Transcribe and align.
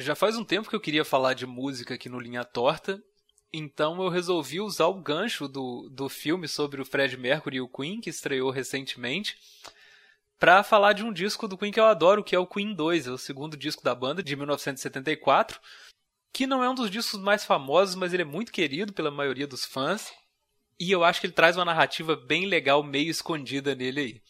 Já 0.00 0.14
faz 0.14 0.36
um 0.36 0.44
tempo 0.44 0.70
que 0.70 0.76
eu 0.76 0.80
queria 0.80 1.04
falar 1.04 1.34
de 1.34 1.44
música 1.44 1.94
aqui 1.94 2.08
no 2.08 2.20
Linha 2.20 2.44
Torta, 2.44 3.02
então 3.52 4.00
eu 4.00 4.08
resolvi 4.08 4.60
usar 4.60 4.86
o 4.86 5.02
gancho 5.02 5.48
do, 5.48 5.88
do 5.90 6.08
filme 6.08 6.46
sobre 6.46 6.80
o 6.80 6.84
Fred 6.84 7.16
Mercury 7.16 7.56
e 7.56 7.60
o 7.60 7.68
Queen, 7.68 8.00
que 8.00 8.08
estreou 8.08 8.52
recentemente, 8.52 9.36
para 10.38 10.62
falar 10.62 10.92
de 10.92 11.02
um 11.02 11.12
disco 11.12 11.48
do 11.48 11.58
Queen 11.58 11.72
que 11.72 11.80
eu 11.80 11.84
adoro, 11.84 12.22
que 12.22 12.36
é 12.36 12.38
o 12.38 12.46
Queen 12.46 12.76
2, 12.76 13.08
é 13.08 13.10
o 13.10 13.18
segundo 13.18 13.56
disco 13.56 13.82
da 13.82 13.92
banda, 13.92 14.22
de 14.22 14.36
1974, 14.36 15.60
que 16.32 16.46
não 16.46 16.62
é 16.62 16.70
um 16.70 16.76
dos 16.76 16.92
discos 16.92 17.18
mais 17.20 17.44
famosos, 17.44 17.96
mas 17.96 18.14
ele 18.14 18.22
é 18.22 18.24
muito 18.24 18.52
querido 18.52 18.92
pela 18.92 19.10
maioria 19.10 19.48
dos 19.48 19.64
fãs, 19.64 20.12
e 20.78 20.92
eu 20.92 21.02
acho 21.02 21.20
que 21.20 21.26
ele 21.26 21.34
traz 21.34 21.56
uma 21.56 21.64
narrativa 21.64 22.14
bem 22.14 22.46
legal, 22.46 22.84
meio 22.84 23.10
escondida 23.10 23.74
nele 23.74 24.00
aí. 24.00 24.22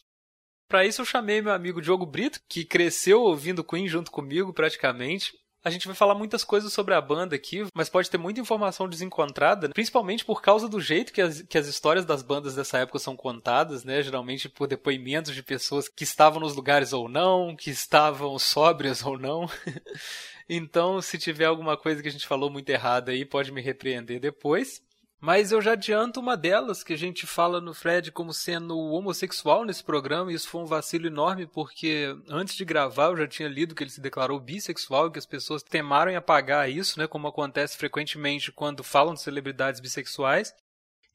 Para 0.66 0.86
isso 0.86 1.02
eu 1.02 1.06
chamei 1.06 1.42
meu 1.42 1.52
amigo 1.52 1.82
Diogo 1.82 2.06
Brito, 2.06 2.40
que 2.48 2.64
cresceu 2.64 3.20
ouvindo 3.20 3.62
Queen 3.62 3.86
junto 3.86 4.10
comigo 4.10 4.50
praticamente, 4.54 5.36
a 5.64 5.70
gente 5.70 5.86
vai 5.86 5.94
falar 5.94 6.14
muitas 6.14 6.44
coisas 6.44 6.72
sobre 6.72 6.94
a 6.94 7.00
banda 7.00 7.34
aqui, 7.34 7.66
mas 7.74 7.88
pode 7.88 8.08
ter 8.08 8.18
muita 8.18 8.40
informação 8.40 8.88
desencontrada, 8.88 9.68
principalmente 9.70 10.24
por 10.24 10.40
causa 10.40 10.68
do 10.68 10.80
jeito 10.80 11.12
que 11.12 11.20
as, 11.20 11.42
que 11.42 11.58
as 11.58 11.66
histórias 11.66 12.04
das 12.04 12.22
bandas 12.22 12.54
dessa 12.54 12.78
época 12.78 12.98
são 12.98 13.16
contadas, 13.16 13.84
né? 13.84 14.02
Geralmente 14.02 14.48
por 14.48 14.66
depoimentos 14.66 15.34
de 15.34 15.42
pessoas 15.42 15.88
que 15.88 16.04
estavam 16.04 16.40
nos 16.40 16.54
lugares 16.54 16.92
ou 16.92 17.08
não, 17.08 17.56
que 17.56 17.70
estavam 17.70 18.38
sóbrias 18.38 19.04
ou 19.04 19.18
não. 19.18 19.48
então, 20.48 21.00
se 21.02 21.18
tiver 21.18 21.46
alguma 21.46 21.76
coisa 21.76 22.02
que 22.02 22.08
a 22.08 22.12
gente 22.12 22.26
falou 22.26 22.50
muito 22.50 22.70
errada 22.70 23.10
aí, 23.10 23.24
pode 23.24 23.52
me 23.52 23.60
repreender 23.60 24.20
depois. 24.20 24.82
Mas 25.20 25.50
eu 25.50 25.60
já 25.60 25.72
adianto 25.72 26.20
uma 26.20 26.36
delas, 26.36 26.84
que 26.84 26.92
a 26.92 26.96
gente 26.96 27.26
fala 27.26 27.60
no 27.60 27.74
Fred 27.74 28.12
como 28.12 28.32
sendo 28.32 28.78
homossexual 28.78 29.64
nesse 29.64 29.82
programa, 29.82 30.30
e 30.30 30.34
isso 30.36 30.48
foi 30.48 30.60
um 30.60 30.66
vacilo 30.66 31.08
enorme, 31.08 31.44
porque 31.44 32.16
antes 32.28 32.54
de 32.54 32.64
gravar 32.64 33.06
eu 33.06 33.16
já 33.16 33.26
tinha 33.26 33.48
lido 33.48 33.74
que 33.74 33.82
ele 33.82 33.90
se 33.90 34.00
declarou 34.00 34.38
bissexual 34.38 35.08
e 35.08 35.10
que 35.10 35.18
as 35.18 35.26
pessoas 35.26 35.62
temaram 35.62 36.12
em 36.12 36.16
apagar 36.16 36.70
isso, 36.70 37.00
né, 37.00 37.08
como 37.08 37.26
acontece 37.26 37.76
frequentemente 37.76 38.52
quando 38.52 38.84
falam 38.84 39.14
de 39.14 39.20
celebridades 39.20 39.80
bissexuais. 39.80 40.54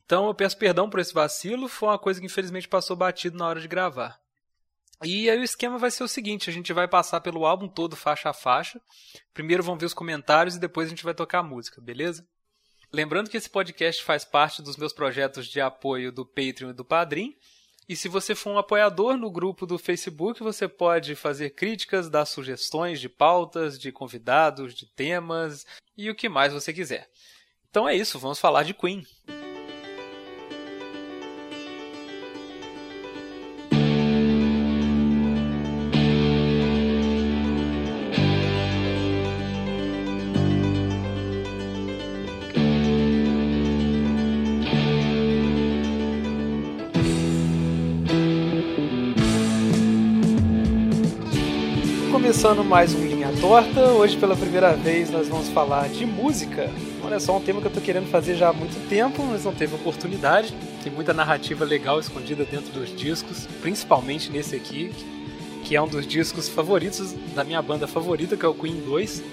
Então 0.05 0.27
eu 0.27 0.35
peço 0.35 0.57
perdão 0.57 0.89
por 0.89 0.99
esse 0.99 1.13
vacilo, 1.13 1.69
foi 1.69 1.87
uma 1.87 1.99
coisa 1.99 2.19
que 2.19 2.25
infelizmente 2.25 2.67
passou 2.67 2.97
batido 2.97 3.37
na 3.37 3.47
hora 3.47 3.61
de 3.61 3.69
gravar. 3.69 4.19
E 5.01 5.29
aí 5.29 5.39
o 5.39 5.43
esquema 5.43 5.77
vai 5.77 5.91
ser 5.91 6.03
o 6.03 6.09
seguinte, 6.09 6.49
a 6.49 6.53
gente 6.53 6.73
vai 6.73 6.89
passar 6.89 7.21
pelo 7.21 7.45
álbum 7.45 7.69
todo 7.69 7.95
faixa 7.95 8.29
a 8.29 8.33
faixa. 8.33 8.81
Primeiro 9.33 9.63
vamos 9.63 9.79
ver 9.79 9.85
os 9.85 9.93
comentários 9.93 10.55
e 10.55 10.59
depois 10.59 10.87
a 10.87 10.89
gente 10.89 11.05
vai 11.05 11.13
tocar 11.13 11.39
a 11.39 11.43
música, 11.43 11.81
beleza? 11.81 12.27
Lembrando 12.95 13.27
que 13.27 13.37
esse 13.37 13.49
podcast 13.49 14.03
faz 14.03 14.23
parte 14.23 14.61
dos 14.61 14.77
meus 14.77 14.93
projetos 14.93 15.47
de 15.47 15.59
apoio 15.59 16.11
do 16.11 16.23
Patreon 16.23 16.69
e 16.69 16.73
do 16.73 16.85
Padrim. 16.85 17.35
E 17.89 17.95
se 17.95 18.07
você 18.07 18.35
for 18.35 18.51
um 18.51 18.57
apoiador 18.59 19.17
no 19.17 19.31
grupo 19.31 19.65
do 19.65 19.79
Facebook, 19.79 20.43
você 20.43 20.67
pode 20.67 21.15
fazer 21.15 21.49
críticas, 21.49 22.07
dar 22.07 22.25
sugestões 22.25 23.01
de 23.01 23.09
pautas, 23.09 23.79
de 23.79 23.91
convidados, 23.91 24.75
de 24.75 24.85
temas 24.85 25.65
e 25.97 26.07
o 26.07 26.15
que 26.15 26.29
mais 26.29 26.53
você 26.53 26.71
quiser. 26.71 27.09
Então 27.67 27.89
é 27.89 27.95
isso, 27.95 28.19
vamos 28.19 28.39
falar 28.39 28.61
de 28.61 28.75
Queen. 28.75 29.03
Começando 52.53 52.69
mais 52.69 52.93
um 52.93 53.03
Linha 53.03 53.31
Torta. 53.41 53.81
Hoje, 53.93 54.15
pela 54.15 54.35
primeira 54.35 54.75
vez, 54.75 55.09
nós 55.09 55.27
vamos 55.27 55.49
falar 55.49 55.89
de 55.89 56.05
música. 56.05 56.69
Olha 57.03 57.19
só, 57.19 57.37
um 57.37 57.41
tema 57.41 57.59
que 57.59 57.65
eu 57.65 57.71
tô 57.71 57.81
querendo 57.81 58.07
fazer 58.11 58.35
já 58.35 58.49
há 58.49 58.53
muito 58.53 58.87
tempo, 58.87 59.23
mas 59.23 59.43
não 59.43 59.53
teve 59.53 59.73
oportunidade. 59.73 60.53
Tem 60.83 60.93
muita 60.93 61.15
narrativa 61.15 61.65
legal 61.65 61.99
escondida 61.99 62.45
dentro 62.45 62.71
dos 62.71 62.95
discos, 62.95 63.47
principalmente 63.59 64.31
nesse 64.31 64.55
aqui, 64.55 64.91
que 65.63 65.75
é 65.75 65.81
um 65.81 65.87
dos 65.87 66.05
discos 66.05 66.47
favoritos 66.47 67.13
da 67.33 67.43
minha 67.43 67.59
banda 67.59 67.87
favorita, 67.87 68.37
que 68.37 68.45
é 68.45 68.47
o 68.47 68.53
Queen 68.53 68.83
2. 68.85 69.23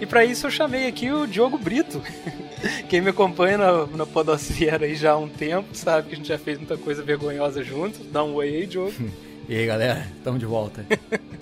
E 0.00 0.06
para 0.06 0.24
isso 0.24 0.48
eu 0.48 0.50
chamei 0.50 0.88
aqui 0.88 1.12
o 1.12 1.24
Diogo 1.24 1.58
Brito. 1.58 2.02
Quem 2.90 3.00
me 3.00 3.10
acompanha 3.10 3.58
na, 3.58 3.86
na 3.86 4.06
Podosfera 4.06 4.86
aí 4.86 4.96
já 4.96 5.12
há 5.12 5.16
um 5.16 5.28
tempo 5.28 5.68
sabe 5.72 6.08
que 6.08 6.14
a 6.14 6.16
gente 6.16 6.28
já 6.28 6.38
fez 6.38 6.58
muita 6.58 6.76
coisa 6.76 7.00
vergonhosa 7.00 7.62
junto. 7.62 8.02
Dá 8.10 8.24
um 8.24 8.34
oi 8.34 8.48
aí, 8.48 8.66
Diogo. 8.66 8.92
E 9.48 9.56
aí, 9.56 9.64
galera, 9.64 10.04
tamo 10.24 10.40
de 10.40 10.44
volta. 10.44 10.84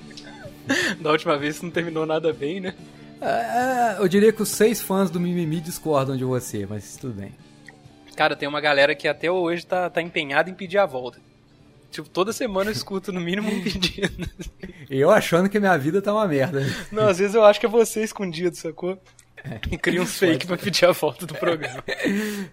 da 1.01 1.11
última 1.11 1.37
vez 1.37 1.61
não 1.63 1.71
terminou 1.71 2.07
nada 2.07 2.33
bem, 2.33 2.61
né? 2.61 2.75
É, 3.21 3.97
eu 3.99 4.09
diria 4.09 4.33
que 4.33 4.43
os 4.43 4.49
seis 4.49 4.83
fãs 4.83 5.11
do 5.11 5.21
Mimimi 5.21 5.61
discordam 5.61 6.17
de 6.17 6.25
você, 6.25 6.67
mas 6.67 6.97
tudo 6.97 7.15
bem. 7.15 7.33
Cara, 8.15 8.37
tem 8.37 8.49
uma 8.49 8.61
galera 8.61 8.95
que 8.95 9.09
até 9.09 9.31
hoje 9.31 9.67
tá, 9.67 9.91
tá 9.91 10.01
empenhada 10.01 10.51
em 10.51 10.55
pedir 10.55 10.79
a 10.79 10.87
volta. 10.87 11.19
Tipo, 11.91 12.09
toda 12.09 12.33
semana 12.33 12.71
eu 12.71 12.73
escuto 12.73 13.13
no 13.13 13.21
mínimo 13.21 13.49
um 13.49 13.63
pedido. 13.63 14.29
eu 14.91 15.11
achando 15.11 15.49
que 15.49 15.61
minha 15.61 15.77
vida 15.79 16.03
tá 16.03 16.13
uma 16.13 16.27
merda. 16.27 16.61
Não, 16.91 17.07
às 17.07 17.19
vezes 17.19 17.35
eu 17.35 17.45
acho 17.45 17.61
que 17.61 17.67
é 17.67 17.69
você 17.69 18.03
escondido, 18.03 18.57
sacou? 18.57 19.01
É. 19.45 19.61
E 19.71 19.79
cria 19.79 20.03
uns 20.03 20.19
fake 20.19 20.47
pra 20.47 20.57
pedir 20.57 20.87
a 20.87 20.93
volta 20.93 21.27
do 21.27 21.35
programa. 21.35 21.85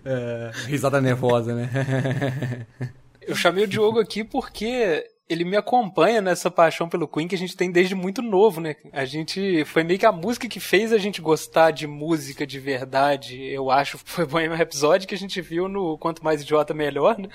É, 0.06 0.52
risada 0.66 1.02
nervosa, 1.02 1.56
né? 1.56 1.70
eu 3.22 3.36
chamei 3.36 3.64
o 3.64 3.68
Diogo 3.68 4.00
aqui 4.00 4.24
porque 4.24 5.06
ele 5.32 5.46
me 5.46 5.56
acompanha 5.56 6.22
nessa 6.22 6.52
paixão 6.52 6.90
pelo 6.90 7.08
Queen 7.08 7.28
que 7.28 7.36
a 7.36 7.38
gente 7.38 7.56
tem 7.56 7.72
desde 7.72 7.96
muito 7.96 8.22
novo, 8.22 8.60
né? 8.60 8.76
A 8.92 9.06
gente 9.06 9.64
foi 9.64 9.82
meio 9.82 9.98
que 9.98 10.06
a 10.06 10.12
música 10.12 10.46
que 10.48 10.60
fez 10.60 10.92
a 10.92 10.98
gente 10.98 11.22
gostar 11.22 11.72
de 11.72 11.88
música 11.88 12.46
de 12.46 12.60
verdade. 12.60 13.42
Eu 13.42 13.72
acho 13.72 13.98
foi 13.98 14.26
bom 14.26 14.40
um 14.40 14.56
episódio 14.56 15.08
que 15.08 15.16
a 15.16 15.18
gente 15.18 15.40
viu 15.42 15.70
no 15.70 15.98
Quanto 15.98 16.22
Mais 16.22 16.42
Idiota 16.42 16.74
Melhor, 16.74 17.18
né? 17.18 17.30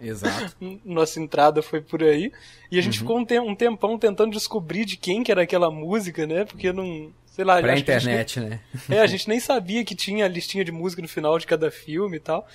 Exato. 0.00 0.54
Nossa 0.84 1.20
entrada 1.20 1.62
foi 1.62 1.80
por 1.80 2.02
aí. 2.02 2.30
E 2.70 2.78
a 2.78 2.82
gente 2.82 3.00
uhum. 3.00 3.00
ficou 3.00 3.18
um, 3.18 3.24
te 3.24 3.40
um 3.40 3.56
tempão 3.56 3.98
tentando 3.98 4.30
descobrir 4.30 4.84
de 4.84 4.96
quem 4.96 5.24
que 5.24 5.32
era 5.32 5.42
aquela 5.42 5.70
música, 5.70 6.24
né? 6.26 6.44
Porque 6.44 6.72
não, 6.72 7.12
sei 7.26 7.44
lá, 7.44 7.60
pra 7.60 7.76
internet, 7.76 8.38
a 8.38 8.42
né? 8.42 8.60
É, 8.88 9.00
a 9.00 9.06
gente 9.06 9.28
nem 9.28 9.40
sabia 9.40 9.84
que 9.84 9.96
tinha 9.96 10.26
a 10.26 10.28
listinha 10.28 10.64
de 10.64 10.70
música 10.70 11.02
no 11.02 11.08
final 11.08 11.38
de 11.38 11.46
cada 11.46 11.70
filme 11.72 12.18
e 12.18 12.20
tal. 12.20 12.46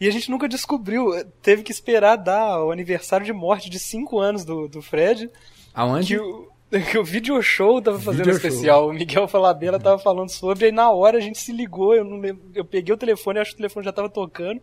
E 0.00 0.08
a 0.08 0.10
gente 0.10 0.30
nunca 0.30 0.48
descobriu. 0.48 1.10
Teve 1.42 1.62
que 1.62 1.70
esperar 1.70 2.16
dar 2.16 2.64
o 2.64 2.70
aniversário 2.70 3.26
de 3.26 3.32
morte 3.32 3.68
de 3.68 3.78
5 3.78 4.18
anos 4.18 4.44
do, 4.44 4.66
do 4.66 4.80
Fred. 4.80 5.30
Aonde? 5.74 6.16
Que 6.16 6.20
o, 6.20 6.48
que 6.90 6.98
o 6.98 7.04
video 7.04 7.40
show 7.42 7.82
tava 7.82 7.98
fazendo 7.98 8.24
video 8.24 8.36
especial. 8.36 8.82
Show. 8.82 8.90
O 8.90 8.94
Miguel 8.94 9.28
Falabella 9.28 9.78
tava 9.78 9.98
falando 9.98 10.30
sobre, 10.30 10.66
aí 10.66 10.72
na 10.72 10.90
hora 10.90 11.18
a 11.18 11.20
gente 11.20 11.38
se 11.38 11.52
ligou, 11.52 11.94
eu 11.94 12.04
não 12.04 12.18
lembro, 12.18 12.42
eu 12.54 12.64
peguei 12.64 12.94
o 12.94 12.98
telefone, 12.98 13.40
acho 13.40 13.50
que 13.50 13.56
o 13.56 13.58
telefone 13.58 13.84
já 13.84 13.92
tava 13.92 14.08
tocando. 14.08 14.60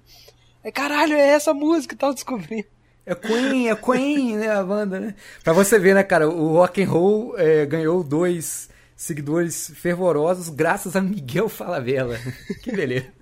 Aí, 0.63 0.71
caralho, 0.71 1.13
é 1.13 1.29
essa 1.29 1.53
música 1.53 1.93
e 1.93 1.97
tal, 1.97 2.13
descobri. 2.13 2.65
É 3.05 3.15
Queen, 3.15 3.69
é 3.69 3.75
Queen, 3.75 4.37
né, 4.37 4.49
a 4.49 4.63
banda, 4.63 4.99
né? 4.99 5.15
Pra 5.43 5.53
você 5.53 5.79
ver, 5.79 5.95
né, 5.95 6.03
cara, 6.03 6.27
o 6.27 6.53
rock 6.53 6.83
and 6.83 6.89
roll 6.89 7.37
é, 7.37 7.65
ganhou 7.65 8.03
dois 8.03 8.69
seguidores 8.95 9.71
fervorosos 9.75 10.49
graças 10.49 10.95
a 10.95 11.01
Miguel 11.01 11.47
Falabella. 11.47 12.17
que 12.63 12.71
beleza. 12.71 13.16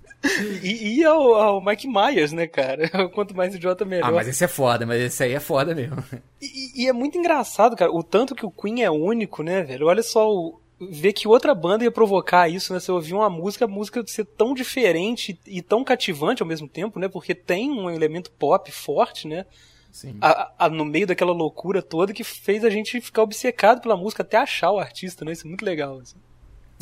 E, 0.63 1.00
e 1.00 1.03
ao, 1.06 1.36
ao, 1.36 1.63
Mike 1.63 1.88
Myers, 1.88 2.31
né, 2.31 2.47
cara? 2.47 2.90
Quanto 3.13 3.36
mais 3.36 3.53
idiota, 3.53 3.86
melhor. 3.86 4.09
Ah, 4.09 4.12
mas 4.12 4.28
esse 4.28 4.44
é 4.44 4.47
foda, 4.47 4.86
mas 4.86 5.02
esse 5.02 5.24
aí 5.24 5.34
é 5.34 5.40
foda 5.40 5.74
mesmo. 5.74 5.97
E, 6.41 6.84
e 6.84 6.88
é 6.88 6.94
muito 6.94 7.18
engraçado, 7.18 7.75
cara, 7.75 7.91
o 7.91 8.03
tanto 8.03 8.35
que 8.35 8.46
o 8.46 8.52
Queen 8.52 8.84
é 8.84 8.91
único, 8.91 9.41
né, 9.41 9.64
velho? 9.64 9.88
Olha 9.88 10.03
só 10.03 10.31
o, 10.31 10.59
ver 10.80 11.14
que 11.14 11.28
outra 11.28 11.56
banda 11.56 11.84
ia 11.84 11.91
provocar 11.91 12.50
isso, 12.50 12.74
né? 12.74 12.80
Você 12.80 12.91
ouvir 12.91 13.14
uma 13.14 13.30
música, 13.30 13.66
a 13.66 13.68
música 13.68 14.03
ser 14.06 14.25
tão 14.25 14.53
diferente 14.53 15.40
e 15.46 15.62
tão 15.62 15.84
cativante 15.84 16.41
ao 16.41 16.47
mesmo 16.47 16.68
tempo, 16.68 17.00
né? 17.00 17.08
Porque 17.08 17.34
tem 17.34 17.72
um 17.72 17.90
elemento 17.90 18.31
pop 18.31 18.72
forte, 18.72 19.28
né? 19.28 19.46
Sim. 19.91 20.18
A, 20.19 20.52
a, 20.59 20.69
no 20.69 20.84
meio 20.84 21.08
daquela 21.08 21.31
loucura 21.31 21.81
toda 21.81 22.14
que 22.14 22.24
fez 22.24 22.66
a 22.66 22.69
gente 22.69 23.00
ficar 23.00 23.24
obcecado 23.24 23.81
pela 23.81 23.96
música 23.96 24.24
até 24.24 24.38
achar 24.38 24.72
o 24.72 24.80
artista, 24.80 25.24
né? 25.24 25.31
Isso 25.31 25.47
é 25.47 25.50
muito 25.50 25.64
legal. 25.64 26.00
Assim. 26.00 26.18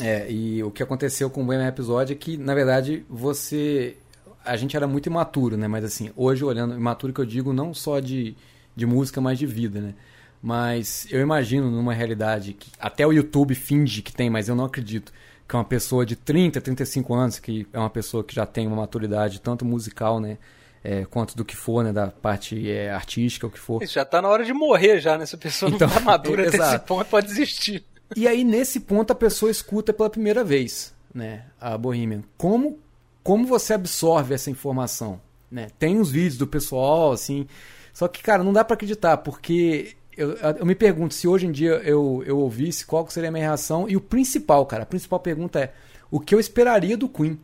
É, 0.02 0.32
e 0.32 0.64
o 0.64 0.72
que 0.72 0.82
aconteceu 0.82 1.30
com 1.30 1.44
o 1.44 1.46
Bohemian 1.46 1.68
episódio 1.68 2.14
é 2.14 2.16
que, 2.16 2.38
na 2.38 2.56
verdade, 2.56 3.06
você. 3.10 3.98
A 4.44 4.58
gente 4.58 4.76
era 4.76 4.88
muito 4.88 5.08
imaturo, 5.08 5.56
né? 5.56 5.68
Mas 5.68 5.86
assim, 5.86 6.12
hoje 6.16 6.44
olhando, 6.44 6.76
imaturo 6.76 7.14
que 7.14 7.22
eu 7.22 7.26
digo 7.26 7.54
não 7.54 7.74
só 7.74 8.00
de, 8.00 8.36
de 8.76 8.86
música, 8.86 9.22
mas 9.22 9.40
de 9.40 9.46
vida, 9.46 9.80
né? 9.80 9.94
Mas 10.42 11.08
eu 11.10 11.22
imagino 11.22 11.72
numa 11.72 11.94
realidade 11.94 12.52
que 12.52 12.70
até 12.78 13.08
o 13.08 13.14
YouTube 13.14 13.56
finge 13.56 14.02
que 14.02 14.12
tem, 14.12 14.30
mas 14.30 14.50
eu 14.50 14.56
não 14.56 14.66
acredito. 14.66 15.14
Que 15.48 15.56
uma 15.56 15.64
pessoa 15.64 16.06
de 16.06 16.16
30, 16.16 16.60
35 16.60 17.14
anos, 17.14 17.40
que 17.40 17.66
é 17.72 17.80
uma 17.80 17.90
pessoa 17.90 18.24
que 18.24 18.36
já 18.36 18.46
tem 18.46 18.68
uma 18.68 18.78
maturidade 18.78 19.40
tanto 19.40 19.64
musical, 19.64 20.20
né? 20.20 20.38
É, 20.84 21.06
quanto 21.06 21.38
do 21.38 21.46
que 21.46 21.56
for, 21.56 21.82
né? 21.82 21.94
Da 21.94 22.08
parte 22.08 22.70
é, 22.70 22.92
artística, 22.92 23.48
o 23.48 23.50
que 23.50 23.60
for. 23.60 23.82
Isso 23.82 23.94
já 23.94 24.04
tá 24.04 24.22
na 24.22 24.28
hora 24.28 24.44
de 24.44 24.52
morrer 24.52 25.00
já, 25.00 25.18
né? 25.18 25.26
Se 25.26 25.36
a 25.36 25.38
pessoa 25.38 25.72
então, 25.72 25.88
não 25.88 25.96
tá 25.96 26.02
madura 26.02 26.44
é, 26.44 26.48
até 26.50 26.58
esse 26.58 26.80
ponto, 26.80 27.06
pode 27.06 27.28
desistir. 27.28 27.86
E 28.16 28.28
aí, 28.28 28.44
nesse 28.44 28.80
ponto, 28.80 29.12
a 29.12 29.16
pessoa 29.16 29.52
escuta 29.52 29.94
pela 29.94 30.10
primeira 30.10 30.44
vez, 30.44 30.94
né? 31.14 31.46
A 31.60 31.78
Bohemian. 31.78 32.24
Como, 32.38 32.80
como 33.24 33.46
você 33.46 33.74
absorve 33.74 34.34
essa 34.34 34.50
informação? 34.50 35.20
Né? 35.50 35.68
Tem 35.78 36.00
uns 36.00 36.10
vídeos 36.10 36.38
do 36.38 36.48
pessoal, 36.48 37.12
assim. 37.12 37.48
Só 37.94 38.08
que, 38.08 38.24
cara, 38.24 38.44
não 38.44 38.52
dá 38.52 38.64
para 38.64 38.74
acreditar, 38.74 39.18
porque 39.18 39.96
eu, 40.18 40.32
eu 40.32 40.66
me 40.66 40.76
pergunto 40.76 41.14
se 41.14 41.28
hoje 41.28 41.46
em 41.46 41.52
dia 41.52 41.74
eu, 41.84 42.24
eu 42.26 42.40
ouvisse, 42.40 42.86
qual 42.86 43.08
seria 43.10 43.30
a 43.30 43.32
minha 43.32 43.46
reação. 43.46 43.88
E 43.88 43.96
o 43.96 44.02
principal, 44.02 44.66
cara, 44.66 44.84
a 44.84 44.86
principal 44.86 45.20
pergunta 45.20 45.60
é: 45.60 45.74
o 46.10 46.20
que 46.20 46.34
eu 46.34 46.40
esperaria 46.40 46.98
do 46.98 47.10
Queen? 47.10 47.40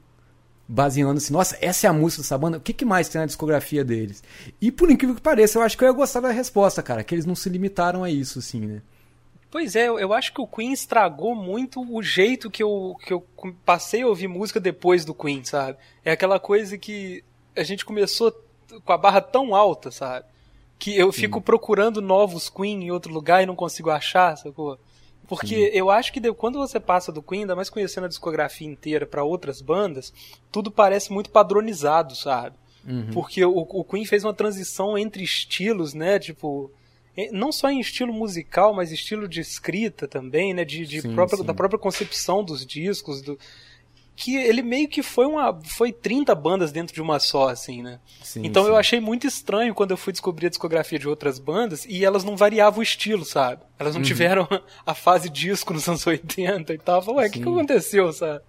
Baseando 0.68 1.18
assim, 1.18 1.34
nossa, 1.34 1.58
essa 1.62 1.88
é 1.88 1.90
a 1.90 1.94
música 1.94 2.22
dessa 2.22 2.38
banda, 2.38 2.58
o 2.58 2.62
que, 2.62 2.74
que 2.74 2.86
mais 2.86 3.10
tem 3.10 3.20
na 3.20 3.26
discografia 3.26 3.84
deles? 3.84 4.24
E 4.62 4.72
por 4.72 4.92
incrível 4.92 5.16
que 5.16 5.22
pareça, 5.22 5.58
eu 5.58 5.64
acho 5.64 5.76
que 5.76 5.84
eu 5.84 5.88
ia 5.88 5.94
gostar 5.94 6.20
da 6.20 6.30
resposta, 6.30 6.84
cara, 6.84 7.04
que 7.04 7.16
eles 7.16 7.26
não 7.26 7.34
se 7.34 7.50
limitaram 7.50 8.04
a 8.04 8.12
isso, 8.12 8.38
assim, 8.38 8.68
né? 8.68 8.82
Pois 9.52 9.76
é, 9.76 9.88
eu 9.88 10.14
acho 10.14 10.32
que 10.32 10.42
o 10.42 10.48
Queen 10.48 10.72
estragou 10.72 11.34
muito 11.34 11.82
o 11.82 12.04
jeito 12.04 12.52
que 12.52 12.62
eu, 12.62 12.96
que 13.04 13.12
eu 13.12 13.26
passei 13.66 14.04
a 14.04 14.08
ouvir 14.08 14.28
música 14.28 14.60
depois 14.60 15.04
do 15.04 15.14
Queen, 15.14 15.44
sabe? 15.44 15.78
É 16.06 16.12
aquela 16.12 16.40
coisa 16.40 16.78
que 16.78 17.24
a 17.56 17.64
gente 17.64 17.84
começou 17.84 18.32
com 18.86 18.94
a 18.94 18.98
barra 18.98 19.22
tão 19.22 19.56
alta, 19.56 19.90
sabe? 19.90 20.26
Que 20.78 20.96
eu 20.96 21.12
fico 21.12 21.40
Sim. 21.40 21.44
procurando 21.44 22.00
novos 22.00 22.48
Queen 22.48 22.84
em 22.84 22.92
outro 22.92 23.12
lugar 23.12 23.42
e 23.42 23.48
não 23.48 23.56
consigo 23.56 23.90
achar, 23.90 24.38
sacou? 24.38 24.80
Porque 25.28 25.48
Sim. 25.48 25.78
eu 25.78 25.90
acho 25.90 26.14
que 26.14 26.34
quando 26.34 26.60
você 26.60 26.80
passa 26.80 27.12
do 27.12 27.22
Queen, 27.22 27.42
ainda 27.42 27.56
mais 27.56 27.70
conhecendo 27.72 28.06
a 28.06 28.10
discografia 28.10 28.68
inteira 28.68 29.06
para 29.06 29.24
outras 29.24 29.62
bandas, 29.62 30.14
tudo 30.52 30.72
parece 30.72 31.12
muito 31.12 31.32
padronizado, 31.32 32.16
sabe? 32.16 32.56
Uhum. 32.88 33.12
Porque 33.12 33.44
o, 33.44 33.58
o 33.58 33.84
Queen 33.84 34.06
fez 34.06 34.24
uma 34.24 34.34
transição 34.34 34.98
entre 34.98 35.24
estilos, 35.24 35.94
né? 35.94 36.20
Tipo, 36.20 36.72
não 37.32 37.52
só 37.52 37.70
em 37.70 37.80
estilo 37.80 38.14
musical, 38.14 38.74
mas 38.74 38.92
estilo 38.92 39.28
de 39.28 39.42
escrita 39.42 40.08
também, 40.08 40.54
né? 40.54 40.64
De, 40.64 40.86
de 40.86 41.02
sim, 41.02 41.14
própria, 41.14 41.38
sim. 41.38 41.44
da 41.44 41.54
própria 41.54 41.80
concepção 41.80 42.44
dos 42.44 42.66
discos, 42.66 43.22
do, 43.22 43.38
que 44.20 44.36
ele 44.36 44.62
meio 44.62 44.90
que 44.90 45.02
foi 45.02 45.26
uma 45.26 45.58
foi 45.64 45.94
30 45.94 46.36
bandas 46.36 46.74
dentro 46.74 46.94
de 46.94 47.02
uma 47.02 47.20
só 47.20 47.48
assim, 47.48 47.82
né? 47.82 48.02
Sim, 48.22 48.42
então 48.44 48.64
sim. 48.64 48.70
eu 48.70 48.76
achei 48.76 49.00
muito 49.00 49.26
estranho 49.26 49.74
quando 49.74 49.92
eu 49.92 49.98
fui 49.98 50.12
descobrir 50.12 50.48
a 50.48 50.50
discografia 50.50 51.00
de 51.00 51.08
outras 51.08 51.40
bandas 51.40 51.86
e 51.86 52.04
elas 52.04 52.26
não 52.26 52.36
variavam 52.36 52.82
o 52.82 52.84
estilo, 52.84 53.24
sabe? 53.24 53.62
Elas 53.80 53.96
não 53.96 54.02
uhum. 54.02 54.08
tiveram 54.08 54.46
a 54.86 54.94
fase 54.94 55.30
disco 55.30 55.74
nos 55.74 55.88
anos 55.88 56.06
80 56.06 56.74
e 56.74 56.78
tal. 56.78 57.02
Falei, 57.02 57.22
ué, 57.22 57.28
o 57.28 57.32
que, 57.32 57.40
que 57.40 57.48
aconteceu, 57.48 58.12
sabe? 58.12 58.44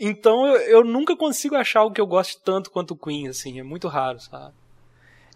Então 0.00 0.44
eu, 0.48 0.56
eu 0.62 0.84
nunca 0.84 1.16
consigo 1.16 1.54
achar 1.54 1.80
algo 1.80 1.94
que 1.94 2.00
eu 2.00 2.06
goste 2.06 2.40
tanto 2.44 2.68
quanto 2.68 2.90
o 2.90 2.96
Queen, 2.96 3.28
assim, 3.28 3.60
é 3.60 3.62
muito 3.62 3.86
raro, 3.86 4.18
sabe? 4.18 4.52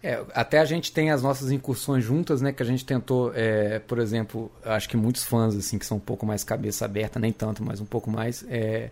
É, 0.03 0.23
até 0.33 0.59
a 0.59 0.65
gente 0.65 0.91
tem 0.91 1.09
as 1.09 1.23
nossas 1.23 1.51
incursões 1.51 2.03
juntas, 2.03 2.41
né? 2.41 2.51
Que 2.51 2.61
a 2.61 2.65
gente 2.65 2.85
tentou, 2.85 3.31
é, 3.33 3.79
por 3.79 3.99
exemplo, 3.99 4.51
acho 4.63 4.87
que 4.87 4.95
muitos 4.95 5.23
fãs, 5.23 5.55
assim, 5.55 5.77
que 5.77 5.85
são 5.85 5.97
um 5.97 6.01
pouco 6.01 6.25
mais 6.25 6.43
cabeça 6.43 6.85
aberta, 6.85 7.19
nem 7.19 7.31
tanto, 7.31 7.63
mas 7.63 7.81
um 7.81 7.85
pouco 7.85 8.09
mais, 8.09 8.45
é, 8.47 8.91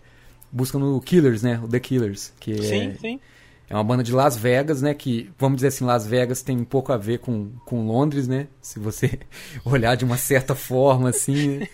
buscam 0.50 0.78
no 0.78 1.00
Killers, 1.00 1.42
né? 1.42 1.60
O 1.62 1.68
The 1.68 1.78
Killers. 1.78 2.32
Que 2.40 2.60
sim, 2.62 2.88
é, 2.88 2.94
sim. 2.94 3.20
É 3.68 3.74
uma 3.74 3.82
banda 3.82 4.02
de 4.02 4.12
Las 4.12 4.36
Vegas, 4.36 4.80
né? 4.80 4.94
Que, 4.94 5.30
vamos 5.38 5.56
dizer 5.56 5.68
assim, 5.68 5.84
Las 5.84 6.06
Vegas 6.06 6.42
tem 6.42 6.56
um 6.56 6.64
pouco 6.64 6.92
a 6.92 6.96
ver 6.96 7.18
com, 7.18 7.50
com 7.64 7.86
Londres, 7.86 8.28
né? 8.28 8.46
Se 8.60 8.78
você 8.78 9.18
olhar 9.64 9.96
de 9.96 10.04
uma 10.04 10.16
certa 10.16 10.54
forma, 10.54 11.10
assim. 11.10 11.58
Né? 11.58 11.68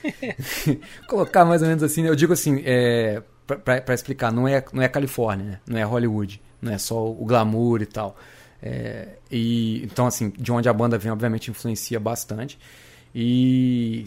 Colocar 1.08 1.44
mais 1.44 1.62
ou 1.62 1.68
menos 1.68 1.82
assim, 1.82 2.02
né? 2.02 2.08
Eu 2.08 2.16
digo 2.16 2.32
assim, 2.32 2.62
é, 2.64 3.22
para 3.46 3.94
explicar, 3.94 4.32
não 4.32 4.48
é, 4.48 4.64
não 4.72 4.82
é 4.82 4.88
Califórnia, 4.88 5.44
né? 5.44 5.60
Não 5.66 5.78
é 5.78 5.82
Hollywood. 5.82 6.40
Não 6.60 6.72
é 6.72 6.78
só 6.78 7.10
o 7.10 7.24
glamour 7.24 7.82
e 7.82 7.86
tal. 7.86 8.16
É, 8.62 9.08
e 9.30 9.82
então 9.82 10.06
assim, 10.06 10.30
de 10.30 10.52
onde 10.52 10.68
a 10.68 10.72
banda 10.72 10.96
vem, 10.96 11.10
obviamente 11.10 11.50
influencia 11.50 11.98
bastante. 11.98 12.58
E 13.14 14.06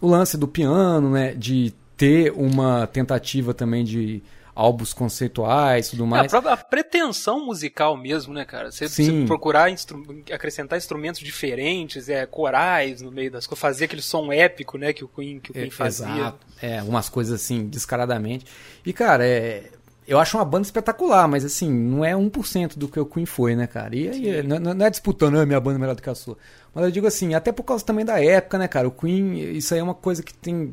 o 0.00 0.08
lance 0.08 0.36
do 0.36 0.46
piano, 0.46 1.10
né, 1.10 1.34
de 1.34 1.72
ter 1.96 2.32
uma 2.32 2.86
tentativa 2.86 3.52
também 3.52 3.84
de 3.84 4.22
álbuns 4.54 4.92
conceituais 4.92 5.86
e 5.86 5.90
tudo 5.90 6.04
mais. 6.04 6.24
É, 6.24 6.26
a 6.36 6.40
própria 6.40 6.56
pretensão 6.56 7.46
musical 7.46 7.96
mesmo, 7.96 8.34
né, 8.34 8.44
cara? 8.44 8.72
Você, 8.72 8.88
você 8.88 9.24
procurar 9.24 9.70
instru 9.70 10.04
acrescentar 10.32 10.76
instrumentos 10.76 11.20
diferentes, 11.20 12.08
é, 12.08 12.26
corais 12.26 13.00
no 13.00 13.12
meio 13.12 13.30
das 13.30 13.46
coisas, 13.46 13.60
fazer 13.60 13.84
aquele 13.84 14.02
som 14.02 14.32
épico, 14.32 14.76
né, 14.76 14.92
que 14.92 15.04
o 15.04 15.08
Queen, 15.08 15.38
que 15.38 15.52
o 15.52 15.54
Queen 15.54 15.68
é, 15.68 15.70
fazia. 15.70 16.06
Exato. 16.08 16.46
É, 16.60 16.82
umas 16.82 17.08
coisas 17.08 17.40
assim, 17.40 17.68
descaradamente. 17.68 18.46
E, 18.84 18.92
cara, 18.92 19.24
é, 19.24 19.70
eu 20.08 20.18
acho 20.18 20.38
uma 20.38 20.44
banda 20.44 20.64
espetacular, 20.64 21.28
mas 21.28 21.44
assim, 21.44 21.70
não 21.70 22.02
é 22.02 22.14
1% 22.14 22.78
do 22.78 22.88
que 22.88 22.98
o 22.98 23.04
Queen 23.04 23.26
foi, 23.26 23.54
né, 23.54 23.66
cara? 23.66 23.94
E 23.94 24.08
aí, 24.08 24.42
não, 24.42 24.58
não, 24.58 24.86
é 24.86 24.88
disputando, 24.88 25.36
a 25.36 25.42
ah, 25.42 25.46
minha 25.46 25.60
banda 25.60 25.76
é 25.76 25.80
melhor 25.80 25.94
do 25.94 26.00
que 26.00 26.08
a 26.08 26.14
sua. 26.14 26.38
Mas 26.74 26.86
eu 26.86 26.90
digo 26.90 27.06
assim, 27.06 27.34
até 27.34 27.52
por 27.52 27.62
causa 27.62 27.84
também 27.84 28.06
da 28.06 28.18
época, 28.18 28.56
né, 28.56 28.66
cara? 28.66 28.88
O 28.88 28.90
Queen, 28.90 29.38
isso 29.54 29.74
aí 29.74 29.80
é 29.80 29.82
uma 29.82 29.94
coisa 29.94 30.22
que 30.22 30.32
tem. 30.32 30.72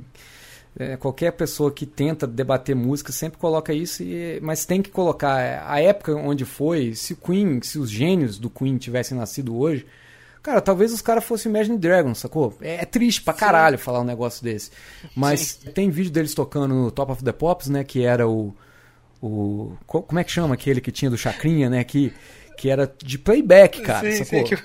É, 0.78 0.96
qualquer 0.98 1.32
pessoa 1.32 1.72
que 1.72 1.86
tenta 1.86 2.26
debater 2.26 2.76
música 2.76 3.12
sempre 3.12 3.38
coloca 3.38 3.74
isso, 3.74 4.04
e, 4.04 4.40
mas 4.42 4.66
tem 4.66 4.82
que 4.82 4.90
colocar 4.90 5.66
a 5.68 5.82
época 5.82 6.16
onde 6.16 6.46
foi. 6.46 6.96
Se 6.96 7.12
o 7.12 7.18
Queen, 7.18 7.62
se 7.62 7.78
os 7.78 7.90
gênios 7.90 8.40
do 8.40 8.50
Queen 8.50 8.78
tivessem 8.78 9.18
nascido 9.18 9.58
hoje, 9.58 9.86
cara, 10.42 10.62
talvez 10.62 10.94
os 10.94 11.02
caras 11.02 11.26
fossem 11.26 11.50
Imagine 11.50 11.78
Dragons, 11.78 12.20
sacou? 12.20 12.54
É, 12.62 12.76
é, 12.76 12.86
triste 12.86 13.22
pra 13.22 13.34
caralho 13.34 13.78
Sim. 13.78 13.84
falar 13.84 14.00
um 14.00 14.06
negócio 14.06 14.42
desse. 14.42 14.72
Mas 15.14 15.60
Sim. 15.62 15.72
tem 15.72 15.90
vídeo 15.90 16.12
deles 16.12 16.34
tocando 16.34 16.74
no 16.74 16.90
Top 16.90 17.12
of 17.12 17.22
the 17.22 17.34
Pops, 17.34 17.68
né? 17.68 17.84
Que 17.84 18.04
era 18.04 18.26
o 18.28 18.54
o 19.22 19.76
como 19.86 20.20
é 20.20 20.24
que 20.24 20.32
chama 20.32 20.56
aquele 20.56 20.82
que 20.82 20.92
tinha 20.92 21.10
do 21.10 21.18
Chacrinha, 21.18 21.70
né? 21.70 21.84
Que, 21.84 22.14
que 22.58 22.70
era 22.70 22.92
de 22.98 23.18
playback, 23.18 23.82
cara. 23.82 24.12
Sim, 24.12 24.24
sim, 24.24 24.44
que, 24.44 24.56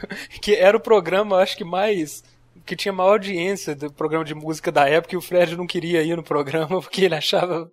que, 0.40 0.54
era 0.54 0.76
o 0.76 0.80
programa, 0.80 1.38
acho 1.38 1.56
que 1.56 1.64
mais 1.64 2.22
que 2.66 2.76
tinha 2.76 2.92
maior 2.92 3.12
audiência 3.12 3.74
do 3.74 3.92
programa 3.92 4.24
de 4.24 4.34
música 4.34 4.70
da 4.70 4.88
época 4.88 5.14
e 5.14 5.18
o 5.18 5.20
Fred 5.20 5.56
não 5.56 5.66
queria 5.66 6.02
ir 6.02 6.16
no 6.16 6.22
programa 6.22 6.68
porque 6.80 7.04
ele 7.04 7.14
achava 7.14 7.70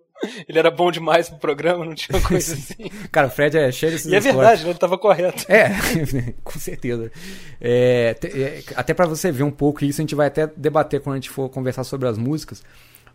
ele 0.48 0.58
era 0.58 0.70
bom 0.70 0.90
demais 0.90 1.28
pro 1.28 1.38
programa, 1.38 1.84
não 1.84 1.94
tinha 1.94 2.20
coisa 2.22 2.54
assim. 2.54 2.90
Cara, 3.12 3.28
o 3.28 3.30
Fred 3.30 3.56
é 3.56 3.70
cheio 3.70 3.92
desses 3.92 4.10
E 4.10 4.16
é 4.16 4.20
verdade, 4.20 4.66
ele 4.66 4.74
tava 4.74 4.98
correto. 4.98 5.44
É, 5.50 5.68
com 6.42 6.58
certeza. 6.58 7.10
É, 7.60 8.16
é, 8.24 8.62
até 8.74 8.92
para 8.92 9.06
você 9.06 9.30
ver 9.30 9.44
um 9.44 9.50
pouco 9.50 9.84
isso, 9.84 10.00
a 10.00 10.02
gente 10.02 10.14
vai 10.14 10.26
até 10.26 10.46
debater 10.46 11.00
quando 11.00 11.14
a 11.14 11.18
gente 11.18 11.30
for 11.30 11.48
conversar 11.48 11.84
sobre 11.84 12.08
as 12.08 12.18
músicas, 12.18 12.64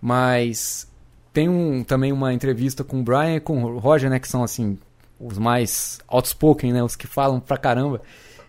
mas 0.02 0.88
tem 1.34 1.50
um, 1.50 1.84
também 1.84 2.12
uma 2.12 2.32
entrevista 2.32 2.84
com 2.84 3.00
o 3.00 3.04
Brian 3.04 3.36
e 3.36 3.40
com 3.40 3.64
o 3.64 3.80
Roger, 3.80 4.10
né? 4.10 4.20
Que 4.20 4.28
são, 4.28 4.44
assim, 4.44 4.78
os 5.20 5.38
mais 5.38 6.00
outspoken, 6.08 6.72
né? 6.72 6.84
Os 6.84 6.96
que 6.96 7.08
falam 7.08 7.40
pra 7.40 7.58
caramba. 7.58 8.02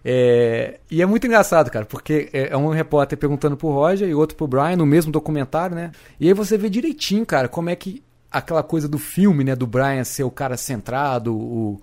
É, 0.04 0.78
e 0.90 1.00
é 1.00 1.06
muito 1.06 1.26
engraçado, 1.26 1.70
cara, 1.70 1.86
porque 1.86 2.28
é, 2.30 2.52
é 2.52 2.56
um 2.56 2.68
repórter 2.68 3.16
perguntando 3.16 3.56
pro 3.56 3.70
Roger 3.70 4.06
e 4.06 4.14
outro 4.14 4.36
pro 4.36 4.46
Brian 4.46 4.76
no 4.76 4.84
mesmo 4.84 5.10
documentário, 5.10 5.74
né? 5.74 5.92
E 6.20 6.28
aí 6.28 6.34
você 6.34 6.58
vê 6.58 6.68
direitinho, 6.68 7.24
cara, 7.24 7.48
como 7.48 7.70
é 7.70 7.76
que 7.76 8.02
aquela 8.30 8.62
coisa 8.62 8.86
do 8.86 8.98
filme, 8.98 9.44
né? 9.44 9.56
Do 9.56 9.66
Brian 9.66 10.04
ser 10.04 10.24
o 10.24 10.30
cara 10.30 10.58
centrado, 10.58 11.34
o, 11.34 11.80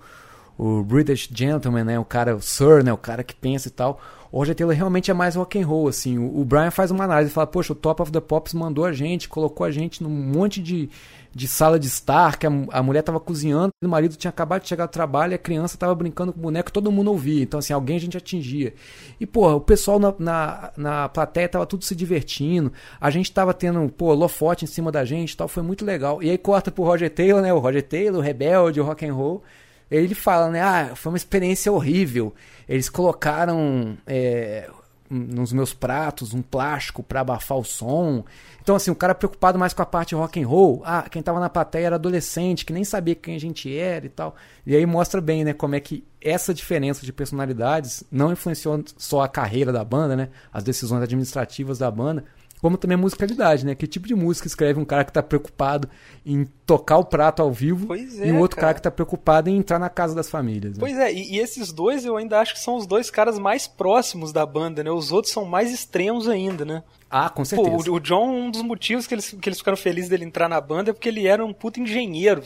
o 0.58 0.84
British 0.84 1.30
Gentleman, 1.34 1.84
né? 1.84 2.00
O 2.00 2.06
cara, 2.06 2.36
o 2.36 2.42
Sir, 2.42 2.84
né? 2.84 2.94
O 2.94 2.98
cara 2.98 3.24
que 3.24 3.36
pensa 3.36 3.68
e 3.68 3.72
tal. 3.72 4.00
O 4.32 4.38
Roger 4.38 4.56
Taylor 4.56 4.74
realmente 4.74 5.12
é 5.12 5.14
mais 5.14 5.36
rock 5.36 5.60
and 5.60 5.68
roll, 5.68 5.90
assim. 5.90 6.18
O, 6.18 6.46
Brian 6.46 6.72
faz 6.72 6.90
uma 6.90 7.04
análise 7.04 7.30
e 7.30 7.34
fala, 7.34 7.48
poxa, 7.48 7.74
o 7.74 7.76
Top 7.76 8.02
of 8.02 8.12
the 8.12 8.22
Pops 8.22 8.54
mandou 8.54 8.86
a 8.86 8.94
gente, 8.94 9.28
colocou 9.28 9.66
a 9.66 9.72
gente 9.72 10.02
num 10.02 10.10
monte 10.10 10.62
de, 10.62 10.90
de 11.36 11.48
sala 11.50 11.78
de 11.78 11.88
estar, 11.88 12.38
que 12.38 12.48
a, 12.48 12.52
a 12.72 12.82
mulher 12.82 13.02
tava 13.02 13.20
cozinhando, 13.20 13.74
o 13.84 13.90
marido 13.90 14.16
tinha 14.16 14.30
acabado 14.30 14.62
de 14.62 14.70
chegar 14.70 14.86
do 14.86 14.92
trabalho, 14.92 15.36
a 15.36 15.38
criança 15.38 15.78
tava 15.78 15.94
brincando 15.94 16.32
com 16.32 16.40
o 16.40 16.42
boneco, 16.42 16.72
todo 16.72 16.90
mundo 16.90 17.12
ouvia. 17.12 17.44
Então, 17.44 17.60
assim, 17.60 17.74
alguém 17.74 17.98
a 17.98 18.00
gente 18.00 18.16
atingia. 18.16 18.74
E, 19.20 19.26
pô, 19.26 19.52
o 19.52 19.60
pessoal 19.60 20.00
na, 20.00 20.16
na, 20.18 20.72
na 20.78 21.10
plateia 21.10 21.50
tava 21.50 21.66
tudo 21.66 21.84
se 21.84 21.94
divertindo. 21.94 22.72
A 23.02 23.10
gente 23.10 23.30
tava 23.34 23.54
tendo, 23.54 23.90
pô, 23.90 24.14
lofote 24.14 24.64
em 24.64 24.68
cima 24.68 24.94
da 24.94 25.04
gente 25.04 25.36
tal, 25.36 25.50
foi 25.50 25.62
muito 25.62 25.84
legal. 25.84 26.24
E 26.24 26.30
aí 26.30 26.38
corta 26.38 26.72
pro 26.72 26.86
Roger 26.86 27.10
Taylor, 27.10 27.42
né? 27.42 27.54
O 27.54 27.60
Roger 27.60 27.84
Taylor, 27.84 28.20
o 28.22 28.24
Rebelde, 28.24 28.80
o 28.80 28.86
rock 28.86 29.06
and 29.06 29.14
roll. 29.14 29.44
Ele 29.92 30.16
fala, 30.16 30.50
né? 30.50 30.62
Ah, 30.62 30.96
foi 30.96 31.12
uma 31.12 31.18
experiência 31.18 31.72
horrível. 31.72 32.34
Eles 32.68 32.90
colocaram 32.90 33.98
é, 34.08 34.70
nos 35.10 35.52
meus 35.52 35.74
pratos 35.74 36.34
um 36.34 36.42
plástico 36.42 37.04
para 37.04 37.20
abafar 37.20 37.58
o 37.58 37.66
som. 37.66 38.24
Então, 38.62 38.76
assim, 38.76 38.90
o 38.90 38.96
cara 38.96 39.14
preocupado 39.14 39.60
mais 39.60 39.74
com 39.74 39.82
a 39.82 39.86
parte 39.86 40.16
rock 40.16 40.42
and 40.42 40.48
roll. 40.48 40.82
Ah, 40.86 41.06
quem 41.10 41.22
tava 41.22 41.40
na 41.40 41.50
plateia 41.50 41.88
era 41.88 41.96
adolescente, 41.96 42.66
que 42.66 42.72
nem 42.72 42.86
sabia 42.86 43.14
quem 43.14 43.36
a 43.36 43.40
gente 43.40 43.76
era 43.76 44.06
e 44.06 44.10
tal. 44.10 44.36
E 44.66 44.74
aí 44.74 44.86
mostra 44.86 45.20
bem, 45.20 45.44
né, 45.44 45.52
como 45.52 45.76
é 45.76 45.80
que 45.82 46.06
essa 46.22 46.54
diferença 46.54 47.06
de 47.06 47.12
personalidades 47.12 48.04
não 48.10 48.32
influenciou 48.32 48.82
só 48.98 49.22
a 49.22 49.28
carreira 49.28 49.74
da 49.74 49.84
banda, 49.84 50.16
né? 50.16 50.30
As 50.54 50.64
decisões 50.64 51.04
administrativas 51.04 51.80
da 51.80 51.92
banda, 51.92 52.24
como 52.62 52.78
também 52.78 52.96
a 52.96 52.98
musicalidade, 52.98 53.66
né? 53.66 53.74
Que 53.74 53.88
tipo 53.88 54.08
de 54.08 54.14
música 54.14 54.48
escreve 54.48 54.80
um 54.80 54.86
cara 54.86 55.04
que 55.04 55.10
está 55.10 55.24
preocupado 55.24 55.90
em 56.26 56.46
tocar 56.66 56.98
o 56.98 57.06
prato 57.06 57.42
ao 57.42 57.52
vivo 57.52 57.94
é, 57.96 58.28
e 58.28 58.32
um 58.32 58.40
outro 58.40 58.56
cara, 58.56 58.68
cara 58.68 58.74
que 58.76 58.80
está 58.80 58.92
preocupado 58.92 59.50
em 59.50 59.58
entrar 59.58 59.80
na 59.80 59.90
casa 59.90 60.14
das 60.14 60.30
famílias. 60.30 60.74
Né? 60.74 60.80
Pois 60.80 60.98
é, 60.98 61.12
e, 61.12 61.36
e, 61.36 61.40
esses 61.40 61.72
dois 61.72 62.06
eu 62.06 62.16
ainda 62.16 62.40
acho 62.40 62.54
que 62.54 62.60
são 62.60 62.78
os 62.78 62.86
dois 62.86 63.10
caras 63.10 63.40
mais 63.40 63.68
próximos 63.68 64.32
da 64.32 64.46
banda, 64.46 64.84
né? 64.84 64.92
Os 64.92 65.12
outros 65.12 65.34
são 65.34 65.44
mais 65.44 65.72
extremos 65.74 66.30
ainda, 66.30 66.64
né? 66.64 66.84
Ah, 67.12 67.30
com 67.30 67.44
certeza. 67.44 67.70
Pô, 67.70 67.92
o, 67.92 67.96
o, 67.96 68.00
John, 68.00 68.30
um 68.30 68.50
dos 68.50 68.62
motivos 68.62 69.06
que 69.06 69.14
eles, 69.14 69.32
que 69.32 69.50
eles 69.50 69.60
ficaram 69.60 69.76
felizes 69.76 70.10
dele 70.10 70.24
entrar 70.24 70.48
na 70.48 70.62
banda 70.62 70.92
é 70.92 70.94
porque 70.94 71.10
ele 71.10 71.28
era 71.28 71.44
um 71.44 71.52
puto 71.52 71.82
engenheiro. 71.82 72.42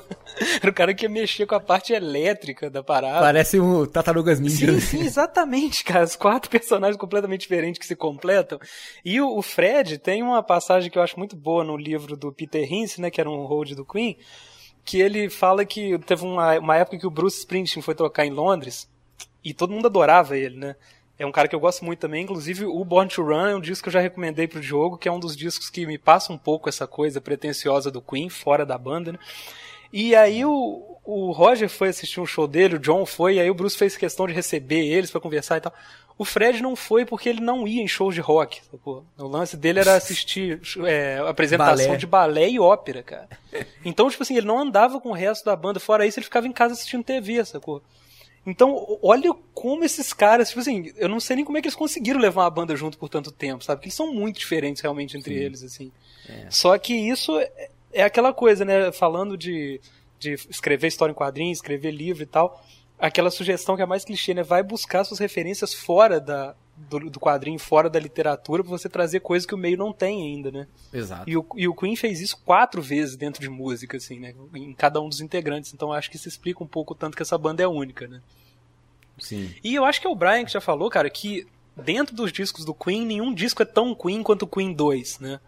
era 0.60 0.70
o 0.70 0.74
cara 0.74 0.92
que 0.92 1.06
ia 1.06 1.08
mexer 1.08 1.46
com 1.46 1.54
a 1.54 1.60
parte 1.60 1.94
elétrica 1.94 2.68
da 2.68 2.82
parada. 2.82 3.20
Parece 3.20 3.58
um 3.58 3.86
Tartarugas 3.86 4.38
Ninja. 4.38 4.72
Sim, 4.74 4.80
sim, 4.80 5.00
exatamente, 5.00 5.82
cara. 5.82 6.04
Os 6.04 6.16
quatro 6.16 6.50
personagens 6.52 6.98
completamente 6.98 7.40
diferentes 7.40 7.78
que 7.78 7.86
se 7.86 7.96
completam. 7.96 8.58
E 9.02 9.18
o, 9.22 9.38
o, 9.38 9.40
Fred 9.40 9.96
tem 9.96 10.22
uma 10.22 10.42
passagem 10.42 10.90
que 10.90 10.98
eu 10.98 11.02
acho 11.02 11.18
muito 11.18 11.34
boa 11.34 11.64
no 11.64 11.74
livro 11.74 12.14
do 12.14 12.30
Peter 12.30 12.70
Hince, 12.70 13.00
né, 13.00 13.10
que 13.10 13.22
era 13.22 13.30
um 13.30 13.46
hold 13.46 13.74
do 13.74 13.86
Queen, 13.86 14.18
que 14.84 15.00
ele 15.00 15.30
fala 15.30 15.64
que 15.64 15.98
teve 16.00 16.26
uma, 16.26 16.58
uma 16.58 16.76
época 16.76 16.98
que 16.98 17.06
o 17.06 17.10
Bruce 17.10 17.38
Springsteen 17.38 17.82
foi 17.82 17.94
tocar 17.94 18.26
em 18.26 18.30
Londres 18.30 18.86
e 19.42 19.54
todo 19.54 19.72
mundo 19.72 19.86
adorava 19.86 20.36
ele, 20.36 20.56
né? 20.56 20.76
É 21.22 21.26
um 21.26 21.32
cara 21.32 21.46
que 21.46 21.54
eu 21.54 21.60
gosto 21.60 21.84
muito 21.84 21.98
também. 21.98 22.24
Inclusive, 22.24 22.64
o 22.64 22.82
Born 22.84 23.10
to 23.10 23.22
Run 23.22 23.46
é 23.46 23.56
um 23.56 23.60
disco 23.60 23.84
que 23.84 23.88
eu 23.88 23.92
já 23.92 24.00
recomendei 24.00 24.48
pro 24.48 24.60
Diogo, 24.60 24.96
que 24.96 25.06
é 25.06 25.12
um 25.12 25.20
dos 25.20 25.36
discos 25.36 25.68
que 25.68 25.84
me 25.84 25.98
passa 25.98 26.32
um 26.32 26.38
pouco 26.38 26.68
essa 26.68 26.86
coisa 26.86 27.20
pretensiosa 27.20 27.90
do 27.90 28.00
Queen, 28.00 28.30
fora 28.30 28.64
da 28.64 28.78
banda, 28.78 29.12
né? 29.12 29.18
E 29.92 30.14
aí 30.14 30.44
o, 30.44 30.96
o 31.04 31.30
Roger 31.32 31.68
foi 31.68 31.88
assistir 31.88 32.20
um 32.20 32.26
show 32.26 32.46
dele, 32.46 32.76
o 32.76 32.78
John 32.78 33.04
foi, 33.04 33.34
e 33.34 33.40
aí 33.40 33.50
o 33.50 33.54
Bruce 33.54 33.76
fez 33.76 33.96
questão 33.96 34.26
de 34.26 34.32
receber 34.32 34.86
eles 34.86 35.10
para 35.10 35.20
conversar 35.20 35.58
e 35.58 35.60
tal. 35.60 35.74
O 36.16 36.24
Fred 36.24 36.62
não 36.62 36.74
foi 36.74 37.04
porque 37.04 37.28
ele 37.28 37.40
não 37.40 37.66
ia 37.66 37.82
em 37.82 37.88
shows 37.88 38.14
de 38.14 38.20
rock. 38.20 38.60
Sacou? 38.70 39.04
O 39.18 39.26
lance 39.26 39.56
dele 39.56 39.80
era 39.80 39.94
assistir 39.94 40.60
é, 40.86 41.18
apresentação 41.26 41.86
balé. 41.86 41.96
de 41.96 42.06
balé 42.06 42.48
e 42.48 42.60
ópera, 42.60 43.02
cara. 43.02 43.28
Então, 43.84 44.08
tipo 44.08 44.22
assim, 44.22 44.36
ele 44.36 44.46
não 44.46 44.58
andava 44.58 45.00
com 45.00 45.10
o 45.10 45.14
resto 45.14 45.44
da 45.44 45.56
banda. 45.56 45.80
Fora 45.80 46.06
isso, 46.06 46.18
ele 46.18 46.24
ficava 46.24 46.46
em 46.46 46.52
casa 46.52 46.74
assistindo 46.74 47.02
TV, 47.02 47.44
sacou? 47.44 47.82
Então, 48.46 48.98
olha 49.02 49.32
como 49.52 49.84
esses 49.84 50.12
caras, 50.12 50.48
tipo 50.48 50.60
assim, 50.60 50.92
eu 50.96 51.08
não 51.08 51.20
sei 51.20 51.36
nem 51.36 51.44
como 51.44 51.58
é 51.58 51.60
que 51.60 51.68
eles 51.68 51.76
conseguiram 51.76 52.18
levar 52.18 52.44
uma 52.44 52.50
banda 52.50 52.74
junto 52.74 52.96
por 52.96 53.08
tanto 53.08 53.30
tempo, 53.30 53.62
sabe? 53.62 53.78
Porque 53.78 53.88
eles 53.88 53.94
são 53.94 54.12
muito 54.12 54.38
diferentes 54.38 54.80
realmente 54.80 55.16
entre 55.16 55.34
Sim. 55.34 55.40
eles, 55.40 55.62
assim. 55.62 55.92
É. 56.28 56.46
Só 56.50 56.76
que 56.78 56.94
isso 56.94 57.38
é, 57.38 57.68
é 57.92 58.02
aquela 58.02 58.32
coisa, 58.32 58.64
né? 58.64 58.90
Falando 58.92 59.36
de, 59.36 59.80
de 60.18 60.34
escrever 60.48 60.88
história 60.88 61.12
em 61.12 61.14
quadrinhos, 61.14 61.58
escrever 61.58 61.90
livro 61.90 62.22
e 62.22 62.26
tal, 62.26 62.64
aquela 62.98 63.30
sugestão 63.30 63.76
que 63.76 63.82
é 63.82 63.86
mais 63.86 64.04
clichê, 64.04 64.32
né? 64.32 64.42
Vai 64.42 64.62
buscar 64.62 65.04
suas 65.04 65.20
referências 65.20 65.74
fora 65.74 66.18
da, 66.18 66.54
do, 66.88 67.10
do, 67.10 67.20
quadrinho, 67.20 67.58
fora 67.58 67.90
da 67.90 67.98
literatura, 67.98 68.62
para 68.62 68.70
você 68.70 68.88
trazer 68.88 69.20
coisas 69.20 69.46
que 69.46 69.54
o 69.54 69.58
meio 69.58 69.76
não 69.76 69.92
tem 69.92 70.22
ainda, 70.22 70.50
né? 70.50 70.66
Exato. 70.92 71.28
E 71.28 71.36
o, 71.36 71.46
e 71.56 71.68
o 71.68 71.74
Queen 71.74 71.94
fez 71.96 72.20
isso 72.20 72.40
quatro 72.44 72.80
vezes 72.80 73.16
dentro 73.16 73.40
de 73.40 73.48
música, 73.48 73.96
assim, 73.96 74.18
né? 74.18 74.34
Em 74.54 74.72
cada 74.72 75.00
um 75.00 75.08
dos 75.08 75.20
integrantes. 75.20 75.74
Então 75.74 75.92
acho 75.92 76.10
que 76.10 76.16
isso 76.16 76.28
explica 76.28 76.62
um 76.64 76.66
pouco 76.66 76.94
o 76.94 76.96
tanto 76.96 77.16
que 77.16 77.22
essa 77.22 77.36
banda 77.36 77.62
é 77.62 77.68
única, 77.68 78.08
né? 78.08 78.20
Sim. 79.18 79.54
E 79.62 79.74
eu 79.74 79.84
acho 79.84 80.00
que 80.00 80.06
é 80.06 80.10
o 80.10 80.14
Brian 80.14 80.44
que 80.44 80.52
já 80.52 80.60
falou, 80.60 80.88
cara, 80.88 81.10
que 81.10 81.46
dentro 81.76 82.14
dos 82.14 82.32
discos 82.32 82.64
do 82.64 82.74
Queen, 82.74 83.04
nenhum 83.04 83.34
disco 83.34 83.62
é 83.62 83.66
tão 83.66 83.94
Queen 83.94 84.22
quanto 84.22 84.42
o 84.42 84.48
Queen 84.48 84.72
2, 84.72 85.20
né? 85.20 85.40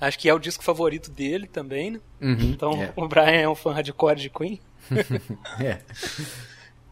Acho 0.00 0.18
que 0.18 0.28
é 0.28 0.34
o 0.34 0.38
disco 0.38 0.62
favorito 0.62 1.10
dele 1.10 1.46
também, 1.46 1.92
né? 1.92 2.00
Uhum, 2.20 2.50
então 2.50 2.82
é. 2.82 2.92
o 2.94 3.08
Brian 3.08 3.40
é 3.40 3.48
um 3.48 3.54
fã 3.54 3.72
hardcore 3.72 4.20
de 4.20 4.30
Queen. 4.30 4.60
é. 5.58 5.80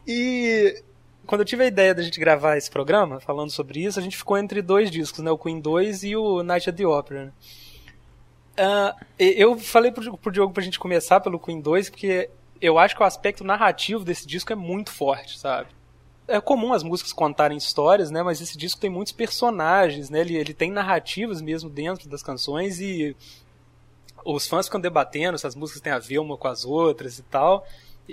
E 0.07 0.83
quando 1.27 1.41
eu 1.43 1.45
tive 1.45 1.65
a 1.65 1.67
ideia 1.67 1.95
da 1.95 2.03
gente 2.03 2.19
gravar 2.21 2.57
esse 2.57 2.71
programa, 2.71 3.21
falando 3.21 3.51
sobre 3.51 3.85
isso, 3.85 3.99
a 3.99 4.03
gente 4.03 4.17
ficou 4.17 4.37
entre 4.37 4.63
dois 4.63 4.91
discos, 4.91 5.21
né? 5.21 5.31
O 5.31 5.39
Queen 5.39 5.61
2 5.61 6.05
e 6.05 6.17
o 6.17 6.43
Night 6.43 6.69
at 6.69 6.77
the 6.77 6.87
Opera. 6.87 7.27
Né? 7.27 7.33
Uh, 8.57 9.05
eu 9.19 9.59
falei 9.59 9.91
pro, 9.91 10.17
pro 10.17 10.33
Diogo 10.33 10.53
pra 10.53 10.63
gente 10.63 10.79
começar 10.79 11.21
pelo 11.21 11.39
Queen 11.39 11.61
2, 11.61 11.91
porque 11.91 12.31
eu 12.61 12.79
acho 12.79 12.95
que 12.95 13.03
o 13.03 13.07
aspecto 13.07 13.45
narrativo 13.45 14.05
desse 14.05 14.27
disco 14.27 14.53
é 14.53 14.57
muito 14.57 14.91
forte, 14.91 15.39
sabe? 15.39 15.69
É 16.27 16.41
comum 16.41 16.73
as 16.73 16.83
músicas 16.83 17.13
contarem 17.13 17.59
histórias, 17.59 18.11
né? 18.11 18.23
Mas 18.23 18.41
esse 18.41 18.57
disco 18.57 18.81
tem 18.81 18.89
muitos 18.89 19.13
personagens, 19.13 20.09
né? 20.09 20.21
Ele, 20.21 20.37
ele 20.37 20.55
tem 20.55 20.71
narrativas 20.71 21.43
mesmo 21.43 21.69
dentro 21.69 22.09
das 22.09 22.23
canções 22.23 22.81
e 22.81 23.15
os 24.25 24.47
fãs 24.47 24.67
ficam 24.67 24.81
debatendo 24.81 25.37
se 25.37 25.47
as 25.47 25.55
músicas 25.55 25.83
têm 25.83 25.93
a 25.93 25.99
ver 25.99 26.19
uma 26.19 26.37
com 26.37 26.49
as 26.49 26.65
outras 26.65 27.19
e 27.19 27.23
tal. 27.25 27.67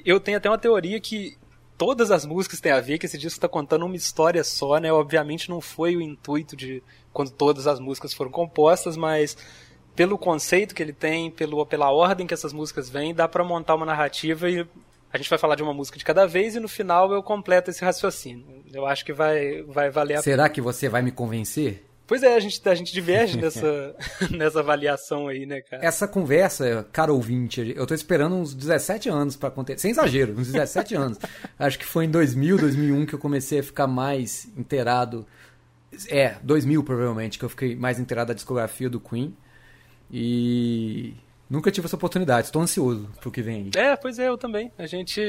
Eu 0.06 0.20
tenho 0.20 0.38
até 0.38 0.50
uma 0.50 0.58
teoria 0.58 1.00
que 1.00 1.38
todas 1.81 2.11
as 2.11 2.27
músicas 2.27 2.59
têm 2.59 2.71
a 2.71 2.79
ver, 2.79 3.00
que 3.00 3.07
esse 3.07 3.17
disco 3.17 3.38
está 3.38 3.47
contando 3.47 3.88
uma 3.88 3.95
história 3.95 4.43
só, 4.43 4.77
né? 4.77 4.93
Obviamente 4.93 5.50
não 5.50 5.59
foi 5.59 5.97
o 5.97 6.01
intuito 6.01 6.55
de 6.55 6.83
quando 7.11 7.31
todas 7.31 7.65
as 7.65 7.79
músicas 7.79 8.13
foram 8.13 8.29
compostas, 8.29 8.95
mas 8.95 9.35
pelo 9.95 10.15
conceito 10.15 10.75
que 10.75 10.83
ele 10.83 10.93
tem, 10.93 11.31
pelo, 11.31 11.65
pela 11.65 11.89
ordem 11.89 12.27
que 12.27 12.35
essas 12.35 12.53
músicas 12.53 12.88
vêm, 12.88 13.15
dá 13.15 13.27
para 13.27 13.43
montar 13.43 13.73
uma 13.73 13.85
narrativa 13.88 14.47
e 14.47 14.63
a 15.11 15.17
gente 15.17 15.27
vai 15.27 15.39
falar 15.39 15.55
de 15.55 15.63
uma 15.63 15.73
música 15.73 15.97
de 15.97 16.05
cada 16.05 16.27
vez 16.27 16.55
e 16.55 16.59
no 16.59 16.67
final 16.67 17.11
eu 17.11 17.23
completo 17.23 17.71
esse 17.71 17.83
raciocínio. 17.83 18.63
Eu 18.71 18.85
acho 18.85 19.03
que 19.03 19.11
vai, 19.11 19.63
vai 19.63 19.89
valer 19.89 20.19
a 20.19 20.21
Será 20.21 20.47
que 20.50 20.61
você 20.61 20.88
vai 20.88 21.01
me 21.01 21.11
convencer? 21.11 21.90
Pois 22.12 22.24
é, 22.24 22.36
a 22.36 22.39
gente, 22.41 22.62
a 22.68 22.75
gente 22.75 22.91
diverge 22.91 23.39
nessa, 23.39 23.96
nessa 24.30 24.60
avaliação 24.60 25.30
aí, 25.30 25.46
né, 25.46 25.62
cara? 25.62 25.82
Essa 25.82 26.06
conversa, 26.06 26.86
cara 26.91 27.13
ouvinte, 27.13 27.74
eu 27.74 27.88
tô 27.88 27.94
esperando 27.94 28.36
uns 28.36 28.53
17 28.53 29.08
anos 29.08 29.38
para 29.38 29.48
acontecer. 29.48 29.80
Sem 29.80 29.91
exagero, 29.91 30.34
uns 30.38 30.51
17 30.51 30.94
anos. 30.94 31.18
Acho 31.58 31.80
que 31.80 31.86
foi 31.86 32.03
em 32.03 32.10
2000, 32.10 32.58
2001 32.58 33.06
que 33.06 33.15
eu 33.15 33.18
comecei 33.18 33.60
a 33.60 33.63
ficar 33.63 33.88
mais 33.88 34.46
inteirado. 34.58 35.25
É, 36.10 36.36
2000 36.44 36.84
provavelmente, 36.84 37.39
que 37.39 37.46
eu 37.46 37.50
fiquei 37.50 37.77
mais 37.77 37.98
inteirado 37.98 38.27
da 38.27 38.34
discografia 38.34 38.89
do 38.89 39.00
Queen. 39.00 39.34
E 40.12 41.13
nunca 41.50 41.72
tive 41.72 41.88
essa 41.88 41.96
oportunidade, 41.96 42.48
estou 42.48 42.62
ansioso 42.62 43.10
pro 43.22 43.32
que 43.32 43.41
vem 43.41 43.72
aí. 43.74 43.82
É, 43.82 43.96
pois 43.96 44.20
é, 44.20 44.27
eu 44.27 44.38
também. 44.38 44.70
A 44.77 44.86
gente, 44.86 45.22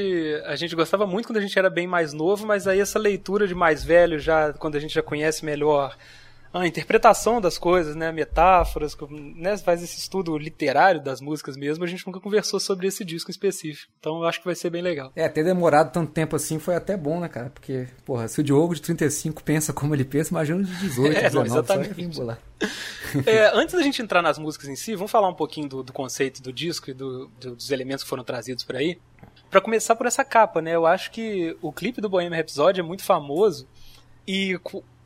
a 0.43 0.57
gente 0.57 0.75
gostava 0.75 1.07
muito 1.07 1.27
quando 1.27 1.37
a 1.37 1.41
gente 1.41 1.57
era 1.57 1.69
bem 1.69 1.87
mais 1.87 2.11
novo, 2.11 2.45
mas 2.45 2.67
aí 2.67 2.81
essa 2.81 2.99
leitura 2.99 3.47
de 3.47 3.55
mais 3.55 3.85
velho, 3.85 4.19
já 4.19 4.51
quando 4.51 4.75
a 4.75 4.81
gente 4.81 4.93
já 4.93 5.01
conhece 5.01 5.45
melhor 5.45 5.95
a 6.53 6.67
interpretação 6.67 7.41
das 7.41 7.57
coisas, 7.57 7.95
né, 7.95 8.11
metáforas, 8.11 8.95
né, 9.09 9.57
faz 9.57 9.81
esse 9.81 9.97
estudo 9.97 10.37
literário 10.37 11.01
das 11.01 11.19
músicas 11.19 11.57
mesmo, 11.57 11.83
a 11.83 11.87
gente 11.87 12.05
nunca 12.05 12.19
conversou 12.19 12.59
sobre 12.59 12.87
esse 12.87 13.03
disco 13.03 13.31
específico. 13.31 13.91
Então 13.99 14.19
eu 14.19 14.25
acho 14.25 14.39
que 14.39 14.45
vai 14.45 14.53
ser 14.53 14.69
bem 14.69 14.81
legal. 14.81 15.11
É, 15.15 15.27
ter 15.27 15.43
demorado 15.43 15.91
tanto 15.91 16.11
tempo 16.11 16.35
assim 16.35 16.59
foi 16.59 16.75
até 16.75 16.95
bom, 16.95 17.19
né, 17.19 17.27
cara? 17.27 17.49
Porque, 17.49 17.87
porra, 18.05 18.27
se 18.27 18.39
o 18.39 18.43
Diogo 18.43 18.75
de 18.75 18.81
35 18.81 19.43
pensa 19.43 19.73
como 19.73 19.95
ele 19.95 20.05
pensa, 20.05 20.29
imagina 20.29 20.59
o 20.59 20.63
de 20.63 20.75
18, 20.75 21.17
é, 21.17 21.21
19, 21.23 21.49
não, 21.49 21.57
exatamente. 21.57 22.15
Só 22.15 22.37
é, 23.25 23.51
antes 23.53 23.73
da 23.73 23.81
gente 23.81 24.01
entrar 24.01 24.21
nas 24.21 24.37
músicas 24.37 24.69
em 24.69 24.75
si, 24.75 24.95
vamos 24.95 25.11
falar 25.11 25.27
um 25.29 25.33
pouquinho 25.33 25.67
do, 25.67 25.83
do 25.83 25.91
conceito 25.91 26.41
do 26.41 26.53
disco 26.53 26.91
e 26.91 26.93
do, 26.93 27.27
do, 27.39 27.55
dos 27.55 27.71
elementos 27.71 28.03
que 28.03 28.09
foram 28.09 28.23
trazidos 28.23 28.63
por 28.63 28.75
aí. 28.75 28.99
Para 29.49 29.59
começar 29.59 29.95
por 29.95 30.05
essa 30.05 30.23
capa, 30.23 30.61
né? 30.61 30.75
Eu 30.75 30.85
acho 30.85 31.09
que 31.11 31.57
o 31.61 31.71
clipe 31.71 31.99
do 31.99 32.09
Bohemian 32.09 32.37
Rhapsody 32.37 32.79
é 32.79 32.83
muito 32.83 33.03
famoso 33.03 33.67
e 34.27 34.59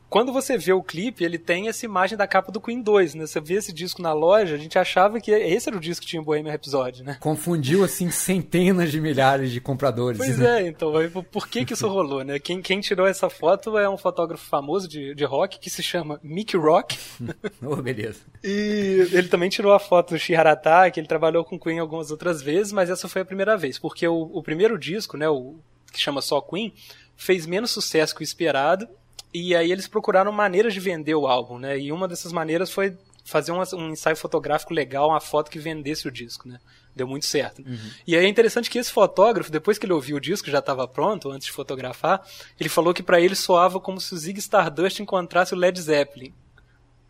quando 0.10 0.32
você 0.32 0.58
vê 0.58 0.72
o 0.72 0.82
clipe, 0.82 1.24
ele 1.24 1.38
tem 1.38 1.68
essa 1.68 1.86
imagem 1.86 2.18
da 2.18 2.26
capa 2.26 2.52
do 2.52 2.62
Queen 2.62 2.82
2, 2.82 3.16
né? 3.16 3.28
Você 3.28 3.42
vê 3.42 3.56
esse 3.56 3.74
disco 3.74 4.02
na 4.02 4.14
loja, 4.14 4.56
a 4.56 4.58
gente 4.58 4.80
achava 4.80 5.20
que 5.20 5.32
esse 5.32 5.68
era 5.68 5.78
o 5.78 5.82
disco 5.82 6.02
que 6.02 6.10
tinha 6.10 6.22
o 6.22 6.26
Bohemian 6.26 6.52
Rhapsody, 6.52 7.04
né? 7.04 7.18
Confundiu, 7.20 7.84
assim, 7.84 8.10
centenas 8.12 8.92
de 8.92 9.02
milhares 9.02 9.52
de 9.52 9.60
compradores. 9.60 10.18
Pois 10.18 10.38
né? 10.38 10.64
é, 10.64 10.68
então, 10.68 10.94
por 11.32 11.48
que 11.48 11.66
que 11.66 11.74
isso 11.74 11.88
rolou, 11.88 12.24
né? 12.24 12.40
Quem, 12.40 12.62
quem 12.62 12.80
tirou 12.80 13.06
essa 13.06 13.30
foto 13.30 13.78
é 13.78 13.90
um 13.90 13.98
fotógrafo 13.98 14.46
famoso 14.46 14.88
de, 14.88 15.14
de 15.14 15.26
rock 15.26 15.60
que 15.60 15.70
se 15.70 15.84
chama 15.84 16.20
Mick 16.24 16.56
Rock. 16.56 16.98
oh, 17.62 17.76
beleza. 17.78 18.22
E 18.44 19.10
ele 19.12 19.28
também 19.28 19.50
tirou 19.50 19.74
a 19.74 19.80
foto 19.80 20.14
do 20.14 20.20
Shiharata, 20.20 20.90
que 20.90 21.00
ele 21.00 21.08
trabalhou 21.08 21.44
com 21.44 21.60
Queen 21.60 21.80
algumas 21.80 22.12
outras 22.12 22.42
vezes, 22.42 22.72
mas 22.72 22.90
essa 22.90 23.10
foi 23.10 23.24
a 23.24 23.26
primeira 23.26 23.58
vez, 23.58 23.78
porque 23.78 24.08
o, 24.08 24.32
o 24.34 24.42
primeiro 24.42 24.78
disco, 24.78 25.18
né, 25.18 25.28
o 25.28 25.56
que 25.92 26.00
chama 26.00 26.22
só 26.22 26.40
Queen, 26.40 26.74
fez 27.16 27.46
menos 27.46 27.72
sucesso 27.72 28.16
que 28.16 28.22
o 28.22 28.24
esperado 28.24 28.88
e 29.34 29.56
aí 29.56 29.72
eles 29.72 29.88
procuraram 29.88 30.32
maneiras 30.32 30.74
de 30.74 30.80
vender 30.80 31.16
o 31.16 31.28
álbum, 31.28 31.60
né? 31.60 31.78
E 31.78 31.92
uma 31.92 32.08
dessas 32.08 32.32
maneiras 32.32 32.72
foi 32.72 32.98
fazer 33.24 33.52
um, 33.52 33.62
um 33.74 33.92
ensaio 33.92 34.16
fotográfico 34.16 34.74
legal, 34.74 35.10
uma 35.10 35.20
foto 35.20 35.52
que 35.52 35.60
vendesse 35.60 36.08
o 36.08 36.12
disco, 36.12 36.48
né? 36.48 36.60
Deu 36.96 37.06
muito 37.06 37.26
certo. 37.26 37.60
Uhum. 37.60 37.78
E 38.08 38.16
aí 38.16 38.26
é 38.26 38.28
interessante 38.28 38.70
que 38.70 38.80
esse 38.80 38.92
fotógrafo, 38.92 39.52
depois 39.52 39.78
que 39.78 39.86
ele 39.86 39.94
ouviu 39.94 40.18
o 40.18 40.22
disco, 40.22 40.50
já 40.50 40.60
estava 40.60 40.88
pronto, 40.88 41.30
antes 41.30 41.48
de 41.48 41.52
fotografar, 41.52 42.26
ele 42.60 42.70
falou 42.70 42.94
que 42.94 43.04
para 43.04 43.20
ele 43.20 43.36
soava 43.36 43.80
como 43.80 44.00
se 44.00 44.14
o 44.14 44.18
Zig 44.18 44.40
Stardust 44.40 45.02
encontrasse 45.02 45.54
o 45.54 45.58
Led 45.58 45.80
Zeppelin. 45.80 46.34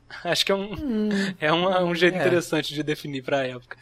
Acho 0.23 0.45
que 0.45 0.51
é 0.51 0.55
um, 0.55 0.73
hum, 0.73 1.09
é 1.39 1.51
uma, 1.51 1.83
um 1.83 1.93
jeito 1.93 2.17
é. 2.17 2.19
interessante 2.19 2.73
de 2.73 2.81
definir 2.81 3.23
para 3.23 3.39
a 3.39 3.47
época. 3.47 3.77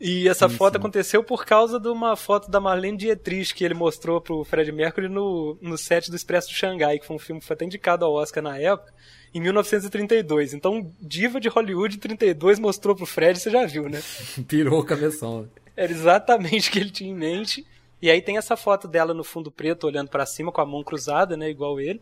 E 0.00 0.26
essa 0.26 0.48
sim, 0.48 0.56
foto 0.56 0.74
sim. 0.74 0.78
aconteceu 0.78 1.22
por 1.22 1.44
causa 1.44 1.78
de 1.78 1.88
uma 1.88 2.16
foto 2.16 2.50
da 2.50 2.58
Marlene 2.58 2.96
Dietrich 2.96 3.54
que 3.54 3.62
ele 3.62 3.74
mostrou 3.74 4.18
pro 4.18 4.42
Fred 4.44 4.72
Mercury 4.72 5.08
no, 5.08 5.58
no 5.60 5.76
set 5.76 6.10
do 6.10 6.16
Expresso 6.16 6.48
de 6.48 6.54
Xangai, 6.54 6.98
que 6.98 7.06
foi 7.06 7.16
um 7.16 7.18
filme 7.18 7.38
que 7.38 7.46
foi 7.46 7.54
até 7.54 7.66
indicado 7.66 8.04
ao 8.06 8.14
Oscar 8.14 8.42
na 8.42 8.56
época, 8.56 8.94
em 9.34 9.40
1932. 9.40 10.54
Então, 10.54 10.90
Diva 10.98 11.38
de 11.38 11.48
Hollywood 11.48 11.98
32 11.98 12.58
mostrou 12.58 12.96
pro 12.96 13.04
Fred, 13.04 13.38
você 13.38 13.50
já 13.50 13.66
viu, 13.66 13.90
né? 13.90 14.02
Pirou 14.48 14.80
o 14.80 14.84
cabeção. 14.84 15.46
Era 15.76 15.92
exatamente 15.92 16.70
o 16.70 16.72
que 16.72 16.78
ele 16.78 16.90
tinha 16.90 17.10
em 17.10 17.14
mente. 17.14 17.66
E 18.00 18.10
aí 18.10 18.22
tem 18.22 18.38
essa 18.38 18.56
foto 18.56 18.88
dela 18.88 19.12
no 19.12 19.22
fundo 19.22 19.50
preto, 19.50 19.86
olhando 19.86 20.08
para 20.08 20.24
cima 20.24 20.50
com 20.50 20.62
a 20.62 20.66
mão 20.66 20.82
cruzada, 20.82 21.36
né, 21.36 21.50
igual 21.50 21.78
ele. 21.78 22.00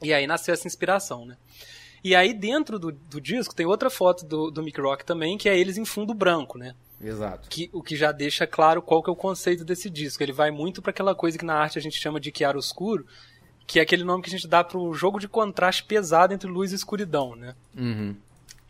E 0.00 0.14
aí 0.14 0.28
nasceu 0.28 0.54
essa 0.54 0.68
inspiração, 0.68 1.26
né? 1.26 1.36
E 2.02 2.14
aí 2.14 2.32
dentro 2.32 2.78
do, 2.78 2.92
do 2.92 3.20
disco 3.20 3.54
tem 3.54 3.66
outra 3.66 3.90
foto 3.90 4.24
do, 4.24 4.50
do 4.50 4.62
Mick 4.62 4.80
Rock 4.80 5.04
também, 5.04 5.36
que 5.36 5.48
é 5.48 5.58
eles 5.58 5.76
em 5.76 5.84
fundo 5.84 6.14
branco, 6.14 6.58
né? 6.58 6.74
Exato. 7.00 7.48
Que, 7.48 7.70
o 7.72 7.82
que 7.82 7.96
já 7.96 8.12
deixa 8.12 8.46
claro 8.46 8.82
qual 8.82 9.02
que 9.02 9.08
é 9.08 9.12
o 9.12 9.16
conceito 9.16 9.64
desse 9.64 9.88
disco. 9.88 10.22
Ele 10.22 10.32
vai 10.32 10.50
muito 10.50 10.82
para 10.82 10.90
aquela 10.90 11.14
coisa 11.14 11.38
que 11.38 11.44
na 11.44 11.54
arte 11.54 11.78
a 11.78 11.82
gente 11.82 11.98
chama 11.98 12.20
de 12.20 12.32
chiaro 12.34 12.58
escuro, 12.58 13.06
que 13.66 13.78
é 13.78 13.82
aquele 13.82 14.04
nome 14.04 14.22
que 14.22 14.28
a 14.28 14.32
gente 14.32 14.48
dá 14.48 14.62
para 14.62 14.78
o 14.78 14.92
jogo 14.92 15.18
de 15.18 15.28
contraste 15.28 15.84
pesado 15.84 16.34
entre 16.34 16.50
luz 16.50 16.72
e 16.72 16.74
escuridão, 16.74 17.34
né? 17.34 17.54
Uhum. 17.76 18.14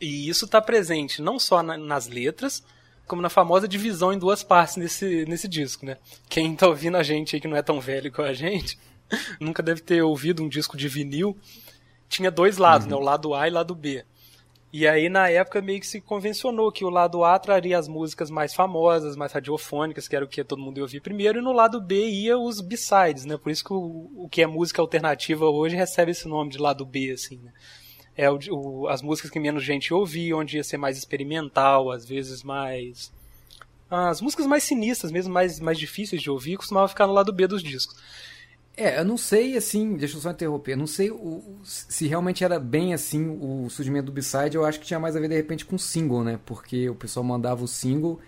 E 0.01 0.29
isso 0.29 0.45
está 0.45 0.61
presente 0.61 1.21
não 1.21 1.39
só 1.39 1.63
na, 1.63 1.77
nas 1.77 2.07
letras, 2.07 2.63
como 3.07 3.21
na 3.21 3.29
famosa 3.29 3.67
divisão 3.67 4.13
em 4.13 4.19
duas 4.19 4.43
partes 4.43 4.77
nesse, 4.77 5.25
nesse 5.27 5.49
disco, 5.49 5.85
né? 5.85 5.97
Quem 6.29 6.55
tá 6.55 6.69
ouvindo 6.69 6.97
a 6.97 7.03
gente 7.03 7.35
aí 7.35 7.41
que 7.41 7.49
não 7.49 7.57
é 7.57 7.63
tão 7.63 7.81
velho 7.81 8.13
como 8.13 8.29
a 8.29 8.33
gente, 8.33 8.79
nunca 9.41 9.63
deve 9.63 9.81
ter 9.81 10.03
ouvido 10.03 10.43
um 10.43 10.49
disco 10.49 10.77
de 10.77 10.89
vinil. 10.89 11.37
Tinha 12.11 12.31
dois 12.31 12.59
lados, 12.59 12.87
uhum. 12.87 12.91
né? 12.91 12.97
O 12.99 13.01
lado 13.01 13.35
A 13.35 13.49
e 13.49 13.51
o 13.51 13.55
lado 13.55 13.75
B. 13.75 14.05
E 14.73 14.87
aí, 14.87 15.09
na 15.09 15.29
época, 15.29 15.63
meio 15.63 15.81
que 15.81 15.87
se 15.87 16.01
convencionou 16.01 16.71
que 16.71 16.85
o 16.85 16.91
lado 16.91 17.25
A 17.25 17.39
traria 17.39 17.79
as 17.79 17.89
músicas 17.89 18.31
mais 18.31 18.53
famosas, 18.53 19.17
mais 19.17 19.33
radiofônicas, 19.33 20.07
que 20.07 20.15
era 20.15 20.25
o 20.25 20.29
que 20.29 20.45
todo 20.45 20.61
mundo 20.61 20.79
ia 20.79 20.85
ouvir 20.85 21.01
primeiro, 21.01 21.39
e 21.39 21.43
no 21.43 21.53
lado 21.53 21.81
B 21.81 22.09
ia 22.09 22.37
os 22.37 22.61
B-sides, 22.61 23.25
né? 23.25 23.37
Por 23.37 23.51
isso 23.51 23.65
que 23.65 23.73
o, 23.73 24.11
o 24.17 24.29
que 24.29 24.43
é 24.43 24.47
música 24.47 24.83
alternativa 24.83 25.47
hoje 25.47 25.75
recebe 25.75 26.11
esse 26.11 26.29
nome 26.29 26.51
de 26.51 26.59
lado 26.59 26.85
B, 26.85 27.13
assim, 27.13 27.39
né? 27.39 27.53
É 28.17 28.31
o, 28.31 28.39
o, 28.51 28.89
as 28.89 29.03
músicas 29.03 29.31
que 29.31 29.41
menos 29.41 29.65
gente 29.65 29.95
ouvia, 29.95 30.37
onde 30.37 30.57
ia 30.57 30.65
ser 30.65 30.77
mais 30.77 30.99
experimental, 30.99 31.91
às 31.91 32.05
vezes 32.05 32.43
mais... 32.43 33.13
As 33.89 34.21
músicas 34.21 34.47
mais 34.47 34.63
sinistras, 34.63 35.11
mesmo 35.11 35.33
mais, 35.33 35.59
mais 35.59 35.79
difíceis 35.79 36.23
de 36.23 36.31
ouvir, 36.31 36.57
costumavam 36.57 36.89
ficar 36.89 37.09
no 37.09 37.13
lado 37.13 37.33
B 37.33 37.47
dos 37.49 37.63
discos. 37.63 37.97
É, 38.77 39.01
eu 39.01 39.05
não 39.05 39.17
sei, 39.17 39.57
assim, 39.57 39.97
deixa 39.97 40.17
eu 40.17 40.21
só 40.21 40.31
interromper, 40.31 40.73
eu 40.73 40.79
não 40.79 40.87
sei 40.87 41.11
o, 41.11 41.43
se 41.63 42.07
realmente 42.07 42.43
era 42.43 42.59
bem 42.59 42.95
assim 42.95 43.37
o 43.41 43.69
surgimento 43.69 44.07
do 44.07 44.13
B-Side, 44.13 44.57
eu 44.57 44.65
acho 44.65 44.81
que 44.81 44.87
tinha 44.87 44.99
mais 44.99 45.15
a 45.15 45.21
ver 45.21 45.29
de 45.29 45.37
repente 45.37 45.67
com 45.67 45.77
single, 45.77 46.25
né? 46.25 46.39
Porque 46.47 46.89
o 46.89 46.95
pessoal 46.95 47.23
mandava 47.23 47.63
o 47.63 47.69
single 47.69 48.19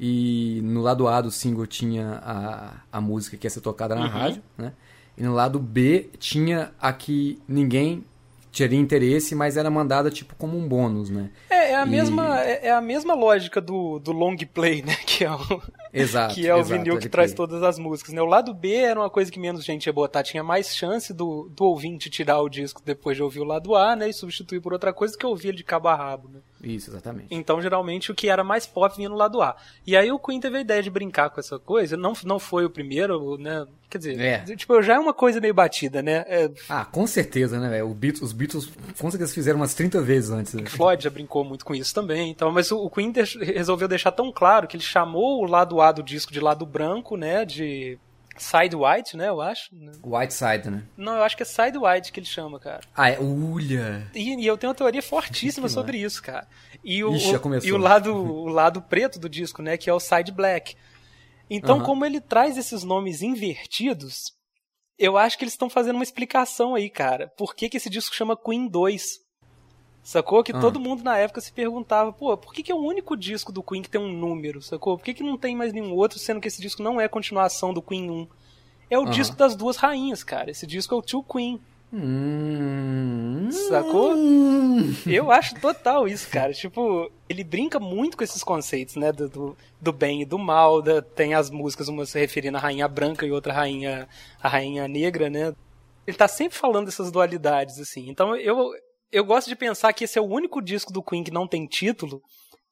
e 0.00 0.60
no 0.64 0.80
lado 0.80 1.06
A 1.06 1.20
do 1.20 1.30
single 1.30 1.66
tinha 1.66 2.20
a, 2.24 2.80
a 2.90 3.00
música 3.00 3.36
que 3.36 3.46
ia 3.46 3.50
ser 3.50 3.60
tocada 3.60 3.94
na 3.94 4.02
uhum. 4.02 4.08
rádio, 4.08 4.42
né? 4.58 4.72
E 5.16 5.22
no 5.22 5.34
lado 5.34 5.58
B 5.58 6.10
tinha 6.18 6.72
a 6.80 6.92
que 6.92 7.38
ninguém 7.46 8.04
teria 8.52 8.78
interesse, 8.78 9.34
mas 9.34 9.56
era 9.56 9.70
mandada 9.70 10.10
tipo 10.10 10.34
como 10.36 10.58
um 10.58 10.66
bônus, 10.66 11.10
né? 11.10 11.30
É, 11.48 11.72
é 11.72 11.76
a, 11.76 11.86
e... 11.86 11.88
mesma, 11.88 12.40
é, 12.40 12.66
é, 12.66 12.70
a 12.70 12.80
mesma 12.80 13.14
lógica 13.14 13.60
do, 13.60 13.98
do 13.98 14.12
long 14.12 14.36
play, 14.52 14.82
né? 14.82 14.96
Que 15.10 15.24
é 15.24 15.30
o, 15.30 15.62
exato, 15.92 16.34
que 16.34 16.46
é 16.46 16.54
o 16.54 16.60
exato, 16.60 16.78
vinil 16.78 16.98
que 16.98 17.08
traz 17.08 17.34
todas 17.34 17.62
as 17.62 17.78
músicas. 17.78 18.14
Né? 18.14 18.22
O 18.22 18.26
lado 18.26 18.54
B 18.54 18.74
era 18.74 18.98
uma 18.98 19.10
coisa 19.10 19.30
que 19.30 19.38
menos 19.38 19.64
gente 19.64 19.86
ia 19.86 19.92
botar, 19.92 20.22
tinha 20.22 20.42
mais 20.42 20.74
chance 20.74 21.12
do, 21.12 21.50
do 21.54 21.64
ouvinte 21.64 22.08
tirar 22.08 22.40
o 22.40 22.48
disco 22.48 22.80
depois 22.84 23.16
de 23.16 23.22
ouvir 23.22 23.40
o 23.40 23.44
lado 23.44 23.74
A, 23.74 23.94
né? 23.94 24.08
E 24.08 24.12
substituir 24.12 24.60
por 24.60 24.72
outra 24.72 24.92
coisa 24.92 25.16
que 25.16 25.26
ouvir 25.26 25.48
ele 25.48 25.58
de 25.58 25.64
cabo 25.64 25.88
a 25.88 25.94
rabo, 25.94 26.28
né? 26.28 26.40
Isso, 26.62 26.90
exatamente. 26.90 27.28
Então, 27.30 27.60
geralmente, 27.60 28.10
o 28.10 28.14
que 28.14 28.28
era 28.28 28.44
mais 28.44 28.66
pop 28.66 28.94
vinha 28.94 29.08
no 29.08 29.16
lado 29.16 29.40
A. 29.40 29.56
E 29.86 29.96
aí 29.96 30.12
o 30.12 30.18
Queen 30.18 30.40
teve 30.40 30.58
a 30.58 30.60
ideia 30.60 30.82
de 30.82 30.90
brincar 30.90 31.30
com 31.30 31.40
essa 31.40 31.58
coisa. 31.58 31.96
Não, 31.96 32.12
não 32.24 32.38
foi 32.38 32.64
o 32.64 32.70
primeiro, 32.70 33.38
né? 33.38 33.66
Quer 33.88 33.98
dizer, 33.98 34.20
é. 34.20 34.56
tipo, 34.56 34.80
já 34.82 34.94
é 34.94 34.98
uma 34.98 35.14
coisa 35.14 35.40
meio 35.40 35.54
batida, 35.54 36.02
né? 36.02 36.24
É... 36.28 36.50
Ah, 36.68 36.84
com 36.84 37.06
certeza, 37.06 37.58
né? 37.58 37.82
O 37.82 37.94
Beatles, 37.94 38.22
os 38.22 38.32
Beatles 38.32 38.70
com 38.98 39.10
certeza 39.10 39.34
fizeram 39.34 39.58
umas 39.58 39.74
30 39.74 40.00
vezes 40.02 40.30
antes. 40.30 40.54
Né? 40.54 40.64
Floyd 40.66 41.02
já 41.02 41.10
brincou 41.10 41.44
muito 41.44 41.64
com 41.64 41.74
isso 41.74 41.94
também. 41.94 42.30
Então, 42.30 42.52
mas 42.52 42.70
o, 42.70 42.78
o 42.78 42.90
Queen 42.90 43.12
resolveu 43.40 43.88
deixar 43.88 44.12
tão 44.12 44.30
claro 44.30 44.68
que 44.68 44.76
ele 44.76 44.84
chamou 44.84 45.42
o 45.42 45.46
lado 45.46 45.80
A 45.80 45.90
do 45.90 46.02
disco 46.02 46.32
de 46.32 46.40
lado 46.40 46.64
branco, 46.66 47.16
né? 47.16 47.44
De 47.44 47.98
Side 48.36 48.74
White, 48.74 49.16
né? 49.16 49.28
Eu 49.28 49.40
acho. 49.40 49.70
White 50.02 50.32
Side, 50.32 50.70
né? 50.70 50.84
Não, 50.96 51.14
eu 51.16 51.22
acho 51.22 51.36
que 51.36 51.42
é 51.42 51.46
Side 51.46 51.76
White 51.76 52.12
que 52.12 52.20
ele 52.20 52.26
chama, 52.26 52.58
cara. 52.58 52.80
Ah, 52.94 53.10
é 53.10 53.18
Ulha. 53.18 54.10
E, 54.14 54.34
e 54.34 54.46
eu 54.46 54.56
tenho 54.56 54.70
uma 54.70 54.76
teoria 54.76 55.02
fortíssima 55.02 55.68
sobre 55.68 55.98
isso, 55.98 56.22
cara. 56.22 56.46
E 56.82 57.04
o, 57.04 57.14
Ixi, 57.14 57.36
o 57.36 57.64
e 57.64 57.72
o 57.72 57.76
lado, 57.76 58.14
o 58.16 58.48
lado 58.48 58.80
preto 58.82 59.18
do 59.18 59.28
disco, 59.28 59.62
né? 59.62 59.76
Que 59.76 59.90
é 59.90 59.92
o 59.92 60.00
Side 60.00 60.32
Black. 60.32 60.76
Então, 61.50 61.82
como 61.82 62.06
ele 62.06 62.20
traz 62.20 62.56
esses 62.56 62.84
nomes 62.84 63.22
invertidos, 63.22 64.32
eu 64.96 65.18
acho 65.18 65.36
que 65.36 65.42
eles 65.42 65.54
estão 65.54 65.68
fazendo 65.68 65.96
uma 65.96 66.04
explicação 66.04 66.74
aí, 66.76 66.88
cara. 66.88 67.32
Por 67.36 67.54
que, 67.56 67.68
que 67.68 67.76
esse 67.76 67.90
disco 67.90 68.14
chama 68.14 68.36
Queen 68.36 68.68
2? 68.68 69.18
Sacou? 70.02 70.42
Que 70.42 70.52
ah. 70.52 70.60
todo 70.60 70.80
mundo 70.80 71.02
na 71.02 71.16
época 71.18 71.40
se 71.40 71.52
perguntava, 71.52 72.12
pô, 72.12 72.36
por 72.36 72.52
que, 72.52 72.62
que 72.62 72.72
é 72.72 72.74
o 72.74 72.82
único 72.82 73.16
disco 73.16 73.52
do 73.52 73.62
Queen 73.62 73.82
que 73.82 73.90
tem 73.90 74.00
um 74.00 74.12
número, 74.12 74.62
sacou? 74.62 74.96
Por 74.96 75.04
que, 75.04 75.14
que 75.14 75.22
não 75.22 75.36
tem 75.36 75.54
mais 75.54 75.72
nenhum 75.72 75.94
outro, 75.94 76.18
sendo 76.18 76.40
que 76.40 76.48
esse 76.48 76.60
disco 76.60 76.82
não 76.82 77.00
é 77.00 77.06
continuação 77.06 77.72
do 77.74 77.82
Queen 77.82 78.10
1? 78.10 78.28
É 78.90 78.98
o 78.98 79.04
disco 79.04 79.36
das 79.36 79.54
duas 79.54 79.76
rainhas, 79.76 80.24
cara. 80.24 80.50
Esse 80.50 80.66
disco 80.66 80.94
é 80.94 80.98
o 80.98 81.02
Two 81.02 81.22
Queen. 81.22 81.60
Hum, 81.92 83.48
Sacou? 83.50 84.14
Eu 85.06 85.30
acho 85.30 85.54
total 85.60 86.08
isso, 86.08 86.28
cara. 86.28 86.52
Tipo, 86.52 87.10
ele 87.28 87.44
brinca 87.44 87.78
muito 87.78 88.16
com 88.16 88.24
esses 88.24 88.42
conceitos, 88.42 88.96
né? 88.96 89.12
Do, 89.12 89.28
do, 89.28 89.56
do 89.80 89.92
bem 89.92 90.22
e 90.22 90.24
do 90.24 90.38
mal. 90.38 90.82
Da, 90.82 91.00
tem 91.00 91.34
as 91.34 91.50
músicas, 91.50 91.88
uma 91.88 92.04
se 92.04 92.18
referindo 92.18 92.56
à 92.56 92.60
rainha 92.60 92.88
branca 92.88 93.24
e 93.24 93.30
outra 93.30 93.52
rainha, 93.52 94.08
a 94.42 94.48
rainha 94.48 94.88
negra, 94.88 95.30
né? 95.30 95.54
Ele 96.04 96.16
tá 96.16 96.26
sempre 96.26 96.58
falando 96.58 96.86
dessas 96.86 97.12
dualidades, 97.12 97.78
assim. 97.78 98.08
Então 98.08 98.34
eu, 98.34 98.72
eu 99.12 99.24
gosto 99.24 99.48
de 99.48 99.56
pensar 99.56 99.92
que 99.92 100.04
esse 100.04 100.18
é 100.18 100.22
o 100.22 100.26
único 100.26 100.62
disco 100.62 100.92
do 100.92 101.02
Queen 101.02 101.24
que 101.24 101.30
não 101.30 101.46
tem 101.46 101.66
título, 101.66 102.22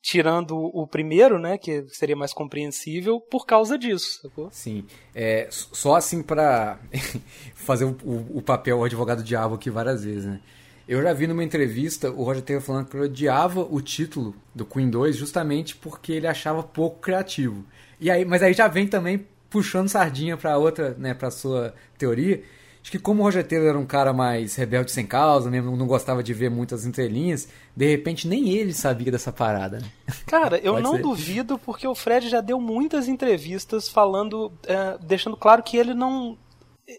tirando 0.00 0.56
o 0.56 0.86
primeiro, 0.86 1.38
né, 1.38 1.58
que 1.58 1.84
seria 1.88 2.16
mais 2.16 2.32
compreensível, 2.32 3.20
por 3.20 3.44
causa 3.44 3.76
disso. 3.76 4.20
Sacou? 4.22 4.48
Sim. 4.52 4.84
É, 5.14 5.48
só 5.50 5.96
assim 5.96 6.22
para 6.22 6.78
fazer 7.54 7.84
o, 7.84 7.96
o, 8.04 8.38
o, 8.38 8.42
papel 8.42 8.78
o 8.78 8.84
advogado 8.84 9.22
diabo 9.22 9.56
aqui 9.56 9.70
várias 9.70 10.04
vezes, 10.04 10.24
né? 10.24 10.40
Eu 10.86 11.02
já 11.02 11.12
vi 11.12 11.26
numa 11.26 11.44
entrevista 11.44 12.10
o 12.10 12.22
Roger 12.22 12.42
Taylor 12.42 12.64
falando 12.64 12.86
que 12.86 12.96
ele 12.96 13.04
odiava 13.04 13.60
o 13.60 13.78
título 13.82 14.34
do 14.54 14.64
Queen 14.64 14.88
2 14.88 15.16
justamente 15.16 15.76
porque 15.76 16.12
ele 16.12 16.26
achava 16.26 16.62
pouco 16.62 16.98
criativo. 17.00 17.62
E 18.00 18.10
aí, 18.10 18.24
mas 18.24 18.42
aí 18.42 18.54
já 18.54 18.68
vem 18.68 18.86
também 18.86 19.26
puxando 19.50 19.88
sardinha 19.88 20.36
para 20.38 20.56
outra, 20.56 20.94
né, 20.98 21.12
para 21.12 21.30
sua 21.30 21.74
teoria, 21.98 22.42
Acho 22.88 22.92
que 22.92 22.98
como 22.98 23.20
o 23.20 23.24
Roger 23.26 23.46
Taylor 23.46 23.68
era 23.68 23.78
um 23.78 23.84
cara 23.84 24.14
mais 24.14 24.54
rebelde 24.54 24.90
sem 24.90 25.04
causa, 25.04 25.50
mesmo 25.50 25.76
não 25.76 25.86
gostava 25.86 26.22
de 26.22 26.32
ver 26.32 26.48
muitas 26.48 26.86
entrelinhas, 26.86 27.46
de 27.76 27.86
repente 27.86 28.26
nem 28.26 28.48
ele 28.48 28.72
sabia 28.72 29.12
dessa 29.12 29.30
parada. 29.30 29.78
Né? 29.78 29.86
Cara, 30.24 30.56
eu 30.56 30.80
não 30.80 30.96
ser. 30.96 31.02
duvido 31.02 31.58
porque 31.58 31.86
o 31.86 31.94
Fred 31.94 32.30
já 32.30 32.40
deu 32.40 32.58
muitas 32.58 33.06
entrevistas 33.06 33.90
falando, 33.90 34.50
é, 34.66 34.96
deixando 35.02 35.36
claro 35.36 35.62
que 35.62 35.76
ele 35.76 35.92
não 35.92 36.38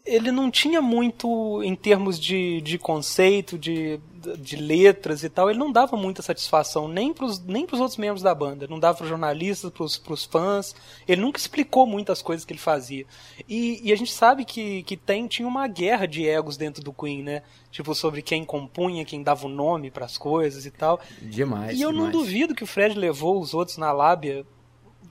ele 0.05 0.31
não 0.31 0.51
tinha 0.51 0.81
muito 0.81 1.63
em 1.63 1.75
termos 1.75 2.19
de, 2.19 2.61
de 2.61 2.77
conceito, 2.77 3.57
de, 3.57 3.99
de 4.37 4.55
letras 4.55 5.23
e 5.23 5.29
tal, 5.29 5.49
ele 5.49 5.57
não 5.57 5.71
dava 5.71 5.97
muita 5.97 6.21
satisfação 6.21 6.87
nem 6.87 7.11
para 7.11 7.25
os 7.25 7.39
nem 7.39 7.65
pros 7.65 7.79
outros 7.79 7.97
membros 7.97 8.21
da 8.21 8.35
banda, 8.35 8.67
não 8.67 8.79
dava 8.79 8.97
para 8.97 9.05
os 9.05 9.09
jornalistas, 9.09 9.71
para 9.71 10.13
os 10.13 10.25
fãs, 10.25 10.75
ele 11.07 11.21
nunca 11.21 11.39
explicou 11.39 11.87
muitas 11.87 12.21
coisas 12.21 12.45
que 12.45 12.53
ele 12.53 12.59
fazia. 12.59 13.03
E, 13.47 13.81
e, 13.83 13.91
a 13.91 13.95
gente 13.95 14.11
sabe 14.11 14.45
que, 14.45 14.83
que 14.83 14.95
tem, 14.95 15.27
tinha 15.27 15.47
uma 15.47 15.67
guerra 15.67 16.05
de 16.05 16.27
egos 16.27 16.55
dentro 16.55 16.83
do 16.83 16.93
Queen, 16.93 17.23
né? 17.23 17.41
Tipo, 17.71 17.95
sobre 17.95 18.21
quem 18.21 18.45
compunha, 18.45 19.05
quem 19.05 19.23
dava 19.23 19.47
o 19.47 19.49
nome 19.49 19.89
para 19.89 20.05
as 20.05 20.17
coisas 20.17 20.67
e 20.67 20.71
tal. 20.71 20.99
Demais. 21.19 21.79
E 21.79 21.81
eu 21.81 21.91
demais. 21.91 22.13
não 22.13 22.19
duvido 22.19 22.53
que 22.53 22.63
o 22.63 22.67
Fred 22.67 22.97
levou 22.97 23.41
os 23.41 23.55
outros 23.55 23.77
na 23.77 23.91
lábia 23.91 24.45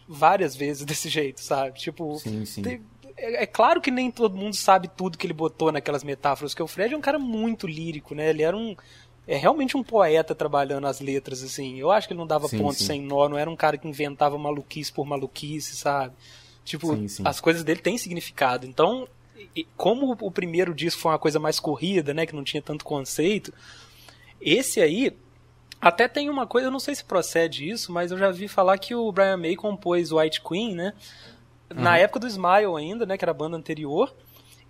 várias 0.09 0.55
vezes 0.57 0.85
desse 0.87 1.09
jeito, 1.09 1.41
sabe? 1.41 1.79
Tipo, 1.79 2.17
sim, 2.19 2.45
sim. 2.45 2.63
Te, 2.63 2.81
é, 3.19 3.43
é, 3.43 3.47
claro 3.47 3.81
que 3.81 3.91
nem 3.91 4.11
todo 4.11 4.37
mundo 4.37 4.55
sabe 4.55 4.89
tudo 4.89 5.19
que 5.19 5.27
ele 5.27 5.35
botou 5.35 5.73
naquelas 5.73 6.05
metáforas, 6.05 6.55
que 6.55 6.63
o 6.63 6.67
Fred 6.67 6.95
é 6.95 6.97
um 6.97 7.01
cara 7.01 7.19
muito 7.19 7.67
lírico, 7.67 8.15
né? 8.15 8.31
Ele 8.31 8.43
era 8.43 8.57
um 8.57 8.77
é 9.27 9.37
realmente 9.37 9.77
um 9.77 9.83
poeta 9.83 10.35
trabalhando 10.35 10.87
as 10.87 11.01
letras 11.01 11.43
assim. 11.43 11.79
Eu 11.79 11.91
acho 11.91 12.09
que 12.09 12.15
ele 12.15 12.19
não 12.19 12.27
dava 12.27 12.49
sim, 12.49 12.59
ponto 12.59 12.79
sim. 12.79 12.87
sem 12.87 13.03
nó, 13.03 13.29
não 13.29 13.37
era 13.37 13.51
um 13.51 13.57
cara 13.57 13.77
que 13.77 13.87
inventava 13.87 14.39
maluquice 14.39 14.91
por 14.91 15.05
maluquice, 15.05 15.77
sabe? 15.77 16.15
Tipo, 16.65 16.97
sim, 17.09 17.23
as 17.25 17.39
coisas 17.39 17.63
dele 17.63 17.81
têm 17.81 17.99
significado. 17.99 18.67
Então, 18.67 19.07
como 19.77 20.17
o 20.19 20.31
primeiro 20.31 20.75
disco 20.75 21.03
foi 21.03 21.13
uma 21.13 21.19
coisa 21.19 21.39
mais 21.39 21.61
corrida, 21.61 22.15
né, 22.15 22.25
que 22.25 22.35
não 22.35 22.43
tinha 22.43 22.63
tanto 22.63 22.87
conceito, 22.87 23.53
esse 24.41 24.81
aí 24.81 25.15
até 25.81 26.09
tem 26.09 26.31
uma 26.31 26.47
coisa, 26.47 26.69
eu 26.69 26.73
não 26.73 26.81
sei 26.81 26.95
se 26.95 27.05
procede 27.05 27.69
isso, 27.69 27.93
mas 27.93 28.11
eu 28.11 28.19
já 28.19 28.31
vi 28.31 28.49
falar 28.49 28.79
que 28.79 28.95
o 28.95 29.13
Brian 29.13 29.37
May 29.37 29.57
compôs 29.57 30.11
White 30.11 30.43
Queen, 30.43 30.75
né? 30.75 30.95
Na 31.75 31.91
uhum. 31.91 31.97
época 31.97 32.21
do 32.21 32.27
Smile 32.27 32.77
ainda, 32.77 33.07
né, 33.07 33.17
que 33.17 33.25
era 33.25 33.33
a 33.33 33.35
banda 33.35 33.57
anterior, 33.57 34.15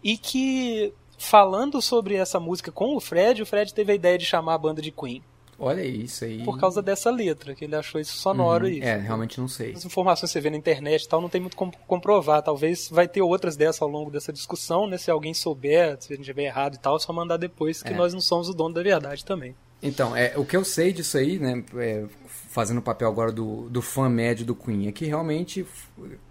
e 0.03 0.17
que 0.17 0.93
falando 1.19 1.83
sobre 1.83 2.15
essa 2.15 2.39
música 2.39 2.71
com 2.71 2.97
o 2.97 3.01
Fred, 3.01 3.43
o 3.43 3.47
Fred 3.47 3.75
teve 3.75 3.93
a 3.93 3.95
ideia 3.95 4.17
de 4.17 4.25
chamar 4.25 4.55
a 4.55 4.59
banda 4.59 4.81
de 4.81 4.91
Queen. 4.91 5.23
Olha 5.61 5.85
isso 5.85 6.25
aí. 6.25 6.45
Por 6.45 6.57
causa 6.57 6.81
dessa 6.81 7.11
letra, 7.11 7.53
que 7.53 7.65
ele 7.65 7.75
achou 7.75 8.01
isso 8.01 8.17
sonoro 8.17 8.67
uhum. 8.67 8.71
isso. 8.71 8.87
É, 8.87 8.97
realmente 8.97 9.41
não 9.41 9.49
sei. 9.49 9.73
As 9.73 9.85
informações 9.85 10.31
que 10.31 10.35
você 10.35 10.41
vê 10.41 10.51
na 10.51 10.57
internet 10.57 11.03
e 11.03 11.09
tal, 11.09 11.21
não 11.21 11.29
tem 11.29 11.41
muito 11.41 11.57
como 11.57 11.73
comprovar. 11.85 12.41
Talvez 12.43 12.89
vai 12.89 13.09
ter 13.09 13.23
outras 13.23 13.57
dessas 13.57 13.83
ao 13.83 13.89
longo 13.89 14.09
dessa 14.09 14.33
discussão, 14.33 14.87
né? 14.87 14.97
Se 14.97 15.11
alguém 15.11 15.35
souber, 15.35 15.97
se 15.99 16.13
a 16.13 16.17
gente 16.17 16.25
tiver 16.25 16.45
errado 16.45 16.77
e 16.77 16.79
tal, 16.79 16.95
é 16.95 17.01
só 17.01 17.13
mandar 17.13 17.39
depois, 17.39 17.83
que 17.83 17.93
é. 17.93 17.97
nós 17.97 18.15
não 18.15 18.21
somos 18.21 18.49
o 18.49 18.55
dono 18.55 18.73
da 18.73 18.83
verdade 18.85 19.25
também. 19.25 19.57
Então, 19.83 20.15
é, 20.15 20.33
o 20.37 20.45
que 20.45 20.57
eu 20.57 20.65
sei 20.65 20.93
disso 20.93 21.19
aí, 21.19 21.39
né, 21.39 21.65
é, 21.77 22.05
fazendo 22.49 22.79
o 22.79 22.83
papel 22.83 23.09
agora 23.09 23.31
do, 23.31 23.69
do 23.69 23.83
fã 23.83 24.09
médio 24.09 24.45
do 24.45 24.55
Queen, 24.55 24.89
é 24.89 24.93
que 24.93 25.05
realmente, 25.05 25.67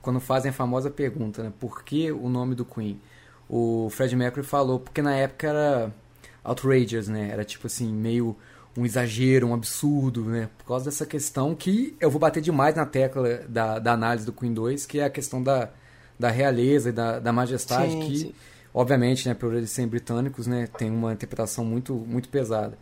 quando 0.01 0.19
fazem 0.19 0.49
a 0.49 0.53
famosa 0.53 0.89
pergunta, 0.89 1.43
né, 1.43 1.53
por 1.59 1.83
que 1.83 2.11
o 2.11 2.27
nome 2.27 2.55
do 2.55 2.65
Queen? 2.65 2.99
O 3.47 3.87
Fred 3.91 4.15
Mercury 4.15 4.45
falou, 4.45 4.79
porque 4.79 5.01
na 5.01 5.15
época 5.15 5.47
era 5.47 5.93
outrageous, 6.43 7.07
né, 7.07 7.29
era 7.31 7.45
tipo 7.45 7.67
assim, 7.67 7.93
meio 7.93 8.35
um 8.75 8.83
exagero, 8.83 9.47
um 9.47 9.53
absurdo, 9.53 10.25
né, 10.25 10.49
por 10.57 10.65
causa 10.65 10.85
dessa 10.85 11.05
questão 11.05 11.53
que 11.55 11.95
eu 12.01 12.09
vou 12.09 12.19
bater 12.19 12.41
demais 12.41 12.75
na 12.75 12.85
tecla 12.85 13.43
da, 13.47 13.77
da 13.77 13.93
análise 13.93 14.25
do 14.25 14.33
Queen 14.33 14.53
2, 14.53 14.87
que 14.87 14.99
é 14.99 15.05
a 15.05 15.09
questão 15.11 15.41
da, 15.41 15.69
da 16.17 16.29
realeza 16.29 16.89
e 16.89 16.91
da, 16.91 17.19
da 17.19 17.31
majestade, 17.31 17.91
sim, 17.91 17.99
que, 17.99 18.17
sim. 18.17 18.33
obviamente, 18.73 19.27
né, 19.27 19.35
por 19.35 19.53
eles 19.53 19.69
serem 19.69 19.87
britânicos, 19.87 20.47
né, 20.47 20.67
tem 20.77 20.89
uma 20.89 21.13
interpretação 21.13 21.63
muito, 21.63 21.93
muito 21.93 22.27
pesada. 22.27 22.75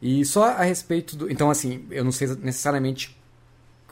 E 0.00 0.24
só 0.24 0.44
a 0.44 0.62
respeito 0.62 1.16
do. 1.16 1.30
Então, 1.30 1.50
assim, 1.50 1.84
eu 1.90 2.04
não 2.04 2.12
sei 2.12 2.28
necessariamente 2.40 3.18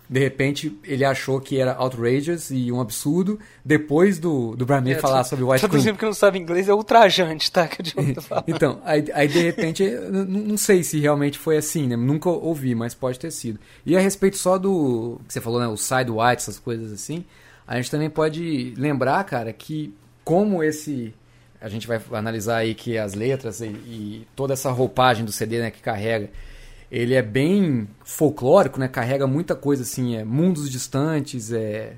de 0.09 0.21
repente 0.21 0.79
ele 0.85 1.05
achou 1.05 1.40
que 1.40 1.59
era 1.59 1.77
outrageous 1.79 2.51
e 2.51 2.71
um 2.71 2.81
absurdo 2.81 3.38
depois 3.64 4.19
do, 4.19 4.55
do 4.55 4.64
Brian 4.64 4.81
May 4.81 4.92
é, 4.92 4.99
falar 4.99 5.25
sobre 5.25 5.45
White 5.45 5.69
Queen. 5.69 5.85
Todo 5.85 5.99
que 5.99 6.05
não 6.05 6.14
sabe 6.14 6.38
inglês 6.38 6.69
é 6.69 6.75
ultrajante, 6.75 7.51
tá? 7.51 7.66
Que 7.66 7.83
então, 8.47 8.81
aí, 8.85 9.05
aí 9.12 9.27
de 9.27 9.40
repente, 9.40 9.85
não 10.11 10.57
sei 10.57 10.85
se 10.85 11.01
realmente 11.01 11.38
foi 11.38 11.57
assim, 11.57 11.88
né? 11.88 11.97
Nunca 11.97 12.29
ouvi, 12.31 12.75
mas 12.75 12.95
pode 12.95 13.19
ter 13.19 13.33
sido. 13.33 13.59
E 13.85 13.97
a 13.97 14.01
respeito 14.01 14.37
só 14.37 14.57
do 14.59 15.21
que 15.27 15.33
você 15.33 15.40
falou, 15.40 15.59
né? 15.59 15.66
O 15.66 15.77
side 15.77 16.11
white, 16.11 16.37
essas 16.37 16.59
coisas 16.59 16.92
assim, 16.92 17.25
a 17.66 17.77
gente 17.77 17.90
também 17.90 18.09
pode 18.09 18.75
lembrar, 18.77 19.25
cara, 19.25 19.53
que 19.53 19.92
como 20.25 20.62
esse 20.62 21.12
a 21.61 21.69
gente 21.69 21.87
vai 21.87 22.01
analisar 22.12 22.59
aí 22.59 22.75
que 22.75 22.99
as 22.99 23.14
letras 23.14 23.61
e, 23.61 23.66
e 23.66 24.29
toda 24.37 24.53
essa 24.53 24.71
roupagem 24.71 25.25
do 25.25 25.33
CD 25.33 25.61
né, 25.61 25.71
que 25.71 25.81
carrega 25.81 26.31
ele 26.90 27.14
é 27.14 27.23
bem 27.23 27.88
folclórico, 28.05 28.79
né? 28.79 28.88
Carrega 28.88 29.27
muita 29.27 29.55
coisa 29.55 29.83
assim, 29.83 30.16
é 30.16 30.25
mundos 30.25 30.71
distantes, 30.71 31.53
é 31.53 31.95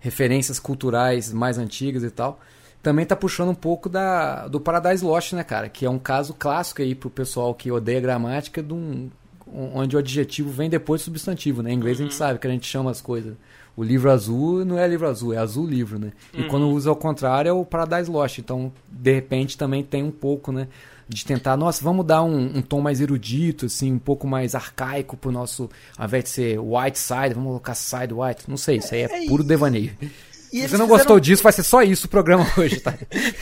referências 0.00 0.58
culturais 0.58 1.32
mais 1.32 1.56
antigas 1.56 2.02
e 2.02 2.10
tal. 2.10 2.40
Também 2.82 3.06
tá 3.06 3.16
puxando 3.16 3.50
um 3.50 3.54
pouco 3.54 3.88
da 3.88 4.46
do 4.48 4.60
Paradise 4.60 5.04
Lost, 5.04 5.32
né, 5.32 5.44
cara? 5.44 5.68
Que 5.68 5.86
é 5.86 5.90
um 5.90 5.98
caso 5.98 6.34
clássico 6.34 6.82
aí 6.82 6.94
pro 6.94 7.08
pessoal 7.08 7.54
que 7.54 7.70
odeia 7.70 8.00
gramática 8.00 8.62
de 8.62 8.74
um 8.74 9.10
onde 9.46 9.94
o 9.94 9.98
adjetivo 10.00 10.50
vem 10.50 10.68
depois 10.68 11.00
do 11.00 11.04
substantivo, 11.04 11.62
né? 11.62 11.70
Em 11.70 11.74
inglês 11.74 11.98
uhum. 11.98 12.04
a 12.04 12.08
gente 12.08 12.14
uhum. 12.14 12.26
sabe 12.26 12.38
que 12.38 12.46
a 12.46 12.50
gente 12.50 12.66
chama 12.66 12.90
as 12.90 13.00
coisas. 13.00 13.36
O 13.76 13.82
livro 13.82 14.10
azul 14.10 14.64
não 14.64 14.78
é 14.78 14.86
livro 14.86 15.08
azul, 15.08 15.32
é 15.32 15.38
azul 15.38 15.66
livro, 15.66 15.98
né? 15.98 16.12
E 16.32 16.42
uhum. 16.42 16.48
quando 16.48 16.68
usa 16.68 16.90
ao 16.90 16.96
contrário 16.96 17.48
é 17.48 17.52
o 17.52 17.64
Paradise 17.64 18.10
Lost. 18.10 18.38
Então, 18.38 18.72
de 18.88 19.12
repente, 19.12 19.58
também 19.58 19.82
tem 19.82 20.02
um 20.02 20.10
pouco, 20.10 20.52
né? 20.52 20.68
de 21.08 21.24
tentar, 21.24 21.56
nossa, 21.56 21.84
vamos 21.84 22.06
dar 22.06 22.22
um, 22.22 22.58
um, 22.58 22.62
tom 22.62 22.80
mais 22.80 23.00
erudito, 23.00 23.66
assim, 23.66 23.92
um 23.92 23.98
pouco 23.98 24.26
mais 24.26 24.54
arcaico 24.54 25.16
pro 25.16 25.30
nosso, 25.30 25.68
ao 25.98 26.06
invés 26.06 26.24
de 26.24 26.30
ser 26.30 26.58
white 26.58 26.98
side, 26.98 27.34
vamos 27.34 27.48
colocar 27.48 27.74
side 27.74 28.14
white. 28.14 28.44
Não 28.48 28.56
sei, 28.56 28.78
isso 28.78 28.94
aí 28.94 29.02
é, 29.02 29.24
é 29.24 29.26
puro 29.26 29.44
devaneio. 29.44 29.92
E 30.52 30.62
Se 30.62 30.68
você 30.68 30.76
não 30.76 30.86
gostou 30.86 31.18
disso, 31.18 31.42
vai 31.42 31.52
ser 31.52 31.64
só 31.64 31.82
isso 31.82 32.06
o 32.06 32.08
programa 32.08 32.46
hoje, 32.56 32.78
tá? 32.78 32.94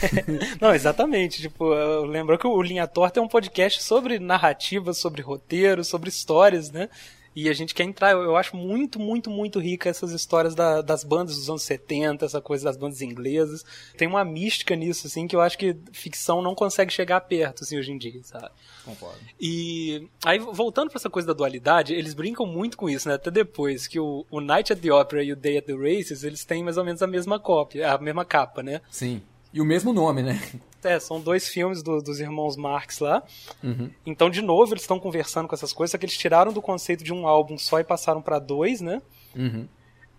não, 0.59 0.73
exatamente. 0.73 1.41
Tipo, 1.41 1.69
lembrou 2.05 2.39
que 2.39 2.47
o 2.47 2.61
Linha 2.61 2.87
Torta 2.87 3.19
é 3.19 3.23
um 3.23 3.27
podcast 3.27 3.83
sobre 3.83 4.17
narrativa, 4.17 4.93
sobre 4.93 5.21
roteiro, 5.21 5.83
sobre 5.83 6.09
histórias, 6.09 6.71
né? 6.71 6.89
E 7.35 7.49
a 7.49 7.53
gente 7.53 7.73
quer 7.73 7.83
entrar, 7.83 8.11
eu, 8.11 8.35
acho 8.35 8.55
muito, 8.55 8.99
muito, 8.99 9.29
muito 9.29 9.59
rica 9.59 9.89
essas 9.89 10.11
histórias 10.11 10.53
da, 10.53 10.81
das 10.81 11.03
bandas 11.03 11.35
dos 11.35 11.49
anos 11.49 11.63
70, 11.63 12.25
essa 12.25 12.41
coisa 12.41 12.65
das 12.65 12.77
bandas 12.77 13.01
inglesas. 13.01 13.65
Tem 13.97 14.07
uma 14.07 14.23
mística 14.23 14.75
nisso, 14.75 15.07
assim, 15.07 15.27
que 15.27 15.35
eu 15.35 15.41
acho 15.41 15.57
que 15.57 15.75
ficção 15.91 16.41
não 16.41 16.53
consegue 16.53 16.91
chegar 16.93 17.21
perto, 17.21 17.63
assim, 17.63 17.77
hoje 17.77 17.91
em 17.91 17.97
dia, 17.97 18.21
sabe? 18.23 18.49
Concordo. 18.85 19.17
E 19.39 20.07
aí, 20.23 20.39
voltando 20.39 20.89
para 20.89 20.99
essa 20.99 21.09
coisa 21.09 21.27
da 21.27 21.33
dualidade, 21.33 21.93
eles 21.93 22.13
brincam 22.13 22.45
muito 22.45 22.77
com 22.77 22.89
isso, 22.89 23.07
né? 23.07 23.15
Até 23.15 23.31
depois, 23.31 23.87
que 23.87 23.99
o, 23.99 24.25
o 24.29 24.39
Night 24.39 24.71
at 24.73 24.79
the 24.79 24.93
Opera 24.93 25.23
e 25.23 25.31
o 25.31 25.35
Day 25.35 25.57
at 25.57 25.65
the 25.65 25.73
Races, 25.73 26.23
eles 26.23 26.45
têm 26.45 26.63
mais 26.63 26.77
ou 26.77 26.83
menos 26.83 27.01
a 27.01 27.07
mesma 27.07 27.39
cópia, 27.39 27.91
a 27.91 27.97
mesma 27.97 28.23
capa, 28.25 28.61
né? 28.61 28.81
Sim. 28.91 29.21
E 29.53 29.61
o 29.61 29.65
mesmo 29.65 29.93
nome, 29.93 30.21
né? 30.21 30.41
É, 30.83 30.99
são 30.99 31.19
dois 31.19 31.47
filmes 31.47 31.81
do, 31.81 32.01
dos 32.01 32.19
irmãos 32.19 32.55
Marx 32.55 32.99
lá. 32.99 33.23
Uhum. 33.63 33.89
Então, 34.05 34.29
de 34.29 34.41
novo, 34.41 34.73
eles 34.73 34.83
estão 34.83 34.99
conversando 34.99 35.47
com 35.47 35.55
essas 35.55 35.73
coisas, 35.73 35.91
só 35.91 35.97
que 35.97 36.05
eles 36.05 36.17
tiraram 36.17 36.51
do 36.51 36.61
conceito 36.61 37.03
de 37.03 37.13
um 37.13 37.27
álbum 37.27 37.57
só 37.57 37.79
e 37.79 37.83
passaram 37.83 38.21
para 38.21 38.39
dois, 38.39 38.81
né? 38.81 39.01
Uhum. 39.35 39.67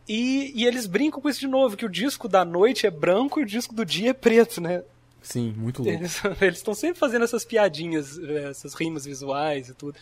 E, 0.08 0.52
e 0.54 0.66
eles 0.66 0.86
brincam 0.86 1.20
com 1.20 1.28
isso 1.28 1.40
de 1.40 1.46
novo, 1.46 1.76
que 1.76 1.86
o 1.86 1.88
disco 1.88 2.28
da 2.28 2.44
noite 2.44 2.86
é 2.86 2.90
branco 2.90 3.40
e 3.40 3.42
o 3.42 3.46
disco 3.46 3.74
do 3.74 3.84
dia 3.84 4.10
é 4.10 4.14
preto, 4.14 4.60
né? 4.60 4.82
Sim, 5.22 5.54
muito 5.56 5.82
louco. 5.82 6.04
Eles 6.42 6.58
estão 6.58 6.74
sempre 6.74 6.98
fazendo 6.98 7.24
essas 7.24 7.44
piadinhas, 7.44 8.18
é, 8.18 8.50
essas 8.50 8.74
rimas 8.74 9.04
visuais 9.04 9.70
e 9.70 9.74
tudo. 9.74 9.98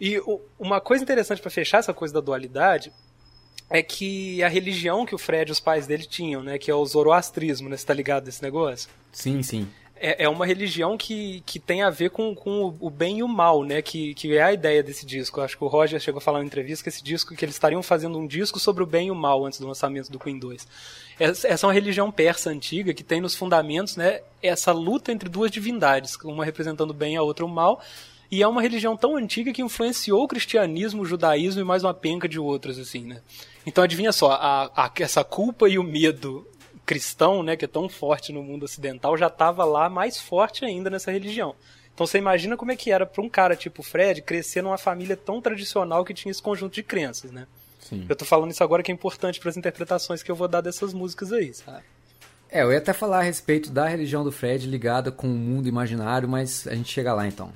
E 0.00 0.18
o, 0.20 0.40
uma 0.58 0.80
coisa 0.80 1.04
interessante 1.04 1.42
para 1.42 1.50
fechar 1.50 1.78
essa 1.78 1.92
coisa 1.92 2.14
da 2.14 2.20
dualidade 2.20 2.90
é 3.68 3.82
que 3.82 4.42
a 4.42 4.48
religião 4.48 5.04
que 5.04 5.14
o 5.14 5.18
Fred 5.18 5.50
e 5.50 5.52
os 5.52 5.60
pais 5.60 5.86
dele 5.86 6.04
tinham, 6.04 6.42
né? 6.42 6.58
Que 6.58 6.70
é 6.70 6.74
o 6.74 6.84
zoroastrismo, 6.84 7.68
né? 7.68 7.76
Você 7.76 7.86
tá 7.86 7.94
ligado 7.94 8.24
desse 8.24 8.42
negócio? 8.42 8.88
Sim, 9.12 9.42
sim 9.42 9.68
é, 10.02 10.24
é 10.24 10.28
uma 10.28 10.44
religião 10.44 10.98
que, 10.98 11.44
que 11.46 11.60
tem 11.60 11.82
a 11.82 11.88
ver 11.88 12.10
com, 12.10 12.34
com 12.34 12.76
o 12.80 12.90
bem 12.90 13.18
e 13.18 13.22
o 13.22 13.28
mal, 13.28 13.62
né? 13.62 13.80
Que, 13.80 14.12
que 14.14 14.36
é 14.36 14.42
a 14.42 14.52
ideia 14.52 14.82
desse 14.82 15.06
disco. 15.06 15.40
acho 15.40 15.56
que 15.56 15.62
o 15.62 15.68
Roger 15.68 16.00
chegou 16.00 16.18
a 16.18 16.20
falar 16.20 16.40
na 16.40 16.44
entrevista 16.44 16.82
que 16.82 16.88
esse 16.88 17.04
disco, 17.04 17.36
que 17.36 17.44
eles 17.44 17.54
estariam 17.54 17.82
fazendo 17.84 18.18
um 18.18 18.26
disco 18.26 18.58
sobre 18.58 18.82
o 18.82 18.86
bem 18.86 19.06
e 19.06 19.10
o 19.12 19.14
mal 19.14 19.46
antes 19.46 19.60
do 19.60 19.66
lançamento 19.66 20.10
do 20.10 20.18
Queen 20.18 20.40
2. 20.40 20.66
Essa, 21.20 21.46
é 21.46 21.66
uma 21.66 21.72
religião 21.72 22.10
persa 22.10 22.50
antiga 22.50 22.92
que 22.92 23.04
tem 23.04 23.20
nos 23.20 23.36
fundamentos, 23.36 23.96
né? 23.96 24.22
Essa 24.42 24.72
luta 24.72 25.12
entre 25.12 25.28
duas 25.28 25.52
divindades, 25.52 26.16
uma 26.24 26.44
representando 26.44 26.90
o 26.90 26.94
bem 26.94 27.14
e 27.14 27.16
a 27.16 27.22
outra 27.22 27.46
o 27.46 27.48
mal. 27.48 27.80
E 28.28 28.42
é 28.42 28.48
uma 28.48 28.62
religião 28.62 28.96
tão 28.96 29.16
antiga 29.16 29.52
que 29.52 29.62
influenciou 29.62 30.24
o 30.24 30.28
cristianismo, 30.28 31.02
o 31.02 31.06
judaísmo 31.06 31.60
e 31.60 31.64
mais 31.64 31.84
uma 31.84 31.94
penca 31.94 32.26
de 32.26 32.40
outros, 32.40 32.78
assim, 32.78 33.02
né? 33.02 33.20
Então 33.64 33.84
adivinha 33.84 34.10
só, 34.10 34.32
a, 34.32 34.64
a, 34.74 34.90
essa 34.98 35.22
culpa 35.22 35.68
e 35.68 35.78
o 35.78 35.84
medo 35.84 36.46
cristão, 36.84 37.42
né, 37.42 37.56
que 37.56 37.64
é 37.64 37.68
tão 37.68 37.88
forte 37.88 38.32
no 38.32 38.42
mundo 38.42 38.64
ocidental, 38.64 39.16
já 39.16 39.28
estava 39.28 39.64
lá 39.64 39.88
mais 39.88 40.20
forte 40.20 40.64
ainda 40.64 40.90
nessa 40.90 41.10
religião. 41.10 41.54
Então 41.94 42.06
você 42.06 42.18
imagina 42.18 42.56
como 42.56 42.72
é 42.72 42.76
que 42.76 42.90
era 42.90 43.06
para 43.06 43.22
um 43.22 43.28
cara 43.28 43.54
tipo 43.54 43.82
Fred 43.82 44.22
crescer 44.22 44.62
numa 44.62 44.78
família 44.78 45.16
tão 45.16 45.40
tradicional 45.40 46.04
que 46.04 46.14
tinha 46.14 46.30
esse 46.30 46.42
conjunto 46.42 46.74
de 46.74 46.82
crenças, 46.82 47.30
né? 47.30 47.46
Sim. 47.78 48.06
Eu 48.08 48.16
tô 48.16 48.24
falando 48.24 48.50
isso 48.50 48.62
agora 48.62 48.82
que 48.82 48.90
é 48.90 48.94
importante 48.94 49.38
para 49.38 49.50
as 49.50 49.56
interpretações 49.56 50.22
que 50.22 50.30
eu 50.30 50.36
vou 50.36 50.48
dar 50.48 50.60
dessas 50.60 50.94
músicas 50.94 51.32
aí, 51.32 51.52
sabe? 51.52 51.84
É, 52.50 52.62
eu 52.62 52.70
ia 52.70 52.78
até 52.78 52.92
falar 52.92 53.20
a 53.20 53.22
respeito 53.22 53.70
da 53.70 53.86
religião 53.86 54.22
do 54.22 54.30
Fred 54.30 54.66
ligada 54.66 55.10
com 55.10 55.26
o 55.26 55.30
mundo 55.30 55.68
imaginário, 55.68 56.28
mas 56.28 56.66
a 56.66 56.74
gente 56.74 56.90
chega 56.90 57.12
lá 57.12 57.26
então. 57.26 57.52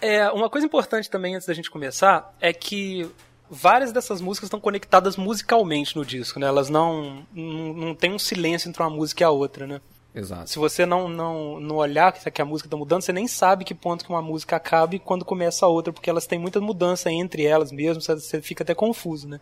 É, 0.00 0.30
uma 0.30 0.48
coisa 0.48 0.66
importante 0.66 1.10
também 1.10 1.34
antes 1.34 1.46
da 1.46 1.52
gente 1.52 1.70
começar 1.70 2.34
é 2.40 2.52
que 2.52 3.10
várias 3.50 3.92
dessas 3.92 4.20
músicas 4.20 4.46
estão 4.46 4.60
conectadas 4.60 5.16
musicalmente 5.16 5.96
no 5.96 6.04
disco, 6.04 6.38
né? 6.38 6.46
Elas 6.46 6.70
não, 6.70 7.26
não, 7.34 7.74
não 7.74 7.94
tem 7.94 8.12
um 8.12 8.18
silêncio 8.18 8.68
entre 8.68 8.82
uma 8.82 8.90
música 8.90 9.22
e 9.22 9.24
a 9.24 9.30
outra, 9.30 9.66
né? 9.66 9.80
Exato. 10.14 10.50
Se 10.50 10.58
você 10.58 10.84
não, 10.84 11.08
não, 11.08 11.60
não 11.60 11.76
olhar 11.76 12.12
que 12.12 12.42
a 12.42 12.44
música 12.44 12.66
está 12.66 12.76
mudando, 12.76 13.02
você 13.02 13.12
nem 13.12 13.28
sabe 13.28 13.64
que 13.64 13.74
ponto 13.74 14.04
que 14.04 14.10
uma 14.10 14.22
música 14.22 14.56
acaba 14.56 14.94
e 14.94 14.98
quando 14.98 15.24
começa 15.24 15.66
a 15.66 15.68
outra, 15.68 15.92
porque 15.92 16.10
elas 16.10 16.26
têm 16.26 16.38
muita 16.38 16.60
mudança 16.60 17.10
entre 17.10 17.44
elas 17.44 17.70
mesmo, 17.70 18.02
você 18.02 18.40
fica 18.40 18.62
até 18.62 18.74
confuso, 18.74 19.28
né? 19.28 19.40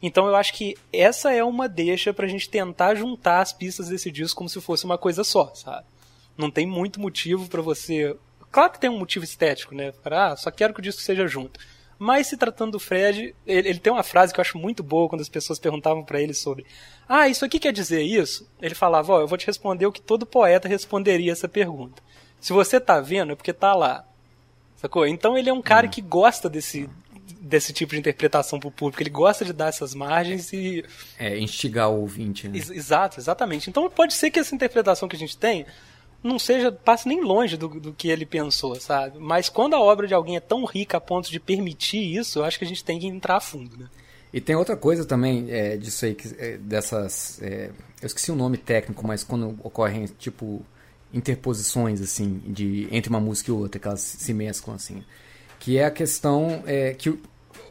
Então 0.00 0.26
eu 0.26 0.36
acho 0.36 0.54
que 0.54 0.76
essa 0.92 1.32
é 1.32 1.42
uma 1.42 1.68
deixa 1.68 2.12
pra 2.12 2.28
gente 2.28 2.48
tentar 2.48 2.94
juntar 2.94 3.40
as 3.40 3.52
pistas 3.52 3.88
desse 3.88 4.10
disco 4.10 4.38
como 4.38 4.48
se 4.48 4.60
fosse 4.60 4.84
uma 4.84 4.98
coisa 4.98 5.24
só, 5.24 5.52
sabe? 5.54 5.86
Não 6.36 6.50
tem 6.50 6.66
muito 6.66 7.00
motivo 7.00 7.48
para 7.48 7.62
você. 7.62 8.16
Claro 8.50 8.72
que 8.72 8.80
tem 8.80 8.90
um 8.90 8.98
motivo 8.98 9.24
estético, 9.24 9.74
né? 9.74 9.92
Para, 10.02 10.32
ah, 10.32 10.36
só 10.36 10.50
quero 10.50 10.72
que 10.72 10.80
o 10.80 10.82
disco 10.82 11.02
seja 11.02 11.26
junto. 11.26 11.58
Mas 11.98 12.28
se 12.28 12.36
tratando 12.36 12.72
do 12.72 12.78
Fred, 12.78 13.34
ele, 13.44 13.68
ele 13.68 13.78
tem 13.78 13.92
uma 13.92 14.04
frase 14.04 14.32
que 14.32 14.38
eu 14.38 14.42
acho 14.42 14.56
muito 14.56 14.82
boa 14.82 15.08
quando 15.08 15.20
as 15.20 15.28
pessoas 15.28 15.58
perguntavam 15.58 16.04
para 16.04 16.20
ele 16.20 16.32
sobre: 16.32 16.64
Ah, 17.08 17.28
isso 17.28 17.44
aqui 17.44 17.58
quer 17.58 17.72
dizer 17.72 18.02
isso? 18.02 18.48
Ele 18.62 18.74
falava: 18.74 19.12
Ó, 19.12 19.16
oh, 19.18 19.20
eu 19.22 19.26
vou 19.26 19.36
te 19.36 19.46
responder 19.46 19.86
o 19.86 19.92
que 19.92 20.00
todo 20.00 20.24
poeta 20.24 20.68
responderia 20.68 21.32
essa 21.32 21.48
pergunta. 21.48 22.00
Se 22.40 22.52
você 22.52 22.78
tá 22.78 23.00
vendo, 23.00 23.32
é 23.32 23.34
porque 23.34 23.52
tá 23.52 23.74
lá. 23.74 24.04
Sacou? 24.76 25.06
Então 25.06 25.36
ele 25.36 25.50
é 25.50 25.52
um 25.52 25.60
cara 25.60 25.88
hum. 25.88 25.90
que 25.90 26.00
gosta 26.00 26.48
desse, 26.48 26.88
desse 27.40 27.72
tipo 27.72 27.94
de 27.94 27.98
interpretação 27.98 28.60
pro 28.60 28.70
público. 28.70 29.02
Ele 29.02 29.10
gosta 29.10 29.44
de 29.44 29.52
dar 29.52 29.66
essas 29.66 29.92
margens 29.92 30.52
e. 30.52 30.84
É, 31.18 31.36
instigar 31.36 31.90
o 31.90 32.00
ouvinte, 32.00 32.46
né? 32.46 32.58
Exato, 32.58 33.18
exatamente. 33.18 33.68
Então 33.68 33.90
pode 33.90 34.14
ser 34.14 34.30
que 34.30 34.38
essa 34.38 34.54
interpretação 34.54 35.08
que 35.08 35.16
a 35.16 35.18
gente 35.18 35.36
tem 35.36 35.66
não 36.22 36.38
seja 36.38 36.72
passe 36.72 37.08
nem 37.08 37.22
longe 37.22 37.56
do, 37.56 37.68
do 37.68 37.92
que 37.92 38.08
ele 38.08 38.26
pensou, 38.26 38.74
sabe? 38.76 39.18
Mas 39.18 39.48
quando 39.48 39.74
a 39.74 39.80
obra 39.80 40.06
de 40.06 40.14
alguém 40.14 40.36
é 40.36 40.40
tão 40.40 40.64
rica 40.64 40.96
a 40.96 41.00
ponto 41.00 41.30
de 41.30 41.38
permitir 41.38 42.16
isso, 42.16 42.38
eu 42.40 42.44
acho 42.44 42.58
que 42.58 42.64
a 42.64 42.68
gente 42.68 42.84
tem 42.84 42.98
que 42.98 43.06
entrar 43.06 43.36
a 43.36 43.40
fundo, 43.40 43.76
né? 43.76 43.86
E 44.32 44.40
tem 44.40 44.56
outra 44.56 44.76
coisa 44.76 45.04
também 45.04 45.46
é, 45.48 45.76
disso 45.76 46.04
aí, 46.04 46.14
que, 46.14 46.34
é, 46.38 46.58
dessas. 46.58 47.40
É, 47.42 47.70
eu 48.00 48.06
esqueci 48.06 48.30
o 48.30 48.36
nome 48.36 48.58
técnico, 48.58 49.06
mas 49.06 49.24
quando 49.24 49.58
ocorrem, 49.62 50.06
tipo, 50.18 50.62
interposições, 51.12 52.00
assim, 52.00 52.42
de, 52.46 52.86
entre 52.90 53.08
uma 53.08 53.20
música 53.20 53.50
e 53.50 53.54
outra, 53.54 53.80
que 53.80 53.88
elas 53.88 54.00
se 54.00 54.34
mesclam, 54.34 54.76
assim. 54.76 55.02
Que 55.58 55.78
é 55.78 55.86
a 55.86 55.90
questão 55.90 56.62
é, 56.66 56.92
que 56.92 57.18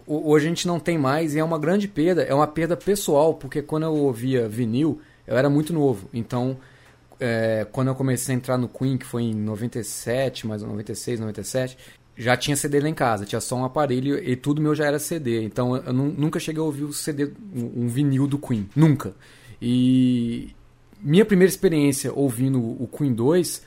hoje 0.07 0.45
a 0.47 0.49
gente 0.49 0.67
não 0.67 0.79
tem 0.79 0.97
mais 0.97 1.35
e 1.35 1.39
é 1.39 1.43
uma 1.43 1.59
grande 1.59 1.87
perda, 1.87 2.23
é 2.23 2.33
uma 2.33 2.47
perda 2.47 2.75
pessoal, 2.75 3.35
porque 3.35 3.61
quando 3.61 3.83
eu 3.83 3.93
ouvia 3.93 4.47
vinil, 4.47 4.99
eu 5.27 5.37
era 5.37 5.49
muito 5.49 5.73
novo, 5.73 6.09
então 6.13 6.57
é, 7.19 7.65
quando 7.71 7.87
eu 7.87 7.95
comecei 7.95 8.33
a 8.33 8.37
entrar 8.37 8.57
no 8.57 8.67
Queen, 8.67 8.97
que 8.97 9.05
foi 9.05 9.23
em 9.23 9.33
97, 9.33 10.45
mais 10.47 10.61
96, 10.61 11.19
97, 11.19 11.77
já 12.17 12.35
tinha 12.35 12.55
CD 12.55 12.79
lá 12.79 12.89
em 12.89 12.93
casa, 12.93 13.25
tinha 13.25 13.39
só 13.39 13.55
um 13.55 13.65
aparelho 13.65 14.17
e 14.17 14.35
tudo 14.35 14.61
meu 14.61 14.73
já 14.73 14.85
era 14.85 14.97
CD. 14.99 15.43
Então 15.43 15.77
eu 15.77 15.93
nunca 15.93 16.39
cheguei 16.39 16.61
a 16.61 16.65
ouvir 16.65 16.83
o 16.83 16.93
CD, 16.93 17.31
um 17.53 17.87
vinil 17.87 18.27
do 18.27 18.39
Queen, 18.39 18.67
nunca. 18.75 19.13
E 19.61 20.55
minha 20.99 21.25
primeira 21.25 21.49
experiência 21.49 22.11
ouvindo 22.13 22.59
o 22.59 22.87
Queen 22.87 23.13
2, 23.13 23.61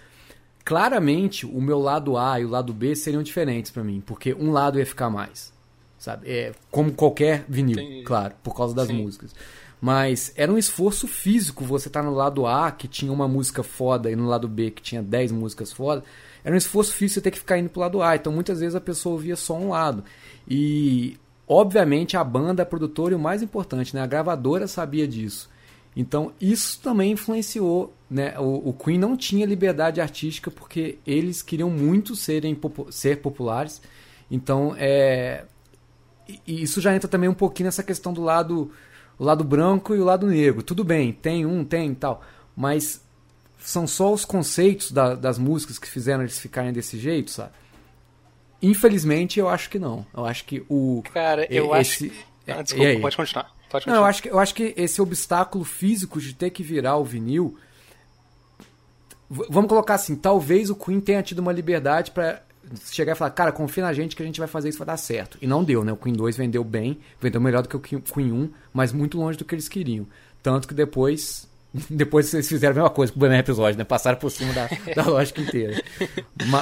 claramente 0.64 1.46
o 1.46 1.60
meu 1.60 1.78
lado 1.78 2.16
A 2.16 2.40
e 2.40 2.44
o 2.44 2.48
lado 2.48 2.72
B 2.72 2.94
seriam 2.94 3.22
diferentes 3.22 3.70
para 3.70 3.84
mim, 3.84 4.02
porque 4.04 4.34
um 4.34 4.50
lado 4.50 4.78
ia 4.78 4.86
ficar 4.86 5.10
mais, 5.10 5.52
sabe? 5.96 6.28
É 6.28 6.52
como 6.70 6.92
qualquer 6.92 7.44
vinil, 7.48 8.04
claro, 8.04 8.34
por 8.42 8.54
causa 8.56 8.74
das 8.74 8.88
Sim. 8.88 8.94
músicas. 8.94 9.34
Mas 9.80 10.32
era 10.36 10.52
um 10.52 10.58
esforço 10.58 11.08
físico 11.08 11.64
você 11.64 11.88
estar 11.88 12.02
tá 12.02 12.06
no 12.06 12.14
lado 12.14 12.46
A, 12.46 12.70
que 12.70 12.86
tinha 12.86 13.10
uma 13.10 13.26
música 13.26 13.62
foda, 13.62 14.10
e 14.10 14.16
no 14.16 14.26
lado 14.26 14.46
B, 14.46 14.70
que 14.70 14.82
tinha 14.82 15.02
10 15.02 15.32
músicas 15.32 15.72
foda. 15.72 16.04
Era 16.44 16.54
um 16.54 16.58
esforço 16.58 16.92
físico 16.92 17.14
você 17.14 17.20
ter 17.22 17.30
que 17.30 17.38
ficar 17.38 17.58
indo 17.58 17.70
pro 17.70 17.80
lado 17.80 18.02
A. 18.02 18.14
Então 18.14 18.32
muitas 18.32 18.60
vezes 18.60 18.74
a 18.74 18.80
pessoa 18.80 19.14
ouvia 19.14 19.36
só 19.36 19.56
um 19.56 19.70
lado. 19.70 20.04
E 20.46 21.16
obviamente 21.48 22.16
a 22.16 22.24
banda, 22.24 22.62
a 22.62 22.66
produtora 22.66 23.12
e 23.12 23.16
o 23.16 23.18
mais 23.18 23.42
importante, 23.42 23.94
né, 23.94 24.02
a 24.02 24.06
gravadora 24.06 24.66
sabia 24.66 25.08
disso. 25.08 25.48
Então 25.96 26.32
isso 26.40 26.80
também 26.80 27.12
influenciou, 27.12 27.92
né? 28.08 28.38
O, 28.38 28.70
o, 28.70 28.72
Queen 28.72 28.98
não 28.98 29.16
tinha 29.16 29.44
liberdade 29.44 30.00
artística 30.00 30.50
porque 30.50 30.98
eles 31.06 31.42
queriam 31.42 31.68
muito 31.68 32.14
serem 32.14 32.58
ser 32.90 33.20
populares. 33.20 33.82
Então 34.30 34.74
é 34.78 35.44
e 36.46 36.62
isso 36.62 36.80
já 36.80 36.94
entra 36.94 37.08
também 37.08 37.28
um 37.28 37.34
pouquinho 37.34 37.66
nessa 37.66 37.82
questão 37.82 38.12
do 38.12 38.22
lado 38.22 38.70
o 39.20 39.24
lado 39.24 39.44
branco 39.44 39.94
e 39.94 40.00
o 40.00 40.04
lado 40.04 40.26
negro. 40.26 40.62
Tudo 40.62 40.83
bem, 40.83 41.12
tem 41.12 41.44
um, 41.44 41.62
tem 41.62 41.94
tal, 41.94 42.22
mas 42.56 43.04
são 43.59 43.87
só 43.87 44.11
os 44.11 44.24
conceitos 44.24 44.90
da, 44.90 45.14
das 45.14 45.38
músicas 45.38 45.78
que 45.78 45.87
fizeram 45.87 46.22
eles 46.22 46.38
ficarem 46.38 46.72
desse 46.72 46.98
jeito, 46.98 47.30
sabe? 47.30 47.52
Infelizmente, 48.62 49.38
eu 49.38 49.46
acho 49.46 49.68
que 49.68 49.78
não. 49.78 50.06
Eu 50.16 50.24
acho 50.24 50.46
que 50.46 50.64
o. 50.70 51.02
Cara, 51.12 51.46
eu 51.52 51.76
esse, 51.76 52.06
acho. 52.06 52.14
Ah, 52.48 52.62
desculpa, 52.62 53.00
pode 53.00 53.16
continuar. 53.18 53.54
Pode 53.70 53.87
Não, 53.87 53.94
eu 53.94 54.04
acho, 54.04 54.22
que, 54.22 54.28
eu 54.30 54.38
acho 54.38 54.54
que 54.54 54.74
esse 54.76 55.00
obstáculo 55.00 55.64
físico 55.64 56.18
de 56.18 56.35
ter 56.35 56.48
que 56.48 56.62
virar 56.62 56.96
o 56.96 57.04
vinil. 57.04 57.59
Vamos 59.28 59.68
colocar 59.68 59.94
assim, 59.94 60.16
talvez 60.16 60.70
o 60.70 60.74
Queen 60.74 60.98
tenha 60.98 61.22
tido 61.22 61.38
uma 61.38 61.52
liberdade 61.52 62.11
para 62.11 62.42
chegar 62.90 63.12
e 63.12 63.14
falar, 63.14 63.30
cara, 63.30 63.52
confia 63.52 63.85
na 63.85 63.92
gente 63.92 64.14
que 64.14 64.22
a 64.22 64.26
gente 64.26 64.38
vai 64.38 64.48
fazer 64.48 64.68
isso 64.68 64.78
vai 64.78 64.87
dar 64.87 64.96
certo. 64.96 65.38
E 65.40 65.46
não 65.46 65.64
deu, 65.64 65.85
né? 65.85 65.92
O 65.92 65.96
Queen 65.96 66.14
2 66.14 66.37
vendeu 66.37 66.64
bem, 66.64 66.98
vendeu 67.20 67.40
melhor 67.40 67.62
do 67.62 67.68
que 67.68 67.96
o 67.96 68.00
Queen 68.00 68.33
1, 68.33 68.50
mas 68.72 68.92
muito 68.92 69.18
longe 69.18 69.38
do 69.38 69.44
que 69.44 69.54
eles 69.54 69.68
queriam. 69.68 70.06
Tanto 70.42 70.68
que 70.68 70.74
depois 70.74 71.48
depois 71.88 72.33
eles 72.35 72.48
fizeram 72.48 72.72
a 72.72 72.74
mesma 72.74 72.90
coisa 72.90 73.12
com 73.12 73.18
o 73.18 73.20
primeiro 73.20 73.44
episódio, 73.44 73.78
né? 73.78 73.85
Passaram 73.85 74.18
por 74.18 74.30
cima 74.30 74.52
da, 74.52 74.68
da 74.94 75.09
lógica 75.09 75.40
inteira. 75.40 75.83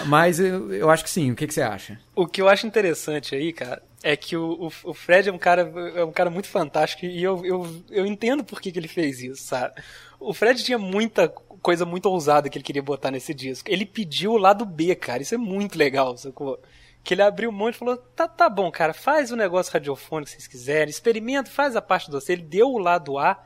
Mas 0.07 0.39
eu, 0.39 0.73
eu 0.73 0.91
acho 0.91 1.05
que 1.05 1.11
sim. 1.11 1.31
O 1.31 1.35
que, 1.35 1.47
que 1.47 1.55
você 1.55 1.63
acha? 1.63 1.99
O 2.15 2.27
que 2.27 2.43
eu 2.43 2.49
acho 2.49 2.67
interessante 2.67 3.35
aí, 3.35 3.53
cara, 3.53 3.83
é 4.03 4.17
que 4.17 4.37
o, 4.37 4.69
o, 4.85 4.91
o, 4.91 4.95
Fred 4.95 5.29
é 5.29 5.33
um 5.33 5.39
cara 5.39 5.63
é 5.95 6.05
um 6.05 6.13
cara 6.13 6.31
muito 6.31 6.49
fantástico 6.49 7.07
e 7.07 7.23
eu, 7.23 7.45
eu, 7.45 7.83
eu 7.91 8.07
entendo 8.07 8.45
por 8.45 8.61
que, 8.61 8.71
que 8.71 8.79
ele 8.79 8.89
fez 8.89 9.21
isso, 9.21 9.43
sabe? 9.43 9.81
O 10.21 10.35
Fred 10.35 10.63
tinha 10.63 10.79
muita 10.79 11.33
coisa 11.63 11.85
muito 11.85 12.07
ousada 12.07 12.49
que 12.49 12.59
ele 12.59 12.65
queria 12.65 12.83
botar 12.83 13.11
nesse 13.11 13.35
disco. 13.35 13.71
Ele 13.71 13.87
pediu 13.87 14.33
o 14.33 14.39
lado 14.39 14.65
B, 14.65 14.95
cara. 14.95 15.23
Isso 15.23 15.35
é 15.35 15.39
muito 15.39 15.79
legal, 15.79 16.17
sacou? 16.17 16.61
Que 17.03 17.15
ele 17.15 17.23
abriu 17.23 17.51
um 17.51 17.53
monte 17.53 17.75
e 17.75 17.79
falou: 17.79 17.97
tá, 17.97 18.27
tá 18.29 18.49
bom, 18.49 18.71
cara, 18.71 18.93
faz 18.93 19.31
o 19.31 19.37
negócio 19.37 19.73
radiofônico 19.73 20.31
se 20.31 20.37
vocês 20.37 20.47
quiserem, 20.47 20.91
experimenta, 20.91 21.51
faz 21.51 21.77
a 21.77 21.83
parte 21.83 22.11
do 22.11 22.21
C. 22.21 22.33
Ele 22.33 22.43
deu 22.43 22.69
o 22.69 22.79
lado 22.79 23.19
A 23.19 23.43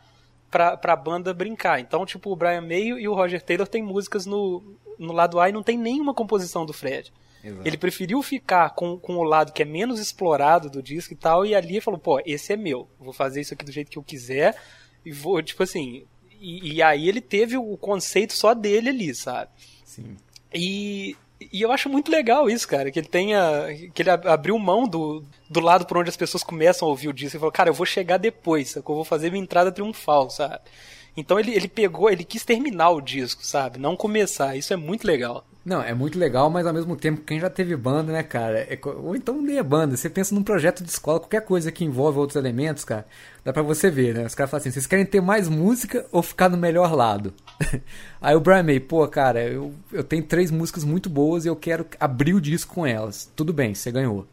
pra, 0.51 0.77
pra 0.77 0.97
banda 0.97 1.33
brincar. 1.33 1.81
Então, 1.81 2.05
tipo, 2.05 2.31
o 2.31 2.37
Brian 2.37 2.61
May 2.61 2.89
e 2.89 3.09
o 3.09 3.15
Roger 3.15 3.43
Taylor 3.43 3.67
tem 3.67 3.83
músicas 3.83 4.27
no, 4.27 4.77
no 4.99 5.13
lado 5.13 5.41
A 5.41 5.49
e 5.49 5.53
não 5.53 5.63
tem 5.63 5.79
nenhuma 5.79 6.15
composição 6.15 6.67
do 6.67 6.73
Fred. 6.73 7.13
Exato. 7.43 7.67
Ele 7.67 7.77
preferiu 7.77 8.23
ficar 8.23 8.71
com, 8.71 8.97
com 8.97 9.17
o 9.17 9.25
lado 9.25 9.53
que 9.53 9.63
é 9.63 9.65
menos 9.65 9.99
explorado 9.99 10.71
do 10.71 10.83
disco 10.83 11.13
e 11.13 11.17
tal, 11.17 11.45
e 11.45 11.55
ali 11.55 11.81
falou, 11.81 11.99
pô, 11.99 12.21
esse 12.25 12.53
é 12.53 12.57
meu, 12.57 12.89
vou 13.01 13.13
fazer 13.13 13.41
isso 13.41 13.53
aqui 13.53 13.65
do 13.65 13.73
jeito 13.73 13.91
que 13.91 13.99
eu 13.99 14.03
quiser, 14.03 14.57
e 15.05 15.11
vou, 15.11 15.43
tipo 15.43 15.63
assim, 15.63 16.05
e, 16.43 16.75
e 16.75 16.83
aí 16.83 17.09
ele 17.09 17.21
teve 17.21 17.57
o 17.57 17.77
conceito 17.77 18.33
só 18.33 18.53
dele 18.53 18.89
ali, 18.89 19.15
sabe? 19.15 19.51
Sim. 19.85 20.17
E, 20.53 21.17
e 21.53 21.63
eu 21.63 21.71
acho 21.71 21.89
muito 21.89 22.11
legal 22.11 22.51
isso, 22.51 22.67
cara, 22.67 22.91
que 22.91 22.99
ele 22.99 23.09
tenha. 23.09 23.67
que 23.95 24.03
ele 24.03 24.11
abriu 24.11 24.59
mão 24.59 24.89
do, 24.89 25.25
do 25.49 25.61
lado 25.61 25.87
por 25.87 25.99
onde 25.99 26.11
as 26.11 26.17
pessoas 26.17 26.43
começam 26.43 26.87
a 26.87 26.91
ouvir 26.91 27.09
o 27.09 27.13
disco 27.13 27.37
e 27.37 27.41
falou, 27.41 27.53
cara, 27.53 27.71
eu 27.71 27.75
vou 27.75 27.87
chegar 27.87 28.19
depois, 28.19 28.71
sabe? 28.71 28.85
eu 28.89 28.95
vou 28.95 29.05
fazer 29.05 29.31
minha 29.31 29.43
entrada 29.43 29.71
triunfal, 29.71 30.29
sabe? 30.29 30.61
Então 31.17 31.39
ele, 31.39 31.55
ele 31.55 31.69
pegou, 31.69 32.11
ele 32.11 32.25
quis 32.25 32.45
terminar 32.45 32.91
o 32.91 33.01
disco, 33.01 33.45
sabe? 33.45 33.79
Não 33.79 33.97
começar. 33.97 34.57
Isso 34.57 34.73
é 34.73 34.77
muito 34.77 35.07
legal. 35.07 35.47
Não, 35.65 35.81
é 35.81 35.95
muito 35.95 36.19
legal, 36.19 36.51
mas 36.51 36.67
ao 36.67 36.73
mesmo 36.73 36.97
tempo, 36.97 37.21
quem 37.21 37.39
já 37.39 37.49
teve 37.49 37.77
banda, 37.77 38.13
né, 38.13 38.23
cara? 38.25 38.59
É, 38.59 38.79
ou 38.85 39.15
então 39.15 39.41
nem 39.41 39.59
é 39.59 39.63
banda. 39.63 39.97
Você 39.97 40.11
pensa 40.11 40.35
num 40.35 40.43
projeto 40.43 40.83
de 40.83 40.91
escola, 40.91 41.21
qualquer 41.21 41.43
coisa 41.45 41.71
que 41.71 41.85
envolve 41.85 42.19
outros 42.19 42.37
elementos, 42.37 42.85
cara, 42.85 43.07
dá 43.45 43.53
pra 43.53 43.63
você 43.63 43.89
ver, 43.89 44.13
né? 44.15 44.27
Os 44.27 44.35
caras 44.35 44.51
falam 44.51 44.61
assim: 44.61 44.73
vocês 44.73 44.89
querem 44.89 45.07
ter 45.07 45.21
mais 45.21 45.49
música 45.49 46.05
ou 46.11 46.21
ficar 46.21 46.49
no 46.49 46.57
melhor 46.57 46.93
lado? 46.95 47.33
Aí 48.21 48.35
o 48.35 48.41
Brian 48.41 48.65
May, 48.65 48.81
pô, 48.81 49.07
cara, 49.07 49.41
eu, 49.45 49.73
eu 49.93 50.03
tenho 50.03 50.25
três 50.25 50.51
músicas 50.51 50.83
muito 50.83 51.09
boas 51.09 51.45
e 51.45 51.49
eu 51.49 51.55
quero 51.55 51.87
abrir 52.01 52.35
o 52.35 52.41
disco 52.41 52.75
com 52.75 52.85
elas. 52.85 53.31
Tudo 53.37 53.53
bem, 53.53 53.73
você 53.73 53.93
ganhou. 53.93 54.27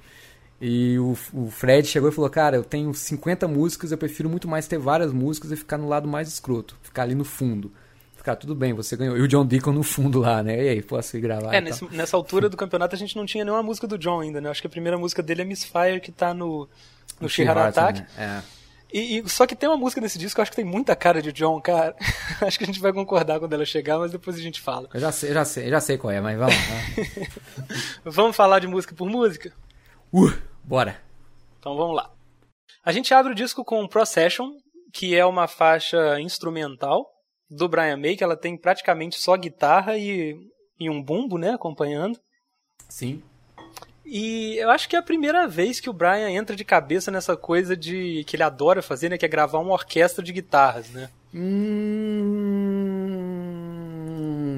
E 0.59 0.97
o, 0.99 1.15
o 1.33 1.49
Fred 1.51 1.87
chegou 1.87 2.09
e 2.09 2.11
falou: 2.11 2.29
Cara, 2.29 2.57
eu 2.57 2.63
tenho 2.63 2.91
50 2.91 3.47
músicas, 3.47 3.91
eu 3.91 3.97
prefiro 3.99 4.27
muito 4.29 4.47
mais 4.47 4.67
ter 4.67 4.79
várias 4.79 5.13
músicas 5.13 5.51
e 5.51 5.55
ficar 5.55 5.77
no 5.77 5.87
lado 5.87 6.07
mais 6.07 6.27
escroto, 6.27 6.75
ficar 6.81 7.03
ali 7.03 7.13
no 7.13 7.23
fundo. 7.23 7.71
Ficar 8.19 8.35
tudo 8.35 8.53
bem, 8.53 8.73
você 8.73 8.97
ganhou. 8.97 9.15
E 9.15 9.21
o 9.21 9.29
John 9.29 9.45
Deacon 9.45 9.71
no 9.71 9.81
fundo 9.81 10.19
lá, 10.19 10.43
né? 10.43 10.61
E 10.61 10.67
aí, 10.67 10.81
posso 10.81 11.15
ir 11.15 11.21
gravar? 11.21 11.55
É, 11.55 11.61
nesse, 11.61 11.85
nessa 11.85 12.17
altura 12.17 12.49
do 12.49 12.57
campeonato 12.57 12.93
a 12.93 12.97
gente 12.97 13.15
não 13.15 13.25
tinha 13.25 13.45
nenhuma 13.45 13.63
música 13.63 13.87
do 13.87 13.97
John 13.97 14.19
ainda, 14.19 14.41
né? 14.41 14.49
Acho 14.49 14.59
que 14.59 14.67
a 14.67 14.69
primeira 14.69 14.97
música 14.97 15.23
dele 15.23 15.43
é 15.43 15.45
Miss 15.45 15.63
Fire, 15.63 16.01
que 16.01 16.11
tá 16.11 16.33
no, 16.33 16.67
no 17.17 17.29
Shihara 17.29 17.69
Attack. 17.69 18.01
Né? 18.01 18.07
É. 18.17 18.41
E, 18.91 19.19
e, 19.19 19.29
só 19.29 19.47
que 19.47 19.55
tem 19.55 19.69
uma 19.69 19.77
música 19.77 20.01
nesse 20.01 20.19
disco 20.19 20.35
que 20.35 20.41
eu 20.41 20.43
acho 20.43 20.51
que 20.51 20.57
tem 20.57 20.65
muita 20.65 20.97
cara 20.97 21.21
de 21.21 21.31
John, 21.31 21.61
cara. 21.61 21.95
acho 22.45 22.57
que 22.57 22.65
a 22.65 22.67
gente 22.67 22.81
vai 22.81 22.91
concordar 22.91 23.39
quando 23.39 23.53
ela 23.53 23.63
chegar, 23.63 23.97
mas 23.97 24.11
depois 24.11 24.35
a 24.35 24.41
gente 24.41 24.59
fala. 24.59 24.89
Eu 24.93 24.99
já 24.99 25.13
sei, 25.13 25.31
já 25.31 25.45
sei, 25.45 25.69
já 25.69 25.79
sei 25.79 25.97
qual 25.97 26.11
é, 26.11 26.19
mas 26.19 26.37
vamos 26.37 26.55
lá. 26.55 27.29
vamos 28.03 28.35
falar 28.35 28.59
de 28.59 28.67
música 28.67 28.93
por 28.93 29.09
música? 29.09 29.53
Uh, 30.11 30.33
bora. 30.61 31.01
Então 31.57 31.77
vamos 31.77 31.95
lá. 31.95 32.11
A 32.83 32.91
gente 32.91 33.13
abre 33.13 33.31
o 33.31 33.35
disco 33.35 33.63
com 33.63 33.87
Procession, 33.87 34.49
que 34.91 35.15
é 35.15 35.25
uma 35.25 35.47
faixa 35.47 36.19
instrumental 36.19 37.18
do 37.49 37.67
Brian 37.67 37.97
May, 37.97 38.15
que 38.15 38.23
ela 38.23 38.37
tem 38.37 38.55
praticamente 38.55 39.19
só 39.19 39.35
guitarra 39.35 39.97
e, 39.97 40.35
e 40.79 40.89
um 40.89 41.01
bumbo, 41.01 41.37
né, 41.37 41.51
acompanhando. 41.51 42.19
Sim. 42.87 43.21
E 44.05 44.57
eu 44.57 44.69
acho 44.71 44.89
que 44.89 44.95
é 44.95 44.99
a 44.99 45.03
primeira 45.03 45.47
vez 45.47 45.79
que 45.79 45.89
o 45.89 45.93
Brian 45.93 46.29
entra 46.31 46.55
de 46.55 46.65
cabeça 46.65 47.11
nessa 47.11 47.37
coisa 47.37 47.77
de 47.77 48.23
que 48.25 48.35
ele 48.35 48.43
adora 48.43 48.81
fazer, 48.81 49.09
né, 49.09 49.17
que 49.17 49.25
é 49.25 49.29
gravar 49.29 49.59
uma 49.59 49.73
orquestra 49.73 50.23
de 50.23 50.33
guitarras, 50.33 50.89
né? 50.89 51.09
Hum, 51.31 52.19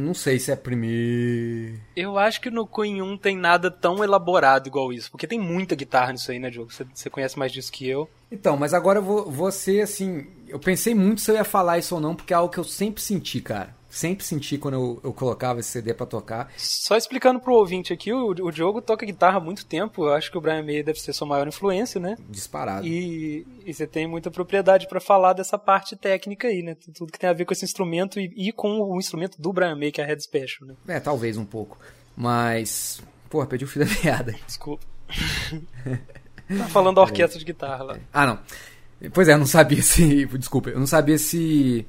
não 0.05 0.13
sei 0.13 0.39
se 0.39 0.51
é 0.51 0.55
primeiro. 0.55 1.77
Eu 1.95 2.17
acho 2.17 2.39
que 2.39 2.49
no 2.49 2.65
Queen 2.65 3.01
1 3.01 3.17
tem 3.17 3.35
nada 3.35 3.69
tão 3.69 4.01
elaborado 4.01 4.67
igual 4.67 4.93
isso, 4.93 5.11
porque 5.11 5.27
tem 5.27 5.39
muita 5.39 5.75
guitarra 5.75 6.13
nisso 6.13 6.31
aí, 6.31 6.39
né, 6.39 6.49
Diogo? 6.49 6.71
Você, 6.71 6.85
você 6.93 7.09
conhece 7.09 7.37
mais 7.37 7.51
disso 7.51 7.71
que 7.71 7.89
eu. 7.89 8.09
Então, 8.31 8.55
mas 8.55 8.73
agora 8.73 8.99
eu 8.99 9.03
vou, 9.03 9.29
você, 9.29 9.81
assim, 9.81 10.27
eu 10.51 10.59
pensei 10.59 10.93
muito 10.93 11.21
se 11.21 11.31
eu 11.31 11.35
ia 11.35 11.43
falar 11.43 11.77
isso 11.77 11.95
ou 11.95 12.01
não, 12.01 12.15
porque 12.15 12.33
é 12.33 12.35
algo 12.35 12.51
que 12.51 12.59
eu 12.59 12.63
sempre 12.63 13.01
senti, 13.01 13.41
cara. 13.41 13.75
Sempre 13.89 14.23
senti 14.23 14.57
quando 14.57 14.75
eu, 14.75 15.01
eu 15.03 15.13
colocava 15.13 15.59
esse 15.59 15.69
CD 15.69 15.93
para 15.93 16.05
tocar. 16.05 16.49
Só 16.55 16.95
explicando 16.95 17.41
pro 17.41 17.53
ouvinte 17.53 17.91
aqui, 17.91 18.13
o, 18.13 18.29
o 18.29 18.51
Diogo 18.51 18.81
toca 18.81 19.05
guitarra 19.05 19.37
há 19.37 19.41
muito 19.41 19.65
tempo. 19.65 20.05
Eu 20.05 20.13
acho 20.13 20.31
que 20.31 20.37
o 20.37 20.41
Brian 20.41 20.63
May 20.63 20.81
deve 20.81 20.97
ser 20.97 21.11
sua 21.11 21.27
maior 21.27 21.45
influência, 21.45 21.99
né? 21.99 22.15
Disparado. 22.29 22.87
E, 22.87 23.45
e 23.65 23.73
você 23.73 23.85
tem 23.85 24.07
muita 24.07 24.31
propriedade 24.31 24.87
para 24.87 25.01
falar 25.01 25.33
dessa 25.33 25.57
parte 25.57 25.97
técnica 25.97 26.47
aí, 26.47 26.63
né? 26.63 26.75
Tudo 26.93 27.11
que 27.11 27.19
tem 27.19 27.29
a 27.29 27.33
ver 27.33 27.43
com 27.43 27.51
esse 27.51 27.65
instrumento 27.65 28.17
e, 28.17 28.31
e 28.37 28.53
com 28.53 28.79
o 28.79 28.97
instrumento 28.97 29.41
do 29.41 29.51
Brian 29.51 29.75
May, 29.75 29.91
que 29.91 29.99
é 29.99 30.05
a 30.05 30.07
Head 30.07 30.23
Special, 30.23 30.69
né? 30.69 30.75
É, 30.87 30.99
talvez 31.01 31.35
um 31.35 31.45
pouco. 31.45 31.77
Mas. 32.15 33.01
Porra, 33.29 33.45
perdi 33.45 33.65
o 33.65 33.67
fio 33.67 33.85
da 33.85 33.91
meada. 34.01 34.33
Desculpa. 34.47 34.85
tá 36.47 36.67
falando 36.69 36.95
da 36.95 37.01
orquestra 37.01 37.37
de 37.37 37.43
guitarra 37.43 37.83
lá. 37.83 37.99
Ah, 38.13 38.25
não. 38.25 38.39
Pois 39.13 39.27
é, 39.27 39.33
eu 39.33 39.37
não 39.37 39.45
sabia 39.45 39.81
se. 39.81 40.25
Desculpa, 40.37 40.69
eu 40.69 40.79
não 40.79 40.87
sabia 40.87 41.17
se 41.17 41.85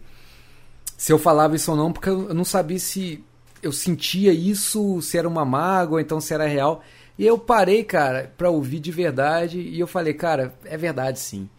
se 1.03 1.12
eu 1.12 1.18
falava 1.18 1.57
isso 1.57 1.68
ou 1.72 1.77
não, 1.77 1.92
porque 1.92 2.09
eu 2.09 2.33
não 2.33 2.44
sabia 2.44 2.79
se 2.79 3.25
eu 3.61 3.72
sentia 3.72 4.33
isso, 4.33 5.03
se 5.03 5.18
era 5.18 5.27
uma 5.27 5.44
mágoa, 5.44 6.01
então 6.01 6.20
se 6.20 6.33
era 6.33 6.46
real. 6.46 6.81
E 7.18 7.27
eu 7.27 7.37
parei, 7.37 7.83
cara, 7.83 8.33
pra 8.38 8.51
ouvir 8.51 8.79
de 8.79 8.92
verdade 8.92 9.59
e 9.59 9.81
eu 9.81 9.88
falei, 9.88 10.14
cara, 10.14 10.55
é 10.64 10.77
verdade 10.77 11.18
sim. 11.18 11.51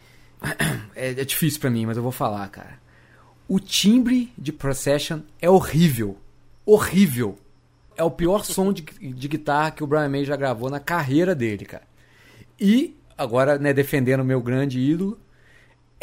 É, 0.95 1.09
é 1.09 1.25
difícil 1.25 1.59
para 1.59 1.71
mim, 1.71 1.87
mas 1.87 1.97
eu 1.97 2.03
vou 2.03 2.11
falar, 2.11 2.47
cara. 2.49 2.79
O 3.47 3.59
timbre 3.59 4.31
de 4.37 4.53
Procession 4.53 5.21
é 5.41 5.49
horrível. 5.49 6.17
Horrível. 6.65 7.37
É 7.97 8.03
o 8.03 8.11
pior 8.11 8.45
som 8.45 8.71
de, 8.71 8.83
de 8.83 9.27
guitarra 9.27 9.71
que 9.71 9.83
o 9.83 9.87
Brian 9.87 10.07
May 10.07 10.23
já 10.23 10.35
gravou 10.35 10.69
na 10.69 10.79
carreira 10.79 11.33
dele, 11.33 11.65
cara. 11.65 11.83
E, 12.57 12.95
agora, 13.17 13.57
né, 13.57 13.73
defendendo 13.73 14.21
o 14.21 14.25
meu 14.25 14.39
grande 14.39 14.79
ídolo, 14.79 15.19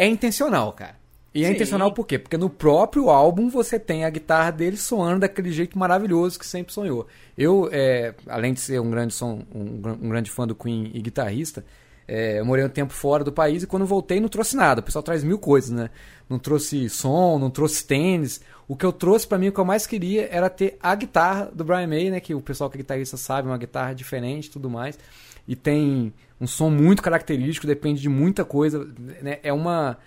é 0.00 0.06
intencional, 0.06 0.72
cara. 0.72 0.96
E 1.34 1.44
é 1.44 1.48
Sim. 1.48 1.54
intencional 1.54 1.92
por 1.92 2.06
quê? 2.06 2.18
Porque 2.18 2.38
no 2.38 2.48
próprio 2.48 3.10
álbum 3.10 3.50
você 3.50 3.78
tem 3.78 4.04
a 4.04 4.10
guitarra 4.10 4.50
dele 4.50 4.78
soando 4.78 5.20
daquele 5.20 5.52
jeito 5.52 5.78
maravilhoso 5.78 6.38
que 6.38 6.46
sempre 6.46 6.72
sonhou. 6.72 7.06
Eu, 7.36 7.68
é, 7.70 8.14
além 8.26 8.54
de 8.54 8.60
ser 8.60 8.80
um 8.80 8.90
grande, 8.90 9.12
som, 9.12 9.44
um, 9.54 9.82
um, 10.02 10.08
grande 10.08 10.30
fã 10.30 10.46
do 10.46 10.54
Queen 10.54 10.90
e 10.94 11.02
guitarrista, 11.02 11.64
é, 12.08 12.40
eu 12.40 12.46
morei 12.46 12.64
um 12.64 12.68
tempo 12.68 12.94
fora 12.94 13.22
do 13.22 13.30
país 13.30 13.62
e 13.62 13.66
quando 13.66 13.84
voltei 13.84 14.18
não 14.20 14.28
trouxe 14.28 14.56
nada. 14.56 14.80
O 14.80 14.82
pessoal 14.82 15.02
traz 15.02 15.22
mil 15.22 15.38
coisas, 15.38 15.70
né? 15.70 15.90
Não 16.30 16.38
trouxe 16.38 16.88
som, 16.88 17.38
não 17.38 17.50
trouxe 17.50 17.86
tênis. 17.86 18.40
O 18.66 18.74
que 18.74 18.86
eu 18.86 18.92
trouxe 18.92 19.26
para 19.26 19.36
mim, 19.36 19.48
o 19.48 19.52
que 19.52 19.60
eu 19.60 19.64
mais 19.66 19.86
queria 19.86 20.28
era 20.32 20.48
ter 20.48 20.78
a 20.80 20.94
guitarra 20.94 21.50
do 21.54 21.62
Brian 21.62 21.86
May, 21.86 22.10
né? 22.10 22.20
Que 22.20 22.34
o 22.34 22.40
pessoal 22.40 22.70
que 22.70 22.76
é 22.76 22.80
guitarrista 22.80 23.18
sabe, 23.18 23.48
uma 23.48 23.58
guitarra 23.58 23.94
diferente 23.94 24.46
e 24.46 24.50
tudo 24.50 24.70
mais. 24.70 24.98
E 25.46 25.54
tem 25.54 26.12
um 26.40 26.46
som 26.46 26.70
muito 26.70 27.02
característico, 27.02 27.66
depende 27.66 28.00
de 28.00 28.08
muita 28.08 28.44
coisa. 28.44 28.88
Né? 29.20 29.38
É 29.42 29.52
uma 29.52 29.98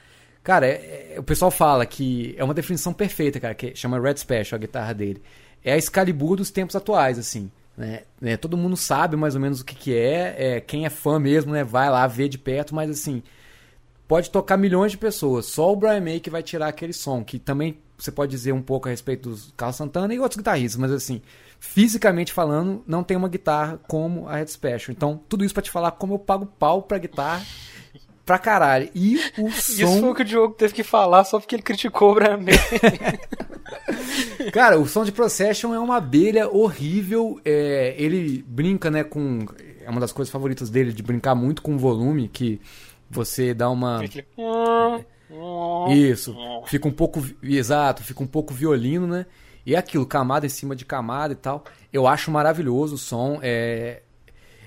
Cara, 0.43 0.67
é, 0.67 1.13
é, 1.15 1.19
o 1.19 1.23
pessoal 1.23 1.49
fala 1.49 1.85
que 1.85 2.35
é 2.37 2.43
uma 2.43 2.53
definição 2.53 2.93
perfeita, 2.93 3.39
cara, 3.39 3.55
que 3.55 3.73
chama 3.75 3.99
Red 3.99 4.17
Special, 4.17 4.57
a 4.57 4.59
guitarra 4.59 4.93
dele. 4.93 5.21
É 5.63 5.71
a 5.71 5.77
Excalibur 5.77 6.35
dos 6.35 6.51
tempos 6.51 6.75
atuais, 6.75 7.17
assim. 7.17 7.49
Né? 7.77 8.01
É, 8.21 8.35
todo 8.35 8.57
mundo 8.57 8.75
sabe 8.75 9.15
mais 9.15 9.35
ou 9.35 9.41
menos 9.41 9.61
o 9.61 9.65
que, 9.65 9.73
que 9.73 9.95
é, 9.95 10.35
é, 10.37 10.61
quem 10.61 10.85
é 10.85 10.89
fã 10.89 11.17
mesmo, 11.17 11.53
né? 11.53 11.63
Vai 11.63 11.89
lá 11.89 12.05
ver 12.07 12.27
de 12.27 12.37
perto, 12.37 12.75
mas 12.75 12.89
assim, 12.89 13.23
pode 14.05 14.29
tocar 14.29 14.57
milhões 14.57 14.91
de 14.91 14.97
pessoas. 14.97 15.45
Só 15.45 15.71
o 15.71 15.75
Brian 15.77 16.01
May 16.01 16.19
que 16.19 16.29
vai 16.29 16.43
tirar 16.43 16.67
aquele 16.67 16.93
som, 16.93 17.23
que 17.23 17.39
também 17.39 17.77
você 17.97 18.11
pode 18.11 18.31
dizer 18.31 18.51
um 18.51 18.61
pouco 18.61 18.89
a 18.89 18.91
respeito 18.91 19.29
dos 19.29 19.53
Carlos 19.55 19.77
Santana 19.77 20.13
e 20.13 20.19
outros 20.19 20.37
guitarristas, 20.37 20.79
mas 20.79 20.91
assim, 20.91 21.21
fisicamente 21.63 22.33
falando, 22.33 22.83
não 22.85 23.03
tem 23.03 23.15
uma 23.15 23.29
guitarra 23.29 23.79
como 23.87 24.27
a 24.27 24.35
Red 24.35 24.47
Special. 24.47 24.91
Então, 24.91 25.19
tudo 25.29 25.45
isso 25.45 25.53
para 25.53 25.63
te 25.63 25.71
falar 25.71 25.91
como 25.91 26.15
eu 26.15 26.19
pago 26.19 26.45
pau 26.45 26.83
pra 26.83 26.97
guitarra 26.97 27.41
pra 28.25 28.37
caralho. 28.37 28.89
E 28.93 29.15
o 29.37 29.49
som... 29.55 29.71
Isso 29.71 29.99
foi 30.01 30.09
o 30.09 30.13
que 30.13 30.21
o 30.23 30.25
Diogo 30.25 30.53
teve 30.55 30.73
que 30.73 30.83
falar 30.83 31.23
só 31.23 31.39
porque 31.39 31.55
ele 31.55 31.63
criticou 31.63 32.11
o 32.11 32.15
Brian 32.15 32.37
May. 32.37 32.53
Cara, 34.51 34.77
o 34.77 34.85
som 34.85 35.05
de 35.05 35.11
Procession 35.13 35.73
é 35.73 35.79
uma 35.79 35.95
abelha 35.95 36.49
horrível. 36.49 37.39
É, 37.45 37.95
ele 37.97 38.43
brinca, 38.45 38.91
né, 38.91 39.03
com... 39.03 39.45
É 39.83 39.89
uma 39.89 40.01
das 40.01 40.11
coisas 40.11 40.31
favoritas 40.31 40.69
dele, 40.69 40.91
de 40.91 41.01
brincar 41.01 41.33
muito 41.33 41.61
com 41.61 41.75
o 41.75 41.79
volume, 41.79 42.27
que 42.27 42.59
você 43.09 43.53
dá 43.53 43.69
uma... 43.69 44.01
Isso, 45.89 46.35
fica 46.67 46.87
um 46.89 46.91
pouco... 46.91 47.25
Exato, 47.41 48.03
fica 48.03 48.21
um 48.21 48.27
pouco 48.27 48.53
violino, 48.53 49.07
né? 49.07 49.25
E 49.65 49.75
é 49.75 49.77
aquilo, 49.77 50.05
camada 50.05 50.45
em 50.45 50.49
cima 50.49 50.75
de 50.75 50.85
camada 50.85 51.33
e 51.33 51.35
tal. 51.35 51.63
Eu 51.91 52.07
acho 52.07 52.31
maravilhoso 52.31 52.95
o 52.95 52.97
som. 52.97 53.39
É... 53.41 54.01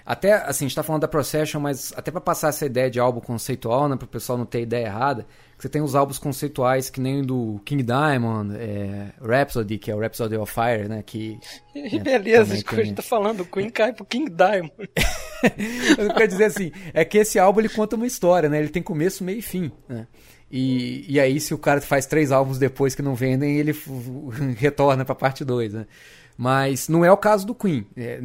Até, 0.04 0.34
assim, 0.34 0.64
a 0.64 0.68
gente 0.68 0.76
tá 0.76 0.84
falando 0.84 1.02
da 1.02 1.08
Procession, 1.08 1.60
mas 1.60 1.92
até 1.96 2.12
para 2.12 2.20
passar 2.20 2.48
essa 2.48 2.64
ideia 2.64 2.88
de 2.88 3.00
álbum 3.00 3.20
conceitual, 3.20 3.88
né? 3.88 3.96
Para 3.96 4.04
o 4.04 4.08
pessoal 4.08 4.38
não 4.38 4.46
ter 4.46 4.62
ideia 4.62 4.86
errada, 4.86 5.26
você 5.58 5.68
tem 5.68 5.82
os 5.82 5.96
álbuns 5.96 6.16
conceituais 6.16 6.88
que 6.88 7.00
nem 7.00 7.22
do 7.22 7.60
King 7.64 7.82
Diamond, 7.82 8.54
é, 8.56 9.12
Rhapsody, 9.20 9.78
que 9.78 9.90
é 9.90 9.96
o 9.96 9.98
Rhapsody 9.98 10.36
of 10.36 10.52
Fire, 10.52 10.88
né? 10.88 11.02
Que, 11.02 11.40
né, 11.74 11.98
beleza, 11.98 12.52
a 12.52 12.56
gente 12.56 12.94
tá 12.94 13.02
falando, 13.02 13.40
o 13.40 13.46
Queen 13.46 13.68
cai 13.68 13.92
pro 13.92 14.04
King 14.04 14.30
Diamond. 14.30 14.72
eu 15.98 16.14
quero 16.14 16.28
dizer 16.28 16.44
assim, 16.44 16.70
é 16.94 17.04
que 17.04 17.18
esse 17.18 17.38
álbum 17.38 17.58
ele 17.58 17.68
conta 17.68 17.96
uma 17.96 18.06
história, 18.06 18.48
né? 18.48 18.60
Ele 18.60 18.68
tem 18.68 18.82
começo, 18.82 19.24
meio 19.24 19.40
e 19.40 19.42
fim, 19.42 19.72
né? 19.88 20.06
E, 20.50 21.04
e 21.08 21.18
aí, 21.18 21.40
se 21.40 21.52
o 21.52 21.58
cara 21.58 21.80
faz 21.80 22.06
três 22.06 22.30
álbuns 22.30 22.58
depois 22.58 22.94
que 22.94 23.02
não 23.02 23.14
vendem, 23.14 23.58
ele 23.58 23.74
retorna 24.56 25.04
pra 25.04 25.14
parte 25.14 25.44
2, 25.44 25.74
né? 25.74 25.86
Mas 26.36 26.88
não 26.88 27.04
é 27.04 27.10
o 27.10 27.16
caso 27.16 27.46
do 27.46 27.54
Queen, 27.54 27.86
é, 27.96 28.20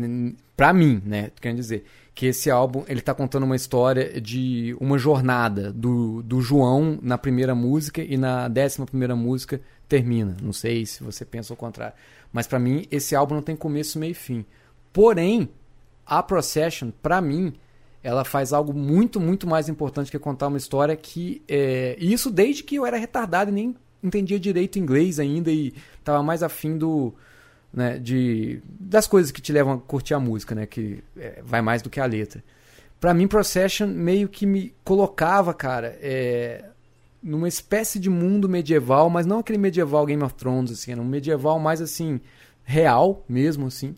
pra 0.55 0.73
mim, 0.73 1.01
né? 1.05 1.31
Querendo 1.39 1.57
dizer 1.57 1.85
que 2.13 2.25
esse 2.25 2.51
álbum 2.51 2.83
ele 2.87 3.01
tá 3.01 3.13
contando 3.13 3.43
uma 3.43 3.55
história 3.55 4.19
de 4.19 4.75
uma 4.79 4.97
jornada 4.97 5.71
do, 5.71 6.21
do 6.21 6.41
João 6.41 6.99
na 7.01 7.17
primeira 7.17 7.55
música 7.55 8.01
e 8.01 8.17
na 8.17 8.47
décima 8.47 8.85
primeira 8.85 9.15
música 9.15 9.61
termina. 9.87 10.35
Não 10.41 10.53
sei 10.53 10.85
se 10.85 11.03
você 11.03 11.23
pensa 11.23 11.53
o 11.53 11.57
contrário. 11.57 11.95
Mas 12.31 12.47
para 12.47 12.59
mim, 12.59 12.85
esse 12.91 13.15
álbum 13.15 13.35
não 13.35 13.41
tem 13.41 13.55
começo, 13.55 13.97
meio 13.97 14.11
e 14.11 14.13
fim. 14.13 14.45
Porém, 14.91 15.49
a 16.05 16.21
Procession, 16.21 16.91
para 17.01 17.21
mim, 17.21 17.53
ela 18.03 18.25
faz 18.25 18.51
algo 18.51 18.73
muito, 18.73 19.19
muito 19.19 19.47
mais 19.47 19.69
importante 19.69 20.09
que 20.09 20.17
contar 20.17 20.47
uma 20.47 20.57
história 20.57 20.95
que. 20.95 21.41
É, 21.47 21.95
isso 21.99 22.31
desde 22.31 22.63
que 22.63 22.75
eu 22.75 22.85
era 22.85 22.97
retardado 22.97 23.51
e 23.51 23.53
nem 23.53 23.75
entendia 24.03 24.39
direito 24.39 24.79
inglês 24.79 25.19
ainda 25.19 25.51
e 25.51 25.73
tava 26.03 26.23
mais 26.23 26.41
afim 26.43 26.77
do. 26.77 27.13
Né, 27.73 27.97
de, 27.97 28.61
das 28.65 29.07
coisas 29.07 29.31
que 29.31 29.41
te 29.41 29.53
levam 29.53 29.73
a 29.73 29.77
curtir 29.77 30.13
a 30.13 30.19
música, 30.19 30.53
né, 30.53 30.65
que 30.65 31.01
é, 31.15 31.41
vai 31.41 31.61
mais 31.61 31.81
do 31.81 31.89
que 31.89 32.01
a 32.01 32.05
letra. 32.05 32.43
Para 32.99 33.13
mim, 33.13 33.29
Procession 33.29 33.87
meio 33.87 34.27
que 34.27 34.45
me 34.45 34.75
colocava, 34.83 35.53
cara, 35.53 35.97
é, 36.01 36.65
numa 37.23 37.47
espécie 37.47 37.97
de 37.97 38.09
mundo 38.09 38.49
medieval, 38.49 39.09
mas 39.09 39.25
não 39.25 39.39
aquele 39.39 39.57
medieval 39.57 40.05
Game 40.05 40.21
of 40.21 40.35
Thrones, 40.35 40.71
assim, 40.71 40.91
era 40.91 41.01
um 41.01 41.05
medieval 41.05 41.59
mais 41.59 41.81
assim, 41.81 42.19
real 42.63 43.23
mesmo, 43.27 43.67
assim. 43.67 43.95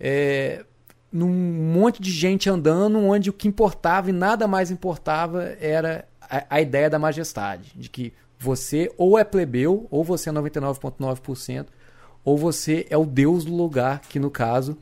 É, 0.00 0.64
num 1.12 1.28
monte 1.28 2.00
de 2.00 2.10
gente 2.10 2.48
andando, 2.48 2.98
onde 2.98 3.28
o 3.28 3.32
que 3.32 3.46
importava 3.46 4.08
e 4.10 4.12
nada 4.12 4.48
mais 4.48 4.70
importava 4.70 5.44
era 5.60 6.08
a, 6.20 6.44
a 6.48 6.60
ideia 6.60 6.88
da 6.88 6.98
majestade, 6.98 7.72
de 7.76 7.90
que 7.90 8.12
você 8.38 8.90
ou 8.96 9.18
é 9.18 9.22
plebeu, 9.22 9.86
ou 9.90 10.02
você 10.02 10.30
é 10.30 10.32
99,9%, 10.32 11.66
ou 12.24 12.38
você 12.38 12.86
é 12.88 12.96
o 12.96 13.04
deus 13.04 13.44
do 13.44 13.54
lugar, 13.54 14.00
que 14.00 14.18
no 14.18 14.30
caso 14.30 14.78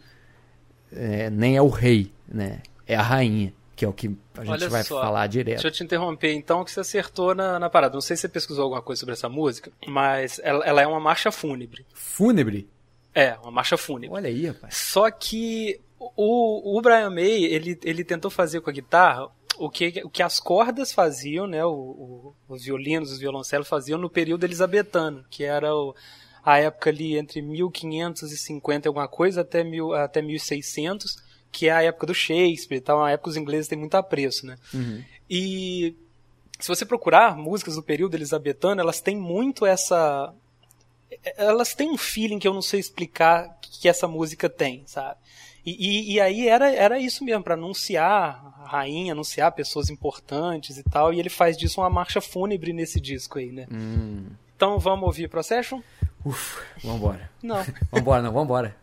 é, 0.92 1.28
nem 1.30 1.56
é 1.56 1.62
o 1.62 1.68
rei, 1.68 2.12
né? 2.28 2.62
É 2.86 2.96
a 2.96 3.02
rainha, 3.02 3.52
que 3.76 3.84
é 3.84 3.88
o 3.88 3.92
que 3.92 4.16
a 4.36 4.44
gente 4.44 4.52
Olha 4.52 4.68
vai 4.68 4.82
só, 4.82 5.00
falar 5.00 5.26
direto. 5.26 5.56
Deixa 5.56 5.68
eu 5.68 5.72
te 5.72 5.82
interromper 5.82 6.32
então, 6.32 6.64
que 6.64 6.70
você 6.70 6.80
acertou 6.80 7.34
na, 7.34 7.58
na 7.58 7.68
parada. 7.68 7.94
Não 7.94 8.00
sei 8.00 8.16
se 8.16 8.22
você 8.22 8.28
pesquisou 8.28 8.64
alguma 8.64 8.82
coisa 8.82 9.00
sobre 9.00 9.14
essa 9.14 9.28
música, 9.28 9.70
mas 9.86 10.40
ela, 10.42 10.64
ela 10.64 10.82
é 10.82 10.86
uma 10.86 11.00
marcha 11.00 11.30
fúnebre. 11.30 11.84
Fúnebre? 11.92 12.68
É, 13.14 13.34
uma 13.42 13.50
marcha 13.50 13.76
fúnebre. 13.76 14.16
Olha 14.16 14.28
aí, 14.28 14.46
rapaz. 14.46 14.76
Só 14.76 15.10
que 15.10 15.80
o, 16.00 16.78
o 16.78 16.80
Brian 16.80 17.10
May, 17.10 17.44
ele, 17.44 17.78
ele 17.84 18.02
tentou 18.02 18.30
fazer 18.30 18.62
com 18.62 18.70
a 18.70 18.72
guitarra 18.72 19.28
o 19.58 19.68
que, 19.68 20.02
o 20.02 20.08
que 20.08 20.22
as 20.22 20.40
cordas 20.40 20.90
faziam, 20.90 21.46
né, 21.46 21.62
o, 21.64 21.70
o, 21.70 22.34
os 22.48 22.64
violinos, 22.64 23.12
os 23.12 23.18
violoncelos 23.18 23.68
faziam 23.68 23.98
no 23.98 24.08
período 24.08 24.44
elisabetano, 24.44 25.22
que 25.28 25.44
era 25.44 25.74
o, 25.74 25.94
a 26.42 26.58
época 26.58 26.88
ali 26.88 27.18
entre 27.18 27.42
1550 27.42 28.86
e 28.86 28.88
alguma 28.88 29.06
coisa 29.06 29.42
até, 29.42 29.62
mil, 29.62 29.92
até 29.92 30.22
1600, 30.22 31.22
que 31.52 31.68
é 31.68 31.72
a 31.72 31.82
época 31.82 32.06
do 32.06 32.14
Shakespeare 32.14 32.78
e 32.78 32.80
tal, 32.80 32.98
uma 32.98 33.10
época 33.10 33.24
que 33.24 33.30
os 33.30 33.36
ingleses 33.36 33.68
têm 33.68 33.78
muito 33.78 33.96
apreço, 33.96 34.46
né? 34.46 34.56
Uhum. 34.72 35.04
E 35.28 35.94
se 36.58 36.68
você 36.68 36.86
procurar 36.86 37.36
músicas 37.36 37.74
do 37.74 37.82
período 37.82 38.14
elisabetano, 38.14 38.80
elas 38.80 39.00
têm 39.00 39.16
muito 39.16 39.66
essa... 39.66 40.32
Elas 41.36 41.74
têm 41.74 41.90
um 41.90 41.98
feeling 41.98 42.38
que 42.38 42.46
eu 42.46 42.54
não 42.54 42.62
sei 42.62 42.78
explicar 42.80 43.58
que 43.60 43.88
essa 43.88 44.06
música 44.06 44.48
tem, 44.48 44.84
sabe? 44.86 45.18
E, 45.64 45.70
e, 45.72 46.12
e, 46.14 46.20
aí 46.20 46.48
era, 46.48 46.72
era 46.74 46.98
isso 46.98 47.24
mesmo, 47.24 47.42
para 47.42 47.54
anunciar 47.54 48.54
a 48.62 48.66
rainha, 48.66 49.12
anunciar 49.12 49.52
pessoas 49.52 49.90
importantes 49.90 50.78
e 50.78 50.82
tal. 50.82 51.12
E 51.12 51.20
ele 51.20 51.28
faz 51.28 51.56
disso 51.56 51.80
uma 51.80 51.90
marcha 51.90 52.20
fúnebre 52.20 52.72
nesse 52.72 53.00
disco 53.00 53.38
aí, 53.38 53.52
né? 53.52 53.66
Hum. 53.70 54.26
Então 54.56 54.78
vamos 54.78 55.04
ouvir 55.06 55.28
Procession? 55.28 55.80
Uf, 56.24 56.60
vambora. 56.82 57.30
Não. 57.42 57.64
vambora, 57.90 58.22
não, 58.22 58.32
vambora. 58.32 58.76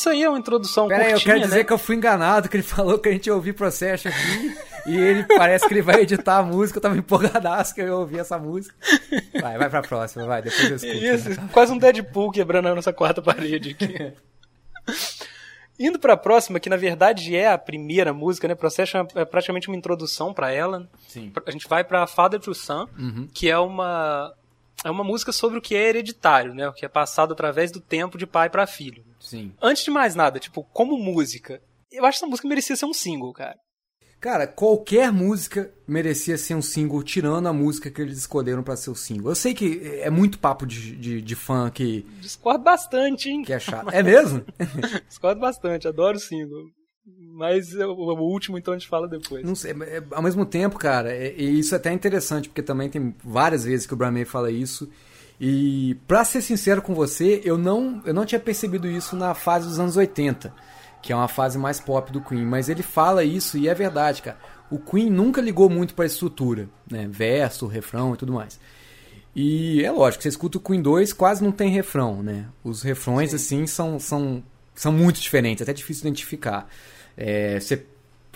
Isso 0.00 0.08
aí 0.08 0.22
é 0.22 0.28
uma 0.30 0.38
introdução 0.38 0.88
Pera 0.88 1.10
curtinha, 1.10 1.16
aí, 1.16 1.20
eu 1.20 1.24
quero 1.26 1.40
dizer 1.40 1.58
né? 1.58 1.64
que 1.64 1.72
eu 1.74 1.76
fui 1.76 1.94
enganado, 1.94 2.48
que 2.48 2.56
ele 2.56 2.64
falou 2.64 2.98
que 2.98 3.06
a 3.10 3.12
gente 3.12 3.26
ia 3.26 3.34
ouvir 3.34 3.52
processo 3.52 4.08
aqui, 4.08 4.56
e 4.86 4.96
ele 4.96 5.24
parece 5.24 5.68
que 5.68 5.74
ele 5.74 5.82
vai 5.82 6.00
editar 6.00 6.38
a 6.38 6.42
música, 6.42 6.78
eu 6.78 6.82
tava 6.82 6.96
empolgadaço 6.96 7.74
que 7.74 7.82
eu 7.82 7.86
ia 7.86 7.94
ouvir 7.94 8.18
essa 8.20 8.38
música. 8.38 8.74
Vai, 9.38 9.58
vai 9.58 9.68
pra 9.68 9.82
próxima, 9.82 10.24
vai, 10.24 10.40
depois 10.40 10.70
eu 10.70 10.76
escuto. 10.76 10.94
Isso, 11.04 11.28
né? 11.28 11.48
quase 11.52 11.70
um 11.70 11.76
Deadpool 11.76 12.30
quebrando 12.30 12.68
a 12.68 12.74
nossa 12.74 12.94
quarta 12.94 13.20
parede 13.20 13.76
aqui. 13.78 14.14
Indo 15.78 15.98
pra 15.98 16.16
próxima, 16.16 16.58
que 16.58 16.70
na 16.70 16.76
verdade 16.78 17.36
é 17.36 17.52
a 17.52 17.58
primeira 17.58 18.14
música, 18.14 18.48
né? 18.48 18.54
Processo 18.54 18.96
é 19.14 19.24
praticamente 19.26 19.68
uma 19.68 19.76
introdução 19.76 20.32
para 20.32 20.50
ela. 20.50 20.88
Sim. 21.08 21.30
A 21.46 21.50
gente 21.50 21.68
vai 21.68 21.84
pra 21.84 22.06
Father 22.06 22.40
to 22.40 22.54
Son, 22.54 22.86
Uhum. 22.98 23.28
que 23.34 23.50
é 23.50 23.58
uma 23.58 24.32
é 24.84 24.90
uma 24.90 25.04
música 25.04 25.32
sobre 25.32 25.58
o 25.58 25.62
que 25.62 25.74
é 25.74 25.88
hereditário, 25.88 26.54
né? 26.54 26.68
O 26.68 26.72
que 26.72 26.84
é 26.84 26.88
passado 26.88 27.32
através 27.32 27.70
do 27.70 27.80
tempo 27.80 28.16
de 28.16 28.26
pai 28.26 28.48
para 28.48 28.66
filho. 28.66 29.04
Sim. 29.18 29.52
Antes 29.60 29.84
de 29.84 29.90
mais 29.90 30.14
nada, 30.14 30.38
tipo, 30.38 30.64
como 30.72 30.98
música, 30.98 31.62
eu 31.90 32.04
acho 32.04 32.18
que 32.18 32.24
essa 32.24 32.30
música 32.30 32.48
merecia 32.48 32.76
ser 32.76 32.86
um 32.86 32.94
single, 32.94 33.32
cara. 33.32 33.58
Cara, 34.20 34.46
qualquer 34.46 35.10
música 35.10 35.72
merecia 35.88 36.36
ser 36.36 36.54
um 36.54 36.60
single, 36.60 37.02
tirando 37.02 37.48
a 37.48 37.54
música 37.54 37.90
que 37.90 38.02
eles 38.02 38.18
escolheram 38.18 38.62
para 38.62 38.76
ser 38.76 38.90
o 38.90 38.94
single. 38.94 39.30
Eu 39.30 39.34
sei 39.34 39.54
que 39.54 39.80
é 40.02 40.10
muito 40.10 40.38
papo 40.38 40.66
de, 40.66 40.94
de, 40.94 41.22
de 41.22 41.34
fã 41.34 41.70
que. 41.70 42.02
Discordo 42.20 42.62
bastante, 42.62 43.30
hein? 43.30 43.42
Que 43.42 43.54
é 43.54 43.58
chato. 43.58 43.88
É 43.92 44.02
mesmo? 44.02 44.44
Discordo 45.08 45.40
bastante, 45.40 45.88
adoro 45.88 46.18
o 46.18 46.20
single. 46.20 46.66
Mas 47.18 47.74
o, 47.74 47.92
o, 47.92 48.20
último, 48.20 48.58
então, 48.58 48.74
a 48.74 48.78
gente 48.78 48.88
fala 48.88 49.08
depois. 49.08 49.44
Não 49.44 49.54
sei, 49.54 49.72
é, 49.72 50.02
ao 50.10 50.22
mesmo 50.22 50.44
tempo, 50.44 50.78
cara, 50.78 51.10
é, 51.10 51.34
e 51.36 51.58
isso 51.58 51.74
é 51.74 51.78
até 51.78 51.92
interessante, 51.92 52.48
porque 52.48 52.62
também 52.62 52.88
tem 52.88 53.14
várias 53.24 53.64
vezes 53.64 53.86
que 53.86 53.94
o 53.94 53.96
Brian 53.96 54.10
May 54.10 54.24
fala 54.24 54.50
isso. 54.50 54.90
E, 55.40 55.96
pra 56.06 56.22
ser 56.24 56.42
sincero 56.42 56.82
com 56.82 56.94
você, 56.94 57.40
eu 57.44 57.56
não, 57.56 58.02
eu 58.04 58.12
não 58.12 58.26
tinha 58.26 58.38
percebido 58.38 58.86
isso 58.86 59.16
na 59.16 59.34
fase 59.34 59.66
dos 59.66 59.80
anos 59.80 59.96
80 59.96 60.52
que 61.02 61.12
é 61.12 61.16
uma 61.16 61.28
fase 61.28 61.58
mais 61.58 61.80
pop 61.80 62.12
do 62.12 62.20
Queen, 62.20 62.44
mas 62.44 62.68
ele 62.68 62.82
fala 62.82 63.24
isso 63.24 63.56
e 63.56 63.68
é 63.68 63.74
verdade, 63.74 64.22
cara. 64.22 64.38
O 64.70 64.78
Queen 64.78 65.10
nunca 65.10 65.40
ligou 65.40 65.68
muito 65.68 65.94
para 65.94 66.04
a 66.04 66.06
estrutura, 66.06 66.68
né? 66.90 67.08
Verso, 67.10 67.66
refrão 67.66 68.14
e 68.14 68.16
tudo 68.16 68.32
mais. 68.32 68.60
E 69.34 69.82
é 69.84 69.90
lógico, 69.90 70.22
você 70.22 70.28
escuta 70.28 70.58
o 70.58 70.60
Queen 70.60 70.82
2, 70.82 71.12
quase 71.12 71.42
não 71.42 71.52
tem 71.52 71.70
refrão, 71.70 72.22
né? 72.22 72.46
Os 72.62 72.82
refrões, 72.82 73.30
Sim. 73.30 73.36
assim, 73.36 73.66
são, 73.66 73.98
são, 73.98 74.42
são 74.74 74.92
muito 74.92 75.20
diferentes, 75.20 75.62
até 75.62 75.72
difícil 75.72 76.02
identificar. 76.02 76.68
É, 77.20 77.60
você, 77.60 77.84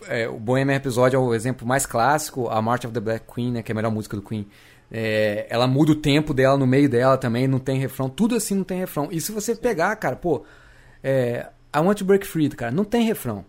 é, 0.09 0.29
o 0.29 0.39
Bohemian 0.39 0.77
Episódio 0.77 1.17
é 1.17 1.19
o 1.19 1.35
exemplo 1.35 1.67
mais 1.67 1.87
clássico, 1.87 2.49
a 2.49 2.61
March 2.61 2.85
of 2.85 2.93
the 2.93 3.01
Black 3.01 3.25
Queen, 3.33 3.51
né, 3.51 3.63
que 3.63 3.73
é 3.73 3.75
a 3.75 3.77
melhor 3.77 3.91
música 3.91 4.15
do 4.15 4.23
Queen. 4.23 4.47
É, 4.93 5.47
ela 5.49 5.67
muda 5.67 5.93
o 5.93 5.95
tempo 5.95 6.35
dela 6.35 6.59
no 6.59 6.67
meio 6.67 6.89
dela 6.89 7.17
também, 7.17 7.49
não 7.49 7.59
tem 7.59 7.79
refrão, 7.79 8.11
tudo 8.11 8.35
assim 8.37 8.55
não 8.55 8.65
tem 8.65 8.79
refrão. 8.79 9.09
E 9.11 9.21
se 9.21 9.33
você 9.33 9.57
pegar, 9.57 9.97
cara, 9.97 10.15
pô, 10.15 10.45
é, 11.03 11.49
I 11.75 11.79
Want 11.79 11.99
to 11.99 12.05
Break 12.05 12.27
Free, 12.27 12.51
cara, 12.51 12.71
não 12.71 12.85
tem 12.85 13.07
refrão. 13.07 13.45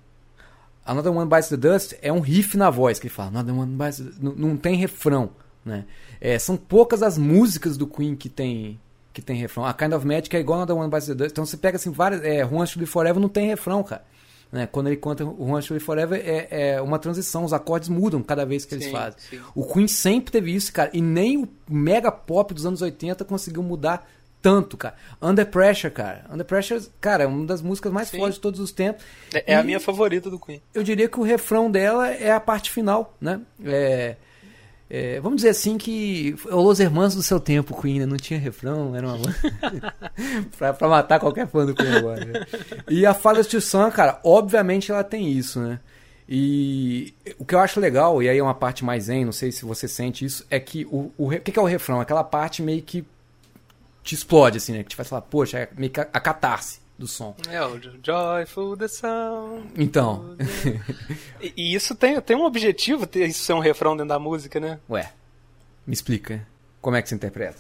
Another 0.85 1.11
One 1.11 1.29
Bites 1.29 1.49
the 1.49 1.57
Dust 1.57 1.95
é 2.01 2.13
um 2.13 2.19
riff 2.19 2.55
na 2.55 2.69
voz 2.69 2.97
que 2.97 3.07
ele 3.07 3.13
fala. 3.13 3.29
Another 3.29 3.57
One 3.57 3.75
Bites 3.75 3.97
the... 3.97 4.11
não, 4.19 4.33
não 4.33 4.57
tem 4.57 4.75
refrão, 4.75 5.31
né? 5.65 5.85
É, 6.21 6.39
são 6.39 6.55
poucas 6.55 7.03
as 7.03 7.17
músicas 7.17 7.75
do 7.75 7.85
Queen 7.87 8.15
que 8.15 8.29
tem 8.29 8.79
que 9.11 9.21
tem 9.21 9.37
refrão. 9.37 9.65
A 9.65 9.73
Kind 9.73 9.93
of 9.93 10.05
Magic 10.05 10.35
é 10.35 10.39
igual 10.39 10.59
Another 10.59 10.75
One 10.75 10.89
Bites 10.89 11.07
the 11.07 11.15
Dust. 11.15 11.31
Então 11.31 11.45
você 11.45 11.57
pega 11.57 11.77
assim 11.77 11.89
várias, 11.89 12.21
é, 12.23 12.45
Who 12.45 12.65
to 12.67 12.79
Be 12.79 12.85
Forever 12.85 13.19
não 13.19 13.29
tem 13.29 13.47
refrão, 13.47 13.81
cara. 13.81 14.03
Né? 14.51 14.67
Quando 14.71 14.87
ele 14.87 14.97
conta 14.97 15.25
o 15.25 15.51
Who 15.51 15.61
to 15.61 15.73
Be 15.73 15.79
Forever 15.79 16.21
é, 16.23 16.47
é, 16.75 16.81
uma 16.81 16.99
transição, 16.99 17.43
os 17.43 17.53
acordes 17.53 17.89
mudam 17.89 18.21
cada 18.23 18.45
vez 18.45 18.65
que 18.65 18.75
eles 18.75 18.85
sim, 18.85 18.91
fazem. 18.91 19.19
Sim. 19.29 19.41
O 19.53 19.65
Queen 19.65 19.87
sempre 19.87 20.31
teve 20.31 20.53
isso, 20.53 20.71
cara, 20.71 20.89
e 20.93 21.01
nem 21.01 21.37
o 21.37 21.49
mega 21.69 22.11
pop 22.11 22.53
dos 22.53 22.65
anos 22.65 22.81
80 22.81 23.25
conseguiu 23.25 23.63
mudar 23.63 24.07
tanto, 24.45 24.77
cara. 24.77 24.95
Under 25.19 25.45
Pressure, 25.45 25.91
cara. 25.91 26.23
Under 26.31 26.45
Pressure, 26.45 26.85
cara, 27.01 27.23
é 27.23 27.27
uma 27.27 27.47
das 27.47 27.63
músicas 27.63 27.91
mais 27.91 28.09
Sim. 28.09 28.19
fortes 28.19 28.35
de 28.35 28.41
todos 28.41 28.59
os 28.59 28.71
tempos. 28.71 29.03
É, 29.33 29.53
é 29.53 29.55
a 29.55 29.63
minha 29.63 29.79
favorita 29.79 30.29
do 30.29 30.37
Queen. 30.37 30.61
Eu 30.71 30.83
diria 30.83 31.09
que 31.09 31.19
o 31.19 31.23
refrão 31.23 31.71
dela 31.71 32.11
é 32.11 32.31
a 32.31 32.39
parte 32.39 32.69
final, 32.69 33.17
né? 33.19 33.41
É, 33.65 34.15
é, 34.89 35.19
vamos 35.19 35.37
dizer 35.37 35.49
assim 35.49 35.77
que 35.77 36.35
o 36.45 36.61
Los 36.61 36.79
Hermanos 36.79 37.15
do 37.15 37.23
seu 37.23 37.39
tempo, 37.39 37.79
Queen, 37.81 37.99
né? 37.99 38.05
não 38.05 38.17
tinha 38.17 38.39
refrão, 38.39 38.95
era 38.95 39.07
uma 39.07 39.17
pra, 40.57 40.73
pra 40.73 40.87
matar 40.87 41.19
qualquer 41.19 41.47
fã 41.47 41.65
do 41.65 41.73
Queen 41.73 41.95
agora. 41.95 42.23
Né? 42.23 42.45
E 42.89 43.05
a 43.05 43.13
Father's 43.13 43.47
to 43.47 43.59
Son, 43.59 43.89
cara, 43.89 44.19
obviamente 44.23 44.91
ela 44.91 45.03
tem 45.03 45.31
isso, 45.31 45.59
né? 45.59 45.79
E 46.27 47.13
o 47.37 47.45
que 47.45 47.53
eu 47.53 47.59
acho 47.59 47.79
legal, 47.79 48.21
e 48.21 48.29
aí 48.29 48.37
é 48.37 48.43
uma 48.43 48.53
parte 48.53 48.83
mais 48.83 49.05
zen, 49.05 49.25
não 49.25 49.31
sei 49.31 49.51
se 49.51 49.65
você 49.65 49.87
sente 49.87 50.25
isso, 50.25 50.45
é 50.49 50.59
que 50.59 50.85
o, 50.85 51.11
o, 51.17 51.27
o 51.27 51.39
que, 51.39 51.51
que 51.51 51.59
é 51.59 51.61
o 51.61 51.65
refrão? 51.65 51.99
Aquela 51.99 52.23
parte 52.23 52.61
meio 52.61 52.81
que 52.81 53.05
te 54.03 54.13
explode, 54.13 54.57
assim, 54.57 54.73
né? 54.73 54.83
Que 54.83 54.89
te 54.89 54.95
faz 54.95 55.09
falar, 55.09 55.21
poxa, 55.21 55.59
é 55.59 55.69
meio 55.75 55.91
que 55.91 55.99
a 55.99 56.05
catarse 56.05 56.84
do 56.97 57.07
som. 57.07 57.35
É, 57.49 57.61
o 57.65 57.79
Joyful 57.79 58.77
the 58.77 58.87
Sound. 58.87 59.69
Então. 59.77 60.37
e, 61.41 61.53
e, 61.55 61.75
isso 61.75 61.95
tem, 61.95 62.19
tem 62.21 62.35
um 62.35 62.45
objetivo, 62.45 63.05
ter 63.05 63.27
isso 63.27 63.43
ser 63.43 63.53
um 63.53 63.59
refrão 63.59 63.95
dentro 63.95 64.09
da 64.09 64.19
música, 64.19 64.59
né? 64.59 64.79
Ué, 64.89 65.11
me 65.85 65.93
explica. 65.93 66.45
Como 66.81 66.95
é 66.95 67.01
que 67.01 67.09
se 67.09 67.15
interpreta? 67.15 67.57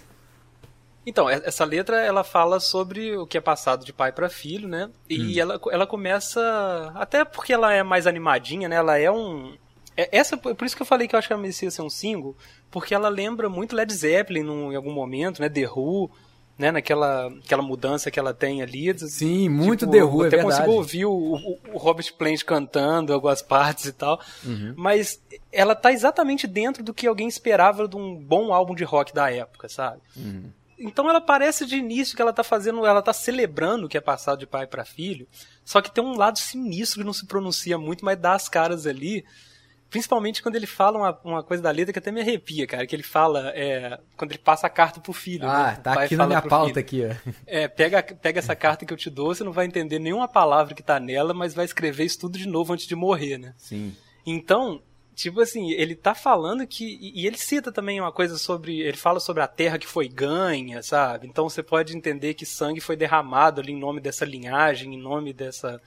Então, 1.05 1.29
essa 1.29 1.63
letra 1.63 2.01
ela 2.01 2.23
fala 2.23 2.59
sobre 2.59 3.15
o 3.15 3.27
que 3.27 3.37
é 3.37 3.41
passado 3.41 3.85
de 3.85 3.93
pai 3.93 4.11
para 4.11 4.27
filho, 4.27 4.67
né? 4.67 4.89
E 5.07 5.21
hum. 5.21 5.41
ela, 5.41 5.61
ela 5.71 5.87
começa. 5.87 6.91
Até 6.95 7.23
porque 7.23 7.53
ela 7.53 7.71
é 7.73 7.83
mais 7.83 8.07
animadinha, 8.07 8.67
né? 8.67 8.75
Ela 8.75 8.97
é 8.97 9.11
um. 9.11 9.55
É, 9.95 10.09
essa, 10.17 10.35
por 10.35 10.65
isso 10.65 10.75
que 10.75 10.81
eu 10.81 10.85
falei 10.85 11.07
que 11.07 11.15
eu 11.15 11.19
acho 11.19 11.27
que 11.27 11.33
ela 11.33 11.41
merecia 11.41 11.69
ser 11.69 11.83
um 11.83 11.89
single, 11.89 12.35
porque 12.71 12.93
ela 12.93 13.07
lembra 13.07 13.47
muito 13.47 13.75
Led 13.75 13.93
Zeppelin 13.93 14.43
num, 14.43 14.71
em 14.71 14.75
algum 14.75 14.91
momento, 14.91 15.41
né? 15.41 15.47
The 15.47 15.69
Who 15.69 16.09
né, 16.57 16.71
naquela 16.71 17.27
aquela 17.27 17.61
mudança 17.61 18.09
que 18.09 18.19
ela 18.19 18.33
tem 18.33 18.61
ali. 18.61 18.97
Sim, 18.97 19.49
muito 19.49 19.81
tipo, 19.81 19.91
The 19.91 20.03
Who, 20.03 20.23
é 20.23 20.27
até 20.27 20.37
verdade. 20.37 20.57
consigo 20.57 20.77
ouvir 20.77 21.05
o, 21.05 21.11
o, 21.11 21.59
o, 21.73 21.77
Robert 21.77 22.13
Plant 22.17 22.43
cantando 22.43 23.13
algumas 23.13 23.41
partes 23.41 23.85
e 23.85 23.93
tal, 23.93 24.19
uhum. 24.43 24.73
mas 24.77 25.21
ela 25.51 25.75
tá 25.75 25.91
exatamente 25.91 26.47
dentro 26.47 26.83
do 26.83 26.93
que 26.93 27.07
alguém 27.07 27.27
esperava 27.27 27.87
de 27.87 27.95
um 27.95 28.15
bom 28.15 28.53
álbum 28.53 28.73
de 28.73 28.83
rock 28.83 29.13
da 29.13 29.31
época, 29.31 29.67
sabe? 29.67 30.01
Uhum. 30.15 30.49
Então 30.77 31.09
ela 31.09 31.21
parece 31.21 31.65
de 31.65 31.75
início 31.77 32.15
que 32.15 32.21
ela 32.21 32.33
tá 32.33 32.43
fazendo, 32.43 32.85
ela 32.85 33.01
tá 33.01 33.13
celebrando 33.13 33.85
o 33.85 33.89
que 33.89 33.97
é 33.97 34.01
passado 34.01 34.39
de 34.39 34.47
pai 34.47 34.67
para 34.67 34.83
filho, 34.83 35.27
só 35.63 35.81
que 35.81 35.93
tem 35.93 36.03
um 36.03 36.17
lado 36.17 36.37
sinistro 36.37 36.99
que 36.99 37.05
não 37.05 37.13
se 37.13 37.25
pronuncia 37.25 37.77
muito, 37.77 38.03
mas 38.03 38.19
dá 38.19 38.33
as 38.33 38.49
caras 38.49 38.85
ali 38.85 39.25
Principalmente 39.89 40.41
quando 40.41 40.55
ele 40.55 40.65
fala 40.65 40.97
uma, 40.97 41.19
uma 41.23 41.43
coisa 41.43 41.63
da 41.63 41.71
letra 41.71 41.93
que 41.93 41.99
até 41.99 42.11
me 42.11 42.19
arrepia, 42.19 42.67
cara. 42.67 42.85
Que 42.85 42.95
ele 42.95 43.03
fala, 43.03 43.51
é, 43.55 43.99
quando 44.17 44.31
ele 44.31 44.39
passa 44.39 44.67
a 44.67 44.69
carta 44.69 44.99
pro 44.99 45.13
filho. 45.13 45.47
Ah, 45.47 45.71
né? 45.71 45.79
tá 45.81 45.93
aqui 45.93 46.15
na 46.15 46.27
minha 46.27 46.41
pauta 46.41 46.83
filho. 46.83 47.07
aqui, 47.11 47.27
ó. 47.27 47.31
É, 47.45 47.67
pega, 47.67 48.03
pega 48.03 48.39
essa 48.39 48.55
carta 48.55 48.85
que 48.85 48.91
eu 48.91 48.97
te 48.97 49.09
dou, 49.09 49.33
você 49.33 49.43
não 49.43 49.51
vai 49.51 49.65
entender 49.65 49.99
nenhuma 49.99 50.27
palavra 50.27 50.73
que 50.73 50.83
tá 50.83 50.99
nela, 50.99 51.33
mas 51.33 51.53
vai 51.53 51.65
escrever 51.65 52.03
isso 52.03 52.19
tudo 52.19 52.37
de 52.37 52.47
novo 52.47 52.73
antes 52.73 52.87
de 52.87 52.95
morrer, 52.95 53.37
né? 53.37 53.53
Sim. 53.57 53.95
Então, 54.25 54.81
tipo 55.13 55.39
assim, 55.39 55.71
ele 55.71 55.95
tá 55.95 56.13
falando 56.13 56.67
que. 56.67 56.99
E 57.01 57.25
ele 57.25 57.37
cita 57.37 57.71
também 57.71 58.01
uma 58.01 58.11
coisa 58.11 58.37
sobre. 58.37 58.81
Ele 58.81 58.97
fala 58.97 59.19
sobre 59.19 59.43
a 59.43 59.47
terra 59.47 59.77
que 59.77 59.87
foi 59.87 60.07
ganha, 60.07 60.83
sabe? 60.83 61.27
Então 61.27 61.47
você 61.47 61.63
pode 61.63 61.95
entender 61.95 62.33
que 62.33 62.45
sangue 62.45 62.81
foi 62.81 62.97
derramado 62.97 63.61
ali 63.61 63.71
em 63.71 63.79
nome 63.79 64.01
dessa 64.01 64.25
linhagem, 64.25 64.93
em 64.93 65.01
nome 65.01 65.31
dessa 65.31 65.79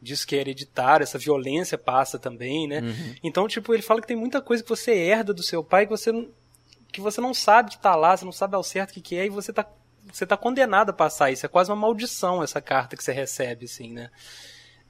disso 0.00 0.26
que 0.26 0.36
é 0.36 0.40
hereditário, 0.40 1.04
essa 1.04 1.18
violência 1.18 1.76
passa 1.78 2.18
também, 2.18 2.68
né? 2.68 2.80
Uhum. 2.80 3.14
Então, 3.22 3.48
tipo, 3.48 3.72
ele 3.72 3.82
fala 3.82 4.00
que 4.00 4.06
tem 4.06 4.16
muita 4.16 4.40
coisa 4.40 4.62
que 4.62 4.68
você 4.68 4.92
herda 4.92 5.32
do 5.32 5.42
seu 5.42 5.64
pai 5.64 5.86
que 5.86 5.90
você 5.90 6.12
não, 6.12 6.28
que 6.92 7.00
você 7.00 7.20
não 7.20 7.34
sabe 7.34 7.70
que 7.70 7.78
tá 7.78 7.94
lá, 7.94 8.16
você 8.16 8.24
não 8.24 8.32
sabe 8.32 8.54
ao 8.54 8.62
certo 8.62 8.90
o 8.90 8.94
que, 8.94 9.00
que 9.00 9.16
é, 9.16 9.26
e 9.26 9.30
você 9.30 9.52
tá, 9.52 9.66
você 10.12 10.26
tá 10.26 10.36
condenado 10.36 10.90
a 10.90 10.92
passar 10.92 11.30
isso. 11.30 11.44
É 11.44 11.48
quase 11.48 11.70
uma 11.70 11.76
maldição 11.76 12.42
essa 12.42 12.60
carta 12.60 12.96
que 12.96 13.02
você 13.02 13.12
recebe, 13.12 13.66
assim, 13.66 13.92
né? 13.92 14.10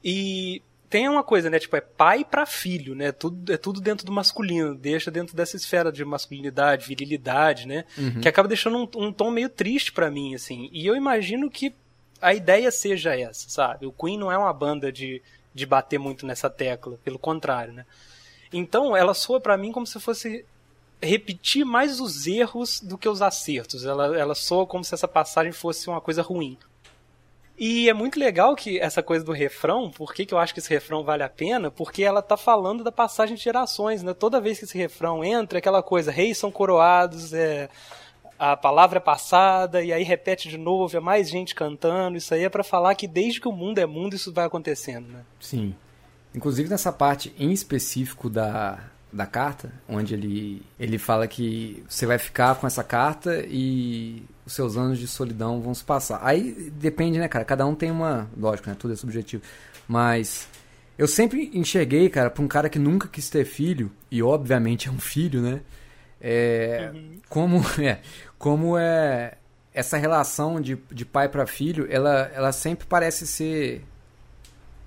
E 0.02 0.62
tem 0.88 1.08
uma 1.08 1.22
coisa, 1.22 1.50
né? 1.50 1.58
Tipo, 1.58 1.76
é 1.76 1.80
pai 1.80 2.24
para 2.24 2.46
filho, 2.46 2.94
né? 2.94 3.10
Tudo, 3.12 3.52
é 3.52 3.56
tudo 3.56 3.80
dentro 3.80 4.06
do 4.06 4.12
masculino, 4.12 4.74
deixa 4.74 5.10
dentro 5.10 5.34
dessa 5.34 5.56
esfera 5.56 5.90
de 5.90 6.04
masculinidade, 6.04 6.86
virilidade, 6.86 7.66
né? 7.66 7.84
Uhum. 7.98 8.20
Que 8.20 8.28
acaba 8.28 8.48
deixando 8.48 8.78
um, 8.78 9.06
um 9.06 9.12
tom 9.12 9.30
meio 9.30 9.48
triste 9.48 9.92
para 9.92 10.10
mim, 10.10 10.34
assim. 10.34 10.68
E 10.72 10.86
eu 10.86 10.94
imagino 10.94 11.50
que 11.50 11.74
a 12.20 12.34
ideia 12.34 12.70
seja 12.70 13.18
essa, 13.18 13.48
sabe? 13.48 13.86
O 13.86 13.92
Queen 13.92 14.18
não 14.18 14.30
é 14.30 14.38
uma 14.38 14.52
banda 14.52 14.90
de, 14.90 15.22
de 15.54 15.66
bater 15.66 15.98
muito 15.98 16.26
nessa 16.26 16.48
tecla, 16.50 16.98
pelo 17.04 17.18
contrário, 17.18 17.72
né? 17.72 17.86
Então, 18.52 18.96
ela 18.96 19.14
soa 19.14 19.40
para 19.40 19.56
mim 19.56 19.72
como 19.72 19.86
se 19.86 19.98
fosse 20.00 20.44
repetir 21.00 21.64
mais 21.64 22.00
os 22.00 22.26
erros 22.26 22.80
do 22.80 22.96
que 22.96 23.08
os 23.08 23.20
acertos. 23.20 23.84
Ela, 23.84 24.16
ela 24.16 24.34
soa 24.34 24.66
como 24.66 24.84
se 24.84 24.94
essa 24.94 25.08
passagem 25.08 25.52
fosse 25.52 25.88
uma 25.88 26.00
coisa 26.00 26.22
ruim. 26.22 26.56
E 27.58 27.88
é 27.88 27.94
muito 27.94 28.20
legal 28.20 28.54
que 28.54 28.78
essa 28.78 29.02
coisa 29.02 29.24
do 29.24 29.32
refrão, 29.32 29.90
por 29.90 30.12
que, 30.12 30.26
que 30.26 30.34
eu 30.34 30.38
acho 30.38 30.52
que 30.52 30.60
esse 30.60 30.68
refrão 30.68 31.02
vale 31.02 31.22
a 31.22 31.28
pena? 31.28 31.70
Porque 31.70 32.02
ela 32.02 32.20
tá 32.20 32.36
falando 32.36 32.84
da 32.84 32.92
passagem 32.92 33.34
de 33.34 33.42
gerações, 33.42 34.02
né? 34.02 34.12
Toda 34.12 34.40
vez 34.40 34.58
que 34.58 34.66
esse 34.66 34.76
refrão 34.76 35.24
entra, 35.24 35.56
é 35.56 35.60
aquela 35.60 35.82
coisa, 35.82 36.10
reis 36.10 36.36
são 36.36 36.50
coroados, 36.50 37.32
é, 37.32 37.70
a 38.38 38.56
palavra 38.56 38.98
é 38.98 39.00
passada 39.00 39.82
e 39.82 39.92
aí 39.92 40.02
repete 40.02 40.48
de 40.48 40.58
novo, 40.58 40.96
é 40.96 41.00
mais 41.00 41.28
gente 41.28 41.54
cantando. 41.54 42.16
Isso 42.16 42.34
aí 42.34 42.44
é 42.44 42.48
para 42.48 42.64
falar 42.64 42.94
que 42.94 43.08
desde 43.08 43.40
que 43.40 43.48
o 43.48 43.52
mundo 43.52 43.78
é 43.78 43.86
mundo 43.86 44.14
isso 44.14 44.32
vai 44.32 44.46
acontecendo, 44.46 45.08
né? 45.08 45.20
Sim. 45.40 45.74
Inclusive 46.34 46.68
nessa 46.68 46.92
parte 46.92 47.34
em 47.38 47.52
específico 47.52 48.28
da, 48.28 48.78
da 49.12 49.26
carta, 49.26 49.72
onde 49.88 50.14
ele, 50.14 50.62
ele 50.78 50.98
fala 50.98 51.26
que 51.26 51.82
você 51.88 52.04
vai 52.04 52.18
ficar 52.18 52.54
com 52.56 52.66
essa 52.66 52.84
carta 52.84 53.44
e 53.48 54.22
os 54.44 54.52
seus 54.52 54.76
anos 54.76 54.98
de 54.98 55.08
solidão 55.08 55.60
vão 55.60 55.74
se 55.74 55.82
passar. 55.82 56.20
Aí 56.22 56.70
depende, 56.72 57.18
né, 57.18 57.26
cara? 57.26 57.44
Cada 57.44 57.66
um 57.66 57.74
tem 57.74 57.90
uma. 57.90 58.28
Lógico, 58.36 58.68
né? 58.68 58.76
Tudo 58.78 58.92
é 58.92 58.96
subjetivo. 58.96 59.42
Mas 59.88 60.48
eu 60.98 61.06
sempre 61.08 61.50
enxerguei, 61.52 62.08
cara, 62.08 62.30
pra 62.30 62.42
um 62.42 62.48
cara 62.48 62.68
que 62.68 62.78
nunca 62.78 63.08
quis 63.08 63.28
ter 63.28 63.44
filho, 63.44 63.90
e 64.10 64.22
obviamente 64.22 64.88
é 64.88 64.90
um 64.90 64.98
filho, 64.98 65.40
né? 65.40 65.60
É, 66.20 66.90
uhum. 66.94 67.20
como, 67.28 67.60
é, 67.82 68.00
como 68.38 68.76
é 68.78 69.34
essa 69.72 69.96
relação 69.96 70.60
de, 70.60 70.78
de 70.90 71.04
pai 71.04 71.28
para 71.28 71.46
filho, 71.46 71.86
ela, 71.90 72.30
ela 72.34 72.52
sempre 72.52 72.86
parece 72.86 73.26
ser 73.26 73.84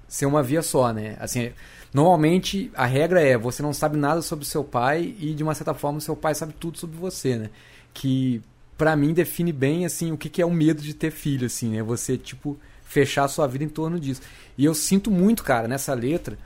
ser 0.07 0.25
uma 0.25 0.41
via 0.41 0.63
só, 0.63 0.91
né? 0.91 1.15
Assim, 1.19 1.51
normalmente 1.93 2.71
a 2.73 2.85
regra 2.85 3.21
é 3.21 3.37
você 3.37 3.61
não 3.61 3.71
sabe 3.71 3.95
nada 3.97 4.23
sobre 4.23 4.45
seu 4.45 4.63
pai 4.63 5.13
e 5.19 5.35
de 5.35 5.43
uma 5.43 5.53
certa 5.53 5.73
forma 5.75 5.99
seu 5.99 6.15
pai 6.15 6.33
sabe 6.33 6.53
tudo 6.59 6.79
sobre 6.79 6.97
você, 6.97 7.35
né? 7.35 7.49
Que 7.93 8.41
para 8.75 8.95
mim 8.95 9.13
define 9.13 9.51
bem 9.51 9.85
assim 9.85 10.11
o 10.11 10.17
que, 10.17 10.29
que 10.29 10.41
é 10.41 10.45
o 10.45 10.51
medo 10.51 10.81
de 10.81 10.95
ter 10.95 11.11
filho, 11.11 11.45
assim, 11.45 11.69
né? 11.69 11.83
Você 11.83 12.17
tipo 12.17 12.57
fechar 12.83 13.27
sua 13.27 13.45
vida 13.45 13.63
em 13.63 13.69
torno 13.69 13.99
disso. 13.99 14.21
E 14.57 14.65
eu 14.65 14.73
sinto 14.73 15.11
muito, 15.11 15.43
cara, 15.43 15.67
nessa 15.67 15.93
letra 15.93 16.37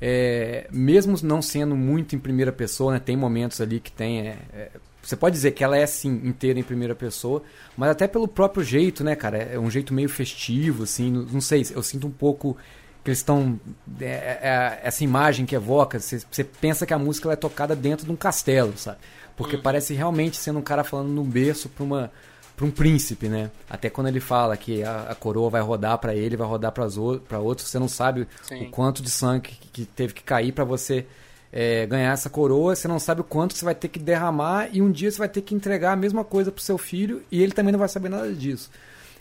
é, 0.00 0.68
mesmo 0.70 1.16
não 1.22 1.42
sendo 1.42 1.74
muito 1.74 2.14
em 2.14 2.18
primeira 2.18 2.52
pessoa, 2.52 2.92
né, 2.92 3.00
tem 3.00 3.16
momentos 3.16 3.60
ali 3.60 3.80
que 3.80 3.90
tem. 3.90 4.20
É, 4.20 4.38
é, 4.52 4.70
você 5.08 5.16
pode 5.16 5.34
dizer 5.36 5.52
que 5.52 5.64
ela 5.64 5.74
é 5.74 5.86
sim 5.86 6.20
inteira 6.22 6.60
em 6.60 6.62
primeira 6.62 6.94
pessoa, 6.94 7.42
mas 7.74 7.88
até 7.88 8.06
pelo 8.06 8.28
próprio 8.28 8.62
jeito, 8.62 9.02
né, 9.02 9.16
cara? 9.16 9.38
É 9.38 9.58
um 9.58 9.70
jeito 9.70 9.94
meio 9.94 10.08
festivo, 10.08 10.82
assim. 10.82 11.10
Não, 11.10 11.40
sei, 11.40 11.66
eu 11.74 11.82
sinto 11.82 12.06
um 12.06 12.10
pouco 12.10 12.58
que 13.02 13.08
eles 13.08 13.20
estão. 13.20 13.58
É, 13.98 14.04
é, 14.04 14.80
essa 14.82 15.02
imagem 15.02 15.46
que 15.46 15.54
evoca, 15.54 15.98
você, 15.98 16.20
você 16.30 16.44
pensa 16.44 16.84
que 16.84 16.92
a 16.92 16.98
música 16.98 17.32
é 17.32 17.36
tocada 17.36 17.74
dentro 17.74 18.04
de 18.04 18.12
um 18.12 18.16
castelo, 18.16 18.76
sabe? 18.76 18.98
Porque 19.34 19.56
uhum. 19.56 19.62
parece 19.62 19.94
realmente 19.94 20.36
sendo 20.36 20.58
um 20.58 20.62
cara 20.62 20.84
falando 20.84 21.08
num 21.08 21.24
berço 21.24 21.70
pra 21.70 21.84
uma 21.84 22.12
para 22.54 22.66
um 22.66 22.70
príncipe, 22.70 23.28
né? 23.28 23.50
Até 23.70 23.88
quando 23.88 24.08
ele 24.08 24.20
fala 24.20 24.58
que 24.58 24.82
a, 24.82 25.06
a 25.10 25.14
coroa 25.14 25.48
vai 25.48 25.62
rodar 25.62 25.96
para 25.96 26.14
ele, 26.14 26.36
vai 26.36 26.46
rodar 26.46 26.72
para 26.72 27.38
outros, 27.38 27.68
você 27.68 27.78
não 27.78 27.88
sabe 27.88 28.28
Sim. 28.42 28.66
o 28.66 28.70
quanto 28.70 29.00
de 29.00 29.08
sangue 29.08 29.48
que, 29.48 29.68
que 29.68 29.84
teve 29.86 30.12
que 30.12 30.22
cair 30.24 30.52
para 30.52 30.64
você 30.64 31.06
é, 31.52 31.86
ganhar 31.86 32.12
essa 32.12 32.28
coroa, 32.28 32.76
você 32.76 32.86
não 32.86 32.98
sabe 32.98 33.20
o 33.20 33.24
quanto 33.24 33.54
você 33.54 33.64
vai 33.64 33.74
ter 33.74 33.88
que 33.88 33.98
derramar 33.98 34.68
e 34.72 34.82
um 34.82 34.90
dia 34.90 35.10
você 35.10 35.18
vai 35.18 35.28
ter 35.28 35.42
que 35.42 35.54
entregar 35.54 35.92
a 35.92 35.96
mesma 35.96 36.24
coisa 36.24 36.52
pro 36.52 36.62
seu 36.62 36.78
filho 36.78 37.22
e 37.30 37.42
ele 37.42 37.52
também 37.52 37.72
não 37.72 37.78
vai 37.78 37.88
saber 37.88 38.08
nada 38.08 38.32
disso. 38.32 38.70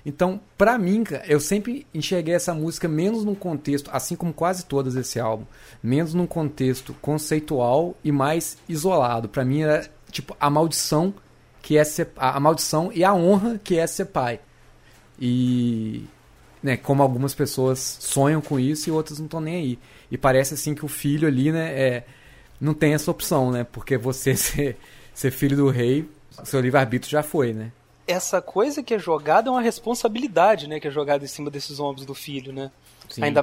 Então, 0.06 0.40
pra 0.58 0.78
mim, 0.78 1.04
eu 1.28 1.40
sempre 1.40 1.86
enxerguei 1.94 2.34
essa 2.34 2.54
música 2.54 2.88
menos 2.88 3.26
num 3.26 3.36
contexto, 3.36 3.90
assim 3.92 4.16
como 4.16 4.34
quase 4.34 4.66
todas 4.66 4.96
esse 4.96 5.20
álbum, 5.20 5.46
menos 5.84 6.14
num 6.14 6.26
contexto 6.26 6.94
conceitual 7.02 7.94
e 8.04 8.12
mais 8.12 8.58
isolado. 8.70 9.28
Pra 9.28 9.44
mim 9.44 9.64
era 9.64 9.90
tipo 10.10 10.36
a 10.40 10.50
maldição 10.50 11.14
que 11.62 11.78
é 11.78 11.84
ser, 11.84 12.10
a, 12.16 12.38
a 12.38 12.40
maldição 12.40 12.90
e 12.94 13.04
a 13.04 13.14
honra 13.14 13.60
que 13.62 13.78
é 13.78 13.86
ser 13.86 14.06
pai. 14.06 14.40
E 15.20 16.06
né, 16.64 16.78
como 16.78 17.04
algumas 17.04 17.34
pessoas 17.34 17.98
sonham 18.00 18.40
com 18.40 18.58
isso 18.58 18.90
e 18.90 18.92
outras 18.92 19.20
não 19.20 19.26
estão 19.26 19.42
nem 19.42 19.56
aí. 19.56 19.80
E 20.10 20.18
parece 20.18 20.54
assim 20.54 20.74
que 20.74 20.86
o 20.86 20.88
filho 20.88 21.28
ali, 21.28 21.52
né, 21.52 21.74
é, 21.74 22.06
não 22.60 22.74
tem 22.74 22.94
essa 22.94 23.12
opção, 23.12 23.52
né? 23.52 23.64
Porque 23.64 23.98
você 23.98 24.36
ser, 24.38 24.78
ser 25.14 25.32
filho 25.32 25.58
do 25.58 25.70
rei, 25.70 26.10
seu 26.44 26.60
livre-arbítrio 26.60 27.12
já 27.12 27.24
foi, 27.24 27.54
né? 27.54 27.72
Essa 28.06 28.42
coisa 28.42 28.82
que 28.82 28.94
é 28.94 29.00
jogada 29.00 29.50
é 29.50 29.52
uma 29.52 29.62
responsabilidade, 29.62 30.68
né? 30.68 30.80
Que 30.80 30.88
é 30.88 30.92
jogada 30.92 31.26
em 31.26 31.28
cima 31.28 31.52
desses 31.52 31.80
ombros 31.80 32.06
do 32.06 32.14
filho, 32.14 32.54
né? 32.54 32.72
Sim. 33.10 33.24
Ainda 33.24 33.42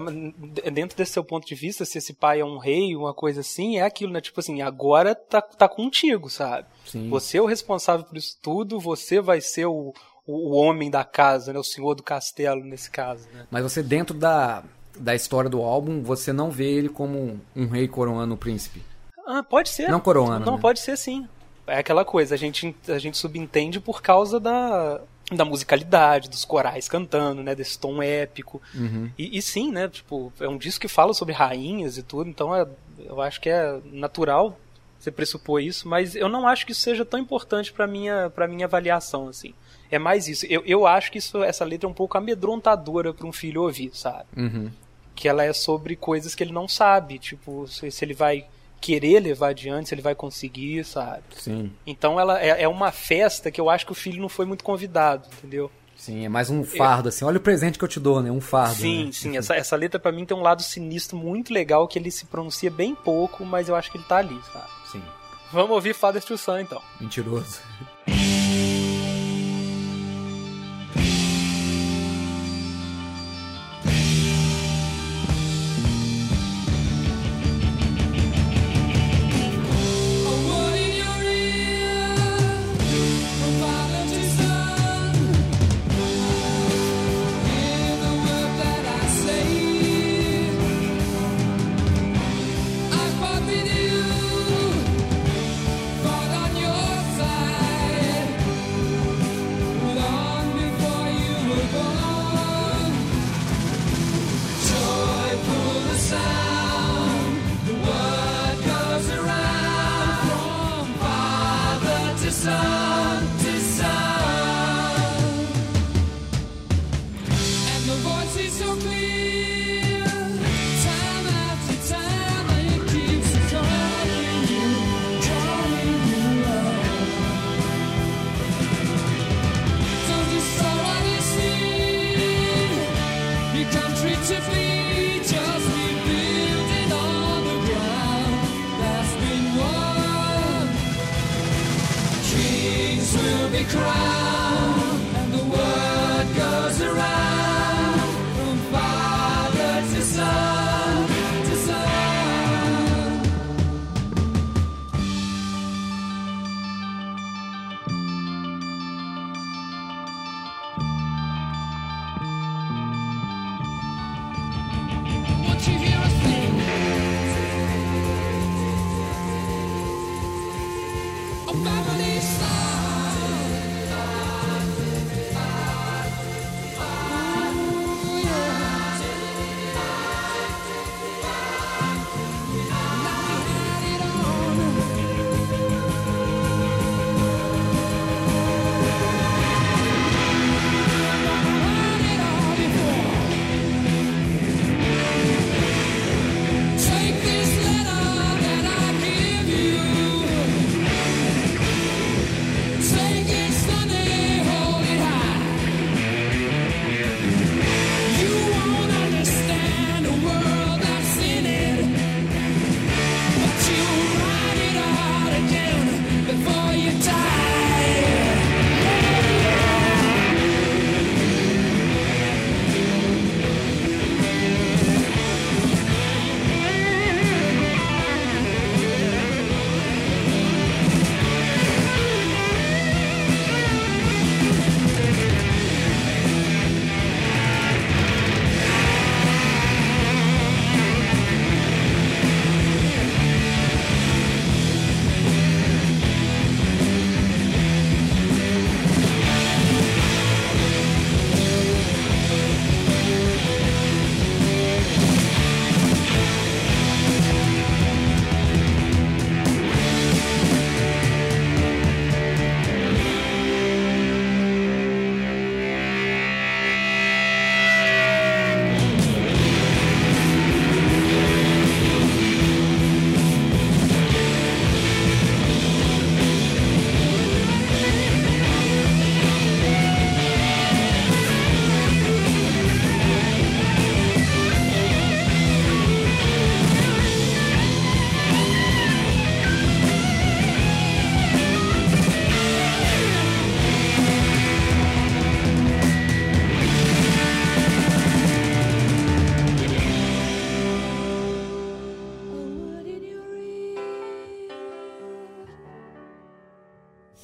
dentro 0.72 0.96
desse 0.96 1.12
seu 1.12 1.24
ponto 1.24 1.46
de 1.46 1.54
vista, 1.54 1.84
se 1.84 1.98
esse 1.98 2.12
pai 2.12 2.40
é 2.40 2.44
um 2.44 2.58
rei, 2.58 2.94
uma 2.94 3.14
coisa 3.14 3.40
assim, 3.40 3.78
é 3.78 3.82
aquilo, 3.82 4.12
né? 4.12 4.20
Tipo 4.20 4.40
assim, 4.40 4.62
agora 4.62 5.14
tá, 5.14 5.40
tá 5.40 5.68
contigo, 5.68 6.28
sabe? 6.28 6.66
Sim. 6.84 7.08
Você 7.08 7.38
é 7.38 7.42
o 7.42 7.46
responsável 7.46 8.04
por 8.04 8.16
isso 8.16 8.36
tudo, 8.42 8.78
você 8.78 9.20
vai 9.20 9.40
ser 9.40 9.66
o, 9.66 9.92
o, 10.26 10.54
homem 10.54 10.90
da 10.90 11.04
casa, 11.04 11.52
né? 11.52 11.58
O 11.58 11.64
senhor 11.64 11.94
do 11.94 12.02
castelo, 12.02 12.62
nesse 12.62 12.90
caso, 12.90 13.26
né? 13.32 13.46
Mas 13.50 13.62
você, 13.62 13.82
dentro 13.82 14.16
da, 14.16 14.62
da 14.98 15.14
história 15.14 15.48
do 15.48 15.62
álbum, 15.62 16.02
você 16.02 16.32
não 16.32 16.50
vê 16.50 16.70
ele 16.70 16.88
como 16.88 17.18
um, 17.18 17.40
um 17.56 17.66
rei 17.66 17.88
coroando 17.88 18.34
o 18.34 18.38
príncipe? 18.38 18.82
Ah, 19.27 19.43
pode 19.43 19.68
ser. 19.68 19.89
Não 19.89 20.01
coroando. 20.01 20.45
Não, 20.45 20.57
né? 20.57 20.61
pode 20.61 20.81
ser 20.81 20.97
sim. 20.97 21.29
É 21.66 21.79
aquela 21.79 22.05
coisa, 22.05 22.35
a 22.35 22.39
gente, 22.39 22.77
a 22.89 22.99
gente 22.99 23.16
subentende 23.16 23.81
por 23.81 24.03
causa 24.03 24.39
da, 24.39 25.01
da 25.33 25.45
musicalidade, 25.45 26.29
dos 26.29 26.45
corais 26.45 26.89
cantando, 26.89 27.43
né, 27.43 27.55
desse 27.55 27.79
tom 27.79 28.03
épico. 28.03 28.61
Uhum. 28.75 29.11
E, 29.16 29.39
e, 29.39 29.41
sim, 29.41 29.72
né, 29.72 29.89
tipo, 29.89 30.31
é 30.39 30.49
um 30.49 30.59
disco 30.59 30.83
que 30.83 30.89
fala 30.89 31.14
sobre 31.14 31.33
rainhas 31.33 31.97
e 31.97 32.03
tudo, 32.03 32.29
então 32.29 32.55
é, 32.55 32.66
eu 32.99 33.20
acho 33.22 33.41
que 33.41 33.49
é 33.49 33.81
natural 33.85 34.59
você 34.99 35.11
pressupor 35.11 35.61
isso, 35.61 35.87
mas 35.87 36.16
eu 36.16 36.29
não 36.29 36.49
acho 36.49 36.64
que 36.64 36.72
isso 36.72 36.81
seja 36.81 37.05
tão 37.05 37.20
importante 37.20 37.72
para 37.72 37.87
minha 37.87 38.31
para 38.31 38.49
minha 38.49 38.64
avaliação 38.64 39.29
assim. 39.29 39.53
É 39.91 39.99
mais 39.99 40.29
isso. 40.29 40.47
Eu, 40.47 40.62
eu 40.64 40.87
acho 40.87 41.12
que 41.12 41.18
isso, 41.18 41.43
essa 41.43 41.64
letra 41.64 41.87
é 41.87 41.91
um 41.91 41.95
pouco 41.95 42.16
amedrontadora 42.16 43.12
para 43.12 43.27
um 43.27 43.33
filho 43.33 43.62
ouvir, 43.62 43.91
sabe? 43.93 44.25
Uhum. 44.35 44.70
Que 45.14 45.29
ela 45.29 45.45
é 45.45 45.53
sobre 45.53 45.95
coisas 45.95 46.35
que 46.35 46.43
ele 46.43 46.53
não 46.53 46.66
sabe, 46.66 47.18
tipo, 47.18 47.68
se, 47.68 47.91
se 47.91 48.05
ele 48.05 48.14
vai 48.14 48.47
querer 48.85 49.18
levar 49.18 49.49
adiante, 49.49 49.89
se 49.89 49.95
ele 49.95 50.03
vai 50.03 50.14
conseguir, 50.14 50.85
sabe? 50.85 51.22
Sim. 51.39 51.72
Então 51.87 52.20
ela 52.20 52.39
é, 52.39 52.64
é 52.64 52.68
uma 52.68 52.93
festa 52.93 53.51
que 53.51 53.59
eu 53.59 53.70
acho 53.70 53.87
que 53.87 53.93
o 53.93 53.95
filho 53.95 54.20
não 54.20 54.28
foi 54.28 54.45
muito 54.45 54.62
convidado, 54.62 55.26
entendeu? 55.39 55.70
Sim, 55.97 56.26
é 56.26 56.28
mais 56.28 56.51
um 56.51 56.62
fardo, 56.62 57.09
assim. 57.09 57.24
Olha 57.24 57.39
o 57.39 57.41
presente 57.41 57.78
que 57.78 57.85
eu 57.85 57.89
te 57.89 57.99
dou, 57.99 58.20
né? 58.22 58.30
Um 58.30 58.43
fardo. 58.43 58.74
Sim, 58.74 59.07
né? 59.07 59.12
sim. 59.12 59.37
Essa, 59.39 59.55
essa 59.55 59.74
letra 59.74 59.99
para 59.99 60.12
mim 60.12 60.26
tem 60.26 60.37
um 60.37 60.43
lado 60.43 60.62
sinistro 60.62 61.16
muito 61.16 61.51
legal 61.51 61.89
que 61.89 61.99
ele 61.99 62.11
se 62.11 62.26
pronuncia 62.26 62.70
bem 62.70 62.95
pouco, 62.95 63.43
mas 63.43 63.70
eu 63.70 63.74
acho 63.74 63.91
que 63.91 63.97
ele 63.97 64.05
tá 64.05 64.18
ali, 64.18 64.39
sabe? 64.53 64.68
Sim. 64.93 65.03
Vamos 65.51 65.70
ouvir 65.70 65.95
Father 65.95 66.22
to 66.22 66.37
Son, 66.37 66.59
então. 66.59 66.82
Mentiroso. 67.01 67.61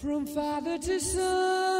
from 0.00 0.24
father 0.24 0.78
to 0.78 0.98
son. 0.98 1.79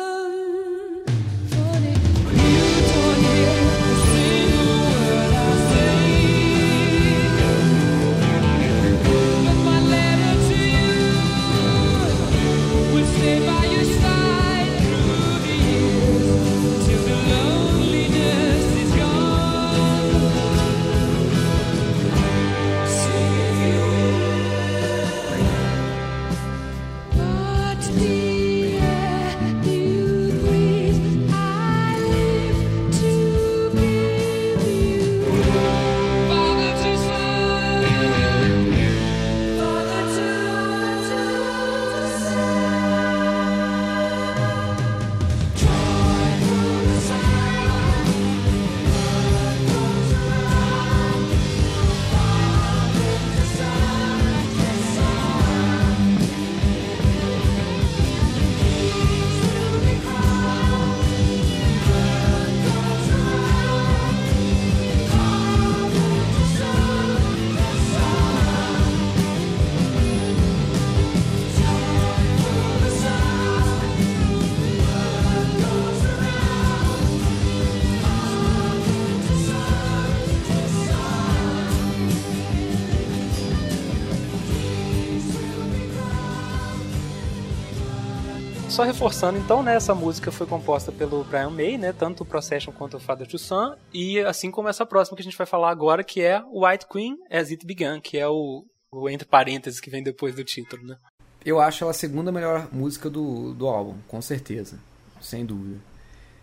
Só 88.81 88.85
reforçando 88.85 89.39
então, 89.39 89.63
né, 89.63 89.75
essa 89.75 89.95
música 89.95 90.33
foi 90.33 90.47
composta 90.47 90.91
pelo 90.91 91.23
Brian 91.23 91.51
May, 91.51 91.77
né, 91.77 91.93
tanto 91.93 92.23
o 92.23 92.27
Procession 92.27 92.73
quanto 92.73 92.97
o 92.97 92.99
Father 92.99 93.27
to 93.27 93.39
Son, 93.39 93.77
e 93.93 94.19
assim 94.21 94.51
como 94.51 94.71
essa 94.71 94.87
próxima 94.87 95.15
que 95.15 95.21
a 95.21 95.25
gente 95.25 95.37
vai 95.37 95.47
falar 95.47 95.71
agora, 95.71 96.03
que 96.03 96.23
é 96.23 96.43
White 96.51 96.87
Queen 96.91 97.15
As 97.31 97.51
It 97.51 97.67
Began, 97.67 98.01
que 98.01 98.17
é 98.17 98.27
o, 98.27 98.65
o 98.91 99.11
entre 99.11 99.29
parênteses 99.29 99.81
que 99.81 99.91
vem 99.91 100.03
depois 100.03 100.35
do 100.35 100.43
título, 100.43 100.83
né. 100.83 100.97
Eu 101.45 101.61
acho 101.61 101.85
ela 101.85 101.91
a 101.91 101.95
segunda 101.95 102.33
melhor 102.33 102.71
música 102.73 103.11
do, 103.11 103.53
do 103.53 103.69
álbum, 103.69 103.99
com 104.09 104.23
certeza. 104.23 104.79
Sem 105.21 105.45
dúvida. 105.45 105.79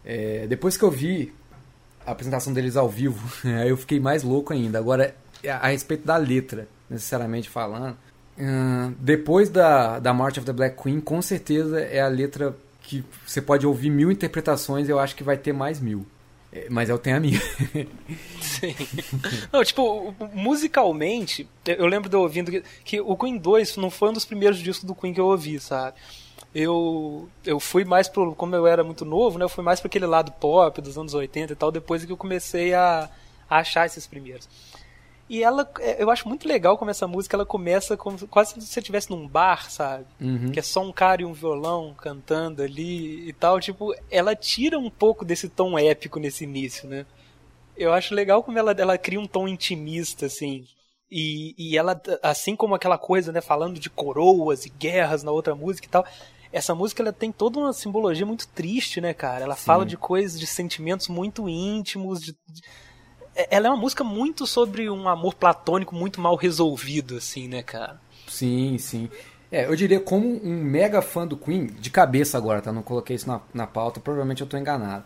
É, 0.06 0.46
depois 0.46 0.78
que 0.78 0.84
eu 0.84 0.92
vi 0.92 1.34
a 2.06 2.12
apresentação 2.12 2.54
deles 2.54 2.78
ao 2.78 2.88
vivo, 2.88 3.28
eu 3.66 3.76
fiquei 3.78 4.00
mais 4.00 4.22
louco 4.22 4.54
ainda. 4.54 4.78
Agora, 4.78 5.16
a 5.44 5.70
respeito 5.70 6.06
da 6.06 6.18
letra, 6.18 6.68
necessariamente 6.88 7.50
falando, 7.50 7.98
depois 9.00 9.50
da, 9.50 10.00
da 10.00 10.14
March 10.14 10.38
of 10.38 10.46
the 10.46 10.54
Black 10.54 10.82
Queen, 10.82 11.00
com 11.00 11.22
certeza 11.22 11.80
é 11.80 12.02
a 12.02 12.08
letra 12.08 12.56
que 12.82 13.04
você 13.26 13.42
pode 13.42 13.66
ouvir 13.66 13.90
mil 13.90 14.12
interpretações, 14.12 14.88
eu 14.88 15.00
acho 15.00 15.16
que 15.16 15.24
vai 15.24 15.38
ter 15.38 15.54
mais 15.54 15.80
mil. 15.80 16.06
É, 16.52 16.68
mas 16.70 16.90
eu 16.90 16.98
tenho 16.98 17.18
a 17.18 17.20
minha. 17.20 17.42
Sim. 18.40 18.74
Não, 19.52 19.64
tipo, 19.64 20.16
musicalmente, 20.34 21.48
eu 21.66 21.86
lembro 21.86 22.10
de 22.10 22.16
eu 22.16 22.22
ouvindo 22.22 22.50
que, 22.50 22.64
que 22.86 23.02
o 23.02 23.18
Queen 23.18 23.38
2 23.38 23.76
não 23.78 23.90
foi 23.90 24.10
um 24.10 24.14
dos 24.14 24.24
primeiros 24.24 24.60
discos 24.60 24.86
do 24.86 24.96
Queen 24.96 25.14
que 25.14 25.20
eu 25.20 25.26
ouvi, 25.26 25.60
sabe? 25.60 25.98
Eu, 26.56 27.28
eu 27.46 27.60
fui 27.60 27.84
mais 27.84 28.08
pro. 28.08 28.34
Como 28.34 28.56
eu 28.56 28.66
era 28.66 28.84
muito 28.84 29.04
novo, 29.04 29.38
né? 29.38 29.44
Eu 29.44 29.50
fui 29.50 29.64
mais 29.64 29.80
para 29.80 29.88
aquele 29.88 30.06
lado 30.06 30.32
pop 30.32 30.82
dos 30.82 30.98
anos 30.98 31.14
80 31.14 31.52
e 31.52 31.56
tal, 31.56 31.72
depois 31.72 32.06
que 32.06 32.12
eu 32.12 32.18
comecei 32.18 32.74
a, 32.74 33.10
a 33.50 33.58
achar 33.58 33.86
esses 33.86 34.08
primeiros. 34.08 34.48
E 35.30 35.44
ela, 35.44 35.70
é, 35.80 36.02
eu 36.02 36.10
acho 36.10 36.28
muito 36.28 36.48
legal 36.48 36.78
como 36.78 36.90
essa 36.90 37.06
música 37.08 37.36
ela 37.36 37.46
começa 37.46 37.98
como 37.98 38.18
quase 38.28 38.54
se 38.54 38.62
você 38.62 38.80
estivesse 38.80 39.10
num 39.10 39.28
bar, 39.28 39.70
sabe? 39.70 40.06
Uhum. 40.22 40.52
Que 40.52 40.60
é 40.60 40.64
só 40.64 40.82
um 40.82 40.92
cara 40.92 41.22
e 41.22 41.26
um 41.26 41.34
violão 41.34 41.94
cantando 41.98 42.62
ali 42.62 43.28
e 43.28 43.34
tal. 43.34 43.60
Tipo, 43.60 43.94
ela 44.10 44.36
tira 44.36 44.80
um 44.80 44.90
pouco 44.90 45.26
desse 45.26 45.50
tom 45.50 45.78
épico 45.78 46.20
nesse 46.20 46.46
início, 46.46 46.88
né? 46.88 47.06
Eu 47.76 47.94
acho 47.94 48.16
legal 48.16 48.42
como 48.42 48.58
ela, 48.58 48.72
ela 48.72 48.98
cria 48.98 49.20
um 49.20 49.28
tom 49.28 49.48
intimista, 49.48 50.26
assim. 50.28 50.66
E, 51.12 51.54
e 51.58 51.78
ela, 51.78 52.02
assim 52.24 52.56
como 52.56 52.74
aquela 52.76 52.98
coisa, 52.98 53.32
né, 53.32 53.40
falando 53.40 53.80
de 53.80 53.90
coroas 53.90 54.66
e 54.66 54.70
guerras 54.70 55.24
na 55.24 55.32
outra 55.32 55.56
música 55.56 55.88
e 55.88 55.90
tal, 55.90 56.06
essa 56.52 56.74
música 56.74 57.04
ela 57.04 57.14
tem 57.14 57.32
toda 57.32 57.60
uma 57.60 57.74
simbologia 57.74 58.26
muito 58.26 58.48
triste, 58.48 59.00
né, 59.00 59.14
cara? 59.14 59.44
Ela 59.44 59.56
fala 59.56 59.86
de 59.86 59.96
coisas, 59.98 60.40
de 60.40 60.48
sentimentos 60.48 61.08
muito 61.08 61.48
íntimos, 61.48 62.22
de, 62.22 62.32
de- 62.48 62.62
ela 63.50 63.68
é 63.68 63.70
uma 63.70 63.78
música 63.78 64.04
muito 64.04 64.48
sobre 64.48 64.90
um 64.90 65.08
amor 65.08 65.36
platônico 65.36 65.96
muito 65.96 66.20
mal 66.20 66.36
resolvido, 66.36 67.18
assim, 67.18 67.48
né, 67.48 67.62
cara? 67.62 68.00
Sim, 68.28 68.78
sim. 68.78 69.10
É, 69.52 69.66
eu 69.66 69.76
diria 69.76 70.00
como 70.00 70.28
um 70.44 70.64
mega 70.64 71.02
fã 71.02 71.26
do 71.26 71.38
Queen, 71.38 71.68
de 71.68 71.90
cabeça 71.90 72.38
agora, 72.38 72.62
tá? 72.62 72.72
Não 72.72 72.84
coloquei 72.84 73.16
isso 73.16 73.28
na, 73.28 73.40
na 73.54 73.66
pauta, 73.66 74.00
provavelmente 74.00 74.42
eu 74.42 74.48
tô 74.48 74.58
enganado. 74.58 75.06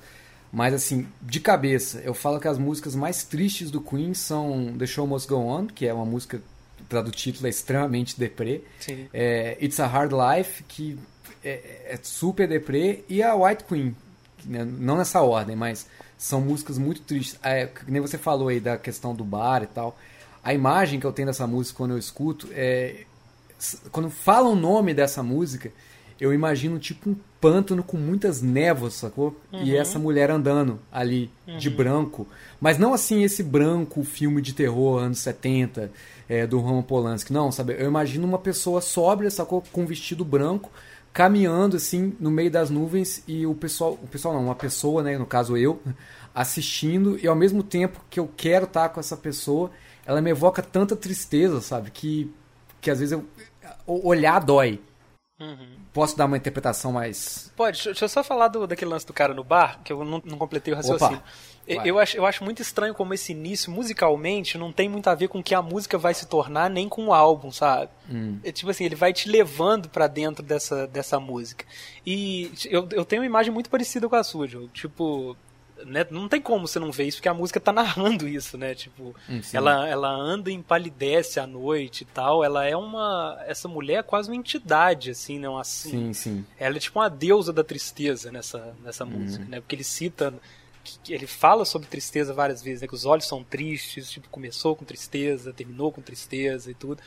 Mas 0.52 0.74
assim, 0.74 1.08
de 1.22 1.40
cabeça, 1.40 2.02
eu 2.04 2.14
falo 2.14 2.40
que 2.40 2.48
as 2.48 2.58
músicas 2.58 2.96
mais 2.96 3.24
tristes 3.24 3.72
do 3.72 3.80
Queen 3.80 4.14
são 4.14 4.74
The 4.78 4.86
Show 4.86 5.08
Must 5.08 5.28
Go 5.28 5.38
On, 5.38 5.68
que 5.68 5.88
é 5.88 5.94
uma 5.94 6.06
música, 6.06 6.42
do 6.90 7.12
título, 7.12 7.48
é 7.48 7.50
extremamente 7.50 8.20
deprê. 8.20 8.64
Sim. 8.80 9.08
É, 9.14 9.58
It's 9.62 9.80
a 9.80 9.88
Hard 9.88 10.12
Life, 10.12 10.64
que 10.64 11.00
é, 11.44 11.94
é 11.94 12.00
super 12.02 12.48
deprê, 12.50 13.06
e 13.08 13.24
a 13.24 13.34
White 13.34 13.64
Queen, 13.64 13.96
que, 14.38 14.50
né, 14.50 14.66
não 14.66 14.98
nessa 14.98 15.22
ordem, 15.22 15.56
mas 15.56 15.88
são 16.22 16.40
músicas 16.40 16.78
muito 16.78 17.02
tristes. 17.02 17.40
É, 17.42 17.68
nem 17.88 18.00
você 18.00 18.16
falou 18.16 18.50
aí 18.50 18.60
da 18.60 18.78
questão 18.78 19.16
do 19.16 19.24
bar 19.24 19.64
e 19.64 19.66
tal. 19.66 19.98
A 20.44 20.54
imagem 20.54 21.00
que 21.00 21.06
eu 21.06 21.12
tenho 21.12 21.28
dessa 21.28 21.48
música 21.48 21.78
quando 21.78 21.92
eu 21.92 21.98
escuto 21.98 22.48
é. 22.52 23.06
Quando 23.92 24.10
fala 24.10 24.48
o 24.48 24.56
nome 24.56 24.94
dessa 24.94 25.24
música, 25.24 25.72
eu 26.20 26.32
imagino 26.32 26.78
tipo 26.78 27.10
um 27.10 27.16
pântano 27.40 27.84
com 27.84 27.98
muitas 27.98 28.40
névoas, 28.40 28.94
sacou? 28.94 29.36
E 29.52 29.76
essa 29.76 29.98
mulher 29.98 30.30
andando 30.30 30.80
ali 30.92 31.32
de 31.58 31.72
branco. 31.72 32.28
Mas 32.60 32.78
não 32.78 32.94
assim 32.94 33.24
esse 33.24 33.42
branco 33.42 34.04
filme 34.04 34.44
de 34.44 34.54
terror 34.54 35.00
anos 35.00 35.20
70 35.20 35.92
é, 36.30 36.46
do 36.46 36.60
Roman 36.60 36.84
Polanski. 36.84 37.34
Não, 37.34 37.52
sabe? 37.52 37.76
Eu 37.80 37.88
imagino 37.88 38.28
uma 38.28 38.38
pessoa 38.38 38.80
sóbria, 38.80 39.32
sacou? 39.32 39.64
Com 39.72 39.82
um 39.82 39.88
vestido 39.88 40.24
branco, 40.24 40.72
caminhando 41.14 41.76
assim 41.78 42.16
no 42.20 42.32
meio 42.32 42.50
das 42.50 42.70
nuvens 42.70 43.24
e 43.28 43.46
o 43.46 43.54
pessoal, 43.54 43.94
o 44.02 44.08
pessoal 44.08 44.34
não, 44.34 44.46
uma 44.46 44.56
pessoa, 44.56 45.04
né, 45.04 45.18
no 45.18 45.26
caso 45.26 45.58
eu, 45.58 45.82
assistindo 46.34 47.20
e 47.22 47.28
ao 47.28 47.36
mesmo 47.36 47.62
tempo 47.64 48.00
que 48.10 48.20
eu 48.20 48.30
quero 48.36 48.66
estar 48.66 48.90
com 48.90 49.00
essa 49.00 49.18
pessoa, 49.18 49.70
ela 50.06 50.22
me 50.22 50.30
evoca 50.32 50.62
tanta 50.62 50.96
tristeza, 50.96 51.62
sabe? 51.62 51.92
Que 51.92 52.34
que 52.80 52.90
às 52.90 53.00
vezes 53.00 53.12
eu 53.12 53.26
olhar 53.86 54.40
dói. 54.40 54.82
Posso 55.94 56.16
dar 56.16 56.26
uma 56.26 56.38
interpretação 56.38 56.92
mais 56.92 57.52
Pode, 57.56 57.84
deixa- 57.84 58.06
eu 58.06 58.10
só 58.10 58.24
falar 58.24 58.48
do, 58.48 58.66
daquele 58.68 58.92
lance 58.92 59.06
do 59.06 59.12
cara 59.14 59.34
no 59.34 59.44
bar, 59.44 59.80
que 59.84 59.92
eu 59.92 60.04
não, 60.06 60.22
não 60.24 60.38
completei 60.38 60.72
o 60.74 60.78
raciocínio. 60.78 61.18
Opa, 61.18 61.24
vai. 61.76 61.90
eu, 61.90 62.00
acho, 62.00 62.18
eu 62.18 62.26
acho 62.26 62.44
muito 62.44 62.62
estranho 62.62 62.94
como 62.94 63.14
esse 63.14 63.32
início, 63.32 63.72
musicalmente, 63.72 64.58
não 64.58 64.72
tem 64.72 64.88
muito 64.90 65.08
a 65.10 65.16
ver 65.16 65.28
com 65.28 65.40
o 65.40 65.44
que 65.44 65.54
a 65.56 65.62
música 65.62 65.98
vai 65.98 66.14
se 66.14 66.26
tornar, 66.28 66.70
nem 66.70 66.88
com 66.90 67.08
o 67.08 67.14
álbum, 67.14 67.52
sabe? 67.52 67.90
Hum. 68.10 68.40
É, 68.44 68.52
tipo 68.52 68.70
assim, 68.72 68.84
ele 68.86 68.96
vai 68.96 69.14
te 69.14 69.30
levando 69.30 69.90
pra 69.90 70.08
dentro 70.08 70.44
dessa, 70.44 70.88
dessa 70.88 71.20
música. 71.20 71.66
E 72.06 72.52
eu, 72.66 72.88
eu 72.92 73.06
tenho 73.06 73.22
uma 73.22 73.26
imagem 73.28 73.54
muito 73.54 73.70
parecida 73.70 74.08
com 74.10 74.16
a 74.16 74.24
sua, 74.24 74.48
Diogo. 74.48 74.68
Tipo, 74.70 75.36
né, 75.86 76.06
não 76.12 76.28
tem 76.28 76.40
como 76.40 76.68
você 76.68 76.78
não 76.80 76.92
ver 76.92 77.06
isso, 77.06 77.18
porque 77.18 77.30
a 77.30 77.34
música 77.34 77.60
tá 77.60 77.72
narrando 77.74 78.28
isso, 78.28 78.58
né? 78.58 78.76
Tipo, 78.76 79.16
Hum, 79.30 79.42
sim. 79.42 79.58
ela, 79.58 79.88
ela 79.88 80.10
anda 80.10 80.52
e 80.52 80.54
empalidece 80.54 81.40
à 81.40 81.48
noite 81.48 82.02
e 82.02 82.06
tal. 82.06 82.44
Ela 82.44 82.66
é 82.66 82.76
uma. 82.76 83.38
Essa 83.48 83.68
mulher 83.68 84.00
é 84.00 84.04
quase 84.04 84.30
uma 84.30 84.36
entidade, 84.36 85.10
assim, 85.12 85.40
né? 85.40 85.50
Uma, 85.50 85.64
Sim, 85.64 86.14
sim. 86.14 86.46
ela 86.60 86.76
é 86.78 86.80
tipo 86.80 87.00
uma 87.00 87.10
deusa 87.10 87.52
da 87.52 87.64
tristeza 87.64 88.32
nessa, 88.32 88.76
nessa 88.84 89.06
música, 89.06 89.44
né? 89.46 89.60
Porque 89.60 89.76
ele 89.76 89.84
cita. 89.84 90.34
Que- 90.84 91.14
ele 91.14 91.28
fala 91.28 91.66
sobre 91.66 91.88
tristeza 91.88 92.34
várias 92.34 92.62
vezes, 92.62 92.82
né? 92.82 92.88
Que 92.88 92.94
os 92.96 93.06
olhos 93.06 93.26
são 93.28 93.44
tristes, 93.44 94.10
tipo, 94.10 94.28
começou 94.30 94.76
com 94.76 94.84
tristeza, 94.86 95.54
terminou 95.54 95.92
com 95.92 96.02
tristeza 96.02 96.70
e 96.72 96.74
tudo. 96.74 97.02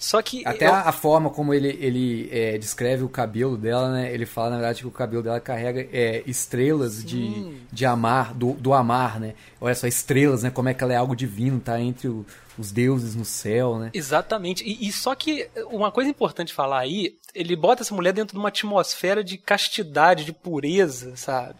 Só 0.00 0.22
que 0.22 0.46
Até 0.46 0.68
eu- 0.68 0.72
a, 0.74 0.82
a 0.82 0.92
forma 0.92 1.28
como 1.28 1.52
ele, 1.52 1.76
ele 1.80 2.28
é, 2.30 2.56
descreve 2.56 3.02
o 3.02 3.08
cabelo 3.08 3.56
dela, 3.56 3.90
né? 3.90 4.14
Ele 4.14 4.24
fala, 4.26 4.50
na 4.50 4.56
verdade, 4.58 4.80
que 4.82 4.86
o 4.86 4.92
cabelo 4.92 5.24
dela 5.24 5.40
carrega 5.40 5.88
é, 5.92 6.22
estrelas 6.24 7.02
de, 7.04 7.52
de 7.72 7.84
amar, 7.84 8.32
do, 8.32 8.52
do 8.52 8.72
amar, 8.72 9.18
né? 9.18 9.34
Olha 9.60 9.74
só, 9.74 9.88
estrelas, 9.88 10.44
né? 10.44 10.50
Como 10.50 10.68
é 10.68 10.74
que 10.74 10.84
ela 10.84 10.92
é 10.92 10.96
algo 10.96 11.16
divino, 11.16 11.58
tá 11.58 11.80
entre 11.80 12.06
o- 12.06 12.24
os 12.56 12.70
deuses 12.70 13.16
no 13.16 13.24
céu, 13.24 13.76
né? 13.76 13.90
Exatamente. 13.92 14.62
E, 14.62 14.86
e 14.86 14.92
só 14.92 15.16
que 15.16 15.48
uma 15.68 15.90
coisa 15.90 16.08
importante 16.08 16.54
falar 16.54 16.78
aí, 16.78 17.16
ele 17.34 17.56
bota 17.56 17.82
essa 17.82 17.92
mulher 17.94 18.12
dentro 18.12 18.34
de 18.34 18.38
uma 18.38 18.50
atmosfera 18.50 19.24
de 19.24 19.36
castidade, 19.36 20.24
de 20.24 20.32
pureza, 20.32 21.16
sabe? 21.16 21.56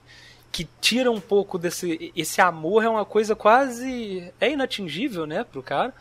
Que 0.50 0.66
tira 0.80 1.10
um 1.10 1.20
pouco 1.20 1.58
desse. 1.58 2.12
Esse 2.16 2.40
amor 2.40 2.84
é 2.84 2.88
uma 2.88 3.04
coisa 3.04 3.36
quase. 3.36 4.32
É 4.40 4.50
inatingível, 4.50 5.26
né, 5.26 5.44
pro 5.44 5.62
cara. 5.62 5.94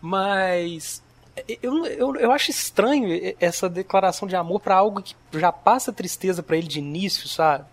Mas. 0.00 1.02
Eu, 1.62 1.86
eu, 1.86 2.16
eu 2.16 2.32
acho 2.32 2.50
estranho 2.50 3.34
essa 3.38 3.68
declaração 3.68 4.26
de 4.26 4.34
amor 4.34 4.60
pra 4.60 4.74
algo 4.74 5.00
que 5.00 5.14
já 5.34 5.52
passa 5.52 5.92
tristeza 5.92 6.42
pra 6.42 6.56
ele 6.56 6.66
de 6.66 6.80
início, 6.80 7.28
sabe? 7.28 7.64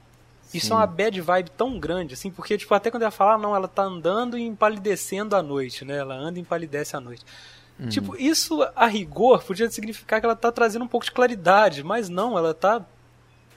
Isso 0.53 0.71
é 0.71 0.75
uma 0.75 0.85
bad 0.85 1.19
vibe 1.19 1.49
tão 1.51 1.79
grande, 1.79 2.13
assim, 2.13 2.29
porque, 2.29 2.57
tipo, 2.57 2.73
até 2.73 2.91
quando 2.91 3.01
ela 3.01 3.11
fala, 3.11 3.33
ah, 3.33 3.37
não, 3.37 3.55
ela 3.55 3.67
tá 3.67 3.81
andando 3.83 4.37
e 4.37 4.43
empalidecendo 4.43 5.35
à 5.35 5.41
noite, 5.41 5.83
né? 5.83 5.97
Ela 5.97 6.15
anda 6.15 6.37
e 6.37 6.41
empalidece 6.41 6.95
à 6.95 6.99
noite. 6.99 7.25
Tipo, 7.89 8.15
isso, 8.15 8.65
a 8.73 8.87
rigor, 8.87 9.43
podia 9.43 9.69
significar 9.69 10.21
que 10.21 10.25
ela 10.25 10.35
tá 10.35 10.49
trazendo 10.49 10.85
um 10.85 10.87
pouco 10.87 11.05
de 11.05 11.11
claridade, 11.11 11.83
mas 11.83 12.07
não, 12.07 12.37
ela 12.37 12.53
tá 12.53 12.85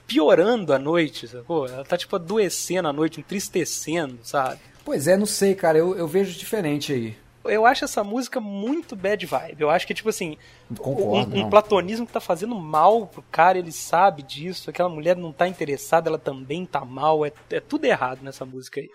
piorando 0.09 0.73
à 0.73 0.79
noite, 0.79 1.27
sacou? 1.27 1.67
Ela 1.67 1.85
tá, 1.85 1.97
tipo, 1.97 2.15
adoecendo 2.15 2.87
à 2.89 2.93
noite, 2.93 3.19
entristecendo, 3.19 4.19
sabe? 4.23 4.59
Pois 4.83 5.07
é, 5.07 5.15
não 5.15 5.25
sei, 5.25 5.55
cara. 5.55 5.77
Eu, 5.77 5.95
eu 5.95 6.07
vejo 6.07 6.37
diferente 6.37 6.91
aí. 6.91 7.15
Eu 7.45 7.65
acho 7.65 7.85
essa 7.85 8.03
música 8.03 8.39
muito 8.41 8.95
bad 8.95 9.25
vibe. 9.25 9.61
Eu 9.61 9.69
acho 9.69 9.87
que, 9.87 9.93
tipo 9.93 10.09
assim, 10.09 10.35
Concordo, 10.77 11.35
um, 11.37 11.45
um 11.45 11.49
platonismo 11.49 12.05
que 12.05 12.11
tá 12.11 12.19
fazendo 12.19 12.53
mal 12.55 13.07
pro 13.07 13.23
cara, 13.31 13.57
ele 13.57 13.71
sabe 13.71 14.21
disso, 14.23 14.69
aquela 14.69 14.89
mulher 14.89 15.15
não 15.15 15.31
tá 15.31 15.47
interessada, 15.47 16.09
ela 16.09 16.19
também 16.19 16.65
tá 16.65 16.83
mal, 16.83 17.25
é, 17.25 17.31
é 17.49 17.59
tudo 17.61 17.85
errado 17.85 18.19
nessa 18.21 18.45
música 18.45 18.81
aí. 18.81 18.89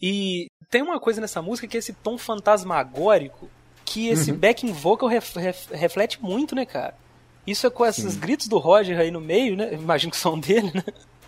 E 0.00 0.46
tem 0.70 0.82
uma 0.82 0.98
coisa 0.98 1.20
nessa 1.20 1.42
música 1.42 1.68
que 1.68 1.76
é 1.76 1.78
esse 1.80 1.92
tom 1.92 2.16
fantasmagórico 2.16 3.50
que 3.84 4.08
esse 4.08 4.32
Uhum. 4.32 4.38
backing 4.38 4.72
vocal 4.72 5.08
ref- 5.08 5.36
ref- 5.36 5.70
reflete 5.70 6.22
muito, 6.22 6.54
né, 6.54 6.64
cara? 6.64 6.94
Isso 7.46 7.66
é 7.66 7.70
com 7.70 7.84
esses 7.84 8.16
gritos 8.16 8.48
do 8.48 8.58
Roger 8.58 8.98
aí 8.98 9.10
no 9.10 9.20
meio, 9.20 9.56
né? 9.56 9.74
Imagino 9.74 10.10
que 10.10 10.16
são 10.16 10.38
dele, 10.38 10.70
né? 10.74 10.84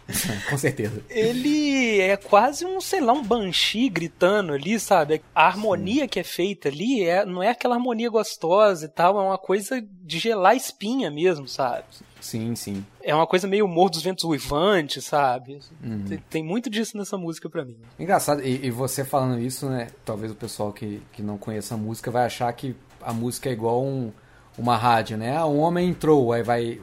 Com 0.48 0.56
certeza. 0.56 1.02
ele 1.10 2.00
é 2.00 2.16
quase 2.16 2.64
um, 2.64 2.80
sei 2.80 3.00
lá, 3.00 3.12
um 3.12 3.22
banshee 3.22 3.88
gritando 3.88 4.52
ali, 4.52 4.78
sabe? 4.78 5.20
A 5.34 5.46
harmonia 5.46 6.06
que 6.06 6.20
é 6.20 6.24
feita 6.24 6.68
ali 6.68 7.02
é, 7.02 7.24
não 7.24 7.42
é 7.42 7.50
aquela 7.50 7.74
harmonia 7.74 8.08
gostosa 8.08 8.86
e 8.86 8.88
tal, 8.88 9.18
é 9.18 9.22
uma 9.22 9.38
coisa 9.38 9.84
de 10.02 10.18
gelar 10.18 10.54
espinha 10.54 11.10
mesmo, 11.10 11.48
sabe? 11.48 11.84
Sim, 12.20 12.54
sim. 12.54 12.84
É 13.02 13.14
uma 13.14 13.26
coisa 13.26 13.46
meio 13.46 13.68
Morro 13.68 13.90
dos 13.90 14.02
Ventos 14.02 14.24
Uivantes, 14.24 15.04
sabe? 15.04 15.60
Uhum. 15.82 16.04
Tem, 16.08 16.18
tem 16.30 16.44
muito 16.44 16.70
disso 16.70 16.96
nessa 16.96 17.16
música 17.16 17.48
pra 17.48 17.64
mim. 17.64 17.76
Engraçado, 17.98 18.42
e, 18.42 18.66
e 18.66 18.70
você 18.70 19.04
falando 19.04 19.40
isso, 19.40 19.68
né? 19.68 19.88
Talvez 20.04 20.32
o 20.32 20.34
pessoal 20.34 20.72
que, 20.72 21.02
que 21.12 21.22
não 21.22 21.36
conheça 21.36 21.74
a 21.74 21.78
música 21.78 22.10
vai 22.10 22.24
achar 22.26 22.52
que 22.52 22.74
a 23.00 23.12
música 23.12 23.48
é 23.48 23.52
igual 23.52 23.84
um, 23.84 24.12
uma 24.58 24.76
rádio, 24.76 25.16
né? 25.16 25.36
Ah, 25.36 25.46
um 25.46 25.58
homem 25.60 25.90
entrou, 25.90 26.32
aí 26.32 26.42
vai. 26.42 26.80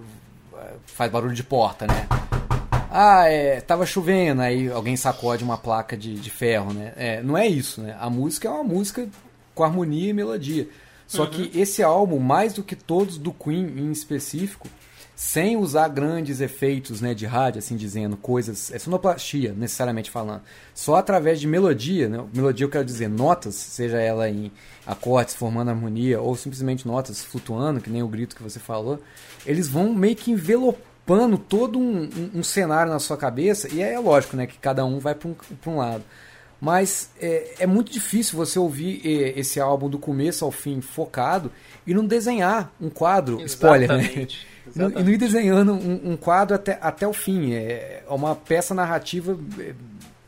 faz 0.85 1.11
barulho 1.11 1.33
de 1.33 1.43
porta, 1.43 1.87
né? 1.87 2.07
Ah, 2.91 3.27
é, 3.27 3.59
tava 3.59 3.85
chovendo, 3.85 4.41
aí 4.41 4.69
alguém 4.71 4.95
sacode 4.95 5.43
uma 5.43 5.57
placa 5.57 5.97
de, 5.97 6.13
de 6.13 6.29
ferro, 6.29 6.73
né? 6.73 6.93
É, 6.95 7.21
não 7.23 7.37
é 7.37 7.47
isso, 7.47 7.81
né? 7.81 7.97
A 7.99 8.09
música 8.09 8.47
é 8.47 8.51
uma 8.51 8.63
música 8.63 9.07
com 9.55 9.63
harmonia 9.63 10.11
e 10.11 10.13
melodia. 10.13 10.67
Só 11.07 11.25
que 11.25 11.51
esse 11.53 11.83
álbum, 11.83 12.17
mais 12.19 12.53
do 12.53 12.63
que 12.63 12.75
todos 12.75 13.17
do 13.17 13.31
Queen 13.31 13.65
em 13.77 13.91
específico, 13.91 14.67
sem 15.25 15.55
usar 15.55 15.87
grandes 15.87 16.41
efeitos 16.41 16.99
né, 16.99 17.13
de 17.13 17.25
rádio, 17.25 17.59
assim 17.59 17.77
dizendo, 17.77 18.17
coisas, 18.17 18.73
é 18.73 18.77
sonoplastia, 18.77 19.53
necessariamente 19.57 20.11
falando, 20.11 20.41
só 20.75 20.95
através 20.95 21.39
de 21.39 21.47
melodia, 21.47 22.09
né? 22.09 22.21
melodia 22.35 22.65
eu 22.65 22.69
quero 22.69 22.83
dizer 22.83 23.07
notas, 23.07 23.55
seja 23.55 23.97
ela 24.01 24.29
em 24.29 24.51
acordes 24.85 25.33
formando 25.33 25.69
harmonia 25.69 26.19
ou 26.19 26.35
simplesmente 26.35 26.85
notas 26.85 27.23
flutuando, 27.23 27.79
que 27.79 27.89
nem 27.89 28.03
o 28.03 28.07
grito 28.07 28.35
que 28.35 28.43
você 28.43 28.59
falou, 28.59 28.99
eles 29.45 29.69
vão 29.69 29.93
meio 29.93 30.13
que 30.13 30.29
envelopando 30.29 31.37
todo 31.37 31.79
um, 31.79 32.03
um- 32.03 32.39
um 32.39 32.43
cenário 32.43 32.91
na 32.91 32.99
sua 32.99 33.15
cabeça, 33.15 33.73
e 33.73 33.81
é 33.81 33.97
lógico 33.97 34.35
né, 34.35 34.45
que 34.45 34.57
cada 34.59 34.83
um 34.83 34.99
vai 34.99 35.15
para 35.15 35.29
um, 35.29 35.35
um 35.67 35.77
lado. 35.77 36.03
Mas 36.59 37.09
é, 37.19 37.55
é 37.59 37.65
muito 37.67 37.91
difícil 37.93 38.37
você 38.37 38.59
ouvir 38.59 39.01
eh, 39.05 39.39
esse 39.39 39.59
álbum 39.59 39.89
do 39.89 39.97
começo 39.97 40.43
ao 40.45 40.51
fim 40.51 40.79
focado 40.81 41.49
e 41.87 41.93
não 41.93 42.05
desenhar 42.05 42.73
um 42.79 42.89
quadro, 42.89 43.41
spoiler, 43.45 43.89
né? 43.97 44.27
Exatamente. 44.75 44.99
E 45.01 45.03
não- 45.03 45.11
ir 45.11 45.17
desenhando 45.17 45.73
um, 45.73 46.11
um 46.11 46.17
quadro 46.17 46.55
até, 46.55 46.77
até 46.81 47.07
o 47.07 47.13
fim. 47.13 47.53
É 47.53 48.03
uma 48.09 48.35
peça 48.35 48.73
narrativa, 48.73 49.37
é, 49.59 49.73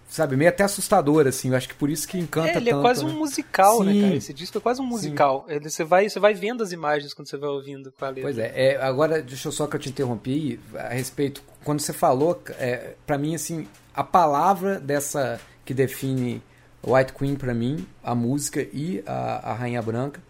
sabe, 0.08 0.36
meio 0.38 0.50
até 0.50 0.64
assustadora, 0.64 1.30
assim. 1.30 1.50
Eu 1.50 1.56
acho 1.58 1.68
que 1.68 1.76
por 1.76 1.90
isso 1.90 2.08
que 2.08 2.18
encanta 2.18 2.50
É, 2.50 2.58
ele 2.58 2.70
tanto. 2.70 2.80
é 2.80 2.82
quase 2.82 3.06
né? 3.06 3.12
um 3.12 3.18
musical, 3.18 3.84
né, 3.84 3.92
Sim. 3.94 4.02
cara? 4.02 4.16
Esse 4.16 4.34
disco 4.34 4.58
é 4.58 4.62
quase 4.62 4.82
um 4.82 4.86
musical. 4.86 5.46
Ele, 5.50 5.70
você, 5.70 5.84
vai, 5.84 6.08
você 6.10 6.20
vai 6.20 6.34
vendo 6.34 6.62
as 6.64 6.72
imagens 6.72 7.14
quando 7.14 7.28
você 7.28 7.38
vai 7.38 7.50
ouvindo 7.50 7.92
com 7.92 8.06
a 8.06 8.10
letra. 8.10 8.24
Pois 8.24 8.38
é, 8.38 8.52
é, 8.56 8.78
agora 8.82 9.22
deixa 9.22 9.48
eu 9.48 9.52
só 9.52 9.68
que 9.68 9.76
eu 9.76 9.80
te 9.80 9.90
interrompi 9.90 10.60
a 10.76 10.90
respeito. 10.90 11.42
Quando 11.64 11.80
você 11.80 11.92
falou, 11.94 12.42
é, 12.60 12.94
para 13.06 13.18
mim, 13.18 13.34
assim, 13.36 13.68
a 13.94 14.04
palavra 14.04 14.80
dessa 14.80 15.40
que 15.66 15.74
define 15.74 16.42
White 16.86 17.14
Queen 17.14 17.36
pra 17.36 17.54
mim, 17.54 17.88
a 18.04 18.14
música 18.14 18.62
e 18.62 19.04
a, 19.08 19.50
a 19.52 19.54
Rainha 19.56 19.82
Branca, 19.82 20.22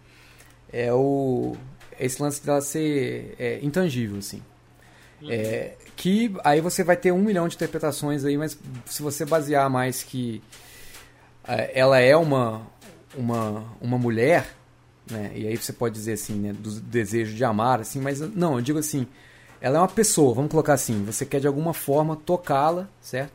é 0.72 0.90
o 0.92 1.54
esse 1.98 2.22
lance 2.22 2.44
dela 2.44 2.60
ser 2.60 3.34
é, 3.38 3.58
intangível, 3.62 4.18
assim. 4.18 4.42
É, 5.28 5.74
que 5.96 6.34
aí 6.44 6.60
você 6.60 6.84
vai 6.84 6.96
ter 6.96 7.10
um 7.10 7.22
milhão 7.22 7.48
de 7.48 7.56
interpretações 7.56 8.24
aí, 8.24 8.36
mas 8.36 8.58
se 8.84 9.02
você 9.02 9.24
basear 9.24 9.68
mais 9.70 10.02
que 10.02 10.42
é, 11.46 11.78
ela 11.78 11.98
é 11.98 12.14
uma, 12.16 12.62
uma, 13.16 13.64
uma 13.80 13.98
mulher, 13.98 14.46
né? 15.10 15.32
E 15.34 15.46
aí 15.46 15.56
você 15.56 15.72
pode 15.72 15.94
dizer 15.94 16.14
assim, 16.14 16.34
né? 16.34 16.52
Do 16.52 16.70
desejo 16.80 17.34
de 17.34 17.44
amar, 17.44 17.80
assim, 17.80 18.00
mas 18.00 18.20
não, 18.20 18.56
eu 18.56 18.60
digo 18.60 18.78
assim, 18.78 19.06
ela 19.60 19.78
é 19.78 19.80
uma 19.80 19.88
pessoa, 19.88 20.34
vamos 20.34 20.50
colocar 20.50 20.74
assim, 20.74 21.04
você 21.04 21.24
quer 21.24 21.40
de 21.40 21.46
alguma 21.46 21.72
forma 21.72 22.16
tocá-la, 22.16 22.88
certo? 23.00 23.32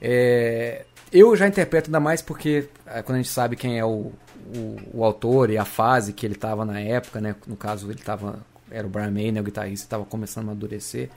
É, 0.00 0.84
eu 1.12 1.36
já 1.36 1.46
interpreto 1.46 1.88
ainda 1.88 2.00
mais 2.00 2.20
porque 2.20 2.68
é, 2.86 3.02
quando 3.02 3.16
a 3.16 3.22
gente 3.22 3.30
sabe 3.30 3.56
quem 3.56 3.78
é 3.78 3.84
o, 3.84 4.12
o, 4.54 4.98
o 5.00 5.04
autor 5.04 5.50
e 5.50 5.58
a 5.58 5.64
fase 5.64 6.12
que 6.12 6.24
ele 6.26 6.34
estava 6.34 6.64
na 6.64 6.80
época, 6.80 7.20
né? 7.20 7.34
No 7.46 7.56
caso, 7.56 7.90
ele 7.90 7.98
estava 8.00 8.38
era 8.70 8.86
o 8.86 8.90
Brian 8.90 9.10
May, 9.10 9.30
né, 9.30 9.40
o 9.40 9.44
guitarrista, 9.44 9.84
estava 9.86 10.04
começando 10.04 10.48
a 10.48 10.52
amadurecer. 10.52 11.08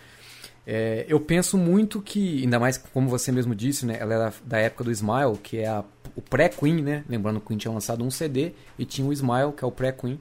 É, 0.65 1.05
eu 1.07 1.19
penso 1.19 1.57
muito 1.57 2.01
que, 2.01 2.43
ainda 2.43 2.59
mais 2.59 2.77
como 2.77 3.07
você 3.07 3.31
mesmo 3.31 3.55
disse, 3.55 3.85
né, 3.85 3.97
ela 3.99 4.13
era 4.13 4.33
da 4.43 4.57
época 4.57 4.83
do 4.83 4.91
Smile, 4.91 5.37
que 5.41 5.59
é 5.59 5.67
a- 5.67 5.83
o 6.15 6.21
pré-Queen, 6.21 6.81
né? 6.81 7.03
Lembrando 7.07 7.39
que 7.39 7.45
o 7.45 7.47
Queen 7.47 7.57
tinha 7.57 7.73
lançado 7.73 8.03
um 8.03 8.11
CD 8.11 8.51
e 8.77 8.85
tinha 8.85 9.07
o 9.07 9.13
Smile, 9.13 9.53
que 9.55 9.63
é 9.63 9.67
o 9.67 9.71
pré-Queen. 9.71 10.19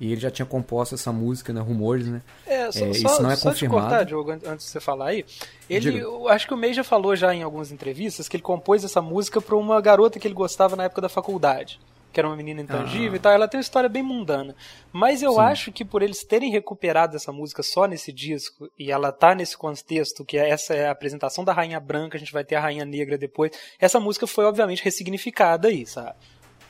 E 0.00 0.12
ele 0.12 0.20
já 0.20 0.30
tinha 0.30 0.46
composto 0.46 0.94
essa 0.94 1.10
música, 1.12 1.52
né? 1.52 1.60
Rumores, 1.60 2.06
né? 2.06 2.22
É, 2.46 2.70
só, 2.70 2.84
É, 2.84 2.90
isso 2.90 3.20
não 3.22 3.30
é 3.32 3.34
só 3.34 3.50
te 3.50 3.54
confirmado. 3.66 3.88
cortar, 3.88 4.04
Diogo, 4.04 4.30
an- 4.30 4.38
antes 4.46 4.66
de 4.66 4.70
você 4.72 4.78
falar 4.78 5.06
aí. 5.08 5.24
Ele, 5.68 6.00
acho 6.28 6.46
que 6.46 6.54
o 6.54 6.56
May 6.56 6.72
já 6.72 6.84
falou 6.84 7.16
já 7.16 7.34
em 7.34 7.42
algumas 7.42 7.72
entrevistas 7.72 8.28
que 8.28 8.36
ele 8.36 8.42
compôs 8.44 8.84
essa 8.84 9.02
música 9.02 9.40
para 9.40 9.56
uma 9.56 9.80
garota 9.80 10.20
que 10.20 10.28
ele 10.28 10.34
gostava 10.34 10.76
na 10.76 10.84
época 10.84 11.00
da 11.00 11.08
faculdade, 11.08 11.80
que 12.12 12.18
era 12.18 12.28
uma 12.28 12.36
menina 12.36 12.60
intangível 12.62 13.12
Ah. 13.12 13.16
e 13.16 13.18
tal. 13.18 13.32
Ela 13.32 13.46
tem 13.48 13.58
uma 13.58 13.62
história 13.62 13.88
bem 13.88 14.02
mundana. 14.02 14.54
Mas 14.92 15.22
eu 15.22 15.32
Sim. 15.34 15.40
acho 15.40 15.72
que 15.72 15.84
por 15.84 16.02
eles 16.02 16.24
terem 16.24 16.50
recuperado 16.50 17.16
essa 17.16 17.30
música 17.32 17.62
só 17.62 17.86
nesse 17.86 18.12
disco 18.12 18.68
e 18.78 18.90
ela 18.90 19.12
tá 19.12 19.34
nesse 19.34 19.56
contexto 19.56 20.24
que 20.24 20.38
é- 20.38 20.48
essa 20.50 20.74
é 20.74 20.88
a 20.88 20.90
apresentação 20.90 21.44
da 21.44 21.52
Rainha 21.52 21.78
Branca, 21.80 22.16
a 22.16 22.20
gente 22.20 22.32
vai 22.32 22.44
ter 22.44 22.54
a 22.56 22.60
Rainha 22.60 22.84
Negra 22.84 23.18
depois. 23.18 23.52
Essa 23.78 24.00
música 24.00 24.26
foi 24.26 24.44
obviamente 24.44 24.82
ressignificada 24.82 25.68
aí, 25.68 25.86
sabe? 25.86 26.14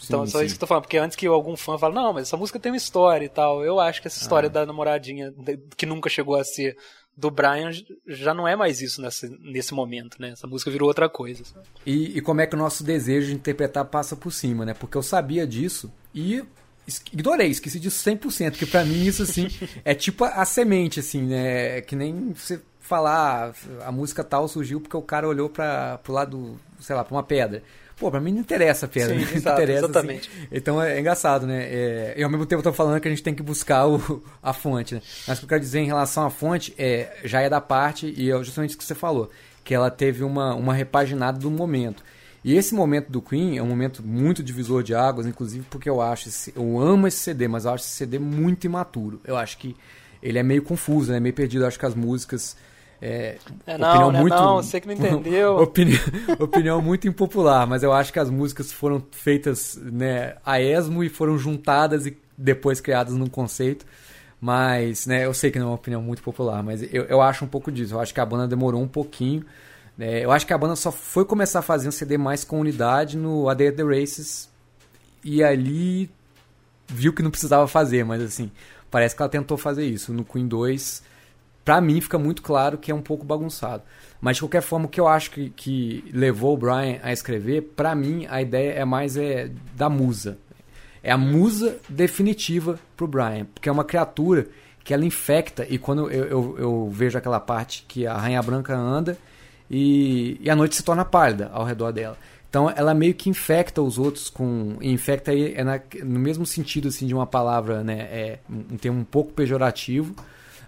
Então, 0.05 0.25
Sim, 0.25 0.31
só 0.33 0.39
sim. 0.39 0.45
isso 0.45 0.55
que 0.55 0.59
eu 0.59 0.61
tô 0.61 0.67
falando, 0.69 0.83
porque 0.85 0.97
antes 0.99 1.17
que 1.17 1.27
algum 1.27 1.57
fã 1.57 1.77
fale, 1.77 1.95
não, 1.95 2.13
mas 2.13 2.29
essa 2.29 2.37
música 2.37 2.59
tem 2.61 2.71
uma 2.71 2.77
história 2.79 3.25
e 3.25 3.29
tal. 3.29 3.65
Eu 3.65 3.81
acho 3.81 4.01
que 4.01 4.07
essa 4.07 4.21
Ah. 4.21 4.23
história 4.23 4.49
da 4.49 4.65
namoradinha, 4.65 5.35
que 5.77 5.85
nunca 5.87 6.09
chegou 6.09 6.37
a 6.37 6.45
ser 6.45 6.77
do 7.19 7.33
Brian, 7.33 7.73
já 8.07 8.33
não 8.33 8.47
é 8.47 8.55
mais 8.55 8.81
isso 8.81 9.03
nessa, 9.03 9.29
nesse 9.41 9.75
momento, 9.75 10.23
né? 10.23 10.31
Essa 10.31 10.47
música 10.47 10.71
virou 10.71 10.87
outra 10.87 11.09
coisa. 11.09 11.43
E, 11.85 12.17
e 12.17 12.21
como 12.21 12.41
é 12.41 12.47
que 12.47 12.55
o 12.55 12.59
nosso 12.59 12.85
desejo 12.85 13.27
de 13.27 13.35
interpretar 13.35 13.85
passa 13.87 14.15
por 14.15 14.33
cima, 14.33 14.65
né? 14.65 14.73
Porque 14.73 14.97
eu 14.97 15.03
sabia 15.03 15.45
disso 15.45 15.93
e 16.15 16.45
ignorei, 17.13 17.49
esqueci 17.49 17.81
disso 17.81 18.09
100%, 18.09 18.53
que 18.53 18.65
pra 18.65 18.85
mim 18.85 19.05
isso, 19.05 19.25
assim, 19.25 19.49
é 19.85 19.95
tipo 19.95 20.23
a, 20.23 20.29
a 20.29 20.45
semente, 20.45 21.01
assim, 21.01 21.23
né? 21.23 21.79
É 21.79 21.81
que 21.81 21.97
nem 21.97 22.33
você 22.33 22.61
falar, 22.79 23.53
ah, 23.81 23.89
a 23.89 23.91
música 23.91 24.23
tal 24.23 24.47
surgiu 24.47 24.81
porque 24.81 24.97
o 24.97 25.03
cara 25.03 25.27
olhou 25.27 25.51
para 25.51 25.99
pro 25.99 26.13
lado, 26.13 26.57
sei 26.79 26.95
lá, 26.95 27.03
pra 27.03 27.17
uma 27.17 27.25
pedra. 27.25 27.65
Pô, 27.99 28.11
pra 28.11 28.21
mim 28.21 28.33
não 28.33 28.41
interessa 28.41 28.87
a 28.87 28.89
pedra, 28.89 29.15
Sim, 29.15 29.21
né? 29.21 29.27
Não 29.27 29.37
exato, 29.37 29.61
interessa, 29.61 29.87
assim. 29.87 29.91
exatamente. 29.91 30.31
Então 30.53 30.83
é, 30.83 30.97
é 30.97 31.01
engraçado, 31.01 31.47
né? 31.47 31.65
É, 31.65 32.15
e 32.17 32.23
ao 32.23 32.31
mesmo 32.31 32.47
tempo 32.47 32.61
eu 32.61 32.65
tô 32.65 32.73
falando 32.73 33.01
que 33.01 33.09
a 33.09 33.11
gente 33.11 33.23
tem 33.23 33.35
que 33.35 33.43
buscar 33.43 33.87
o, 33.89 34.23
a 34.43 34.53
fonte, 34.53 34.95
né? 34.95 35.03
Mas 35.27 35.39
o 35.39 35.41
que 35.41 35.45
eu 35.47 35.49
quero 35.49 35.61
dizer 35.61 35.81
em 35.81 35.87
relação 35.87 36.25
à 36.25 36.31
fonte 36.31 36.73
é, 36.79 37.17
já 37.25 37.41
é 37.41 37.49
da 37.49 37.61
parte, 37.61 38.15
e 38.17 38.31
é 38.31 38.39
justamente 38.45 38.71
isso 38.71 38.79
que 38.79 38.85
você 38.85 38.95
falou, 38.95 39.31
que 39.65 39.75
ela 39.75 39.91
teve 39.91 40.23
uma, 40.23 40.55
uma 40.55 40.73
repaginada 40.73 41.39
do 41.39 41.51
momento. 41.51 42.03
E 42.45 42.55
esse 42.57 42.73
momento 42.73 43.11
do 43.11 43.21
Queen 43.21 43.59
é 43.59 43.63
um 43.63 43.67
momento 43.67 44.03
muito 44.03 44.43
divisor 44.43 44.83
de 44.83 44.95
águas, 44.95 45.27
inclusive 45.27 45.67
porque 45.69 45.91
eu 45.91 46.01
acho, 46.01 46.29
esse, 46.29 46.53
eu 46.57 46.81
amo 46.81 47.07
esse 47.09 47.19
CD, 47.19 47.49
mas 47.49 47.65
eu 47.65 47.73
acho 47.73 47.85
esse 47.85 47.95
CD 47.95 48.19
muito 48.19 48.65
imaturo. 48.65 49.21
Eu 49.25 49.37
acho 49.37 49.59
que 49.59 49.77
ele 50.23 50.39
é 50.39 50.43
meio 50.43 50.63
confuso, 50.63 51.13
né? 51.13 51.19
meio 51.19 51.35
perdido. 51.35 51.65
Eu 51.65 51.69
acho 51.69 51.79
que 51.79 51.87
as 51.87 51.95
músicas 51.95 52.57
é, 53.01 53.39
É, 53.67 53.79
não, 53.79 54.11
né, 54.11 54.23
não, 54.25 54.57
você 54.57 54.81
que 54.81 54.89
não 54.89 54.95
entendeu. 54.95 55.57
opinião, 55.59 56.01
opinião 56.39 56.83
muito 56.83 57.07
impopular, 57.07 57.67
mas 57.67 57.83
eu 57.83 57.93
acho 57.93 58.13
que 58.13 58.19
as 58.19 58.31
músicas 58.31 58.73
foram 58.73 59.03
feitas 59.13 59.77
né, 59.81 60.37
a 60.45 60.61
esmo 60.61 61.05
e 61.05 61.09
foram 61.09 61.39
juntadas 61.39 62.07
e 62.07 62.17
depois 62.37 62.81
criadas 62.81 63.15
num 63.15 63.29
conceito. 63.29 63.87
Mas, 64.41 65.07
né, 65.07 65.25
eu 65.27 65.35
sei 65.35 65.51
que 65.51 65.59
não 65.59 65.67
é 65.67 65.69
uma 65.71 65.75
opinião 65.75 66.01
muito 66.01 66.23
popular, 66.23 66.63
mas 66.63 66.83
eu, 66.93 67.05
eu 67.05 67.21
acho 67.21 67.45
um 67.45 67.49
pouco 67.49 67.73
disso. 67.73 67.95
Eu 67.95 68.01
acho 68.01 68.15
que 68.15 68.21
a 68.21 68.27
banda 68.27 68.47
demorou 68.47 68.81
um 68.81 68.87
pouquinho. 68.89 69.45
né? 69.97 70.25
eu 70.25 70.31
acho 70.31 70.47
que 70.47 70.53
a 70.53 70.59
banda 70.59 70.77
só 70.77 70.93
foi 70.93 71.25
começar 71.25 71.59
a 71.59 71.63
fazer 71.63 71.89
um 71.89 71.93
CD 71.93 72.17
mais 72.17 72.45
com 72.45 72.61
unidade 72.61 73.17
no 73.17 73.49
A 73.49 73.55
Day 73.55 73.69
at 73.69 73.77
the 73.77 73.83
Races. 73.83 74.49
E 75.25 75.43
ali 75.43 76.09
viu 76.87 77.13
que 77.13 77.23
não 77.23 77.31
precisava 77.31 77.67
fazer, 77.67 78.05
mas 78.05 78.23
assim, 78.23 78.51
parece 78.91 79.17
que 79.17 79.23
ela 79.23 79.29
tentou 79.29 79.57
fazer 79.59 79.85
isso. 79.85 80.13
No 80.13 80.25
Queen 80.25 80.47
2, 80.47 81.03
pra 81.69 81.83
mim 81.83 82.01
fica 82.01 82.19
muito 82.19 82.41
claro 82.41 82.79
que 82.79 82.91
é 82.91 82.95
um 82.95 83.03
pouco 83.03 83.27
bagunçado. 83.27 83.83
Mas 84.23 84.37
de 84.37 84.43
qualquer 84.43 84.63
forma, 84.63 84.87
o 84.87 84.89
que 84.89 84.99
eu 84.99 85.07
acho 85.07 85.31
que, 85.31 85.51
que 85.51 86.03
levou 86.15 86.55
o 86.55 86.57
Brian 86.57 86.99
a 87.03 87.13
escrever, 87.13 87.61
pra 87.77 87.95
mim 87.95 88.27
a 88.31 88.41
ideia 88.41 88.71
é 88.73 88.87
mais 88.87 89.19
é, 89.19 89.51
da 89.77 89.91
musa. 89.91 90.39
É 91.03 91.13
a 91.13 91.19
musa 91.19 91.77
definitiva 91.87 92.81
pro 92.97 93.07
Brian, 93.07 93.45
porque 93.53 93.69
é 93.69 93.73
uma 93.73 93.85
criatura 93.85 94.47
que 94.83 94.95
ela 94.95 95.05
infecta, 95.05 95.67
e 95.69 95.77
quando 95.77 96.11
eu, 96.11 96.25
eu, 96.25 96.57
eu 96.59 96.91
vejo 96.91 97.19
aquela 97.19 97.39
parte 97.39 97.85
que 97.87 98.07
a 98.07 98.17
Rainha 98.17 98.41
Branca 98.43 98.75
anda 98.75 99.19
e, 99.71 100.39
e 100.41 100.49
a 100.49 100.57
noite 100.57 100.75
se 100.75 100.83
torna 100.83 101.05
pálida 101.05 101.51
ao 101.53 101.67
redor 101.67 101.93
dela. 101.93 102.17
Então 102.49 102.73
ela 102.75 102.95
meio 102.95 103.13
que 103.13 103.29
infecta 103.29 103.83
os 103.83 103.99
outros 103.99 104.31
com. 104.31 104.79
infecta 104.81 105.33
aí 105.33 105.53
é 105.55 105.63
na- 105.63 105.79
no 106.03 106.19
mesmo 106.19 106.47
sentido 106.47 106.89
assim, 106.89 107.07
de 107.07 107.13
uma 107.13 107.27
palavra, 107.27 107.85
né? 107.85 107.99
É 108.11 108.39
um 108.49 108.79
termo 108.79 109.01
um 109.01 109.05
pouco 109.05 109.35
pejorativo, 109.35 110.15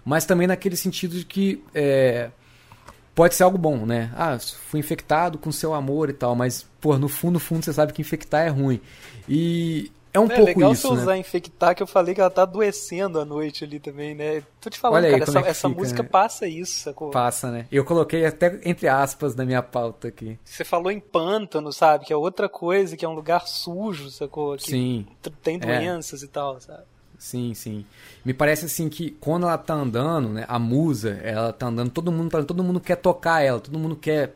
mas 0.05 0.25
também 0.25 0.47
naquele 0.47 0.75
sentido 0.75 1.15
de 1.15 1.25
que 1.25 1.63
é, 1.73 2.29
pode 3.13 3.35
ser 3.35 3.43
algo 3.43 3.57
bom, 3.57 3.85
né? 3.85 4.11
Ah, 4.15 4.37
fui 4.39 4.79
infectado 4.79 5.37
com 5.37 5.51
seu 5.51 5.73
amor 5.73 6.09
e 6.09 6.13
tal, 6.13 6.35
mas, 6.35 6.67
pô, 6.79 6.97
no 6.97 7.07
fundo, 7.07 7.33
no 7.33 7.39
fundo, 7.39 7.63
você 7.63 7.73
sabe 7.73 7.93
que 7.93 8.01
infectar 8.01 8.45
é 8.45 8.49
ruim. 8.49 8.81
E 9.27 9.91
é 10.13 10.19
um 10.19 10.25
é 10.25 10.35
pouco 10.35 10.45
legal 10.45 10.73
isso, 10.73 10.87
você 10.89 10.95
né? 10.95 11.01
usar 11.01 11.17
infectar, 11.17 11.73
que 11.73 11.81
eu 11.81 11.87
falei 11.87 12.13
que 12.13 12.19
ela 12.19 12.29
tá 12.29 12.41
adoecendo 12.41 13.19
à 13.19 13.23
noite 13.23 13.63
ali 13.63 13.79
também, 13.79 14.13
né? 14.13 14.43
Tô 14.59 14.69
te 14.69 14.77
falando, 14.77 15.05
aí 15.05 15.11
cara, 15.11 15.23
essa, 15.23 15.39
é 15.39 15.49
essa 15.49 15.69
fica, 15.69 15.79
música 15.81 16.03
né? 16.03 16.09
passa 16.09 16.47
isso, 16.47 16.79
sacou? 16.79 17.11
Passa, 17.11 17.49
né? 17.49 17.65
Eu 17.71 17.85
coloquei 17.85 18.25
até 18.25 18.59
entre 18.65 18.89
aspas 18.89 19.35
na 19.35 19.45
minha 19.45 19.63
pauta 19.63 20.09
aqui. 20.09 20.37
Você 20.43 20.65
falou 20.65 20.91
em 20.91 20.99
pântano, 20.99 21.71
sabe? 21.71 22.05
Que 22.05 22.11
é 22.11 22.17
outra 22.17 22.49
coisa, 22.49 22.97
que 22.97 23.05
é 23.05 23.07
um 23.07 23.13
lugar 23.13 23.47
sujo, 23.47 24.09
sacou? 24.09 24.57
Que 24.57 24.71
Sim. 24.71 25.07
tem 25.41 25.55
É. 25.55 25.59
doenças 25.59 26.23
e 26.23 26.27
tal, 26.27 26.59
sabe? 26.59 26.83
Sim, 27.21 27.53
sim. 27.53 27.85
Me 28.25 28.33
parece 28.33 28.65
assim 28.65 28.89
que 28.89 29.11
quando 29.11 29.43
ela 29.43 29.55
tá 29.55 29.75
andando, 29.75 30.27
né, 30.29 30.43
a 30.47 30.57
musa, 30.57 31.19
ela 31.23 31.53
tá 31.53 31.67
andando, 31.67 31.91
todo 31.91 32.11
mundo, 32.11 32.31
tá- 32.31 32.43
todo 32.43 32.63
mundo 32.63 32.79
quer 32.79 32.95
tocar 32.95 33.43
ela, 33.43 33.59
todo 33.59 33.77
mundo 33.77 33.95
quer 33.95 34.35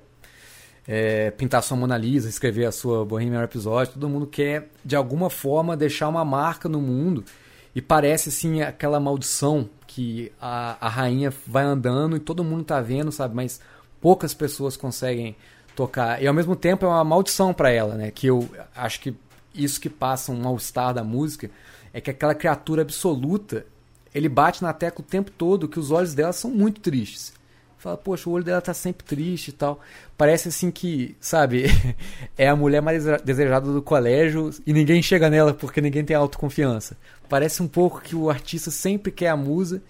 é, 0.87 1.31
pintar 1.31 1.63
sua 1.63 1.75
Mona 1.75 1.97
Lisa, 1.97 2.29
escrever 2.29 2.65
a 2.65 2.71
sua 2.71 3.03
Bohemian 3.03 3.39
Rhapsody, 3.39 3.89
todo 3.89 4.07
mundo 4.07 4.27
quer 4.27 4.69
de 4.85 4.95
alguma 4.95 5.31
forma 5.31 5.75
deixar 5.75 6.07
uma 6.07 6.23
marca 6.23 6.69
no 6.69 6.79
mundo 6.79 7.25
e 7.73 7.81
parece 7.81 8.29
assim 8.29 8.61
aquela 8.61 8.99
maldição 8.99 9.67
que 9.87 10.31
a, 10.39 10.77
a 10.79 10.87
rainha 10.87 11.33
vai 11.47 11.63
andando 11.63 12.15
e 12.15 12.19
todo 12.19 12.43
mundo 12.43 12.63
tá 12.63 12.79
vendo, 12.81 13.11
sabe? 13.11 13.35
Mas 13.35 13.59
poucas 13.99 14.31
pessoas 14.31 14.77
conseguem 14.77 15.35
tocar 15.75 16.21
e 16.21 16.27
ao 16.27 16.35
mesmo 16.35 16.55
tempo 16.55 16.85
é 16.85 16.89
uma 16.89 17.03
maldição 17.03 17.51
para 17.51 17.71
ela, 17.71 17.95
né? 17.95 18.11
Que 18.11 18.27
eu 18.27 18.47
acho 18.75 18.99
que 18.99 19.15
isso 19.55 19.81
que 19.81 19.89
passa 19.89 20.31
um 20.31 20.39
mal-estar 20.39 20.93
da 20.93 21.03
música 21.03 21.49
é 21.95 22.01
que 22.01 22.11
aquela 22.11 22.35
criatura 22.35 22.81
absoluta 22.81 23.65
ele 24.13 24.27
bate 24.27 24.61
na 24.61 24.73
tecla 24.73 24.99
o 24.99 25.07
tempo 25.07 25.31
todo 25.31 25.65
que 25.65 25.79
os 25.79 25.91
olhos 25.91 26.13
dela 26.13 26.33
são 26.33 26.51
muito 26.51 26.81
tristes. 26.81 27.33
Fala, 27.77 27.95
poxa, 27.95 28.29
o 28.29 28.33
olho 28.33 28.43
dela 28.43 28.59
tá 28.59 28.73
sempre 28.73 29.05
triste 29.05 29.47
e 29.47 29.51
tal. 29.53 29.79
Parece 30.17 30.49
assim 30.49 30.69
que, 30.71 31.15
sabe, 31.21 31.67
é 32.37 32.49
a 32.49 32.55
mulher 32.55 32.81
mais 32.81 33.05
desejada 33.23 33.71
do 33.71 33.81
colégio 33.81 34.49
e 34.67 34.73
ninguém 34.73 35.01
chega 35.01 35.29
nela 35.29 35.53
porque 35.53 35.79
ninguém 35.79 36.03
tem 36.03 36.17
autoconfiança. 36.17 36.97
Parece 37.29 37.63
um 37.63 37.67
pouco 37.67 38.01
que 38.01 38.13
o 38.13 38.29
artista 38.29 38.69
sempre 38.69 39.09
quer 39.09 39.29
a 39.29 39.37
musa 39.37 39.81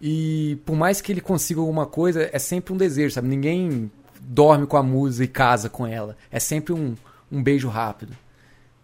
e 0.00 0.58
por 0.64 0.74
mais 0.74 1.02
que 1.02 1.12
ele 1.12 1.20
consiga 1.20 1.60
alguma 1.60 1.84
coisa, 1.84 2.30
é 2.32 2.38
sempre 2.38 2.72
um 2.72 2.76
desejo, 2.78 3.14
sabe? 3.14 3.28
Ninguém 3.28 3.90
dorme 4.18 4.66
com 4.66 4.78
a 4.78 4.82
musa 4.82 5.22
e 5.22 5.28
casa 5.28 5.68
com 5.68 5.86
ela. 5.86 6.16
É 6.30 6.40
sempre 6.40 6.72
um, 6.72 6.94
um 7.30 7.42
beijo 7.42 7.68
rápido. 7.68 8.16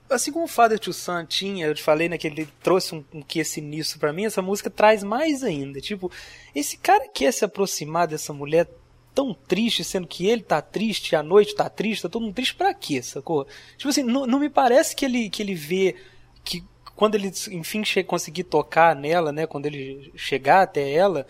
Assim 0.08 0.30
como 0.32 0.44
o 0.44 0.48
Father 0.48 0.78
to 0.78 0.92
Son 0.92 1.24
tinha, 1.24 1.66
eu 1.66 1.74
te 1.74 1.82
falei, 1.82 2.08
né, 2.08 2.16
que 2.16 2.26
ele 2.28 2.48
trouxe 2.62 2.94
um, 2.94 3.04
um 3.12 3.22
que 3.22 3.42
sinistro 3.42 3.98
pra 3.98 4.12
mim, 4.12 4.24
essa 4.24 4.40
música 4.40 4.70
traz 4.70 5.02
mais 5.02 5.42
ainda. 5.42 5.80
Tipo, 5.80 6.10
esse 6.54 6.76
cara 6.76 7.08
quer 7.08 7.32
se 7.32 7.44
aproximar 7.44 8.06
dessa 8.06 8.32
mulher 8.32 8.68
tão 9.14 9.32
triste, 9.32 9.82
sendo 9.82 10.06
que 10.06 10.26
ele 10.26 10.42
tá 10.42 10.60
triste, 10.60 11.16
a 11.16 11.22
noite 11.22 11.54
tá 11.56 11.68
triste, 11.68 12.02
tá 12.02 12.08
todo 12.08 12.22
mundo 12.22 12.34
triste 12.34 12.54
pra 12.54 12.74
quê, 12.74 13.02
sacou? 13.02 13.46
Tipo 13.76 13.88
assim, 13.88 14.02
não, 14.02 14.26
não 14.26 14.38
me 14.38 14.50
parece 14.50 14.94
que 14.94 15.04
ele, 15.04 15.30
que 15.30 15.42
ele 15.42 15.54
vê 15.54 15.96
que 16.44 16.62
quando 16.94 17.14
ele, 17.14 17.32
enfim, 17.50 17.82
conseguir 18.06 18.44
tocar 18.44 18.94
nela, 18.94 19.32
né, 19.32 19.46
quando 19.46 19.66
ele 19.66 20.12
chegar 20.16 20.62
até 20.62 20.90
ela, 20.92 21.26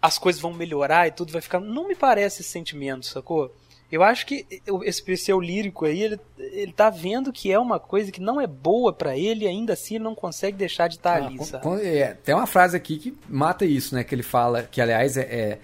as 0.00 0.18
coisas 0.18 0.40
vão 0.40 0.52
melhorar 0.52 1.06
e 1.06 1.12
tudo 1.12 1.32
vai 1.32 1.42
ficar. 1.42 1.60
Não 1.60 1.86
me 1.86 1.94
parece 1.94 2.40
esse 2.40 2.50
sentimento, 2.50 3.06
sacou? 3.06 3.54
Eu 3.90 4.02
acho 4.02 4.24
que 4.26 4.46
esse 4.84 5.16
seu 5.16 5.40
lírico 5.40 5.84
aí, 5.84 6.02
ele, 6.02 6.20
ele 6.38 6.72
tá 6.72 6.90
vendo 6.90 7.32
que 7.32 7.50
é 7.50 7.58
uma 7.58 7.78
coisa 7.80 8.12
que 8.12 8.20
não 8.20 8.40
é 8.40 8.46
boa 8.46 8.92
pra 8.92 9.16
ele 9.16 9.44
e 9.44 9.48
ainda 9.48 9.72
assim 9.72 9.96
ele 9.96 10.04
não 10.04 10.14
consegue 10.14 10.56
deixar 10.56 10.88
de 10.88 10.94
estar 10.96 11.20
Ah, 11.22 11.26
ali, 11.26 11.36
com- 11.60 11.76
é, 11.76 12.14
tem 12.24 12.34
uma 12.34 12.46
frase 12.46 12.76
aqui 12.76 12.98
que 12.98 13.16
mata 13.28 13.64
isso, 13.64 13.94
né? 13.94 14.04
Que 14.04 14.14
ele 14.14 14.22
fala, 14.22 14.62
que 14.62 14.80
aliás 14.80 15.16
é. 15.16 15.22
é- 15.22 15.58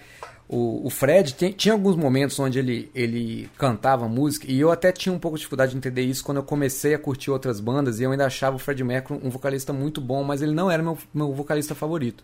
o, 0.49 0.87
o 0.87 0.91
Fred 0.91 1.35
tem- 1.35 1.51
tinha 1.51 1.72
alguns 1.72 1.97
momentos 1.97 2.39
onde 2.39 2.57
ele, 2.61 2.89
ele 2.95 3.51
cantava 3.59 4.09
música, 4.09 4.47
e 4.49 4.61
eu 4.61 4.70
até 4.70 4.93
tinha 4.93 5.12
um 5.12 5.18
pouco 5.18 5.37
de 5.37 5.41
dificuldade 5.41 5.72
de 5.72 5.77
entender 5.77 6.03
isso 6.03 6.22
quando 6.22 6.37
eu 6.37 6.45
comecei 6.45 6.95
a 6.95 6.99
curtir 7.01 7.33
outras 7.33 7.59
bandas, 7.59 7.99
e 7.99 8.05
eu 8.05 8.12
ainda 8.12 8.27
achava 8.27 8.55
o 8.55 8.59
Fred 8.59 8.85
Mercury 8.85 9.18
um 9.24 9.29
vocalista 9.29 9.72
muito 9.72 10.01
bom, 10.01 10.22
mas 10.22 10.43
ele 10.43 10.53
não 10.53 10.70
era 10.70 10.81
meu, 10.85 10.97
meu 11.12 11.33
vocalista 11.33 11.74
favorito. 11.74 12.22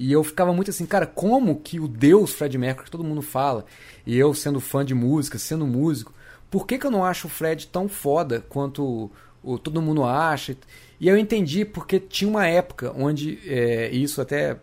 E 0.00 0.10
eu 0.10 0.24
ficava 0.24 0.50
muito 0.50 0.70
assim, 0.70 0.86
cara, 0.86 1.06
como 1.06 1.60
que 1.60 1.78
o 1.78 1.86
Deus 1.86 2.32
Fred 2.32 2.56
Mercury, 2.56 2.86
que 2.86 2.90
todo 2.90 3.04
mundo 3.04 3.20
fala, 3.20 3.66
e 4.06 4.18
eu 4.18 4.32
sendo 4.32 4.58
fã 4.58 4.82
de 4.82 4.94
música, 4.94 5.36
sendo 5.36 5.66
músico, 5.66 6.14
por 6.50 6.66
que, 6.66 6.78
que 6.78 6.86
eu 6.86 6.90
não 6.90 7.04
acho 7.04 7.26
o 7.26 7.30
Fred 7.30 7.66
tão 7.66 7.86
foda 7.86 8.42
quanto 8.48 9.10
o, 9.42 9.58
todo 9.58 9.82
mundo 9.82 10.02
acha? 10.02 10.56
E 10.98 11.06
eu 11.06 11.18
entendi 11.18 11.66
porque 11.66 12.00
tinha 12.00 12.30
uma 12.30 12.46
época 12.46 12.94
onde, 12.96 13.40
é, 13.46 13.90
isso 13.90 14.22
até 14.22 14.56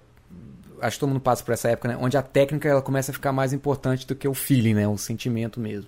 acho 0.82 0.96
que 0.96 1.02
todo 1.02 1.10
mundo 1.10 1.22
passa 1.22 1.44
por 1.44 1.54
essa 1.54 1.70
época, 1.70 1.90
né? 1.90 2.00
Onde 2.02 2.18
a 2.18 2.24
técnica 2.24 2.68
ela 2.68 2.82
começa 2.82 3.12
a 3.12 3.14
ficar 3.14 3.32
mais 3.32 3.54
importante 3.54 4.08
do 4.08 4.16
que 4.16 4.28
o 4.28 4.34
feeling, 4.34 4.74
né? 4.74 4.88
O 4.88 4.98
sentimento 4.98 5.60
mesmo. 5.60 5.88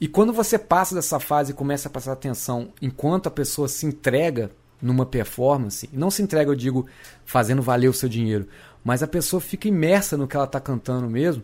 E 0.00 0.08
quando 0.08 0.32
você 0.32 0.58
passa 0.58 0.94
dessa 0.94 1.20
fase 1.20 1.52
e 1.52 1.54
começa 1.54 1.86
a 1.86 1.90
prestar 1.90 2.12
atenção 2.12 2.72
enquanto 2.80 3.26
a 3.26 3.30
pessoa 3.30 3.68
se 3.68 3.84
entrega 3.84 4.50
numa 4.80 5.04
performance, 5.04 5.88
não 5.92 6.10
se 6.10 6.22
entrega, 6.22 6.50
eu 6.50 6.54
digo, 6.54 6.86
fazendo 7.24 7.62
valer 7.62 7.88
o 7.88 7.92
seu 7.92 8.08
dinheiro, 8.08 8.48
mas 8.84 9.02
a 9.02 9.06
pessoa 9.06 9.40
fica 9.40 9.68
imersa 9.68 10.16
no 10.16 10.26
que 10.26 10.36
ela 10.36 10.44
está 10.44 10.60
cantando 10.60 11.08
mesmo, 11.08 11.42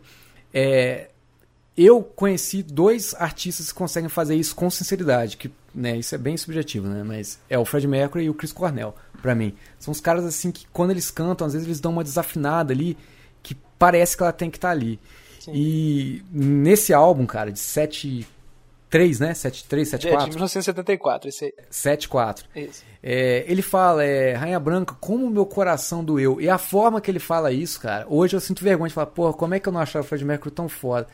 é, 0.52 1.10
eu 1.76 2.02
conheci 2.02 2.62
dois 2.62 3.14
artistas 3.14 3.70
que 3.70 3.74
conseguem 3.78 4.08
fazer 4.08 4.34
isso 4.34 4.54
com 4.54 4.70
sinceridade, 4.70 5.36
que 5.36 5.50
né, 5.74 5.96
isso 5.96 6.14
é 6.14 6.18
bem 6.18 6.36
subjetivo, 6.36 6.88
né? 6.88 7.02
Mas 7.02 7.38
é 7.50 7.58
o 7.58 7.64
Fred 7.64 7.86
Mercury 7.86 8.24
e 8.24 8.30
o 8.30 8.34
Chris 8.34 8.52
Cornell, 8.52 8.94
pra 9.20 9.34
mim. 9.34 9.54
São 9.78 9.92
os 9.92 10.00
caras 10.00 10.24
assim 10.24 10.50
que 10.50 10.66
quando 10.72 10.90
eles 10.92 11.10
cantam, 11.10 11.46
às 11.46 11.52
vezes 11.52 11.68
eles 11.68 11.80
dão 11.80 11.92
uma 11.92 12.02
desafinada 12.02 12.72
ali 12.72 12.96
que 13.42 13.54
parece 13.78 14.16
que 14.16 14.22
ela 14.22 14.32
tem 14.32 14.50
que 14.50 14.56
estar 14.56 14.70
ali. 14.70 14.98
E 15.48 16.24
nesse 16.32 16.92
álbum, 16.92 17.26
cara, 17.26 17.52
de 17.52 17.58
7 17.58 18.26
3, 18.88 19.20
né? 19.20 19.34
73, 19.34 19.94
É, 19.94 19.96
de 19.96 20.02
74, 20.02 20.28
1974, 20.30 21.28
esse 21.28 21.44
aí. 21.44 21.52
74. 21.68 22.48
Esse. 22.54 22.84
É, 23.08 23.44
ele 23.46 23.62
fala, 23.62 24.04
é, 24.04 24.32
Rainha 24.32 24.58
Branca, 24.58 24.96
como 25.00 25.30
meu 25.30 25.46
coração 25.46 26.02
doeu. 26.02 26.40
E 26.40 26.50
a 26.50 26.58
forma 26.58 27.00
que 27.00 27.08
ele 27.08 27.20
fala 27.20 27.52
isso, 27.52 27.80
cara, 27.80 28.04
hoje 28.08 28.34
eu 28.34 28.40
sinto 28.40 28.64
vergonha 28.64 28.88
de 28.88 28.94
falar, 28.94 29.06
porra, 29.06 29.32
como 29.32 29.54
é 29.54 29.60
que 29.60 29.68
eu 29.68 29.72
não 29.72 29.78
achava 29.78 30.04
o 30.04 30.08
Fred 30.08 30.24
Mercury 30.24 30.52
tão 30.52 30.68
foda? 30.68 31.06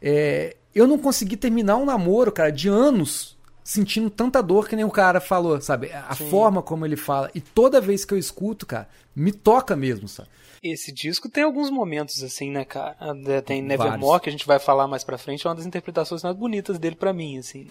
É, 0.00 0.54
eu 0.72 0.86
não 0.86 0.96
consegui 0.96 1.36
terminar 1.36 1.78
um 1.78 1.84
namoro, 1.84 2.30
cara, 2.30 2.52
de 2.52 2.68
anos, 2.68 3.36
sentindo 3.64 4.08
tanta 4.08 4.40
dor 4.40 4.68
que 4.68 4.76
nem 4.76 4.84
o 4.84 4.90
cara 4.90 5.20
falou, 5.20 5.60
sabe? 5.60 5.90
A 5.90 6.14
Sim. 6.14 6.30
forma 6.30 6.62
como 6.62 6.86
ele 6.86 6.94
fala. 6.94 7.28
E 7.34 7.40
toda 7.40 7.80
vez 7.80 8.04
que 8.04 8.14
eu 8.14 8.18
escuto, 8.18 8.64
cara, 8.64 8.88
me 9.12 9.32
toca 9.32 9.74
mesmo, 9.74 10.06
sabe? 10.06 10.28
Esse 10.62 10.92
disco 10.92 11.28
tem 11.28 11.42
alguns 11.42 11.70
momentos 11.70 12.22
assim, 12.22 12.52
né, 12.52 12.64
cara? 12.64 12.96
Tem 13.44 13.60
Nevermore, 13.60 14.00
Vários. 14.00 14.22
que 14.22 14.28
a 14.28 14.32
gente 14.32 14.46
vai 14.46 14.60
falar 14.60 14.86
mais 14.86 15.02
pra 15.02 15.18
frente, 15.18 15.44
é 15.44 15.50
uma 15.50 15.56
das 15.56 15.66
interpretações 15.66 16.22
mais 16.22 16.36
bonitas 16.36 16.78
dele 16.78 16.94
pra 16.94 17.12
mim, 17.12 17.38
assim. 17.38 17.66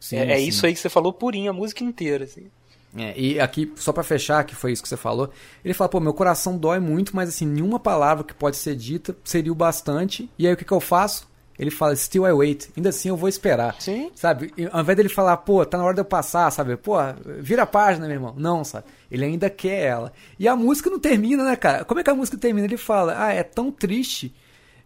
Sim, 0.00 0.16
é 0.16 0.32
é 0.32 0.36
sim. 0.38 0.48
isso 0.48 0.66
aí 0.66 0.74
que 0.74 0.80
você 0.80 0.88
falou 0.88 1.12
purinho, 1.12 1.50
a 1.50 1.54
música 1.54 1.84
inteira, 1.84 2.24
assim. 2.24 2.50
É, 2.96 3.18
e 3.18 3.40
aqui, 3.40 3.72
só 3.76 3.92
pra 3.92 4.02
fechar, 4.02 4.44
que 4.44 4.54
foi 4.54 4.72
isso 4.72 4.82
que 4.82 4.88
você 4.88 4.96
falou, 4.96 5.30
ele 5.64 5.72
fala, 5.72 5.88
pô, 5.88 5.98
meu 5.98 6.12
coração 6.12 6.58
dói 6.58 6.78
muito, 6.78 7.16
mas 7.16 7.28
assim, 7.28 7.46
nenhuma 7.46 7.80
palavra 7.80 8.22
que 8.22 8.34
pode 8.34 8.56
ser 8.56 8.76
dita 8.76 9.16
seria 9.24 9.50
o 9.50 9.54
bastante. 9.54 10.28
E 10.38 10.46
aí 10.46 10.52
o 10.52 10.56
que, 10.56 10.64
que 10.64 10.72
eu 10.72 10.80
faço? 10.80 11.30
Ele 11.58 11.70
fala, 11.70 11.94
still 11.94 12.26
I 12.26 12.32
wait. 12.32 12.70
Ainda 12.76 12.88
assim 12.88 13.08
eu 13.08 13.16
vou 13.16 13.28
esperar. 13.28 13.76
Sim. 13.78 14.10
Sabe? 14.14 14.52
E 14.56 14.68
ao 14.70 14.80
invés 14.80 14.96
dele 14.96 15.08
falar, 15.08 15.36
pô, 15.38 15.64
tá 15.64 15.78
na 15.78 15.84
hora 15.84 15.94
de 15.94 16.00
eu 16.00 16.04
passar, 16.04 16.50
sabe? 16.50 16.76
Pô, 16.76 16.94
vira 17.40 17.62
a 17.62 17.66
página, 17.66 18.06
meu 18.06 18.16
irmão. 18.16 18.34
Não, 18.36 18.64
sabe? 18.64 18.86
Ele 19.10 19.24
ainda 19.24 19.48
quer 19.48 19.84
ela. 19.84 20.12
E 20.38 20.48
a 20.48 20.56
música 20.56 20.90
não 20.90 20.98
termina, 20.98 21.44
né, 21.44 21.54
cara? 21.54 21.84
Como 21.84 22.00
é 22.00 22.02
que 22.02 22.10
a 22.10 22.14
música 22.14 22.36
termina? 22.36 22.66
Ele 22.66 22.76
fala, 22.76 23.14
ah, 23.16 23.32
é 23.32 23.42
tão 23.42 23.70
triste. 23.70 24.34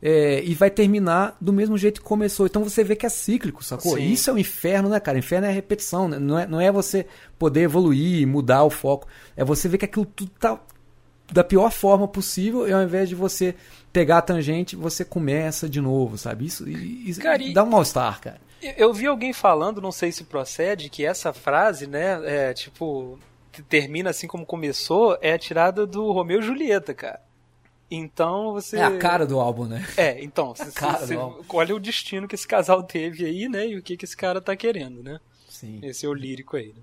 É, 0.03 0.43
e 0.45 0.55
vai 0.55 0.71
terminar 0.71 1.37
do 1.41 1.53
mesmo 1.53 1.77
jeito 1.79 2.01
que 2.01 2.07
começou. 2.07 2.47
Então 2.47 2.63
você 2.63 2.85
vê 2.85 2.95
que 2.97 3.07
é 3.07 3.09
cíclico, 3.09 3.65
sacou? 3.65 3.97
Sim. 3.97 4.11
Isso 4.13 4.29
é 4.31 4.33
o 4.33 4.39
inferno, 4.39 4.89
né, 4.89 5.01
cara? 5.01 5.19
Inferno 5.19 5.47
é 5.47 5.51
repetição. 5.51 6.09
né? 6.09 6.19
Não 6.19 6.39
é, 6.39 6.47
não 6.47 6.61
é 6.61 6.71
você 6.71 7.07
poder 7.39 7.63
evoluir, 7.63 8.27
mudar 8.27 8.63
o 8.65 8.71
foco. 8.71 9.07
É 9.37 9.45
você 9.45 9.69
ver 9.69 9.79
que 9.79 9.85
aquilo 9.85 10.05
tudo 10.07 10.31
tá 10.39 10.61
da 11.33 11.43
pior 11.43 11.73
forma 11.73 12.07
possível 12.07 12.69
e 12.69 12.73
ao 12.73 12.83
invés 12.83 13.09
de 13.09 13.15
você 13.15 13.55
pegar 13.93 14.19
a 14.19 14.23
tangente, 14.23 14.77
você 14.77 15.05
começa 15.05 15.69
de 15.69 15.81
novo, 15.81 16.17
sabe? 16.17 16.47
Isso, 16.47 16.69
isso 16.69 17.21
Cara, 17.21 17.43
e- 17.43 17.53
dá 17.53 17.65
um 17.65 17.71
mal-estar, 17.71 18.21
cara. 18.21 18.41
Eu- 18.77 18.93
vi 18.93 19.07
alguém 19.07 19.33
falando, 19.33 19.81
não 19.81 19.91
sei 19.93 20.13
se 20.13 20.25
procede, 20.25 20.89
que 20.89 21.05
essa 21.05 21.33
frase, 21.33 21.87
né, 21.87 22.21
é 22.25 22.55
tipo, 22.55 23.19
termina 23.69 24.11
assim 24.11 24.27
como 24.27 24.47
começou, 24.47 25.17
é 25.21 25.37
tirada 25.37 25.87
do 25.87 26.13
Romeu 26.13 26.41
e 26.41 26.43
Julieta, 26.43 26.95
cara. 26.95 27.21
Então 27.91 28.53
você. 28.53 28.79
É 28.79 28.85
a 28.85 28.99
cara 28.99 29.25
do 29.27 29.39
álbum, 29.39 29.65
né? 29.67 29.87
É, 29.97 30.23
então, 30.23 30.53
cara 30.75 31.07
você 31.07 31.15
olha 31.49 31.75
o 31.75 31.79
destino 31.81 32.27
que 32.27 32.35
esse 32.35 32.47
casal 32.47 32.83
teve 32.83 33.25
aí, 33.25 33.49
né, 33.49 33.67
e 33.69 33.77
o 33.77 33.83
que, 33.83 33.97
que 33.97 34.05
esse 34.05 34.17
cara 34.17 34.41
tá 34.41 34.57
querendo, 34.57 35.03
né? 35.03 35.21
Sim. 35.49 35.79
Esse 35.83 36.05
é 36.05 36.09
o 36.09 36.15
lírico 36.15 36.57
aí, 36.57 36.69
né? 36.69 36.83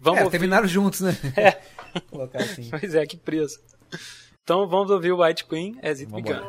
Vamos 0.00 0.20
É, 0.20 0.24
ouvir- 0.24 0.32
terminaram 0.38 0.66
juntos, 0.66 1.00
né? 1.00 1.16
É. 1.36 1.52
Colocar 2.10 2.40
assim. 2.42 2.68
Pois 2.70 2.94
é, 2.94 3.06
que 3.06 3.16
preço. 3.16 3.60
Então 4.42 4.66
vamos 4.66 4.90
ouvir 4.90 5.12
o 5.12 5.22
White 5.22 5.44
Queen 5.44 5.78
as 5.82 6.00
it 6.00 6.06
began. 6.12 6.42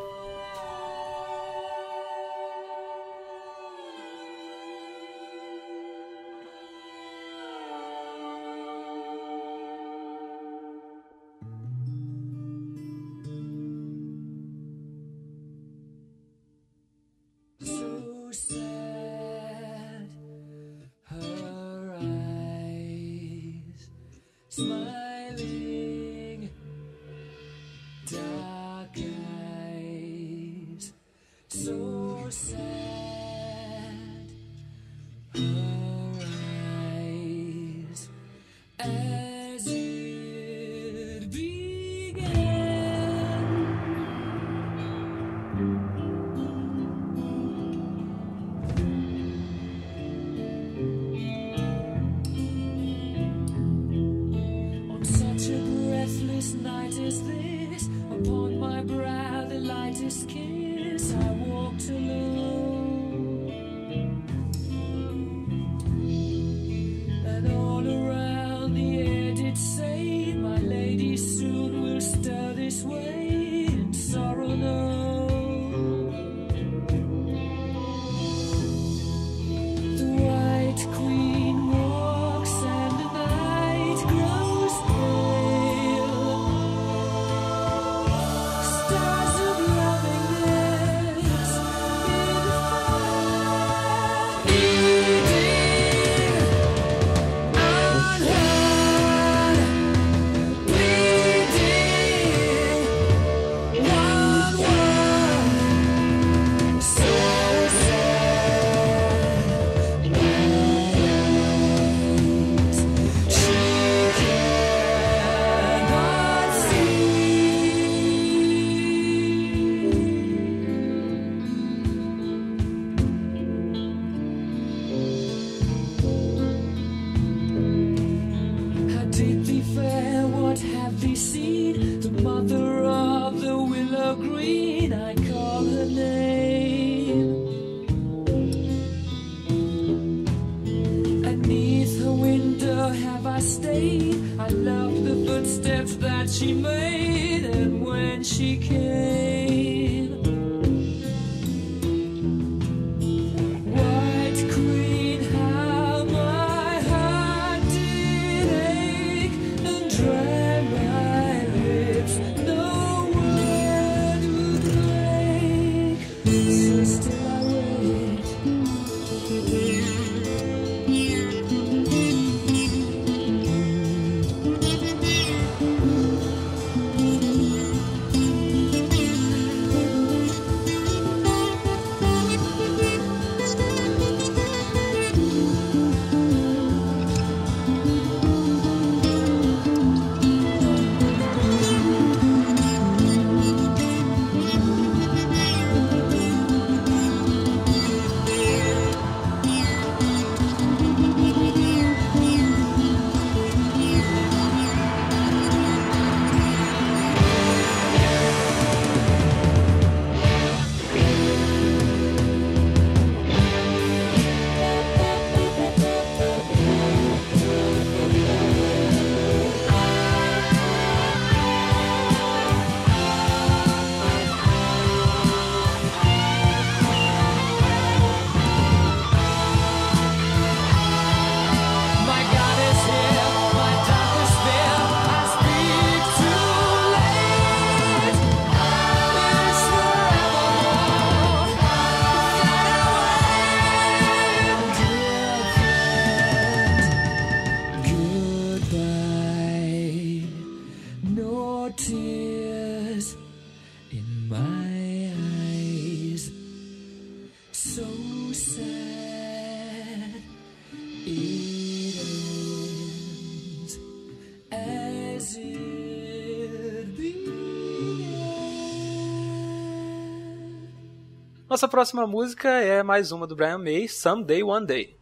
Nossa 271.63 271.71
próxima 271.71 272.05
música 272.05 272.49
é 272.49 272.83
mais 272.83 273.13
uma 273.13 273.25
do 273.25 273.37
Brian 273.37 273.57
May, 273.57 273.87
Someday 273.87 274.43
One 274.43 274.65
Day. 274.65 274.97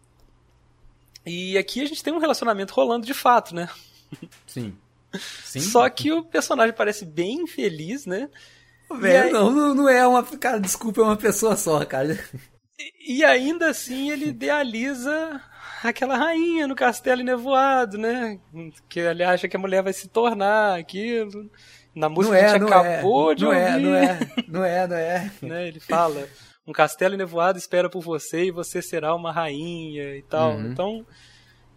E 1.25 1.57
aqui 1.57 1.81
a 1.81 1.85
gente 1.87 2.03
tem 2.03 2.13
um 2.13 2.19
relacionamento 2.19 2.71
rolando 2.71 3.03
de 3.03 3.15
fato, 3.15 3.55
né? 3.55 3.67
Sim. 4.45 4.77
Sim. 5.43 5.59
Só 5.59 5.89
que 5.89 6.11
o 6.11 6.23
personagem 6.23 6.75
parece 6.75 7.03
bem 7.03 7.41
infeliz, 7.41 8.05
né? 8.05 8.29
Velho, 8.93 9.25
aí- 9.25 9.33
não, 9.33 9.73
não, 9.73 9.89
é 9.89 10.05
uma. 10.05 10.21
Cara, 10.23 10.59
desculpa, 10.59 11.01
é 11.01 11.03
uma 11.03 11.17
pessoa 11.17 11.55
só, 11.55 11.83
cara. 11.83 12.23
E 13.07 13.23
ainda 13.25 13.67
assim 13.71 14.11
ele 14.11 14.27
idealiza 14.29 15.41
aquela 15.83 16.15
rainha 16.15 16.67
no 16.67 16.75
castelo 16.75 17.23
nevoado, 17.23 17.97
né? 17.97 18.39
Que 18.87 18.99
ele 18.99 19.23
acha 19.23 19.47
que 19.47 19.57
a 19.57 19.59
mulher 19.59 19.81
vai 19.81 19.93
se 19.93 20.07
tornar 20.07 20.77
aquilo. 20.77 21.49
Na 21.93 22.07
música 22.07 22.33
Não 22.35 22.39
que 22.39 22.45
a 22.45 22.47
é, 22.47 22.51
gente 22.53 22.61
não 22.61 22.67
acabou 22.67 23.31
é. 23.31 23.35
de 23.35 23.43
Não 23.43 23.49
ouvir. 23.49 23.61
é, 23.61 23.79
não 23.79 23.95
é. 23.95 24.19
Não 24.47 24.63
é, 24.63 24.87
não 24.87 24.95
é. 24.95 25.31
né? 25.41 25.67
Ele 25.67 25.79
fala: 25.81 26.29
um 26.65 26.71
castelo 26.71 27.17
nevoado 27.17 27.57
espera 27.57 27.89
por 27.89 28.01
você 28.01 28.45
e 28.45 28.51
você 28.51 28.81
será 28.81 29.15
uma 29.15 29.31
rainha 29.31 30.15
e 30.15 30.21
tal. 30.21 30.53
Uhum. 30.53 30.71
Então, 30.71 31.05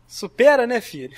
supera, 0.07 0.67
né, 0.67 0.81
filho? 0.81 1.17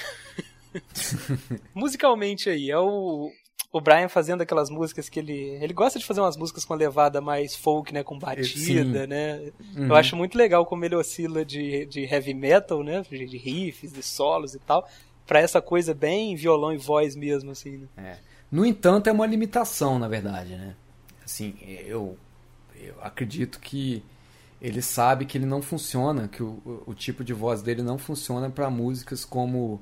Musicalmente 1.75 2.49
aí, 2.49 2.71
é 2.71 2.79
o, 2.79 3.31
o 3.73 3.81
Brian 3.81 4.09
fazendo 4.09 4.43
aquelas 4.43 4.71
músicas 4.71 5.09
que 5.09 5.19
ele. 5.19 5.59
Ele 5.61 5.73
gosta 5.73 5.99
de 5.99 6.05
fazer 6.05 6.21
umas 6.21 6.37
músicas 6.37 6.65
com 6.65 6.75
levada 6.75 7.21
mais 7.21 7.55
folk, 7.57 7.93
né? 7.93 8.03
Com 8.03 8.19
batida, 8.19 9.03
Sim. 9.03 9.07
né? 9.07 9.53
Uhum. 9.77 9.89
Eu 9.89 9.95
acho 9.95 10.17
muito 10.17 10.37
legal 10.37 10.65
como 10.65 10.85
ele 10.85 10.95
oscila 10.95 11.45
de, 11.45 11.87
de 11.87 12.05
heavy 12.05 12.35
metal, 12.35 12.83
né? 12.83 13.03
De 13.09 13.37
riffs, 13.37 13.93
de 13.93 14.03
solos 14.03 14.55
e 14.55 14.59
tal. 14.59 14.89
Pra 15.27 15.41
essa 15.41 15.61
coisa 15.61 15.93
bem 15.93 16.37
violão 16.37 16.73
e 16.73 16.79
voz 16.79 17.17
mesmo, 17.17 17.51
assim, 17.51 17.79
né? 17.79 17.89
É. 17.97 18.19
No 18.51 18.65
entanto, 18.65 19.09
é 19.09 19.13
uma 19.13 19.27
limitação, 19.27 19.99
na 19.99 20.07
verdade, 20.07 20.51
né? 20.51 20.77
Assim, 21.25 21.57
eu, 21.85 22.17
eu 22.87 22.95
acredito 23.03 23.61
que 23.61 24.03
ele 24.61 24.81
sabe 24.81 25.27
que 25.27 25.37
ele 25.37 25.47
não 25.47 25.61
funciona, 25.61 26.29
que 26.29 26.43
o, 26.43 26.83
o, 26.87 26.95
tipo 26.95 27.23
de 27.23 27.33
voz 27.33 27.63
dele 27.63 27.83
não 27.83 27.99
funciona 27.99 28.49
para 28.49 28.71
músicas 28.71 29.25
como 29.25 29.81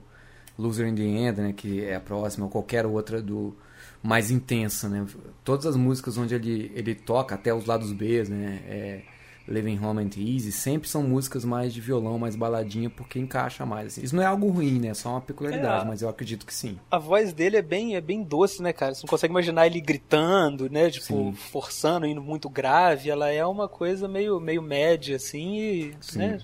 Loser 0.59 0.89
in 0.89 0.95
the 0.95 1.03
End, 1.03 1.41
né? 1.41 1.53
Que 1.53 1.85
é 1.85 1.95
a 1.97 2.01
próxima, 2.01 2.47
ou 2.47 2.51
qualquer 2.51 2.85
outra 2.85 3.23
do 3.23 3.57
mais 4.03 4.31
intensa, 4.31 4.89
né? 4.89 5.07
Todas 5.45 5.67
as 5.67 5.77
músicas 5.77 6.19
onde 6.19 6.35
ele, 6.35 6.73
ele 6.75 6.95
toca, 6.95 7.35
até 7.35 7.55
os 7.55 7.67
lados 7.67 7.93
B, 7.93 8.25
né? 8.25 8.63
É, 8.67 9.03
Living 9.47 9.79
Home 9.85 10.03
and 10.03 10.11
Easy, 10.19 10.51
sempre 10.51 10.89
são 10.89 11.03
músicas 11.03 11.45
mais 11.45 11.75
de 11.75 11.81
violão, 11.81 12.19
mais 12.19 12.35
baladinha, 12.35 12.89
porque 12.89 13.19
encaixa 13.19 13.67
mais. 13.67 13.89
assim. 13.89 14.03
Isso 14.03 14.17
não 14.17 14.23
é 14.23 14.27
algo 14.27 14.49
ruim, 14.49 14.79
né? 14.81 14.89
É 14.89 14.95
só 14.95 15.11
uma 15.11 15.21
peculiaridade, 15.21 15.85
É. 15.85 15.89
mas 15.89 16.01
eu 16.01 16.09
acredito 16.09 16.47
que 16.47 16.55
sim. 16.55 16.79
A 16.91 16.99
voz 16.99 17.33
dele 17.33 17.57
é 17.59 17.63
bem, 17.63 17.95
é 17.95 18.01
bem 18.01 18.23
doce, 18.23 18.63
né, 18.63 18.73
cara? 18.73 18.95
Você 18.95 19.03
não 19.05 19.11
consegue 19.11 19.33
imaginar 19.33 19.67
ele 19.67 19.81
gritando, 19.81 20.71
né? 20.71 20.89
Tipo, 20.91 21.07
Sim. 21.07 21.33
forçando, 21.35 22.07
indo 22.07 22.23
muito 22.23 22.49
grave. 22.49 23.11
Ela 23.11 23.31
é 23.31 23.45
uma 23.45 23.69
coisa 23.69 24.09
meio, 24.09 24.41
meio 24.41 24.63
média, 24.63 25.17
assim, 25.17 25.57
e. 25.59 25.95
Sim. 26.01 26.19
Né? 26.19 26.39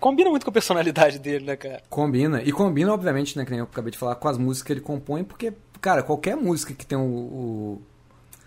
Combina 0.00 0.28
muito 0.28 0.44
com 0.44 0.50
a 0.50 0.52
personalidade 0.52 1.18
dele, 1.18 1.44
né, 1.46 1.56
cara? 1.56 1.82
Combina. 1.88 2.42
E 2.42 2.52
combina, 2.52 2.92
obviamente, 2.92 3.38
né, 3.38 3.44
que 3.44 3.50
nem 3.52 3.60
eu 3.60 3.64
acabei 3.64 3.90
de 3.90 3.96
falar, 3.96 4.16
com 4.16 4.28
as 4.28 4.36
músicas 4.36 4.66
que 4.66 4.72
ele 4.72 4.80
compõe, 4.80 5.24
porque, 5.24 5.52
cara, 5.80 6.02
qualquer 6.02 6.36
música 6.36 6.74
que 6.74 6.84
tem 6.84 6.98
o, 6.98 7.02
o, 7.02 7.82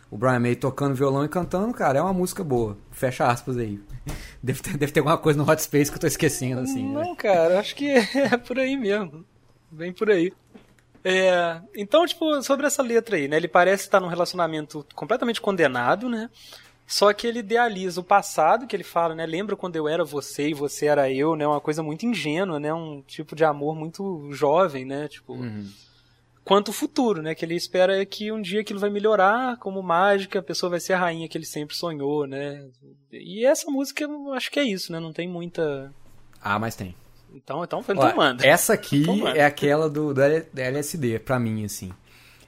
o 0.10 0.18
Brian 0.18 0.40
May 0.40 0.56
tocando 0.56 0.96
violão 0.96 1.26
e 1.26 1.30
cantando, 1.30 1.74
cara, 1.74 2.00
é 2.00 2.02
uma 2.02 2.14
música 2.14 2.44
boa. 2.44 2.78
Fecha 2.92 3.28
aspas 3.28 3.58
aí. 3.58 3.80
Deve 4.42 4.62
ter, 4.62 4.78
deve 4.78 4.92
ter 4.92 5.00
alguma 5.02 5.18
coisa 5.18 5.38
no 5.38 5.50
Hot 5.50 5.62
Space 5.62 5.92
que 5.92 5.98
eu 5.98 6.02
tô 6.02 6.08
esquecendo, 6.08 6.62
assim, 6.62 6.88
né? 6.88 7.04
Não, 7.04 7.16
cara, 7.16 7.60
acho 7.60 7.76
que 7.76 7.90
é 8.16 8.38
por 8.38 8.58
aí 8.58 8.78
mesmo. 8.78 9.26
Bem 9.70 9.92
por 9.92 10.10
aí. 10.10 10.32
É, 11.04 11.60
então, 11.76 12.06
tipo, 12.06 12.42
sobre 12.42 12.66
essa 12.66 12.82
letra 12.82 13.18
aí, 13.18 13.28
né? 13.28 13.36
Ele 13.36 13.48
parece 13.48 13.84
estar 13.84 14.00
num 14.00 14.08
relacionamento 14.08 14.86
completamente 14.96 15.42
condenado, 15.42 16.08
né? 16.08 16.30
Só 16.86 17.12
que 17.12 17.28
ele 17.28 17.40
idealiza 17.40 18.00
o 18.00 18.04
passado, 18.04 18.66
que 18.66 18.74
ele 18.76 18.84
fala, 18.84 19.14
né? 19.14 19.26
Lembra 19.26 19.58
quando 19.58 19.76
eu 19.76 19.90
era 19.90 20.06
você 20.06 20.50
e 20.50 20.54
você 20.54 20.86
era 20.86 21.12
eu, 21.12 21.36
né? 21.36 21.46
Uma 21.46 21.60
coisa 21.60 21.84
muito 21.84 22.06
ingênua, 22.06 22.60
né? 22.62 22.74
Um 22.74 23.02
tipo 23.06 23.36
de 23.36 23.44
amor 23.44 23.76
muito 23.76 24.30
jovem, 24.32 24.86
né? 24.86 25.10
Tipo, 25.10 25.34
Uhum. 25.34 25.68
Quanto 26.48 26.70
o 26.70 26.74
futuro, 26.74 27.22
né? 27.22 27.36
Que 27.36 27.44
ele 27.44 27.56
espera 27.56 28.06
que 28.06 28.32
um 28.32 28.42
dia 28.42 28.62
aquilo 28.62 28.80
vai 28.80 28.90
melhorar 28.90 29.58
como 29.58 29.84
mágica, 29.84 30.40
a 30.40 30.44
pessoa 30.44 30.70
vai 30.70 30.80
ser 30.80 30.94
a 30.94 31.00
rainha 31.00 31.28
que 31.28 31.38
ele 31.38 31.46
sempre 31.46 31.76
sonhou, 31.76 32.26
né? 32.26 32.66
E 33.12 33.46
essa 33.46 33.70
música, 33.70 34.04
eu 34.04 34.34
acho 34.34 34.50
que 34.50 34.60
é 34.60 34.64
isso, 34.64 34.92
né? 34.92 35.00
Não 35.00 35.12
tem 35.12 35.28
muita... 35.28 35.94
Ah, 36.42 36.58
mas 36.58 36.76
tem. 36.76 36.96
Então, 37.34 37.64
então, 37.64 37.82
então 37.82 37.98
Olha, 37.98 38.16
manda. 38.16 38.48
Essa 38.48 38.74
aqui 38.74 39.02
Então 39.02 39.18
manda. 39.18 39.38
é 39.38 39.44
aquela 39.44 39.90
do, 39.90 40.14
da 40.14 40.26
LSD, 40.56 41.20
pra 41.20 41.40
mim, 41.40 41.66
assim. 41.66 41.92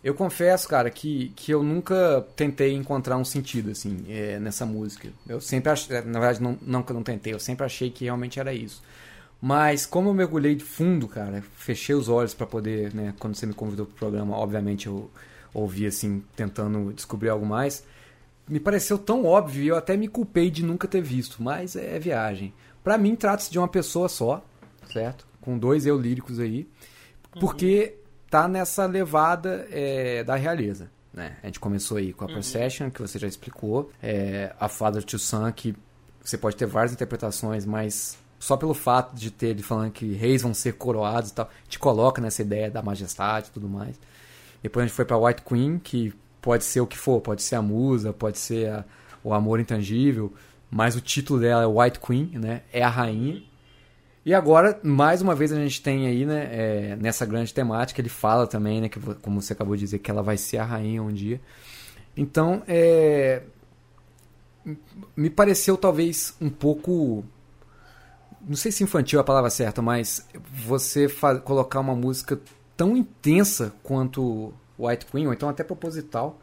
Eu 0.01 0.13
confesso, 0.13 0.67
cara, 0.67 0.89
que, 0.89 1.33
que 1.35 1.51
eu 1.51 1.61
nunca 1.61 2.25
tentei 2.35 2.73
encontrar 2.73 3.17
um 3.17 3.25
sentido, 3.25 3.71
assim, 3.71 4.05
é, 4.07 4.39
nessa 4.39 4.65
música. 4.65 5.09
Eu 5.27 5.41
sempre 5.41 5.69
achei, 5.71 5.93
na 6.01 6.19
verdade, 6.19 6.41
não, 6.41 6.57
não 6.61 6.81
que 6.81 6.91
eu 6.91 6.95
não 6.95 7.03
tentei, 7.03 7.33
eu 7.33 7.39
sempre 7.39 7.65
achei 7.65 7.89
que 7.91 8.05
realmente 8.05 8.39
era 8.39 8.53
isso. 8.53 8.81
Mas 9.41 9.85
como 9.85 10.09
eu 10.09 10.13
mergulhei 10.13 10.53
de 10.53 10.63
fundo, 10.63 11.07
cara, 11.07 11.41
fechei 11.55 11.95
os 11.95 12.09
olhos 12.09 12.33
pra 12.33 12.45
poder, 12.45 12.93
né, 12.93 13.13
quando 13.19 13.35
você 13.35 13.45
me 13.45 13.53
convidou 13.53 13.85
pro 13.85 13.95
programa, 13.95 14.35
obviamente 14.35 14.87
eu 14.87 15.09
ouvi, 15.53 15.85
assim, 15.85 16.23
tentando 16.35 16.91
descobrir 16.93 17.29
algo 17.29 17.45
mais. 17.45 17.83
Me 18.47 18.59
pareceu 18.59 18.97
tão 18.97 19.25
óbvio 19.25 19.63
e 19.63 19.67
eu 19.67 19.77
até 19.77 19.95
me 19.95 20.07
culpei 20.07 20.49
de 20.51 20.63
nunca 20.63 20.87
ter 20.87 21.01
visto, 21.01 21.41
mas 21.41 21.75
é 21.75 21.97
viagem. 21.99 22.53
Pra 22.83 22.97
mim, 22.97 23.15
trata-se 23.15 23.51
de 23.51 23.57
uma 23.57 23.67
pessoa 23.67 24.09
só, 24.09 24.43
certo? 24.91 25.25
Com 25.39 25.57
dois 25.57 25.85
eu 25.85 25.97
líricos 25.97 26.39
aí, 26.39 26.67
porque 27.39 27.95
tá 28.29 28.47
nessa 28.47 28.85
levada 28.85 29.67
é, 29.71 30.23
da 30.23 30.35
realeza. 30.35 30.89
Né? 31.13 31.37
A 31.41 31.47
gente 31.47 31.59
começou 31.59 31.97
aí 31.97 32.13
com 32.13 32.25
a 32.25 32.27
Procession, 32.27 32.89
que 32.89 33.01
você 33.01 33.17
já 33.17 33.27
explicou, 33.27 33.91
é, 34.01 34.53
a 34.59 34.67
Father 34.67 35.03
to 35.03 35.17
Son, 35.17 35.51
que 35.51 35.75
você 36.23 36.37
pode 36.37 36.55
ter 36.55 36.65
várias 36.65 36.93
interpretações, 36.93 37.65
mas 37.65 38.17
só 38.39 38.55
pelo 38.57 38.73
fato 38.73 39.15
de 39.15 39.29
ter 39.29 39.47
ele 39.47 39.61
falando 39.61 39.91
que 39.91 40.13
reis 40.13 40.41
vão 40.41 40.53
ser 40.53 40.73
coroados 40.73 41.29
e 41.31 41.33
tal, 41.33 41.49
te 41.67 41.77
coloca 41.77 42.21
nessa 42.21 42.41
ideia 42.41 42.71
da 42.71 42.81
majestade 42.81 43.49
e 43.49 43.51
tudo 43.51 43.67
mais. 43.67 43.99
Depois 44.63 44.83
a 44.83 44.87
gente 44.87 44.95
foi 44.95 45.05
pra 45.05 45.17
White 45.17 45.41
Queen, 45.43 45.77
que 45.79 46.13
pode 46.41 46.63
ser 46.63 46.81
o 46.81 46.87
que 46.87 46.97
for, 46.97 47.21
pode 47.21 47.41
ser 47.43 47.55
a 47.55 47.61
musa, 47.61 48.13
pode 48.13 48.37
ser 48.39 48.69
a- 48.71 48.85
o 49.23 49.33
amor 49.33 49.59
intangível, 49.59 50.33
mas 50.71 50.95
o 50.95 51.01
título 51.01 51.39
dela 51.39 51.63
é 51.63 51.65
White 51.67 51.99
Queen, 51.99 52.31
né? 52.35 52.61
É 52.71 52.81
a 52.81 52.89
rainha. 52.89 53.43
E 54.25 54.33
agora, 54.33 54.79
mais 54.83 55.21
uma 55.21 55.33
vez, 55.33 55.51
a 55.51 55.55
gente 55.55 55.81
tem 55.81 56.05
aí, 56.05 56.25
né, 56.25 56.49
é, 56.51 56.95
nessa 56.97 57.25
grande 57.25 57.53
temática, 57.53 57.99
ele 57.99 58.09
fala 58.09 58.45
também, 58.45 58.81
né, 58.81 58.89
que, 58.89 58.99
como 59.21 59.41
você 59.41 59.53
acabou 59.53 59.75
de 59.75 59.81
dizer, 59.81 59.99
que 59.99 60.11
ela 60.11 60.21
vai 60.21 60.37
ser 60.37 60.57
a 60.57 60.65
rainha 60.65 61.01
um 61.01 61.11
dia. 61.11 61.41
Então, 62.15 62.61
é, 62.67 63.41
me 65.15 65.29
pareceu 65.29 65.77
talvez 65.77 66.35
um 66.39 66.49
pouco. 66.49 67.23
Não 68.47 68.55
sei 68.55 68.71
se 68.71 68.83
infantil 68.83 69.19
é 69.19 69.21
a 69.21 69.25
palavra 69.25 69.49
certa, 69.49 69.81
mas 69.81 70.25
você 70.65 71.07
colocar 71.43 71.79
uma 71.79 71.95
música 71.95 72.39
tão 72.75 72.95
intensa 72.95 73.73
quanto 73.83 74.53
White 74.79 75.05
Queen, 75.07 75.27
ou 75.27 75.33
então 75.33 75.49
até 75.49 75.63
proposital, 75.63 76.39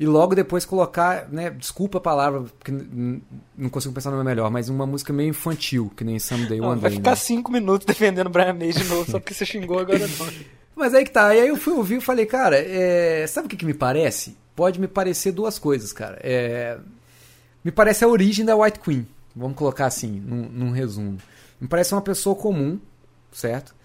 e 0.00 0.06
logo 0.06 0.34
depois 0.34 0.64
colocar, 0.64 1.28
né, 1.30 1.50
desculpa 1.50 1.98
a 1.98 2.00
palavra, 2.00 2.42
porque 2.42 2.72
não 2.72 3.68
consigo 3.70 3.94
pensar 3.94 4.10
no 4.10 4.16
nome 4.16 4.28
melhor, 4.28 4.50
mas 4.50 4.68
uma 4.68 4.86
música 4.86 5.12
meio 5.12 5.30
infantil, 5.30 5.92
que 5.96 6.04
nem 6.04 6.18
Someday 6.18 6.60
Não, 6.60 6.68
One 6.68 6.80
vai 6.80 6.90
Day. 6.90 6.98
ficar 6.98 7.10
né? 7.10 7.16
cinco 7.16 7.52
minutos 7.52 7.86
defendendo 7.86 8.26
o 8.26 8.30
Brian 8.30 8.54
May 8.54 8.72
de 8.72 8.84
novo, 8.84 9.10
só 9.10 9.18
porque 9.18 9.34
você 9.34 9.44
xingou 9.44 9.78
agora 9.78 9.98
não. 9.98 10.26
Mas 10.76 10.92
aí 10.92 11.04
que 11.04 11.10
tá, 11.10 11.34
e 11.34 11.40
aí 11.40 11.48
eu 11.48 11.56
fui 11.56 11.72
ouvir 11.72 11.96
e 11.96 12.00
falei, 12.02 12.26
cara, 12.26 12.58
é, 12.58 13.26
sabe 13.26 13.46
o 13.46 13.48
que, 13.48 13.56
que 13.56 13.64
me 13.64 13.72
parece? 13.72 14.36
Pode 14.54 14.78
me 14.78 14.86
parecer 14.86 15.32
duas 15.32 15.58
coisas, 15.58 15.90
cara. 15.90 16.18
É, 16.22 16.78
me 17.64 17.72
parece 17.72 18.04
a 18.04 18.08
origem 18.08 18.44
da 18.44 18.54
White 18.54 18.80
Queen, 18.80 19.06
vamos 19.36 19.56
colocar 19.56 19.86
assim, 19.86 20.08
num, 20.20 20.48
num 20.48 20.70
resumo. 20.72 21.18
Me 21.60 21.68
parece 21.68 21.94
uma 21.94 22.00
pessoa 22.02 22.34
comum, 22.34 22.80
certo? 23.30 23.76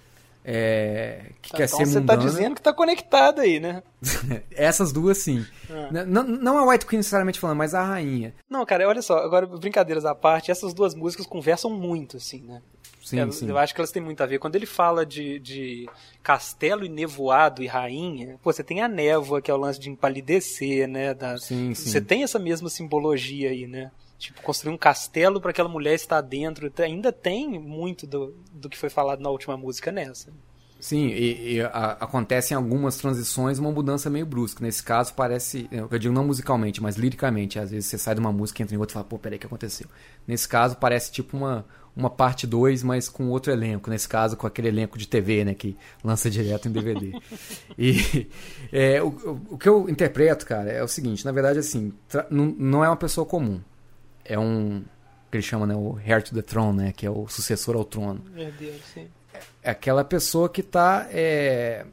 É, 0.43 1.33
que 1.41 1.51
quer 1.53 1.65
então 1.65 1.77
ser 1.77 1.85
você 1.85 1.99
mundana. 1.99 2.19
tá 2.19 2.25
dizendo 2.27 2.55
que 2.55 2.61
tá 2.63 2.73
conectado 2.73 3.41
aí, 3.41 3.59
né? 3.59 3.83
Essas 4.49 4.91
duas 4.91 5.19
sim. 5.19 5.45
Ah. 5.69 5.89
N- 5.91 6.05
Não, 6.05 6.23
não 6.23 6.57
a 6.57 6.65
White 6.67 6.87
Queen 6.87 6.97
necessariamente 6.97 7.39
falando, 7.39 7.57
mas 7.57 7.75
a 7.75 7.83
rainha. 7.83 8.33
Não, 8.49 8.65
cara, 8.65 8.87
olha 8.87 9.03
só, 9.03 9.19
agora 9.19 9.45
brincadeiras 9.45 10.03
à 10.03 10.15
parte, 10.15 10.49
essas 10.49 10.73
duas 10.73 10.95
músicas 10.95 11.27
conversam 11.27 11.69
muito, 11.69 12.17
assim, 12.17 12.41
né? 12.41 12.59
Sim, 13.03 13.19
Elas- 13.19 13.35
sim. 13.35 13.47
Eu 13.49 13.57
acho 13.57 13.73
que 13.75 13.79
elas 13.81 13.91
têm 13.91 14.01
muito 14.01 14.21
a 14.21 14.25
ver. 14.25 14.39
Quando 14.39 14.55
ele 14.55 14.65
fala 14.65 15.05
de, 15.05 15.37
de 15.39 15.87
castelo 16.23 16.83
e 16.83 16.89
nevoado 16.89 17.61
e 17.61 17.67
rainha, 17.67 18.39
pô, 18.41 18.51
você 18.51 18.63
tem 18.63 18.81
a 18.81 18.87
névoa, 18.87 19.41
que 19.43 19.51
é 19.51 19.53
o 19.53 19.57
lance 19.57 19.79
de 19.79 19.89
empalidecer, 19.91 20.87
né? 20.87 21.13
Da, 21.13 21.37
Sim, 21.37 21.73
sim. 21.75 21.89
Você 21.89 22.01
tem 22.01 22.23
essa 22.23 22.39
mesma 22.39 22.69
simbologia 22.69 23.49
aí, 23.51 23.67
né? 23.67 23.91
Tipo, 24.21 24.41
construir 24.43 24.71
um 24.73 24.77
castelo 24.77 25.41
para 25.41 25.49
aquela 25.51 25.67
mulher 25.67 25.95
estar 25.95 26.21
dentro. 26.21 26.69
Tem- 26.69 26.85
Ainda 26.93 27.11
tem 27.11 27.59
muito 27.59 28.05
do, 28.05 28.35
do 28.53 28.69
que 28.69 28.77
foi 28.77 28.89
falado 28.89 29.19
na 29.19 29.29
última 29.29 29.57
música 29.57 29.91
nessa. 29.91 30.29
Sim, 30.79 31.07
e, 31.09 31.53
e 31.55 31.61
a- 31.61 31.97
acontecem 31.99 32.55
algumas 32.55 32.97
transições, 32.97 33.57
uma 33.59 33.71
mudança 33.71 34.09
meio 34.09 34.25
brusca. 34.25 34.63
Nesse 34.63 34.81
caso, 34.83 35.13
parece. 35.15 35.67
Eu 35.71 35.87
digo 35.99 36.13
não 36.13 36.25
musicalmente, 36.25 36.81
mas 36.81 36.95
liricamente. 36.97 37.57
Às 37.59 37.71
vezes 37.71 37.87
você 37.89 37.97
sai 37.97 38.13
de 38.15 38.19
uma 38.21 38.31
música, 38.31 38.61
entra 38.63 38.75
em 38.75 38.77
outra 38.79 38.93
e 38.93 38.95
fala, 38.95 39.05
pô, 39.05 39.17
peraí, 39.19 39.37
o 39.37 39.39
que 39.39 39.45
aconteceu? 39.47 39.87
Nesse 40.27 40.47
caso, 40.47 40.77
parece 40.77 41.11
tipo 41.11 41.35
uma, 41.37 41.65
uma 41.95 42.09
parte 42.09 42.45
2, 42.47 42.81
mas 42.83 43.07
com 43.09 43.27
outro 43.29 43.51
elenco. 43.51 43.89
Nesse 43.89 44.07
caso, 44.09 44.35
com 44.37 44.45
aquele 44.47 44.67
elenco 44.69 44.97
de 44.97 45.07
TV, 45.07 45.43
né, 45.45 45.53
que 45.55 45.75
lança 46.03 46.29
direto 46.29 46.67
em 46.67 46.71
DVD. 46.71 47.11
e 47.77 48.27
é, 48.71 49.01
o, 49.01 49.07
o- 49.51 49.57
que 49.57 49.67
eu 49.69 49.89
interpreto, 49.89 50.45
cara, 50.45 50.71
é 50.71 50.83
o 50.83 50.87
seguinte: 50.87 51.25
na 51.25 51.31
verdade, 51.31 51.59
assim, 51.59 51.93
não, 52.29 52.45
não 52.57 52.83
é 52.83 52.89
uma 52.89 52.97
pessoa 52.97 53.25
comum. 53.25 53.59
É 54.33 54.39
um 54.39 54.83
que 55.29 55.37
ele 55.37 55.41
chama 55.43 55.65
né, 55.65 55.75
o 55.75 55.97
heir 56.05 56.21
to 56.21 56.35
the 56.35 56.41
throne, 56.41 56.77
né, 56.77 56.91
que 56.91 57.05
é 57.05 57.09
o 57.09 57.27
sucessor 57.27 57.75
ao 57.75 57.85
trono. 57.85 58.21
Meu 58.33 58.51
Deus, 58.51 58.81
sim. 58.93 59.07
É 59.63 59.71
aquela 59.71 60.03
pessoa 60.03 60.49
que 60.49 60.61
tá 60.61 61.07
é, 61.11 61.85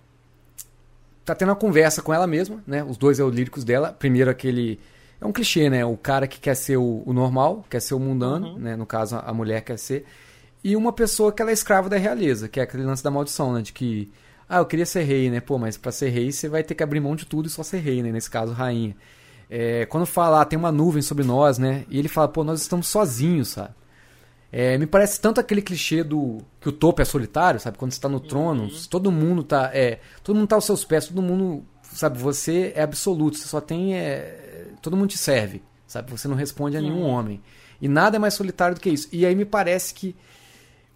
tá 1.24 1.35
tendo 1.35 1.51
uma 1.51 1.56
conversa 1.56 2.02
com 2.02 2.12
ela 2.12 2.27
mesma, 2.27 2.62
né? 2.66 2.82
Os 2.82 2.97
dois 2.97 3.19
eulíricos 3.19 3.62
dela. 3.65 3.93
Primeiro 3.93 4.31
aquele 4.31 4.81
é 5.20 5.27
um 5.27 5.32
clichê, 5.32 5.69
né? 5.70 5.85
O 5.85 5.97
cara 5.97 6.27
que 6.27 6.40
quer 6.40 6.55
ser 6.55 6.77
o, 6.77 7.02
o 7.06 7.12
normal, 7.12 7.65
quer 7.69 7.81
ser 7.81 7.94
o 7.94 8.01
mundano, 8.01 8.48
Uhum. 8.55 8.59
né? 8.59 8.77
No 8.77 8.86
caso 8.86 9.16
a 9.16 9.32
mulher 9.32 9.62
quer 9.62 9.78
ser 9.78 10.05
e 10.65 10.74
uma 10.74 10.93
pessoa 10.93 11.32
que 11.32 11.40
ela 11.40 11.51
é 11.52 11.55
escrava 11.55 11.89
da 11.89 11.97
realeza, 11.97 12.48
que 12.48 12.59
é 12.59 12.62
aquele 12.65 12.82
lance 12.82 13.02
da 13.05 13.10
maldição, 13.10 13.52
né? 13.52 13.62
De 13.62 13.73
que 13.73 14.10
ah, 14.48 14.59
eu 14.59 14.66
queria 14.66 14.86
ser 14.86 15.02
rei, 15.02 15.31
né? 15.31 15.40
Pô, 15.40 15.59
mas 15.59 15.77
pra 15.77 15.93
ser 15.93 16.09
rei 16.09 16.32
você 16.32 16.48
vai 16.48 16.65
ter 16.65 16.74
que 16.74 16.82
abrir 16.82 17.01
mão 17.01 17.15
de 17.15 17.27
tudo 17.27 17.47
e 17.47 17.51
só 17.51 17.62
ser 17.62 17.78
rei, 17.78 18.02
né? 18.02 18.10
Nesse 18.10 18.31
caso, 18.31 18.52
rainha. 18.52 18.97
É, 19.50 19.86
quando 19.86 20.04
fala, 20.06 20.42
ah, 20.42 20.44
tem 20.44 20.58
uma 20.58 20.70
nuvem 20.70 21.02
sobre 21.02 21.24
nós, 21.24 21.58
né? 21.58 21.84
E 21.88 21.98
ele 21.98 22.08
fala, 22.08 22.28
pô, 22.28 22.44
nós 22.44 22.60
estamos 22.60 22.86
sozinhos, 22.86 23.48
sabe? 23.48 23.74
É, 24.50 24.78
me 24.78 24.86
parece 24.86 25.20
tanto 25.20 25.40
aquele 25.40 25.60
clichê 25.60 26.02
do 26.02 26.38
que 26.60 26.68
o 26.68 26.72
topo 26.72 27.02
é 27.02 27.04
solitário, 27.04 27.60
sabe? 27.60 27.76
Quando 27.76 27.92
você 27.92 28.00
tá 28.00 28.08
no 28.08 28.20
trono, 28.20 28.68
todo 28.88 29.12
mundo 29.12 29.42
tá, 29.42 29.70
é, 29.74 30.00
todo 30.22 30.36
mundo 30.36 30.48
tá 30.48 30.56
aos 30.56 30.64
seus 30.64 30.84
pés, 30.84 31.06
todo 31.06 31.20
mundo, 31.20 31.64
sabe? 31.82 32.18
Você 32.18 32.72
é 32.74 32.82
absoluto, 32.82 33.36
você 33.36 33.46
só 33.46 33.60
tem, 33.60 33.94
é, 33.94 34.68
todo 34.80 34.96
mundo 34.96 35.10
te 35.10 35.18
serve, 35.18 35.62
sabe? 35.86 36.10
Você 36.10 36.26
não 36.28 36.34
responde 36.34 36.76
a 36.76 36.80
nenhum 36.80 37.02
homem. 37.02 37.42
E 37.80 37.88
nada 37.88 38.16
é 38.16 38.18
mais 38.18 38.34
solitário 38.34 38.74
do 38.74 38.80
que 38.80 38.90
isso. 38.90 39.08
E 39.12 39.26
aí 39.26 39.34
me 39.34 39.44
parece 39.44 39.92
que 39.92 40.16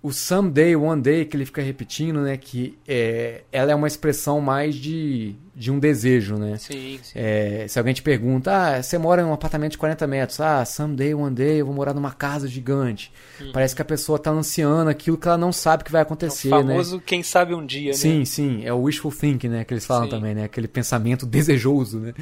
o 0.03 0.13
someday, 0.13 0.75
one 0.75 1.01
day, 1.01 1.25
que 1.25 1.37
ele 1.37 1.47
fica 1.47 1.63
repetindo, 1.63 2.21
né? 2.23 2.37
Que 2.37 2.77
é, 2.89 3.43
ela 3.53 3.71
é 3.71 3.75
uma 3.75 3.87
expressão 3.87 4.41
mais 4.41 4.75
de, 4.75 5.37
de 5.55 5.71
um 5.71 5.79
desejo, 5.79 6.35
né? 6.37 6.59
Sim, 6.59 6.99
sim. 7.01 7.13
É, 7.15 7.67
se 7.69 7.79
alguém 7.79 7.95
te 7.95 8.03
pergunta, 8.03 8.51
ah, 8.51 8.83
você 8.83 8.99
mora 8.99 9.23
em 9.23 9.25
um 9.25 9.33
apartamento 9.33 9.73
de 9.73 9.79
40 9.79 10.05
metros, 10.09 10.41
ah, 10.41 10.65
someday, 10.65 11.15
one 11.15 11.33
day, 11.33 11.61
eu 11.61 11.67
vou 11.67 11.75
morar 11.75 11.95
numa 11.95 12.11
casa 12.11 12.49
gigante. 12.49 13.13
Parece 13.53 13.77
que 13.77 13.83
a 13.83 13.85
pessoa 13.85 14.19
tá 14.19 14.31
ansiando 14.33 14.91
aquilo 14.91 15.17
que 15.17 15.29
ela 15.29 15.39
não 15.39 15.53
sabe 15.53 15.85
que 15.85 15.93
vai 15.93 16.01
É 16.01 16.03
o 16.03 16.07
acontecer, 16.07 16.49
né? 16.49 16.59
famoso 16.59 17.01
quem 17.01 17.23
sabe 17.23 17.55
um 17.55 17.65
dia, 17.65 17.93
Sim, 17.93 18.19
né? 18.21 18.25
sim, 18.25 18.63
é 18.65 18.73
o 18.73 18.83
wishful 18.83 19.13
thinking, 19.13 19.49
né, 19.49 19.65
que 19.65 19.73
eles 19.73 19.87
falam 19.87 20.05
Sim. 20.05 20.11
também, 20.11 20.35
né, 20.35 20.45
aquele 20.45 20.67
pensamento 20.67 21.25
desejoso, 21.27 22.01
né. 22.01 22.13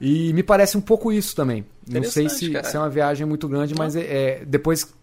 E 0.00 0.32
me 0.34 0.42
parece 0.42 0.76
um 0.76 0.80
pouco 0.80 1.10
isso 1.12 1.34
também. 1.34 1.64
Não 1.88 2.02
sei 2.04 2.28
se, 2.28 2.50
se 2.62 2.76
é 2.76 2.78
uma 2.78 2.90
viagem 2.90 3.26
muito 3.26 3.48
grande, 3.48 3.74
mas 3.74 3.96
é, 3.96 4.00
é, 4.00 4.44
depois, 4.44 4.80
de- 4.84 5.01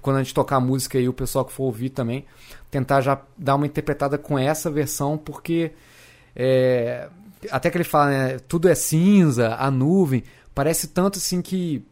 quando 0.00 0.16
a 0.16 0.22
gente 0.22 0.34
tocar 0.34 0.56
a 0.56 0.60
música 0.60 0.98
aí, 0.98 1.08
o 1.08 1.12
pessoal 1.12 1.44
que 1.44 1.52
for 1.52 1.64
ouvir 1.64 1.90
também, 1.90 2.24
tentar 2.70 3.00
já 3.00 3.20
dar 3.36 3.54
uma 3.54 3.66
interpretada 3.66 4.18
com 4.18 4.38
essa 4.38 4.70
versão, 4.70 5.16
porque 5.18 5.72
é, 6.34 7.08
até 7.50 7.70
que 7.70 7.76
ele 7.76 7.84
fala, 7.84 8.10
né, 8.10 8.38
tudo 8.48 8.68
é 8.68 8.74
cinza, 8.74 9.54
a 9.56 9.70
nuvem, 9.70 10.22
parece 10.54 10.88
tanto 10.88 11.18
assim 11.18 11.42
que 11.42 11.84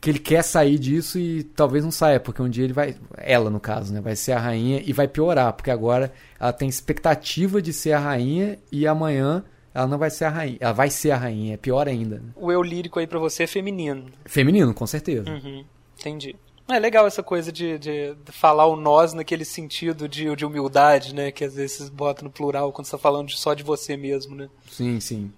que 0.00 0.10
ele 0.10 0.18
quer 0.18 0.44
sair 0.44 0.78
disso 0.78 1.18
e 1.18 1.42
talvez 1.42 1.82
não 1.82 1.90
saia, 1.90 2.20
porque 2.20 2.42
um 2.42 2.48
dia 2.48 2.62
ele 2.64 2.74
vai, 2.74 2.94
ela 3.16 3.48
no 3.48 3.58
caso, 3.58 3.90
né, 3.90 4.02
vai 4.02 4.14
ser 4.14 4.32
a 4.32 4.38
rainha 4.38 4.82
e 4.84 4.92
vai 4.92 5.08
piorar, 5.08 5.50
porque 5.54 5.70
agora 5.70 6.12
ela 6.38 6.52
tem 6.52 6.68
expectativa 6.68 7.62
de 7.62 7.72
ser 7.72 7.92
a 7.92 7.98
rainha 7.98 8.58
e 8.70 8.86
amanhã 8.86 9.42
ela 9.72 9.86
não 9.86 9.96
vai 9.96 10.10
ser 10.10 10.26
a 10.26 10.28
rainha, 10.28 10.58
ela 10.60 10.74
vai 10.74 10.90
ser 10.90 11.10
a 11.10 11.16
rainha, 11.16 11.54
é 11.54 11.56
pior 11.56 11.88
ainda. 11.88 12.16
né? 12.16 12.32
O 12.36 12.52
eu 12.52 12.62
lírico 12.62 12.98
aí 12.98 13.06
pra 13.06 13.18
você 13.18 13.44
é 13.44 13.46
feminino. 13.46 14.04
Feminino, 14.26 14.74
com 14.74 14.86
certeza. 14.86 15.24
Uhum, 15.30 15.64
entendi. 15.98 16.36
É 16.68 16.78
legal 16.78 17.06
essa 17.06 17.22
coisa 17.22 17.52
de, 17.52 17.78
de- 17.78 18.14
de 18.14 18.32
falar 18.32 18.66
o 18.66 18.74
nós 18.76 19.12
naquele 19.12 19.44
sentido 19.44 20.08
de, 20.08 20.34
de 20.34 20.46
humildade, 20.46 21.14
né? 21.14 21.30
Que 21.30 21.44
às 21.44 21.54
vezes 21.54 21.88
bota 21.90 22.24
no 22.24 22.30
plural 22.30 22.72
quando 22.72 22.86
você 22.86 22.92
tá 22.92 22.98
falando 22.98 23.30
só 23.32 23.52
de 23.52 23.62
você 23.62 23.96
mesmo, 23.96 24.34
né? 24.34 24.48
Sim, 24.70 24.98
sim. 24.98 25.30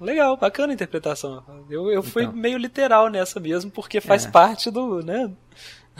Legal, 0.00 0.36
bacana 0.38 0.72
a 0.72 0.74
interpretação. 0.74 1.44
Eu, 1.68 1.90
eu 1.90 2.02
fui 2.02 2.22
Então. 2.22 2.34
meio 2.34 2.56
literal 2.56 3.08
nessa 3.10 3.38
mesmo, 3.38 3.70
porque 3.70 4.00
faz 4.00 4.24
É. 4.24 4.30
parte 4.30 4.70
do, 4.70 5.02
né? 5.02 5.30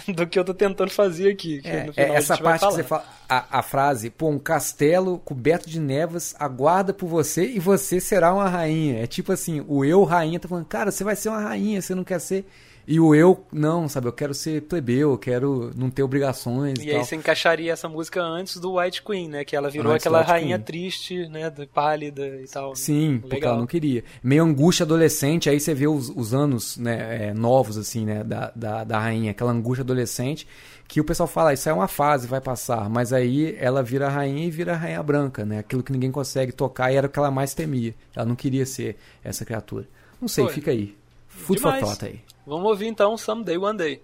Do 0.08 0.26
que 0.26 0.38
eu 0.38 0.44
tô 0.44 0.54
tentando 0.54 0.90
fazer 0.90 1.30
aqui. 1.32 1.60
É, 1.62 1.90
é 1.96 2.14
essa 2.14 2.38
parte 2.38 2.64
que 2.66 2.72
você 2.72 2.82
fala, 2.84 3.04
a, 3.28 3.58
a 3.58 3.62
frase, 3.62 4.08
pô, 4.08 4.28
um 4.30 4.38
castelo 4.38 5.18
coberto 5.18 5.68
de 5.68 5.78
nevas 5.78 6.34
aguarda 6.38 6.94
por 6.94 7.06
você 7.06 7.44
e 7.44 7.58
você 7.58 8.00
será 8.00 8.32
uma 8.32 8.48
rainha. 8.48 9.02
É 9.02 9.06
tipo 9.06 9.30
assim, 9.30 9.62
o 9.68 9.84
eu 9.84 10.02
rainha 10.04 10.40
tá 10.40 10.48
falando, 10.48 10.64
cara, 10.64 10.90
você 10.90 11.04
vai 11.04 11.14
ser 11.16 11.28
uma 11.28 11.40
rainha, 11.40 11.82
você 11.82 11.94
não 11.94 12.04
quer 12.04 12.18
ser. 12.18 12.46
E 12.86 12.98
o 12.98 13.14
eu, 13.14 13.44
não, 13.52 13.88
sabe, 13.88 14.08
eu 14.08 14.12
quero 14.12 14.34
ser 14.34 14.62
plebeu, 14.62 15.12
eu 15.12 15.18
quero 15.18 15.70
não 15.76 15.90
ter 15.90 16.02
obrigações 16.02 16.78
e, 16.78 16.86
E 16.86 16.90
aí 16.90 16.96
tal. 16.96 17.04
você 17.04 17.16
encaixaria 17.16 17.72
essa 17.72 17.88
música 17.88 18.22
antes 18.22 18.56
do 18.56 18.78
White 18.78 19.02
Queen, 19.02 19.28
né? 19.28 19.44
Que 19.44 19.54
ela 19.54 19.70
virou 19.70 19.92
Antes 19.92 20.06
aquela 20.06 20.22
rainha 20.22 20.56
Queen. 20.58 20.64
triste, 20.64 21.28
né? 21.28 21.50
Pálida 21.72 22.26
e 22.26 22.46
tal. 22.46 22.74
Sim, 22.74 23.18
porque 23.20 23.36
Legal. 23.36 23.50
ela 23.52 23.60
não 23.60 23.66
queria. 23.66 24.02
Meio 24.22 24.42
angústia 24.42 24.84
adolescente, 24.84 25.48
aí 25.48 25.60
você 25.60 25.74
vê 25.74 25.86
os, 25.86 26.08
os 26.08 26.34
anos 26.34 26.76
né, 26.76 27.28
é, 27.28 27.34
novos, 27.34 27.78
assim, 27.78 28.04
né, 28.04 28.24
da, 28.24 28.52
da, 28.54 28.84
da 28.84 28.98
rainha, 28.98 29.30
aquela 29.30 29.52
angústia 29.52 29.82
adolescente, 29.82 30.46
que 30.88 31.00
o 31.00 31.04
pessoal 31.04 31.28
fala, 31.28 31.52
isso 31.52 31.68
é 31.68 31.72
uma 31.72 31.86
fase, 31.86 32.26
vai 32.26 32.40
passar. 32.40 32.90
Mas 32.90 33.12
aí 33.12 33.56
ela 33.60 33.82
vira 33.82 34.06
a 34.06 34.10
rainha 34.10 34.44
e 34.46 34.50
vira 34.50 34.72
a 34.72 34.76
rainha 34.76 35.02
branca, 35.02 35.44
né? 35.44 35.58
Aquilo 35.60 35.82
que 35.82 35.92
ninguém 35.92 36.10
consegue 36.10 36.50
tocar 36.50 36.92
e 36.92 36.96
era 36.96 37.06
o 37.06 37.10
que 37.10 37.18
ela 37.18 37.30
mais 37.30 37.54
temia. 37.54 37.94
Ela 38.16 38.26
não 38.26 38.34
queria 38.34 38.66
ser 38.66 38.96
essa 39.22 39.44
criatura. 39.44 39.86
Não 40.20 40.28
sei, 40.28 40.44
Foi. 40.44 40.54
fica 40.54 40.70
aí. 40.70 40.99
Food 41.40 41.60
for 41.60 41.72
Demais. 41.72 41.80
thought 41.84 42.04
aí. 42.04 42.20
Vamos 42.46 42.66
ouvir 42.68 42.86
então 42.86 43.16
Someday 43.16 43.56
One 43.56 43.76
Day. 43.78 44.02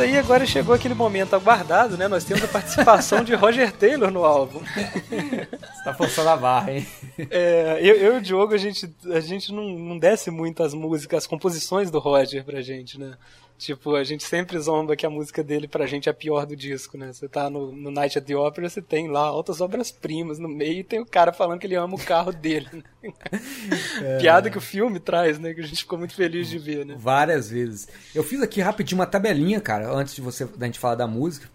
Isso 0.00 0.02
aí, 0.02 0.18
agora 0.18 0.46
chegou 0.46 0.74
aquele 0.74 0.94
momento 0.94 1.34
aguardado, 1.34 1.96
né? 1.96 2.08
Nós 2.08 2.24
temos 2.24 2.42
a 2.42 2.48
participação 2.48 3.22
de 3.22 3.34
Roger 3.34 3.70
Taylor 3.70 4.10
no 4.10 4.24
álbum. 4.24 4.60
Você 4.60 5.84
tá 5.84 5.92
forçando 5.92 6.30
a 6.30 6.36
barra, 6.36 6.72
hein? 6.72 6.86
É, 7.30 7.78
eu, 7.82 7.96
eu 7.96 8.14
e 8.14 8.16
o 8.18 8.20
Diogo, 8.20 8.54
a 8.54 8.58
gente, 8.58 8.90
a 9.12 9.20
gente 9.20 9.52
não, 9.52 9.68
não 9.68 9.98
desce 9.98 10.30
muito 10.30 10.62
as 10.62 10.72
músicas, 10.72 11.24
as 11.24 11.26
composições 11.26 11.90
do 11.90 11.98
Roger 11.98 12.44
pra 12.44 12.62
gente, 12.62 12.98
né? 12.98 13.14
Tipo, 13.60 13.94
a 13.94 14.02
gente 14.02 14.24
sempre 14.24 14.58
zomba 14.58 14.96
que 14.96 15.04
a 15.04 15.10
música 15.10 15.44
dele 15.44 15.68
pra 15.68 15.86
gente 15.86 16.08
é 16.08 16.12
a 16.12 16.14
pior 16.14 16.46
do 16.46 16.56
disco, 16.56 16.96
né? 16.96 17.12
Você 17.12 17.28
tá 17.28 17.50
no, 17.50 17.70
no 17.70 17.90
Night 17.90 18.16
at 18.16 18.24
the 18.24 18.34
Opera, 18.34 18.66
você 18.66 18.80
tem 18.80 19.06
lá 19.06 19.20
altas 19.20 19.60
obras-primas 19.60 20.38
no 20.38 20.48
meio 20.48 20.78
e 20.80 20.84
tem 20.84 20.98
o 20.98 21.04
cara 21.04 21.30
falando 21.30 21.60
que 21.60 21.66
ele 21.66 21.74
ama 21.74 21.94
o 21.94 22.00
carro 22.02 22.32
dele. 22.32 22.66
Né? 22.72 22.82
Piada 24.18 24.48
que 24.48 24.56
o 24.56 24.62
filme 24.62 24.98
traz, 24.98 25.38
né? 25.38 25.52
Que 25.52 25.60
a 25.60 25.66
gente 25.66 25.82
ficou 25.82 25.98
muito 25.98 26.14
feliz 26.14 26.48
de 26.48 26.58
ver, 26.58 26.86
né? 26.86 26.96
Várias 26.98 27.50
vezes. 27.50 27.86
Eu 28.14 28.24
fiz 28.24 28.40
aqui 28.40 28.62
rapidinho 28.62 28.98
uma 28.98 29.06
tabelinha, 29.06 29.60
cara, 29.60 29.92
antes 29.92 30.14
de 30.14 30.22
você 30.22 30.46
da 30.46 30.64
gente 30.64 30.78
falar 30.78 30.94
da 30.94 31.06
música, 31.06 31.46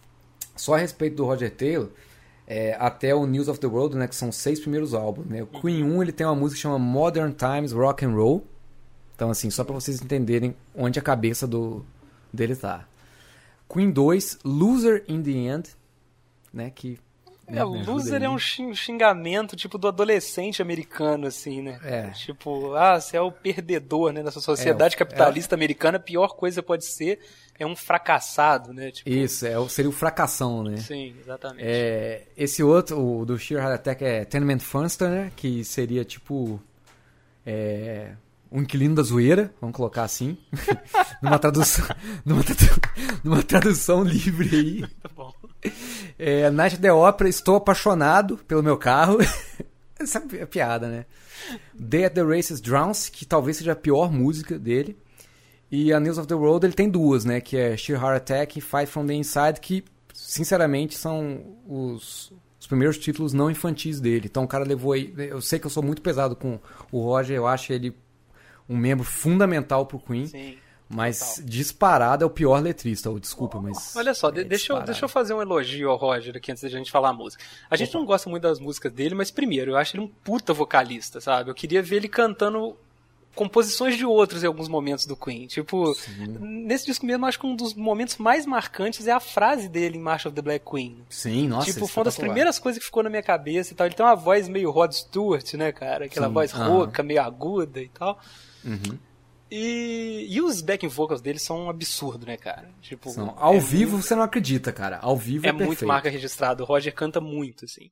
só 0.55 0.75
a 0.75 0.77
respeito 0.77 1.15
do 1.15 1.25
Roger 1.25 1.49
Taylor, 1.49 1.89
é, 2.45 2.77
até 2.79 3.15
o 3.15 3.25
News 3.25 3.47
of 3.47 3.59
the 3.59 3.65
World, 3.65 3.97
né, 3.97 4.07
que 4.07 4.15
são 4.15 4.31
seis 4.31 4.59
primeiros 4.59 4.93
álbuns, 4.93 5.25
né? 5.25 5.41
O 5.41 5.47
Queen 5.47 5.83
1, 5.83 6.03
ele 6.03 6.11
tem 6.11 6.27
uma 6.27 6.35
música 6.35 6.57
que 6.57 6.61
chama 6.61 6.77
Modern 6.77 7.33
Times 7.33 7.71
Rock 7.71 8.05
and 8.05 8.11
Roll. 8.11 8.45
Então 9.15 9.31
assim, 9.31 9.49
só 9.49 9.63
pra 9.63 9.73
vocês 9.73 9.99
entenderem 10.01 10.55
onde 10.75 10.99
a 10.99 11.01
cabeça 11.01 11.47
do 11.47 11.83
dele 12.35 12.55
tá. 12.55 12.85
Queen 13.67 13.89
2, 13.91 14.39
Loser 14.43 15.03
in 15.07 15.23
the 15.23 15.31
End, 15.31 15.69
né, 16.53 16.69
que 16.69 16.99
É, 17.47 17.63
loser 17.63 18.23
é 18.23 18.29
um 18.29 18.39
xing- 18.39 18.73
xingamento, 18.73 19.55
tipo, 19.55 19.77
do 19.77 19.87
adolescente 19.87 20.61
americano, 20.63 21.27
assim, 21.27 21.61
né? 21.61 21.79
É. 21.83 22.09
Tipo, 22.09 22.73
ah, 22.73 22.99
você 22.99 23.17
é 23.17 23.21
o 23.21 23.31
perdedor, 23.31 24.11
né? 24.11 24.23
Nessa 24.23 24.41
sociedade 24.41 24.95
É, 24.95 24.97
capitalista 24.97 25.53
americana, 25.53 25.97
a 25.97 25.99
pior 25.99 26.29
coisa 26.35 26.63
pode 26.63 26.85
ser 26.85 27.19
é 27.59 27.63
um 27.65 27.75
fracassado, 27.75 28.73
né? 28.73 28.89
Tipo, 28.89 29.07
Isso, 29.09 29.45
é, 29.45 29.59
o- 29.59 29.69
seria 29.69 29.89
o 29.89 29.93
fracassão, 29.93 30.63
né? 30.63 30.77
Sim, 30.77 31.15
exatamente. 31.19 31.63
É, 31.63 32.23
esse 32.35 32.63
outro, 32.63 32.99
o 32.99 33.25
do 33.25 33.37
Sheer 33.37 33.61
Heart 33.61 33.75
Attack 33.75 34.03
é 34.03 34.25
Tenement 34.25 34.59
Funster, 34.61 35.07
né? 35.09 35.31
Que 35.35 35.63
seria 35.63 36.03
tipo. 36.03 36.59
É, 37.45 38.13
um 38.55 38.61
inquilino 38.61 38.95
da 38.95 39.03
zoeira, 39.03 39.53
vamos 39.59 39.75
colocar 39.75 40.03
assim. 40.03 40.37
numa, 41.21 41.37
tradução, 41.37 41.85
numa, 42.25 42.43
tradu- 42.43 42.81
numa 43.23 43.43
tradução 43.43 44.03
livre 44.03 44.49
aí. 44.55 44.85
Tá 45.01 45.09
bom. 45.15 45.33
É, 46.17 46.49
Night 46.49 46.77
the 46.77 46.91
Opera, 46.93 47.27
estou 47.29 47.55
apaixonado 47.55 48.37
pelo 48.47 48.63
meu 48.63 48.77
carro. 48.77 49.17
Essa 49.99 50.23
é 50.33 50.45
piada, 50.45 50.87
né? 50.87 51.05
Day 51.73 52.05
at 52.05 52.13
the 52.13 52.21
Races 52.23 52.61
Drowns, 52.61 53.09
que 53.09 53.25
talvez 53.25 53.57
seja 53.57 53.73
a 53.73 53.75
pior 53.75 54.11
música 54.11 54.57
dele. 54.57 54.97
E 55.71 55.91
a 55.91 55.99
News 55.99 56.17
of 56.17 56.27
the 56.27 56.35
World 56.35 56.65
ele 56.65 56.73
tem 56.73 56.89
duas, 56.89 57.25
né? 57.25 57.41
Que 57.41 57.57
é 57.57 57.75
Sheer 57.75 57.99
Heart 57.99 58.17
Attack 58.17 58.59
e 58.59 58.61
Fight 58.61 58.85
from 58.85 59.05
the 59.07 59.13
Inside, 59.13 59.59
que 59.59 59.83
sinceramente 60.13 60.95
são 60.97 61.57
os, 61.67 62.31
os 62.59 62.67
primeiros 62.67 62.97
títulos 62.97 63.33
não 63.33 63.49
infantis 63.49 63.99
dele. 63.99 64.27
Então 64.29 64.43
o 64.43 64.47
cara 64.47 64.63
levou 64.63 64.93
aí. 64.93 65.13
Eu 65.17 65.41
sei 65.41 65.57
que 65.59 65.65
eu 65.65 65.71
sou 65.71 65.81
muito 65.83 66.01
pesado 66.01 66.35
com 66.35 66.59
o 66.91 67.01
Roger, 67.01 67.35
eu 67.35 67.47
acho 67.47 67.73
ele 67.73 67.95
um 68.67 68.77
membro 68.77 69.05
fundamental 69.05 69.85
pro 69.85 69.99
Queen. 69.99 70.27
Sim. 70.27 70.57
Mas 70.87 71.41
disparado 71.43 72.23
é 72.23 72.27
o 72.27 72.29
pior 72.29 72.61
letrista, 72.61 73.11
desculpa, 73.19 73.59
mas. 73.59 73.95
Olha 73.95 74.13
só, 74.13 74.29
é 74.29 74.43
deixa, 74.43 74.71
eu, 74.71 74.81
deixa 74.83 75.05
eu 75.05 75.09
fazer 75.09 75.33
um 75.33 75.41
elogio 75.41 75.89
ao 75.89 75.97
Roger 75.97 76.37
aqui 76.37 76.51
antes 76.51 76.61
da 76.61 76.69
gente 76.69 76.91
falar 76.91 77.09
a 77.09 77.13
música. 77.13 77.43
A 77.69 77.75
gente 77.75 77.93
não 77.95 78.05
gosta 78.05 78.29
muito 78.29 78.43
das 78.43 78.59
músicas 78.59 78.91
dele, 78.91 79.15
mas 79.15 79.31
primeiro, 79.31 79.71
eu 79.71 79.77
acho 79.77 79.95
ele 79.95 80.03
um 80.03 80.07
puta 80.07 80.53
vocalista, 80.53 81.19
sabe? 81.19 81.49
Eu 81.49 81.55
queria 81.55 81.81
ver 81.81 81.95
ele 81.95 82.07
cantando 82.07 82.77
composições 83.35 83.97
de 83.97 84.05
outros 84.05 84.43
em 84.43 84.47
alguns 84.47 84.69
momentos 84.69 85.05
do 85.05 85.15
Queen. 85.15 85.45
Tipo, 85.45 85.93
nesse 86.39 86.85
disco 86.85 87.05
mesmo, 87.05 87.25
acho 87.25 87.39
que 87.39 87.45
um 87.45 87.55
dos 87.55 87.73
momentos 87.73 88.17
mais 88.17 88.45
marcantes 88.45 89.07
é 89.07 89.11
a 89.11 89.19
frase 89.19 89.67
dele 89.67 89.97
em 89.97 90.01
March 90.01 90.25
of 90.25 90.35
the 90.35 90.41
Black 90.41 90.65
Queen. 90.69 91.03
Sim, 91.09 91.49
nossa. 91.49 91.71
tipo, 91.71 91.85
foi 91.87 92.01
uma 92.01 92.05
das 92.05 92.15
primeiras 92.15 92.57
coisas 92.57 92.79
que 92.79 92.85
ficou 92.85 93.03
na 93.03 93.09
minha 93.09 93.23
cabeça 93.23 93.73
e 93.73 93.75
tal. 93.75 93.85
Ele 93.87 93.95
tem 93.95 94.05
uma 94.05 94.15
voz 94.15 94.47
meio 94.47 94.71
Rod 94.71 94.91
Stewart, 94.93 95.53
né, 95.55 95.71
cara? 95.71 96.05
Aquela 96.05 96.27
Sim, 96.27 96.33
voz 96.33 96.51
rouca, 96.51 97.03
meio 97.03 97.21
aguda 97.21 97.81
e 97.81 97.89
tal. 97.89 98.19
Uhum. 98.65 98.97
E, 99.49 100.25
e 100.29 100.41
os 100.41 100.59
backing 100.61 100.87
vocals 100.87 101.21
dele 101.21 101.37
são 101.37 101.65
um 101.65 101.69
absurdo, 101.69 102.25
né, 102.25 102.35
cara? 102.35 102.69
Tipo, 102.81 103.09
São- 103.11 103.35
ao 103.37 103.55
é 103.55 103.59
vivo 103.59 104.01
você 104.01 104.15
não 104.15 104.23
acredita, 104.23 104.73
cara. 104.73 104.99
Ao 105.01 105.15
vivo 105.15 105.45
é, 105.45 105.49
é 105.49 105.51
muito 105.51 105.69
perfeito. 105.69 105.87
marca 105.87 106.09
registrada. 106.09 106.63
O 106.63 106.65
Roger 106.65 106.93
canta 106.93 107.21
muito, 107.21 107.65
assim. 107.65 107.91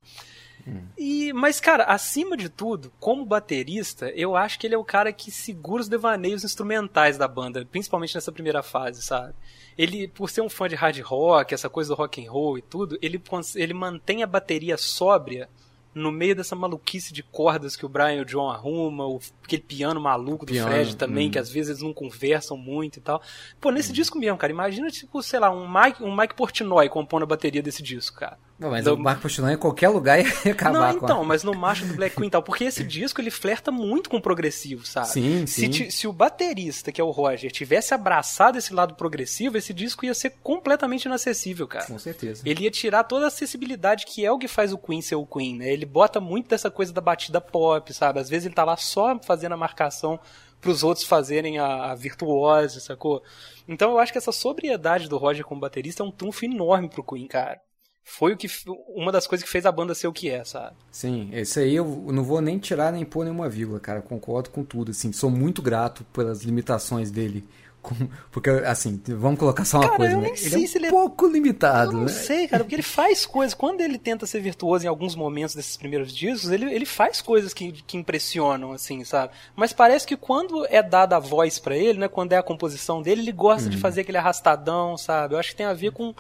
Hum. 0.67 0.81
E, 0.97 1.31
mas, 1.33 1.59
cara, 1.59 1.83
acima 1.85 2.35
de 2.35 2.49
tudo, 2.49 2.91
como 2.99 3.25
baterista, 3.25 4.09
eu 4.11 4.35
acho 4.35 4.57
que 4.57 4.65
ele 4.65 4.75
é 4.75 4.77
o 4.77 4.83
cara 4.83 5.13
que 5.13 5.29
segura 5.29 5.81
os 5.81 5.89
devaneios 5.89 6.43
instrumentais 6.43 7.17
da 7.17 7.27
banda, 7.27 7.65
principalmente 7.69 8.15
nessa 8.15 8.31
primeira 8.31 8.63
fase, 8.63 9.01
sabe? 9.01 9.33
Ele, 9.77 10.07
por 10.07 10.29
ser 10.29 10.41
um 10.41 10.49
fã 10.49 10.67
de 10.67 10.75
hard 10.75 10.99
rock, 11.01 11.53
essa 11.53 11.69
coisa 11.69 11.89
do 11.89 11.97
rock 11.97 12.25
and 12.25 12.31
roll 12.31 12.57
e 12.57 12.61
tudo, 12.61 12.97
ele, 13.01 13.21
ele 13.55 13.73
mantém 13.73 14.23
a 14.23 14.27
bateria 14.27 14.77
sóbria 14.77 15.49
no 15.94 16.11
meio 16.11 16.36
dessa 16.36 16.56
maluquice 16.56 17.14
de 17.14 17.22
cordas 17.22 17.76
que 17.76 17.86
o 17.86 17.90
Brian 17.90 18.15
e 18.15 18.22
o 18.22 18.26
John 18.26 18.49
arruma, 18.49 19.06
o, 19.06 19.20
aquele 19.44 19.61
piano 19.61 20.02
maluco 20.02 20.45
do 20.45 20.52
Piano, 20.52 20.70
Fred 20.70 20.95
também, 20.95 21.28
hum. 21.28 21.32
que 21.32 21.40
às 21.40 21.49
vezes 21.49 21.70
eles 21.70 21.82
não 21.82 21.94
conversam 21.94 22.57
muito 22.57 22.98
e 22.98 23.02
tal. 23.02 23.22
Pô, 23.61 23.70
nesse 23.72 23.94
disco 23.94 24.18
mesmo, 24.18 24.38
cara, 24.38 24.52
imagina, 24.52 24.90
tipo, 24.90 25.22
sei 25.22 25.40
lá, 25.40 25.52
um 25.52 25.72
Mike, 25.72 26.03
um 26.03 26.15
Mike 26.15 26.36
Portnoy 26.36 26.90
compondo 26.90 27.24
a 27.24 27.28
bateria 27.28 27.61
desse 27.61 27.84
disco, 27.84 28.20
cara. 28.20 28.38
Não, 28.59 28.69
mas 28.69 28.85
Do- 28.85 28.93
o 28.93 28.97
Marco 28.99 29.23
Postilão 29.23 29.49
em 29.51 29.57
qualquer 29.57 29.89
lugar 29.89 30.19
ia 30.45 30.51
acabar 30.51 30.93
não, 30.93 30.97
então, 30.97 31.21
a... 31.21 31.23
mas 31.25 31.43
no 31.43 31.53
Macho 31.53 31.85
do 31.85 31.95
Black 31.95 32.15
Queen 32.15 32.30
tal, 32.30 32.41
porque 32.43 32.63
esse 32.65 32.84
disco 32.84 33.19
ele 33.19 33.31
flerta 33.31 33.71
muito 33.71 34.09
com 34.09 34.17
o 34.17 34.21
progressivo, 34.21 34.85
sabe? 34.85 35.07
Sim, 35.09 35.45
se, 35.47 35.61
sim. 35.61 35.69
ti- 35.69 35.91
se 35.91 36.07
o 36.07 36.13
baterista, 36.13 36.91
que 36.91 37.01
é 37.01 37.03
o 37.03 37.09
Roger, 37.11 37.51
tivesse 37.51 37.93
abraçado 37.93 38.57
esse 38.57 38.73
lado 38.73 38.93
progressivo, 38.95 39.57
esse 39.57 39.73
disco 39.73 40.05
ia 40.05 40.13
ser 40.13 40.31
completamente 40.41 41.05
inacessível, 41.05 41.67
cara. 41.67 41.85
Com 41.85 41.97
certeza. 41.99 42.43
Ele 42.45 42.63
ia 42.63 42.71
tirar 42.71 43.03
toda 43.03 43.25
a 43.25 43.27
acessibilidade 43.27 44.05
que 44.05 44.25
é 44.25 44.31
o 44.31 44.38
que 44.38 44.47
faz 44.47 44.71
o 44.71 44.77
Queen 44.77 45.01
ser 45.01 45.15
o 45.15 45.25
Queen, 45.25 45.57
né? 45.57 45.71
Ele 45.71 45.85
bota 45.85 46.21
muito 46.21 46.47
dessa 46.49 46.69
coisa 46.71 46.93
da 46.93 47.01
batida 47.01 47.41
pop, 47.41 47.91
sabe? 47.93 48.19
Às 48.19 48.30
vezes 48.30 48.45
ele 48.45 48.55
tá 48.55 48.63
lá 48.63 48.77
só 48.77 49.19
fazendo 49.19 49.53
a 49.53 49.57
marcação 49.57 50.19
pros 50.61 50.81
outros 50.84 51.05
fazerem 51.05 51.59
a, 51.59 51.91
a 51.91 51.95
virtuose, 51.95 52.80
sacou? 52.80 53.21
Então 53.67 53.91
eu 53.91 53.99
acho 53.99 54.11
que 54.13 54.17
essa 54.17 54.31
sobriedade 54.31 55.09
do 55.09 55.17
Roger 55.17 55.43
como 55.43 55.59
baterista 55.59 56.01
é 56.03 56.05
um 56.05 56.11
trunfo 56.11 56.45
enorme 56.45 56.88
pro 56.88 57.03
Queen, 57.03 57.27
cara. 57.27 57.59
Foi 58.03 58.34
o 58.34 58.38
que 58.38 58.47
uma 58.89 59.11
das 59.11 59.25
coisas 59.25 59.43
que 59.45 59.51
fez 59.51 59.65
a 59.65 59.71
banda 59.71 59.95
ser 59.95 60.07
o 60.07 60.13
que 60.13 60.30
é, 60.30 60.43
sabe? 60.43 60.75
Sim, 60.91 61.30
esse 61.31 61.59
aí 61.59 61.75
eu 61.75 61.85
não 62.07 62.23
vou 62.23 62.41
nem 62.41 62.59
tirar 62.59 62.91
nem 62.91 63.05
pôr 63.05 63.23
nenhuma 63.23 63.47
vírgula, 63.49 63.80
cara. 63.80 64.01
Concordo 64.01 64.49
com 64.49 64.63
tudo, 64.63 64.91
assim. 64.91 65.11
Sou 65.13 65.30
muito 65.30 65.61
grato 65.61 66.03
pelas 66.13 66.41
limitações 66.43 67.09
dele. 67.09 67.43
Porque, 68.31 68.49
assim, 68.49 69.01
vamos 69.09 69.38
colocar 69.38 69.65
só 69.65 69.77
uma 69.77 69.85
Cara, 69.88 69.97
coisa, 69.97 70.13
eu 70.13 70.17
né? 70.21 70.23
nem 70.23 70.31
Ele 70.34 70.38
sei 70.49 70.61
é 70.61 70.63
um 70.63 70.67
se 70.67 70.77
ele 70.77 70.85
é- 70.88 70.89
pouco 70.89 71.27
limitado, 71.27 71.91
Eu 71.91 71.97
não 71.97 72.03
né? 72.03 72.07
sei, 72.11 72.47
cara, 72.47 72.63
porque 72.63 72.75
ele 72.75 72.81
faz 72.81 73.25
coisas. 73.25 73.53
Quando 73.53 73.81
ele 73.81 73.97
tenta 73.97 74.25
ser 74.25 74.39
virtuoso 74.39 74.85
em 74.85 74.88
alguns 74.88 75.15
momentos 75.15 75.53
desses 75.53 75.75
primeiros 75.75 76.13
discos, 76.15 76.49
ele, 76.49 76.73
ele 76.73 76.85
faz 76.85 77.21
coisas 77.21 77.53
que, 77.53 77.73
que 77.73 77.97
impressionam, 77.97 78.71
assim, 78.71 79.03
sabe? 79.03 79.34
Mas 79.53 79.73
parece 79.73 80.07
que 80.07 80.15
quando 80.15 80.65
é 80.69 80.81
dada 80.81 81.17
a 81.17 81.19
voz 81.19 81.59
pra 81.59 81.75
ele, 81.75 81.99
né? 81.99 82.07
Quando 82.07 82.31
é 82.31 82.38
a 82.38 82.43
composição 82.43 83.01
dele, 83.01 83.21
ele 83.21 83.31
gosta 83.34 83.65
Uhum. 83.65 83.71
de 83.71 83.77
fazer 83.77 84.01
aquele 84.01 84.17
arrastadão, 84.17 84.97
sabe? 84.97 85.34
Eu 85.35 85.39
acho 85.39 85.49
que 85.49 85.55
tem 85.57 85.65
a 85.65 85.73
ver 85.73 85.91
com, 85.91 86.13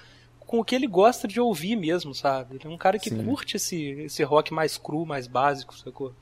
com 0.53 0.59
o 0.59 0.63
que 0.63 0.75
ele 0.75 0.85
gosta 0.85 1.27
de 1.27 1.41
ouvir 1.41 1.75
mesmo, 1.75 2.13
sabe? 2.13 2.57
Ele 2.57 2.67
é 2.67 2.69
um 2.69 2.77
cara 2.77 2.99
que 2.99 3.09
Sim. 3.09 3.25
curte 3.25 3.57
esse, 3.57 3.75
esse 4.05 4.21
rock 4.21 4.53
mais 4.53 4.77
cru, 4.77 5.03
mais 5.03 5.25
básico, 5.25 5.75
sacou? 5.75 6.13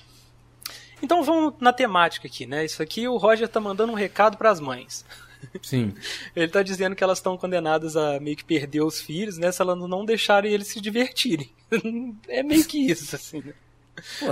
Então 1.04 1.22
vamos 1.22 1.56
na 1.60 1.74
temática 1.74 2.30
aqui, 2.30 2.46
né? 2.46 2.64
Isso 2.64 2.82
aqui 2.82 3.10
o 3.10 3.18
Roger 3.18 3.50
tá 3.50 3.60
mandando 3.60 3.92
um 3.92 3.96
recado 3.96 4.38
pras 4.38 4.62
mães. 4.62 5.04
Sim. 5.62 5.94
Ele 6.34 6.48
tá 6.48 6.64
dizendo 6.64 6.96
que 6.96 7.04
elas 7.04 7.18
estão 7.18 7.38
condenadas 7.38 7.98
a 7.98 8.22
meio 8.22 8.38
que 8.38 8.46
perder 8.46 8.82
os 8.84 9.02
filhos, 9.02 9.38
né? 9.38 9.52
Se 9.52 9.62
elas 9.62 9.78
não 9.78 10.06
deixarem 10.06 10.54
eles 10.54 10.68
se 10.68 10.80
divertirem. 10.80 11.52
é 12.30 12.42
meio 12.42 12.64
que 12.64 12.90
isso, 12.90 13.14
assim, 13.14 13.42
né? 13.42 13.54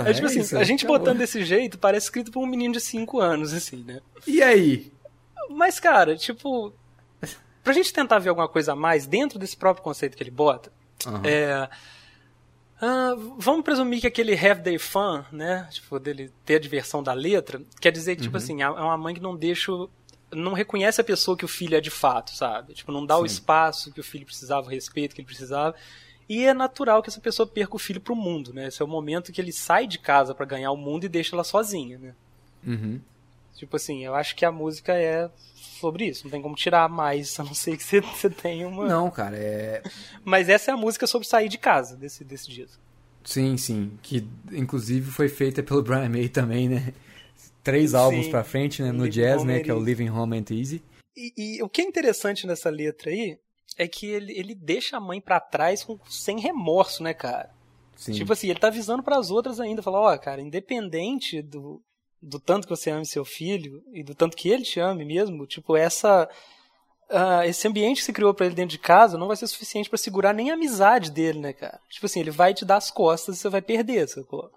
É 0.06 0.14
tipo 0.14 0.28
é 0.28 0.30
assim, 0.30 0.40
isso, 0.40 0.56
a 0.56 0.64
gente 0.64 0.86
acabou. 0.86 0.98
botando 0.98 1.18
desse 1.18 1.44
jeito 1.44 1.76
parece 1.76 2.06
escrito 2.06 2.30
por 2.30 2.40
um 2.40 2.46
menino 2.46 2.72
de 2.72 2.80
5 2.80 3.20
anos, 3.20 3.52
assim, 3.52 3.84
né? 3.86 4.00
E 4.26 4.42
aí? 4.42 4.90
Mas, 5.50 5.78
cara, 5.78 6.16
tipo. 6.16 6.72
Pra 7.62 7.72
gente 7.72 7.92
tentar 7.92 8.18
ver 8.18 8.30
alguma 8.30 8.48
coisa 8.48 8.72
a 8.72 8.76
mais 8.76 9.06
dentro 9.06 9.38
desse 9.38 9.56
próprio 9.56 9.82
conceito 9.84 10.16
que 10.16 10.22
ele 10.22 10.30
bota, 10.30 10.72
Aham. 11.06 11.22
é. 11.24 11.68
ah, 12.80 13.14
vamos 13.38 13.62
presumir 13.62 14.00
que 14.00 14.06
aquele 14.06 14.32
have 14.34 14.62
day 14.62 14.78
fun, 14.78 15.22
né? 15.30 15.68
Tipo, 15.70 15.98
dele 15.98 16.32
ter 16.44 16.56
a 16.56 16.58
diversão 16.58 17.02
da 17.02 17.12
letra, 17.12 17.60
quer 17.80 17.92
dizer 17.92 18.16
que, 18.16 18.22
tipo 18.22 18.36
Uhum. 18.36 18.42
assim, 18.42 18.62
é 18.62 18.68
uma 18.70 18.96
mãe 18.96 19.14
que 19.14 19.20
não 19.20 19.36
deixa. 19.36 19.72
o- 19.72 19.90
Não 20.32 20.52
reconhece 20.52 21.00
a 21.00 21.04
pessoa 21.04 21.36
que 21.36 21.44
o 21.44 21.48
filho 21.48 21.76
é 21.76 21.80
de 21.80 21.90
fato, 21.90 22.30
sabe? 22.36 22.72
Tipo, 22.72 22.92
não 22.92 23.04
dá 23.04 23.16
o 23.18 23.26
Sim. 23.26 23.34
espaço 23.34 23.92
que 23.92 23.98
o 23.98 24.04
filho 24.04 24.24
precisava, 24.24 24.64
o 24.64 24.70
respeito 24.70 25.12
que 25.12 25.20
ele 25.20 25.26
precisava. 25.26 25.74
E 26.28 26.44
é 26.46 26.54
natural 26.54 27.02
que 27.02 27.10
essa 27.10 27.20
pessoa 27.20 27.48
perca 27.48 27.74
o 27.74 27.80
filho 27.80 28.00
pro 28.00 28.14
mundo, 28.14 28.54
né? 28.54 28.68
Esse 28.68 28.80
é 28.80 28.84
o 28.84 28.88
momento 28.88 29.32
que 29.32 29.40
ele 29.40 29.50
sai 29.52 29.88
de 29.88 29.98
casa 29.98 30.32
pra 30.32 30.46
ganhar 30.46 30.70
o 30.70 30.76
mundo 30.76 31.02
e 31.04 31.08
deixa 31.08 31.34
ela 31.34 31.42
sozinha, 31.42 31.98
né? 31.98 32.14
Uhum. 32.64 33.00
Tipo 33.56 33.74
assim, 33.74 34.04
eu 34.04 34.14
acho 34.14 34.36
que 34.36 34.44
a 34.44 34.52
música 34.52 34.94
é 34.94 35.28
sobre 35.80 36.06
isso. 36.06 36.24
Não 36.24 36.30
tem 36.30 36.42
como 36.42 36.54
tirar 36.54 36.88
mais, 36.88 37.38
a 37.40 37.44
não 37.44 37.54
ser 37.54 37.76
que 37.76 37.82
você, 37.82 38.00
você 38.02 38.30
tenha 38.30 38.68
uma. 38.68 38.86
Não, 38.86 39.10
cara, 39.10 39.36
é. 39.36 39.82
Mas 40.24 40.48
essa 40.48 40.70
é 40.70 40.74
a 40.74 40.76
música 40.76 41.06
sobre 41.06 41.26
sair 41.26 41.48
de 41.48 41.58
casa 41.58 41.96
desse, 41.96 42.22
desse 42.24 42.50
disco. 42.50 42.80
Sim, 43.24 43.56
sim. 43.56 43.98
Que 44.02 44.26
inclusive 44.52 45.10
foi 45.10 45.28
feita 45.28 45.62
pelo 45.62 45.82
Brian 45.84 46.08
May 46.08 46.28
também, 46.28 46.68
né? 46.68 46.94
Três 47.62 47.94
álbuns 47.94 48.24
Sim. 48.24 48.30
pra 48.30 48.42
frente, 48.42 48.82
né? 48.82 48.90
No 48.90 49.04
Living 49.04 49.10
jazz, 49.10 49.42
Home 49.42 49.52
né? 49.52 49.60
Que 49.60 49.70
é 49.70 49.74
o. 49.74 49.82
Living 49.82 50.08
Home 50.08 50.36
Ain't 50.36 50.54
Easy. 50.54 50.82
E, 51.16 51.32
e 51.36 51.62
o 51.62 51.68
que 51.68 51.82
é 51.82 51.84
interessante 51.84 52.46
nessa 52.46 52.70
letra 52.70 53.10
aí 53.10 53.38
é 53.76 53.86
que 53.86 54.06
ele, 54.06 54.32
ele 54.32 54.54
deixa 54.54 54.96
a 54.96 55.00
mãe 55.00 55.20
pra 55.20 55.38
trás 55.40 55.84
com, 55.84 55.98
sem 56.08 56.38
remorso, 56.38 57.02
né, 57.02 57.12
cara? 57.12 57.50
Sim. 57.96 58.12
Tipo 58.12 58.32
assim, 58.32 58.48
ele 58.48 58.58
tá 58.58 58.68
avisando 58.68 59.02
pras 59.02 59.30
outras 59.30 59.60
ainda, 59.60 59.82
falar, 59.82 60.00
ó, 60.00 60.16
cara, 60.16 60.40
independente 60.40 61.42
do, 61.42 61.82
do 62.22 62.38
tanto 62.38 62.66
que 62.66 62.74
você 62.76 62.90
ame 62.90 63.06
seu 63.06 63.24
filho 63.24 63.82
e 63.92 64.02
do 64.02 64.14
tanto 64.14 64.36
que 64.36 64.48
ele 64.48 64.62
te 64.62 64.78
ame 64.80 65.04
mesmo, 65.04 65.46
tipo, 65.46 65.76
essa 65.76 66.28
ah, 67.10 67.46
esse 67.46 67.66
ambiente 67.66 67.98
que 67.98 68.04
se 68.04 68.12
criou 68.12 68.32
pra 68.32 68.46
ele 68.46 68.54
dentro 68.54 68.70
de 68.70 68.78
casa 68.78 69.18
não 69.18 69.26
vai 69.26 69.36
ser 69.36 69.46
suficiente 69.48 69.88
pra 69.88 69.98
segurar 69.98 70.32
nem 70.32 70.50
a 70.50 70.54
amizade 70.54 71.10
dele, 71.10 71.40
né, 71.40 71.52
cara? 71.52 71.80
Tipo 71.88 72.06
assim, 72.06 72.20
ele 72.20 72.30
vai 72.30 72.54
te 72.54 72.64
dar 72.64 72.76
as 72.76 72.90
costas 72.90 73.36
e 73.36 73.38
você 73.40 73.48
vai 73.48 73.60
perder, 73.62 74.08
sacou? 74.08 74.50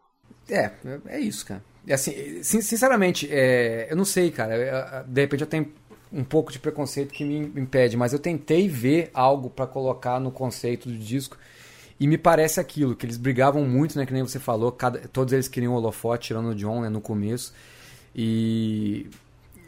É, 0.49 0.71
é 1.07 1.19
isso, 1.19 1.45
cara. 1.45 1.63
E 1.85 1.91
assim, 1.93 2.43
sin- 2.43 2.61
sinceramente, 2.61 3.27
é, 3.31 3.87
eu 3.89 3.95
não 3.95 4.05
sei, 4.05 4.29
cara. 4.29 4.55
eu- 4.55 5.03
De 5.07 5.21
repente 5.21 5.41
eu 5.41 5.47
tenho 5.47 5.71
um 6.11 6.23
pouco 6.23 6.51
de 6.51 6.59
preconceito 6.59 7.11
que 7.11 7.23
me 7.23 7.37
impede, 7.59 7.97
mas 7.97 8.13
eu 8.13 8.19
tentei 8.19 8.67
ver 8.67 9.09
algo 9.13 9.49
pra 9.49 9.65
colocar 9.65 10.19
no 10.19 10.31
conceito 10.31 10.87
do 10.87 10.95
disco 10.97 11.37
e 11.99 12.07
me 12.07 12.17
parece 12.17 12.59
aquilo, 12.59 12.95
que 12.95 13.05
eles 13.05 13.17
brigavam 13.17 13.63
muito, 13.65 13.97
né, 13.97 14.05
que 14.05 14.13
nem 14.13 14.21
você 14.23 14.39
falou, 14.39 14.71
cada- 14.71 14.99
todos 15.07 15.33
eles 15.33 15.47
queriam 15.47 15.73
o 15.73 15.75
holofote, 15.77 16.27
tirando 16.27 16.49
o 16.49 16.55
John, 16.55 16.81
né, 16.81 16.89
no 16.89 16.99
começo. 17.01 17.53
E 18.15 19.07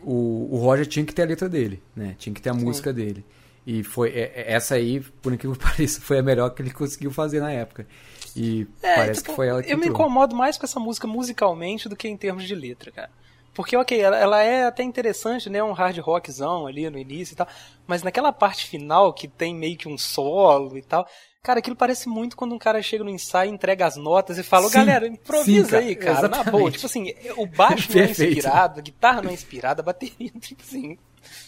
o, 0.04 0.50
o 0.52 0.58
Roger 0.58 0.86
tinha 0.86 1.06
que 1.06 1.14
ter 1.14 1.24
a 1.24 1.26
letra 1.26 1.50
dele, 1.50 1.82
né? 1.96 2.16
Tinha 2.18 2.34
que 2.34 2.42
ter 2.42 2.50
a 2.50 2.54
música 2.54 2.94
dele. 2.94 3.26
E 3.66 3.84
foi 3.84 4.10
é- 4.10 4.32
é- 4.36 4.54
essa 4.54 4.76
aí, 4.76 5.00
por 5.22 5.34
incrível 5.34 5.58
que 5.58 5.64
pareça, 5.66 6.00
foi 6.02 6.20
a 6.20 6.24
melhor 6.24 6.50
que 6.52 6.62
ele 6.62 6.72
conseguiu 6.72 7.12
fazer 7.12 7.40
na 7.40 7.52
época. 7.52 7.88
E 8.36 8.68
parece 8.82 9.22
tipo, 9.22 9.30
que 9.32 9.36
foi 9.36 9.48
ela 9.48 9.64
que 9.64 9.72
Eu 9.74 9.78
me 9.78 9.88
entrou. 9.88 10.02
incomodo 10.02 10.36
mais 10.36 10.58
com 10.58 10.66
essa 10.66 10.80
música 10.80 11.08
musicalmente 11.08 11.90
do 11.90 11.96
que 11.96 12.08
em 12.08 12.18
termos 12.18 12.44
de 12.44 12.54
letra, 12.54 12.92
cara. 12.92 13.10
Porque, 13.56 13.76
ok, 13.78 13.98
ela, 14.00 14.18
ela 14.18 14.44
é 14.44 14.66
até 14.66 14.84
interessante, 14.84 15.50
né? 15.50 15.64
Um 15.64 15.72
hard 15.72 15.98
rockzão 16.00 16.68
ali 16.68 16.90
no 16.90 16.98
início 17.00 17.34
e 17.34 17.36
tal. 17.38 17.48
Mas 17.88 18.04
naquela 18.04 18.34
parte 18.34 18.68
final, 18.68 19.14
que 19.14 19.30
tem 19.30 19.56
meio 19.56 19.78
que 19.78 19.88
um 19.88 19.98
solo 19.98 20.78
e 20.78 20.82
tal. 20.82 21.08
Cara, 21.46 21.60
aquilo 21.60 21.76
parece 21.76 22.10
muito 22.10 22.36
quando 22.36 22.56
um 22.56 22.58
cara 22.58 22.82
chega 22.82 23.04
no 23.04 23.10
ensaio, 23.12 23.54
entrega 23.54 23.86
as 23.86 23.96
notas 23.96 24.40
e 24.40 24.42
fala, 24.44 24.66
"Ô, 24.66 24.70
Sim, 24.70 24.78
galera, 24.80 25.08
improvisa 25.08 25.64
sim, 25.66 25.70
cara, 25.70 25.84
aí, 25.86 25.96
cara, 25.96 26.14
na 26.14 26.20
exatamente. 26.38 26.52
boa. 26.52 26.72
Tipo 26.72 26.86
assim, 26.88 27.14
o 27.38 27.46
baixo 27.46 27.94
não 27.96 28.02
é 28.02 28.10
inspirado, 28.10 28.80
a 28.80 28.82
guitarra 28.82 29.22
não 29.22 29.30
é 29.30 29.34
inspirada, 29.34 29.82
a 29.84 29.86
bateria, 29.86 30.32
tipo 30.42 30.64
assim. 30.64 30.98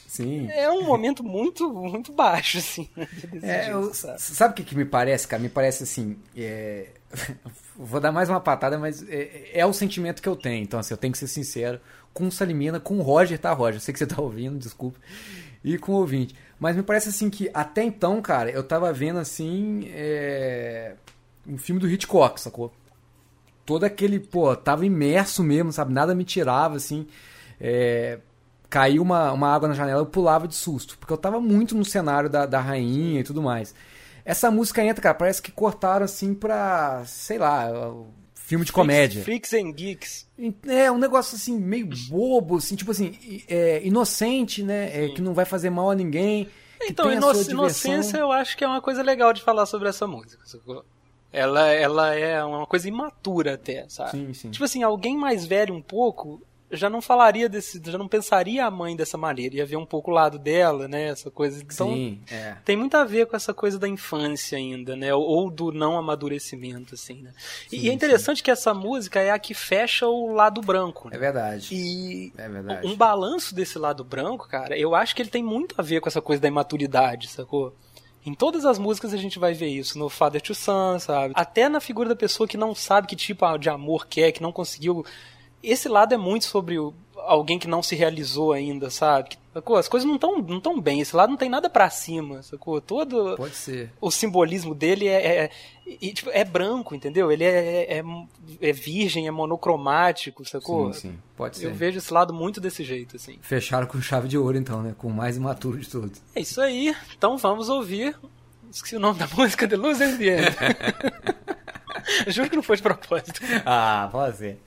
Sim. 0.07 0.47
É 0.51 0.69
um 0.71 0.85
momento 0.85 1.23
muito, 1.23 1.67
muito 1.73 2.11
baixo, 2.11 2.59
assim, 2.59 2.87
né, 2.95 3.07
É, 3.41 3.73
eu- 3.73 3.91
sabe 3.93 4.51
o 4.51 4.55
que, 4.55 4.63
que 4.63 4.75
me 4.77 4.85
parece, 4.85 5.27
cara? 5.27 5.41
Me 5.41 5.49
parece 5.49 5.81
assim. 5.81 6.15
é, 6.37 6.89
Vou 7.75 7.99
dar 7.99 8.11
mais 8.11 8.29
uma 8.29 8.39
patada, 8.39 8.77
mas 8.77 9.03
é, 9.09 9.49
é 9.51 9.65
o 9.65 9.73
sentimento 9.73 10.21
que 10.21 10.29
eu 10.29 10.35
tenho. 10.35 10.61
Então, 10.63 10.79
assim, 10.79 10.93
eu 10.93 10.97
tenho 10.97 11.11
que 11.11 11.17
ser 11.17 11.27
sincero. 11.27 11.79
Com 12.13 12.27
o 12.27 12.31
Salimena, 12.31 12.79
com 12.79 12.97
o 12.99 13.01
Roger, 13.01 13.37
tá, 13.39 13.51
Roger? 13.51 13.75
Eu 13.77 13.79
sei 13.79 13.93
que 13.93 13.99
você 13.99 14.05
tá 14.07 14.21
ouvindo, 14.21 14.57
desculpa. 14.59 14.99
E 15.73 15.77
com 15.77 15.93
o 15.93 15.95
ouvinte. 15.95 16.35
Mas 16.59 16.75
me 16.75 16.83
parece 16.83 17.09
assim 17.09 17.29
que 17.29 17.49
até 17.53 17.83
então, 17.83 18.21
cara, 18.21 18.49
eu 18.49 18.63
tava 18.63 18.91
vendo 18.93 19.19
assim. 19.19 19.89
é, 19.93 20.93
Um 21.47 21.57
filme 21.57 21.79
do 21.81 21.89
Hitchcock, 21.89 22.39
sacou? 22.39 22.71
todo 23.65 23.83
aquele, 23.83 24.17
pô, 24.17 24.55
tava 24.55 24.85
imerso 24.85 25.43
mesmo, 25.43 25.73
sabe? 25.73 25.93
Nada 25.93 26.15
me 26.15 26.23
tirava, 26.23 26.77
assim. 26.77 27.05
É, 27.59 28.19
caiu 28.69 29.01
uma, 29.01 29.31
uma 29.33 29.53
água 29.53 29.67
na 29.67 29.73
janela, 29.75 30.01
eu 30.01 30.05
pulava 30.05 30.47
de 30.47 30.55
susto, 30.55 30.97
porque 30.97 31.11
eu 31.11 31.17
tava 31.17 31.39
muito 31.41 31.75
no 31.75 31.83
cenário 31.83 32.29
da, 32.29 32.45
da 32.45 32.61
rainha 32.61 33.19
e 33.19 33.23
tudo 33.23 33.41
mais. 33.41 33.75
Essa 34.23 34.49
música 34.49 34.83
entra, 34.83 35.01
cara, 35.01 35.15
parece 35.15 35.41
que 35.41 35.51
cortaram 35.51 36.05
assim 36.05 36.33
pra, 36.33 37.03
sei 37.05 37.37
lá, 37.37 37.69
filme 38.47 38.63
de 38.63 38.71
comédia. 38.71 39.21
Freaks 39.23 39.53
and 39.53 39.71
Geeks. 39.73 40.25
É, 40.65 40.89
um 40.89 40.97
negócio 40.97 41.35
assim, 41.35 41.59
meio 41.59 41.89
bobo, 42.09 42.55
assim, 42.55 42.77
tipo 42.77 42.91
assim, 42.91 43.43
é, 43.47 43.81
inocente, 43.85 44.63
né? 44.63 45.05
é, 45.05 45.09
que 45.09 45.21
não 45.21 45.33
vai 45.33 45.43
fazer 45.43 45.69
mal 45.69 45.91
a 45.91 45.95
ninguém. 45.95 46.45
que 46.79 46.91
Então, 46.91 47.11
ino- 47.11 47.29
inocência 47.49 48.17
eu 48.17 48.31
acho 48.31 48.55
que 48.55 48.63
é 48.63 48.67
uma 48.67 48.81
coisa 48.81 49.03
legal 49.03 49.33
de 49.33 49.41
falar 49.41 49.65
sobre 49.65 49.89
essa 49.89 50.07
música. 50.07 50.41
Ela, 51.31 51.67
ela 51.73 52.15
é 52.15 52.41
uma 52.41 52.65
coisa 52.65 52.87
imatura 52.87 53.55
até, 53.55 53.85
sabe? 53.89 54.11
Sim, 54.11 54.33
sim. 54.33 54.49
Tipo 54.49 54.63
assim, 54.63 54.81
alguém 54.81 55.17
mais 55.17 55.45
velho 55.45 55.73
um 55.75 55.81
pouco 55.81 56.41
já 56.71 56.89
não 56.89 57.01
falaria 57.01 57.47
desse, 57.47 57.81
já 57.85 57.97
não 57.97 58.07
pensaria 58.07 58.65
a 58.65 58.69
mãe 58.71 58.95
dessa 58.95 59.17
maneira, 59.17 59.55
ia 59.55 59.65
ver 59.65 59.77
um 59.77 59.85
pouco 59.85 60.11
o 60.11 60.13
lado 60.13 60.37
dela, 60.37 60.87
né, 60.87 61.03
essa 61.09 61.31
coisa. 61.31 61.61
Então, 61.63 61.87
Sim, 61.93 62.19
é. 62.29 62.55
tem 62.65 62.75
muito 62.75 62.95
a 62.97 63.03
ver 63.05 63.25
com 63.27 63.35
essa 63.37 63.53
coisa 63.53 63.79
da 63.79 63.87
infância 63.87 64.57
ainda, 64.57 64.95
né? 64.95 65.13
Ou 65.13 65.49
do 65.49 65.71
não 65.71 65.97
amadurecimento, 65.97 66.93
assim, 66.95 67.21
né? 67.21 67.31
E- 67.71 67.85
e 67.85 67.89
é 67.89 67.93
interessante 67.93 68.43
que 68.43 68.51
essa 68.51 68.73
música 68.73 69.19
é 69.21 69.31
a 69.31 69.39
que 69.39 69.53
fecha 69.53 70.07
o 70.07 70.33
lado 70.33 70.59
branco. 70.61 71.07
É 71.07 71.11
Né? 71.11 71.17
verdade. 71.17 71.69
E 71.73 72.33
É 72.37 72.49
verdade. 72.49 72.85
um 72.87 72.95
balanço 72.95 73.55
desse 73.55 73.79
lado 73.79 74.03
branco, 74.03 74.47
cara, 74.47 74.77
eu 74.77 74.93
acho 74.93 75.15
que 75.15 75.21
ele 75.21 75.29
tem 75.29 75.43
muito 75.43 75.73
a 75.77 75.81
ver 75.81 76.01
com 76.01 76.09
essa 76.09 76.21
coisa 76.21 76.41
da 76.41 76.47
imaturidade, 76.47 77.29
sacou? 77.29 77.73
Em 78.25 78.33
todas 78.33 78.65
as 78.65 78.77
músicas 78.77 79.13
a 79.13 79.17
gente 79.17 79.39
vai 79.39 79.53
ver 79.53 79.67
isso, 79.69 79.97
no 79.97 80.09
Father 80.09 80.41
to 80.41 80.53
Son, 80.53 80.99
sabe? 80.99 81.33
Até 81.33 81.69
na 81.69 81.79
figura 81.79 82.09
da 82.09 82.15
pessoa 82.15 82.45
que 82.45 82.57
não 82.57 82.75
sabe 82.75 83.07
que 83.07 83.15
tipo 83.15 83.57
de 83.57 83.69
amor 83.69 84.05
quer, 84.05 84.33
que 84.33 84.41
não 84.41 84.51
conseguiu. 84.51 85.05
Esse 85.63 85.87
lado 85.89 86.13
é 86.13 86.17
muito 86.17 86.45
sobre 86.45 86.77
o- 86.79 86.93
alguém 87.15 87.57
que 87.59 87.67
não 87.67 87.81
se 87.83 87.95
realizou 87.95 88.53
ainda, 88.53 88.89
sabe? 88.89 89.37
Sacou? 89.53 89.75
As 89.75 89.87
coisas 89.87 90.07
não 90.07 90.15
estão 90.15 90.39
não 90.41 90.61
tão 90.61 90.79
bem, 90.79 91.01
esse 91.01 91.15
lado 91.15 91.31
não 91.31 91.37
tem 91.37 91.49
nada 91.49 91.67
pra 91.69 91.89
cima, 91.89 92.43
sacou? 92.43 92.79
Todo 92.79 93.35
Pode 93.35 93.55
ser. 93.55 93.91
o 93.99 94.11
simbolismo 94.11 94.75
dele 94.75 95.07
é, 95.07 95.45
é, 95.45 95.49
e, 95.99 96.13
tipo, 96.13 96.29
é 96.31 96.45
branco, 96.45 96.93
entendeu? 96.93 97.31
Ele 97.31 97.43
é, 97.43 97.97
é, 97.99 98.03
é 98.61 98.71
virgem, 98.71 99.27
é 99.27 99.31
monocromático, 99.31 100.47
sacou? 100.47 100.93
Sim, 100.93 100.99
sim. 101.09 101.17
Pode 101.35 101.57
ser. 101.57 101.65
Eu 101.65 101.73
vejo 101.73 101.97
esse 101.97 102.13
lado 102.13 102.31
muito 102.33 102.61
desse 102.61 102.83
jeito, 102.83 103.15
assim. 103.15 103.39
Fecharam 103.41 103.87
com 103.87 103.99
chave 103.99 104.27
de 104.27 104.37
ouro, 104.37 104.55
então, 104.57 104.83
né? 104.83 104.93
Com 104.95 105.07
o 105.07 105.13
mais 105.13 105.37
imaturo 105.37 105.79
de 105.79 105.89
todos. 105.89 106.21
É 106.35 106.41
isso 106.41 106.61
aí. 106.61 106.95
Então 107.17 107.35
vamos 107.37 107.67
ouvir. 107.67 108.15
Esqueci 108.71 108.95
o 108.95 108.99
nome 108.99 109.17
da 109.17 109.27
música, 109.35 109.67
The 109.67 109.75
Loser 109.75 110.09
in 110.09 110.17
the 110.17 110.37
End. 110.37 110.55
Juro 112.31 112.49
que 112.49 112.55
não 112.55 112.63
foi 112.63 112.75
de 112.77 112.83
propósito. 112.83 113.41
Ah, 113.65 114.07
pode 114.11 114.37
ser. 114.37 114.59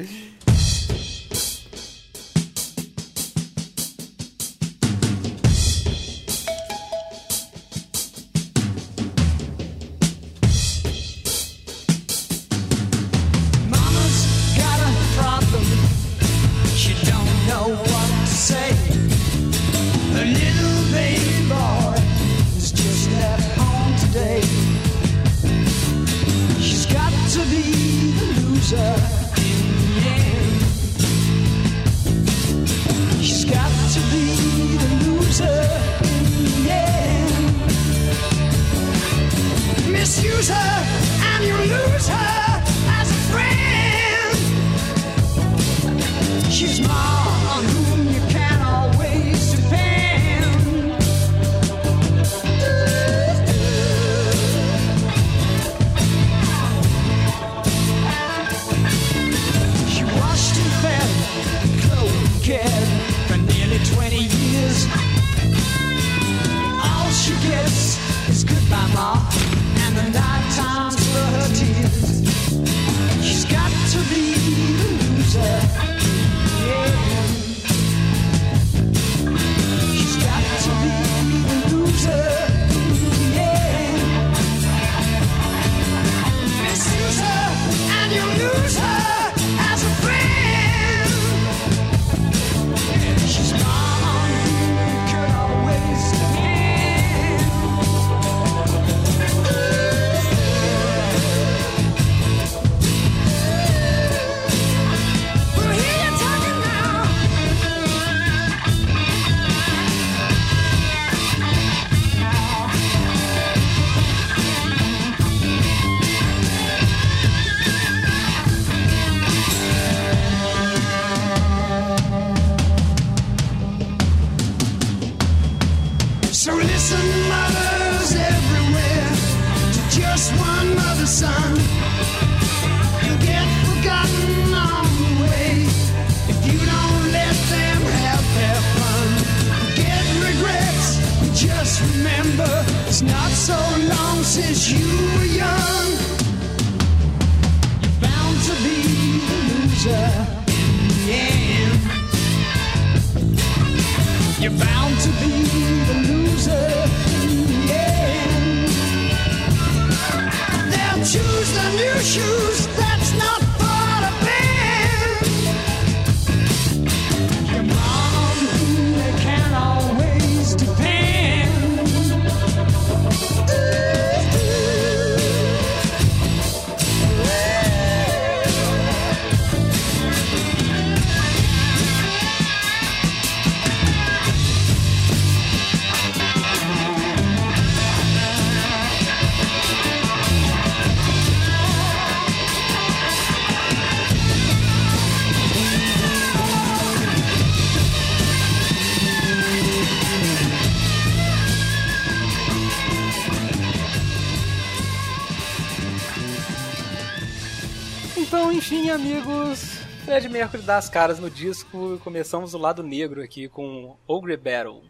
Fred 210.10 210.28
Mercury 210.28 210.62
dá 210.64 210.76
as 210.76 210.88
caras 210.88 211.20
no 211.20 211.30
disco 211.30 211.94
e 211.94 211.98
começamos 212.00 212.52
o 212.52 212.58
lado 212.58 212.82
negro 212.82 213.22
aqui 213.22 213.46
com 213.46 213.96
Ogre 214.08 214.36
Battle. 214.36 214.82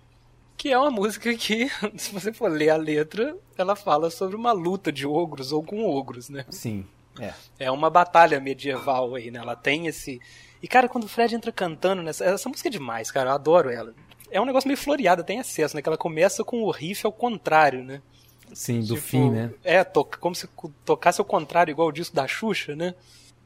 Que 0.57 0.73
é 0.73 0.79
uma 0.79 0.91
música 0.91 1.35
que, 1.35 1.71
se 1.95 2.11
você 2.11 2.33
for 2.33 2.51
ler 2.51 2.71
a 2.71 2.77
letra, 2.77 3.37
ela 3.59 3.77
fala 3.77 4.09
sobre 4.09 4.35
uma 4.35 4.51
luta 4.53 4.91
de 4.91 5.07
ogros 5.07 5.53
ou 5.53 5.63
com 5.63 5.85
ogros, 5.85 6.31
né? 6.31 6.47
Sim. 6.49 6.87
É. 7.21 7.35
É 7.59 7.71
uma 7.71 7.91
batalha 7.91 8.41
medieval 8.41 9.15
aí, 9.15 9.31
né? 9.31 9.41
Ela 9.41 9.55
tem 9.55 9.89
esse. 9.89 10.19
E, 10.63 10.67
cara, 10.67 10.89
quando 10.89 11.05
o 11.05 11.09
Fred 11.09 11.35
entra 11.35 11.53
cantando 11.53 12.03
nessa. 12.03 12.25
Essa 12.25 12.49
música 12.49 12.71
é 12.71 12.73
demais, 12.73 13.11
cara. 13.11 13.29
Eu 13.29 13.35
adoro 13.35 13.69
ela. 13.69 13.95
É 14.31 14.41
um 14.41 14.47
negócio 14.47 14.69
meio 14.69 14.79
floreado, 14.79 15.23
tem 15.23 15.39
acesso, 15.39 15.77
né? 15.77 15.83
Que 15.83 15.89
ela 15.91 15.99
começa 15.99 16.43
com 16.43 16.63
o 16.63 16.71
riff 16.71 17.05
ao 17.05 17.13
contrário, 17.13 17.85
né? 17.85 18.01
Sim, 18.55 18.81
do 18.81 18.95
Tipo, 18.95 19.07
fim, 19.07 19.31
né? 19.31 19.53
É, 19.63 19.85
toca, 19.85 20.19
como 20.19 20.35
se 20.35 20.49
tocasse 20.83 21.21
ao 21.21 21.27
contrário, 21.27 21.71
igual 21.71 21.89
o 21.89 21.93
disco 21.93 22.17
da 22.17 22.27
Xuxa, 22.27 22.75
né? 22.75 22.95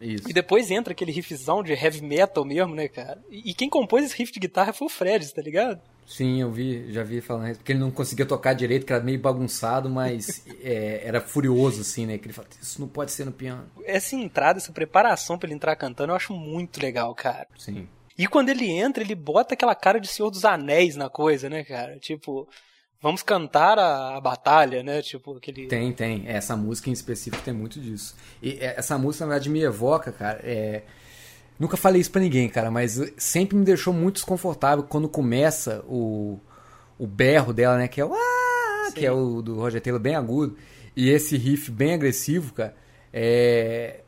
Isso. 0.00 0.28
E 0.28 0.32
depois 0.32 0.70
entra 0.70 0.92
aquele 0.92 1.12
riffzão 1.12 1.62
de 1.62 1.72
heavy 1.72 2.02
metal 2.02 2.44
mesmo, 2.44 2.74
né, 2.74 2.88
cara? 2.88 3.22
E, 3.30 3.50
e 3.50 3.54
quem 3.54 3.68
compôs 3.68 4.04
esse 4.04 4.16
riff 4.16 4.32
de 4.32 4.40
guitarra 4.40 4.72
foi 4.72 4.86
o 4.86 4.90
Fred, 4.90 5.32
tá 5.32 5.40
ligado? 5.40 5.80
Sim, 6.06 6.40
eu 6.42 6.50
vi, 6.50 6.92
já 6.92 7.02
vi 7.02 7.20
falando 7.20 7.48
isso, 7.48 7.60
porque 7.60 7.72
ele 7.72 7.78
não 7.78 7.90
conseguia 7.90 8.26
tocar 8.26 8.52
direito, 8.52 8.84
que 8.84 8.92
era 8.92 9.02
meio 9.02 9.18
bagunçado, 9.18 9.88
mas 9.88 10.44
é, 10.62 11.00
era 11.04 11.20
furioso, 11.20 11.80
assim, 11.80 12.06
né? 12.06 12.18
Que 12.18 12.26
ele 12.26 12.34
fala, 12.34 12.48
isso 12.60 12.80
não 12.80 12.88
pode 12.88 13.12
ser 13.12 13.24
no 13.24 13.32
piano. 13.32 13.66
Essa 13.84 14.14
entrada, 14.14 14.58
essa 14.58 14.72
preparação 14.72 15.38
pra 15.38 15.46
ele 15.46 15.54
entrar 15.54 15.74
cantando, 15.76 16.12
eu 16.12 16.16
acho 16.16 16.32
muito 16.32 16.80
legal, 16.80 17.14
cara. 17.14 17.46
Sim. 17.56 17.88
E 18.16 18.26
quando 18.26 18.48
ele 18.48 18.70
entra, 18.70 19.02
ele 19.02 19.14
bota 19.14 19.54
aquela 19.54 19.74
cara 19.74 19.98
de 19.98 20.06
Senhor 20.06 20.30
dos 20.30 20.44
Anéis 20.44 20.94
na 20.94 21.08
coisa, 21.08 21.48
né, 21.48 21.64
cara? 21.64 21.98
Tipo, 21.98 22.48
vamos 23.04 23.22
cantar 23.22 23.78
a, 23.78 24.16
a 24.16 24.20
batalha, 24.20 24.82
né? 24.82 25.02
Tipo, 25.02 25.36
aquele. 25.36 25.66
Tem, 25.66 25.92
tem. 25.92 26.24
Essa 26.26 26.56
música 26.56 26.88
em 26.88 26.94
específico 26.94 27.44
tem 27.44 27.52
muito 27.52 27.78
disso. 27.78 28.16
E 28.42 28.52
é, 28.52 28.76
essa 28.78 28.96
música, 28.96 29.26
na 29.26 29.32
verdade, 29.32 29.50
me 29.50 29.60
evoca, 29.60 30.10
cara. 30.10 30.40
é, 30.42 30.82
Nunca 31.58 31.76
falei 31.76 32.00
isso 32.00 32.10
pra 32.10 32.20
ninguém, 32.20 32.48
cara, 32.48 32.68
mas 32.68 33.00
sempre 33.16 33.56
me 33.56 33.64
deixou 33.64 33.92
muito 33.92 34.16
desconfortável 34.16 34.82
quando 34.82 35.08
começa 35.08 35.84
o, 35.86 36.40
o 36.98 37.06
berro 37.06 37.52
dela, 37.52 37.76
né? 37.78 37.86
Que 37.86 38.00
é 38.00 38.04
o 38.04 38.12
ah, 38.12 38.90
que 38.92 39.06
é 39.06 39.12
o 39.12 39.40
do 39.40 39.54
Roger 39.56 39.80
Taylor 39.80 40.00
bem 40.00 40.16
agudo. 40.16 40.56
E 40.96 41.10
esse 41.10 41.36
riff 41.36 41.70
bem 41.70 41.92
agressivo, 41.92 42.54
cara. 42.54 42.74
É. 43.12 44.00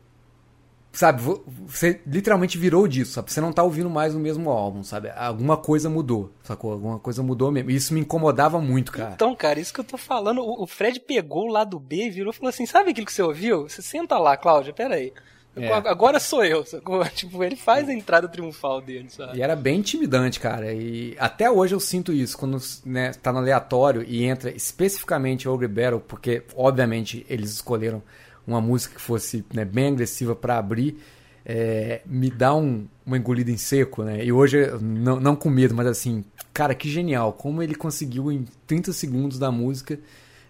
Sabe, 0.96 1.20
vo- 1.20 1.44
você 1.66 2.00
literalmente 2.06 2.56
virou 2.56 2.88
disso, 2.88 3.12
sabe? 3.12 3.30
Você 3.30 3.38
não 3.38 3.52
tá 3.52 3.62
ouvindo 3.62 3.90
mais 3.90 4.14
o 4.14 4.18
mesmo 4.18 4.48
álbum, 4.48 4.82
sabe? 4.82 5.10
Alguma 5.14 5.54
coisa 5.58 5.90
mudou, 5.90 6.32
sacou? 6.42 6.72
Alguma 6.72 6.98
coisa 6.98 7.22
mudou 7.22 7.52
mesmo. 7.52 7.70
Isso 7.70 7.92
me 7.92 8.00
incomodava 8.00 8.58
muito, 8.62 8.92
cara. 8.92 9.12
Então, 9.14 9.36
cara, 9.36 9.60
isso 9.60 9.74
que 9.74 9.80
eu 9.80 9.84
tô 9.84 9.98
falando, 9.98 10.40
o, 10.40 10.62
o 10.62 10.66
Fred 10.66 10.98
pegou 11.00 11.44
o 11.44 11.52
lado 11.52 11.78
B 11.78 12.06
e 12.06 12.10
virou 12.10 12.32
e 12.32 12.36
falou 12.36 12.48
assim: 12.48 12.64
sabe 12.64 12.92
aquilo 12.92 13.06
que 13.06 13.12
você 13.12 13.22
ouviu? 13.22 13.68
Você 13.68 13.82
senta 13.82 14.16
lá, 14.18 14.38
Cláudia, 14.38 14.72
peraí. 14.72 15.12
É. 15.54 15.70
Agora 15.72 16.18
sou 16.18 16.42
eu, 16.44 16.64
sacou? 16.64 17.04
Tipo, 17.14 17.44
ele 17.44 17.56
faz 17.56 17.88
a 17.88 17.92
entrada 17.92 18.26
triunfal 18.28 18.80
dele, 18.80 19.08
sabe? 19.10 19.38
E 19.38 19.42
era 19.42 19.54
bem 19.54 19.78
intimidante, 19.80 20.40
cara. 20.40 20.72
E 20.72 21.14
até 21.18 21.50
hoje 21.50 21.74
eu 21.74 21.80
sinto 21.80 22.10
isso 22.10 22.38
quando 22.38 22.58
né, 22.86 23.12
tá 23.22 23.32
no 23.32 23.38
aleatório 23.38 24.02
e 24.06 24.24
entra 24.24 24.50
especificamente 24.50 25.48
Ogre 25.48 25.68
Battle, 25.68 26.00
porque 26.00 26.42
obviamente 26.54 27.24
eles 27.28 27.52
escolheram 27.52 28.02
uma 28.46 28.60
música 28.60 28.94
que 28.94 29.00
fosse 29.00 29.44
né, 29.52 29.64
bem 29.64 29.88
agressiva 29.88 30.34
pra 30.36 30.58
abrir. 30.58 30.96
é, 31.44 32.00
me 32.06 32.30
dá 32.30 32.54
um, 32.54 32.86
uma 33.04 33.16
engolida 33.16 33.50
em 33.50 33.56
seco, 33.56 34.02
né? 34.02 34.24
E 34.24 34.32
hoje, 34.32 34.66
não, 34.80 35.20
não 35.20 35.36
com 35.36 35.48
medo, 35.48 35.74
mas 35.74 35.86
assim, 35.86 36.24
cara, 36.52 36.74
que 36.74 36.88
genial. 36.90 37.32
Como 37.32 37.62
ele 37.62 37.74
conseguiu 37.74 38.32
em 38.32 38.44
30 38.66 38.92
segundos 38.92 39.38
da 39.38 39.50
música. 39.52 39.98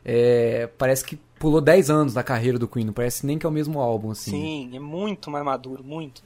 é, 0.05 0.69
parece 0.79 1.05
que 1.05 1.17
pulou 1.39 1.61
10 1.61 1.91
anos 1.91 2.15
da 2.15 2.23
carreira 2.23 2.59
do 2.59 2.67
Queen, 2.69 2.87
não 2.87 2.93
parece 2.95 3.27
nem 3.27 3.39
que 3.39 3.45
é 3.45 3.49
o 3.49 3.53
mesmo 3.53 3.79
álbum, 3.81 4.11
assim. 4.13 4.31
Sim, 4.31 4.71
é 4.77 4.81
muito 4.81 5.31
mais 5.31 5.45
maduro, 5.45 5.85
muito. 5.85 6.23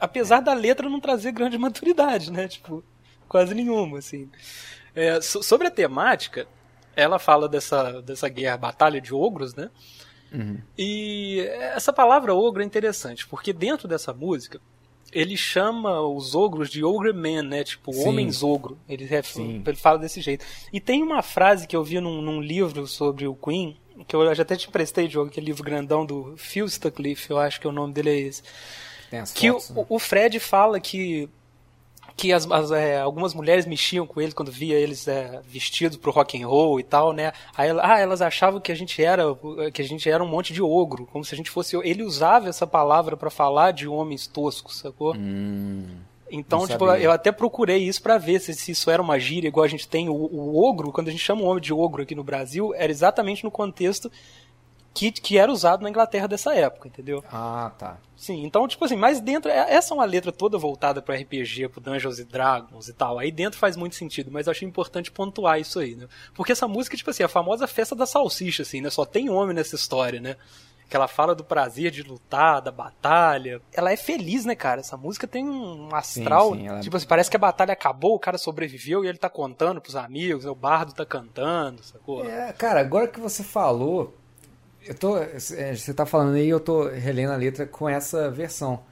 Apesar 0.00 0.40
da 0.40 0.52
letra 0.52 0.88
não 0.88 1.00
trazer 1.00 1.32
grande 1.32 1.56
maturidade, 1.58 2.30
né? 2.30 2.46
Tipo, 2.46 2.84
quase 3.26 3.54
nenhuma, 3.54 3.98
assim. 4.00 4.28
É, 4.94 5.18
so- 5.20 5.42
sobre 5.42 5.66
a 5.68 5.70
temática, 5.70 6.46
ela 6.94 7.18
fala 7.18 7.48
dessa, 7.48 8.02
dessa 8.02 8.28
guerra, 8.28 8.56
batalha 8.58 9.00
de 9.00 9.14
ogros, 9.14 9.54
né? 9.54 9.70
E 10.76 11.40
essa 11.74 11.92
palavra 11.92 12.34
ogro 12.34 12.62
é 12.62 12.64
interessante, 12.64 13.26
porque 13.26 13.52
dentro 13.52 13.88
dessa 13.88 14.12
música, 14.12 14.60
ele 15.12 15.36
chama 15.36 16.00
os 16.00 16.34
ogros 16.34 16.70
de 16.70 16.84
ogre 16.84 17.12
men, 17.12 17.42
né? 17.42 17.64
Tipo, 17.64 17.92
Sim. 17.92 18.08
homens 18.08 18.42
ogro. 18.42 18.78
Ele, 18.88 19.08
ele 19.66 19.76
fala 19.76 19.98
desse 19.98 20.20
jeito. 20.20 20.44
E 20.72 20.80
tem 20.80 21.02
uma 21.02 21.22
frase 21.22 21.66
que 21.66 21.76
eu 21.76 21.82
vi 21.82 22.00
num, 22.00 22.20
num 22.20 22.40
livro 22.40 22.86
sobre 22.86 23.26
o 23.26 23.34
Queen, 23.34 23.76
que 24.06 24.14
eu 24.14 24.34
já 24.34 24.42
até 24.42 24.56
te 24.56 24.68
emprestei, 24.68 25.08
Diogo, 25.08 25.30
aquele 25.30 25.46
livro 25.46 25.64
grandão 25.64 26.04
do 26.04 26.34
Phil 26.36 26.66
eu 27.28 27.38
acho 27.38 27.60
que 27.60 27.66
o 27.66 27.72
nome 27.72 27.92
dele 27.92 28.10
é 28.10 28.18
esse. 28.18 28.42
Que 29.34 29.50
o, 29.50 29.54
fotos, 29.54 29.70
né? 29.70 29.86
o 29.88 29.98
Fred 29.98 30.38
fala 30.38 30.78
que, 30.78 31.28
que 32.18 32.32
as, 32.32 32.50
as, 32.50 32.72
é, 32.72 33.00
algumas 33.00 33.32
mulheres 33.32 33.64
mexiam 33.64 34.04
com 34.04 34.20
ele 34.20 34.32
quando 34.32 34.50
via 34.50 34.76
eles 34.76 35.06
é, 35.06 35.40
vestidos 35.46 35.96
pro 35.96 36.10
rock 36.10 36.42
and 36.42 36.48
roll 36.48 36.80
e 36.80 36.82
tal, 36.82 37.12
né? 37.12 37.32
Aí 37.56 37.70
ah, 37.80 38.00
elas 38.00 38.20
achavam 38.20 38.60
que 38.60 38.72
a 38.72 38.74
gente 38.74 39.00
era 39.00 39.22
que 39.72 39.80
a 39.80 39.84
gente 39.84 40.10
era 40.10 40.22
um 40.22 40.26
monte 40.26 40.52
de 40.52 40.60
ogro, 40.60 41.06
como 41.06 41.24
se 41.24 41.32
a 41.32 41.36
gente 41.36 41.48
fosse. 41.48 41.76
Ele 41.76 42.02
usava 42.02 42.48
essa 42.48 42.66
palavra 42.66 43.16
pra 43.16 43.30
falar 43.30 43.70
de 43.70 43.86
homens 43.86 44.26
toscos, 44.26 44.78
sacou? 44.78 45.14
Então, 46.30 46.58
Hum, 46.58 46.62
não 46.62 46.66
tipo, 46.66 46.86
eu 46.92 47.12
até 47.12 47.30
procurei 47.30 47.78
isso 47.78 48.02
pra 48.02 48.18
ver 48.18 48.40
se, 48.40 48.52
se 48.52 48.72
isso 48.72 48.90
era 48.90 49.00
uma 49.00 49.18
gíria, 49.18 49.46
igual 49.46 49.64
a 49.64 49.68
gente 49.68 49.86
tem 49.86 50.08
o, 50.08 50.12
o 50.12 50.60
ogro, 50.68 50.90
quando 50.90 51.06
a 51.06 51.12
gente 51.12 51.22
chama 51.22 51.42
o 51.42 51.46
homem 51.46 51.62
de 51.62 51.72
ogro 51.72 52.02
aqui 52.02 52.16
no 52.16 52.24
Brasil, 52.24 52.74
era 52.74 52.90
exatamente 52.90 53.44
no 53.44 53.50
contexto 53.50 54.10
que, 54.98 55.12
que 55.12 55.38
era 55.38 55.50
usado 55.52 55.82
na 55.82 55.90
Inglaterra 55.90 56.26
dessa 56.26 56.54
época, 56.54 56.88
entendeu? 56.88 57.22
Ah, 57.32 57.70
tá. 57.78 57.98
Sim, 58.16 58.44
então, 58.44 58.66
tipo 58.66 58.84
assim, 58.84 58.96
mais 58.96 59.20
dentro. 59.20 59.50
é- 59.50 59.72
Essa 59.74 59.92
é 59.92 59.96
uma 59.96 60.04
letra 60.04 60.32
toda 60.32 60.58
voltada 60.58 61.00
pro 61.00 61.14
RPG, 61.14 61.68
pro 61.68 61.80
Dungeons 61.80 62.18
e 62.18 62.24
Dragons 62.24 62.88
e 62.88 62.92
tal. 62.92 63.18
Aí 63.18 63.30
dentro 63.30 63.58
faz 63.58 63.76
muito 63.76 63.94
sentido, 63.94 64.30
mas 64.32 64.46
eu 64.46 64.50
achei 64.50 64.66
importante 64.66 65.10
pontuar 65.12 65.60
isso 65.60 65.78
aí, 65.78 65.94
né? 65.94 66.08
Porque 66.34 66.52
essa 66.52 66.66
música, 66.66 66.96
tipo 66.96 67.10
assim, 67.10 67.22
é 67.22 67.26
a 67.26 67.28
famosa 67.28 67.66
festa 67.68 67.94
da 67.94 68.06
salsicha, 68.06 68.62
assim, 68.62 68.80
né? 68.80 68.90
Só 68.90 69.04
tem 69.04 69.30
homem 69.30 69.54
nessa 69.54 69.76
história, 69.76 70.20
né? 70.20 70.34
Que 70.90 70.96
ela 70.96 71.06
fala 71.06 71.34
do 71.34 71.44
prazer 71.44 71.90
de 71.90 72.02
lutar, 72.02 72.62
da 72.62 72.72
batalha. 72.72 73.60
Ela 73.74 73.92
é 73.92 73.96
feliz, 73.96 74.44
né, 74.46 74.54
cara? 74.56 74.80
Essa 74.80 74.96
música 74.96 75.28
tem 75.28 75.46
um 75.46 75.94
astral. 75.94 76.54
sim, 76.54 76.66
ela- 76.66 76.80
Tipo 76.80 76.96
assim, 76.96 77.06
parece 77.06 77.30
que 77.30 77.36
a 77.36 77.38
batalha 77.38 77.72
acabou, 77.72 78.14
o 78.14 78.18
cara 78.18 78.38
sobreviveu 78.38 79.04
e 79.04 79.08
ele 79.08 79.18
tá 79.18 79.28
contando 79.28 79.80
pros 79.82 79.94
amigos, 79.94 80.44
né? 80.44 80.50
o 80.50 80.54
bardo 80.56 80.92
tá 80.94 81.04
cantando, 81.06 81.84
sacou? 81.84 82.24
É, 82.28 82.52
cara, 82.54 82.80
agora 82.80 83.06
que 83.06 83.20
você 83.20 83.44
falou, 83.44 84.14
eu 84.86 84.94
tô, 84.94 85.18
é, 85.18 85.38
você 85.38 85.92
tá 85.94 86.06
falando 86.06 86.34
aí, 86.34 86.48
eu 86.48 86.60
tô 86.60 86.88
relendo 86.88 87.32
a 87.32 87.36
letra 87.36 87.66
com 87.66 87.88
essa 87.88 88.30
versão. 88.30 88.82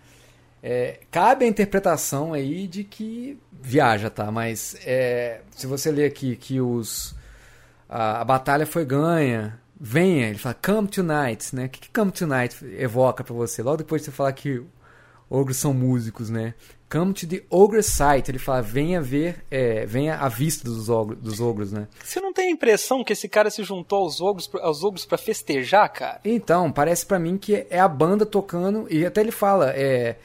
É, 0.63 1.01
cabe 1.11 1.45
a 1.45 1.49
interpretação 1.49 2.33
aí 2.33 2.67
de 2.67 2.83
que 2.85 3.39
viaja, 3.53 4.11
tá? 4.11 4.31
Mas 4.31 4.77
é, 4.85 5.41
se 5.51 5.67
você 5.67 5.91
ler 5.91 6.07
aqui 6.07 6.37
que 6.37 6.61
os, 6.61 7.15
a, 7.89 8.21
a 8.21 8.25
batalha 8.25 8.67
foi 8.67 8.85
ganha, 8.85 9.61
venha. 9.79 10.29
Ele 10.29 10.39
fala, 10.39 10.55
come 10.55 10.89
tonight, 10.89 11.55
né? 11.55 11.67
O 11.67 11.69
que, 11.69 11.81
que 11.81 11.91
come 11.91 12.11
tonight 12.11 12.57
evoca 12.79 13.23
pra 13.23 13.35
você? 13.35 13.63
Logo 13.63 13.79
depois 13.79 14.03
de 14.03 14.07
você 14.07 14.13
falar 14.13 14.33
que 14.33 14.63
ogros 15.31 15.57
são 15.57 15.73
músicos, 15.73 16.31
né? 16.31 16.55
Come 16.89 17.13
to 17.15 17.27
the 17.27 17.43
ogre 17.51 17.83
site. 17.83 18.31
Ele 18.31 18.39
fala, 18.39 18.63
venha 18.63 19.01
ver, 19.01 19.45
é, 19.51 19.85
venha 19.87 20.17
à 20.19 20.29
vista 20.29 20.65
dos 20.65 20.89
ogros, 20.89 21.19
dos 21.21 21.41
ogros, 21.41 21.73
né? 21.73 21.89
Você 22.05 22.21
não 22.21 22.33
tem 22.33 22.49
a 22.49 22.51
impressão 22.53 23.03
que 23.03 23.13
esse 23.13 23.29
cara 23.29 23.51
se 23.51 23.65
juntou 23.65 24.01
aos 24.05 24.21
ogros, 24.21 24.49
aos 24.61 24.85
ogros 24.85 25.05
pra 25.05 25.19
festejar, 25.19 25.89
cara? 25.93 26.21
Então, 26.25 26.71
parece 26.71 27.05
pra 27.05 27.19
mim 27.19 27.37
que 27.39 27.67
é 27.69 27.81
a 27.81 27.89
banda 27.89 28.25
tocando, 28.25 28.87
e 28.89 29.05
até 29.05 29.21
ele 29.21 29.33
fala, 29.33 29.71
é, 29.71 30.17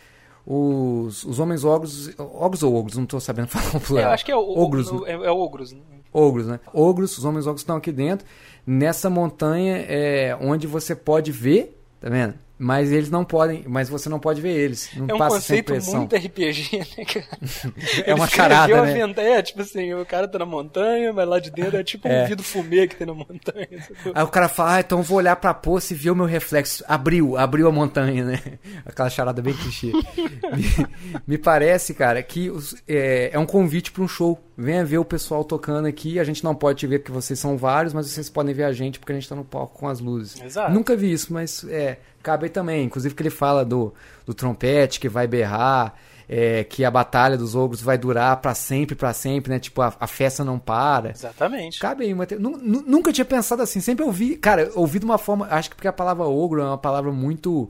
os, 0.45 1.23
os 1.23 1.39
homens 1.39 1.63
ogros, 1.63 2.11
ogros 2.17 2.63
ou 2.63 2.75
ogros, 2.75 2.97
não 2.97 3.05
tô 3.05 3.19
sabendo 3.19 3.47
falar 3.49 3.73
o 3.73 3.77
É, 3.77 3.79
plural. 3.79 4.05
eu 4.05 4.11
acho 4.11 4.25
que 4.25 4.31
é 4.31 4.35
o, 4.35 4.57
ogros, 4.59 4.91
o, 4.91 5.05
é, 5.07 5.13
é 5.13 5.31
ogros. 5.31 5.75
ogros, 6.13 6.45
né? 6.47 6.59
Ogros, 6.73 7.17
os 7.17 7.25
homens 7.25 7.47
ogros 7.47 7.61
estão 7.61 7.77
aqui 7.77 7.91
dentro, 7.91 8.25
nessa 8.67 9.09
montanha 9.09 9.77
é, 9.87 10.37
onde 10.39 10.67
você 10.67 10.95
pode 10.95 11.31
ver, 11.31 11.75
tá 11.99 12.09
vendo? 12.09 12.35
Mas 12.63 12.91
eles 12.91 13.09
não 13.09 13.25
podem, 13.25 13.63
mas 13.67 13.89
você 13.89 14.07
não 14.07 14.19
pode 14.19 14.39
ver 14.39 14.51
eles. 14.55 14.91
Não 14.95 15.07
É 15.09 15.13
um 15.15 15.17
passa 15.17 15.35
conceito 15.37 15.73
muito 15.95 16.15
RPG, 16.15 16.77
né, 16.95 17.05
cara? 17.05 17.25
É 18.05 18.13
uma 18.13 18.27
charada, 18.27 18.81
né? 18.83 18.93
venda- 18.93 19.19
É, 19.21 19.41
tipo 19.41 19.61
assim, 19.61 19.91
o 19.95 20.05
cara 20.05 20.27
tá 20.27 20.37
na 20.37 20.45
montanha, 20.45 21.11
mas 21.11 21.27
lá 21.27 21.39
de 21.39 21.49
dentro 21.49 21.77
é 21.77 21.83
tipo 21.83 22.07
É. 22.07 22.23
um 22.23 22.27
vidro 22.27 22.43
fumê 22.43 22.87
que 22.87 22.95
tem 22.97 23.07
na 23.07 23.15
montanha. 23.15 23.67
Aí 24.13 24.23
o 24.23 24.27
cara 24.27 24.47
fala, 24.47 24.75
ah, 24.75 24.79
então 24.79 24.99
eu 24.99 25.03
vou 25.03 25.17
olhar 25.17 25.35
pra 25.37 25.55
poça 25.55 25.93
e 25.93 25.95
ver 25.95 26.11
o 26.11 26.15
meu 26.15 26.27
reflexo. 26.27 26.83
Abriu, 26.87 27.35
abriu 27.35 27.67
a 27.67 27.71
montanha, 27.71 28.23
né? 28.25 28.39
Aquela 28.85 29.09
charada 29.09 29.41
bem 29.41 29.55
clichê. 29.55 29.91
me, 29.91 30.87
me 31.25 31.37
parece, 31.39 31.95
cara, 31.95 32.21
que 32.21 32.51
os- 32.51 32.75
é, 32.87 33.31
é 33.33 33.39
um 33.39 33.45
convite 33.47 33.91
pra 33.91 34.03
um 34.03 34.07
show. 34.07 34.39
Venha 34.55 34.85
ver 34.85 34.99
o 34.99 35.05
pessoal 35.05 35.43
tocando 35.43 35.87
aqui. 35.87 36.19
A 36.19 36.23
gente 36.23 36.43
não 36.43 36.53
pode 36.53 36.77
te 36.77 36.85
ver 36.85 36.99
porque 36.99 37.11
vocês 37.11 37.39
são 37.39 37.57
vários, 37.57 37.91
mas 37.93 38.05
vocês 38.07 38.29
podem 38.29 38.53
ver 38.53 38.65
a 38.65 38.71
gente 38.71 38.99
porque 38.99 39.11
a 39.11 39.15
gente 39.15 39.27
tá 39.27 39.35
no 39.35 39.43
palco 39.43 39.79
com 39.79 39.87
as 39.87 39.99
luzes. 39.99 40.39
Exato. 40.39 40.71
Nunca 40.71 40.95
vi 40.95 41.11
isso, 41.11 41.33
mas 41.33 41.63
é, 41.67 41.97
cabe 42.21 42.45
aí 42.45 42.49
também. 42.49 42.83
Inclusive 42.85 43.13
que 43.15 43.21
ele 43.21 43.29
fala 43.29 43.63
do, 43.65 43.93
do 44.25 44.33
trompete 44.33 44.99
que 44.99 45.09
vai 45.09 45.27
berrar. 45.27 45.93
é, 46.29 46.63
que 46.63 46.85
a 46.85 46.89
batalha 46.91 47.37
dos 47.37 47.55
ogros 47.55 47.81
vai 47.81 47.97
durar 47.97 48.37
pra 48.37 48.55
sempre, 48.55 48.95
pra 48.95 49.11
sempre, 49.13 49.51
né? 49.51 49.59
Tipo, 49.59 49.81
a, 49.81 49.93
a 49.99 50.07
festa 50.07 50.45
não 50.45 50.57
para. 50.57 51.09
Exatamente. 51.11 51.77
Cabe 51.79 52.05
aí, 52.05 52.13
nu- 52.39 52.57
Nunca 52.87 53.11
tinha 53.11 53.25
pensado 53.25 53.61
assim. 53.61 53.81
Sempre 53.81 54.05
ouvi, 54.05 54.37
cara, 54.37 54.71
ouvi 54.75 54.97
de 54.99 55.03
uma 55.05 55.17
forma. 55.17 55.45
Acho 55.51 55.69
que 55.69 55.75
porque 55.75 55.89
a 55.89 55.93
palavra 55.93 56.23
ogro 56.25 56.61
é 56.61 56.65
uma 56.65 56.77
palavra 56.77 57.11
muito. 57.11 57.69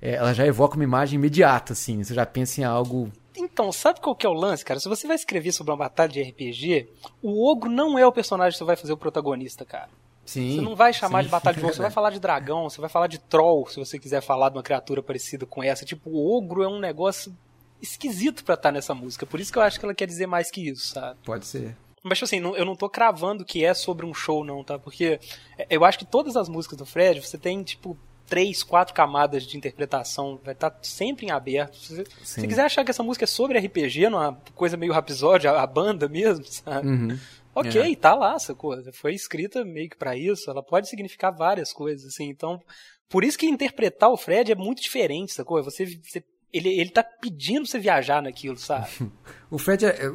é, 0.00 0.14
ela 0.14 0.32
já 0.32 0.46
evoca 0.46 0.76
uma 0.76 0.84
imagem 0.84 1.16
imediata, 1.18 1.74
assim. 1.74 2.02
Você 2.02 2.14
já 2.14 2.24
pensa 2.24 2.60
em 2.62 2.64
algo. 2.64 3.10
Então, 3.36 3.70
sabe 3.70 4.00
qual 4.00 4.16
que 4.16 4.26
é 4.26 4.28
o 4.28 4.32
lance, 4.32 4.64
cara? 4.64 4.80
Se 4.80 4.88
você 4.88 5.06
vai 5.06 5.14
escrever 5.14 5.52
sobre 5.52 5.70
uma 5.70 5.76
batalha 5.78 6.08
de 6.10 6.22
RPG, 6.22 6.88
o 7.22 7.46
ogro 7.48 7.68
não 7.70 7.96
é 7.98 8.06
o 8.06 8.10
personagem 8.12 8.52
que 8.52 8.58
você 8.58 8.64
vai 8.64 8.74
fazer 8.74 8.92
o 8.92 8.96
protagonista, 8.96 9.64
cara. 9.66 9.88
Sim. 10.28 10.56
Você 10.56 10.60
não 10.60 10.76
vai 10.76 10.92
chamar 10.92 11.20
sim, 11.20 11.24
de 11.24 11.30
batalha 11.30 11.56
de 11.56 11.64
ogro, 11.64 11.74
você 11.74 11.80
vai 11.80 11.90
falar 11.90 12.10
de 12.10 12.20
dragão, 12.20 12.68
você 12.68 12.78
vai 12.82 12.90
falar 12.90 13.06
de 13.06 13.18
troll, 13.18 13.66
se 13.66 13.78
você 13.78 13.98
quiser 13.98 14.20
falar 14.20 14.50
de 14.50 14.58
uma 14.58 14.62
criatura 14.62 15.02
parecida 15.02 15.46
com 15.46 15.62
essa. 15.62 15.86
Tipo, 15.86 16.10
o 16.10 16.36
ogro 16.36 16.62
é 16.62 16.68
um 16.68 16.78
negócio 16.78 17.34
esquisito 17.80 18.44
pra 18.44 18.54
estar 18.54 18.70
nessa 18.70 18.94
música. 18.94 19.24
Por 19.24 19.40
isso 19.40 19.50
que 19.50 19.58
eu 19.58 19.62
acho 19.62 19.80
que 19.80 19.86
ela 19.86 19.94
quer 19.94 20.06
dizer 20.06 20.26
mais 20.26 20.50
que 20.50 20.68
isso, 20.68 20.88
sabe? 20.88 21.16
Pode 21.24 21.46
ser. 21.46 21.74
Mas, 22.02 22.18
tipo 22.18 22.26
assim, 22.26 22.58
eu 22.58 22.64
não 22.66 22.76
tô 22.76 22.90
cravando 22.90 23.42
que 23.42 23.64
é 23.64 23.72
sobre 23.72 24.04
um 24.04 24.12
show, 24.12 24.44
não, 24.44 24.62
tá? 24.62 24.78
Porque 24.78 25.18
é, 25.56 25.66
eu 25.70 25.82
acho 25.82 25.98
que 25.98 26.04
todas 26.04 26.36
as 26.36 26.46
músicas 26.46 26.76
do 26.76 26.84
Fred, 26.84 27.22
você 27.22 27.38
tem, 27.38 27.62
tipo, 27.62 27.96
três, 28.28 28.62
quatro 28.62 28.94
camadas 28.94 29.44
de 29.44 29.56
interpretação. 29.56 30.38
Vai 30.44 30.52
estar 30.52 30.78
sempre 30.82 31.24
em 31.24 31.30
aberto. 31.30 31.78
Se 31.78 32.04
você, 32.22 32.46
quiser 32.46 32.66
achar 32.66 32.84
que 32.84 32.90
essa 32.90 33.02
música 33.02 33.24
é 33.24 33.26
sobre 33.26 33.58
RPG, 33.58 34.10
não 34.10 34.22
é 34.22 34.28
uma 34.28 34.38
coisa 34.54 34.76
meio 34.76 34.92
rapisódia, 34.92 35.50
a, 35.50 35.62
a 35.62 35.66
banda 35.66 36.06
mesmo, 36.06 36.44
sabe? 36.46 36.86
Uhum. 36.86 37.18
Ok, 37.60 37.92
É. 37.92 37.96
tá 37.96 38.14
lá, 38.14 38.38
sacou? 38.38 38.76
Foi 38.92 39.14
escrita 39.14 39.64
meio 39.64 39.88
que 39.90 39.96
pra 39.96 40.16
isso. 40.16 40.50
Ela 40.50 40.62
pode 40.62 40.88
significar 40.88 41.30
várias 41.34 41.72
coisas, 41.72 42.06
assim. 42.14 42.28
Então, 42.28 42.60
por 43.08 43.24
isso 43.24 43.38
que 43.38 43.46
interpretar 43.46 44.10
o 44.10 44.16
Fred 44.16 44.52
é 44.52 44.54
muito 44.54 44.82
diferente, 44.82 45.32
sacou? 45.32 45.62
Você, 45.62 45.86
você- 45.86 46.24
ele, 46.52 46.68
ele 46.68 46.90
tá 46.90 47.02
pedindo 47.02 47.62
pra 47.62 47.70
você 47.70 47.78
viajar 47.78 48.22
naquilo, 48.22 48.56
sabe? 48.56 48.88
O 49.50 49.58
Fred, 49.58 49.86
é- 49.86 50.06
é- 50.06 50.12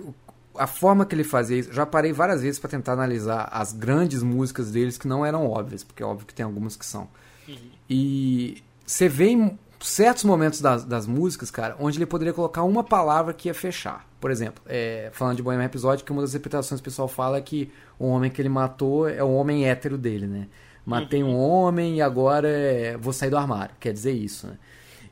a 0.56 0.68
forma 0.68 1.06
que 1.06 1.16
ele 1.16 1.24
fazia 1.24 1.58
isso, 1.58 1.74
já 1.74 1.84
parei 1.86 2.12
várias 2.14 2.42
vezes 2.44 2.60
pra 2.60 2.70
tentar 2.70 2.94
analisar 2.94 3.50
as 3.52 3.72
grandes 3.74 4.22
músicas 4.22 4.70
deles 4.72 4.98
que 5.00 5.08
não 5.08 5.26
eram 5.26 5.48
óbvias, 5.50 5.84
porque 5.84 6.04
é 6.04 6.06
óbvio 6.06 6.28
que 6.28 6.34
tem 6.36 6.46
algumas 6.46 6.76
que 6.76 6.86
são. 6.86 7.10
E 7.90 8.62
você 8.86 9.08
vê 9.10 9.30
em 9.30 9.58
certos 9.80 10.24
momentos 10.24 10.62
das, 10.62 10.86
das 10.86 11.06
músicas, 11.08 11.52
cara, 11.52 11.76
onde 11.80 11.98
ele 11.98 12.06
poderia 12.06 12.34
colocar 12.34 12.64
uma 12.64 12.84
palavra 12.84 13.34
que 13.34 13.50
ia 13.50 13.54
fechar. 13.54 14.08
Por 14.24 14.32
exemplo, 14.32 14.64
é, 14.68 15.10
falando 15.12 15.36
de 15.36 15.44
Bohemian 15.44 15.66
Episódio, 15.66 16.06
que 16.06 16.12
uma 16.14 16.22
das 16.22 16.30
interpretações 16.30 16.80
que 16.80 16.88
o 16.88 16.90
pessoal 16.90 17.10
fala 17.10 17.40
é 17.40 17.42
que 17.42 17.70
o 18.00 18.08
homem 18.08 18.32
que 18.32 18.42
ele 18.42 18.48
matou 18.48 19.06
é 19.06 19.22
o 19.22 19.34
homem 19.34 19.68
hétero 19.68 19.98
dele, 19.98 20.28
né? 20.28 20.48
Matei 20.86 21.22
um 21.22 21.36
homem 21.36 21.98
e 21.98 22.02
agora 22.02 22.48
é, 22.48 22.96
vou 22.96 23.12
sair 23.12 23.30
do 23.30 23.36
armário. 23.36 23.76
Quer 23.82 23.92
dizer 23.92 24.14
isso, 24.14 24.48
né? 24.48 24.58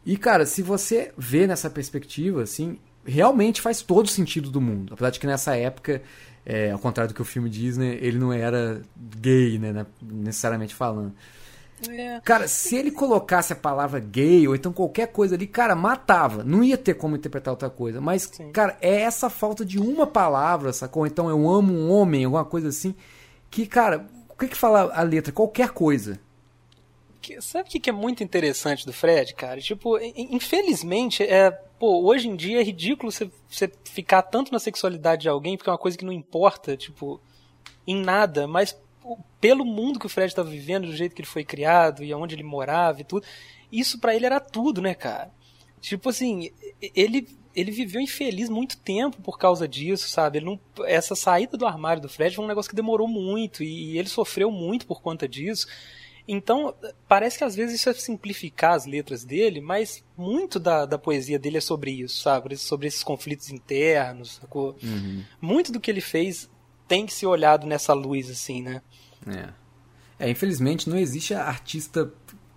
E, 0.05 0.15
cara, 0.15 0.45
se 0.45 0.61
você 0.61 1.11
vê 1.17 1.45
nessa 1.45 1.69
perspectiva, 1.69 2.43
assim, 2.43 2.79
realmente 3.05 3.59
faz 3.59 3.81
todo 3.81 4.07
sentido 4.07 4.49
do 4.49 4.61
mundo. 4.61 4.93
Apesar 4.93 5.09
de 5.09 5.19
que 5.19 5.27
nessa 5.27 5.57
época, 5.57 6.01
é, 6.45 6.71
ao 6.71 6.79
contrário 6.79 7.11
do 7.11 7.13
que 7.13 7.21
o 7.21 7.25
filme 7.25 7.49
diz, 7.49 7.75
né, 7.75 7.97
ele 7.99 8.17
não 8.17 8.31
era 8.31 8.81
gay, 9.17 9.59
né, 9.59 9.73
né, 9.73 9.85
necessariamente 10.01 10.73
falando. 10.73 11.11
É. 11.89 12.19
Cara, 12.21 12.47
se 12.47 12.75
ele 12.75 12.91
colocasse 12.91 13.53
a 13.53 13.55
palavra 13.55 13.99
gay 13.99 14.47
ou 14.47 14.55
então 14.55 14.71
qualquer 14.71 15.07
coisa 15.07 15.35
ali, 15.35 15.47
cara, 15.47 15.75
matava. 15.75 16.43
Não 16.43 16.63
ia 16.63 16.77
ter 16.77 16.93
como 16.93 17.15
interpretar 17.15 17.51
outra 17.51 17.69
coisa. 17.69 17.99
Mas, 17.99 18.27
cara, 18.53 18.77
é 18.81 19.01
essa 19.01 19.29
falta 19.29 19.65
de 19.65 19.79
uma 19.79 20.05
palavra, 20.05 20.71
sacou? 20.73 21.07
Então 21.07 21.29
eu 21.29 21.49
amo 21.49 21.73
um 21.73 21.89
homem, 21.91 22.25
alguma 22.25 22.45
coisa 22.45 22.69
assim. 22.69 22.93
Que, 23.49 23.65
cara, 23.65 24.05
o 24.29 24.35
que 24.37 24.47
que 24.47 24.57
fala 24.57 24.91
a 24.93 25.01
letra? 25.03 25.33
Qualquer 25.33 25.69
coisa. 25.69 26.19
Sabe 27.39 27.69
o 27.69 27.71
que 27.71 27.79
que 27.79 27.89
é 27.89 27.93
muito 27.93 28.23
interessante 28.23 28.85
do 28.85 28.91
Fred, 28.91 29.35
cara? 29.35 29.61
Tipo, 29.61 29.97
in- 29.99 30.35
infelizmente, 30.35 31.21
é, 31.21 31.51
pô, 31.51 32.01
hoje 32.03 32.27
em 32.27 32.35
dia 32.35 32.59
é 32.59 32.63
ridículo 32.63 33.11
você, 33.11 33.29
ficar 33.83 34.23
tanto 34.23 34.51
na 34.51 34.57
sexualidade 34.57 35.21
de 35.23 35.29
alguém, 35.29 35.55
porque 35.55 35.69
é 35.69 35.73
uma 35.73 35.77
coisa 35.77 35.95
que 35.97 36.03
não 36.03 36.11
importa, 36.11 36.75
tipo, 36.75 37.21
em 37.85 38.01
nada, 38.01 38.47
mas 38.47 38.75
pelo 39.39 39.65
mundo 39.65 39.99
que 39.99 40.05
o 40.05 40.09
Fred 40.09 40.31
estava 40.31 40.49
vivendo, 40.49 40.87
do 40.87 40.95
jeito 40.95 41.15
que 41.15 41.21
ele 41.21 41.27
foi 41.27 41.43
criado 41.43 42.03
e 42.03 42.11
aonde 42.11 42.35
ele 42.35 42.43
morava 42.43 43.01
e 43.01 43.03
tudo, 43.03 43.25
isso 43.71 43.99
pra 43.99 44.15
ele 44.15 44.25
era 44.25 44.39
tudo, 44.39 44.81
né, 44.81 44.93
cara? 44.93 45.31
Tipo 45.79 46.09
assim, 46.09 46.51
ele 46.95 47.27
ele 47.53 47.71
viveu 47.71 47.99
infeliz 47.99 48.49
muito 48.49 48.77
tempo 48.77 49.21
por 49.21 49.37
causa 49.37 49.67
disso, 49.67 50.09
sabe? 50.09 50.39
Não, 50.39 50.59
essa 50.85 51.15
saída 51.15 51.57
do 51.57 51.65
armário 51.65 52.01
do 52.01 52.07
Fred 52.07 52.35
foi 52.35 52.45
um 52.45 52.47
negócio 52.47 52.69
que 52.69 52.75
demorou 52.75 53.07
muito 53.07 53.61
e 53.63 53.97
ele 53.97 54.07
sofreu 54.07 54.49
muito 54.49 54.87
por 54.87 55.01
conta 55.01 55.27
disso. 55.27 55.67
Então, 56.27 56.73
parece 57.07 57.37
que 57.37 57.43
às 57.43 57.55
vezes 57.55 57.75
isso 57.75 57.89
é 57.89 57.93
simplificar 57.93 58.73
as 58.73 58.85
letras 58.85 59.25
dele, 59.25 59.59
mas 59.59 60.03
muito 60.15 60.59
da, 60.59 60.85
da 60.85 60.97
poesia 60.97 61.37
dele 61.37 61.57
é 61.57 61.61
sobre 61.61 61.91
isso, 61.91 62.21
sabe? 62.21 62.55
Sobre 62.55 62.87
esses 62.87 63.03
conflitos 63.03 63.49
internos, 63.49 64.35
sacou? 64.35 64.77
Muito 65.41 65.71
do 65.71 65.79
que 65.79 65.91
ele 65.91 66.01
fez 66.01 66.49
tem 66.87 67.05
que 67.05 67.13
ser 67.13 67.25
olhado 67.25 67.65
nessa 67.65 67.93
luz, 67.93 68.29
assim, 68.29 68.61
né? 68.61 68.81
É. 69.27 69.49
É, 70.19 70.29
infelizmente 70.29 70.89
não 70.89 70.97
existe 70.97 71.33
artista 71.33 72.11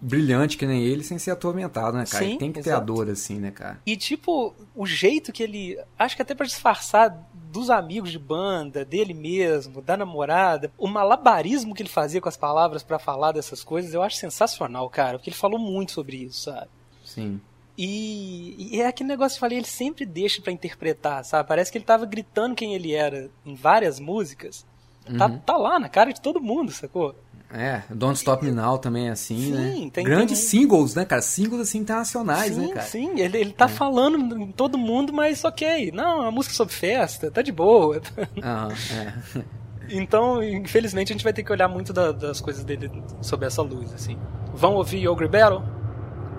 brilhante 0.05 0.59
que 0.59 0.67
nem 0.67 0.83
ele 0.83 1.03
sem 1.03 1.19
ser 1.19 1.31
atormentado, 1.31 1.97
né, 1.97 2.05
cara? 2.05 2.25
Sim, 2.25 2.37
tem 2.37 2.53
que 2.53 2.61
ter 2.61 2.69
exato. 2.69 2.83
a 2.83 2.85
dor, 2.85 3.09
assim, 3.09 3.39
né, 3.39 3.51
cara? 3.51 3.81
E, 3.87 3.97
tipo, 3.97 4.55
o 4.75 4.87
jeito 4.87 5.33
que 5.33 5.43
ele. 5.43 5.79
Acho 5.99 6.15
que 6.15 6.21
até 6.21 6.35
pra 6.35 6.45
disfarçar 6.45 7.27
dos 7.51 7.71
amigos 7.71 8.11
de 8.11 8.19
banda, 8.19 8.85
dele 8.85 9.15
mesmo, 9.15 9.81
da 9.81 9.97
namorada, 9.97 10.71
o 10.77 10.87
malabarismo 10.87 11.75
que 11.75 11.83
ele 11.83 11.89
fazia 11.89 12.21
com 12.21 12.29
as 12.29 12.37
palavras 12.37 12.83
pra 12.83 12.99
falar 12.99 13.33
dessas 13.33 13.65
coisas, 13.65 13.95
eu 13.95 14.03
acho 14.03 14.17
sensacional, 14.17 14.91
cara. 14.91 15.19
Porque 15.19 15.31
ele 15.31 15.37
falou 15.37 15.59
muito 15.59 15.93
sobre 15.93 16.19
isso, 16.19 16.43
sabe? 16.43 16.69
Sim. 17.03 17.41
E, 17.77 18.77
e 18.77 18.81
é 18.81 18.87
aquele 18.87 19.09
negócio 19.09 19.37
que 19.37 19.39
eu 19.39 19.49
falei, 19.49 19.59
ele 19.59 19.67
sempre 19.67 20.05
deixa 20.05 20.43
pra 20.43 20.53
interpretar, 20.53 21.25
sabe? 21.25 21.49
Parece 21.49 21.73
que 21.73 21.79
ele 21.79 21.85
tava 21.85 22.05
gritando 22.05 22.55
quem 22.55 22.75
ele 22.75 22.93
era 22.93 23.31
em 23.45 23.55
várias 23.55 23.99
músicas. 23.99 24.67
Tá, 25.19 25.29
tá 25.29 25.57
lá 25.57 25.79
na 25.79 25.89
cara 25.89 26.13
de 26.13 26.21
todo 26.21 26.41
mundo, 26.41 26.73
sacou? 26.73 27.15
É, 27.53 27.83
Don't 27.91 28.17
Stop 28.17 28.45
Me 28.45 28.51
Now 28.51 28.79
também 28.79 29.09
é 29.09 29.11
assim, 29.13 29.39
Sim, 29.39 29.85
né? 29.85 29.91
tem- 29.93 30.05
Grandes 30.05 30.41
tem- 30.41 30.49
singles, 30.49 30.95
né, 30.95 31.05
cara? 31.05 31.23
Singles, 31.23 31.61
assim, 31.61 31.79
internacionais, 31.79 32.55
sim, 32.57 32.61
né, 32.63 32.69
cara? 32.69 32.87
sim, 32.87 33.21
ele, 33.21 33.39
ele 33.39 33.53
tá 33.53 33.69
falando 33.69 34.37
em 34.37 34.51
todo 34.51 34.77
mundo, 34.77 35.13
mas 35.13 35.45
ok. 35.45 35.93
Não, 35.93 36.19
é 36.19 36.23
uma 36.23 36.31
música 36.33 36.55
sobre 36.55 36.75
festa, 36.75 37.31
tá 37.31 37.43
de 37.43 37.53
boa. 37.53 38.01
Aham, 38.43 38.73
é. 38.93 39.45
Então, 39.87 40.43
infelizmente, 40.43 41.13
a 41.13 41.15
gente 41.15 41.23
vai 41.23 41.33
ter 41.35 41.43
que 41.43 41.53
olhar 41.53 41.69
muito 41.69 41.93
da- 41.93 42.11
das 42.11 42.41
coisas 42.41 42.65
dele 42.65 42.91
sob 43.21 43.45
essa 43.45 43.61
luz, 43.61 43.93
assim. 43.93 44.17
Vão 44.55 44.75
ouvir 44.77 45.07
Ogre 45.09 45.29
Battle? 45.29 45.63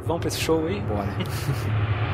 Vão 0.03 0.19
pra 0.19 0.29
esse 0.29 0.39
show 0.39 0.65
aí? 0.65 0.81
Bora. 0.81 1.07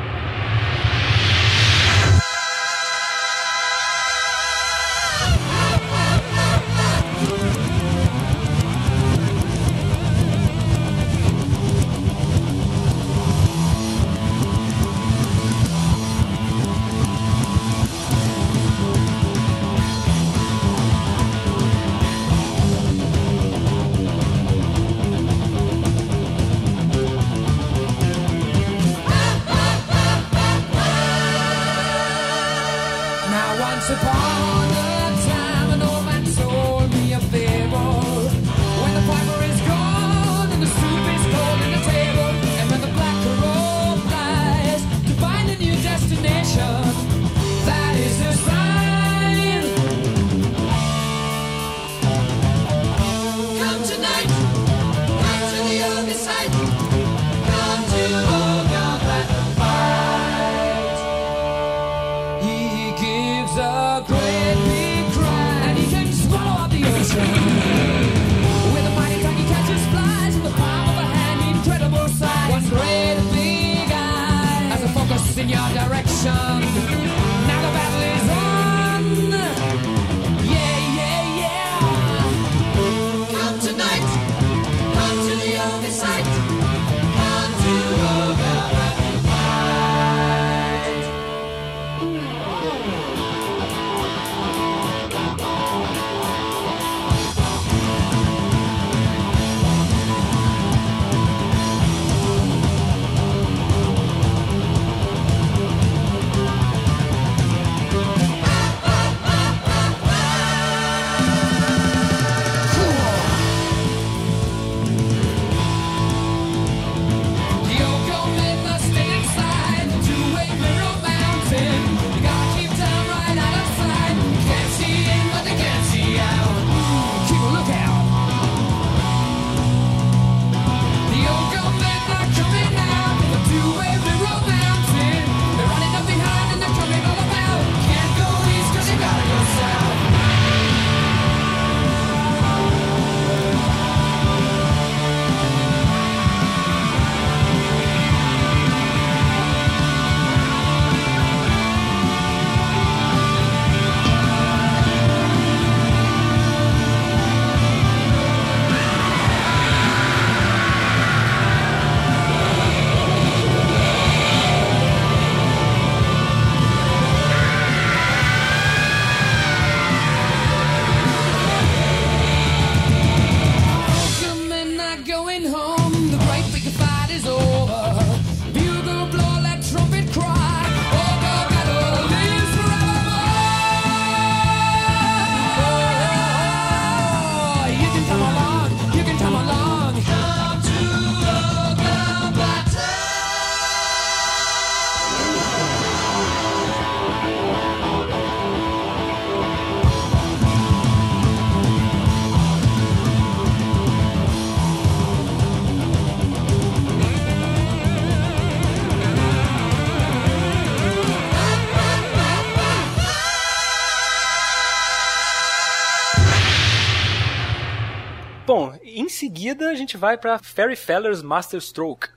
vai 220.01 220.17
pra 220.17 220.39
Fairy 220.39 220.75
Feller's 220.75 221.21
Master 221.21 221.61
Stroke. 221.61 222.09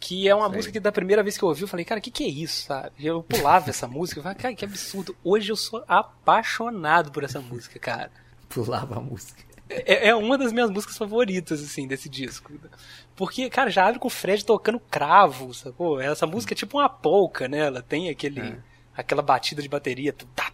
Que 0.00 0.28
é 0.28 0.34
uma 0.34 0.46
Sei. 0.48 0.56
música 0.56 0.72
que 0.72 0.80
da 0.80 0.92
primeira 0.92 1.22
vez 1.24 1.36
que 1.36 1.42
eu 1.42 1.48
ouvi, 1.48 1.62
eu 1.62 1.68
falei, 1.68 1.84
cara, 1.84 1.98
o 1.98 2.02
que, 2.02 2.10
que 2.10 2.22
é 2.24 2.28
isso, 2.28 2.66
sabe? 2.66 2.90
Eu 3.00 3.22
pulava 3.22 3.70
essa 3.70 3.86
música, 3.88 4.18
eu 4.20 4.22
falei, 4.22 4.38
cara, 4.38 4.54
que 4.54 4.64
absurdo. 4.64 5.16
Hoje 5.24 5.50
eu 5.50 5.56
sou 5.56 5.82
apaixonado 5.88 7.10
por 7.10 7.24
essa 7.24 7.40
música, 7.40 7.78
cara. 7.78 8.10
Pulava 8.48 8.96
a 8.98 9.00
música. 9.00 9.42
É, 9.68 10.08
é 10.08 10.14
uma 10.14 10.38
das 10.38 10.52
minhas 10.52 10.70
músicas 10.70 10.96
favoritas, 10.96 11.60
assim, 11.62 11.86
desse 11.86 12.08
disco. 12.08 12.52
Porque, 13.16 13.50
cara, 13.50 13.70
já 13.70 13.86
abre 13.86 13.98
com 13.98 14.06
o 14.06 14.10
Fred 14.10 14.44
tocando 14.44 14.78
cravo, 14.80 15.52
sacou? 15.52 16.00
Essa 16.00 16.26
música 16.26 16.54
é 16.54 16.56
tipo 16.56 16.78
uma 16.78 16.88
polca, 16.88 17.48
né? 17.48 17.58
Ela 17.66 17.82
tem 17.82 18.08
aquele, 18.08 18.40
É. 18.40 18.58
aquela 18.96 19.20
batida 19.20 19.60
de 19.60 19.68
bateria. 19.68 20.12
tum, 20.12 20.26
tá, 20.34 20.50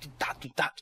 tá. 0.57 0.73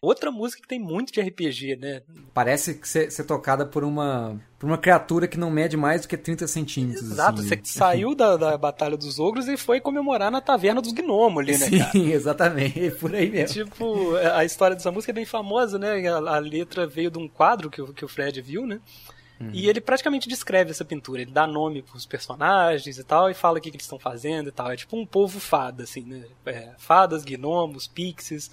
Outra 0.00 0.30
música 0.30 0.62
que 0.62 0.68
tem 0.68 0.78
muito 0.80 1.12
de 1.12 1.20
RPG, 1.20 1.76
né? 1.76 2.02
Parece 2.32 2.74
que 2.74 2.88
ser, 2.88 3.10
ser 3.12 3.24
tocada 3.24 3.66
por 3.66 3.84
uma, 3.84 4.40
por 4.58 4.66
uma 4.66 4.76
criatura 4.78 5.28
que 5.28 5.38
não 5.38 5.50
mede 5.50 5.76
mais 5.76 6.02
do 6.02 6.08
que 6.08 6.16
30 6.16 6.46
centímetros. 6.48 7.12
Exato, 7.12 7.40
assim. 7.40 7.48
você 7.48 7.60
saiu 7.64 8.14
da, 8.14 8.36
da 8.36 8.58
Batalha 8.58 8.96
dos 8.96 9.18
Ogros 9.20 9.46
e 9.46 9.56
foi 9.56 9.80
comemorar 9.80 10.30
na 10.32 10.40
Taverna 10.40 10.82
dos 10.82 10.92
Gnomos 10.92 11.40
ali, 11.42 11.56
né, 11.56 11.70
cara? 11.78 11.92
Sim, 11.92 12.10
exatamente. 12.12 12.90
Por 12.98 13.14
aí 13.14 13.30
mesmo. 13.30 13.64
Tipo, 13.64 14.16
a 14.16 14.44
história 14.44 14.74
dessa 14.74 14.90
música 14.90 15.12
é 15.12 15.14
bem 15.14 15.24
famosa, 15.24 15.78
né? 15.78 16.08
A, 16.08 16.16
a 16.16 16.38
letra 16.38 16.86
veio 16.86 17.10
de 17.10 17.18
um 17.18 17.28
quadro 17.28 17.70
que, 17.70 17.80
o- 17.80 17.92
que 17.94 18.04
o 18.04 18.08
Fred 18.08 18.40
viu, 18.42 18.66
né? 18.66 18.80
E 19.52 19.68
ele 19.68 19.80
praticamente 19.80 20.28
descreve 20.28 20.72
essa 20.72 20.84
pintura. 20.84 21.22
Ele 21.22 21.30
dá 21.30 21.46
nome 21.46 21.80
pros 21.80 22.04
personagens 22.04 22.98
e 22.98 23.04
tal, 23.04 23.30
e 23.30 23.34
fala 23.34 23.58
o 23.58 23.60
que, 23.60 23.70
que 23.70 23.76
eles 23.76 23.84
estão 23.84 23.96
fazendo 23.96 24.48
e 24.48 24.50
tal. 24.50 24.68
É 24.72 24.76
tipo 24.76 24.96
um 24.96 25.06
povo 25.06 25.38
fada, 25.38 25.84
assim, 25.84 26.02
né? 26.02 26.24
É, 26.44 26.70
fadas, 26.76 27.22
gnomos, 27.24 27.86
pixies. 27.86 28.50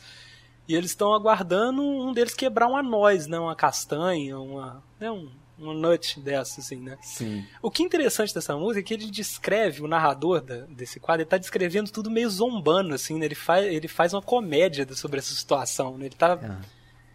E 0.67 0.75
eles 0.75 0.91
estão 0.91 1.11
aguardando 1.15 1.81
um 1.81 2.13
deles 2.13 2.35
quebrar 2.35 2.67
uma 2.67 2.83
noz, 2.83 3.25
né? 3.25 3.39
Uma 3.39 3.55
castanha, 3.55 4.37
uma, 4.39 4.83
né? 4.99 5.09
um, 5.09 5.27
um 5.59 5.73
nut 5.73 6.19
dessa, 6.19 6.59
assim, 6.59 6.77
né? 6.77 6.97
Sim. 7.01 7.45
O 7.61 7.71
que 7.71 7.81
é 7.83 7.85
interessante 7.85 8.33
dessa 8.33 8.55
música 8.57 8.79
é 8.79 8.83
que 8.83 8.93
ele 8.93 9.09
descreve, 9.09 9.81
o 9.81 9.87
narrador 9.87 10.41
da- 10.41 10.65
desse 10.69 10.99
quadro, 10.99 11.21
ele 11.21 11.29
tá 11.29 11.37
descrevendo 11.37 11.91
tudo 11.91 12.11
meio 12.11 12.29
zombando, 12.29 12.93
assim, 12.93 13.17
né? 13.17 13.25
Ele 13.25 13.35
faz, 13.35 13.65
ele 13.65 13.87
faz 13.87 14.13
uma 14.13 14.21
comédia 14.21 14.85
sobre 14.93 15.19
essa 15.19 15.33
situação, 15.33 15.97
né? 15.97 16.05
Ele 16.07 16.15
tá... 16.15 16.37
Ah. 16.41 16.61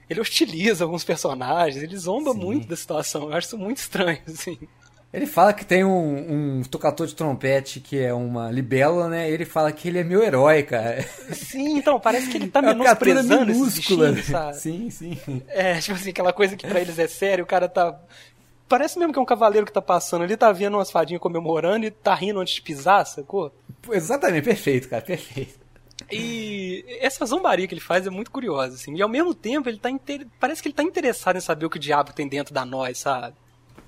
Ele 0.08 0.20
hostiliza 0.20 0.82
alguns 0.84 1.04
personagens, 1.04 1.82
ele 1.82 1.96
zomba 1.96 2.32
Sim. 2.32 2.38
muito 2.40 2.66
da 2.66 2.74
situação. 2.76 3.30
Eu 3.30 3.34
acho 3.36 3.46
isso 3.46 3.58
muito 3.58 3.76
estranho, 3.78 4.18
assim. 4.26 4.58
Ele 5.12 5.26
fala 5.26 5.52
que 5.52 5.64
tem 5.64 5.84
um, 5.84 6.58
um 6.58 6.62
tocador 6.62 7.04
de 7.04 7.16
trompete 7.16 7.80
que 7.80 7.98
é 7.98 8.14
uma 8.14 8.48
libélula, 8.50 9.08
né? 9.08 9.28
Ele 9.28 9.44
fala 9.44 9.72
que 9.72 9.88
ele 9.88 9.98
é 9.98 10.04
meu 10.04 10.22
herói, 10.22 10.62
cara. 10.62 11.02
Sim, 11.32 11.78
então, 11.78 11.98
parece 11.98 12.28
que 12.28 12.36
ele 12.36 12.46
tá 12.48 12.58
É 12.62 12.62
menosprezando 12.62 13.50
esses 13.50 13.56
minúscula. 13.60 14.06
bichinhos, 14.12 14.26
sabe? 14.28 14.56
Sim, 14.56 14.88
sim. 14.90 15.18
É, 15.48 15.78
tipo 15.80 15.96
assim, 15.96 16.10
aquela 16.10 16.32
coisa 16.32 16.56
que 16.56 16.64
pra 16.66 16.80
eles 16.80 16.96
é 16.98 17.08
sério, 17.08 17.42
o 17.42 17.46
cara 17.46 17.68
tá... 17.68 18.00
Parece 18.70 19.00
mesmo 19.00 19.12
que 19.12 19.18
é 19.18 19.22
um 19.22 19.26
cavaleiro 19.26 19.66
que 19.66 19.72
tá 19.72 19.82
passando 19.82 20.22
ali, 20.22 20.36
tá 20.36 20.52
vendo 20.52 20.76
umas 20.76 20.92
fadinhas 20.92 21.20
comemorando 21.20 21.86
e 21.86 21.90
tá 21.90 22.14
rindo 22.14 22.38
antes 22.38 22.54
de 22.54 22.62
pisar, 22.62 23.04
sacou? 23.04 23.52
Exatamente, 23.90 24.44
perfeito, 24.44 24.88
cara, 24.88 25.02
perfeito. 25.02 25.58
E 26.08 26.84
essa 27.00 27.26
zombaria 27.26 27.66
que 27.66 27.74
ele 27.74 27.80
faz 27.80 28.06
é 28.06 28.10
muito 28.10 28.30
curiosa, 28.30 28.76
assim. 28.76 28.94
E 28.94 29.02
ao 29.02 29.08
mesmo 29.08 29.34
tempo, 29.34 29.68
ele 29.68 29.78
tá 29.78 29.90
inter... 29.90 30.24
parece 30.38 30.62
que 30.62 30.68
ele 30.68 30.74
tá 30.74 30.84
interessado 30.84 31.34
em 31.34 31.40
saber 31.40 31.66
o 31.66 31.70
que 31.70 31.78
o 31.78 31.80
diabo 31.80 32.12
tem 32.12 32.28
dentro 32.28 32.54
da 32.54 32.64
nós, 32.64 32.98
sabe? 32.98 33.34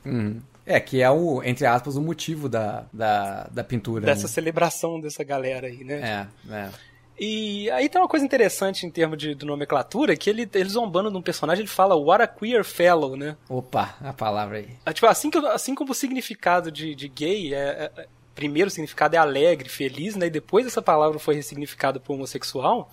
Uhum. 0.05 0.43
É, 0.67 0.81
que 0.81 1.01
é 1.01 1.09
o, 1.09 1.45
entre 1.45 1.65
aspas, 1.65 1.95
o 1.95 2.03
motivo 2.03 2.49
da, 2.49 2.85
da, 2.93 3.45
da 3.53 3.63
pintura. 3.63 4.05
Dessa 4.05 4.23
né? 4.23 4.29
celebração 4.29 5.01
dessa 5.01 5.23
galera 5.23 5.69
aí, 5.69 5.85
né? 5.85 6.29
É, 6.51 6.53
é. 6.53 6.71
E 7.19 7.71
aí 7.71 7.89
tem 7.89 8.01
uma 8.01 8.09
coisa 8.09 8.25
interessante 8.25 8.85
em 8.87 8.91
termos 8.91 9.19
de, 9.19 9.35
de 9.35 9.47
nomenclatura, 9.47 10.17
que 10.17 10.29
ele, 10.31 10.49
ele 10.55 10.69
zombando 10.69 11.11
de 11.11 11.17
um 11.17 11.23
personagem, 11.23 11.63
ele 11.63 11.69
fala 11.69 11.95
What 11.95 12.23
a 12.25 12.27
queer 12.27 12.65
fellow, 12.65 13.17
né? 13.17 13.37
Opa, 13.49 13.95
a 14.01 14.13
palavra 14.13 14.59
aí. 14.59 14.69
Ah, 14.85 14.93
Tipo, 14.93 15.07
assim, 15.07 15.31
que, 15.31 15.39
assim 15.39 15.75
como 15.75 15.93
o 15.93 15.95
significado 15.95 16.71
de, 16.73 16.95
de 16.95 17.09
gay 17.09 17.55
é, 17.55 17.91
é- 17.97 18.07
Primeiro 18.35 18.69
o 18.69 18.71
significado 18.71 19.15
é 19.15 19.19
alegre, 19.19 19.69
feliz, 19.69 20.17
né? 20.17 20.27
E 20.27 20.31
depois 20.31 20.67
essa 20.67 20.81
palavra 20.81 21.19
foi 21.19 21.35
ressignificada 21.35 22.01
por 22.01 22.15
homossexual. 22.15 22.91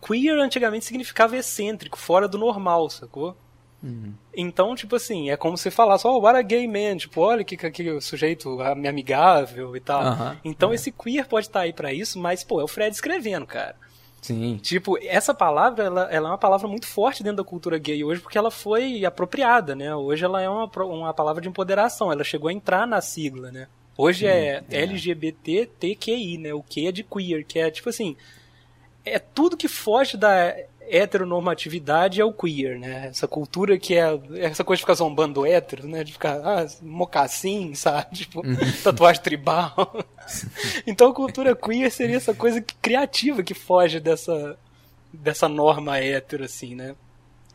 Queer 0.00 0.38
antigamente 0.38 0.86
significava 0.86 1.36
excêntrico, 1.36 1.98
fora 1.98 2.26
do 2.26 2.38
normal, 2.38 2.88
sacou? 2.88 3.36
Então, 4.36 4.74
tipo 4.74 4.96
assim, 4.96 5.30
é 5.30 5.36
como 5.36 5.56
se 5.56 5.70
falasse, 5.70 6.06
oh, 6.06 6.20
what 6.20 6.38
a 6.38 6.42
gay 6.42 6.66
man, 6.66 6.96
tipo, 6.96 7.20
olha 7.20 7.42
que, 7.42 7.56
que, 7.56 7.70
que 7.70 8.00
sujeito 8.00 8.60
amigável 8.60 9.74
e 9.76 9.80
tal. 9.80 10.02
Então 10.44 10.72
esse 10.72 10.92
queer 10.92 11.26
pode 11.26 11.46
estar 11.46 11.60
aí 11.60 11.72
pra 11.72 11.92
isso, 11.92 12.18
mas, 12.18 12.44
pô, 12.44 12.60
é 12.60 12.64
o 12.64 12.68
Fred 12.68 12.94
escrevendo, 12.94 13.46
cara. 13.46 13.74
Sim. 14.20 14.58
Tipo, 14.58 14.98
essa 15.02 15.32
palavra, 15.32 15.84
ela, 15.84 16.02
ela 16.10 16.28
é 16.28 16.32
uma 16.32 16.38
palavra 16.38 16.68
muito 16.68 16.86
forte 16.86 17.22
dentro 17.22 17.38
da 17.38 17.48
cultura 17.48 17.78
gay 17.78 18.04
hoje, 18.04 18.20
porque 18.20 18.36
ela 18.36 18.50
foi 18.50 19.04
apropriada, 19.04 19.74
né? 19.74 19.94
Hoje 19.94 20.24
ela 20.24 20.42
é 20.42 20.48
uma, 20.48 20.70
uma 20.84 21.14
palavra 21.14 21.40
de 21.40 21.48
empoderação, 21.48 22.12
ela 22.12 22.22
chegou 22.22 22.48
a 22.48 22.52
entrar 22.52 22.86
na 22.86 23.00
sigla, 23.00 23.50
né? 23.50 23.66
Hoje 23.96 24.26
é, 24.26 24.62
LGBTQI, 24.70 26.38
né? 26.38 26.54
O 26.54 26.62
que 26.62 26.86
é 26.86 26.92
de 26.92 27.02
queer, 27.02 27.44
que 27.46 27.58
é 27.58 27.70
tipo 27.70 27.88
assim, 27.88 28.16
é 29.04 29.18
tudo 29.18 29.56
que 29.56 29.68
foge 29.68 30.16
da 30.16 30.54
heteronormatividade 30.90 32.20
é 32.20 32.24
o 32.24 32.32
queer, 32.32 32.78
né? 32.78 33.06
Essa 33.08 33.28
cultura 33.28 33.78
que 33.78 33.94
é 33.94 34.18
essa 34.40 34.64
coisa 34.64 34.78
de 34.78 34.82
ficar 34.82 34.94
zombando 34.94 35.46
hétero, 35.46 35.86
né? 35.86 36.02
De 36.04 36.12
ficar, 36.12 36.40
ah, 36.44 36.66
mocassim, 36.82 37.74
sabe? 37.74 38.08
Tipo, 38.16 38.42
tatuagem 38.82 39.22
tribal. 39.22 40.04
então 40.86 41.10
a 41.10 41.14
cultura 41.14 41.54
queer 41.54 41.90
seria 41.90 42.16
essa 42.16 42.34
coisa 42.34 42.60
que- 42.60 42.74
criativa 42.82 43.42
que 43.42 43.54
foge 43.54 44.00
dessa, 44.00 44.58
dessa 45.12 45.48
norma 45.48 45.98
hétero, 45.98 46.44
assim, 46.44 46.74
né? 46.74 46.94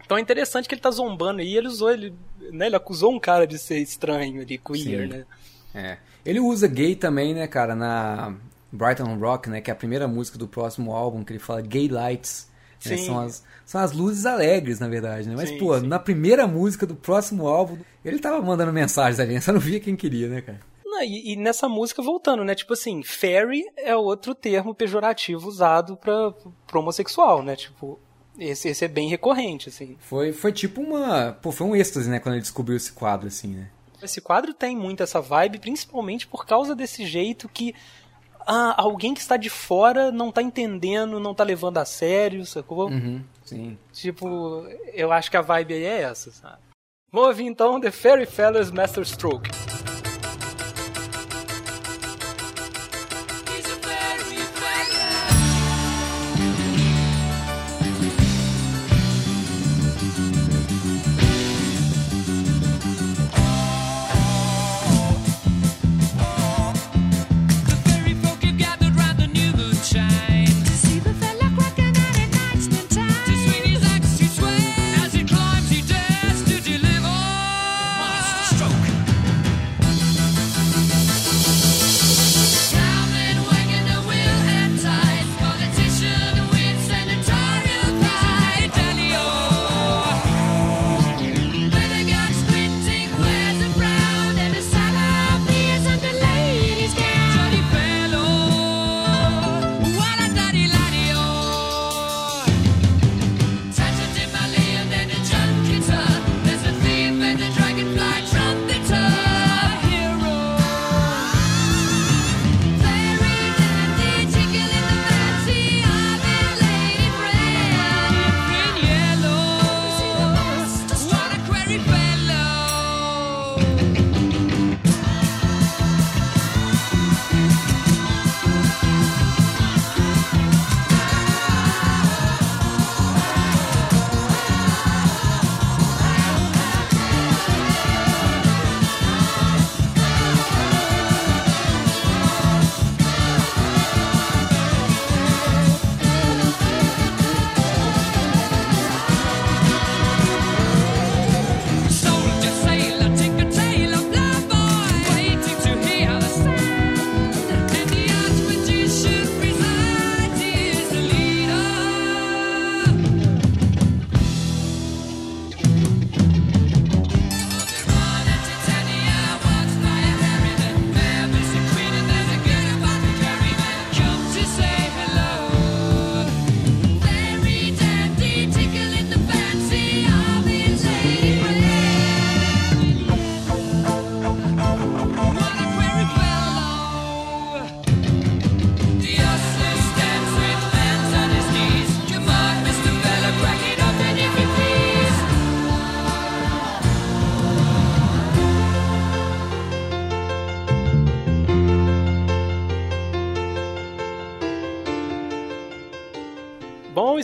Então 0.06 0.18
é 0.18 0.22
interessante 0.22 0.68
que 0.68 0.76
ele 0.76 0.82
tá 0.82 0.92
zombando 0.92 1.42
aí, 1.42 1.58
ele 1.58 1.68
usou, 1.68 1.92
ele, 1.92 2.14
né, 2.52 2.68
ele 2.68 2.76
acusou 2.76 3.12
um 3.12 3.20
cara 3.20 3.48
de 3.48 3.58
ser 3.58 3.80
estranho 3.80 4.42
ali, 4.42 4.58
queer, 4.58 5.02
Sim. 5.02 5.08
né? 5.08 5.26
É. 5.74 5.98
Ele 6.24 6.40
usa 6.40 6.68
gay 6.68 6.96
também, 6.96 7.34
né, 7.34 7.48
cara, 7.48 7.76
na 7.76 8.36
Brighton 8.72 9.18
Rock, 9.18 9.50
né, 9.50 9.62
que 9.62 9.70
é 9.72 9.74
a 9.74 9.76
primeira 9.76 10.08
música 10.08 10.38
do 10.38 10.48
próximo 10.48 10.94
álbum, 10.94 11.24
que 11.24 11.34
ele 11.34 11.40
fala 11.40 11.62
gay 11.62 11.88
lights. 11.88 12.48
Né, 12.90 12.98
são, 12.98 13.20
as, 13.20 13.44
são 13.66 13.82
as 13.82 13.92
luzes 13.92 14.26
alegres, 14.26 14.80
na 14.80 14.88
verdade, 14.88 15.28
né? 15.28 15.36
Mas, 15.36 15.50
Sim, 15.50 15.58
pô, 15.58 15.80
sim. 15.80 15.88
na 15.88 16.00
primeira 16.00 16.48
música 16.48 16.86
do 16.86 16.96
próximo 16.96 17.48
álbum, 17.48 17.78
ele 18.04 18.20
tava 18.20 18.42
mandando 18.42 18.74
mensagens 18.74 19.20
ali, 19.20 19.40
só 19.42 19.52
não 19.52 19.60
via 19.60 19.80
quem 19.80 19.96
queria, 19.96 20.28
né, 20.28 20.42
cara? 20.42 20.60
Não, 20.86 21.04
e, 21.04 21.34
e 21.34 21.36
nessa 21.36 21.68
música, 21.68 22.02
voltando, 22.02 22.44
né? 22.44 22.56
Tipo 22.56 22.74
assim, 22.74 23.04
fairy 23.04 23.64
é 23.76 23.96
outro 23.96 24.34
termo 24.34 24.74
pejorativo 24.74 25.48
usado 25.48 25.98
pra, 25.98 26.32
pra 26.66 26.80
homossexual, 26.80 27.44
né? 27.44 27.56
Tipo, 27.56 28.00
esse, 28.40 28.70
esse 28.70 28.86
é 28.86 28.88
bem 28.88 29.10
recorrente, 29.10 29.70
assim. 29.70 29.98
Foi, 30.00 30.32
foi 30.32 30.52
tipo 30.52 30.82
uma. 30.82 31.34
Pô, 31.42 31.52
foi 31.52 31.68
um 31.68 31.76
êxtase, 31.76 32.10
né, 32.10 32.20
quando 32.20 32.36
ele 32.36 32.42
descobriu 32.42 32.78
esse 32.78 32.94
quadro, 32.94 33.28
assim, 33.28 33.50
né? 33.50 33.70
Esse 34.02 34.22
quadro 34.22 34.54
tem 34.54 34.76
muito 34.76 35.02
essa 35.02 35.20
vibe, 35.20 35.60
principalmente 35.60 36.28
por 36.28 36.46
causa 36.46 36.76
desse 36.76 37.06
jeito 37.06 37.50
que 37.50 37.74
ah, 38.46 38.76
alguém 38.78 39.14
que 39.14 39.20
está 39.20 39.38
de 39.38 39.50
fora 39.50 40.12
não 40.12 40.32
tá 40.32 40.42
entendendo, 40.42 41.20
não 41.20 41.34
tá 41.34 41.44
levando 41.44 41.78
a 41.78 41.86
sério, 41.86 42.46
sacou? 42.46 42.90
Uhum, 42.90 43.22
sim. 43.44 43.78
Tipo, 43.92 44.68
eu 44.94 45.12
acho 45.12 45.30
que 45.30 45.38
a 45.38 45.42
vibe 45.42 45.74
aí 45.74 45.84
é 45.84 46.02
essa, 46.04 46.32
sabe? 46.32 46.58
Vamos 47.12 47.30
ouvir 47.30 47.46
então 47.46 47.80
The 47.80 47.92
Fairy 47.92 48.26
Fellas 48.26 48.72
Master 48.72 49.06
Stroke. 49.06 49.50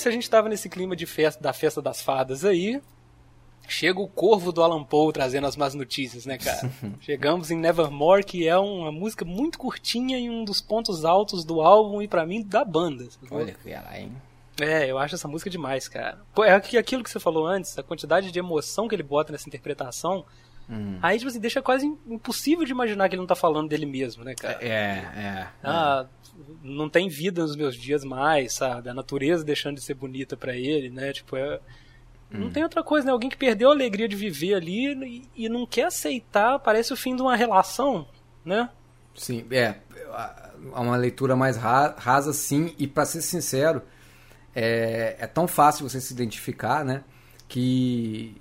Se 0.01 0.07
a 0.09 0.11
gente 0.11 0.29
tava 0.29 0.49
nesse 0.49 0.67
clima 0.69 0.95
de 0.95 1.05
festa, 1.05 1.41
da 1.41 1.53
festa 1.53 1.81
das 1.81 2.01
fadas 2.01 2.43
aí, 2.45 2.81
chega 3.67 3.99
o 3.99 4.07
corvo 4.07 4.51
do 4.51 4.61
Alan 4.63 4.83
Poe 4.83 5.13
trazendo 5.13 5.47
as 5.47 5.55
más 5.55 5.73
notícias, 5.73 6.25
né, 6.25 6.37
cara? 6.37 6.69
Chegamos 6.99 7.49
em 7.51 7.57
Nevermore, 7.57 8.23
que 8.23 8.47
é 8.47 8.57
uma 8.57 8.91
música 8.91 9.23
muito 9.23 9.57
curtinha 9.57 10.17
e 10.19 10.29
um 10.29 10.43
dos 10.43 10.59
pontos 10.61 11.05
altos 11.05 11.45
do 11.45 11.61
álbum 11.61 12.01
e 12.01 12.07
pra 12.07 12.25
mim 12.25 12.41
da 12.43 12.65
banda. 12.65 13.07
Olha 13.29 13.53
que 13.53 13.69
lá, 13.69 13.97
hein? 13.99 14.11
É, 14.59 14.85
eu 14.91 14.97
acho 14.97 15.15
essa 15.15 15.27
música 15.27 15.49
demais, 15.49 15.87
cara. 15.87 16.19
Pô, 16.35 16.43
é 16.43 16.51
aqui- 16.53 16.77
aquilo 16.77 17.03
que 17.03 17.09
você 17.09 17.19
falou 17.19 17.47
antes, 17.47 17.77
a 17.79 17.83
quantidade 17.83 18.31
de 18.31 18.37
emoção 18.39 18.87
que 18.87 18.93
ele 18.95 19.01
bota 19.03 19.31
nessa 19.31 19.47
interpretação. 19.47 20.25
Hum. 20.71 20.97
Aí, 21.01 21.17
tipo 21.17 21.29
assim, 21.29 21.39
deixa 21.39 21.61
quase 21.61 21.85
impossível 22.07 22.63
de 22.63 22.71
imaginar 22.71 23.09
que 23.09 23.15
ele 23.15 23.19
não 23.21 23.27
tá 23.27 23.35
falando 23.35 23.67
dele 23.67 23.85
mesmo, 23.85 24.23
né, 24.23 24.33
cara? 24.33 24.57
É, 24.61 24.69
é. 24.69 25.47
Ah, 25.61 26.05
não 26.63 26.89
tem 26.89 27.09
vida 27.09 27.41
nos 27.41 27.57
meus 27.57 27.75
dias 27.75 28.05
mais, 28.05 28.53
sabe? 28.53 28.87
A 28.89 28.93
natureza 28.93 29.43
deixando 29.43 29.75
de 29.75 29.81
ser 29.83 29.95
bonita 29.95 30.37
pra 30.37 30.55
ele, 30.55 30.89
né? 30.89 31.11
Tipo, 31.11 31.35
é. 31.35 31.59
Não 32.33 32.49
tem 32.49 32.63
outra 32.63 32.81
coisa, 32.81 33.05
né? 33.05 33.11
Alguém 33.11 33.29
que 33.29 33.35
perdeu 33.35 33.67
a 33.69 33.73
alegria 33.73 34.07
de 34.07 34.15
viver 34.15 34.53
ali 34.53 34.87
e, 35.35 35.45
e 35.45 35.49
não 35.49 35.65
quer 35.65 35.87
aceitar, 35.87 36.57
parece 36.59 36.93
o 36.93 36.95
fim 36.95 37.13
de 37.13 37.21
uma 37.21 37.35
relação, 37.35 38.07
né? 38.45 38.69
Sim, 39.13 39.45
é. 39.51 39.75
É 40.73 40.79
uma 40.79 40.95
leitura 40.95 41.35
mais 41.35 41.57
ra- 41.57 41.93
rasa, 41.97 42.31
sim, 42.31 42.73
e 42.79 42.87
pra 42.87 43.03
ser 43.05 43.21
sincero, 43.21 43.81
é, 44.55 45.17
é 45.19 45.27
tão 45.27 45.45
fácil 45.45 45.89
você 45.89 45.99
se 45.99 46.13
identificar, 46.13 46.85
né? 46.85 47.03
Que 47.49 48.40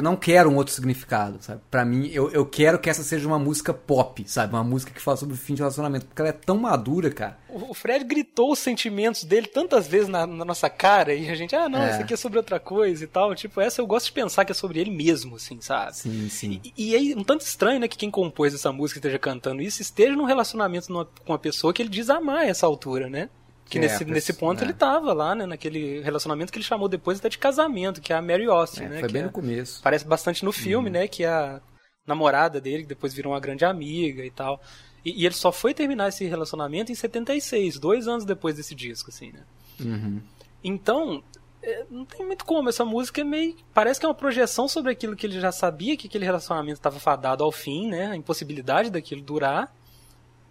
eu 0.00 0.04
não 0.04 0.16
quero 0.16 0.50
um 0.50 0.56
outro 0.56 0.72
significado, 0.72 1.38
sabe? 1.40 1.60
Pra 1.70 1.84
mim, 1.84 2.08
eu, 2.12 2.30
eu 2.30 2.44
quero 2.46 2.78
que 2.78 2.88
essa 2.90 3.02
seja 3.02 3.26
uma 3.26 3.38
música 3.38 3.72
pop, 3.74 4.24
sabe? 4.28 4.52
Uma 4.54 4.64
música 4.64 4.92
que 4.92 5.00
fala 5.00 5.16
sobre 5.16 5.34
o 5.34 5.38
fim 5.38 5.54
de 5.54 5.60
relacionamento, 5.60 6.06
porque 6.06 6.20
ela 6.22 6.28
é 6.28 6.32
tão 6.32 6.56
madura, 6.58 7.10
cara. 7.10 7.38
O 7.48 7.72
Fred 7.72 8.04
gritou 8.04 8.52
os 8.52 8.58
sentimentos 8.58 9.24
dele 9.24 9.46
tantas 9.46 9.86
vezes 9.86 10.08
na, 10.08 10.26
na 10.26 10.44
nossa 10.44 10.68
cara 10.68 11.14
e 11.14 11.30
a 11.30 11.34
gente, 11.34 11.56
ah, 11.56 11.68
não, 11.68 11.80
É. 11.82 11.92
isso 11.92 12.00
aqui 12.02 12.12
é 12.14 12.16
sobre 12.16 12.38
outra 12.38 12.60
coisa 12.60 13.02
e 13.04 13.06
tal. 13.06 13.34
Tipo, 13.34 13.60
essa 13.60 13.80
eu 13.80 13.86
gosto 13.86 14.06
de 14.06 14.12
pensar 14.12 14.44
que 14.44 14.52
é 14.52 14.54
sobre 14.54 14.78
ele 14.78 14.90
mesmo, 14.90 15.36
assim, 15.36 15.58
sabe? 15.60 15.96
Sim, 15.96 16.28
sim. 16.28 16.60
E, 16.76 16.94
e 16.94 17.12
é 17.12 17.16
um 17.16 17.24
tanto 17.24 17.40
estranho, 17.42 17.80
né, 17.80 17.88
que 17.88 17.96
quem 17.96 18.10
compôs 18.10 18.52
essa 18.54 18.70
música 18.72 18.98
esteja 18.98 19.18
cantando 19.18 19.62
isso 19.62 19.80
esteja 19.80 20.14
num 20.14 20.24
relacionamento 20.24 20.92
numa- 20.92 21.06
com 21.06 21.32
uma 21.32 21.38
pessoa 21.38 21.72
que 21.72 21.80
ele 21.80 21.88
diz 21.88 22.10
amar 22.10 22.38
a 22.40 22.46
essa 22.46 22.66
altura, 22.66 23.08
né? 23.08 23.28
Que 23.68 23.78
É, 23.78 23.80
nesse, 23.80 24.04
nesse 24.04 24.32
ponto 24.32 24.60
é. 24.62 24.64
ele 24.64 24.72
tava 24.72 25.12
lá, 25.12 25.34
né, 25.34 25.44
naquele 25.44 26.00
relacionamento 26.00 26.52
que 26.52 26.58
ele 26.58 26.64
chamou 26.64 26.88
depois 26.88 27.18
até 27.18 27.28
de 27.28 27.36
casamento, 27.38 28.00
que 28.00 28.12
é 28.12 28.16
a 28.16 28.22
Mary 28.22 28.46
Austin, 28.46 28.84
É, 28.84 28.88
né? 28.88 28.98
foi 29.00 29.08
que 29.08 29.12
bem 29.12 29.22
é- 29.22 29.24
no 29.26 29.32
começo. 29.32 29.82
Parece 29.82 30.04
bastante 30.06 30.44
no 30.44 30.52
filme, 30.52 30.88
né? 30.88 31.08
Que 31.08 31.24
é 31.24 31.28
a 31.28 31.60
namorada 32.06 32.60
dele, 32.60 32.82
que 32.84 32.88
depois 32.88 33.12
virou 33.12 33.32
uma 33.32 33.40
grande 33.40 33.64
amiga 33.64 34.24
e 34.24 34.30
tal. 34.30 34.62
E, 35.04 35.22
e 35.22 35.26
ele 35.26 35.34
só 35.34 35.50
foi 35.50 35.74
terminar 35.74 36.08
esse 36.08 36.24
relacionamento 36.26 36.92
em 36.92 36.94
76, 36.94 37.78
dois 37.78 38.06
anos 38.06 38.24
depois 38.24 38.54
desse 38.56 38.74
disco, 38.74 39.10
assim, 39.10 39.32
né? 39.32 39.40
Uhum. 39.80 40.20
Então, 40.62 41.22
é, 41.62 41.84
não 41.90 42.04
tem 42.04 42.24
muito 42.24 42.44
como. 42.44 42.68
Essa 42.68 42.84
música 42.84 43.20
é 43.20 43.24
meio. 43.24 43.56
Parece 43.74 43.98
que 43.98 44.06
é 44.06 44.08
uma 44.08 44.14
projeção 44.14 44.68
sobre 44.68 44.92
aquilo 44.92 45.16
que 45.16 45.26
ele 45.26 45.40
já 45.40 45.50
sabia 45.50 45.96
que 45.96 46.06
aquele 46.06 46.24
relacionamento 46.24 46.78
estava 46.78 46.98
fadado 47.00 47.42
ao 47.42 47.50
fim, 47.50 47.88
né? 47.88 48.06
A 48.06 48.16
impossibilidade 48.16 48.90
daquilo 48.90 49.22
durar. 49.22 49.74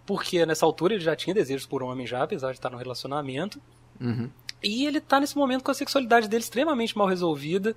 Porque 0.06 0.46
nessa 0.46 0.64
altura 0.64 0.94
ele 0.94 1.02
já 1.02 1.16
tinha 1.16 1.34
desejos 1.34 1.66
por 1.66 1.82
um 1.82 1.88
homem 1.88 2.06
já, 2.06 2.22
apesar 2.22 2.52
de 2.52 2.58
estar 2.58 2.70
no 2.70 2.78
relacionamento. 2.78 3.60
Uhum. 4.00 4.30
E 4.62 4.86
ele 4.86 5.00
tá 5.00 5.20
nesse 5.20 5.36
momento 5.36 5.64
com 5.64 5.70
a 5.70 5.74
sexualidade 5.74 6.28
dele 6.28 6.42
extremamente 6.42 6.96
mal 6.96 7.06
resolvida, 7.06 7.74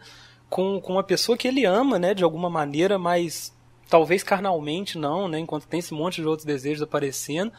com, 0.49 0.79
com 0.79 0.93
uma 0.93 1.03
pessoa 1.03 1.37
que 1.37 1.47
ele 1.47 1.65
ama, 1.65 1.99
né, 1.99 2.13
de 2.13 2.23
alguma 2.23 2.49
maneira, 2.49 2.97
mas 2.97 3.53
talvez 3.89 4.23
carnalmente 4.23 4.97
não, 4.97 5.27
né, 5.27 5.39
enquanto 5.39 5.67
tem 5.67 5.79
esse 5.79 5.93
monte 5.93 6.21
de 6.21 6.27
outros 6.27 6.45
desejos 6.45 6.81
aparecendo. 6.81 7.51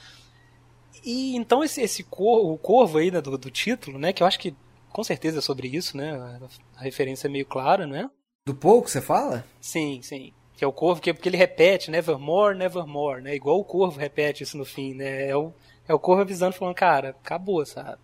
E 1.05 1.37
então 1.37 1.63
esse, 1.63 1.81
esse 1.81 2.03
cor, 2.03 2.45
o 2.51 2.57
corvo 2.57 2.99
aí 2.99 3.11
né, 3.11 3.21
do, 3.21 3.37
do 3.37 3.51
título, 3.51 3.99
né, 3.99 4.13
que 4.13 4.23
eu 4.23 4.27
acho 4.27 4.39
que 4.39 4.55
com 4.91 5.05
certeza 5.05 5.39
é 5.39 5.43
sobre 5.43 5.69
isso, 5.69 5.97
né, 5.97 6.41
a 6.77 6.83
referência 6.83 7.29
é 7.29 7.31
meio 7.31 7.47
clara, 7.47 7.87
né? 7.87 8.11
Do 8.47 8.55
pouco 8.55 8.89
você 8.89 9.01
fala? 9.01 9.45
Sim, 9.61 10.01
sim. 10.03 10.33
Que 10.61 10.65
é 10.65 10.69
o 10.69 10.73
corvo, 10.75 11.01
que, 11.01 11.15
porque 11.15 11.27
ele 11.27 11.39
repete, 11.39 11.91
nevermore, 11.91 12.55
nevermore, 12.55 13.23
né? 13.23 13.35
Igual 13.35 13.59
o 13.59 13.65
corvo 13.65 13.99
repete 13.99 14.43
isso 14.43 14.59
no 14.59 14.65
fim, 14.67 14.93
né? 14.93 15.31
É 15.31 15.35
o, 15.35 15.55
é 15.89 15.95
o 15.95 15.99
corvo 15.99 16.21
avisando, 16.21 16.53
falando, 16.55 16.75
cara, 16.75 17.17
acabou, 17.23 17.65
sabe? 17.65 17.97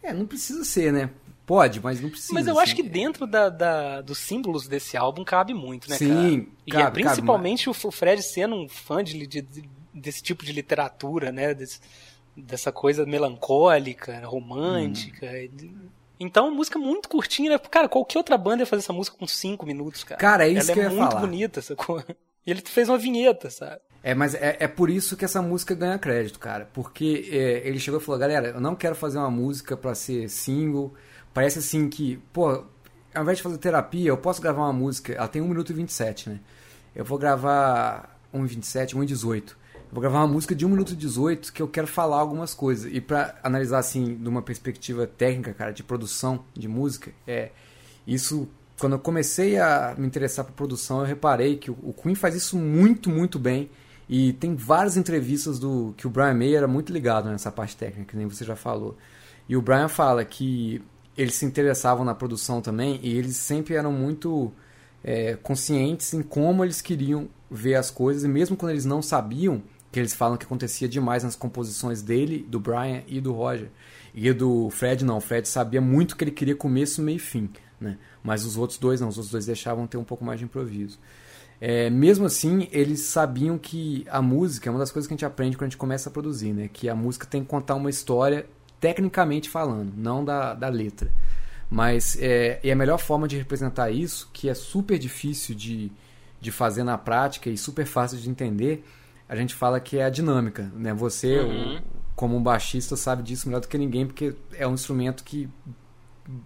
É, 0.00 0.12
não 0.12 0.24
precisa 0.24 0.62
ser, 0.62 0.92
né? 0.92 1.10
Pode, 1.44 1.80
mas 1.80 2.00
não 2.00 2.08
precisa. 2.08 2.32
Mas 2.32 2.46
eu 2.46 2.52
assim. 2.52 2.62
acho 2.62 2.76
que 2.76 2.84
dentro 2.84 3.26
da, 3.26 3.48
da- 3.48 4.00
dos 4.02 4.18
símbolos 4.18 4.68
desse 4.68 4.96
álbum 4.96 5.24
cabe 5.24 5.52
muito, 5.52 5.90
né, 5.90 5.98
Sim, 5.98 6.08
cara? 6.08 6.28
E 6.28 6.30
cabe, 6.36 6.52
é 6.68 6.76
cabe, 6.84 6.92
principalmente 7.02 7.68
o 7.68 7.74
Fred 7.74 8.22
sendo 8.22 8.54
um 8.54 8.68
fã 8.68 9.02
de, 9.02 9.26
de- 9.26 9.42
de- 9.42 9.68
desse 9.92 10.22
tipo 10.22 10.44
de 10.44 10.52
literatura, 10.52 11.32
né? 11.32 11.54
Desse- 11.54 11.80
dessa 12.36 12.70
coisa 12.70 13.04
melancólica, 13.04 14.24
romântica. 14.24 15.26
Hum. 15.26 15.88
Então, 16.20 16.50
música 16.54 16.78
muito 16.78 17.08
curtinha, 17.08 17.52
né? 17.52 17.58
Cara, 17.58 17.88
qualquer 17.88 18.18
outra 18.18 18.36
banda 18.36 18.62
ia 18.62 18.66
fazer 18.66 18.82
essa 18.82 18.92
música 18.92 19.16
com 19.16 19.26
cinco 19.26 19.64
minutos, 19.64 20.04
cara. 20.04 20.20
Cara, 20.20 20.46
é 20.46 20.50
isso 20.50 20.70
Ela 20.70 20.74
que 20.74 20.78
eu 20.78 20.82
é 20.82 20.86
ia 20.92 20.98
muito 20.98 21.10
falar. 21.12 21.20
bonita, 21.22 21.58
essa 21.60 21.74
coisa. 21.74 22.06
E 22.46 22.50
ele 22.50 22.60
fez 22.60 22.88
uma 22.88 22.98
vinheta, 22.98 23.48
sabe? 23.50 23.80
É, 24.02 24.14
mas 24.14 24.34
é, 24.34 24.56
é 24.60 24.68
por 24.68 24.88
isso 24.90 25.16
que 25.16 25.24
essa 25.24 25.40
música 25.42 25.74
ganha 25.74 25.98
crédito, 25.98 26.38
cara. 26.38 26.68
Porque 26.72 27.28
é, 27.32 27.66
ele 27.66 27.78
chegou 27.78 28.00
e 28.00 28.02
falou, 28.02 28.18
galera, 28.18 28.48
eu 28.48 28.60
não 28.60 28.74
quero 28.74 28.94
fazer 28.94 29.18
uma 29.18 29.30
música 29.30 29.76
pra 29.76 29.94
ser 29.94 30.28
single. 30.28 30.94
Parece 31.34 31.58
assim 31.58 31.88
que, 31.88 32.16
pô, 32.32 32.64
ao 33.14 33.22
invés 33.22 33.38
de 33.38 33.42
fazer 33.42 33.58
terapia, 33.58 34.08
eu 34.08 34.16
posso 34.16 34.40
gravar 34.40 34.62
uma 34.62 34.72
música. 34.72 35.12
Ela 35.12 35.28
tem 35.28 35.40
1 35.42 35.48
minuto 35.48 35.70
e 35.70 35.74
27, 35.74 36.30
né? 36.30 36.40
Eu 36.94 37.04
vou 37.04 37.18
gravar 37.18 38.18
1,27, 38.34 38.94
1,18. 38.94 39.54
Vou 39.92 40.00
gravar 40.00 40.20
uma 40.20 40.28
música 40.28 40.54
de 40.54 40.64
1 40.64 40.68
minuto 40.68 40.92
e 40.92 40.96
18 40.96 41.52
que 41.52 41.60
eu 41.60 41.66
quero 41.66 41.86
falar 41.86 42.18
algumas 42.18 42.54
coisas. 42.54 42.92
E 42.92 43.00
pra 43.00 43.34
analisar, 43.42 43.78
assim, 43.78 44.14
de 44.14 44.28
uma 44.28 44.40
perspectiva 44.40 45.06
técnica, 45.06 45.52
cara, 45.52 45.72
de 45.72 45.82
produção 45.82 46.44
de 46.54 46.68
música, 46.68 47.10
é. 47.26 47.50
Isso, 48.06 48.48
quando 48.78 48.94
eu 48.94 48.98
comecei 48.98 49.58
a 49.58 49.94
me 49.98 50.06
interessar 50.06 50.44
por 50.44 50.52
produção, 50.52 51.00
eu 51.00 51.06
reparei 51.06 51.56
que 51.56 51.70
o 51.70 51.76
o 51.82 51.92
Queen 51.92 52.14
faz 52.14 52.34
isso 52.36 52.56
muito, 52.56 53.10
muito 53.10 53.38
bem. 53.38 53.68
E 54.08 54.32
tem 54.34 54.54
várias 54.54 54.96
entrevistas 54.96 55.58
do 55.58 55.94
que 55.96 56.06
o 56.06 56.10
Brian 56.10 56.34
May 56.34 56.54
era 56.54 56.68
muito 56.68 56.92
ligado 56.92 57.28
nessa 57.28 57.50
parte 57.50 57.76
técnica, 57.76 58.12
que 58.12 58.16
nem 58.16 58.26
você 58.26 58.44
já 58.44 58.56
falou. 58.56 58.96
E 59.48 59.56
o 59.56 59.62
Brian 59.62 59.88
fala 59.88 60.24
que 60.24 60.82
eles 61.16 61.34
se 61.34 61.44
interessavam 61.44 62.04
na 62.04 62.14
produção 62.14 62.60
também 62.60 62.98
e 63.02 63.16
eles 63.16 63.36
sempre 63.36 63.74
eram 63.74 63.92
muito 63.92 64.52
é, 65.02 65.36
conscientes 65.36 66.14
em 66.14 66.22
como 66.22 66.64
eles 66.64 66.80
queriam 66.80 67.28
ver 67.50 67.74
as 67.74 67.90
coisas, 67.90 68.24
e 68.24 68.28
mesmo 68.28 68.56
quando 68.56 68.70
eles 68.70 68.84
não 68.84 69.02
sabiam, 69.02 69.62
que 69.90 69.98
eles 69.98 70.14
falam 70.14 70.36
que 70.36 70.44
acontecia 70.44 70.88
demais 70.88 71.24
nas 71.24 71.34
composições 71.34 72.02
dele, 72.02 72.46
do 72.48 72.60
Brian 72.60 73.02
e 73.08 73.20
do 73.20 73.32
Roger. 73.32 73.68
E 74.14 74.32
do 74.32 74.70
Fred 74.70 75.04
não, 75.04 75.18
o 75.18 75.20
Fred 75.20 75.48
sabia 75.48 75.80
muito 75.80 76.16
que 76.16 76.24
ele 76.24 76.30
queria 76.30 76.54
começo, 76.54 77.02
meio 77.02 77.16
e 77.16 77.20
fim, 77.20 77.48
né? 77.80 77.96
Mas 78.22 78.44
os 78.44 78.56
outros 78.56 78.78
dois 78.78 79.00
não, 79.00 79.08
os 79.08 79.16
outros 79.16 79.32
dois 79.32 79.46
deixavam 79.46 79.86
ter 79.86 79.96
um 79.96 80.04
pouco 80.04 80.24
mais 80.24 80.38
de 80.38 80.44
improviso. 80.44 80.98
É, 81.60 81.90
mesmo 81.90 82.24
assim, 82.24 82.68
eles 82.72 83.00
sabiam 83.00 83.58
que 83.58 84.06
a 84.10 84.22
música 84.22 84.68
é 84.68 84.70
uma 84.70 84.78
das 84.78 84.90
coisas 84.90 85.06
que 85.06 85.12
a 85.12 85.16
gente 85.16 85.26
aprende 85.26 85.56
quando 85.56 85.64
a 85.64 85.68
gente 85.68 85.76
começa 85.76 86.08
a 86.08 86.12
produzir, 86.12 86.52
né? 86.52 86.70
Que 86.72 86.88
a 86.88 86.94
música 86.94 87.26
tem 87.26 87.42
que 87.42 87.48
contar 87.48 87.74
uma 87.74 87.90
história 87.90 88.46
tecnicamente 88.80 89.48
falando, 89.48 89.92
não 89.96 90.24
da, 90.24 90.54
da 90.54 90.68
letra. 90.68 91.10
Mas 91.68 92.16
é, 92.20 92.58
e 92.64 92.70
a 92.70 92.74
melhor 92.74 92.98
forma 92.98 93.28
de 93.28 93.36
representar 93.36 93.90
isso, 93.90 94.28
que 94.32 94.48
é 94.48 94.54
super 94.54 94.98
difícil 94.98 95.54
de, 95.54 95.92
de 96.40 96.50
fazer 96.50 96.82
na 96.82 96.98
prática 96.98 97.50
e 97.50 97.56
super 97.56 97.86
fácil 97.86 98.18
de 98.18 98.28
entender, 98.28 98.84
a 99.30 99.36
gente 99.36 99.54
fala 99.54 99.80
que 99.80 99.96
é 99.98 100.04
a 100.04 100.10
dinâmica, 100.10 100.70
né? 100.74 100.92
Você, 100.92 101.38
o- 101.40 101.80
como 102.14 102.36
um 102.36 102.42
baixista, 102.42 102.96
sabe 102.96 103.22
disso 103.22 103.48
melhor 103.48 103.60
do 103.60 103.68
que 103.68 103.78
ninguém, 103.78 104.04
porque 104.06 104.34
é 104.58 104.66
um 104.66 104.74
instrumento 104.74 105.24
que 105.24 105.48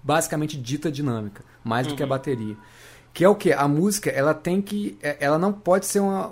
basicamente 0.03 0.57
dita 0.57 0.91
dinâmica, 0.91 1.43
mais 1.63 1.87
do 1.87 1.97
que 1.97 2.03
a 2.03 2.07
bateria. 2.07 2.57
Que 3.13 3.25
é 3.25 3.29
o 3.29 3.35
que? 3.35 3.53
A 3.53 3.67
música, 3.69 4.11
ela 4.11 4.35
tem 4.35 4.61
que. 4.61 4.99
é- 5.03 5.17
Ela 5.21 5.39
não 5.39 5.53
pode 5.53 5.87
ser 5.87 6.01
uma. 6.01 6.29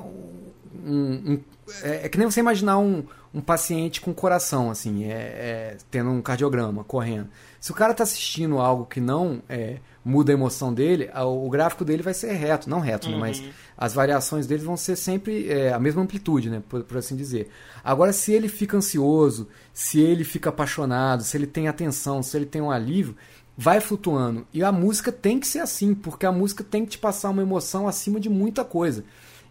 Um, 0.85 1.33
um- 1.35 1.41
é, 1.83 2.07
é 2.07 2.09
que 2.09 2.19
nem 2.19 2.29
você 2.31 2.41
imaginar 2.41 2.79
um, 2.79 3.05
um 3.33 3.41
paciente 3.41 4.01
com 4.01 4.13
coração, 4.13 4.71
assim, 4.71 5.05
é, 5.05 5.13
é, 5.13 5.77
tendo 5.91 6.11
um 6.11 6.21
cardiograma, 6.21 6.83
correndo. 6.85 7.29
Se 7.61 7.71
o 7.71 7.75
cara 7.75 7.95
tá 7.95 8.03
assistindo 8.03 8.59
algo 8.59 8.85
que 8.87 9.01
não 9.01 9.43
é, 9.49 9.79
muda 10.05 10.33
a 10.33 10.35
emoção 10.35 10.75
dele, 10.75 11.09
o 11.15 11.49
gráfico 11.49 11.85
dele 11.85 12.03
vai 12.03 12.15
ser 12.15 12.33
reto, 12.33 12.69
não 12.69 12.81
reto, 12.81 13.09
né, 13.09 13.17
mas 13.17 13.43
as 13.77 13.95
variações 13.95 14.47
dele 14.47 14.65
vão 14.65 14.77
ser 14.77 14.97
sempre 14.97 15.49
é, 15.49 15.73
a 15.73 15.79
mesma 15.79 16.03
amplitude, 16.03 16.51
né, 16.51 16.63
por, 16.69 16.83
por 16.83 16.97
assim 16.97 17.15
dizer. 17.15 17.51
Agora, 17.85 18.13
se 18.13 18.33
ele 18.33 18.49
fica 18.49 18.77
ansioso, 18.77 19.49
se 19.73 20.01
ele 20.01 20.25
fica 20.25 20.51
apaixonado, 20.51 21.23
se 21.23 21.37
ele 21.37 21.47
tem 21.47 21.69
atenção, 21.69 22.23
se 22.23 22.37
ele 22.37 22.47
tem 22.47 22.61
um 22.61 22.71
alívio, 22.71 23.17
vai 23.57 23.81
flutuando. 23.81 24.47
E 24.53 24.63
a 24.65 24.73
música 24.73 25.13
tem 25.13 25.39
que 25.39 25.47
ser 25.47 25.61
assim, 25.61 25.95
porque 25.95 26.27
a 26.27 26.33
música 26.33 26.65
tem 26.65 26.85
que 26.85 26.93
te 26.93 26.99
passar 26.99 27.31
uma 27.31 27.43
emoção 27.43 27.87
acima 27.87 28.19
de 28.19 28.29
muita 28.29 28.65
coisa. 28.65 29.05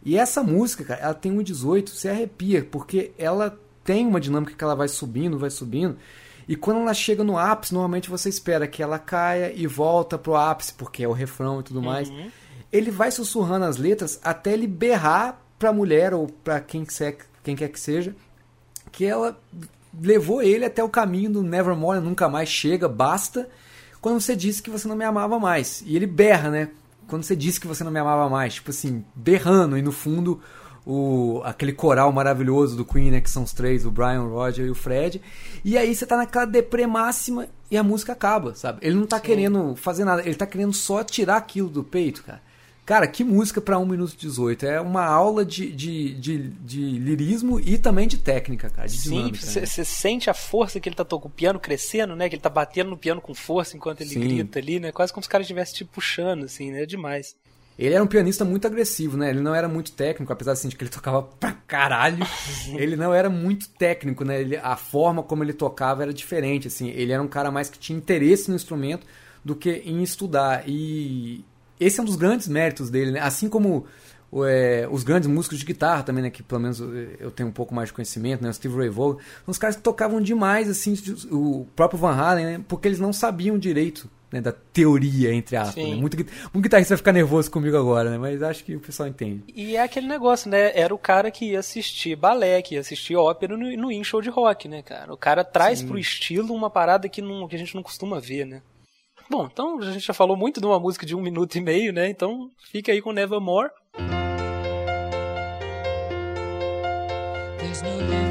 E 0.03 0.17
essa 0.17 0.43
música, 0.43 0.83
cara, 0.83 1.01
ela 1.01 1.13
tem 1.13 1.31
um 1.31 1.43
18, 1.43 1.91
você 1.91 2.09
arrepia, 2.09 2.67
porque 2.69 3.11
ela 3.17 3.57
tem 3.83 4.05
uma 4.05 4.19
dinâmica 4.19 4.53
que 4.55 4.63
ela 4.63 4.75
vai 4.75 4.87
subindo, 4.87 5.37
vai 5.37 5.49
subindo. 5.49 5.97
E 6.51 6.55
quando 6.57 6.81
ela 6.81 6.93
chega 6.93 7.23
no 7.23 7.37
ápice, 7.37 7.73
normalmente 7.73 8.09
você 8.09 8.27
espera 8.27 8.67
que 8.67 8.83
ela 8.83 8.99
caia 8.99 9.53
e 9.55 9.65
volta 9.65 10.17
pro 10.17 10.35
ápice, 10.35 10.73
porque 10.73 11.03
é 11.03 11.07
o 11.07 11.13
refrão 11.13 11.61
e 11.61 11.63
tudo 11.63 11.81
mais. 11.81 12.09
Ele 12.71 12.91
vai 12.91 13.09
sussurrando 13.11 13.65
as 13.65 13.77
letras 13.77 14.19
até 14.23 14.51
ele 14.53 14.67
berrar 14.67 15.41
pra 15.57 15.71
mulher 15.71 16.13
ou 16.13 16.27
pra 16.27 16.59
quem, 16.59 16.85
se- 16.89 17.17
quem 17.43 17.55
quer 17.55 17.69
que 17.69 17.79
seja, 17.79 18.13
que 18.91 19.05
ela 19.05 19.39
levou 20.01 20.41
ele 20.41 20.65
até 20.65 20.83
o 20.83 20.89
caminho 20.89 21.29
do 21.31 21.43
Nevermore, 21.43 21.99
nunca 22.01 22.27
mais 22.29 22.49
chega, 22.49 22.87
basta. 22.87 23.47
quando 24.01 24.19
você 24.19 24.35
disse 24.35 24.61
que 24.63 24.69
você 24.69 24.87
não 24.87 24.95
me 24.95 25.05
amava 25.05 25.39
mais. 25.39 25.83
E 25.85 25.95
ele 25.95 26.07
berra, 26.07 26.49
né? 26.49 26.69
Quando 27.07 27.23
você 27.23 27.35
disse 27.35 27.59
que 27.61 27.67
você 27.67 27.83
não 27.83 27.91
me 27.91 27.99
amava 27.99 28.27
mais. 28.29 28.55
Tipo 28.55 28.71
assim, 28.71 29.05
berrando. 29.15 29.77
E 29.77 29.81
no 29.81 29.91
fundo, 29.91 30.41
o, 30.85 31.41
aquele 31.43 31.73
coral 31.73 32.11
maravilhoso 32.11 32.75
do 32.75 32.85
Queen, 32.85 33.11
né? 33.11 33.21
Que 33.21 33.29
são 33.29 33.43
os 33.43 33.53
três, 33.53 33.85
o 33.85 33.91
Brian, 33.91 34.23
o 34.23 34.33
Roger 34.33 34.65
e 34.65 34.71
o 34.71 34.75
Fred. 34.75 35.21
E 35.63 35.77
aí 35.77 35.93
você 35.93 36.05
tá 36.05 36.17
naquela 36.17 36.45
deprê 36.45 36.87
máxima 36.87 37.47
e 37.69 37.77
a 37.77 37.83
música 37.83 38.13
acaba, 38.13 38.55
sabe? 38.55 38.79
Ele 38.81 38.95
não 38.95 39.05
tá 39.05 39.19
querendo 39.19 39.75
fazer 39.75 40.03
nada. 40.05 40.21
Ele 40.23 40.35
tá 40.35 40.47
querendo 40.47 40.73
só 40.73 41.03
tirar 41.03 41.37
aquilo 41.37 41.69
do 41.69 41.83
peito, 41.83 42.23
cara. 42.23 42.41
Cara, 42.83 43.07
que 43.07 43.23
música 43.23 43.61
pra 43.61 43.77
1 43.77 43.85
minuto 43.85 44.13
e 44.13 44.17
18. 44.17 44.65
É 44.65 44.81
uma 44.81 45.05
aula 45.05 45.45
de, 45.45 45.71
de, 45.71 46.15
de, 46.15 46.49
de 46.49 46.81
lirismo 46.99 47.59
e 47.59 47.77
também 47.77 48.07
de 48.07 48.17
técnica, 48.17 48.69
cara. 48.69 48.87
De 48.87 48.97
Sim, 48.97 49.09
dinâmica, 49.09 49.45
né? 49.45 49.65
você 49.65 49.85
sente 49.85 50.29
a 50.29 50.33
força 50.33 50.79
que 50.79 50.89
ele 50.89 50.95
tá 50.95 51.05
tocando, 51.05 51.31
o 51.31 51.33
piano 51.33 51.59
crescendo, 51.59 52.15
né? 52.15 52.27
Que 52.27 52.35
ele 52.35 52.41
tá 52.41 52.49
batendo 52.49 52.89
no 52.89 52.97
piano 52.97 53.21
com 53.21 53.35
força 53.35 53.77
enquanto 53.77 54.01
ele 54.01 54.09
Sim. 54.09 54.19
grita 54.19 54.59
ali, 54.59 54.79
né? 54.79 54.91
Quase 54.91 55.13
como 55.13 55.23
se 55.23 55.27
o 55.27 55.31
cara 55.31 55.43
estivesse 55.43 55.75
te 55.75 55.85
puxando, 55.85 56.45
assim, 56.45 56.71
né? 56.71 56.83
É 56.83 56.85
demais. 56.85 57.35
Ele 57.81 57.95
era 57.95 58.03
um 58.03 58.07
pianista 58.07 58.45
muito 58.45 58.67
agressivo, 58.67 59.17
né? 59.17 59.31
Ele 59.31 59.39
não 59.41 59.55
era 59.55 59.67
muito 59.67 59.91
técnico, 59.93 60.31
apesar 60.31 60.51
assim, 60.51 60.67
de 60.69 60.75
que 60.75 60.83
ele 60.83 60.91
tocava 60.93 61.23
pra 61.23 61.51
caralho. 61.51 62.23
ele 62.75 62.95
não 62.95 63.11
era 63.13 63.29
muito 63.29 63.67
técnico, 63.69 64.23
né? 64.23 64.39
Ele- 64.39 64.57
a 64.57 64.75
forma 64.75 65.23
como 65.23 65.43
ele 65.43 65.51
tocava 65.53 66.03
era 66.03 66.13
diferente, 66.13 66.67
assim. 66.67 66.89
Ele 66.89 67.11
era 67.11 67.21
um 67.23 67.27
cara 67.27 67.49
mais 67.49 67.69
que 67.71 67.79
tinha 67.79 67.97
interesse 67.97 68.49
no 68.49 68.55
instrumento 68.55 69.07
do 69.43 69.55
que 69.55 69.81
em 69.83 70.03
estudar. 70.03 70.63
E 70.67 71.43
esse 71.79 71.99
é 71.99 72.03
um 72.03 72.05
dos 72.05 72.15
grandes 72.15 72.47
méritos 72.47 72.91
dele, 72.91 73.11
né? 73.13 73.19
Assim 73.19 73.49
como 73.49 73.85
é, 74.47 74.87
os 74.91 75.03
grandes 75.03 75.27
músicos 75.27 75.57
de 75.57 75.65
guitarra 75.65 76.03
também, 76.03 76.21
né? 76.23 76.29
Que 76.29 76.43
pelo 76.43 76.61
menos 76.61 76.79
eu 77.19 77.31
tenho 77.31 77.49
um 77.49 77.51
pouco 77.51 77.73
mais 77.73 77.89
de 77.89 77.93
conhecimento, 77.93 78.43
né? 78.43 78.49
O 78.49 78.53
Steve 78.53 78.77
Ray 78.77 78.89
Vaughan. 78.89 79.15
São 79.43 79.51
os 79.51 79.57
caras 79.57 79.75
que 79.75 79.81
tocavam 79.81 80.21
demais, 80.21 80.69
assim, 80.69 80.93
o 81.31 81.65
próprio 81.75 81.99
Van 81.99 82.13
Halen, 82.13 82.45
né? 82.45 82.61
Porque 82.67 82.87
eles 82.87 82.99
não 82.99 83.11
sabiam 83.11 83.57
direito 83.57 84.07
né, 84.31 84.39
da 84.39 84.51
teoria, 84.51 85.33
entre 85.33 85.57
aspas. 85.57 85.75
Sim. 85.75 85.95
Né? 85.95 86.01
Muito, 86.01 86.17
muito 86.17 86.61
guitarrista 86.61 86.93
vai 86.93 86.97
ficar 86.97 87.11
nervoso 87.11 87.51
comigo 87.51 87.77
agora, 87.77 88.09
né? 88.09 88.17
Mas 88.17 88.41
acho 88.41 88.63
que 88.63 88.75
o 88.75 88.79
pessoal 88.79 89.09
entende. 89.09 89.43
E 89.53 89.75
é 89.75 89.83
aquele 89.83 90.07
negócio, 90.07 90.49
né? 90.49 90.71
Era 90.73 90.93
o 90.93 90.97
cara 90.97 91.29
que 91.29 91.51
ia 91.51 91.59
assistir 91.59 92.15
balé, 92.15 92.61
que 92.61 92.75
ia 92.75 92.81
assistir 92.81 93.15
ópera 93.15 93.57
no, 93.57 93.77
no 93.77 93.91
in 93.91 94.03
show 94.03 94.21
de 94.21 94.29
rock, 94.29 94.67
né, 94.67 94.81
cara? 94.81 95.13
O 95.13 95.17
cara 95.17 95.43
traz 95.43 95.81
pro 95.81 95.99
estilo 95.99 96.53
uma 96.53 96.69
parada 96.69 97.09
que, 97.09 97.21
não, 97.21 97.47
que 97.47 97.55
a 97.55 97.59
gente 97.59 97.75
não 97.75 97.83
costuma 97.83 98.19
ver, 98.19 98.45
né? 98.45 98.61
Bom, 99.29 99.47
então 99.51 99.79
a 99.79 99.91
gente 99.91 100.05
já 100.05 100.13
falou 100.13 100.35
muito 100.35 100.59
de 100.59 100.65
uma 100.65 100.79
música 100.79 101.05
de 101.05 101.15
um 101.15 101.21
minuto 101.21 101.55
e 101.55 101.61
meio, 101.61 101.93
né? 101.93 102.09
Então 102.09 102.49
fica 102.71 102.91
aí 102.91 103.01
com 103.01 103.11
Nevermore. 103.11 103.69
There's 107.59 107.81
no 107.81 108.30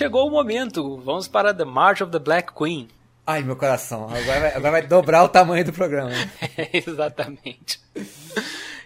chegou 0.00 0.26
o 0.26 0.30
momento. 0.30 0.96
Vamos 0.96 1.28
para 1.28 1.52
The 1.52 1.66
March 1.66 2.00
of 2.00 2.10
the 2.10 2.18
Black 2.18 2.54
Queen. 2.54 2.88
Ai, 3.26 3.42
meu 3.42 3.54
coração. 3.54 4.04
Agora 4.04 4.40
vai, 4.40 4.54
agora 4.54 4.70
vai 4.70 4.86
dobrar 4.86 5.24
o 5.24 5.28
tamanho 5.28 5.62
do 5.62 5.74
programa. 5.74 6.08
né? 6.08 6.30
Exatamente. 6.72 7.78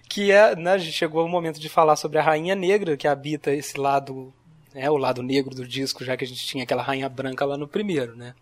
Que 0.09 0.33
é, 0.33 0.57
né, 0.57 0.77
chegou 0.81 1.25
o 1.25 1.29
momento 1.29 1.61
de 1.61 1.69
falar 1.69 1.95
sobre 1.95 2.19
a 2.19 2.23
Rainha 2.23 2.57
Negra, 2.57 2.97
que 2.97 3.07
habita 3.07 3.53
esse 3.53 3.79
lado, 3.79 4.35
né, 4.75 4.91
o 4.91 4.97
lado 4.97 5.23
negro 5.23 5.55
do 5.55 5.65
disco, 5.65 6.05
já 6.05 6.17
que 6.17 6.25
a 6.25 6.27
gente 6.27 6.45
tinha 6.45 6.65
aquela 6.65 6.83
Rainha 6.83 7.09
Branca 7.09 7.45
lá 7.45 7.57
no 7.57 7.69
primeiro, 7.69 8.17
né? 8.17 8.35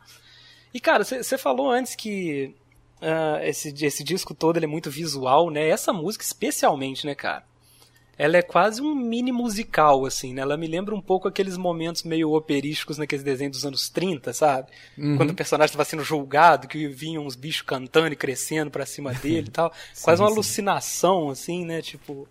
E, 0.73 0.81
cara, 0.81 1.05
você 1.05 1.37
falou 1.37 1.71
antes 1.71 1.95
que 1.95 2.55
ah, 3.03 3.39
esse, 3.43 3.69
esse 3.85 4.03
disco 4.03 4.33
todo 4.33 4.57
ele 4.57 4.65
é 4.65 4.69
muito 4.69 4.91
visual, 4.91 5.51
né? 5.51 5.69
Essa 5.69 5.93
música 5.93 6.25
especialmente, 6.25 7.05
né, 7.05 7.15
cara? 7.15 7.45
Ela 8.23 8.37
é 8.37 8.43
quase 8.43 8.81
um 8.81 8.95
mini 8.95 9.33
musical, 9.33 10.07
assim, 10.07 10.33
né? 10.33 10.43
Ela 10.43 10.57
me 10.57 10.69
lembra 10.69 10.95
um 10.95 11.01
pouco 11.01 11.27
aqueles 11.27 11.57
momentos 11.57 12.05
meio 12.05 12.33
operísticos 12.33 12.97
naqueles 12.97 13.25
desenhos 13.25 13.57
dos 13.57 13.67
anos 13.67 13.91
30, 13.91 14.33
sabe? 14.33 14.71
Quando 15.17 15.31
o 15.31 15.35
personagem 15.35 15.73
estava 15.73 15.85
sendo 15.85 16.05
julgado, 16.05 16.69
que 16.69 16.87
vinham 16.87 17.27
uns 17.27 17.35
bichos 17.35 17.63
cantando 17.63 18.13
e 18.13 18.17
crescendo 18.17 18.71
pra 18.71 18.87
cima 18.87 19.13
dele 19.19 19.49
e 19.49 19.51
tal. 19.51 19.73
quase 20.05 20.23
uma 20.23 20.29
sim. 20.29 20.35
alucinação, 20.35 21.31
assim, 21.31 21.65
né? 21.65 21.83
Tipo, 21.83 22.29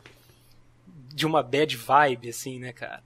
de 1.13 1.25
uma 1.25 1.43
bad 1.43 1.75
vibe, 1.75 2.29
assim, 2.29 2.57
né, 2.57 2.71
cara? 2.71 3.03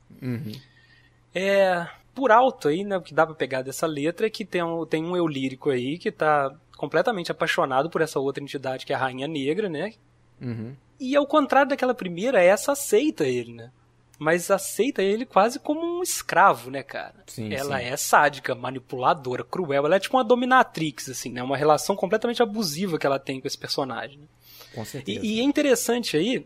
É, 1.33 1.87
por 2.13 2.31
alto 2.31 2.67
aí, 2.67 2.83
né, 2.83 2.97
o 2.97 3.01
que 3.01 3.15
dá 3.15 3.25
pra 3.25 3.33
pegar 3.33 3.63
dessa 3.63 3.87
letra 3.87 4.27
é 4.27 4.29
que 4.29 4.45
tem 4.45 4.61
um, 4.61 4.85
tem 4.85 5.03
um 5.03 5.17
eu 5.17 5.27
lírico 5.27 5.71
aí 5.71 5.97
que 5.97 6.11
tá 6.11 6.55
completamente 6.77 7.31
apaixonado 7.31 7.89
por 7.89 8.01
essa 8.01 8.19
outra 8.19 8.43
entidade 8.43 8.85
que 8.85 8.93
é 8.93 8.95
a 8.95 8.99
Rainha 8.99 9.27
Negra, 9.27 9.67
né? 9.67 9.93
Uhum. 10.39 10.75
E 10.99 11.15
ao 11.15 11.25
contrário 11.25 11.69
daquela 11.69 11.93
primeira, 11.93 12.41
essa 12.41 12.71
aceita 12.71 13.25
ele, 13.25 13.53
né? 13.53 13.71
Mas 14.17 14.49
aceita 14.49 15.03
ele 15.03 15.25
quase 15.25 15.59
como 15.59 15.99
um 15.99 16.01
escravo, 16.01 16.71
né, 16.71 16.81
cara? 16.81 17.15
Sim, 17.27 17.53
ela 17.53 17.79
sim. 17.79 17.85
é 17.85 17.97
sádica, 17.97 18.55
manipuladora, 18.55 19.43
cruel. 19.43 19.85
Ela 19.85 19.97
é 19.97 19.99
tipo 19.99 20.15
uma 20.15 20.23
dominatrix, 20.23 21.09
assim, 21.09 21.31
né? 21.31 21.43
Uma 21.43 21.57
relação 21.57 21.95
completamente 21.95 22.41
abusiva 22.41 22.97
que 22.97 23.05
ela 23.05 23.19
tem 23.19 23.41
com 23.41 23.47
esse 23.47 23.57
personagem. 23.57 24.19
né? 24.19 24.25
Com 24.73 24.85
certeza. 24.85 25.19
E, 25.21 25.35
e 25.35 25.39
é 25.41 25.43
interessante 25.43 26.15
aí 26.15 26.45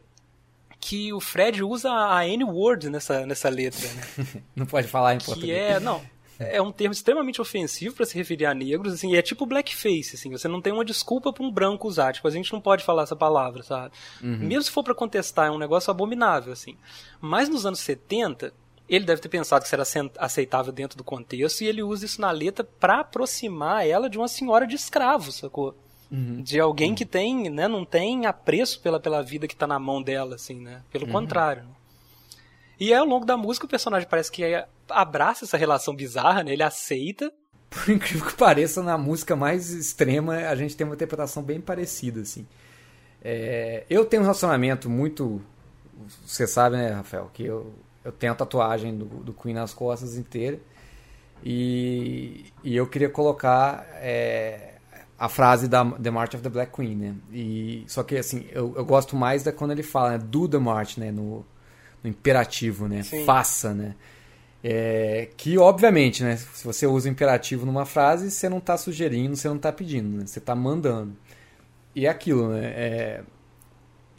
que 0.79 1.13
o 1.13 1.19
Fred 1.19 1.63
usa 1.63 1.91
a 1.91 2.27
N-word 2.27 2.89
nessa, 2.89 3.25
nessa 3.25 3.49
letra, 3.49 3.87
né? 3.87 4.41
Não 4.55 4.65
pode 4.65 4.87
falar 4.87 5.15
em 5.15 5.17
que 5.17 5.25
português. 5.25 5.57
é, 5.57 5.79
não, 5.79 6.01
é 6.39 6.61
um 6.61 6.71
termo 6.71 6.93
extremamente 6.93 7.41
ofensivo 7.41 7.93
pra 7.93 8.05
se 8.05 8.15
referir 8.15 8.45
a 8.45 8.53
negros, 8.53 8.93
assim, 8.93 9.11
e 9.11 9.17
é 9.17 9.21
tipo 9.21 9.45
blackface, 9.45 10.15
assim, 10.15 10.31
você 10.31 10.47
não 10.47 10.61
tem 10.61 10.71
uma 10.71 10.85
desculpa 10.85 11.33
pra 11.33 11.43
um 11.43 11.51
branco 11.51 11.87
usar, 11.87 12.13
tipo, 12.13 12.27
a 12.27 12.31
gente 12.31 12.53
não 12.53 12.61
pode 12.61 12.83
falar 12.83 13.03
essa 13.03 13.15
palavra, 13.15 13.61
sabe? 13.61 13.93
Mesmo 14.21 14.63
se 14.63 14.71
for 14.71 14.83
pra 14.83 14.95
contestar, 14.95 15.47
é 15.47 15.51
um 15.51 15.57
negócio 15.57 15.91
abominável, 15.91 16.53
assim. 16.53 16.77
Mas 17.19 17.49
nos 17.49 17.65
anos 17.65 17.79
70, 17.81 18.53
ele 18.87 19.05
deve 19.05 19.21
ter 19.21 19.29
pensado 19.29 19.61
que 19.61 19.67
isso 19.67 19.75
era 19.75 20.11
aceitável 20.17 20.71
dentro 20.71 20.97
do 20.97 21.03
contexto, 21.03 21.61
e 21.61 21.67
ele 21.67 21.83
usa 21.83 22.05
isso 22.05 22.21
na 22.21 22.31
letra 22.31 22.63
pra 22.63 23.01
aproximar 23.01 23.85
ela 23.85 24.09
de 24.09 24.17
uma 24.17 24.27
senhora 24.27 24.65
de 24.65 24.75
escravo, 24.75 25.31
sacou? 25.31 25.75
De 26.41 26.59
alguém 26.59 26.95
que 26.95 27.05
tem, 27.05 27.49
né, 27.51 27.67
não 27.67 27.85
tem 27.85 28.25
apreço 28.25 28.79
pela, 28.81 28.99
pela 28.99 29.21
vida 29.21 29.47
que 29.47 29.55
tá 29.55 29.67
na 29.67 29.77
mão 29.77 30.01
dela, 30.01 30.35
assim, 30.35 30.59
né? 30.59 30.81
Pelo 30.91 31.05
contrário, 31.11 31.63
né? 31.63 31.69
E 32.79 32.93
ao 32.93 33.05
longo 33.05 33.25
da 33.25 33.35
música, 33.35 33.65
o 33.65 33.69
personagem 33.69 34.07
parece 34.07 34.31
que 34.31 34.43
abraça 34.89 35.43
essa 35.43 35.57
relação 35.57 35.93
bizarra, 35.93 36.43
né? 36.43 36.53
Ele 36.53 36.63
aceita. 36.63 37.31
Por 37.69 37.89
incrível 37.89 38.25
que 38.25 38.35
pareça, 38.35 38.81
na 38.81 38.97
música 38.97 39.35
mais 39.35 39.71
extrema, 39.71 40.35
a 40.35 40.55
gente 40.55 40.75
tem 40.75 40.87
uma 40.87 40.95
interpretação 40.95 41.43
bem 41.43 41.59
parecida, 41.59 42.21
assim. 42.21 42.47
É, 43.21 43.83
eu 43.89 44.05
tenho 44.05 44.21
um 44.21 44.25
relacionamento 44.25 44.89
muito... 44.89 45.41
Você 46.25 46.47
sabe, 46.47 46.77
né, 46.77 46.89
Rafael, 46.91 47.29
que 47.33 47.43
eu, 47.43 47.73
eu 48.03 48.11
tenho 48.11 48.31
a 48.31 48.35
tatuagem 48.35 48.97
do, 48.97 49.05
do 49.05 49.33
Queen 49.33 49.53
nas 49.53 49.73
costas 49.73 50.15
inteira. 50.15 50.57
E, 51.43 52.45
e 52.63 52.75
eu 52.75 52.87
queria 52.87 53.09
colocar 53.09 53.85
é, 53.95 54.75
a 55.17 55.27
frase 55.27 55.67
da 55.67 55.83
The 55.85 56.09
March 56.09 56.33
of 56.35 56.43
the 56.43 56.49
Black 56.49 56.73
Queen, 56.73 56.95
né? 56.95 57.15
E, 57.31 57.83
só 57.87 58.03
que, 58.03 58.17
assim, 58.17 58.47
eu, 58.51 58.73
eu 58.75 58.85
gosto 58.85 59.15
mais 59.15 59.43
da 59.43 59.51
quando 59.51 59.71
ele 59.71 59.83
fala, 59.83 60.11
né, 60.11 60.17
do 60.17 60.47
The 60.47 60.57
March, 60.57 60.97
né? 60.97 61.11
No, 61.11 61.45
no 62.03 62.09
imperativo, 62.09 62.87
né? 62.87 63.03
Sim. 63.03 63.25
Faça, 63.25 63.73
né? 63.73 63.95
É, 64.63 65.29
que 65.37 65.57
obviamente, 65.57 66.21
né, 66.21 66.35
se 66.35 66.65
você 66.65 66.85
usa 66.85 67.07
o 67.07 67.11
imperativo 67.11 67.65
numa 67.65 67.85
frase, 67.85 68.29
você 68.29 68.49
não 68.49 68.57
está 68.57 68.77
sugerindo, 68.77 69.35
você 69.35 69.47
não 69.47 69.55
está 69.55 69.71
pedindo, 69.71 70.17
né, 70.17 70.25
você 70.25 70.39
está 70.39 70.53
mandando. 70.53 71.15
E 71.95 72.05
é 72.05 72.09
aquilo, 72.09 72.49
né, 72.49 72.65
é, 72.65 73.23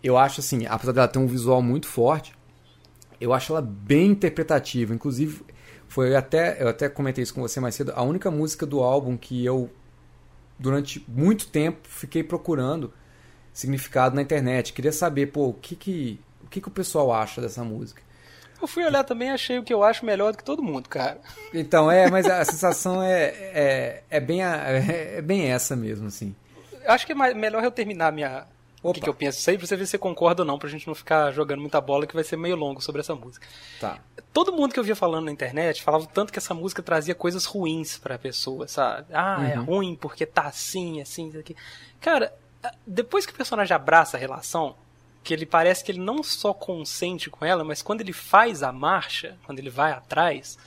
eu 0.03 0.17
acho 0.17 0.41
assim, 0.41 0.65
apesar 0.67 0.93
dela 0.93 1.09
ter 1.09 1.19
um 1.19 1.27
visual 1.27 1.61
muito 1.61 1.87
forte, 1.87 2.35
eu 3.21 3.35
acho 3.35 3.53
ela 3.53 3.61
bem 3.61 4.13
interpretativa. 4.13 4.95
Inclusive, 4.95 5.43
foi 5.87 6.17
até 6.17 6.63
eu 6.63 6.69
até 6.69 6.89
comentei 6.89 7.23
isso 7.23 7.35
com 7.35 7.43
você 7.43 7.61
mais 7.61 7.75
cedo, 7.75 7.93
a 7.95 8.03
única 8.03 8.31
música 8.31 8.65
do 8.65 8.81
álbum 8.81 9.17
que 9.19 9.45
eu 9.45 9.71
durante 10.59 11.05
muito 11.09 11.49
tempo 11.49 11.81
fiquei 11.83 12.23
procurando 12.23 12.93
significado 13.53 14.15
na 14.17 14.23
internet. 14.23 14.73
Queria 14.73 14.93
saber, 14.93 15.27
pô, 15.27 15.49
o 15.49 15.55
que 15.55 15.77
que 15.77 16.21
que 16.51 16.61
que 16.61 16.69
o 16.69 16.71
pessoal 16.71 17.13
acha 17.13 17.41
dessa 17.41 17.63
música. 17.65 18.03
Eu 18.61 18.69
fui 18.69 18.85
olhar 18.85 19.05
também 19.05 19.29
e 19.29 19.31
achei 19.33 19.59
o 19.59 19.63
que 19.63 19.73
eu 19.73 19.83
acho 19.83 20.05
melhor 20.05 20.33
do 20.33 20.39
que 20.39 20.45
todo 20.45 20.63
mundo, 20.63 20.89
cara. 20.89 21.19
Então, 21.55 21.91
é, 21.91 22.11
mas 22.11 22.27
a 22.27 22.45
sensação 22.45 23.03
é, 23.03 23.23
é, 23.25 24.03
é, 24.11 24.21
bem, 24.21 24.43
a- 24.43 24.57
é 24.69 25.23
bem 25.23 25.51
essa 25.51 25.75
mesmo, 25.75 26.09
assim. 26.09 26.35
Acho 26.87 27.07
que 27.07 27.13
é 27.13 27.15
mais- 27.15 27.35
melhor 27.35 27.65
eu 27.65 27.71
terminar 27.71 28.13
minha. 28.13 28.45
O 28.83 28.95
que, 28.95 29.01
que 29.01 29.09
eu 29.09 29.15
penso 29.15 29.39
isso 29.39 29.51
aí, 29.51 29.59
pra 29.59 29.67
você 29.67 29.77
ver 29.77 29.85
se 29.85 29.91
você 29.93 29.99
concorda 29.99 30.41
ou 30.43 30.47
não, 30.47 30.59
pra 30.59 30.67
gente 30.69 30.87
não 30.87 30.95
ficar 30.95 31.31
jogando 31.33 31.61
muita 31.61 31.79
bola, 31.83 32.07
que 32.07 32.15
vai 32.15 32.25
ser 32.25 32.37
meio 32.39 32.57
longo 32.57 32.81
sobre 32.83 33.01
essa 33.03 33.15
música. 33.15 33.47
Tá. 33.79 33.99
Todo 34.33 34.53
mundo 34.55 34.73
que 34.73 34.81
eu 34.81 34.85
via 34.85 34.97
falando 34.97 35.27
na 35.27 35.31
internet 35.33 35.83
falava 35.83 36.07
tanto 36.07 36.33
que 36.33 36.39
essa 36.39 36.55
música 36.55 36.83
trazia 36.83 37.15
coisas 37.15 37.45
ruins 37.45 37.99
pra 37.99 38.19
pessoa, 38.19 38.67
sabe? 38.69 39.07
Ah, 39.13 39.47
é 39.55 39.59
Uhum. 39.59 39.65
ruim 39.65 39.95
porque 40.01 40.25
tá 40.25 40.43
assim, 40.45 40.99
assim, 41.03 41.29
isso 41.29 41.39
aqui. 41.39 41.55
Cara, 42.01 42.33
depois 42.87 43.27
que 43.27 43.33
o 43.33 43.37
personagem 43.37 43.75
abraça 43.75 44.17
a 44.17 44.21
relação, 44.21 44.75
que 45.23 45.35
ele 45.35 45.45
parece 45.47 45.85
que 45.85 45.93
ele 45.93 46.01
não 46.01 46.23
só 46.23 46.53
consente 46.55 47.29
com 47.29 47.45
ela, 47.45 47.63
mas 47.63 47.83
quando 47.83 48.01
ele 48.01 48.13
faz 48.13 48.63
a 48.63 48.73
marcha, 48.73 49.37
quando 49.45 49.59
ele 49.59 49.71
vai 49.71 49.93
atrás, 49.93 50.59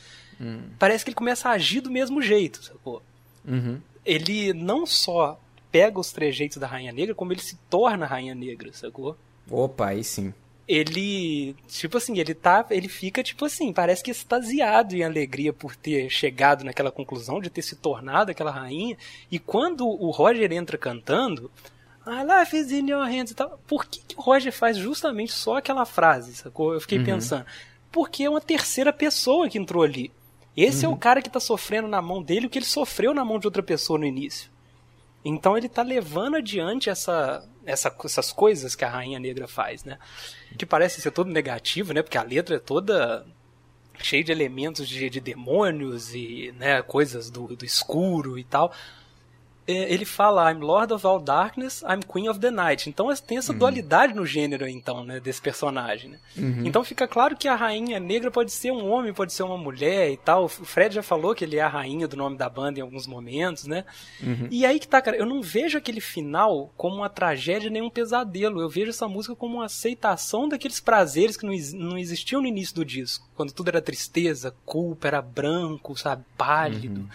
parece 0.77 1.03
que 1.03 1.09
ele 1.09 1.15
começa 1.15 1.49
a 1.49 1.53
agir 1.53 1.81
do 1.81 1.89
mesmo 1.89 2.21
jeito, 2.21 2.63
sacou? 2.63 3.01
Uhum. 3.45 3.79
Ele 4.05 4.53
não 4.53 4.85
só 4.85 5.39
pega 5.71 5.99
os 5.99 6.11
trejeitos 6.11 6.57
da 6.57 6.67
Rainha 6.67 6.91
Negra, 6.91 7.15
como 7.15 7.33
ele 7.33 7.41
se 7.41 7.57
torna 7.69 8.05
Rainha 8.05 8.35
Negra, 8.35 8.71
sacou? 8.73 9.17
Opa, 9.49 9.87
aí 9.87 10.03
sim. 10.03 10.33
ele, 10.67 11.55
tipo 11.67 11.97
assim, 11.97 12.17
ele 12.19 12.33
tá, 12.33 12.65
ele 12.69 12.87
fica 12.87 13.21
tipo 13.21 13.45
assim, 13.45 13.73
parece 13.73 14.03
que 14.03 14.11
extasiado 14.11 14.95
em 14.95 15.03
alegria 15.03 15.51
por 15.51 15.75
ter 15.75 16.09
chegado 16.09 16.63
naquela 16.63 16.91
conclusão 16.91 17.41
de 17.41 17.49
ter 17.49 17.61
se 17.61 17.75
tornado 17.75 18.31
aquela 18.31 18.51
rainha. 18.51 18.97
E 19.31 19.39
quando 19.39 19.87
o 19.87 20.09
Roger 20.11 20.51
entra 20.51 20.77
cantando, 20.77 21.51
I 22.05 22.23
life 22.23 22.55
is 22.57 22.71
in 22.71 22.89
your 22.89 23.05
hands 23.05 23.31
e 23.31 23.35
tal, 23.35 23.59
por 23.67 23.85
que, 23.85 24.01
que 24.01 24.15
o 24.17 24.21
Roger 24.21 24.51
faz 24.51 24.75
justamente 24.77 25.31
só 25.31 25.57
aquela 25.57 25.85
frase, 25.85 26.35
sacou? 26.35 26.73
Eu 26.73 26.81
fiquei 26.81 26.97
pensando, 27.05 27.45
porque 27.91 28.23
é 28.23 28.29
uma 28.29 28.41
terceira 28.41 28.91
pessoa 28.91 29.49
que 29.49 29.57
entrou 29.57 29.83
ali. 29.83 30.11
Esse 30.55 30.85
é 30.85 30.89
o 30.89 30.97
cara 30.97 31.21
que 31.21 31.29
tá 31.29 31.39
sofrendo 31.39 31.87
na 31.87 32.01
mão 32.01 32.21
dele 32.21 32.45
o 32.47 32.49
que 32.49 32.59
ele 32.59 32.65
sofreu 32.65 33.13
na 33.13 33.23
mão 33.25 33.39
de 33.39 33.47
outra 33.47 33.63
pessoa 33.63 33.97
no 33.97 34.05
início. 34.05 34.51
Então 35.25 35.57
ele 35.57 35.69
tá 35.69 35.81
levando 35.81 36.35
adiante 36.35 36.89
essa, 36.89 37.47
essa- 37.65 37.95
essas 38.03 38.31
coisas 38.33 38.75
que 38.75 38.83
a 38.83 38.89
Rainha 38.89 39.19
Negra 39.19 39.47
faz, 39.47 39.83
né? 39.85 39.97
Que 40.57 40.65
parece 40.65 40.99
ser 41.01 41.11
todo 41.11 41.31
negativo, 41.31 41.93
né? 41.93 42.01
Porque 42.03 42.17
a 42.17 42.23
letra 42.23 42.57
é 42.57 42.59
toda 42.59 43.25
cheia 43.99 44.23
de 44.23 44.31
elementos 44.31 44.87
de, 44.89 45.09
de 45.09 45.19
demônios 45.21 46.13
e 46.13 46.53
né, 46.57 46.81
coisas 46.81 47.29
do, 47.29 47.55
do 47.55 47.63
escuro 47.65 48.37
e 48.37 48.43
tal. 48.43 48.73
É, 49.67 49.93
Ele 49.93 50.05
fala, 50.05 50.51
I'm 50.51 50.59
Lord 50.59 50.93
of 50.93 51.05
all 51.05 51.19
Darkness, 51.19 51.83
I'm 51.83 52.01
Queen 52.01 52.27
of 52.29 52.39
the 52.39 52.51
Night. 52.51 52.89
Então 52.89 53.13
tem 53.15 53.37
essa 53.37 53.53
dualidade 53.53 54.13
no 54.13 54.25
gênero, 54.25 54.67
então, 54.67 55.03
né, 55.05 55.19
desse 55.19 55.41
personagem. 55.41 56.11
Né? 56.11 56.19
Então 56.65 56.83
fica 56.83 57.07
claro 57.07 57.35
que 57.37 57.47
a 57.47 57.55
rainha 57.55 57.99
negra 57.99 58.29
pode 58.29 58.51
ser 58.51 58.71
um 58.71 58.89
homem, 58.89 59.13
pode 59.13 59.31
ser 59.33 59.43
uma 59.43 59.57
mulher 59.57 60.11
e 60.11 60.17
tal. 60.17 60.45
O 60.45 60.47
Fred 60.49 60.95
já 60.95 61.03
falou 61.03 61.33
que 61.33 61.43
ele 61.45 61.57
é 61.57 61.61
a 61.61 61.67
rainha 61.67 62.07
do 62.07 62.17
nome 62.17 62.37
da 62.37 62.49
banda 62.49 62.79
em 62.79 62.81
alguns 62.81 63.07
momentos, 63.07 63.65
né? 63.65 63.85
E 64.51 64.65
aí 64.65 64.79
que 64.79 64.87
tá, 64.87 65.01
cara, 65.01 65.17
eu 65.17 65.25
não 65.25 65.41
vejo 65.41 65.77
aquele 65.77 66.01
final 66.01 66.71
como 66.75 66.97
uma 66.97 67.09
tragédia 67.09 67.69
nem 67.69 67.81
um 67.81 67.89
pesadelo. 67.89 68.59
Eu 68.61 68.69
vejo 68.69 68.89
essa 68.89 69.07
música 69.07 69.35
como 69.35 69.55
uma 69.55 69.65
aceitação 69.65 70.47
daqueles 70.49 70.79
prazeres 70.79 71.37
que 71.37 71.45
não, 71.45 71.53
não 71.89 71.97
existiam 71.97 72.41
no 72.41 72.47
início 72.47 72.75
do 72.75 72.83
disco. 72.83 73.27
Quando 73.35 73.53
tudo 73.53 73.69
era 73.69 73.81
tristeza, 73.81 74.53
culpa, 74.65 75.07
era 75.07 75.21
branco, 75.21 75.95
sabe, 75.95 76.23
pálido. 76.37 77.09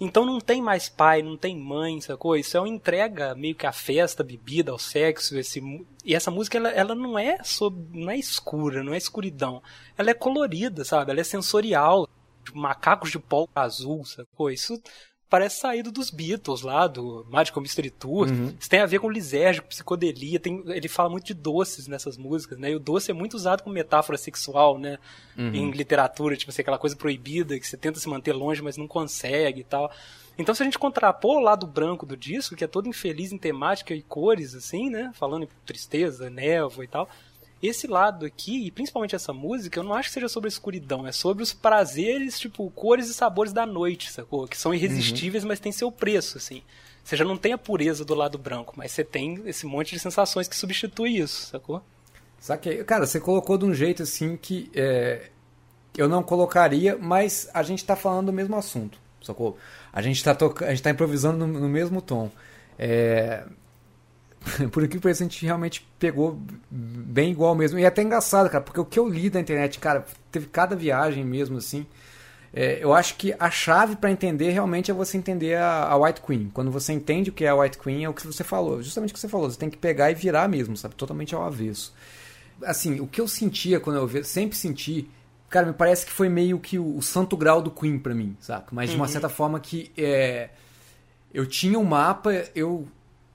Então 0.00 0.24
não 0.24 0.38
tem 0.38 0.62
mais 0.62 0.88
pai, 0.88 1.22
não 1.22 1.36
tem 1.36 1.58
mãe, 1.58 2.00
sacou? 2.00 2.36
Isso 2.36 2.56
é 2.56 2.60
uma 2.60 2.68
entrega 2.68 3.34
meio 3.34 3.54
que 3.54 3.66
à 3.66 3.72
festa, 3.72 4.22
à 4.22 4.26
bebida, 4.26 4.70
ao 4.70 4.78
sexo. 4.78 5.36
Esse, 5.36 5.60
e 6.04 6.14
essa 6.14 6.30
música, 6.30 6.56
ela, 6.56 6.70
ela 6.70 6.94
não 6.94 7.18
é 7.18 7.42
sob, 7.42 7.76
não 7.92 8.10
é 8.10 8.16
escura, 8.16 8.84
não 8.84 8.94
é 8.94 8.96
escuridão. 8.96 9.60
Ela 9.96 10.10
é 10.10 10.14
colorida, 10.14 10.84
sabe? 10.84 11.10
Ela 11.10 11.20
é 11.20 11.24
sensorial. 11.24 12.08
Tipo, 12.44 12.58
macacos 12.58 13.10
de 13.10 13.18
pó 13.18 13.48
azul, 13.54 14.04
sacou? 14.04 14.50
Isso 14.50 14.80
parece 15.28 15.60
saído 15.60 15.92
dos 15.92 16.10
Beatles 16.10 16.62
lá, 16.62 16.86
do 16.86 17.26
Magical 17.30 17.62
Mystery 17.62 17.90
Tour. 17.90 18.28
Isso 18.58 18.68
tem 18.68 18.80
a 18.80 18.86
ver 18.86 18.98
com 18.98 19.10
lisérgico, 19.10 19.68
psicodelia. 19.68 20.40
Tem, 20.40 20.62
ele 20.66 20.88
fala 20.88 21.10
muito 21.10 21.26
de 21.26 21.34
doces 21.34 21.86
nessas 21.86 22.16
músicas, 22.16 22.58
né? 22.58 22.70
E 22.70 22.74
o 22.74 22.80
doce 22.80 23.10
é 23.10 23.14
muito 23.14 23.34
usado 23.34 23.62
como 23.62 23.74
metáfora 23.74 24.16
sexual, 24.16 24.78
né? 24.78 24.98
Em 25.36 25.70
literatura, 25.70 26.36
tipo 26.36 26.50
assim, 26.50 26.62
aquela 26.62 26.78
coisa 26.78 26.96
proibida 26.96 27.58
que 27.58 27.66
você 27.66 27.76
tenta 27.76 28.00
se 28.00 28.08
manter 28.08 28.32
longe, 28.32 28.62
mas 28.62 28.76
não 28.76 28.88
consegue 28.88 29.60
e 29.60 29.64
tal. 29.64 29.92
Então, 30.38 30.54
se 30.54 30.62
a 30.62 30.64
gente 30.64 30.78
contrapor 30.78 31.38
o 31.38 31.42
lado 31.42 31.66
branco 31.66 32.06
do 32.06 32.16
disco, 32.16 32.54
que 32.54 32.62
é 32.62 32.68
todo 32.68 32.88
infeliz 32.88 33.32
em 33.32 33.38
temática 33.38 33.92
e 33.92 34.02
cores, 34.02 34.54
assim, 34.54 34.88
né? 34.88 35.10
Falando 35.14 35.44
em 35.44 35.48
tristeza, 35.66 36.30
névoa 36.30 36.84
e 36.84 36.88
tal. 36.88 37.08
Esse 37.62 37.86
lado 37.86 38.24
aqui, 38.24 38.66
e 38.66 38.70
principalmente 38.70 39.16
essa 39.16 39.32
música, 39.32 39.78
eu 39.78 39.84
não 39.84 39.94
acho 39.94 40.08
que 40.08 40.14
seja 40.14 40.28
sobre 40.28 40.46
a 40.46 40.52
escuridão, 40.52 41.06
é 41.06 41.12
sobre 41.12 41.42
os 41.42 41.52
prazeres, 41.52 42.38
tipo, 42.38 42.70
cores 42.70 43.08
e 43.08 43.14
sabores 43.14 43.52
da 43.52 43.66
noite, 43.66 44.12
sacou? 44.12 44.46
Que 44.46 44.56
são 44.56 44.72
irresistíveis, 44.72 45.44
mas 45.44 45.58
tem 45.58 45.72
seu 45.72 45.90
preço, 45.90 46.38
assim. 46.38 46.62
Você 47.02 47.16
já 47.16 47.24
não 47.24 47.36
tem 47.36 47.52
a 47.52 47.58
pureza 47.58 48.04
do 48.04 48.14
lado 48.14 48.38
branco, 48.38 48.74
mas 48.76 48.92
você 48.92 49.02
tem 49.02 49.42
esse 49.46 49.66
monte 49.66 49.94
de 49.94 49.98
sensações 49.98 50.46
que 50.46 50.54
substitui 50.54 51.18
isso, 51.18 51.46
sacou? 51.46 51.82
Saquei. 52.38 52.84
Cara, 52.84 53.06
você 53.06 53.18
colocou 53.18 53.58
de 53.58 53.64
um 53.64 53.74
jeito 53.74 54.02
assim 54.02 54.36
que 54.36 54.70
é, 54.74 55.30
eu 55.96 56.08
não 56.08 56.22
colocaria, 56.22 56.96
mas 56.96 57.48
a 57.52 57.62
gente 57.62 57.84
tá 57.84 57.96
falando 57.96 58.26
do 58.26 58.32
mesmo 58.32 58.54
assunto, 58.56 58.98
sacou? 59.22 59.56
A 59.92 60.00
gente 60.00 60.22
tá, 60.22 60.34
toca... 60.34 60.66
a 60.66 60.70
gente 60.70 60.82
tá 60.82 60.90
improvisando 60.90 61.46
no, 61.46 61.60
no 61.60 61.68
mesmo 61.68 62.00
tom. 62.00 62.30
É... 62.78 63.44
Por 64.70 64.84
aqui 64.84 64.98
a 65.02 65.12
gente 65.12 65.44
realmente 65.44 65.86
pegou 65.98 66.40
bem 66.70 67.30
igual 67.30 67.54
mesmo. 67.54 67.78
E 67.78 67.84
é 67.84 67.86
até 67.86 68.02
engraçado, 68.02 68.48
cara, 68.50 68.62
porque 68.62 68.80
o 68.80 68.84
que 68.84 68.98
eu 68.98 69.08
li 69.08 69.30
da 69.30 69.40
internet, 69.40 69.78
cara, 69.78 70.04
teve 70.30 70.46
cada 70.46 70.74
viagem 70.76 71.24
mesmo 71.24 71.58
assim. 71.58 71.86
É, 72.52 72.82
eu 72.82 72.94
acho 72.94 73.16
que 73.16 73.34
a 73.38 73.50
chave 73.50 73.96
para 73.96 74.10
entender 74.10 74.50
realmente 74.50 74.90
é 74.90 74.94
você 74.94 75.18
entender 75.18 75.56
a, 75.56 75.84
a 75.84 75.96
White 75.96 76.22
Queen. 76.22 76.50
Quando 76.52 76.70
você 76.70 76.92
entende 76.92 77.30
o 77.30 77.32
que 77.32 77.44
é 77.44 77.48
a 77.48 77.54
White 77.54 77.78
Queen, 77.78 78.04
é 78.04 78.08
o 78.08 78.14
que 78.14 78.26
você 78.26 78.42
falou. 78.42 78.82
Justamente 78.82 79.10
o 79.10 79.14
que 79.14 79.20
você 79.20 79.28
falou. 79.28 79.50
Você 79.50 79.58
tem 79.58 79.68
que 79.68 79.76
pegar 79.76 80.10
e 80.10 80.14
virar 80.14 80.48
mesmo, 80.48 80.76
sabe? 80.76 80.94
Totalmente 80.94 81.34
ao 81.34 81.44
avesso. 81.44 81.94
Assim, 82.64 83.00
o 83.00 83.06
que 83.06 83.20
eu 83.20 83.28
sentia 83.28 83.78
quando 83.78 83.96
eu 83.96 84.06
vi, 84.06 84.24
sempre 84.24 84.56
senti, 84.56 85.08
cara, 85.48 85.66
me 85.66 85.72
parece 85.72 86.06
que 86.06 86.12
foi 86.12 86.28
meio 86.28 86.58
que 86.58 86.78
o, 86.78 86.96
o 86.96 87.02
santo 87.02 87.36
grau 87.36 87.60
do 87.60 87.70
Queen 87.70 87.98
pra 87.98 88.14
mim, 88.14 88.36
saca? 88.40 88.68
Mas 88.72 88.90
de 88.90 88.96
uma 88.96 89.06
certa 89.06 89.28
forma 89.28 89.60
que 89.60 89.92
é, 89.96 90.48
eu 91.32 91.46
tinha 91.46 91.78
um 91.78 91.84
mapa, 91.84 92.32
eu 92.54 92.88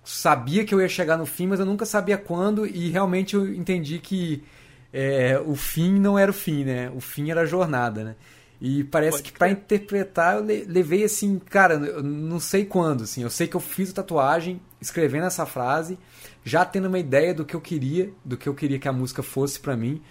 sabia 0.03 0.65
que 0.65 0.73
eu 0.73 0.81
ia 0.81 0.89
chegar 0.89 1.17
no 1.17 1.25
fim, 1.25 1.47
mas 1.47 1.59
eu 1.59 1.65
nunca 1.65 1.85
sabia 1.85 2.17
quando 2.17 2.65
e 2.65 2.89
realmente 2.89 3.35
eu 3.35 3.53
entendi 3.53 3.99
que 3.99 4.43
é, 4.91 5.39
o 5.45 5.55
fim 5.55 5.99
não 5.99 6.17
era 6.19 6.29
o 6.31 6.33
fim, 6.33 6.63
né? 6.63 6.91
O 6.95 6.99
fim 6.99 7.31
era 7.31 7.41
a 7.41 7.45
jornada, 7.45 8.03
né? 8.03 8.15
E 8.61 8.83
parece 8.85 9.17
Pode 9.17 9.31
que 9.31 9.37
para 9.37 9.49
interpretar 9.49 10.37
eu 10.37 10.43
le- 10.45 10.63
levei 10.65 11.03
assim, 11.03 11.37
cara, 11.39 11.73
eu 11.75 12.01
não 12.03 12.39
sei 12.39 12.63
quando, 12.65 13.03
assim. 13.03 13.21
Eu 13.23 13.29
sei 13.29 13.47
que 13.47 13.55
eu 13.55 13.59
fiz 13.59 13.89
a 13.89 13.93
tatuagem 13.93 14.61
escrevendo 14.79 15.25
essa 15.25 15.45
frase, 15.45 15.97
já 16.45 16.63
tendo 16.63 16.87
uma 16.87 16.99
ideia 16.99 17.33
do 17.33 17.43
que 17.43 17.55
eu 17.55 17.61
queria, 17.61 18.11
do 18.23 18.37
que 18.37 18.47
eu 18.47 18.53
queria 18.53 18.79
que 18.79 18.87
a 18.87 18.93
música 18.93 19.21
fosse 19.23 19.59
pra 19.59 19.75
mim. 19.75 20.01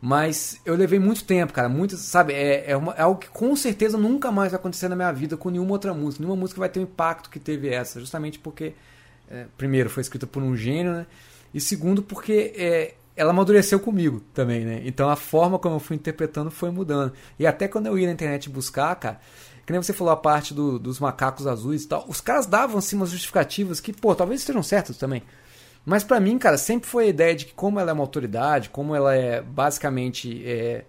Mas 0.00 0.60
eu 0.66 0.74
levei 0.74 0.98
muito 0.98 1.24
tempo, 1.24 1.52
cara. 1.52 1.68
Muito, 1.68 1.96
sabe? 1.96 2.32
É, 2.32 2.72
é, 2.72 2.76
uma- 2.76 2.92
é 2.94 3.02
algo 3.02 3.20
que 3.20 3.28
com 3.28 3.54
certeza 3.54 3.96
nunca 3.96 4.32
mais 4.32 4.50
vai 4.50 4.58
acontecer 4.58 4.88
na 4.88 4.96
minha 4.96 5.12
vida 5.12 5.36
com 5.36 5.48
nenhuma 5.48 5.70
outra 5.72 5.94
música. 5.94 6.22
Nenhuma 6.24 6.38
música 6.40 6.58
vai 6.58 6.68
ter 6.68 6.80
o 6.80 6.82
impacto 6.82 7.30
que 7.30 7.38
teve 7.38 7.68
essa. 7.68 8.00
Justamente 8.00 8.38
porque, 8.38 8.74
é, 9.32 9.46
primeiro, 9.56 9.88
foi 9.90 10.00
escrita 10.02 10.26
por 10.26 10.42
um 10.42 10.56
gênio, 10.56 10.92
né? 10.92 11.06
E 11.54 11.60
segundo, 11.60 12.02
porque 12.02 12.52
é, 12.56 12.94
ela 13.16 13.30
amadureceu 13.30 13.80
comigo 13.80 14.20
também, 14.34 14.64
né? 14.64 14.82
Então 14.84 15.08
a 15.08 15.16
forma 15.16 15.58
como 15.58 15.76
eu 15.76 15.80
fui 15.80 15.96
interpretando 15.96 16.50
foi 16.50 16.70
mudando. 16.70 17.12
E 17.38 17.46
até 17.46 17.66
quando 17.68 17.86
eu 17.86 17.98
ia 17.98 18.06
na 18.06 18.12
internet 18.12 18.48
buscar, 18.48 18.94
cara, 18.96 19.20
que 19.66 19.72
nem 19.72 19.82
você 19.82 19.92
falou 19.92 20.12
a 20.12 20.16
parte 20.16 20.52
do- 20.54 20.78
dos 20.78 20.98
macacos 20.98 21.46
azuis 21.46 21.84
e 21.84 21.88
tal, 21.88 22.04
os 22.08 22.20
caras 22.20 22.46
davam 22.46 22.78
assim 22.78 22.96
umas 22.96 23.10
justificativas 23.10 23.80
que, 23.80 23.92
pô, 23.92 24.14
talvez 24.14 24.40
estejam 24.40 24.62
certas 24.62 24.96
também. 24.96 25.22
Mas 25.84 26.04
pra 26.04 26.20
mim, 26.20 26.38
cara, 26.38 26.56
sempre 26.56 26.88
foi 26.88 27.06
a 27.06 27.08
ideia 27.08 27.34
de 27.34 27.46
que 27.46 27.54
como 27.54 27.78
ela 27.80 27.90
é 27.90 27.92
uma 27.94 28.02
autoridade, 28.02 28.70
como 28.70 28.94
ela 28.94 29.14
é 29.14 29.40
basicamente 29.42 30.42
é, 30.46 30.84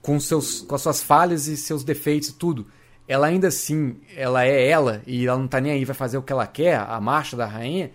com, 0.00 0.18
seus, 0.20 0.60
com 0.62 0.74
as 0.74 0.82
suas 0.82 1.02
falhas 1.02 1.46
e 1.48 1.56
seus 1.56 1.82
defeitos 1.82 2.28
e 2.28 2.34
tudo, 2.34 2.66
ela 3.08 3.26
ainda 3.26 3.48
assim, 3.48 3.96
ela 4.16 4.44
é 4.44 4.68
ela 4.68 5.02
e 5.06 5.26
ela 5.26 5.38
não 5.38 5.48
tá 5.48 5.60
nem 5.60 5.72
aí, 5.72 5.84
vai 5.84 5.94
fazer 5.94 6.18
o 6.18 6.22
que 6.22 6.32
ela 6.32 6.46
quer, 6.46 6.76
a 6.78 7.00
marcha 7.00 7.36
da 7.36 7.46
rainha. 7.46 7.90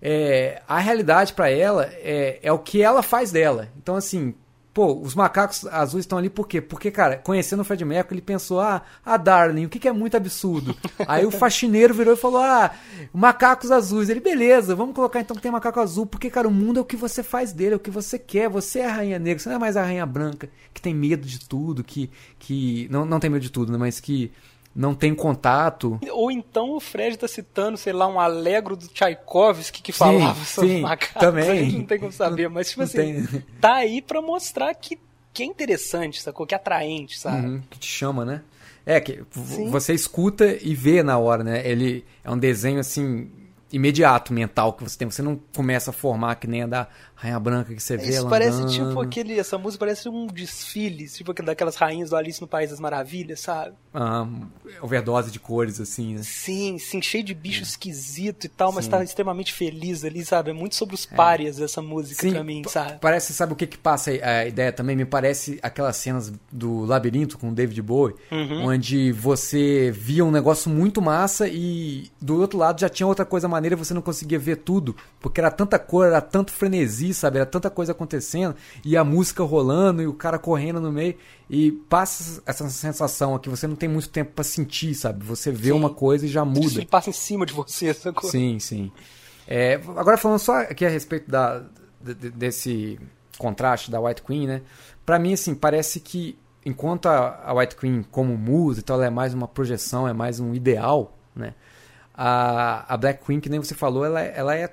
É, 0.00 0.60
a 0.68 0.78
realidade 0.78 1.32
pra 1.32 1.48
ela 1.48 1.88
é, 1.92 2.38
é 2.42 2.52
o 2.52 2.58
que 2.58 2.82
ela 2.82 3.02
faz 3.02 3.32
dela. 3.32 3.68
Então, 3.76 3.96
assim, 3.96 4.34
Pô, 4.74 5.00
os 5.00 5.14
macacos 5.14 5.64
azuis 5.68 6.02
estão 6.02 6.18
ali 6.18 6.28
por 6.28 6.48
quê? 6.48 6.60
Porque, 6.60 6.90
cara, 6.90 7.16
conhecendo 7.16 7.60
o 7.60 7.64
Fred 7.64 7.84
Mercury, 7.84 8.16
ele 8.16 8.22
pensou, 8.22 8.58
ah, 8.60 8.82
a 9.06 9.16
Darling, 9.16 9.66
o 9.66 9.68
que, 9.68 9.78
que 9.78 9.86
é 9.86 9.92
muito 9.92 10.16
absurdo? 10.16 10.76
Aí 11.06 11.24
o 11.24 11.30
faxineiro 11.30 11.94
virou 11.94 12.14
e 12.14 12.16
falou, 12.16 12.40
ah, 12.40 12.72
macacos 13.12 13.70
azuis. 13.70 14.08
Ele, 14.08 14.18
beleza, 14.18 14.74
vamos 14.74 14.96
colocar 14.96 15.20
então 15.20 15.36
que 15.36 15.42
tem 15.42 15.52
macaco 15.52 15.78
azul, 15.78 16.06
porque, 16.06 16.28
cara, 16.28 16.48
o 16.48 16.50
mundo 16.50 16.78
é 16.80 16.82
o 16.82 16.84
que 16.84 16.96
você 16.96 17.22
faz 17.22 17.52
dele, 17.52 17.74
é 17.74 17.76
o 17.76 17.80
que 17.80 17.90
você 17.90 18.18
quer. 18.18 18.48
Você 18.48 18.80
é 18.80 18.86
a 18.86 18.92
rainha 18.92 19.18
negra, 19.20 19.38
você 19.38 19.48
não 19.48 19.56
é 19.56 19.60
mais 19.60 19.76
a 19.76 19.84
rainha 19.84 20.04
branca, 20.04 20.50
que 20.72 20.82
tem 20.82 20.92
medo 20.92 21.24
de 21.24 21.38
tudo, 21.48 21.84
que. 21.84 22.10
que 22.40 22.88
não, 22.90 23.06
não 23.06 23.20
tem 23.20 23.30
medo 23.30 23.42
de 23.42 23.50
tudo, 23.50 23.70
né? 23.70 23.78
Mas 23.78 24.00
que 24.00 24.32
não 24.74 24.94
tem 24.94 25.14
contato. 25.14 26.00
Ou 26.10 26.30
então 26.30 26.72
o 26.72 26.80
Fred 26.80 27.16
tá 27.16 27.28
citando, 27.28 27.76
sei 27.78 27.92
lá, 27.92 28.08
um 28.08 28.18
alegro 28.18 28.76
do 28.76 28.88
Tchaikovsky 28.88 29.80
que 29.82 29.92
falava 29.92 30.44
sobre 30.44 30.70
sim, 30.70 30.80
macacos. 30.80 31.20
também. 31.20 31.50
A 31.50 31.54
gente 31.62 31.78
não 31.78 31.84
tem 31.86 31.98
como 31.98 32.12
saber, 32.12 32.48
mas 32.48 32.68
tipo 32.70 32.80
Não 32.80 32.86
assim, 32.86 33.26
tem. 33.26 33.44
tá 33.60 33.74
aí 33.74 34.02
pra 34.02 34.20
mostrar 34.20 34.74
que, 34.74 34.98
que 35.32 35.42
é 35.42 35.46
interessante, 35.46 36.20
sacou? 36.20 36.46
Que 36.46 36.54
é 36.54 36.56
atraente, 36.56 37.18
sabe? 37.18 37.46
Uhum, 37.46 37.62
que 37.70 37.78
te 37.78 37.86
chama, 37.86 38.24
né? 38.24 38.42
É, 38.84 39.00
que 39.00 39.22
Sim. 39.30 39.70
você 39.70 39.94
escuta 39.94 40.58
e 40.60 40.74
vê 40.74 41.02
na 41.02 41.16
hora, 41.18 41.42
né? 41.42 41.66
Ele 41.66 42.04
é 42.22 42.30
um 42.30 42.36
desenho 42.38 42.80
assim 42.80 43.30
imediato 43.72 44.32
mental 44.32 44.72
que 44.74 44.84
você 44.84 44.98
tem. 44.98 45.10
Você 45.10 45.22
não 45.22 45.40
começa 45.54 45.90
a 45.90 45.92
formar 45.92 46.34
que 46.36 46.46
nem 46.46 46.62
a 46.62 46.66
da 46.66 46.88
Rainha 47.16 47.38
Branca 47.40 47.72
que 47.74 47.82
você 47.82 47.96
vê 47.96 48.10
Isso 48.10 48.28
parece 48.28 48.58
andando. 48.58 48.70
tipo 48.72 49.00
aquele. 49.00 49.38
Essa 49.38 49.56
música 49.56 49.84
parece 49.84 50.08
um 50.08 50.26
desfile, 50.26 51.08
tipo 51.08 51.32
daquelas 51.32 51.76
rainhas 51.76 52.10
do 52.10 52.16
Alice 52.16 52.40
no 52.40 52.46
País 52.48 52.70
das 52.70 52.80
Maravilhas, 52.80 53.40
sabe? 53.40 53.74
Ah, 53.94 54.26
overdose 54.82 55.30
de 55.30 55.38
cores, 55.38 55.80
assim, 55.80 56.14
né? 56.16 56.22
Sim, 56.22 56.76
sim, 56.78 57.00
cheio 57.00 57.22
de 57.22 57.32
bicho 57.32 57.62
esquisito 57.62 58.44
e 58.44 58.48
tal, 58.48 58.72
mas 58.72 58.86
Sim. 58.86 58.90
tá 58.90 59.02
extremamente 59.04 59.52
feliz 59.52 60.04
ali, 60.04 60.24
sabe? 60.24 60.50
É 60.50 60.52
muito 60.52 60.74
sobre 60.74 60.94
os 60.96 61.06
párias 61.06 61.60
essa 61.60 61.80
música 61.80 62.28
pra 62.30 62.42
mim, 62.44 62.62
sabe? 62.68 62.98
Parece, 63.00 63.32
sabe 63.32 63.52
o 63.52 63.56
que 63.56 63.66
que 63.66 63.78
passa 63.78 64.10
a 64.10 64.46
ideia 64.46 64.72
também? 64.72 64.96
Me 64.96 65.04
parece 65.04 65.58
aquelas 65.62 65.96
cenas 65.96 66.32
do 66.50 66.84
Labirinto 66.84 67.38
com 67.38 67.50
o 67.50 67.52
David 67.54 67.80
Bowie, 67.82 68.14
Uhum. 68.32 68.66
onde 68.66 69.12
você 69.12 69.90
via 69.92 70.24
um 70.24 70.30
negócio 70.30 70.68
muito 70.70 71.00
massa 71.00 71.46
e 71.48 72.10
do 72.20 72.40
outro 72.40 72.58
lado 72.58 72.80
já 72.80 72.88
tinha 72.88 73.06
outra 73.06 73.24
coisa 73.24 73.46
maneira 73.46 73.74
e 73.76 73.78
você 73.78 73.94
não 73.94 74.02
conseguia 74.02 74.38
ver 74.38 74.56
tudo, 74.56 74.96
porque 75.20 75.40
era 75.40 75.50
tanta 75.50 75.78
cor, 75.78 76.06
era 76.06 76.20
tanto 76.20 76.50
frenesi, 76.52 77.03
sabe? 77.12 77.36
Era 77.38 77.46
tanta 77.46 77.68
coisa 77.68 77.92
acontecendo 77.92 78.54
e 78.84 78.96
a 78.96 79.04
música 79.04 79.42
rolando 79.42 80.00
e 80.00 80.06
o 80.06 80.14
cara 80.14 80.38
correndo 80.38 80.80
no 80.80 80.90
meio 80.92 81.16
e 81.50 81.72
passa 81.72 82.42
essa 82.46 82.68
sensação 82.70 83.34
aqui, 83.34 83.48
você 83.50 83.66
não 83.66 83.76
tem 83.76 83.88
muito 83.88 84.08
tempo 84.08 84.32
pra 84.32 84.44
sentir, 84.44 84.94
sabe? 84.94 85.24
Você 85.24 85.50
vê 85.50 85.66
Sim. 85.66 85.72
uma 85.72 85.90
coisa 85.90 86.24
e 86.24 86.28
já 86.28 86.44
muda. 86.44 86.66
Ele 86.78 86.86
passa 86.86 87.10
em 87.10 87.12
cima 87.12 87.44
de 87.44 87.52
você, 87.52 87.92
sacou? 87.92 88.30
Sim, 88.30 88.58
sim. 88.58 88.90
É, 89.46 89.74
agora 89.96 90.16
falando 90.16 90.38
só 90.38 90.60
aqui 90.60 90.86
a 90.86 90.88
respeito 90.88 91.30
da, 91.30 91.62
de- 92.00 92.14
de- 92.14 92.30
desse 92.30 92.98
contraste 93.36 93.90
da 93.90 94.00
White 94.00 94.22
Queen, 94.22 94.46
né? 94.46 94.62
Pra 95.04 95.18
mim, 95.18 95.34
assim, 95.34 95.54
parece 95.54 96.00
que 96.00 96.38
enquanto 96.64 97.06
a, 97.06 97.52
White 97.52 97.76
Queen 97.76 98.02
como 98.10 98.38
musa 98.38 98.80
e 98.80 98.82
tal, 98.82 98.96
ela 98.96 99.06
é 99.06 99.10
mais 99.10 99.34
uma 99.34 99.46
projeção, 99.46 100.08
é 100.08 100.14
mais 100.14 100.40
um 100.40 100.54
ideal, 100.54 101.18
né? 101.36 101.52
A, 102.14 102.94
a 102.94 102.96
Black 102.96 103.24
Queen, 103.24 103.40
que 103.40 103.48
nem 103.48 103.60
você 103.60 103.74
falou, 103.74 104.04
ela, 104.04 104.20
ela 104.20 104.54
é, 104.56 104.72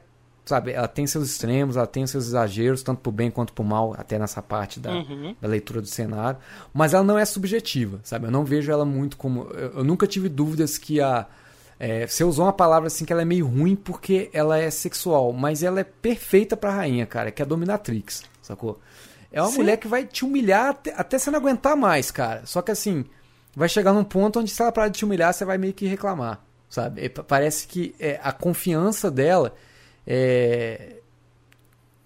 sabe, 0.52 0.72
ela 0.72 0.88
tem 0.88 1.08
seus 1.08 1.30
extremos, 1.30 1.76
ela 1.78 1.88
tem 1.88 2.06
seus 2.06 2.28
exageros, 2.28 2.84
tanto 2.84 3.00
pro 3.02 3.12
bem 3.12 3.32
quanto 3.32 3.54
pro 3.54 3.64
mal, 3.64 3.96
até 3.98 4.20
nessa 4.20 4.42
parte 4.42 4.80
da, 4.80 4.92
Uhum. 4.92 5.36
da 5.42 5.48
leitura 5.48 5.82
do 5.82 5.88
cenário, 5.88 6.38
mas 6.74 6.94
ela 6.94 7.04
não 7.04 7.18
é 7.18 7.26
subjetiva, 7.26 8.00
sabe? 8.04 8.28
Eu 8.28 8.32
não 8.32 8.44
vejo 8.46 8.72
ela 8.72 8.86
muito 8.86 9.18
como. 9.18 9.44
Eu, 9.54 9.78
eu 9.78 9.84
nunca 9.84 10.06
tive 10.06 10.28
dúvidas 10.30 10.78
que 10.78 11.00
a. 11.02 11.26
É, 11.80 12.06
você 12.06 12.24
usou 12.24 12.46
uma 12.46 12.54
palavra 12.54 12.88
assim 12.88 13.06
que 13.06 13.12
ela 13.12 13.24
é 13.24 13.26
meio 13.26 13.48
ruim 13.48 13.76
porque 13.76 14.30
ela 14.34 14.58
é 14.58 14.70
sexual, 14.70 15.34
mas 15.34 15.64
ela 15.64 15.80
é 15.80 15.84
perfeita 15.84 16.56
pra 16.56 16.70
rainha, 16.70 17.08
cara, 17.08 17.32
que 17.32 17.42
é 17.42 17.46
a 17.46 17.48
dominatrix, 17.48 18.22
sacou? 18.42 18.80
É 19.32 19.42
uma 19.42 19.50
Sim. 19.50 19.58
mulher 19.58 19.78
que 19.78 19.88
vai 19.88 20.06
te 20.06 20.24
humilhar 20.24 20.70
até, 20.70 20.94
até 20.96 21.18
você 21.18 21.32
não 21.32 21.40
aguentar 21.40 21.76
mais, 21.76 22.12
cara. 22.12 22.44
Só 22.46 22.62
que 22.62 22.70
assim, 22.70 23.04
vai 23.56 23.68
chegar 23.68 23.94
num 23.94 24.04
ponto 24.04 24.40
onde 24.40 24.52
se 24.52 24.62
ela 24.62 24.72
parar 24.72 24.90
de 24.90 24.98
te 25.00 25.06
humilhar, 25.06 25.34
você 25.34 25.44
vai 25.44 25.58
meio 25.58 25.74
que 25.74 25.88
reclamar, 25.88 26.40
sabe? 26.70 27.02
E 27.06 27.10
pa- 27.10 27.24
parece 27.24 27.66
que 27.68 27.96
é, 28.00 28.20
a 28.22 28.32
confiança 28.32 29.10
dela 29.10 29.54
é, 30.06 30.98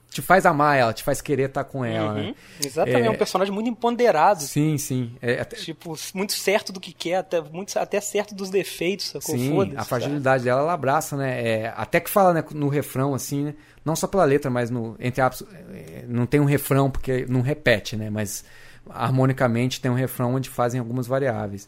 te 0.10 0.22
faz 0.22 0.46
amar 0.46 0.78
ela, 0.78 0.94
te 0.94 1.04
faz 1.04 1.20
querer 1.22 1.50
estar 1.50 1.66
com 1.66 1.84
ela, 1.84 2.14
Uhum. 2.14 2.14
né? 2.28 2.36
Exatamente, 2.64 3.06
é 3.08 3.10
um 3.12 3.18
personagem 3.18 3.54
muito 3.54 3.70
empoderado. 3.70 4.42
Sim, 4.44 4.78
sim. 4.78 5.18
É, 5.22 5.42
até- 5.42 5.58
Tipo, 5.58 5.94
muito 6.14 6.32
certo 6.34 6.72
do 6.72 6.80
que 6.80 6.94
quer, 6.94 7.16
até, 7.18 7.42
muito, 7.42 7.78
até 7.78 8.00
certo 8.00 8.34
dos 8.34 8.50
defeitos, 8.50 9.08
sacou? 9.08 9.36
Sim, 9.38 9.74
a 9.76 9.84
fragilidade 9.84 10.46
dela, 10.46 10.62
ela 10.62 10.74
abraça, 10.74 11.18
né? 11.18 11.46
É, 11.46 11.74
até 11.76 12.00
que 12.00 12.10
fala 12.10 12.34
né, 12.34 12.44
no 12.52 12.70
refrão, 12.70 13.14
assim, 13.14 13.44
né? 13.46 13.56
Não 13.84 13.94
só 13.96 14.08
pela 14.08 14.24
letra, 14.24 14.50
mas 14.50 14.70
no, 14.70 14.96
entre 15.00 15.22
aspas, 15.22 15.48
é, 15.74 16.06
não 16.08 16.26
tem 16.26 16.40
um 16.40 16.46
refrão 16.46 16.90
porque 16.90 17.26
não 17.28 17.42
repete, 17.42 17.98
né? 17.98 18.10
Mas 18.10 18.46
harmonicamente 18.90 19.82
tem 19.82 19.92
um 19.92 19.96
refrão 19.96 20.36
onde 20.36 20.50
fazem 20.50 20.80
algumas 20.80 21.08
variáveis. 21.08 21.68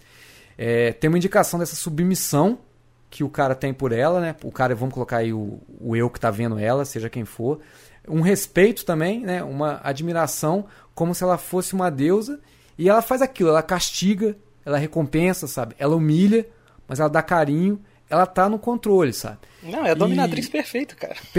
É, 0.58 0.94
tem 0.94 1.10
uma 1.10 1.18
indicação 1.18 1.60
dessa 1.60 1.76
submissão 1.76 2.60
que 3.10 3.24
o 3.24 3.30
cara 3.30 3.56
tem 3.56 3.74
por 3.74 3.92
ela, 3.92 4.20
né? 4.20 4.36
O 4.44 4.52
cara, 4.52 4.76
vamos 4.76 4.94
colocar 4.94 5.18
aí 5.18 5.32
o, 5.34 5.60
o 5.80 5.96
eu 5.96 6.10
que 6.10 6.20
tá 6.20 6.30
vendo 6.30 6.58
ela, 6.60 6.84
seja 6.86 7.10
quem 7.10 7.24
for. 7.26 7.60
Um 8.08 8.22
respeito 8.22 8.86
também, 8.86 9.22
né? 9.22 9.44
Uma 9.44 9.80
admiração, 9.84 10.66
como 10.94 11.14
se 11.16 11.24
ela 11.24 11.38
fosse 11.38 11.74
uma 11.74 11.90
deusa. 11.90 12.40
E 12.78 12.90
ela 12.90 13.02
faz 13.02 13.22
aquilo, 13.22 13.50
ela 13.50 13.64
castiga, 13.64 14.36
ela 14.66 14.78
recompensa, 14.78 15.48
sabe? 15.48 15.76
Ela 15.80 15.96
humilha, 15.96 16.48
mas 16.88 17.00
ela 17.00 17.10
dá 17.10 17.22
carinho, 17.24 17.82
ela 18.10 18.26
tá 18.26 18.48
no 18.48 18.60
controle, 18.60 19.12
sabe? 19.12 19.40
Não, 19.64 19.86
é 19.86 19.92
a 19.92 19.94
dominatrix 19.94 20.48
E- 20.48 20.52
perfeita, 20.52 20.96
cara. 20.96 21.16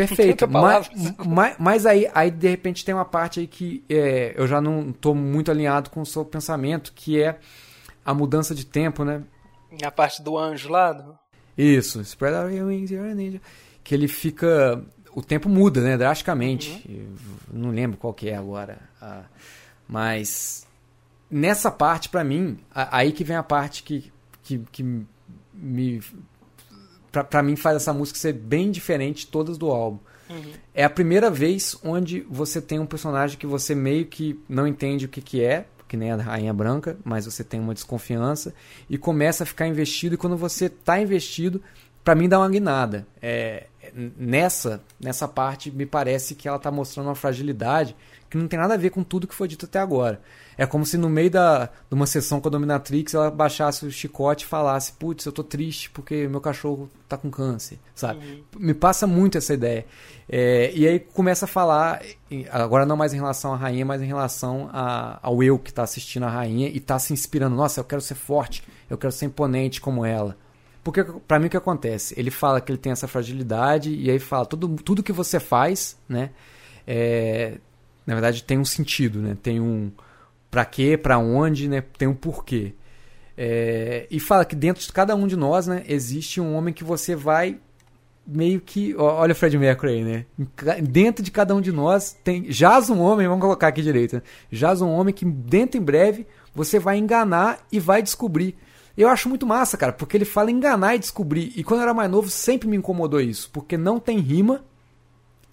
Outra 0.44 0.46
mas, 0.46 0.90
mas, 1.26 1.56
mas 1.58 1.86
aí, 1.86 2.10
aí, 2.14 2.30
de 2.30 2.48
repente, 2.48 2.84
tem 2.84 2.94
uma 2.94 3.04
parte 3.04 3.40
aí 3.40 3.46
que 3.46 3.84
é, 3.88 4.34
eu 4.36 4.46
já 4.46 4.60
não 4.60 4.92
tô 4.92 5.14
muito 5.14 5.50
alinhado 5.50 5.90
com 5.90 6.00
o 6.00 6.06
seu 6.06 6.24
pensamento, 6.24 6.92
que 6.94 7.22
é 7.22 7.38
a 8.04 8.12
mudança 8.12 8.54
de 8.54 8.66
tempo, 8.66 9.04
né? 9.04 9.22
A 9.82 9.90
parte 9.90 10.22
do 10.22 10.36
anjo 10.36 10.68
lá. 10.70 10.92
do- 10.92 11.16
Isso, 11.59 12.01
spread 12.02 12.35
out 12.36 12.55
your 12.55 12.68
wings, 12.68 12.90
you're 12.90 13.09
an 13.10 13.18
angel. 13.18 13.40
Que 13.82 13.94
ele 13.94 14.06
fica. 14.09 14.82
O 15.14 15.20
tempo 15.22 15.48
muda, 15.48 15.80
né? 15.82 15.97
Drasticamente. 15.98 16.85
Eu 16.89 17.09
não 17.52 17.70
lembro 17.70 17.97
qual 17.98 18.14
que 18.14 18.28
é 18.28 18.36
agora. 18.36 18.78
ah, 19.02 19.24
mas 19.89 20.66
nessa 21.30 21.70
parte, 21.70 22.09
pra 22.09 22.22
mim, 22.22 22.59
a- 22.74 22.98
aí 22.98 23.10
que 23.12 23.24
vem 23.24 23.36
a 23.36 23.43
parte 23.43 23.82
que, 23.82 24.12
que, 24.43 24.59
que 24.70 24.85
me. 25.52 26.01
Pra, 27.10 27.24
pra 27.24 27.43
mim 27.43 27.56
faz 27.56 27.76
essa 27.76 27.93
música 27.93 28.18
ser 28.18 28.35
bem 28.35 28.70
diferente 28.70 29.20
de 29.20 29.26
todas 29.28 29.56
do 29.59 29.70
álbum. 29.70 29.98
É 30.74 30.85
a 30.85 30.90
primeira 30.90 31.30
vez 31.30 31.74
onde 31.82 32.20
você 32.28 32.60
tem 32.60 32.78
um 32.78 32.85
personagem 32.85 33.39
que 33.39 33.47
você 33.47 33.74
meio 33.74 34.05
que 34.05 34.39
não 34.47 34.66
entende 34.66 35.06
o 35.06 35.09
que, 35.09 35.22
que 35.22 35.43
é, 35.43 35.66
que 35.89 35.97
nem 35.97 36.12
a 36.12 36.16
Rainha 36.16 36.52
Branca, 36.52 36.97
mas 37.02 37.24
você 37.24 37.43
tem 37.43 37.59
uma 37.59 37.74
desconfiança 37.74 38.55
e 38.89 38.98
começa 38.98 39.43
a 39.43 39.47
ficar 39.47 39.66
investido. 39.66 40.15
E 40.15 40.19
quando 40.19 40.36
você 40.36 40.69
tá 40.69 41.01
investido, 41.01 41.62
pra 42.05 42.15
mim 42.15 42.28
dá 42.28 42.39
uma 42.39 42.48
guinada. 42.48 43.06
É, 43.20 43.66
nessa, 44.16 44.82
nessa 45.01 45.27
parte, 45.27 45.70
me 45.70 45.86
parece 45.86 46.35
que 46.35 46.47
ela 46.47 46.59
tá 46.59 46.70
mostrando 46.70 47.06
uma 47.06 47.15
fragilidade 47.15 47.97
que 48.30 48.36
não 48.36 48.46
tem 48.48 48.59
nada 48.59 48.74
a 48.74 48.76
ver 48.76 48.90
com 48.90 49.02
tudo 49.02 49.26
que 49.26 49.34
foi 49.34 49.48
dito 49.48 49.64
até 49.66 49.78
agora. 49.78 50.20
É 50.56 50.66
como 50.66 50.84
se 50.84 50.98
no 50.98 51.09
meio 51.09 51.30
da, 51.30 51.66
de 51.66 51.94
uma 51.94 52.06
sessão 52.06 52.40
com 52.40 52.48
a 52.48 52.50
Dominatrix 52.50 53.14
ela 53.14 53.30
baixasse 53.30 53.86
o 53.86 53.90
chicote 53.90 54.44
e 54.44 54.48
falasse: 54.48 54.92
Putz, 54.92 55.24
eu 55.24 55.32
tô 55.32 55.42
triste 55.44 55.88
porque 55.90 56.26
meu 56.28 56.40
cachorro 56.40 56.90
tá 57.09 57.16
com 57.16 57.30
câncer, 57.30 57.78
sabe? 57.94 58.44
Me 58.59 58.74
passa 58.74 59.06
muito 59.06 59.38
essa 59.38 59.55
ideia. 59.55 59.86
É, 60.28 60.72
e 60.74 60.86
aí 60.86 60.98
começa 60.98 61.44
a 61.44 61.48
falar, 61.48 62.02
agora 62.50 62.84
não 62.84 62.96
mais 62.96 63.14
em 63.14 63.16
relação 63.16 63.55
à 63.55 63.56
rainha, 63.56 63.86
mas 63.86 64.02
em 64.02 64.06
relação 64.06 64.68
a- 64.72 65.18
ao 65.22 65.42
eu 65.42 65.59
que 65.59 65.72
tá 65.72 65.82
assistindo 65.84 66.24
a 66.24 66.28
rainha 66.30 66.68
e 66.68 66.80
tá 66.80 66.98
se 66.98 67.12
inspirando. 67.12 67.55
Nossa, 67.56 67.80
eu 67.80 67.84
quero 67.84 68.02
ser 68.02 68.14
forte, 68.16 68.62
eu 68.90 68.98
quero 68.98 69.12
ser 69.12 69.26
imponente 69.26 69.80
como 69.80 70.05
ela. 70.05 70.36
Porque 70.84 71.05
pra 71.05 71.38
mim 71.38 71.46
o 71.46 71.50
que 71.50 71.56
acontece? 71.56 72.14
Ele 72.18 72.30
fala 72.30 72.60
que 72.60 72.70
ele 72.72 72.78
tem 72.78 72.92
essa 72.92 73.06
fragilidade 73.06 73.94
e 73.94 74.10
aí 74.10 74.18
fala 74.18 74.44
tudo, 74.44 74.68
tudo 74.82 75.02
que 75.02 75.12
você 75.12 75.38
faz, 75.38 75.96
né? 76.09 76.30
é, 76.86 77.59
na 78.09 78.14
verdade 78.14 78.43
tem 78.43 78.56
um 78.56 78.64
sentido, 78.64 79.20
né? 79.20 79.36
Tem 79.43 79.60
um 79.60 79.93
pra 80.51 80.64
quê, 80.64 80.97
pra 80.97 81.18
onde, 81.18 81.68
né? 81.68 81.82
Tem 81.98 82.09
um 82.09 82.14
porquê. 82.14 82.72
É, 83.36 84.06
e 84.10 84.18
fala 84.18 84.47
que 84.47 84.56
dentro 84.56 84.82
de 84.82 84.90
cada 84.90 85.14
um 85.14 85.26
de 85.26 85.36
nós, 85.36 85.66
né, 85.66 85.85
existe 85.86 86.40
um 86.40 86.55
homem 86.55 86.72
que 86.72 86.82
você 86.82 87.14
vai 87.14 87.60
meio 88.26 88.62
que, 88.62 88.97
olha 88.97 89.32
o 89.32 89.35
Fred 89.35 89.59
Mercury 89.59 89.93
aí, 89.93 90.05
né? 90.05 90.24
Dentro 90.82 91.22
de 91.22 91.30
cada 91.30 91.55
um 91.55 91.60
de 91.60 91.70
nós 91.70 92.16
tem 92.24 92.51
jaz 92.51 92.89
um 92.89 92.98
homem, 92.98 93.28
vamos 93.28 93.43
colocar 93.43 93.68
aqui 93.68 93.82
direito, 93.82 94.16
né? 94.16 94.22
jaz 94.51 94.80
um 94.80 94.89
homem 94.89 95.12
que 95.12 95.26
dentro 95.26 95.78
em 95.78 95.85
breve 95.85 96.26
você 96.55 96.78
vai 96.78 96.97
enganar 96.97 97.59
e 97.70 97.78
vai 97.78 98.02
descobrir. 98.02 98.56
Eu 98.97 99.10
acho 99.10 99.28
muito 99.28 99.47
massa, 99.47 99.76
cara, 99.76 99.93
porque 99.93 100.16
ele 100.16 100.24
fala 100.24 100.51
enganar 100.51 100.94
e 100.94 100.98
descobrir. 100.98 101.52
E 101.55 101.62
quando 101.62 101.80
eu 101.80 101.85
era 101.85 101.94
mais 101.94 102.10
novo 102.10 102.30
sempre 102.30 102.66
me 102.66 102.76
incomodou 102.78 103.20
isso, 103.20 103.51
porque 103.52 103.76
não 103.76 104.01
tem 104.01 104.18
rima. 104.18 104.64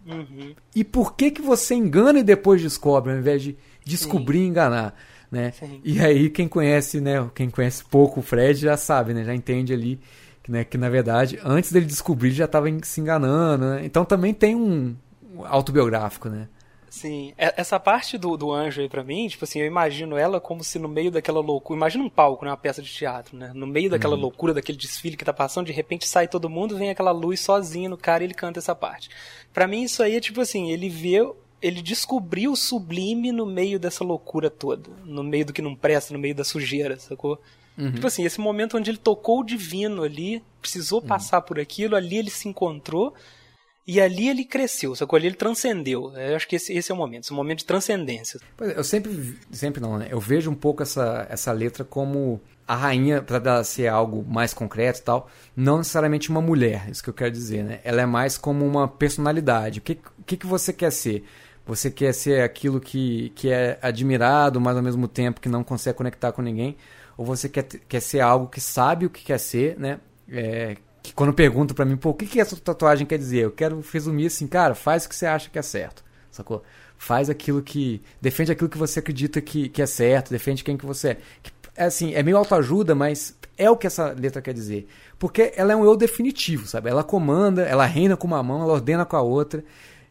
Uhum. 0.05 0.53
E 0.75 0.83
por 0.83 1.15
que 1.15 1.31
que 1.31 1.41
você 1.41 1.73
engana 1.73 2.19
e 2.19 2.23
depois 2.23 2.61
descobre, 2.61 3.11
ao 3.11 3.17
invés 3.17 3.41
de 3.41 3.57
descobrir 3.83 4.39
e 4.39 4.47
enganar, 4.47 4.95
né? 5.31 5.51
Sim. 5.51 5.81
E 5.83 5.99
aí 5.99 6.29
quem 6.29 6.47
conhece, 6.47 7.01
né, 7.01 7.29
quem 7.33 7.49
conhece 7.49 7.83
pouco 7.83 8.19
o 8.19 8.23
Fred 8.23 8.59
já 8.59 8.77
sabe, 8.77 9.13
né, 9.13 9.23
já 9.23 9.33
entende 9.33 9.73
ali 9.73 9.99
que, 10.43 10.51
né, 10.51 10.63
que 10.63 10.77
na 10.77 10.89
verdade 10.89 11.39
antes 11.43 11.71
dele 11.71 11.85
descobrir 11.85 12.31
já 12.31 12.45
estava 12.45 12.67
se 12.83 13.01
enganando, 13.01 13.65
né? 13.65 13.85
Então 13.85 14.05
também 14.05 14.33
tem 14.33 14.55
um 14.55 14.95
autobiográfico, 15.43 16.29
né? 16.29 16.47
Sim, 16.95 17.33
e- 17.37 17.53
essa 17.57 17.77
parte 17.77 18.17
do, 18.17 18.37
do 18.37 18.53
anjo 18.53 18.79
aí 18.79 18.87
pra 18.87 19.03
mim, 19.03 19.27
tipo 19.27 19.43
assim, 19.43 19.59
eu 19.59 19.65
imagino 19.65 20.15
ela 20.17 20.39
como 20.39 20.63
se 20.63 20.79
no 20.79 20.87
meio 20.87 21.11
daquela 21.11 21.41
loucura. 21.41 21.77
Imagina 21.77 22.03
um 22.05 22.09
palco, 22.09 22.45
né? 22.45 22.51
Uma 22.51 22.55
peça 22.57 22.81
de 22.81 22.89
teatro, 22.89 23.35
né? 23.37 23.51
No 23.53 23.67
meio 23.67 23.89
daquela 23.89 24.15
loucura, 24.21 24.53
daquele 24.53 24.77
desfile 24.77 25.17
que 25.17 25.25
tá 25.25 25.33
passando, 25.33 25.65
de 25.65 25.73
repente 25.73 26.07
sai 26.07 26.25
todo 26.27 26.49
mundo, 26.49 26.77
vem 26.77 26.89
aquela 26.89 27.11
luz 27.11 27.41
sozinho 27.41 27.89
no 27.89 27.97
cara 27.97 28.23
e 28.23 28.27
ele 28.27 28.33
canta 28.33 28.59
essa 28.59 28.73
parte. 28.73 29.09
Pra 29.53 29.67
mim, 29.67 29.83
isso 29.83 30.01
aí 30.01 30.15
é 30.15 30.19
tipo 30.21 30.39
assim, 30.39 30.71
ele 30.71 30.87
vê. 30.87 31.17
Ele 31.61 31.81
descobriu 31.81 32.51
o 32.51 32.55
sublime 32.55 33.31
no 33.31 33.45
meio 33.45 33.77
dessa 33.79 34.03
loucura 34.03 34.49
toda. 34.49 34.89
No 35.03 35.23
meio 35.23 35.47
do 35.47 35.53
que 35.53 35.61
não 35.61 35.75
presta, 35.75 36.13
no 36.13 36.19
meio 36.19 36.35
da 36.35 36.43
sujeira, 36.45 36.97
sacou? 36.97 37.41
Tipo 37.91 38.07
assim, 38.07 38.23
esse 38.23 38.39
momento 38.39 38.77
onde 38.77 38.89
ele 38.89 38.97
tocou 38.97 39.41
o 39.41 39.43
divino 39.43 40.03
ali, 40.03 40.41
precisou 40.61 41.01
passar 41.01 41.41
por 41.41 41.59
aquilo, 41.59 41.95
ali 41.95 42.17
ele 42.17 42.29
se 42.29 42.47
encontrou. 42.47 43.13
E 43.87 44.01
ali 44.01 44.27
ele 44.29 44.43
cresceu, 44.43 44.95
sacou? 44.95 45.15
Ali 45.17 45.27
ele 45.27 45.35
transcendeu. 45.35 46.11
Eu 46.17 46.35
acho 46.35 46.47
que 46.47 46.55
esse, 46.55 46.73
esse 46.73 46.91
é 46.91 46.95
o 46.95 46.97
momento, 46.97 47.23
esse 47.23 47.31
é 47.31 47.33
o 47.33 47.37
momento 47.37 47.59
de 47.59 47.65
transcendência. 47.65 48.39
É, 48.59 48.79
Eu 48.79 48.83
sempre, 48.83 49.37
sempre 49.51 49.79
não, 49.79 49.97
né? 49.97 50.07
Eu 50.09 50.19
vejo 50.19 50.49
um 50.49 50.55
pouco 50.55 50.81
essa, 50.81 51.27
essa 51.29 51.51
letra 51.51 51.83
como 51.83 52.41
a 52.67 52.75
rainha, 52.75 53.21
para 53.21 53.37
ela 53.37 53.63
ser 53.63 53.87
algo 53.87 54.25
mais 54.27 54.53
concreto 54.53 54.99
e 54.99 55.03
tal, 55.03 55.29
não 55.55 55.77
necessariamente 55.77 56.31
uma 56.31 56.41
mulher, 56.41 56.89
isso 56.89 57.03
que 57.03 57.09
eu 57.09 57.13
quero 57.13 57.31
dizer, 57.31 57.63
né? 57.63 57.79
Ela 57.83 58.01
é 58.01 58.05
mais 58.07 58.37
como 58.37 58.65
uma 58.65 58.87
personalidade. 58.87 59.79
O 59.79 59.81
que, 59.83 59.99
que, 60.25 60.35
que 60.35 60.47
você 60.47 60.73
quer 60.73 60.91
ser? 60.91 61.23
Você 61.67 61.91
quer 61.91 62.13
ser 62.13 62.41
aquilo 62.41 62.79
que, 62.79 63.31
que 63.35 63.49
é 63.49 63.77
admirado, 63.81 64.59
mas 64.59 64.75
ao 64.75 64.83
mesmo 64.83 65.07
tempo 65.07 65.39
que 65.39 65.49
não 65.49 65.63
consegue 65.63 65.97
conectar 65.97 66.31
com 66.31 66.41
ninguém? 66.41 66.75
Ou 67.17 67.23
você 67.25 67.47
quer, 67.47 67.63
quer 67.63 67.99
ser 67.99 68.19
algo 68.19 68.47
que 68.47 68.59
sabe 68.59 69.05
o 69.05 69.09
que 69.11 69.23
quer 69.23 69.39
ser, 69.39 69.77
né? 69.79 69.99
É, 70.27 70.75
que 71.05 71.13
quando 71.13 71.33
perguntam 71.33 71.75
pra 71.75 71.85
mim, 71.85 71.95
pô, 71.95 72.09
o 72.09 72.13
que, 72.13 72.25
que 72.25 72.39
essa 72.39 72.55
tatuagem 72.55 73.05
quer 73.05 73.17
dizer? 73.17 73.39
Eu 73.39 73.51
quero 73.51 73.83
resumir 73.91 74.27
assim, 74.27 74.47
cara, 74.47 74.75
faz 74.75 75.05
o 75.05 75.09
que 75.09 75.15
você 75.15 75.25
acha 75.25 75.49
que 75.49 75.59
é 75.59 75.61
certo, 75.61 76.03
sacou? 76.31 76.63
Faz 76.97 77.29
aquilo 77.29 77.61
que. 77.61 78.01
Defende 78.21 78.51
aquilo 78.51 78.69
que 78.69 78.77
você 78.77 78.99
acredita 78.99 79.41
que, 79.41 79.69
que 79.69 79.81
é 79.81 79.85
certo, 79.85 80.31
defende 80.31 80.63
quem 80.63 80.77
que 80.77 80.85
você 80.85 81.09
é. 81.09 81.17
Que, 81.43 81.51
é 81.75 81.83
assim, 81.85 82.13
é 82.13 82.23
meio 82.23 82.37
autoajuda, 82.37 82.95
mas 82.95 83.35
é 83.57 83.69
o 83.69 83.75
que 83.75 83.87
essa 83.87 84.15
letra 84.17 84.41
quer 84.41 84.53
dizer. 84.53 84.87
Porque 85.19 85.53
ela 85.55 85.73
é 85.73 85.75
um 85.75 85.83
eu 85.83 85.95
definitivo, 85.95 86.65
sabe? 86.67 86.89
Ela 86.89 87.03
comanda, 87.03 87.63
ela 87.63 87.85
reina 87.85 88.15
com 88.15 88.27
uma 88.27 88.41
mão, 88.41 88.61
ela 88.61 88.73
ordena 88.73 89.05
com 89.05 89.15
a 89.15 89.21
outra. 89.21 89.63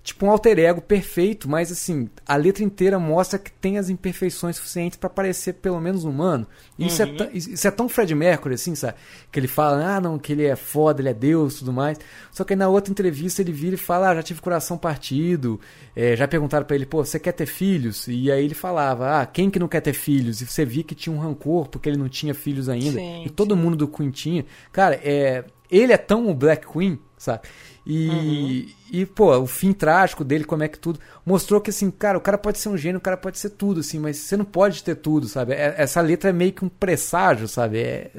Tipo 0.04 0.26
um 0.26 0.30
alter 0.30 0.58
ego 0.58 0.82
perfeito, 0.82 1.48
mas 1.48 1.72
assim, 1.72 2.10
a 2.28 2.36
letra 2.36 2.62
inteira 2.62 2.98
mostra 2.98 3.38
que 3.38 3.50
tem 3.50 3.78
as 3.78 3.88
imperfeições 3.88 4.56
suficientes 4.56 4.98
pra 4.98 5.08
parecer 5.08 5.54
pelo 5.54 5.80
menos 5.80 6.04
humano. 6.04 6.46
E 6.78 6.86
isso, 6.88 7.02
é 7.02 7.06
tão- 7.06 7.30
isso 7.32 7.66
é 7.66 7.70
tão 7.70 7.88
Fred 7.88 8.14
Mercury, 8.14 8.54
assim, 8.54 8.74
sabe? 8.74 8.98
Que 9.32 9.40
ele 9.40 9.48
fala, 9.48 9.96
ah, 9.96 10.00
não, 10.02 10.18
que 10.18 10.32
ele 10.32 10.44
é 10.44 10.54
foda, 10.56 11.00
ele 11.00 11.08
é 11.08 11.14
Deus 11.14 11.54
tudo 11.54 11.72
mais. 11.72 11.98
Só 12.30 12.44
que 12.44 12.52
aí 12.52 12.56
na 12.58 12.68
outra 12.68 12.90
entrevista 12.92 13.40
ele 13.40 13.50
vira 13.50 13.76
e 13.76 13.78
fala, 13.78 14.10
ah, 14.10 14.14
já 14.16 14.22
tive 14.22 14.42
coração 14.42 14.76
partido. 14.76 15.58
É, 15.96 16.14
já 16.14 16.28
perguntaram 16.28 16.66
pra 16.66 16.76
ele, 16.76 16.84
pô, 16.84 17.02
você 17.02 17.18
quer 17.18 17.32
ter 17.32 17.46
filhos? 17.46 18.06
E 18.06 18.30
aí 18.30 18.44
ele 18.44 18.54
falava, 18.54 19.22
ah, 19.22 19.24
quem 19.24 19.48
que 19.48 19.58
não 19.58 19.68
quer 19.68 19.80
ter 19.80 19.94
filhos? 19.94 20.42
E 20.42 20.46
você 20.46 20.66
via 20.66 20.84
que 20.84 20.94
tinha 20.94 21.16
um 21.16 21.18
rancor 21.18 21.66
porque 21.68 21.88
ele 21.88 21.96
não 21.96 22.10
tinha 22.10 22.34
filhos 22.34 22.68
ainda. 22.68 22.98
Sim, 22.98 23.24
e 23.24 23.30
todo 23.30 23.56
mundo 23.56 23.74
do 23.74 23.88
Queen 23.88 24.10
tinha. 24.10 24.44
Cara, 24.70 25.00
é, 25.02 25.44
ele 25.70 25.94
é 25.94 25.96
tão 25.96 26.28
o 26.28 26.34
Black 26.34 26.66
Queen, 26.70 26.98
sabe? 27.16 27.40
E, 27.86 28.74
e, 28.90 29.04
pô, 29.04 29.36
o 29.38 29.46
fim 29.46 29.72
trágico 29.72 30.24
dele, 30.24 30.44
como 30.44 30.62
é 30.62 30.68
que 30.68 30.78
tudo. 30.78 30.98
Mostrou 31.24 31.60
que, 31.60 31.70
assim, 31.70 31.90
cara, 31.90 32.16
o 32.16 32.20
cara 32.20 32.38
pode 32.38 32.58
ser 32.58 32.70
um 32.70 32.76
gênio, 32.78 32.98
o 32.98 33.00
cara 33.02 33.16
pode 33.16 33.38
ser 33.38 33.50
tudo, 33.50 33.80
assim, 33.80 33.98
mas 33.98 34.16
você 34.16 34.36
não 34.36 34.44
pode 34.44 34.82
ter 34.82 34.96
tudo, 34.96 35.28
sabe? 35.28 35.52
É- 35.52 35.74
essa 35.76 36.00
letra 36.00 36.30
é 36.30 36.32
meio 36.32 36.52
que 36.52 36.64
um 36.64 36.68
presságio, 36.68 37.46
sabe? 37.46 37.82
É, 37.82 38.10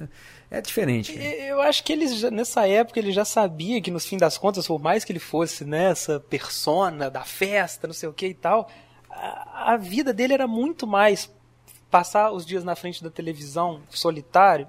é 0.51 0.61
diferente. 0.61 1.17
Eu 1.17 1.61
acho 1.61 1.83
que 1.83 1.91
ele 1.93 2.07
já- 2.07 2.29
nessa 2.29 2.67
época 2.67 2.99
ele 2.99 3.11
já 3.11 3.25
sabia 3.25 3.81
que 3.81 3.89
no 3.89 3.99
fim 3.99 4.17
das 4.17 4.37
contas, 4.37 4.67
por 4.67 4.79
mais 4.79 5.03
que 5.03 5.11
ele 5.11 5.19
fosse 5.19 5.65
nessa 5.65 6.19
persona 6.19 7.09
da 7.09 7.23
festa, 7.23 7.87
não 7.87 7.93
sei 7.93 8.07
o 8.07 8.13
que 8.13 8.27
e 8.27 8.33
tal, 8.35 8.69
a, 9.09 9.73
a 9.73 9.77
vida 9.77 10.13
dele 10.13 10.33
era 10.33 10.47
muito 10.47 10.85
mais 10.85 11.33
passar 11.89 12.31
os 12.31 12.45
dias 12.45 12.63
na 12.63 12.75
frente 12.75 13.03
da 13.03 13.09
televisão 13.09 13.81
solitário, 13.89 14.67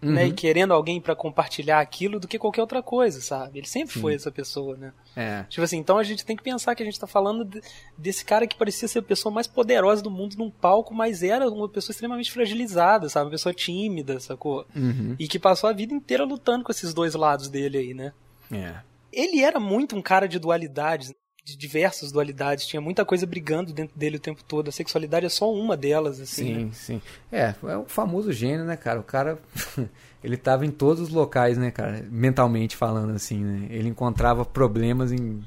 né, 0.00 0.26
e 0.28 0.32
querendo 0.32 0.72
alguém 0.74 1.00
pra 1.00 1.16
compartilhar 1.16 1.80
aquilo 1.80 2.20
do 2.20 2.28
que 2.28 2.38
qualquer 2.38 2.60
outra 2.60 2.82
coisa, 2.82 3.20
sabe? 3.20 3.58
Ele 3.58 3.66
sempre 3.66 3.98
foi 3.98 4.14
essa 4.14 4.30
pessoa, 4.30 4.76
né? 4.76 4.92
É. 5.16 5.42
Tipo 5.48 5.62
assim, 5.64 5.78
então 5.78 5.98
a 5.98 6.02
gente 6.04 6.24
tem 6.24 6.36
que 6.36 6.42
pensar 6.42 6.74
que 6.74 6.82
a 6.82 6.86
gente 6.86 7.00
tá 7.00 7.06
falando 7.06 7.44
de- 7.44 7.60
desse 7.96 8.24
cara 8.24 8.46
que 8.46 8.56
parecia 8.56 8.86
ser 8.86 8.98
a 8.98 9.02
pessoa 9.02 9.32
mais 9.34 9.46
poderosa 9.46 10.02
do 10.02 10.10
mundo 10.10 10.36
num 10.36 10.50
palco, 10.50 10.94
mas 10.94 11.22
era 11.22 11.48
uma 11.48 11.68
pessoa 11.68 11.92
extremamente 11.92 12.30
fragilizada, 12.30 13.08
sabe? 13.08 13.24
Uma 13.26 13.30
pessoa 13.32 13.54
tímida, 13.54 14.20
sacou? 14.20 14.66
Uhum. 14.76 15.16
E 15.18 15.26
que 15.26 15.38
passou 15.38 15.68
a 15.70 15.72
vida 15.72 15.94
inteira 15.94 16.24
lutando 16.24 16.62
com 16.64 16.70
esses 16.72 16.92
dois 16.92 17.14
lados 17.14 17.48
dele 17.48 17.78
aí, 17.78 17.94
né? 17.94 18.12
É. 18.52 18.74
Ele 19.12 19.42
era 19.42 19.58
muito 19.58 19.96
um 19.96 20.02
cara 20.02 20.28
de 20.28 20.38
dualidades, 20.38 21.12
de 21.46 21.56
diversas 21.56 22.10
dualidades, 22.10 22.66
tinha 22.66 22.80
muita 22.80 23.04
coisa 23.04 23.24
brigando 23.24 23.72
dentro 23.72 23.96
dele 23.96 24.16
o 24.16 24.20
tempo 24.20 24.42
todo. 24.42 24.66
A 24.66 24.72
sexualidade 24.72 25.26
é 25.26 25.28
só 25.28 25.50
uma 25.52 25.76
delas, 25.76 26.20
assim. 26.20 26.44
Sim, 26.44 26.64
né? 26.64 26.70
sim. 26.72 27.02
É, 27.30 27.54
é 27.68 27.76
o 27.76 27.84
famoso 27.84 28.32
gênio, 28.32 28.64
né, 28.64 28.76
cara? 28.76 28.98
O 28.98 29.04
cara, 29.04 29.38
ele 30.24 30.36
tava 30.36 30.66
em 30.66 30.72
todos 30.72 31.00
os 31.00 31.08
locais, 31.08 31.56
né, 31.56 31.70
cara? 31.70 32.04
Mentalmente 32.10 32.74
falando, 32.74 33.12
assim, 33.12 33.44
né? 33.44 33.68
Ele 33.70 33.88
encontrava 33.88 34.44
problemas 34.44 35.12
em, 35.12 35.40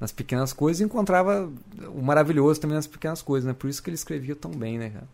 nas 0.00 0.10
pequenas 0.10 0.52
coisas 0.52 0.80
e 0.80 0.84
encontrava 0.84 1.48
o 1.94 2.02
maravilhoso 2.02 2.60
também 2.60 2.74
nas 2.74 2.88
pequenas 2.88 3.22
coisas, 3.22 3.46
né? 3.46 3.54
Por 3.56 3.70
isso 3.70 3.80
que 3.80 3.88
ele 3.88 3.94
escrevia 3.94 4.34
tão 4.34 4.50
bem, 4.50 4.78
né, 4.78 4.90
cara? 4.90 5.08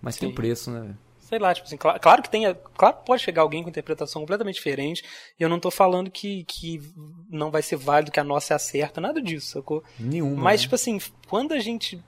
Mas 0.00 0.16
tem 0.16 0.26
Sim. 0.26 0.32
um 0.32 0.34
preço, 0.34 0.70
né? 0.70 0.94
Sei 1.30 1.38
lá, 1.38 1.54
tipo 1.54 1.66
assim, 1.66 1.76
claro, 1.76 1.98
claro 2.00 2.22
que 2.22 2.28
tem, 2.28 2.42
claro 2.76 2.96
que 2.98 3.06
pode 3.06 3.22
chegar 3.22 3.40
alguém 3.42 3.62
com 3.62 3.70
interpretação 3.70 4.20
completamente 4.20 4.56
diferente, 4.56 5.02
e 5.38 5.42
eu 5.42 5.48
não 5.48 5.58
tô 5.60 5.70
falando 5.70 6.10
que, 6.10 6.44
que 6.44 6.82
não 7.30 7.50
vai 7.50 7.62
ser 7.62 7.76
válido, 7.76 8.10
que 8.10 8.20
a 8.20 8.24
nossa 8.24 8.52
é 8.52 8.56
a 8.56 8.58
certa, 8.58 9.00
nada 9.00 9.22
disso, 9.22 9.52
sacou? 9.52 9.82
Nenhuma. 9.98 10.42
Mas, 10.42 10.60
né? 10.60 10.62
tipo 10.64 10.74
assim, 10.74 11.00
quando 11.28 11.52
a 11.52 11.60
gente 11.60 12.02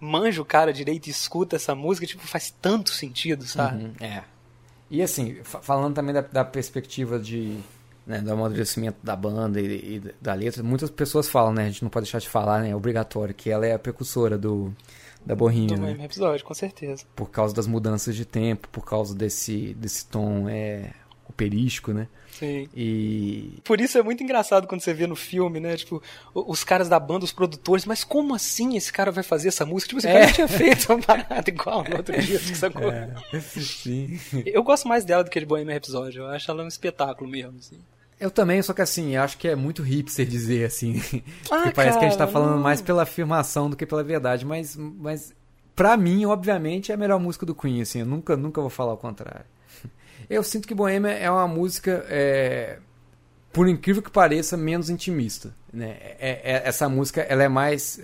manja 0.00 0.42
o 0.42 0.44
cara 0.44 0.72
direito 0.72 1.06
e 1.06 1.10
escuta 1.10 1.56
essa 1.56 1.74
música, 1.74 2.06
tipo, 2.06 2.26
faz 2.26 2.52
tanto 2.60 2.90
sentido, 2.90 3.44
sabe? 3.44 3.84
Uhum, 3.84 3.92
é. 4.00 4.24
E 4.90 5.00
assim, 5.00 5.36
fa- 5.44 5.60
falando 5.60 5.94
também 5.94 6.14
da, 6.14 6.22
da 6.22 6.44
perspectiva 6.44 7.18
de 7.18 7.58
né, 8.06 8.20
do 8.20 8.32
amadurecimento 8.32 8.98
da 9.02 9.14
banda 9.14 9.60
e, 9.60 9.96
e 9.96 10.02
da 10.20 10.34
letra, 10.34 10.62
muitas 10.62 10.90
pessoas 10.90 11.28
falam, 11.28 11.52
né? 11.52 11.64
A 11.64 11.66
gente 11.68 11.82
não 11.82 11.90
pode 11.90 12.04
deixar 12.04 12.18
de 12.18 12.28
falar, 12.28 12.60
né? 12.60 12.70
É 12.70 12.76
obrigatório, 12.76 13.32
que 13.34 13.48
ela 13.48 13.64
é 13.66 13.74
a 13.74 13.78
precursora 13.78 14.36
do 14.36 14.74
da 15.24 15.34
Bohemia, 15.34 15.76
Do 15.76 15.80
né? 15.82 15.88
mesmo 15.88 16.04
episódio, 16.04 16.44
com 16.44 16.54
certeza. 16.54 17.04
Por 17.14 17.30
causa 17.30 17.54
das 17.54 17.66
mudanças 17.66 18.14
de 18.16 18.24
tempo, 18.24 18.68
por 18.68 18.84
causa 18.84 19.14
desse, 19.14 19.74
desse 19.74 20.06
tom 20.06 20.48
é, 20.48 20.90
operístico, 21.28 21.92
né? 21.92 22.08
Sim. 22.32 22.66
E 22.74 23.60
Por 23.62 23.80
isso 23.80 23.98
é 23.98 24.02
muito 24.02 24.22
engraçado 24.22 24.66
quando 24.66 24.80
você 24.80 24.92
vê 24.94 25.06
no 25.06 25.14
filme, 25.14 25.60
né? 25.60 25.76
Tipo, 25.76 26.02
os 26.34 26.64
caras 26.64 26.88
da 26.88 26.98
banda, 26.98 27.24
os 27.24 27.32
produtores, 27.32 27.84
mas 27.84 28.02
como 28.04 28.34
assim 28.34 28.74
esse 28.76 28.90
cara 28.92 29.10
vai 29.12 29.22
fazer 29.22 29.48
essa 29.48 29.66
música? 29.66 29.88
Tipo, 29.90 29.98
esse 30.00 30.08
cara 30.08 30.20
É. 30.20 30.26
não 30.26 30.32
tinha 30.32 30.48
feito 30.48 30.92
uma 30.92 31.00
parada 31.02 31.48
igual 31.50 31.84
no 31.84 31.96
outro 31.98 32.20
dia, 32.20 32.38
sacou? 32.56 32.90
sim. 33.40 34.18
Eu 34.46 34.62
gosto 34.62 34.88
mais 34.88 35.04
dela 35.04 35.22
do 35.22 35.30
que 35.30 35.38
de 35.38 35.46
Bohemian 35.46 35.74
Rhapsody. 35.74 36.16
Eu 36.18 36.26
acho 36.28 36.50
ela 36.50 36.64
um 36.64 36.68
espetáculo 36.68 37.30
mesmo, 37.30 37.58
assim. 37.58 37.78
Eu 38.22 38.30
também, 38.30 38.62
só 38.62 38.72
que 38.72 38.80
assim, 38.80 39.16
acho 39.16 39.36
que 39.36 39.48
é 39.48 39.56
muito 39.56 39.82
hipster 39.82 40.24
dizer 40.24 40.64
assim. 40.64 41.02
Ah, 41.50 41.62
Porque 41.64 41.72
parece 41.72 41.98
que 41.98 42.04
a 42.04 42.08
gente 42.08 42.16
tá 42.16 42.24
cara, 42.24 42.30
falando 42.32 42.62
mais 42.62 42.80
pela 42.80 43.02
afirmação 43.02 43.68
do 43.68 43.76
que 43.76 43.84
pela 43.84 44.04
verdade, 44.04 44.46
mas, 44.46 44.76
mas 44.76 45.34
pra 45.74 45.96
mim, 45.96 46.24
obviamente, 46.24 46.92
é 46.92 46.94
a 46.94 46.98
melhor 46.98 47.18
música 47.18 47.44
do 47.44 47.54
Queen, 47.54 47.82
assim, 47.82 47.98
eu 48.00 48.06
nunca, 48.06 48.36
nunca 48.36 48.60
vou 48.60 48.70
falar 48.70 48.92
o 48.92 48.96
contrário. 48.96 49.44
Eu 50.30 50.42
sinto 50.44 50.68
que 50.68 50.74
Bohemia 50.74 51.10
é 51.10 51.28
uma 51.30 51.48
música, 51.48 52.06
é, 52.08 52.78
por 53.52 53.68
incrível 53.68 54.00
que 54.00 54.10
pareça, 54.10 54.56
menos 54.56 54.88
intimista, 54.88 55.52
né? 55.72 55.96
É- 56.00 56.40
é- 56.44 56.62
essa 56.64 56.88
música, 56.88 57.22
ela 57.22 57.42
é 57.42 57.48
mais... 57.48 57.98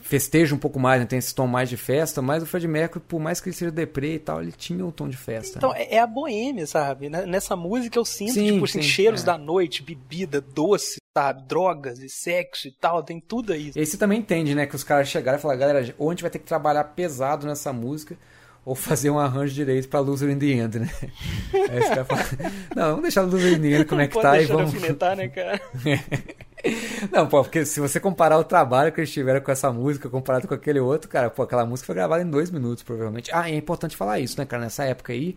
festeja 0.00 0.54
um 0.54 0.58
pouco 0.58 0.80
mais, 0.80 1.00
né? 1.00 1.06
tem 1.06 1.18
esse 1.18 1.34
tom 1.34 1.46
mais 1.46 1.68
de 1.68 1.76
festa, 1.76 2.22
mas 2.22 2.42
o 2.42 2.46
Fred 2.46 2.66
Mercury, 2.66 3.04
por 3.06 3.20
mais 3.20 3.40
que 3.40 3.48
ele 3.48 3.56
seja 3.56 3.70
deprê 3.70 4.14
e 4.14 4.18
tal, 4.18 4.40
ele 4.40 4.52
tinha 4.52 4.84
um 4.84 4.90
tom 4.90 5.08
de 5.08 5.16
festa. 5.16 5.58
Então, 5.58 5.72
né? 5.72 5.82
é 5.82 5.98
é 5.98 6.00
a 6.00 6.06
boêmia, 6.06 6.66
sabe? 6.66 7.10
Nessa 7.10 7.56
música 7.56 7.98
eu 7.98 8.04
sinto, 8.04 8.34
Sim, 8.34 8.52
tipo, 8.52 8.64
assim, 8.64 8.82
sim, 8.82 8.88
cheiros 8.88 9.22
é. 9.22 9.26
da 9.26 9.36
noite, 9.36 9.82
bebida, 9.82 10.40
doce, 10.40 10.98
sabe? 11.16 11.42
Drogas 11.46 11.98
e 11.98 12.08
sexo 12.08 12.68
e 12.68 12.72
tal, 12.72 13.02
tem 13.02 13.20
tudo 13.20 13.52
aí. 13.52 13.72
E 13.74 13.80
aí 13.80 13.86
você 13.86 13.96
também 13.96 14.20
entende, 14.20 14.54
né, 14.54 14.66
que 14.66 14.76
os 14.76 14.84
caras 14.84 15.08
chegaram 15.08 15.38
e 15.38 15.42
falaram, 15.42 15.60
galera, 15.60 15.94
ou 15.98 16.08
a 16.08 16.12
gente 16.12 16.22
vai 16.22 16.30
ter 16.30 16.38
que 16.38 16.46
trabalhar 16.46 16.84
pesado 16.84 17.46
nessa 17.46 17.72
música, 17.72 18.16
ou 18.64 18.74
fazer 18.74 19.10
um 19.10 19.18
arranjo 19.18 19.54
direito 19.54 19.88
pra 19.88 20.00
Loser 20.00 20.30
in 20.30 20.38
the 20.38 20.46
End, 20.46 20.78
né? 20.78 20.90
Aí 21.70 21.80
os 21.80 21.88
caras 21.88 22.06
falam, 22.06 22.24
não, 22.76 22.86
vamos 22.88 23.02
deixar 23.02 23.22
Loser 23.22 23.54
in 23.54 23.60
the 23.60 23.68
End 23.68 23.84
como 23.86 24.00
é 24.00 24.06
que 24.06 24.14
Pode 24.14 24.26
tá 24.26 24.40
e 24.40 24.46
vamos... 24.46 24.72
né, 24.72 25.28
cara? 25.28 25.60
Não, 27.12 27.26
pô, 27.28 27.42
porque 27.42 27.64
se 27.64 27.80
você 27.80 27.98
comparar 28.00 28.38
o 28.38 28.44
trabalho 28.44 28.92
que 28.92 29.00
eles 29.00 29.10
tiveram 29.12 29.40
com 29.40 29.50
essa 29.50 29.72
música 29.72 30.08
comparado 30.08 30.46
com 30.48 30.54
aquele 30.54 30.80
outro, 30.80 31.08
cara, 31.08 31.30
pô, 31.30 31.42
aquela 31.42 31.64
música 31.66 31.86
foi 31.86 31.94
gravada 31.94 32.22
em 32.22 32.30
dois 32.30 32.50
minutos, 32.50 32.82
provavelmente. 32.82 33.30
Ah, 33.32 33.50
é 33.50 33.54
importante 33.56 33.96
falar 33.96 34.18
isso, 34.20 34.38
né, 34.38 34.46
cara, 34.46 34.62
nessa 34.64 34.84
época 34.84 35.12
aí, 35.12 35.36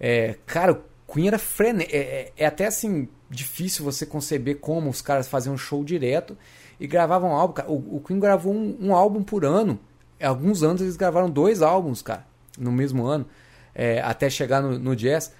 é, 0.00 0.36
cara, 0.46 0.72
o 0.72 1.12
Queen 1.12 1.28
era 1.28 1.38
frene... 1.38 1.84
É, 1.84 1.96
é- 1.98 2.32
é 2.38 2.46
até, 2.46 2.66
assim, 2.66 3.08
difícil 3.30 3.84
você 3.84 4.04
conceber 4.06 4.58
como 4.58 4.90
os 4.90 5.00
caras 5.02 5.28
faziam 5.28 5.54
um 5.54 5.58
show 5.58 5.84
direto 5.84 6.36
e 6.80 6.86
gravavam 6.86 7.30
um 7.30 7.34
álbum, 7.34 7.54
cara. 7.54 7.70
O, 7.70 7.96
o 7.96 8.00
Queen 8.00 8.18
gravou 8.18 8.52
um, 8.54 8.76
um 8.80 8.94
álbum 8.94 9.22
por 9.22 9.44
ano. 9.44 9.78
Alguns 10.22 10.62
anos 10.62 10.80
eles 10.80 10.96
gravaram 10.96 11.28
dois 11.30 11.60
álbuns, 11.62 12.00
cara, 12.02 12.26
no 12.58 12.72
mesmo 12.72 13.04
ano, 13.06 13.26
é, 13.74 14.00
até 14.00 14.30
chegar 14.30 14.62
no, 14.62 14.78
no 14.78 14.96
jazz. 14.96 15.32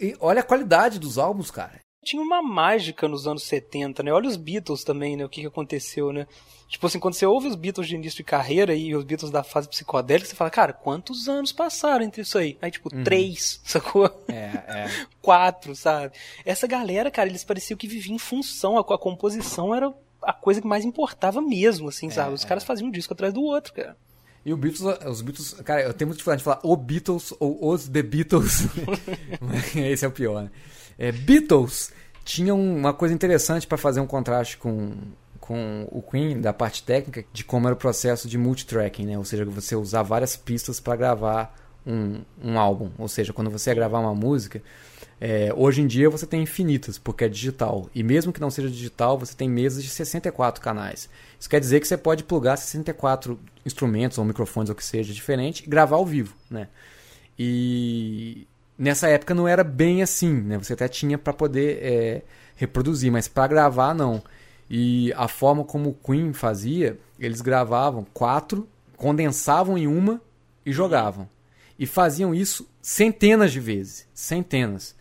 E 0.00 0.16
olha 0.20 0.40
a 0.40 0.44
qualidade 0.44 0.98
dos 0.98 1.18
álbuns, 1.18 1.50
cara. 1.50 1.83
Tinha 2.04 2.22
uma 2.22 2.42
mágica 2.42 3.08
nos 3.08 3.26
anos 3.26 3.42
70, 3.44 4.02
né? 4.02 4.12
Olha 4.12 4.28
os 4.28 4.36
Beatles 4.36 4.84
também, 4.84 5.16
né? 5.16 5.24
O 5.24 5.28
que, 5.28 5.40
que 5.40 5.46
aconteceu, 5.46 6.12
né? 6.12 6.26
Tipo 6.68 6.86
assim, 6.86 6.98
quando 6.98 7.14
você 7.14 7.26
ouve 7.26 7.48
os 7.48 7.54
Beatles 7.54 7.88
de 7.88 7.94
início 7.94 8.16
de 8.18 8.24
carreira 8.24 8.74
e 8.74 8.94
os 8.94 9.04
Beatles 9.04 9.30
da 9.30 9.42
fase 9.42 9.68
psicodélica, 9.68 10.28
você 10.28 10.34
fala, 10.34 10.50
cara, 10.50 10.72
quantos 10.72 11.28
anos 11.28 11.52
passaram 11.52 12.04
entre 12.04 12.22
isso 12.22 12.36
aí? 12.36 12.58
Aí, 12.60 12.70
tipo, 12.70 12.90
três, 13.04 13.60
sacou? 13.64 14.06
É, 14.28 14.32
é. 14.32 14.90
Quatro, 15.20 15.74
sabe? 15.74 16.12
Essa 16.44 16.66
galera, 16.66 17.10
cara, 17.10 17.28
eles 17.28 17.44
pareciam 17.44 17.76
que 17.76 17.88
viviam 17.88 18.16
em 18.16 18.18
função, 18.18 18.76
a, 18.76 18.80
a 18.80 18.98
composição 18.98 19.74
era 19.74 19.92
a 20.22 20.32
coisa 20.32 20.60
que 20.60 20.66
mais 20.66 20.84
importava 20.84 21.40
mesmo, 21.40 21.88
assim, 21.88 22.10
sabe? 22.10 22.34
Os 22.34 22.44
caras 22.44 22.64
faziam 22.64 22.88
um 22.88 22.90
disco 22.90 23.12
atrás 23.12 23.32
do 23.32 23.42
outro, 23.42 23.72
cara. 23.72 23.96
E 24.44 24.52
o 24.52 24.56
Beatles, 24.56 24.82
os 25.06 25.22
Beatles, 25.22 25.54
cara, 25.64 25.82
eu 25.82 25.94
tenho 25.94 26.08
muito 26.08 26.18
dificuldade 26.18 26.40
de 26.40 26.44
falar 26.44 26.60
o 26.62 26.76
Beatles 26.76 27.32
ou 27.40 27.72
os 27.72 27.88
The 27.88 28.02
Beatles. 28.02 28.64
Esse 29.74 30.04
é 30.04 30.08
o 30.08 30.12
pior, 30.12 30.42
né? 30.42 30.50
É, 30.98 31.12
Beatles 31.12 31.92
tinha 32.24 32.54
uma 32.54 32.92
coisa 32.92 33.14
interessante 33.14 33.66
para 33.66 33.76
fazer 33.76 34.00
um 34.00 34.06
contraste 34.06 34.56
com, 34.56 34.92
com 35.40 35.86
o 35.90 36.00
Queen, 36.00 36.40
da 36.40 36.52
parte 36.52 36.82
técnica, 36.82 37.24
de 37.32 37.44
como 37.44 37.66
era 37.66 37.74
o 37.74 37.78
processo 37.78 38.28
de 38.28 38.38
multitracking, 38.38 39.06
né? 39.06 39.18
Ou 39.18 39.24
seja, 39.24 39.44
você 39.44 39.76
usar 39.76 40.02
várias 40.02 40.36
pistas 40.36 40.80
para 40.80 40.96
gravar 40.96 41.54
um, 41.86 42.22
um 42.42 42.58
álbum. 42.58 42.90
Ou 42.98 43.08
seja, 43.08 43.32
quando 43.32 43.50
você 43.50 43.70
ia 43.70 43.74
gravar 43.74 43.98
uma 43.98 44.14
música, 44.14 44.62
é, 45.20 45.52
hoje 45.54 45.82
em 45.82 45.86
dia 45.86 46.08
você 46.08 46.26
tem 46.26 46.42
infinitas, 46.42 46.98
porque 46.98 47.24
é 47.24 47.28
digital. 47.28 47.88
E 47.94 48.02
mesmo 48.02 48.32
que 48.32 48.40
não 48.40 48.50
seja 48.50 48.68
digital, 48.68 49.18
você 49.18 49.34
tem 49.34 49.48
mesas 49.48 49.82
de 49.82 49.90
64 49.90 50.62
canais. 50.62 51.08
Isso 51.38 51.48
quer 51.48 51.60
dizer 51.60 51.80
que 51.80 51.88
você 51.88 51.96
pode 51.96 52.24
plugar 52.24 52.56
64 52.56 53.38
instrumentos 53.64 54.18
ou 54.18 54.24
microfones 54.24 54.70
ou 54.70 54.74
o 54.74 54.76
que 54.76 54.84
seja 54.84 55.12
diferente 55.12 55.64
e 55.64 55.68
gravar 55.68 55.96
ao 55.96 56.06
vivo, 56.06 56.34
né? 56.50 56.68
E 57.38 58.46
nessa 58.78 59.08
época 59.08 59.34
não 59.34 59.46
era 59.48 59.64
bem 59.64 60.02
assim, 60.02 60.32
né? 60.32 60.58
Você 60.58 60.72
até 60.72 60.88
tinha 60.88 61.16
para 61.16 61.32
poder 61.32 61.78
é, 61.82 62.22
reproduzir, 62.56 63.10
mas 63.10 63.28
para 63.28 63.46
gravar 63.46 63.94
não. 63.94 64.22
E 64.68 65.12
a 65.14 65.28
forma 65.28 65.64
como 65.64 65.90
o 65.90 65.94
Queen 65.94 66.32
fazia, 66.32 66.98
eles 67.18 67.40
gravavam 67.40 68.06
quatro, 68.12 68.68
condensavam 68.96 69.76
em 69.76 69.86
uma 69.86 70.20
e 70.64 70.72
jogavam. 70.72 71.28
E 71.78 71.86
faziam 71.86 72.34
isso 72.34 72.68
centenas 72.80 73.52
de 73.52 73.60
vezes, 73.60 74.06
centenas. 74.14 74.94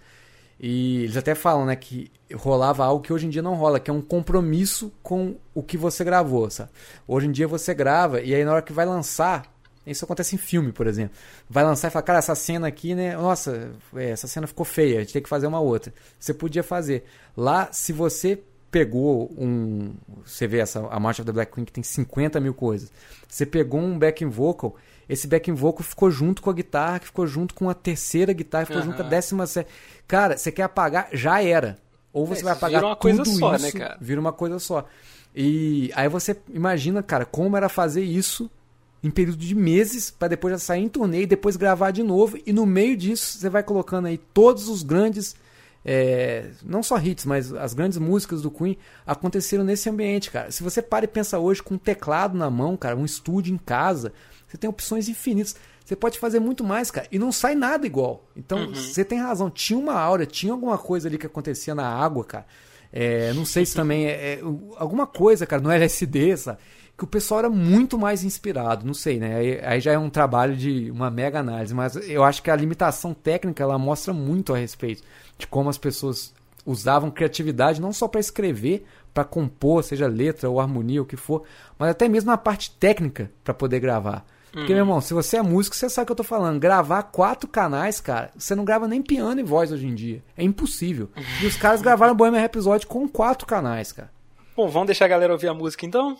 E 0.59 1.03
eles 1.03 1.17
até 1.17 1.35
falam, 1.35 1.65
né, 1.65 1.75
que 1.75 2.11
rolava 2.33 2.85
algo 2.85 3.03
que 3.03 3.13
hoje 3.13 3.27
em 3.27 3.29
dia 3.29 3.41
não 3.41 3.55
rola, 3.55 3.79
que 3.79 3.91
é 3.91 3.93
um 3.93 4.01
compromisso 4.01 4.91
com 5.03 5.35
o 5.53 5.61
que 5.61 5.77
você 5.77 6.03
gravou, 6.03 6.49
sabe? 6.49 6.71
Hoje 7.07 7.27
em 7.27 7.31
dia 7.31 7.47
você 7.47 7.73
grava 7.73 8.21
e 8.21 8.33
aí 8.33 8.43
na 8.43 8.53
hora 8.53 8.61
que 8.61 8.73
vai 8.73 8.85
lançar, 8.85 9.52
isso 9.85 10.05
acontece 10.05 10.35
em 10.35 10.37
filme, 10.37 10.71
por 10.71 10.87
exemplo. 10.87 11.15
Vai 11.49 11.63
lançar 11.63 11.89
e 11.89 11.91
fala, 11.91 12.03
cara, 12.03 12.19
essa 12.19 12.35
cena 12.35 12.67
aqui, 12.67 12.95
né? 12.95 13.15
Nossa, 13.15 13.71
é, 13.95 14.11
essa 14.11 14.27
cena 14.27 14.47
ficou 14.47 14.65
feia, 14.65 14.97
a 14.97 15.01
gente 15.01 15.13
tem 15.13 15.21
que 15.21 15.29
fazer 15.29 15.47
uma 15.47 15.59
outra. 15.59 15.93
Você 16.19 16.33
podia 16.33 16.63
fazer. 16.63 17.03
Lá, 17.35 17.69
se 17.71 17.91
você 17.91 18.39
pegou 18.71 19.31
um. 19.37 19.93
Você 20.25 20.47
vê 20.47 20.59
essa, 20.59 20.79
a 20.87 20.99
March 20.99 21.19
of 21.19 21.25
the 21.25 21.31
Black 21.31 21.51
Queen 21.53 21.65
que 21.65 21.71
tem 21.71 21.83
50 21.83 22.39
mil 22.39 22.53
coisas. 22.53 22.91
Você 23.27 23.45
pegou 23.45 23.79
um 23.79 23.99
backing 23.99 24.29
vocal, 24.29 24.75
esse 25.07 25.27
backing 25.27 25.53
vocal 25.53 25.83
ficou 25.83 26.09
junto 26.09 26.41
com 26.41 26.49
a 26.49 26.53
guitarra, 26.53 26.99
que 26.99 27.05
ficou 27.05 27.27
junto 27.27 27.53
com 27.53 27.69
a 27.69 27.73
terceira 27.73 28.33
guitarra, 28.33 28.65
ficou 28.65 28.81
junto 28.81 28.97
com 28.97 29.03
a 29.03 29.07
décima. 29.07 29.45
Cara, 30.07 30.37
você 30.37 30.51
quer 30.51 30.63
apagar, 30.63 31.09
já 31.13 31.41
era. 31.43 31.77
Ou 32.11 32.25
você 32.25 32.41
É, 32.41 32.43
vai 32.45 32.53
apagar 32.53 32.79
vira 32.81 32.87
uma 32.87 32.95
coisa 32.95 33.23
tudo 33.23 33.37
só, 33.37 33.55
isso, 33.55 33.65
né, 33.65 33.71
cara? 33.71 33.97
Vira 33.99 34.21
uma 34.21 34.33
coisa 34.33 34.59
só. 34.59 34.85
E 35.35 35.91
aí 35.95 36.07
você 36.07 36.37
imagina, 36.49 37.01
cara, 37.01 37.25
como 37.25 37.57
era 37.57 37.67
fazer 37.67 38.03
isso 38.03 38.49
em 39.03 39.11
período 39.11 39.37
de 39.37 39.53
meses 39.53 40.09
para 40.09 40.29
depois 40.29 40.53
já 40.53 40.59
sair 40.59 40.83
em 40.83 40.89
turnê 40.89 41.23
e 41.23 41.27
depois 41.27 41.57
gravar 41.57 41.91
de 41.91 42.01
novo. 42.01 42.37
E 42.45 42.53
no 42.53 42.65
meio 42.65 42.95
disso 42.95 43.37
você 43.37 43.49
vai 43.49 43.61
colocando 43.61 44.07
aí 44.07 44.17
todos 44.17 44.69
os 44.69 44.81
grandes, 44.81 45.35
é, 45.83 46.51
não 46.63 46.81
só 46.81 46.97
hits, 46.97 47.25
mas 47.25 47.53
as 47.53 47.73
grandes 47.73 47.97
músicas 47.97 48.41
do 48.41 48.49
Queen 48.49 48.77
aconteceram 49.05 49.63
nesse 49.63 49.89
ambiente, 49.89 50.31
cara. 50.31 50.49
Se 50.51 50.63
você 50.63 50.81
para 50.81 51.03
e 51.03 51.07
pensa 51.07 51.37
hoje 51.37 51.61
com 51.61 51.75
um 51.75 51.77
teclado 51.77 52.37
na 52.37 52.49
mão, 52.49 52.77
cara, 52.77 52.95
um 52.95 53.03
estúdio 53.03 53.53
em 53.53 53.57
casa, 53.57 54.13
você 54.47 54.57
tem 54.57 54.69
opções 54.69 55.09
infinitas. 55.09 55.55
Você 55.83 55.97
pode 55.97 56.17
fazer 56.17 56.39
muito 56.39 56.63
mais, 56.63 56.89
cara, 56.89 57.07
e 57.11 57.19
não 57.19 57.29
sai 57.29 57.55
nada 57.55 57.85
igual. 57.85 58.25
Então, 58.37 58.69
você 58.73 59.03
tem 59.03 59.19
razão. 59.19 59.49
Tinha 59.49 59.77
uma 59.77 59.95
aura, 59.95 60.25
tinha 60.25 60.53
alguma 60.53 60.77
coisa 60.77 61.09
ali 61.09 61.17
que 61.17 61.25
acontecia 61.25 61.75
na 61.75 61.85
água, 61.85 62.23
cara. 62.23 62.45
É, 62.89 63.33
não 63.33 63.43
sei 63.43 63.65
se 63.65 63.75
também 63.75 64.05
é, 64.05 64.35
é, 64.35 64.39
alguma 64.77 65.05
coisa, 65.05 65.45
cara, 65.45 65.61
no 65.61 65.69
LSD, 65.69 66.37
sabe? 66.37 66.59
Que 66.97 67.03
o 67.03 67.07
pessoal 67.07 67.39
era 67.39 67.49
muito 67.49 67.97
mais 67.97 68.23
inspirado, 68.23 68.85
não 68.85 68.93
sei, 68.93 69.19
né? 69.19 69.35
Aí, 69.35 69.59
aí 69.63 69.79
já 69.79 69.93
é 69.93 69.97
um 69.97 70.09
trabalho 70.09 70.55
de 70.55 70.91
uma 70.91 71.09
mega 71.09 71.39
análise, 71.39 71.73
mas 71.73 71.95
eu 71.95 72.23
acho 72.23 72.41
que 72.43 72.51
a 72.51 72.55
limitação 72.55 73.13
técnica 73.13 73.63
ela 73.63 73.79
mostra 73.79 74.13
muito 74.13 74.53
a 74.53 74.57
respeito 74.57 75.01
de 75.37 75.47
como 75.47 75.69
as 75.69 75.77
pessoas 75.77 76.33
usavam 76.65 77.11
criatividade 77.11 77.81
não 77.81 77.91
só 77.91 78.07
para 78.07 78.21
escrever, 78.21 78.85
para 79.13 79.23
compor, 79.23 79.83
seja 79.83 80.07
letra 80.07 80.49
ou 80.49 80.59
harmonia, 80.59 81.01
o 81.01 81.05
que 81.05 81.17
for, 81.17 81.43
mas 81.77 81.89
até 81.89 82.07
mesmo 82.07 82.29
na 82.29 82.37
parte 82.37 82.71
técnica 82.71 83.31
para 83.43 83.53
poder 83.53 83.79
gravar. 83.79 84.25
Porque, 84.53 84.71
meu 84.71 84.83
irmão, 84.83 85.01
se 85.01 85.15
você 85.15 85.37
é 85.37 85.41
músico, 85.41 85.75
você 85.75 85.89
sabe 85.89 86.03
o 86.03 86.05
que 86.05 86.11
eu 86.11 86.17
tô 86.17 86.23
falando. 86.23 86.59
Gravar 86.59 87.01
quatro 87.03 87.49
canais, 87.49 87.99
cara, 87.99 88.29
você 88.37 88.53
não 88.53 88.63
grava 88.63 88.87
nem 88.87 89.01
piano 89.01 89.39
e 89.39 89.43
voz 89.43 89.71
hoje 89.71 89.87
em 89.87 89.95
dia. 89.95 90.23
É 90.37 90.43
impossível. 90.43 91.09
E 91.41 91.47
os 91.47 91.57
caras 91.57 91.81
gravaram 91.81 92.13
o 92.13 92.15
Bohemian 92.15 92.39
Rhapsody 92.39 92.85
com 92.85 93.09
quatro 93.09 93.47
canais, 93.47 93.91
cara. 93.91 94.11
Bom, 94.55 94.69
vamos 94.69 94.85
deixar 94.85 95.05
a 95.05 95.07
galera 95.07 95.33
ouvir 95.33 95.47
a 95.47 95.55
música 95.55 95.87
então? 95.87 96.15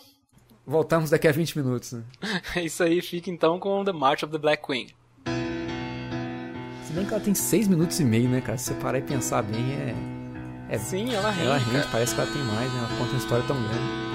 Voltamos 0.66 1.10
daqui 1.10 1.28
a 1.28 1.32
20 1.32 1.58
minutos, 1.58 1.92
né? 1.92 2.02
É 2.56 2.62
isso 2.64 2.82
aí, 2.82 3.02
fica 3.02 3.30
então 3.30 3.58
com 3.58 3.84
The 3.84 3.92
March 3.92 4.22
of 4.22 4.32
the 4.32 4.38
Black 4.38 4.66
Queen. 4.66 4.88
Se 6.86 6.92
bem 6.92 7.04
que 7.04 7.12
ela 7.12 7.22
tem 7.22 7.34
seis 7.34 7.68
minutos 7.68 8.00
e 8.00 8.04
meio, 8.04 8.28
né, 8.28 8.40
cara? 8.40 8.56
Se 8.56 8.66
você 8.66 8.74
parar 8.74 8.98
e 8.98 9.02
pensar 9.02 9.42
bem, 9.42 9.72
é. 9.72 9.94
é 10.74 10.78
Sim, 10.78 11.12
ela 11.12 11.30
rende, 11.30 11.46
ela 11.46 11.58
rende, 11.58 11.72
cara. 11.72 11.88
parece 11.92 12.14
que 12.14 12.20
ela 12.20 12.30
tem 12.30 12.42
mais, 12.42 12.72
né? 12.72 12.78
Ela 12.78 12.98
conta 12.98 13.10
uma 13.10 13.18
história 13.18 13.44
tão 13.46 13.56
grande. 13.56 14.13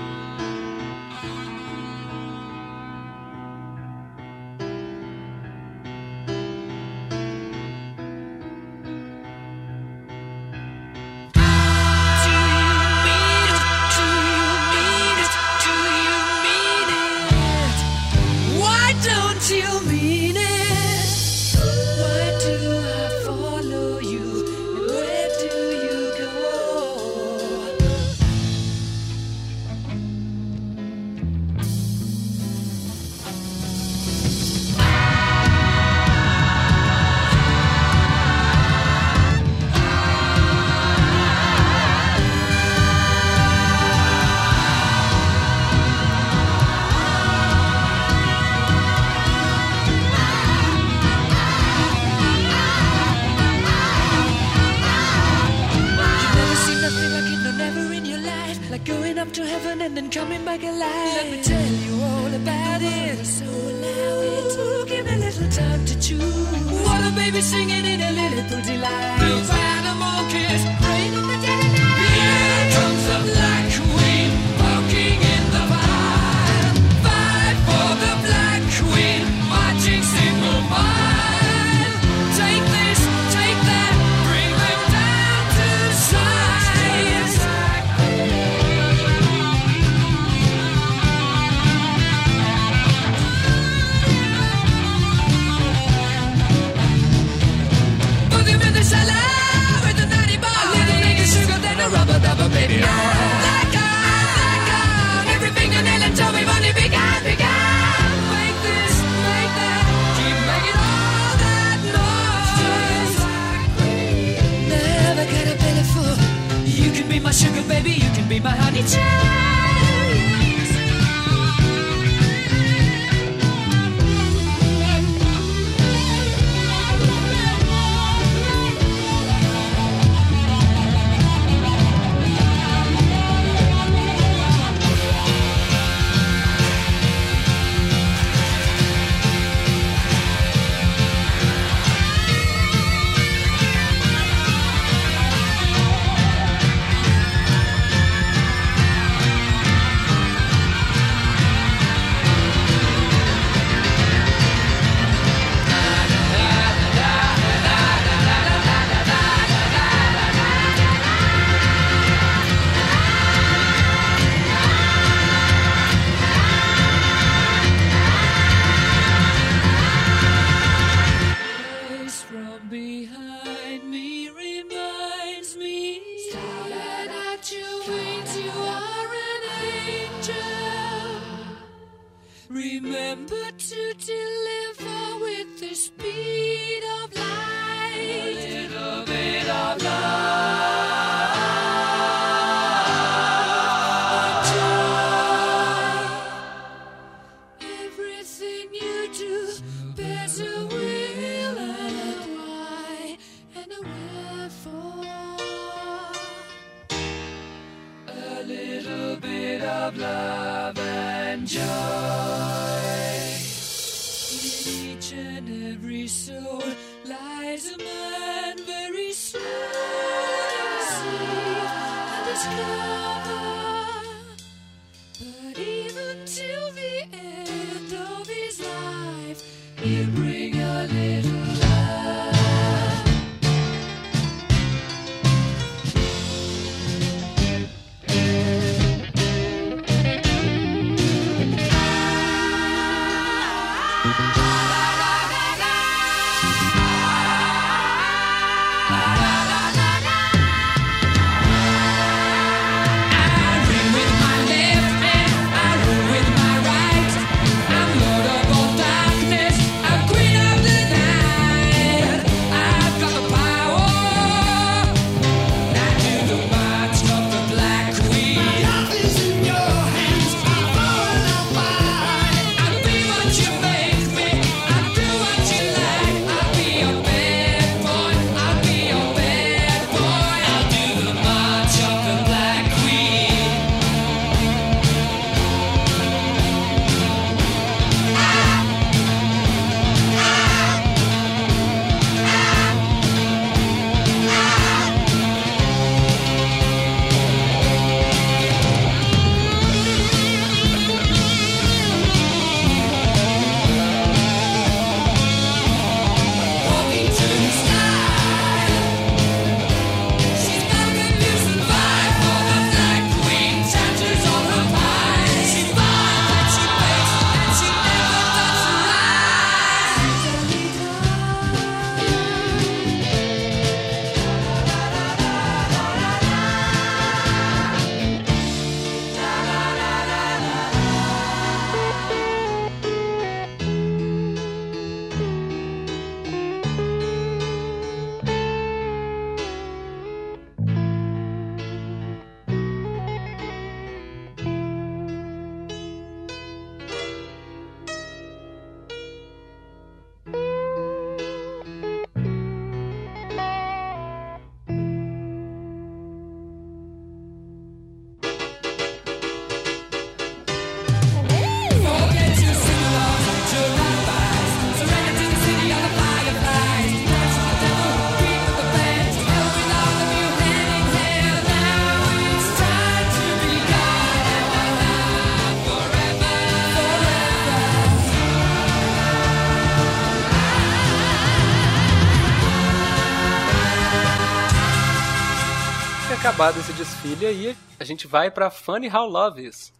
Acabado 386.39 386.59
esse 386.61 386.71
desfile 386.71 387.25
aí, 387.25 387.57
a 387.77 387.83
gente 387.83 388.07
vai 388.07 388.31
pra 388.31 388.49
Funny 388.49 388.87
How 388.89 389.05
Love 389.09 389.45
Is. 389.45 389.73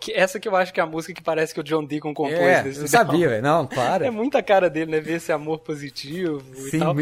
Que 0.00 0.12
essa 0.12 0.40
que 0.40 0.48
eu 0.48 0.56
acho 0.56 0.72
que 0.72 0.80
é 0.80 0.82
a 0.82 0.86
música 0.86 1.12
que 1.12 1.22
parece 1.22 1.52
que 1.52 1.60
o 1.60 1.62
John 1.62 1.84
Deacon 1.84 2.14
compôs. 2.14 2.38
É, 2.38 2.62
desse 2.62 2.80
eu 2.80 2.88
sabia, 2.88 3.28
velho. 3.28 3.42
Não, 3.42 3.66
para. 3.66 4.06
É 4.06 4.10
muita 4.10 4.42
cara 4.42 4.68
dele, 4.70 4.90
né? 4.92 5.00
Ver 5.00 5.14
esse 5.16 5.30
amor 5.32 5.58
positivo 5.60 6.42
e 6.54 6.70
Sim, 6.70 6.78
tal. 6.78 6.94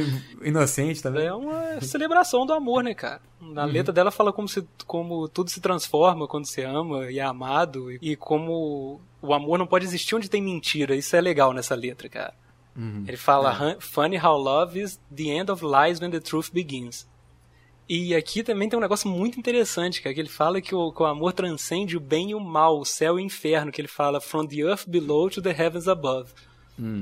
inocente 0.44 1.00
também. 1.02 1.26
É 1.26 1.32
uma 1.32 1.80
celebração 1.80 2.44
do 2.46 2.52
amor, 2.52 2.82
né, 2.84 2.92
cara? 2.94 3.20
Na 3.40 3.64
letra 3.64 3.92
dela 3.92 4.10
fala 4.10 4.32
como, 4.32 4.48
se, 4.48 4.64
como 4.86 5.28
tudo 5.28 5.48
se 5.50 5.60
transforma 5.60 6.26
quando 6.28 6.46
você 6.46 6.62
ama 6.64 7.10
e 7.10 7.18
é 7.20 7.22
amado, 7.24 7.90
e, 7.92 7.98
e 8.00 8.16
como 8.16 9.00
o 9.22 9.32
amor 9.34 9.58
não 9.58 9.66
pode 9.66 9.84
existir 9.84 10.14
onde 10.16 10.28
tem 10.30 10.40
mentira. 10.42 10.94
Isso 10.96 11.14
é 11.16 11.20
legal 11.20 11.52
nessa 11.52 11.74
letra, 11.76 12.08
cara. 12.08 12.34
Ele 13.06 13.16
fala: 13.16 13.52
"Hun- 13.52 13.76
Funny 13.80 14.18
how 14.18 14.36
love 14.36 14.80
is 14.80 15.00
the 15.14 15.28
end 15.30 15.50
of 15.50 15.64
lies 15.64 16.00
when 16.00 16.10
the 16.10 16.18
truth 16.20 16.50
begins. 16.52 17.06
E 17.88 18.14
aqui 18.14 18.42
também 18.42 18.68
tem 18.68 18.78
um 18.78 18.82
negócio 18.82 19.08
muito 19.08 19.38
interessante, 19.38 20.00
cara, 20.00 20.14
que 20.14 20.20
ele 20.20 20.28
fala 20.28 20.60
que 20.60 20.74
o, 20.74 20.90
que 20.90 21.02
o 21.02 21.06
amor 21.06 21.32
transcende 21.32 21.96
o 21.96 22.00
bem 22.00 22.30
e 22.30 22.34
o 22.34 22.40
mal, 22.40 22.78
o 22.80 22.84
céu 22.84 23.18
e 23.18 23.22
o 23.22 23.26
inferno, 23.26 23.70
que 23.70 23.80
ele 23.80 23.88
fala 23.88 24.20
from 24.20 24.46
the 24.46 24.56
earth 24.56 24.88
below 24.88 25.28
to 25.28 25.42
the 25.42 25.50
heavens 25.50 25.86
above. 25.86 26.32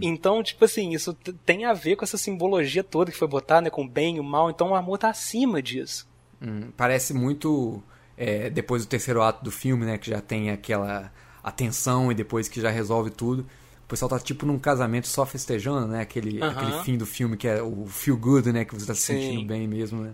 Então, 0.03 0.43
tipo 0.43 0.65
assim, 0.65 0.91
isso 0.91 1.15
tem 1.47 1.65
a 1.65 1.73
ver 1.73 1.97
com 1.97 2.05
essa 2.05 2.19
simbologia 2.19 2.85
toda 2.85 3.11
que 3.11 3.17
foi 3.17 3.27
botada, 3.27 3.63
né, 3.63 3.71
com 3.71 3.85
o 3.85 3.89
bem 3.89 4.17
e 4.17 4.21
o 4.21 4.25
mal, 4.25 4.51
então 4.51 4.71
o 4.71 4.75
amor 4.75 4.99
tá 4.99 5.09
acima 5.09 5.63
disso. 5.63 6.07
Hum, 6.43 6.71
parece 6.77 7.15
muito 7.15 7.83
é, 8.17 8.51
depois 8.51 8.85
do 8.85 8.89
terceiro 8.89 9.23
ato 9.23 9.43
do 9.43 9.51
filme, 9.51 9.87
né? 9.87 9.97
Que 9.97 10.11
já 10.11 10.21
tem 10.21 10.51
aquela 10.51 11.13
atenção 11.43 12.11
e 12.11 12.15
depois 12.15 12.49
que 12.49 12.61
já 12.61 12.71
resolve 12.71 13.11
tudo. 13.11 13.47
O 13.85 13.89
pessoal 13.89 14.09
tá 14.09 14.19
tipo 14.19 14.45
num 14.45 14.59
casamento 14.59 15.07
só 15.07 15.25
festejando, 15.25 15.87
né? 15.87 16.03
Aquele, 16.03 16.43
Aham. 16.43 16.51
aquele 16.51 16.73
fim 16.85 16.97
do 16.99 17.07
filme 17.07 17.37
que 17.37 17.49
é 17.49 17.63
o 17.63 17.87
feel 17.87 18.17
good, 18.17 18.53
né? 18.53 18.65
Que 18.65 18.75
você 18.75 18.87
tá 18.87 18.95
se 18.95 19.03
Sim. 19.03 19.21
sentindo 19.21 19.47
bem 19.47 19.67
mesmo, 19.67 20.03
né? 20.03 20.13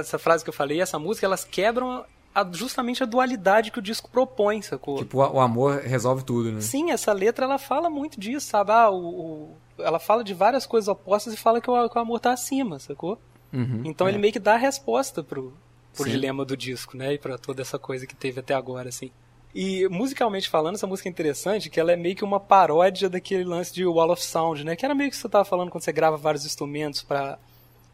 Essa 0.00 0.18
frase 0.18 0.42
que 0.44 0.50
eu 0.50 0.54
falei, 0.54 0.80
essa 0.80 0.98
música, 0.98 1.26
elas 1.26 1.44
quebram 1.44 2.04
a- 2.34 2.46
justamente 2.52 3.02
a 3.02 3.06
dualidade 3.06 3.70
que 3.70 3.78
o 3.78 3.82
disco 3.82 4.08
propõe, 4.10 4.62
sacou? 4.62 4.98
Tipo, 4.98 5.18
o, 5.18 5.40
amor 5.40 5.80
resolve 5.80 6.24
tudo, 6.24 6.52
né? 6.52 6.60
Sim, 6.60 6.90
essa 6.90 7.12
letra 7.12 7.44
ela 7.44 7.58
fala 7.58 7.90
muito 7.90 8.18
disso, 8.20 8.46
sabe? 8.48 8.70
Ah, 8.72 8.90
o, 8.90 8.96
o- 8.96 9.56
ela 9.78 9.98
fala 9.98 10.22
de 10.22 10.32
várias 10.34 10.66
coisas 10.66 10.88
opostas 10.88 11.34
e 11.34 11.36
fala 11.36 11.60
que 11.60 11.70
o, 11.70 11.88
que 11.88 11.98
o 11.98 12.00
amor 12.00 12.20
tá 12.20 12.32
acima, 12.32 12.78
sacou? 12.78 13.18
Uhum, 13.52 13.82
Então 13.84 14.06
é. 14.06 14.10
ele 14.10 14.18
meio 14.18 14.32
que 14.32 14.38
dá 14.38 14.54
a 14.54 14.58
resposta 14.58 15.22
pro, 15.24 15.52
pro 15.94 16.04
Sim. 16.04 16.10
dilema 16.10 16.44
do 16.44 16.56
disco, 16.56 16.96
né? 16.96 17.14
E 17.14 17.18
pra 17.18 17.36
toda 17.36 17.62
essa 17.62 17.78
coisa 17.78 18.06
que 18.06 18.14
teve 18.14 18.38
até 18.40 18.54
agora, 18.54 18.88
assim. 18.90 19.10
E 19.52 19.88
musicalmente 19.88 20.48
falando, 20.48 20.76
essa 20.76 20.86
música 20.86 21.08
é 21.08 21.10
interessante, 21.10 21.68
que 21.68 21.80
ela 21.80 21.90
é 21.90 21.96
meio 21.96 22.14
que 22.14 22.22
uma 22.22 22.38
paródia 22.38 23.08
daquele 23.10 23.42
lance 23.42 23.74
de 23.74 23.84
Wall 23.84 24.12
of 24.12 24.22
Sound, 24.24 24.62
né? 24.62 24.76
Que 24.76 24.84
era 24.84 24.94
meio 24.94 25.10
que 25.10 25.16
você 25.16 25.28
tava 25.28 25.44
falando 25.44 25.70
quando 25.70 25.82
você 25.82 25.90
grava 25.90 26.16
vários 26.16 26.46
instrumentos 26.46 27.02
pra, 27.02 27.36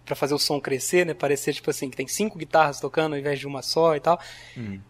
pra 0.07 0.17
fazer 0.17 0.33
o 0.35 0.39
som 0.39 0.59
crescer, 0.61 1.05
né? 1.05 1.13
Parecer 1.13 1.53
tipo 1.53 1.69
assim, 1.69 1.91
que 1.91 1.97
tem 1.97 2.09
cinco 2.09 2.39
guitarras 2.39 2.81
tocando 2.81 3.13
ao 3.13 3.19
invés 3.19 3.39
de 3.39 3.47
uma 3.47 3.61
só 3.61 3.95
e 3.95 4.01
tal. 4.01 4.19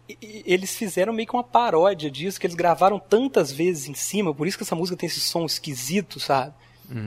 E, 0.07 0.17
e 0.21 0.43
eles 0.45 0.75
fizeram 0.77 1.11
meio 1.11 1.27
que 1.27 1.33
uma 1.33 1.43
paródia 1.43 2.09
disso, 2.09 2.39
que 2.39 2.47
eles 2.47 2.55
gravaram 2.55 2.99
tantas 2.99 3.51
vezes 3.51 3.89
em 3.89 3.93
cima, 3.93 4.33
por 4.33 4.47
isso 4.47 4.57
que 4.57 4.63
essa 4.63 4.75
música 4.75 4.95
tem 4.95 5.07
esse 5.07 5.19
som 5.19 5.43
esquisito, 5.45 6.19
sabe? 6.19 6.53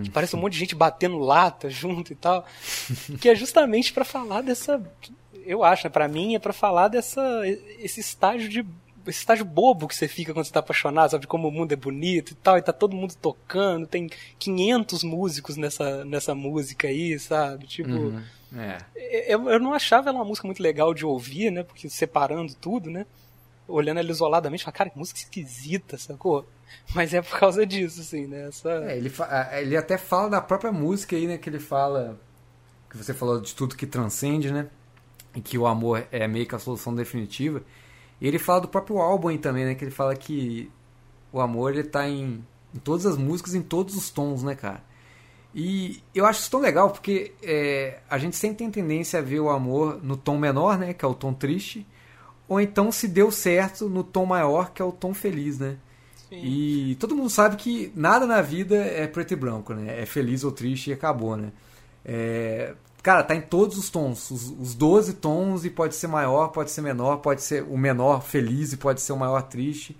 Que 0.02 0.10
parece 0.10 0.36
um 0.36 0.38
monte 0.40 0.52
de 0.52 0.58
gente 0.58 0.74
batendo 0.74 1.18
lata 1.18 1.70
junto 1.70 2.12
e 2.12 2.16
tal. 2.16 2.44
que 3.18 3.30
é 3.30 3.34
justamente 3.34 3.92
pra 3.94 4.04
falar 4.04 4.42
dessa. 4.42 4.82
Eu 5.46 5.64
acho, 5.64 5.84
né? 5.86 5.90
Pra 5.90 6.06
mim, 6.06 6.34
é 6.34 6.38
pra 6.38 6.52
falar 6.52 6.88
dessa. 6.88 7.22
Esse 7.78 8.00
estágio 8.00 8.48
de. 8.48 8.66
Esse 9.06 9.20
estágio 9.20 9.44
bobo 9.44 9.88
que 9.88 9.94
você 9.94 10.08
fica 10.08 10.32
quando 10.32 10.44
você 10.44 10.52
tá 10.52 10.60
apaixonado, 10.60 11.10
sabe? 11.10 11.26
Como 11.26 11.48
o 11.48 11.50
mundo 11.50 11.72
é 11.72 11.76
bonito 11.76 12.32
e 12.32 12.34
tal, 12.34 12.58
e 12.58 12.62
tá 12.62 12.72
todo 12.72 12.96
mundo 12.96 13.14
tocando, 13.14 13.86
tem 13.86 14.08
500 14.38 15.02
músicos 15.04 15.56
nessa, 15.56 16.04
nessa 16.04 16.34
música 16.34 16.88
aí, 16.88 17.18
sabe? 17.18 17.66
Tipo. 17.66 17.90
Uhum. 17.90 18.22
É. 18.56 18.78
Eu, 19.28 19.48
eu 19.48 19.60
não 19.60 19.72
achava 19.72 20.08
ela 20.08 20.18
uma 20.18 20.24
música 20.24 20.46
muito 20.46 20.62
legal 20.62 20.92
de 20.92 21.06
ouvir, 21.06 21.52
né? 21.52 21.62
Porque 21.62 21.88
separando 21.88 22.54
tudo, 22.54 22.90
né? 22.90 23.06
olhando 23.70 24.00
ela 24.00 24.10
isoladamente, 24.10 24.64
fala, 24.64 24.76
cara, 24.76 24.90
que 24.90 24.98
música 24.98 25.20
esquisita, 25.20 25.96
sacou? 25.96 26.46
Mas 26.94 27.14
é 27.14 27.22
por 27.22 27.38
causa 27.38 27.64
disso, 27.64 28.00
assim, 28.00 28.26
né? 28.26 28.48
Essa... 28.48 28.70
É, 28.90 28.96
ele, 28.96 29.12
ele 29.60 29.76
até 29.76 29.96
fala 29.96 30.28
da 30.28 30.40
própria 30.40 30.72
música 30.72 31.16
aí, 31.16 31.26
né? 31.26 31.38
Que 31.38 31.48
ele 31.48 31.58
fala. 31.58 32.18
Que 32.88 32.96
você 32.96 33.14
falou 33.14 33.40
de 33.40 33.54
tudo 33.54 33.76
que 33.76 33.86
transcende, 33.86 34.52
né? 34.52 34.68
E 35.34 35.40
que 35.40 35.56
o 35.56 35.66
amor 35.66 36.06
é 36.10 36.26
meio 36.26 36.46
que 36.46 36.54
a 36.54 36.58
solução 36.58 36.94
definitiva. 36.94 37.62
E 38.20 38.28
ele 38.28 38.38
fala 38.38 38.60
do 38.60 38.68
próprio 38.68 38.98
álbum 38.98 39.28
aí 39.28 39.38
também, 39.38 39.64
né? 39.64 39.74
Que 39.74 39.84
ele 39.84 39.90
fala 39.90 40.14
que 40.14 40.70
o 41.32 41.40
amor 41.40 41.72
ele 41.72 41.84
tá 41.84 42.08
em, 42.08 42.44
em 42.74 42.78
todas 42.78 43.06
as 43.06 43.16
músicas, 43.16 43.54
em 43.54 43.62
todos 43.62 43.96
os 43.96 44.10
tons, 44.10 44.42
né, 44.42 44.54
cara? 44.54 44.82
E 45.54 46.02
eu 46.14 46.26
acho 46.26 46.40
isso 46.40 46.50
tão 46.50 46.60
legal 46.60 46.90
porque 46.90 47.32
é, 47.42 48.00
a 48.08 48.18
gente 48.18 48.36
sempre 48.36 48.58
tem 48.58 48.70
tendência 48.70 49.18
a 49.18 49.22
ver 49.22 49.40
o 49.40 49.50
amor 49.50 49.98
no 50.02 50.16
tom 50.16 50.38
menor, 50.38 50.78
né? 50.78 50.92
Que 50.94 51.04
é 51.04 51.08
o 51.08 51.14
tom 51.14 51.32
triste. 51.32 51.86
Ou 52.48 52.60
então 52.60 52.92
se 52.92 53.08
deu 53.08 53.30
certo 53.30 53.88
no 53.88 54.04
tom 54.04 54.26
maior, 54.26 54.72
que 54.72 54.82
é 54.82 54.84
o 54.84 54.92
tom 54.92 55.14
feliz, 55.14 55.58
né? 55.58 55.76
E 56.32 56.96
todo 57.00 57.16
mundo 57.16 57.28
sabe 57.28 57.56
que 57.56 57.92
nada 57.94 58.24
na 58.24 58.40
vida 58.40 58.76
é 58.76 59.06
preto 59.08 59.32
e 59.32 59.36
branco, 59.36 59.74
né? 59.74 60.00
É 60.00 60.06
feliz 60.06 60.44
ou 60.44 60.52
triste 60.52 60.90
e 60.90 60.92
acabou, 60.92 61.36
né? 61.36 61.52
É, 62.04 62.74
Cara, 63.02 63.22
tá 63.24 63.34
em 63.34 63.40
todos 63.40 63.78
os 63.78 63.88
tons, 63.88 64.30
os, 64.30 64.50
os 64.50 64.74
12 64.74 65.14
tons 65.14 65.64
e 65.64 65.70
pode 65.70 65.94
ser 65.96 66.06
maior, 66.06 66.48
pode 66.48 66.70
ser 66.70 66.82
menor, 66.82 67.18
pode 67.18 67.42
ser 67.42 67.62
o 67.62 67.76
menor 67.78 68.22
feliz 68.22 68.72
e 68.72 68.76
pode 68.76 69.00
ser 69.00 69.12
o 69.12 69.16
maior 69.16 69.42
triste. 69.42 69.96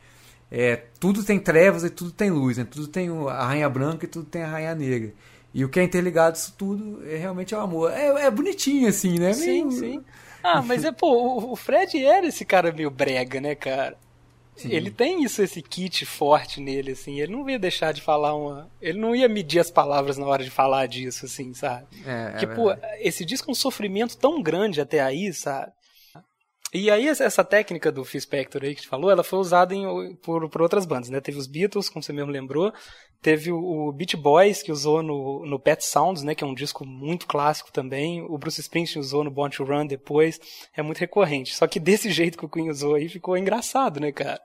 É, 0.51 0.77
tudo 0.99 1.25
tem 1.25 1.39
trevas 1.39 1.85
e 1.85 1.91
tudo 1.91 2.11
tem 2.12 2.31
luz, 2.31 2.59
né? 2.59 2.65
Tudo 2.65 2.89
tem 2.89 3.09
a 3.29 3.47
rainha 3.47 3.69
branca 3.70 4.05
e 4.05 4.09
tudo 4.09 4.27
tem 4.27 4.43
a 4.43 4.49
rainha 4.49 4.75
negra. 4.75 5.15
E 5.55 5.65
o 5.65 5.69
que 5.69 5.81
é 5.81 5.83
interligado 5.83 6.37
isso 6.37 6.55
tudo 6.59 7.03
é 7.09 7.17
realmente 7.17 7.55
é 7.55 7.57
o 7.57 7.61
amor. 7.61 7.91
É, 7.93 8.27
é 8.27 8.31
bonitinho 8.31 8.89
assim, 8.89 9.19
né? 9.19 9.33
Sim, 9.33 9.65
Meio- 9.65 9.70
sim. 9.70 10.05
Ah, 10.43 10.62
mas 10.62 10.85
é, 10.85 10.93
pô, 10.93 11.53
o 11.53 11.57
Fred 11.57 12.03
era 12.05 12.27
esse 12.27 12.45
cara 12.45 12.73
meio 12.73 12.91
brega, 12.91 13.41
né, 13.41 13.55
cara? 13.55 13.97
Ele 14.69 14.91
tem 14.91 15.23
isso, 15.23 15.41
esse 15.43 15.63
kit 15.63 16.05
forte 16.05 16.61
nele, 16.61 16.93
assim. 16.93 17.21
Ele 17.21 17.33
não 17.33 17.49
ia 17.49 17.59
deixar 17.59 17.93
de 17.93 18.01
falar 18.03 18.35
uma. 18.35 18.71
Ele 18.81 18.99
não 18.99 19.15
ia 19.15 19.29
medir 19.29 19.61
as 19.61 19.71
palavras 19.71 20.19
na 20.19 20.27
hora 20.27 20.43
de 20.43 20.51
falar 20.51 20.87
disso, 20.87 21.27
assim, 21.27 21.55
sabe? 21.55 21.87
É, 22.05 22.33
é 22.35 22.39
que, 22.39 22.47
pô, 22.47 22.67
verdade. 22.67 22.99
esse 23.01 23.25
disco 23.25 23.51
é 23.51 23.53
um 23.53 23.55
sofrimento 23.55 24.17
tão 24.17 24.43
grande 24.43 24.81
até 24.81 25.01
aí, 25.01 25.33
sabe? 25.33 25.73
E 26.73 26.89
aí, 26.89 27.09
essa- 27.09 27.43
técnica 27.43 27.91
do 27.91 28.05
Phil 28.05 28.21
Spector 28.21 28.63
aí 28.63 28.77
que 28.77 28.83
te 28.83 28.89
falou, 28.89 29.11
ela 29.11 29.25
foi 29.25 29.41
usada 29.41 29.75
em, 29.75 30.15
por, 30.23 30.49
por 30.49 30.63
outras 30.63 30.87
bandas, 30.87 31.11
né? 31.11 31.21
Teve 31.21 31.37
os 31.37 31.49
Beatles, 31.49 31.89
como 31.89 32.01
você 32.01 32.13
mesmo 32.13 32.31
lembrou. 32.31 32.73
Teve 33.21 33.51
o, 33.51 33.59
o 33.89 33.93
Beach 33.93 34.17
Boys, 34.17 34.63
que 34.63 34.71
usou 34.71 35.03
no, 35.03 35.45
no 35.45 35.59
Pet 35.59 35.85
Sounds, 35.85 36.23
né? 36.23 36.33
Que 36.33 36.45
é 36.45 36.47
um 36.47 36.55
disco 36.55 36.87
muito 36.87 37.27
clássico 37.27 37.73
também. 37.73 38.23
O 38.23 38.39
Bruce 38.39 38.61
Springsteen 38.61 39.01
usou 39.01 39.25
no 39.25 39.33
Born 39.33 39.55
to 39.55 39.65
Run 39.65 39.85
depois. 39.85 40.39
É 40.75 40.81
muito 40.81 40.99
recorrente. 40.99 41.57
Só 41.57 41.67
que 41.67 41.81
desse 41.81 42.09
jeito 42.13 42.39
que 42.39 42.45
o 42.45 42.49
Queen 42.49 42.71
usou 42.71 42.95
aí, 42.95 43.09
ficou 43.09 43.37
engraçado, 43.37 43.99
né, 43.99 44.13
cara? 44.13 44.41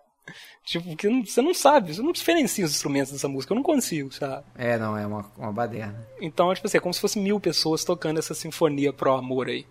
Tipo, 0.63 0.87
porque 0.89 1.07
você 1.23 1.41
não 1.41 1.53
sabe, 1.53 1.93
você 1.93 2.01
não 2.01 2.11
diferencia 2.11 2.65
os 2.65 2.71
instrumentos 2.71 3.11
dessa 3.11 3.27
música. 3.27 3.53
Eu 3.53 3.55
não 3.55 3.63
consigo, 3.63 4.11
sabe? 4.11 4.43
É, 4.55 4.77
não, 4.77 4.97
é 4.97 5.05
uma, 5.05 5.31
uma 5.37 5.51
baderna. 5.51 6.07
Então, 6.19 6.53
tipo 6.53 6.65
assim, 6.65 6.77
é 6.77 6.79
como 6.79 6.93
se 6.93 6.99
fosse 6.99 7.19
mil 7.19 7.39
pessoas 7.39 7.83
tocando 7.83 8.17
essa 8.17 8.33
sinfonia 8.33 8.91
pro 8.91 9.13
amor 9.13 9.47
aí. 9.47 9.65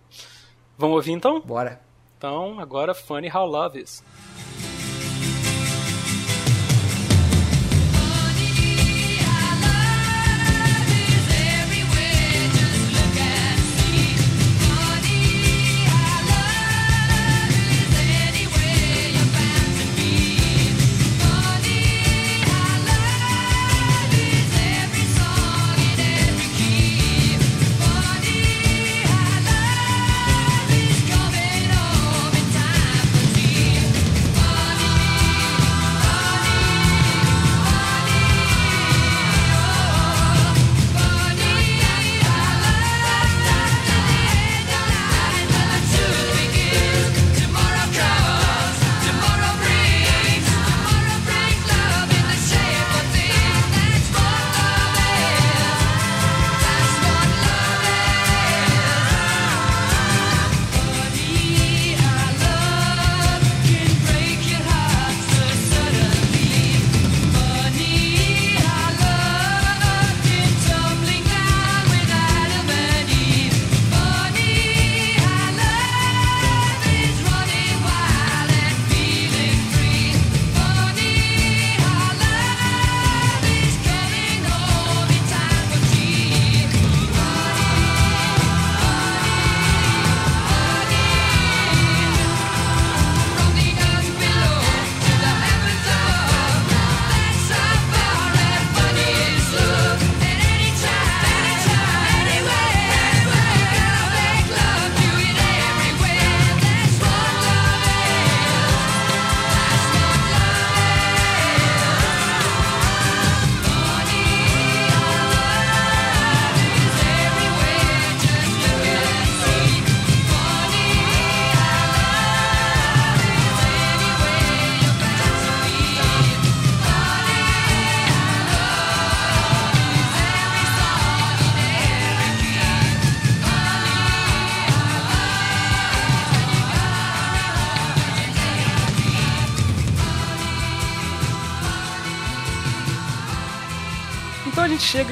Vamos 0.78 0.96
ouvir 0.96 1.12
então? 1.12 1.40
Bora. 1.40 1.80
Então, 2.16 2.60
agora 2.60 2.94
Funny 2.94 3.30
How 3.30 3.46
Love 3.46 3.80
Is. 3.80 4.02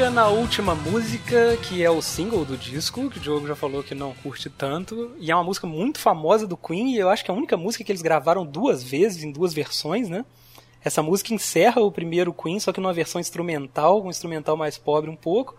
Chega 0.02 0.10
na 0.10 0.26
última 0.26 0.74
música, 0.74 1.56
que 1.58 1.80
é 1.80 1.88
o 1.88 2.02
single 2.02 2.44
do 2.44 2.56
disco, 2.56 3.08
que 3.08 3.18
o 3.18 3.20
Diogo 3.20 3.46
já 3.46 3.54
falou 3.54 3.84
que 3.84 3.94
não 3.94 4.12
curte 4.14 4.50
tanto. 4.50 5.14
E 5.16 5.30
é 5.30 5.34
uma 5.34 5.44
música 5.44 5.64
muito 5.64 6.00
famosa 6.00 6.44
do 6.44 6.56
Queen, 6.56 6.92
e 6.92 6.98
eu 6.98 7.08
acho 7.08 7.24
que 7.24 7.30
é 7.30 7.34
a 7.34 7.36
única 7.36 7.56
música 7.56 7.84
que 7.84 7.92
eles 7.92 8.02
gravaram 8.02 8.44
duas 8.44 8.82
vezes, 8.82 9.22
em 9.22 9.30
duas 9.30 9.54
versões, 9.54 10.08
né? 10.08 10.24
Essa 10.82 11.04
música 11.04 11.32
encerra 11.32 11.80
o 11.80 11.92
primeiro 11.92 12.32
Queen, 12.32 12.58
só 12.58 12.72
que 12.72 12.80
numa 12.80 12.92
versão 12.92 13.20
instrumental, 13.20 14.02
um 14.02 14.10
instrumental 14.10 14.56
mais 14.56 14.76
pobre 14.76 15.08
um 15.08 15.14
pouco. 15.14 15.54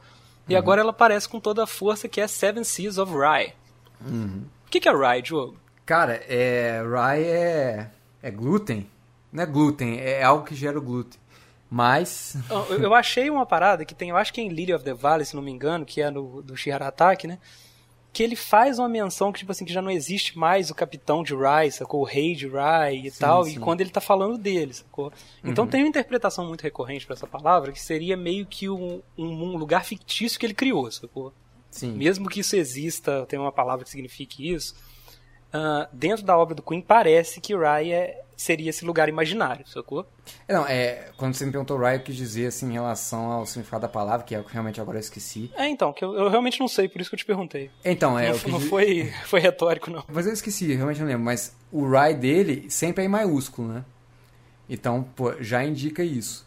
E 0.50 0.58
agora 0.58 0.82
ela 0.82 0.90
aparece 0.90 1.30
com 1.30 1.40
toda 1.40 1.64
a 1.64 1.68
força, 1.68 2.10
que 2.10 2.20
é 2.20 2.28
Seven 2.28 2.66
Seas 2.66 2.98
of 2.98 3.14
Rye. 3.14 3.54
O 4.02 4.70
que, 4.70 4.82
que 4.82 4.90
é 4.90 4.92
Rye, 4.92 5.22
Diogo? 5.22 5.56
Cara, 5.86 6.22
é, 6.28 6.82
rye 6.82 7.24
é, 7.24 7.92
é 8.22 8.30
glúten. 8.30 8.90
Não 9.32 9.42
é 9.42 9.46
glúten, 9.46 10.02
é 10.02 10.22
algo 10.22 10.44
que 10.44 10.54
gera 10.54 10.78
o 10.78 10.82
glúten. 10.82 11.18
Mas. 11.74 12.38
Eu, 12.70 12.94
achei 12.94 13.32
uma 13.32 13.48
parada 13.48 13.84
que 13.84 13.96
tem, 13.96 14.10
eu 14.10 14.16
acho 14.16 14.32
que 14.32 14.40
é 14.40 14.44
em 14.44 14.50
Lily 14.50 14.76
of 14.76 14.86
the 14.86 14.94
Valley, 14.94 15.26
se 15.26 15.36
não 15.36 15.42
me 15.42 15.50
engano, 15.50 15.84
que 15.84 16.04
é 16.04 16.12
no, 16.12 16.40
do 16.44 16.56
Shiharataki, 16.56 17.26
né? 17.26 17.40
Que 18.14 18.22
ele 18.22 18.36
faz 18.36 18.78
uma 18.78 18.88
menção 18.88 19.32
que, 19.32 19.40
tipo 19.40 19.52
assim, 19.52 19.66
que 19.66 19.74
já 19.74 19.82
não 19.82 19.90
existe 19.90 20.38
mais 20.38 20.70
o 20.70 20.76
capitão 20.76 21.24
de 21.24 21.34
Rye, 21.34 21.72
sacou? 21.72 22.02
O 22.02 22.04
rei 22.04 22.36
de 22.36 22.48
Rye 22.48 23.08
e 23.08 23.12
tal, 23.12 23.48
e 23.48 23.54
sim. 23.54 23.60
quando 23.60 23.82
ele 23.82 23.90
tá 23.90 24.00
falando 24.00 24.38
dele, 24.38 24.72
sacou? 24.72 25.12
Então 25.44 25.66
tem 25.66 25.82
uma 25.82 25.90
interpretação 25.90 26.46
muito 26.46 26.62
recorrente 26.62 27.08
pra 27.08 27.16
essa 27.16 27.26
palavra, 27.26 27.72
que 27.72 27.82
seria 27.82 28.16
meio 28.16 28.46
que 28.46 28.70
um, 28.70 29.02
um, 29.18 29.26
um 29.26 29.58
lugar 29.58 29.84
fictício 29.84 30.40
que 30.40 30.46
ele 30.46 30.54
criou, 30.54 30.92
sacou? 30.92 31.34
Sim. 31.72 31.94
Mesmo 31.94 32.30
que 32.30 32.42
isso 32.42 32.56
exista, 32.56 33.26
tem 33.26 33.40
uma 33.40 33.52
palavra 33.52 33.84
que 33.84 33.90
signifique 33.90 34.48
isso. 34.48 34.76
ah, 35.52 35.90
dentro 35.92 36.24
da 36.24 36.38
obra 36.38 36.54
do 36.54 36.62
Queen 36.62 36.82
parece 36.82 37.42
que 37.42 37.56
Rye 37.56 37.94
é, 37.94 38.22
seria 38.44 38.70
esse 38.70 38.84
lugar 38.86 39.08
imaginário, 39.10 39.66
sacou? 39.68 40.06
Não, 40.48 40.68
é, 40.68 41.10
quando 41.18 41.34
você 41.34 41.46
me 41.46 41.52
perguntou 41.52 41.78
Rye, 41.78 41.96
eu 41.96 42.00
quis 42.02 42.16
dizer 42.16 42.48
assim 42.48 42.68
em 42.70 42.74
relação 42.74 43.32
ao 43.32 43.46
significado 43.46 43.82
da 43.84 43.88
palavra, 43.88 44.26
que 44.26 44.36
é 44.36 44.40
o 44.40 44.44
que 44.44 44.52
realmente 44.52 44.80
agora 44.82 44.98
eu 44.98 45.02
esqueci. 45.02 45.52
É, 45.56 45.68
então, 45.68 45.94
que 45.94 46.04
eu, 46.04 46.14
eu 46.14 46.30
realmente 46.30 46.60
não 46.60 46.68
sei, 46.68 46.88
por 46.88 47.00
isso 47.02 47.10
que 47.10 47.16
eu 47.16 47.20
te 47.20 47.26
perguntei. 47.26 47.70
Então, 47.86 48.18
é, 48.20 48.30
não 48.30 48.40
quis 48.40 48.52
não 48.52 48.60
foi, 48.60 49.12
foi 49.26 49.40
retórico, 49.40 49.90
não. 49.90 50.04
Mas 50.12 50.28
eu 50.28 50.34
esqueci, 50.34 50.74
realmente 50.74 51.00
não 51.00 51.08
lembro. 51.08 51.24
Mas 51.24 51.56
o 51.72 51.88
Rye 51.90 52.14
dele 52.14 52.66
sempre 52.70 53.04
é 53.04 53.06
em 53.06 53.10
maiúsculo, 53.10 53.68
né? 53.68 53.86
Então, 54.70 55.04
pô, 55.16 55.34
já 55.42 55.64
indica 55.64 56.04
isso. 56.04 56.46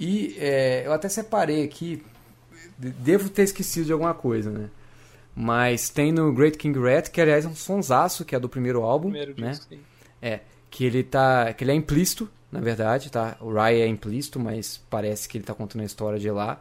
E 0.00 0.36
é, 0.38 0.82
eu 0.86 0.92
até 0.92 1.08
separei 1.08 1.62
aqui, 1.64 2.02
de- 2.78 2.90
devo 2.90 3.28
ter 3.28 3.42
esquecido 3.42 3.86
de 3.86 3.92
alguma 3.92 4.14
coisa, 4.14 4.50
né? 4.50 4.68
Mas 5.34 5.88
tem 5.88 6.12
no 6.12 6.32
Great 6.32 6.58
King 6.58 6.78
Rat, 6.78 7.08
que 7.10 7.20
aliás 7.20 7.44
é 7.44 7.48
um 7.48 7.54
sonsaço, 7.54 8.24
que 8.24 8.34
é 8.34 8.38
do 8.40 8.48
primeiro 8.48 8.82
álbum, 8.82 9.10
Primeiro 9.10 9.34
né? 9.40 9.50
disco. 9.50 9.66
sim. 9.68 9.80
É, 10.20 10.40
que 10.72 10.84
ele 10.86 11.02
tá, 11.04 11.52
que 11.52 11.62
ele 11.64 11.70
é 11.70 11.74
implícito, 11.74 12.28
na 12.50 12.58
verdade, 12.58 13.12
tá? 13.12 13.36
O 13.40 13.52
Rye 13.52 13.82
é 13.82 13.86
implícito, 13.86 14.40
mas 14.40 14.80
parece 14.88 15.28
que 15.28 15.36
ele 15.36 15.44
tá 15.44 15.52
contando 15.54 15.82
a 15.82 15.84
história 15.84 16.18
de 16.18 16.30
lá, 16.30 16.60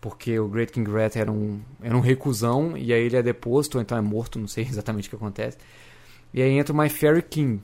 porque 0.00 0.38
o 0.38 0.46
Great 0.46 0.72
King 0.72 0.88
Rat 0.88 1.16
era 1.16 1.30
um, 1.30 1.60
era 1.82 1.96
um 1.96 2.00
recusão 2.00 2.76
e 2.76 2.92
aí 2.92 3.02
ele 3.02 3.16
é 3.16 3.22
deposto, 3.22 3.76
ou 3.76 3.82
então 3.82 3.98
é 3.98 4.00
morto, 4.00 4.38
não 4.38 4.46
sei 4.46 4.62
exatamente 4.70 5.08
o 5.08 5.10
que 5.10 5.16
acontece. 5.16 5.58
E 6.32 6.40
aí 6.40 6.52
entra 6.52 6.72
o 6.72 6.78
My 6.78 6.88
Fairy 6.88 7.20
King, 7.20 7.60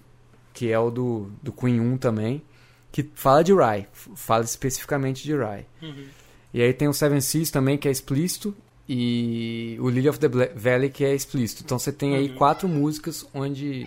que 0.52 0.72
é 0.72 0.78
o 0.78 0.90
do, 0.90 1.30
do 1.40 1.52
Queen 1.52 1.78
1 1.80 1.96
também, 1.98 2.42
que 2.90 3.08
fala 3.14 3.44
de 3.44 3.52
Rye, 3.54 3.86
f- 3.92 4.10
fala 4.16 4.42
especificamente 4.44 5.22
de 5.22 5.32
Rye. 5.36 5.64
Uhum. 5.80 6.06
E 6.52 6.60
aí 6.60 6.72
tem 6.72 6.88
o 6.88 6.92
Seven 6.92 7.20
Seas 7.20 7.50
também, 7.50 7.78
que 7.78 7.86
é 7.86 7.90
explícito, 7.90 8.52
e 8.88 9.76
o 9.80 9.88
Lily 9.88 10.08
of 10.08 10.18
the 10.18 10.28
Valley, 10.54 10.90
que 10.90 11.04
é 11.04 11.14
explícito. 11.14 11.62
Então 11.64 11.78
você 11.78 11.92
tem 11.92 12.14
aí 12.16 12.28
quatro 12.34 12.68
músicas 12.68 13.26
onde, 13.32 13.84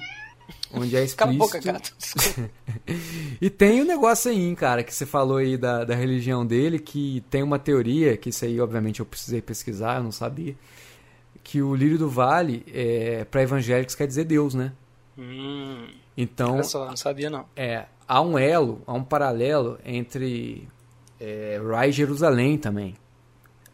onde 0.72 0.96
é 0.96 1.06
Cala 1.16 1.32
a 1.32 1.36
explícito. 1.36 1.38
boca, 1.38 1.60
gato. 1.60 1.94
E 3.42 3.50
tem 3.50 3.82
o 3.82 3.86
negócio 3.86 4.32
aí, 4.32 4.56
cara, 4.56 4.84
que 4.84 4.94
você 4.94 5.06
falou 5.06 5.38
aí 5.38 5.58
da, 5.58 5.84
da 5.86 5.96
religião 5.96 6.46
dele, 6.46 6.80
que 6.80 7.24
tem 7.30 7.44
uma 7.44 7.60
teoria, 7.60 8.18
que 8.18 8.30
isso 8.30 8.46
aí, 8.46 8.60
obviamente, 8.60 9.00
eu 9.00 9.06
precisei 9.06 9.42
pesquisar, 9.42 9.98
eu 9.98 10.04
não 10.04 10.12
sabia, 10.12 10.56
que 11.44 11.62
o 11.62 11.76
lírio 11.76 11.98
do 11.98 12.10
vale, 12.10 12.66
é, 12.74 13.26
para 13.26 13.44
evangélicos, 13.44 13.96
quer 13.96 14.08
dizer 14.08 14.26
Deus, 14.26 14.54
né? 14.54 14.74
hum, 15.18 15.88
Então, 16.16 16.56
olha 16.56 16.64
só, 16.64 16.88
não 16.88 16.98
sabia 16.98 17.30
não. 17.30 17.46
é, 17.56 17.86
há 18.08 18.22
um 18.22 18.38
elo, 18.38 18.82
há 18.88 18.94
um 18.94 19.04
paralelo 19.04 19.80
entre 19.86 20.68
é, 21.20 21.62
Rai 21.66 21.90
e 21.90 21.94
Jerusalém 21.94 22.58
também. 22.58 22.96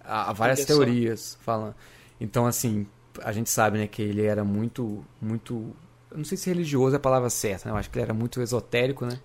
Há, 0.03 0.29
há 0.29 0.33
várias 0.33 0.65
teorias 0.65 1.37
falando. 1.41 1.75
Então, 2.19 2.45
assim, 2.45 2.85
a 3.23 3.31
gente 3.31 3.49
sabe, 3.49 3.77
né, 3.77 3.87
que 3.87 4.01
ele 4.01 4.23
era 4.25 4.43
muito, 4.43 5.03
muito... 5.21 5.73
Eu 6.13 6.17
não 6.19 6.25
sei 6.25 6.37
se 6.37 6.47
religioso 6.49 6.95
é 6.95 6.97
a 6.97 6.99
palavra 6.99 7.29
certa, 7.29 7.67
né? 7.67 7.73
Eu 7.73 7.77
acho 7.77 7.89
que 7.89 7.97
ele 7.97 8.03
era 8.03 8.13
muito 8.13 8.41
esotérico, 8.41 9.05
né? 9.05 9.19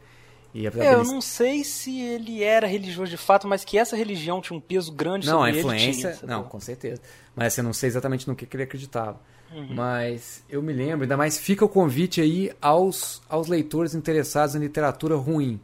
E 0.54 0.66
É, 0.66 0.94
eu 0.94 1.04
não 1.04 1.20
sei 1.20 1.62
se 1.62 2.00
ele 2.00 2.42
era 2.42 2.66
religioso 2.66 3.10
de 3.10 3.18
fato, 3.18 3.46
mas 3.46 3.64
que 3.64 3.76
essa 3.76 3.94
religião 3.94 4.40
tinha 4.40 4.56
um 4.56 4.60
peso 4.60 4.90
grande 4.90 5.26
Não, 5.26 5.40
sobre 5.40 5.50
a 5.50 5.58
influência. 5.58 6.12
tinha, 6.14 6.28
não, 6.28 6.44
com 6.44 6.58
certeza. 6.58 7.02
Mas 7.36 7.52
assim, 7.52 7.60
eu 7.60 7.64
não 7.66 7.72
sei 7.74 7.88
exatamente 7.88 8.26
no 8.26 8.34
que, 8.34 8.46
que 8.46 8.56
ele 8.56 8.62
acreditava. 8.62 9.20
Uhum. 9.52 9.74
Mas 9.74 10.42
eu 10.48 10.62
me 10.62 10.72
lembro, 10.72 11.02
ainda 11.02 11.16
mais 11.16 11.38
fica 11.38 11.64
o 11.64 11.68
convite 11.68 12.20
aí 12.20 12.50
aos, 12.60 13.22
aos 13.28 13.46
leitores 13.46 13.94
interessados 13.94 14.54
em 14.54 14.58
literatura 14.58 15.16
ruim. 15.16 15.60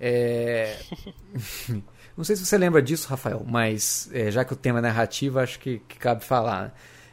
É... 0.00 0.78
não 2.16 2.24
sei 2.24 2.34
se 2.34 2.46
você 2.46 2.56
lembra 2.56 2.80
disso, 2.80 3.08
Rafael, 3.08 3.44
mas 3.46 4.08
é, 4.12 4.30
já 4.30 4.42
que 4.44 4.54
o 4.54 4.56
tema 4.56 4.78
é 4.78 4.82
narrativa, 4.82 5.42
acho 5.42 5.58
que, 5.58 5.82
que 5.86 5.98
cabe 5.98 6.24
falar. 6.24 6.64
né? 6.64 6.72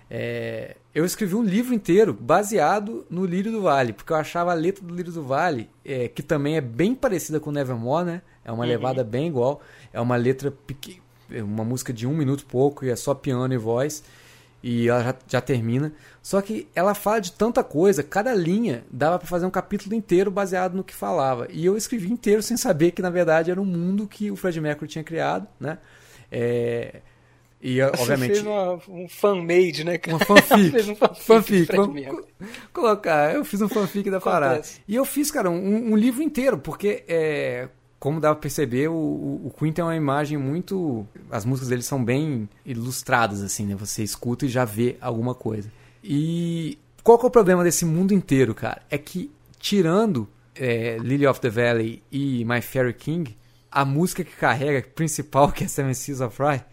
É, 0.10 0.76
eu 0.94 1.04
escrevi 1.04 1.36
um 1.36 1.44
livro 1.44 1.74
inteiro 1.74 2.14
baseado 2.14 3.06
no 3.10 3.26
Lírio 3.26 3.52
do 3.52 3.62
Vale, 3.62 3.94
porque 3.94 4.14
eu 4.14 4.18
achava 4.18 4.52
a 4.52 4.54
letra 4.54 4.84
do 4.84 4.94
Lírio 4.94 5.12
do 5.12 5.24
Vale, 5.24 5.70
é, 5.84 6.08
que 6.08 6.22
também 6.22 6.58
é 6.58 6.62
bem 6.62 6.94
parecida 6.94 7.40
com 7.40 7.52
Nevermore, 7.52 8.06
né? 8.06 8.22
É 8.44 8.52
uma 8.52 8.64
levada 8.64 9.04
bem 9.04 9.28
igual. 9.28 9.62
É 9.92 10.00
uma 10.00 10.16
letra 10.16 10.52
pequena, 10.52 11.02
uma 11.44 11.64
música 11.64 11.92
de 11.92 12.06
um 12.06 12.16
minuto 12.16 12.42
e 12.42 12.46
pouco, 12.46 12.86
e 12.86 12.90
é 12.90 12.96
só 12.96 13.16
piano 13.16 13.52
e 13.52 13.58
voz, 13.58 14.04
e 14.62 14.88
ela 14.88 15.04
já, 15.04 15.16
já 15.28 15.42
termina. 15.42 15.92
Só 16.22 16.42
que 16.42 16.68
ela 16.76 16.94
fala 16.94 17.20
de 17.20 17.32
tanta 17.32 17.64
coisa, 17.64 18.04
cada 18.04 18.34
linha 18.34 18.84
dava 18.92 19.18
para 19.18 19.28
fazer 19.28 19.46
um 19.46 19.52
capítulo 19.52 19.96
inteiro 19.96 20.30
baseado 20.30 20.76
no 20.76 20.84
que 20.84 20.94
falava. 20.94 21.48
E 21.52 21.66
eu 21.66 21.76
escrevi 21.76 22.12
inteiro 22.12 22.44
sem 22.44 22.56
saber 22.56 22.92
que, 22.92 23.02
na 23.02 23.10
verdade, 23.10 23.50
era 23.50 23.60
um 23.60 23.66
mundo 23.66 24.08
que 24.08 24.30
o 24.30 24.36
Fred 24.36 24.62
Mercury 24.62 24.90
tinha 24.90 25.04
criado, 25.04 25.48
né? 25.60 25.80
É, 26.32 27.02
e, 27.68 27.78
Você 27.82 28.02
obviamente... 28.04 28.34
fez 28.34 28.46
uma, 28.46 28.80
um 28.88 29.08
fan-made, 29.10 29.84
né, 29.84 29.98
cara? 29.98 30.18
Uma 30.18 30.24
fanfic. 30.26 30.70
fez 30.70 30.88
um 30.88 30.96
fanfic. 30.96 31.26
fanfic. 31.26 31.76
Vamos 31.76 32.06
co- 32.06 32.26
colocar. 32.72 33.34
Eu 33.34 33.44
fiz 33.44 33.60
um 33.60 33.68
fanfic 33.68 34.12
da 34.12 34.22
parada. 34.22 34.62
E 34.88 34.94
eu 34.94 35.04
fiz, 35.04 35.32
cara, 35.32 35.50
um, 35.50 35.94
um 35.94 35.98
livro 35.98 36.22
inteiro, 36.22 36.60
porque, 36.60 37.04
é, 37.08 37.68
como 38.00 38.20
dá 38.22 38.30
pra 38.36 38.42
perceber, 38.42 38.88
o, 38.90 38.94
o, 38.94 39.48
o 39.48 39.52
Queen 39.58 39.74
tem 39.74 39.84
uma 39.84 39.96
imagem 39.96 40.38
muito. 40.38 41.08
As 41.32 41.44
músicas 41.44 41.70
dele 41.70 41.82
são 41.82 42.06
bem 42.06 42.48
ilustradas, 42.64 43.42
assim, 43.42 43.66
né? 43.66 43.74
Você 43.76 44.04
escuta 44.04 44.46
e 44.46 44.50
já 44.50 44.64
vê 44.64 44.96
alguma 45.02 45.34
coisa. 45.34 45.72
E 46.04 46.78
qual 47.04 47.18
que 47.18 47.26
é 47.26 47.28
o 47.28 47.32
problema 47.32 47.64
desse 47.64 47.84
mundo 47.84 48.14
inteiro, 48.14 48.54
cara? 48.54 48.84
É 48.92 48.98
que, 49.00 49.32
tirando 49.58 50.30
é, 50.54 50.98
Lily 51.00 51.26
of 51.26 51.42
the 51.42 51.50
Valley 51.50 52.04
e 52.12 52.46
My 52.46 52.62
Fairy 52.62 52.94
King, 52.94 53.36
a 53.72 53.84
música 53.84 54.24
que 54.24 54.36
carrega, 54.36 54.88
principal, 54.94 55.50
que 55.54 55.64
é 55.64 55.68
Seven 55.68 55.96
Seas 55.96 56.22
of 56.22 56.40
Rye, 56.40 56.64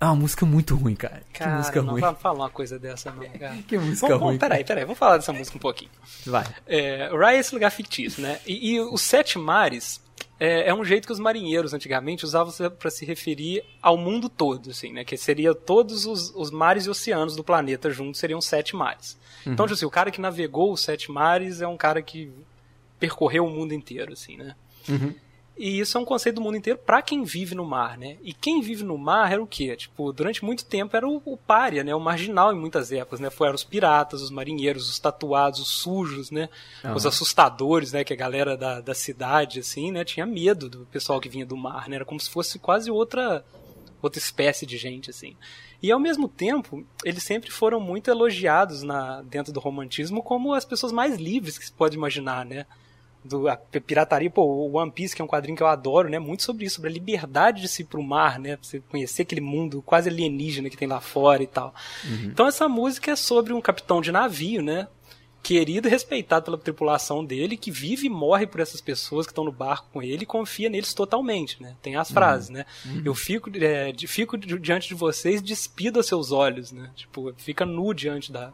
é 0.00 0.04
uma 0.04 0.14
música 0.14 0.46
muito 0.46 0.74
ruim, 0.76 0.94
cara. 0.94 1.22
que 1.32 1.40
Cara, 1.40 1.56
música 1.56 1.82
não 1.82 1.92
ruim. 1.92 2.00
vai 2.00 2.14
falar 2.14 2.44
uma 2.44 2.50
coisa 2.50 2.78
dessa, 2.78 3.10
não, 3.10 3.24
cara. 3.24 3.56
Que 3.66 3.76
música 3.76 4.06
Vamos, 4.08 4.22
ruim. 4.22 4.26
vamos, 4.26 4.38
peraí, 4.38 4.64
peraí, 4.64 4.84
vamos 4.84 4.98
falar 4.98 5.16
dessa 5.16 5.32
música 5.32 5.56
um 5.56 5.60
pouquinho. 5.60 5.90
Vai. 6.24 6.46
É, 6.66 7.08
Rye 7.12 7.36
é 7.36 7.38
esse 7.38 7.52
lugar 7.54 7.70
fictício, 7.70 8.22
né? 8.22 8.40
E, 8.46 8.74
e 8.74 8.80
os 8.80 9.02
sete 9.02 9.38
mares 9.38 10.00
é, 10.38 10.68
é 10.68 10.74
um 10.74 10.84
jeito 10.84 11.06
que 11.06 11.12
os 11.12 11.18
marinheiros 11.18 11.74
antigamente 11.74 12.24
usavam 12.24 12.52
para 12.70 12.90
se 12.90 13.04
referir 13.04 13.64
ao 13.82 13.96
mundo 13.96 14.28
todo, 14.28 14.70
assim, 14.70 14.92
né? 14.92 15.04
Que 15.04 15.16
seria 15.16 15.52
todos 15.54 16.06
os, 16.06 16.32
os 16.34 16.50
mares 16.50 16.86
e 16.86 16.90
oceanos 16.90 17.34
do 17.34 17.42
planeta 17.42 17.90
juntos 17.90 18.20
seriam 18.20 18.40
sete 18.40 18.76
mares. 18.76 19.18
Então, 19.44 19.66
tipo 19.66 19.74
assim, 19.74 19.86
o 19.86 19.90
cara 19.90 20.10
que 20.10 20.20
navegou 20.20 20.72
os 20.72 20.80
sete 20.82 21.10
mares 21.10 21.60
é 21.60 21.66
um 21.66 21.76
cara 21.76 22.00
que 22.02 22.30
percorreu 23.00 23.46
o 23.46 23.50
mundo 23.50 23.72
inteiro, 23.74 24.12
assim, 24.12 24.36
né? 24.36 24.54
E 25.58 25.80
isso 25.80 25.98
é 25.98 26.00
um 26.00 26.04
conceito 26.04 26.36
do 26.36 26.40
mundo 26.40 26.56
inteiro 26.56 26.78
para 26.78 27.02
quem 27.02 27.24
vive 27.24 27.54
no 27.54 27.64
mar, 27.64 27.98
né? 27.98 28.16
E 28.22 28.32
quem 28.32 28.60
vive 28.62 28.84
no 28.84 28.96
mar 28.96 29.32
era 29.32 29.42
o 29.42 29.46
quê? 29.46 29.74
Tipo, 29.74 30.12
durante 30.12 30.44
muito 30.44 30.64
tempo 30.64 30.96
era 30.96 31.06
o, 31.06 31.20
o 31.24 31.36
pária, 31.36 31.82
né? 31.82 31.92
O 31.94 32.00
marginal 32.00 32.52
em 32.52 32.58
muitas 32.58 32.92
épocas, 32.92 33.18
né? 33.18 33.28
Foram 33.28 33.56
os 33.56 33.64
piratas, 33.64 34.22
os 34.22 34.30
marinheiros, 34.30 34.88
os 34.88 35.00
tatuados, 35.00 35.58
os 35.58 35.68
sujos, 35.68 36.30
né? 36.30 36.48
Os 36.94 37.04
assustadores, 37.04 37.92
né? 37.92 38.04
Que 38.04 38.12
a 38.12 38.16
galera 38.16 38.56
da, 38.56 38.80
da 38.80 38.94
cidade, 38.94 39.58
assim, 39.58 39.90
né? 39.90 40.04
Tinha 40.04 40.24
medo 40.24 40.68
do 40.68 40.86
pessoal 40.86 41.20
que 41.20 41.28
vinha 41.28 41.44
do 41.44 41.56
mar, 41.56 41.88
né? 41.88 41.96
Era 41.96 42.04
como 42.04 42.20
se 42.20 42.30
fosse 42.30 42.58
quase 42.60 42.88
outra 42.88 43.44
outra 44.00 44.20
espécie 44.20 44.64
de 44.64 44.76
gente, 44.76 45.10
assim. 45.10 45.36
E 45.82 45.90
ao 45.90 45.98
mesmo 45.98 46.28
tempo, 46.28 46.84
eles 47.04 47.22
sempre 47.22 47.50
foram 47.50 47.80
muito 47.80 48.10
elogiados 48.10 48.84
na, 48.84 49.22
dentro 49.22 49.52
do 49.52 49.58
romantismo 49.60 50.22
como 50.22 50.54
as 50.54 50.64
pessoas 50.64 50.92
mais 50.92 51.16
livres 51.16 51.58
que 51.58 51.66
se 51.66 51.72
pode 51.72 51.96
imaginar, 51.96 52.44
né? 52.44 52.64
Do, 53.24 53.48
a 53.48 53.56
pirataria, 53.56 54.30
pô, 54.30 54.42
o 54.44 54.76
One 54.76 54.90
Piece, 54.90 55.14
que 55.14 55.20
é 55.20 55.24
um 55.24 55.28
quadrinho 55.28 55.56
que 55.56 55.62
eu 55.62 55.66
adoro, 55.66 56.08
né? 56.08 56.18
Muito 56.18 56.42
sobre 56.44 56.64
isso, 56.64 56.76
sobre 56.76 56.90
a 56.90 56.92
liberdade 56.92 57.60
de 57.60 57.68
se 57.68 57.82
ir 57.82 57.84
pro 57.86 58.02
mar, 58.02 58.38
né? 58.38 58.56
Pra 58.56 58.64
você 58.66 58.80
conhecer 58.80 59.22
aquele 59.22 59.40
mundo 59.40 59.82
quase 59.82 60.08
alienígena 60.08 60.70
que 60.70 60.76
tem 60.76 60.88
lá 60.88 61.00
fora 61.00 61.42
e 61.42 61.46
tal. 61.46 61.74
Então 62.26 62.46
essa 62.46 62.68
música 62.68 63.10
é 63.10 63.16
sobre 63.16 63.52
um 63.52 63.60
capitão 63.60 64.00
de 64.00 64.12
navio, 64.12 64.62
né? 64.62 64.86
Querido 65.42 65.86
e 65.88 65.90
respeitado 65.90 66.44
pela 66.46 66.58
tripulação 66.58 67.24
dele, 67.24 67.56
que 67.56 67.70
vive 67.70 68.06
e 68.06 68.10
morre 68.10 68.46
por 68.46 68.60
essas 68.60 68.80
pessoas 68.80 69.24
que 69.24 69.30
estão 69.32 69.44
no 69.44 69.52
barco 69.52 69.88
com 69.92 70.02
ele 70.02 70.24
e 70.24 70.26
confia 70.26 70.68
neles 70.68 70.92
totalmente, 70.92 71.62
né? 71.62 71.74
Tem 71.80 71.96
as 71.96 72.10
frases, 72.10 72.48
né? 72.50 72.66
Eu 73.04 73.14
fico, 73.14 73.48
é, 73.56 73.92
de- 73.92 74.06
fico 74.06 74.36
di- 74.36 74.58
diante 74.58 74.88
de 74.88 74.94
vocês, 74.94 75.40
despido 75.40 76.00
a 76.00 76.02
seus 76.02 76.32
olhos, 76.32 76.72
né? 76.72 76.90
Tipo, 76.94 77.32
fica 77.36 77.64
nu 77.64 77.94
diante 77.94 78.32
da, 78.32 78.52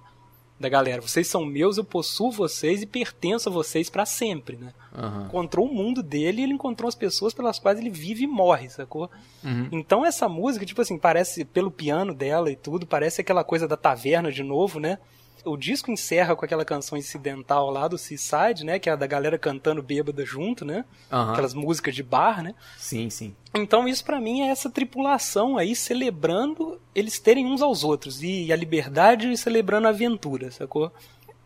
da 0.59 0.69
galera. 0.69 1.03
Vocês 1.03 1.27
são 1.27 1.45
meus, 1.45 1.77
eu 1.77 1.85
possuo 1.85 2.31
vocês 2.31 2.83
e 2.83 2.87
pertenço 2.87 3.49
a 3.49 3.53
vocês 3.53 3.91
pra 3.91 4.07
sempre, 4.07 4.57
né? 4.57 4.73
Aham. 4.95 5.27
Encontrou 5.27 5.67
o 5.67 5.75
mundo 5.75 6.03
dele 6.03 6.41
e 6.41 6.45
ele 6.45 6.55
encontrou 6.55 6.89
as 6.89 6.95
pessoas 6.95 7.35
pelas 7.35 7.59
quais 7.59 7.79
ele 7.79 7.91
vive 7.91 8.25
e 8.25 8.27
morre, 8.27 8.69
sacou? 8.71 9.11
Uhum. 9.43 9.69
Então 9.73 10.05
essa 10.05 10.29
música, 10.29 10.65
tipo 10.65 10.81
assim, 10.81 10.99
parece, 10.99 11.45
pelo 11.45 11.71
piano 11.71 12.15
dela 12.15 12.51
e 12.51 12.57
tudo, 12.57 12.87
parece 12.87 13.21
aquela 13.21 13.43
coisa 13.43 13.67
da 13.67 13.77
taverna 13.77 14.31
de 14.31 14.43
novo, 14.43 14.79
né? 14.79 14.99
O 15.45 15.57
disco 15.57 15.91
encerra 15.91 16.35
com 16.35 16.45
aquela 16.45 16.65
canção 16.65 16.97
incidental 16.97 17.71
lá 17.71 17.87
do 17.87 17.99
Seaside, 17.99 18.65
né? 18.65 18.79
Que 18.79 18.89
é 18.89 18.93
a 18.93 18.97
da 18.97 19.07
galera 19.07 19.39
cantando 19.39 19.83
bêbada 19.83 20.25
junto, 20.25 20.65
né? 20.65 20.85
Aham. 21.13 21.33
Aquelas 21.33 21.53
músicas 21.55 21.95
de 21.95 22.03
bar, 22.03 22.43
né? 22.43 22.55
Sim, 22.79 23.11
sim. 23.11 23.35
Então 23.55 23.87
isso 23.87 24.05
pra 24.05 24.21
mim 24.21 24.41
é 24.43 24.49
essa 24.49 24.71
tripulação 24.71 25.57
aí 25.59 25.75
celebrando 25.77 26.81
eles 26.95 27.19
terem 27.19 27.47
uns 27.47 27.61
aos 27.63 27.85
outros 27.85 28.23
e 28.23 28.53
a 28.53 28.57
liberdade 28.57 29.31
e 29.31 29.37
celebrando 29.37 29.87
a 29.87 29.91
aventura, 29.91 30.51
sacou? 30.51 30.93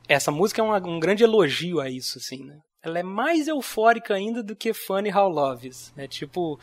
Essa 0.09 0.31
música 0.31 0.61
é 0.63 0.65
uma- 0.65 0.87
um 0.87 0.99
grande 1.01 1.25
elogio 1.25 1.81
a 1.81 1.91
isso, 1.91 2.19
assim, 2.19 2.45
né? 2.45 2.59
Ela 2.83 3.01
é 3.01 3.03
mais 3.03 3.49
eufórica 3.49 4.15
ainda 4.15 4.43
do 4.43 4.55
que 4.55 4.73
Funny 4.73 5.13
How 5.13 5.29
Love 5.29 5.69
Is, 5.69 5.93
né? 5.97 6.07
Tipo, 6.07 6.59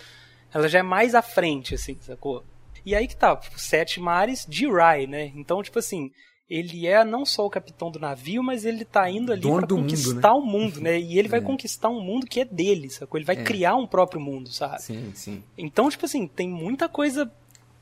ela 0.54 0.68
já 0.70 0.80
é 0.80 0.84
mais 0.84 1.14
à 1.14 1.22
frente, 1.22 1.76
assim, 1.76 1.98
sacou? 2.00 2.44
E 2.86 2.96
aí 2.96 3.08
que 3.08 3.16
tá, 3.18 3.40
sete 3.58 4.00
mares 4.00 4.46
de 4.48 4.68
Rye, 4.68 5.06
né? 5.08 5.32
Então, 5.36 5.62
tipo 5.62 5.78
assim, 5.80 6.10
ele 6.50 6.86
é 6.86 7.04
não 7.04 7.26
só 7.26 7.46
o 7.46 7.50
capitão 7.50 7.90
do 7.90 8.00
navio, 8.00 8.44
mas 8.44 8.66
ele 8.66 8.86
tá 8.86 9.10
indo 9.10 9.32
ali 9.32 9.42
pra 9.42 9.66
do 9.66 9.78
mundo, 9.78 9.90
conquistar 9.90 10.34
o 10.34 10.42
mundo, 10.46 10.80
né? 10.80 11.00
E 11.00 11.18
ele 11.18 11.28
vai 11.28 11.40
É. 11.42 11.44
conquistar 11.44 11.90
um 11.90 12.00
mundo 12.02 12.28
que 12.28 12.40
é 12.42 12.46
dele, 12.46 12.90
sacou? 12.90 13.18
Ele 13.18 13.26
vai 13.26 13.36
É. 13.38 13.44
criar 13.44 13.76
um 13.76 13.88
próprio 13.88 14.22
mundo, 14.22 14.52
sabe? 14.52 14.82
Sim, 14.82 15.12
sim. 15.16 15.44
Então, 15.58 15.90
tipo 15.90 16.06
assim, 16.06 16.28
tem 16.28 16.48
muita 16.50 16.88
coisa 16.88 17.32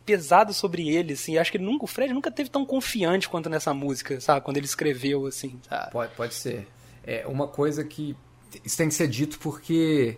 pesada 0.05 0.51
sobre 0.53 0.87
ele, 0.89 1.13
assim. 1.13 1.37
Acho 1.37 1.51
que 1.51 1.57
ele 1.57 1.65
nunca, 1.65 1.83
o 1.85 1.87
Fred 1.87 2.13
nunca 2.13 2.31
teve 2.31 2.49
tão 2.49 2.65
confiante 2.65 3.27
quanto 3.29 3.49
nessa 3.49 3.73
música, 3.73 4.19
sabe? 4.21 4.41
Quando 4.45 4.57
ele 4.57 4.65
escreveu, 4.65 5.25
assim, 5.25 5.59
sabe? 5.67 5.91
Pode, 5.91 6.13
pode 6.15 6.33
ser. 6.33 6.67
É 7.05 7.25
uma 7.27 7.47
coisa 7.47 7.83
que. 7.83 8.15
Isso 8.63 8.77
tem 8.77 8.87
que 8.87 8.93
ser 8.93 9.07
dito 9.07 9.39
porque 9.39 10.17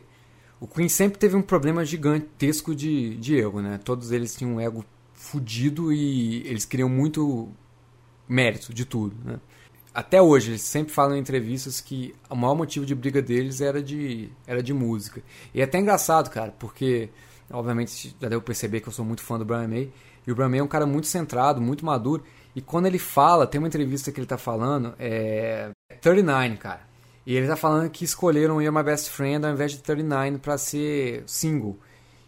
o 0.59 0.67
Queen 0.67 0.89
sempre 0.89 1.17
teve 1.17 1.35
um 1.35 1.41
problema 1.41 1.83
gigantesco 1.85 2.75
de, 2.75 3.15
de 3.15 3.39
ego, 3.39 3.61
né? 3.61 3.79
Todos 3.83 4.11
eles 4.11 4.35
tinham 4.35 4.55
um 4.55 4.59
ego 4.59 4.85
fudido 5.13 5.91
e 5.93 6.45
eles 6.47 6.65
queriam 6.65 6.89
muito 6.89 7.49
mérito 8.27 8.73
de 8.73 8.85
tudo, 8.85 9.15
né? 9.23 9.39
Até 9.93 10.21
hoje, 10.21 10.51
eles 10.51 10.61
sempre 10.61 10.91
falam 10.91 11.15
em 11.15 11.21
entrevistas 11.21 11.79
que 11.79 12.13
o 12.29 12.35
maior 12.35 12.53
motivo 12.53 12.85
de 12.85 12.93
briga 12.93 13.21
deles 13.21 13.61
era 13.61 13.81
de, 13.81 14.29
era 14.45 14.61
de 14.61 14.73
música. 14.73 15.23
E 15.53 15.61
é 15.61 15.63
até 15.63 15.79
engraçado, 15.79 16.29
cara, 16.29 16.53
porque, 16.59 17.09
obviamente, 17.49 18.13
já 18.19 18.27
deu 18.27 18.41
pra 18.41 18.47
perceber 18.47 18.81
que 18.81 18.89
eu 18.89 18.93
sou 18.93 19.05
muito 19.05 19.21
fã 19.21 19.39
do 19.39 19.45
Brian 19.45 19.69
May. 19.69 19.89
E 20.27 20.31
o 20.31 20.35
Brian 20.35 20.49
May 20.49 20.59
é 20.59 20.63
um 20.63 20.67
cara 20.67 20.85
muito 20.85 21.07
centrado, 21.07 21.61
muito 21.61 21.85
maduro. 21.85 22.25
E 22.53 22.61
quando 22.61 22.87
ele 22.87 22.99
fala, 22.99 23.47
tem 23.47 23.57
uma 23.57 23.69
entrevista 23.69 24.11
que 24.11 24.19
ele 24.19 24.27
tá 24.27 24.37
falando, 24.37 24.93
é 24.99 25.69
39, 26.01 26.57
cara. 26.57 26.81
E 27.25 27.35
ele 27.35 27.47
tá 27.47 27.55
falando 27.55 27.89
que 27.89 28.03
escolheram 28.03 28.61
You're 28.61 28.77
My 28.77 28.83
Best 28.83 29.09
Friend 29.09 29.45
ao 29.45 29.53
invés 29.53 29.71
de 29.71 29.79
39 29.79 30.39
pra 30.39 30.57
ser 30.57 31.23
single. 31.25 31.79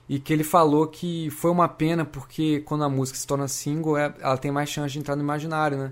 E 0.10 0.20
que 0.20 0.32
ele 0.32 0.44
falou 0.44 0.88
que 0.88 1.30
foi 1.32 1.52
uma 1.52 1.68
pena 1.68 2.06
porque 2.06 2.62
quando 2.62 2.84
a 2.84 2.90
música 2.90 3.18
se 3.20 3.28
torna 3.28 3.48
single, 3.48 3.98
é- 3.98 4.14
ela 4.20 4.38
tem 4.38 4.52
mais 4.52 4.70
chance 4.70 4.94
de 4.94 5.00
entrar 5.00 5.16
no 5.16 5.22
imaginário, 5.22 5.78
né? 5.78 5.92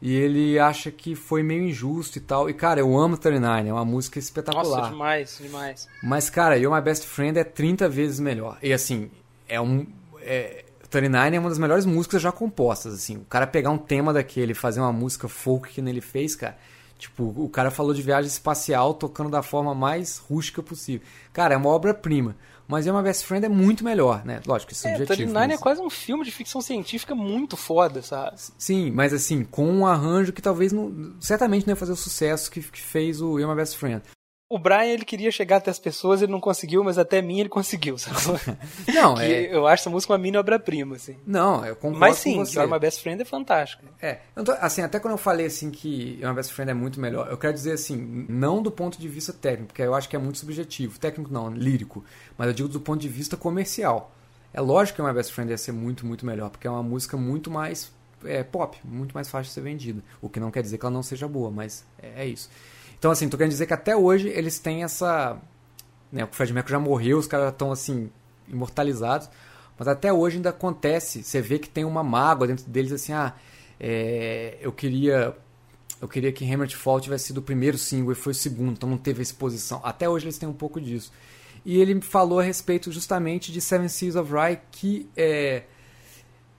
E 0.00 0.14
ele 0.14 0.58
acha 0.58 0.90
que 0.90 1.14
foi 1.14 1.42
meio 1.42 1.62
injusto 1.62 2.18
e 2.18 2.20
tal. 2.20 2.48
E, 2.48 2.54
cara, 2.54 2.80
eu 2.80 2.96
amo 2.98 3.16
39, 3.16 3.68
é 3.68 3.72
uma 3.72 3.84
música 3.84 4.18
espetacular. 4.18 4.78
Nossa, 4.78 4.90
demais, 4.90 5.38
demais. 5.40 5.88
Mas, 6.02 6.28
cara, 6.28 6.58
You're 6.58 6.74
My 6.74 6.82
Best 6.82 7.06
Friend 7.06 7.38
é 7.38 7.44
30 7.44 7.88
vezes 7.88 8.20
melhor. 8.20 8.58
E, 8.62 8.72
assim, 8.72 9.10
é 9.48 9.60
um... 9.60 9.86
É, 10.20 10.64
39 10.90 11.36
é 11.36 11.40
uma 11.40 11.48
das 11.48 11.58
melhores 11.58 11.86
músicas 11.86 12.20
já 12.22 12.30
compostas, 12.30 12.94
assim. 12.94 13.16
O 13.16 13.24
cara 13.24 13.46
pegar 13.46 13.70
um 13.70 13.78
tema 13.78 14.12
daquele 14.12 14.52
e 14.52 14.54
fazer 14.54 14.80
uma 14.80 14.92
música 14.92 15.28
folk 15.28 15.70
que 15.70 15.82
nele 15.82 16.00
fez, 16.00 16.34
cara... 16.34 16.56
Tipo, 16.96 17.34
o 17.36 17.48
cara 17.48 17.70
falou 17.70 17.92
de 17.92 18.00
viagem 18.00 18.28
espacial 18.28 18.94
tocando 18.94 19.28
da 19.28 19.42
forma 19.42 19.74
mais 19.74 20.18
rústica 20.18 20.62
possível. 20.62 21.06
Cara, 21.32 21.52
é 21.54 21.56
uma 21.56 21.68
obra-prima. 21.68 22.36
Mas 22.66 22.86
You're 22.86 22.98
My 22.98 23.04
Best 23.06 23.26
Friend 23.26 23.44
é 23.44 23.48
muito 23.48 23.84
melhor, 23.84 24.24
né? 24.24 24.40
Lógico, 24.46 24.72
isso 24.72 24.86
é 24.86 24.92
É, 24.92 24.96
subjetivo. 24.96 25.16
39 25.32 25.46
mas- 25.48 25.58
é 25.58 25.62
quase 25.62 25.80
um 25.82 25.90
filme 25.90 26.24
de 26.24 26.30
ficção 26.30 26.60
científica 26.60 27.14
muito 27.14 27.56
foda, 27.56 28.00
sabe? 28.02 28.36
Sim, 28.58 28.90
mas 28.90 29.12
assim, 29.12 29.44
com 29.44 29.66
um 29.70 29.86
arranjo 29.86 30.32
que 30.32 30.40
talvez 30.42 30.72
não, 30.72 31.14
certamente 31.20 31.66
não 31.66 31.72
ia 31.72 31.76
fazer 31.76 31.92
o 31.92 31.96
sucesso 31.96 32.50
que, 32.50 32.60
que 32.60 32.80
fez 32.80 33.20
o 33.20 33.34
My 33.36 33.54
Best 33.54 33.76
Friend. 33.76 34.02
O 34.48 34.58
Brian, 34.58 34.84
ele 34.84 35.06
queria 35.06 35.32
chegar 35.32 35.56
até 35.56 35.70
as 35.70 35.78
pessoas, 35.78 36.20
ele 36.20 36.30
não 36.30 36.40
conseguiu, 36.40 36.84
mas 36.84 36.98
até 36.98 37.22
mim 37.22 37.40
ele 37.40 37.48
conseguiu, 37.48 37.96
sacou? 37.96 38.38
Não, 38.94 39.14
Que 39.14 39.22
é, 39.22 39.56
Eu 39.56 39.66
acho 39.66 39.82
essa 39.84 39.90
música 39.90 40.12
uma 40.12 40.18
mini 40.18 40.36
obra-prima, 40.36 40.96
assim. 40.96 41.16
não, 41.26 41.64
eu 41.64 41.74
concordo 41.74 41.98
Mas 41.98 42.18
sim, 42.18 42.34
com 42.36 42.44
você. 42.44 42.58
You're 42.58 42.70
My 42.70 42.78
Best 42.78 43.00
Friend 43.02 43.20
é 43.22 43.24
fantástico. 43.24 43.82
É, 44.00 44.18
tô- 44.44 44.52
assim, 44.60 44.82
até 44.82 45.00
quando 45.00 45.12
eu 45.12 45.18
falei 45.18 45.46
assim 45.46 45.70
que 45.70 46.12
You're 46.16 46.28
My 46.28 46.34
Best 46.34 46.52
Friend 46.52 46.70
é 46.70 46.74
muito 46.74 47.00
melhor, 47.00 47.28
eu 47.30 47.38
quero 47.38 47.54
dizer 47.54 47.72
assim, 47.72 47.96
não 48.28 48.62
do 48.62 48.70
ponto 48.70 48.98
de 49.00 49.08
vista 49.08 49.32
técnico, 49.32 49.68
porque 49.68 49.82
eu 49.82 49.94
acho 49.94 50.08
que 50.08 50.14
é 50.14 50.18
muito 50.18 50.38
subjetivo, 50.38 50.98
técnico 50.98 51.32
não, 51.32 51.48
lírico, 51.50 52.04
mas 52.36 52.46
eu 52.48 52.52
digo 52.52 52.68
do 52.68 52.80
ponto 52.80 53.00
de 53.00 53.08
vista 53.08 53.36
comercial. 53.38 54.12
É 54.52 54.60
lógico 54.60 54.96
que 54.96 55.02
You're 55.02 55.12
My 55.12 55.18
Best 55.18 55.32
Friend 55.32 55.50
ia 55.50 55.58
ser 55.58 55.72
muito, 55.72 56.06
muito 56.06 56.24
melhor, 56.26 56.50
porque 56.50 56.66
é 56.66 56.70
uma 56.70 56.82
música 56.82 57.16
muito 57.16 57.50
mais 57.50 57.90
é, 58.24 58.42
pop, 58.44 58.78
muito 58.84 59.14
mais 59.14 59.28
fácil 59.28 59.48
de 59.48 59.54
ser 59.54 59.62
vendida, 59.62 60.02
o 60.20 60.28
que 60.28 60.38
não 60.38 60.50
quer 60.50 60.62
dizer 60.62 60.76
que 60.78 60.84
ela 60.84 60.92
não 60.94 61.02
seja 61.02 61.26
boa, 61.26 61.50
mas 61.50 61.84
é, 62.00 62.22
é 62.22 62.26
isso. 62.26 62.50
Então 63.04 63.12
assim, 63.12 63.28
tô 63.28 63.36
querendo 63.36 63.50
dizer 63.50 63.66
que 63.66 63.74
até 63.74 63.94
hoje 63.94 64.28
eles 64.28 64.58
têm 64.58 64.82
essa, 64.82 65.36
né, 66.10 66.24
o 66.24 66.28
Fred 66.28 66.54
Mercury 66.54 66.72
já 66.72 66.78
morreu, 66.78 67.18
os 67.18 67.26
caras 67.26 67.52
estão 67.52 67.70
assim 67.70 68.10
imortalizados, 68.48 69.28
mas 69.78 69.86
até 69.86 70.10
hoje 70.10 70.36
ainda 70.36 70.48
acontece, 70.48 71.22
você 71.22 71.38
vê 71.42 71.58
que 71.58 71.68
tem 71.68 71.84
uma 71.84 72.02
mágoa 72.02 72.46
dentro 72.46 72.64
deles 72.64 72.92
assim, 72.92 73.12
ah, 73.12 73.34
é, 73.78 74.56
eu 74.58 74.72
queria 74.72 75.36
eu 76.00 76.08
queria 76.08 76.32
que 76.32 76.50
Hammered 76.50 76.74
Fall 76.74 76.98
tivesse 76.98 77.26
sido 77.26 77.38
o 77.38 77.42
primeiro 77.42 77.76
single 77.76 78.10
e 78.10 78.14
foi 78.14 78.32
o 78.32 78.34
segundo, 78.34 78.72
então 78.72 78.88
não 78.88 78.96
teve 78.96 79.22
exposição. 79.22 79.82
Até 79.84 80.08
hoje 80.08 80.24
eles 80.24 80.38
têm 80.38 80.48
um 80.48 80.54
pouco 80.54 80.80
disso. 80.80 81.12
E 81.62 81.78
ele 81.78 82.00
falou 82.00 82.40
a 82.40 82.42
respeito 82.42 82.90
justamente 82.90 83.52
de 83.52 83.60
Seven 83.60 83.88
Seas 83.88 84.16
of 84.16 84.32
Rye, 84.32 84.60
que 84.70 85.10
é 85.14 85.64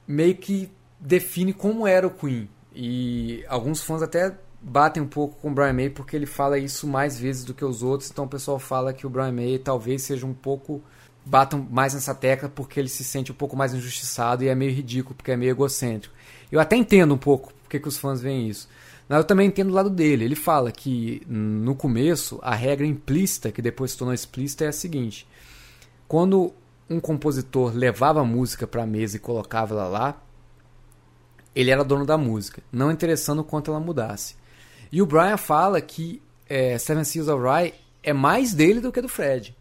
meio 0.07 0.35
que 0.35 0.69
define 0.99 1.53
como 1.53 1.87
era 1.87 2.05
o 2.05 2.11
Queen. 2.11 2.47
E 2.71 3.43
alguns 3.47 3.81
fãs 3.81 4.03
até 4.03 4.37
batem 4.67 5.03
um 5.03 5.07
pouco 5.07 5.39
com 5.39 5.51
o 5.51 5.53
Brian 5.53 5.73
May 5.73 5.89
porque 5.91 6.15
ele 6.15 6.25
fala 6.25 6.57
isso 6.57 6.87
mais 6.87 7.19
vezes 7.19 7.45
do 7.45 7.53
que 7.53 7.63
os 7.63 7.83
outros, 7.83 8.09
então 8.09 8.25
o 8.25 8.27
pessoal 8.27 8.57
fala 8.57 8.93
que 8.93 9.05
o 9.05 9.09
Brian 9.09 9.31
May 9.31 9.59
talvez 9.59 10.01
seja 10.01 10.25
um 10.25 10.33
pouco 10.33 10.81
batam 11.23 11.67
mais 11.69 11.93
nessa 11.93 12.15
tecla 12.15 12.49
porque 12.49 12.79
ele 12.79 12.89
se 12.89 13.03
sente 13.03 13.31
um 13.31 13.35
pouco 13.35 13.55
mais 13.55 13.73
injustiçado 13.73 14.43
e 14.43 14.47
é 14.47 14.55
meio 14.55 14.71
ridículo 14.71 15.15
porque 15.15 15.31
é 15.31 15.37
meio 15.37 15.51
egocêntrico. 15.51 16.15
Eu 16.51 16.59
até 16.59 16.75
entendo 16.75 17.13
um 17.13 17.17
pouco 17.17 17.53
porque 17.61 17.79
que 17.79 17.87
os 17.87 17.97
fãs 17.97 18.21
veem 18.21 18.49
isso. 18.49 18.67
Mas 19.07 19.19
eu 19.19 19.23
também 19.23 19.47
entendo 19.47 19.69
o 19.69 19.73
lado 19.73 19.89
dele. 19.89 20.25
Ele 20.25 20.35
fala 20.35 20.71
que 20.71 21.21
no 21.27 21.75
começo 21.75 22.39
a 22.41 22.55
regra 22.55 22.87
implícita, 22.87 23.51
que 23.51 23.61
depois 23.61 23.91
se 23.91 23.97
tornou 23.97 24.13
explícita, 24.13 24.65
é 24.65 24.67
a 24.69 24.71
seguinte: 24.71 25.27
quando 26.07 26.53
um 26.89 26.99
compositor 26.99 27.71
levava 27.75 28.21
a 28.21 28.25
música 28.25 28.65
para 28.65 28.83
a 28.83 28.87
mesa 28.87 29.17
e 29.17 29.19
colocava 29.19 29.75
ela 29.75 29.87
lá, 29.87 30.21
ele 31.55 31.71
era 31.71 31.83
dono 31.83 32.05
da 32.05 32.17
música, 32.17 32.63
não 32.71 32.91
interessando 32.91 33.39
o 33.39 33.43
quanto 33.43 33.71
ela 33.71 33.79
mudasse. 33.79 34.35
E 34.91 35.01
o 35.01 35.05
Brian 35.05 35.37
fala 35.37 35.79
que 35.81 36.21
é, 36.47 36.77
Seven 36.77 37.03
Seas 37.03 37.27
of 37.27 37.43
Rye 37.43 37.73
é 38.03 38.13
mais 38.13 38.53
dele 38.53 38.79
do 38.79 38.91
que 38.91 39.01
do 39.01 39.09
Fred. 39.09 39.55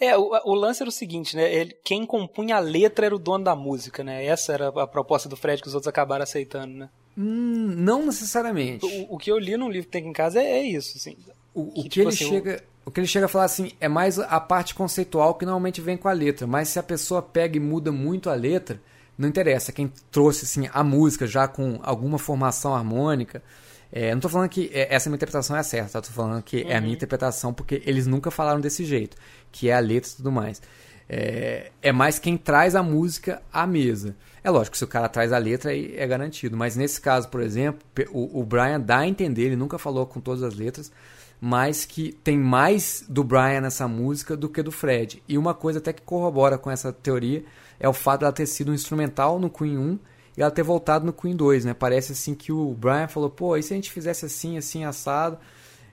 É, 0.00 0.16
o, 0.16 0.30
o 0.44 0.54
lance 0.54 0.82
era 0.82 0.88
o 0.88 0.92
seguinte, 0.92 1.36
né? 1.36 1.52
Ele, 1.52 1.76
quem 1.84 2.06
compunha 2.06 2.56
a 2.56 2.60
letra 2.60 3.06
era 3.06 3.14
o 3.14 3.18
dono 3.18 3.44
da 3.44 3.56
música, 3.56 4.04
né? 4.04 4.24
Essa 4.24 4.52
era 4.52 4.68
a 4.68 4.86
proposta 4.86 5.28
do 5.28 5.36
Fred 5.36 5.60
que 5.60 5.68
os 5.68 5.74
outros 5.74 5.88
acabaram 5.88 6.22
aceitando, 6.22 6.72
né? 6.72 6.88
Hum, 7.16 7.74
não 7.76 8.06
necessariamente. 8.06 8.86
O, 8.86 9.16
o 9.16 9.18
que 9.18 9.30
eu 9.30 9.38
li 9.38 9.56
num 9.56 9.68
livro 9.68 9.86
que 9.86 9.92
tem 9.92 10.02
aqui 10.02 10.10
em 10.10 10.12
casa 10.12 10.40
é, 10.40 10.58
é 10.58 10.62
isso, 10.62 10.96
assim. 10.96 11.16
O, 11.52 11.62
o 11.62 11.72
que, 11.72 11.82
que, 11.82 11.88
tipo 11.88 12.02
ele 12.02 12.08
assim, 12.10 12.28
chega, 12.28 12.64
o 12.86 12.90
que 12.92 13.00
ele 13.00 13.06
chega 13.08 13.26
a 13.26 13.28
falar 13.28 13.44
assim 13.44 13.72
é 13.80 13.88
mais 13.88 14.20
a 14.20 14.38
parte 14.38 14.74
conceitual 14.74 15.34
que 15.34 15.44
normalmente 15.44 15.80
vem 15.80 15.96
com 15.96 16.06
a 16.06 16.12
letra, 16.12 16.46
mas 16.46 16.68
se 16.68 16.78
a 16.78 16.82
pessoa 16.82 17.20
pega 17.20 17.56
e 17.56 17.60
muda 17.60 17.90
muito 17.90 18.30
a 18.30 18.34
letra, 18.34 18.80
não 19.16 19.28
interessa. 19.28 19.72
Quem 19.72 19.92
trouxe 20.12 20.44
assim 20.44 20.70
a 20.72 20.84
música 20.84 21.26
já 21.26 21.48
com 21.48 21.80
alguma 21.82 22.18
formação 22.18 22.72
harmônica, 22.72 23.42
é, 23.90 24.12
não 24.14 24.20
tô 24.20 24.28
falando 24.28 24.48
que 24.48 24.70
é, 24.72 24.94
essa 24.94 25.08
minha 25.08 25.16
interpretação 25.16 25.56
é 25.56 25.62
certa, 25.62 25.92
tá? 25.92 26.02
tô 26.02 26.12
falando 26.12 26.42
que 26.42 26.62
é 26.62 26.76
a 26.76 26.80
minha 26.80 26.94
interpretação 26.94 27.52
porque 27.52 27.82
eles 27.86 28.06
nunca 28.06 28.30
falaram 28.30 28.60
desse 28.60 28.84
jeito, 28.84 29.16
que 29.50 29.70
é 29.70 29.74
a 29.74 29.80
letra 29.80 30.10
e 30.10 30.16
tudo 30.16 30.30
mais. 30.30 30.60
É, 31.08 31.70
é 31.80 31.90
mais 31.90 32.18
quem 32.18 32.36
traz 32.36 32.74
a 32.74 32.82
música 32.82 33.40
à 33.50 33.66
mesa. 33.66 34.14
É 34.44 34.50
lógico, 34.50 34.76
se 34.76 34.84
o 34.84 34.88
cara 34.88 35.08
traz 35.08 35.32
a 35.32 35.38
letra 35.38 35.70
aí 35.70 35.94
é 35.96 36.06
garantido, 36.06 36.56
mas 36.56 36.76
nesse 36.76 37.00
caso, 37.00 37.28
por 37.28 37.40
exemplo, 37.40 37.80
o, 38.10 38.40
o 38.40 38.44
Brian 38.44 38.78
dá 38.78 38.98
a 38.98 39.08
entender, 39.08 39.44
ele 39.44 39.56
nunca 39.56 39.78
falou 39.78 40.04
com 40.06 40.20
todas 40.20 40.42
as 40.42 40.54
letras, 40.54 40.92
mas 41.40 41.86
que 41.86 42.12
tem 42.12 42.36
mais 42.36 43.04
do 43.08 43.24
Brian 43.24 43.62
nessa 43.62 43.88
música 43.88 44.36
do 44.36 44.50
que 44.50 44.62
do 44.62 44.72
Fred. 44.72 45.22
E 45.26 45.38
uma 45.38 45.54
coisa 45.54 45.78
até 45.78 45.94
que 45.94 46.02
corrobora 46.02 46.58
com 46.58 46.70
essa 46.70 46.92
teoria 46.92 47.42
é 47.80 47.88
o 47.88 47.92
fato 47.92 48.20
dela 48.20 48.32
ter 48.32 48.46
sido 48.46 48.70
um 48.70 48.74
instrumental 48.74 49.38
no 49.38 49.48
Queen 49.48 49.78
1 49.78 49.98
e 50.38 50.40
ela 50.40 50.52
ter 50.52 50.62
voltado 50.62 51.04
no 51.04 51.12
Queen 51.12 51.34
2, 51.34 51.64
né? 51.64 51.74
Parece 51.74 52.12
assim 52.12 52.32
que 52.32 52.52
o 52.52 52.72
Brian 52.72 53.08
falou, 53.08 53.28
pô, 53.28 53.56
e 53.56 53.62
se 53.62 53.72
a 53.72 53.76
gente 53.76 53.90
fizesse 53.90 54.24
assim, 54.24 54.56
assim, 54.56 54.84
assado? 54.84 55.36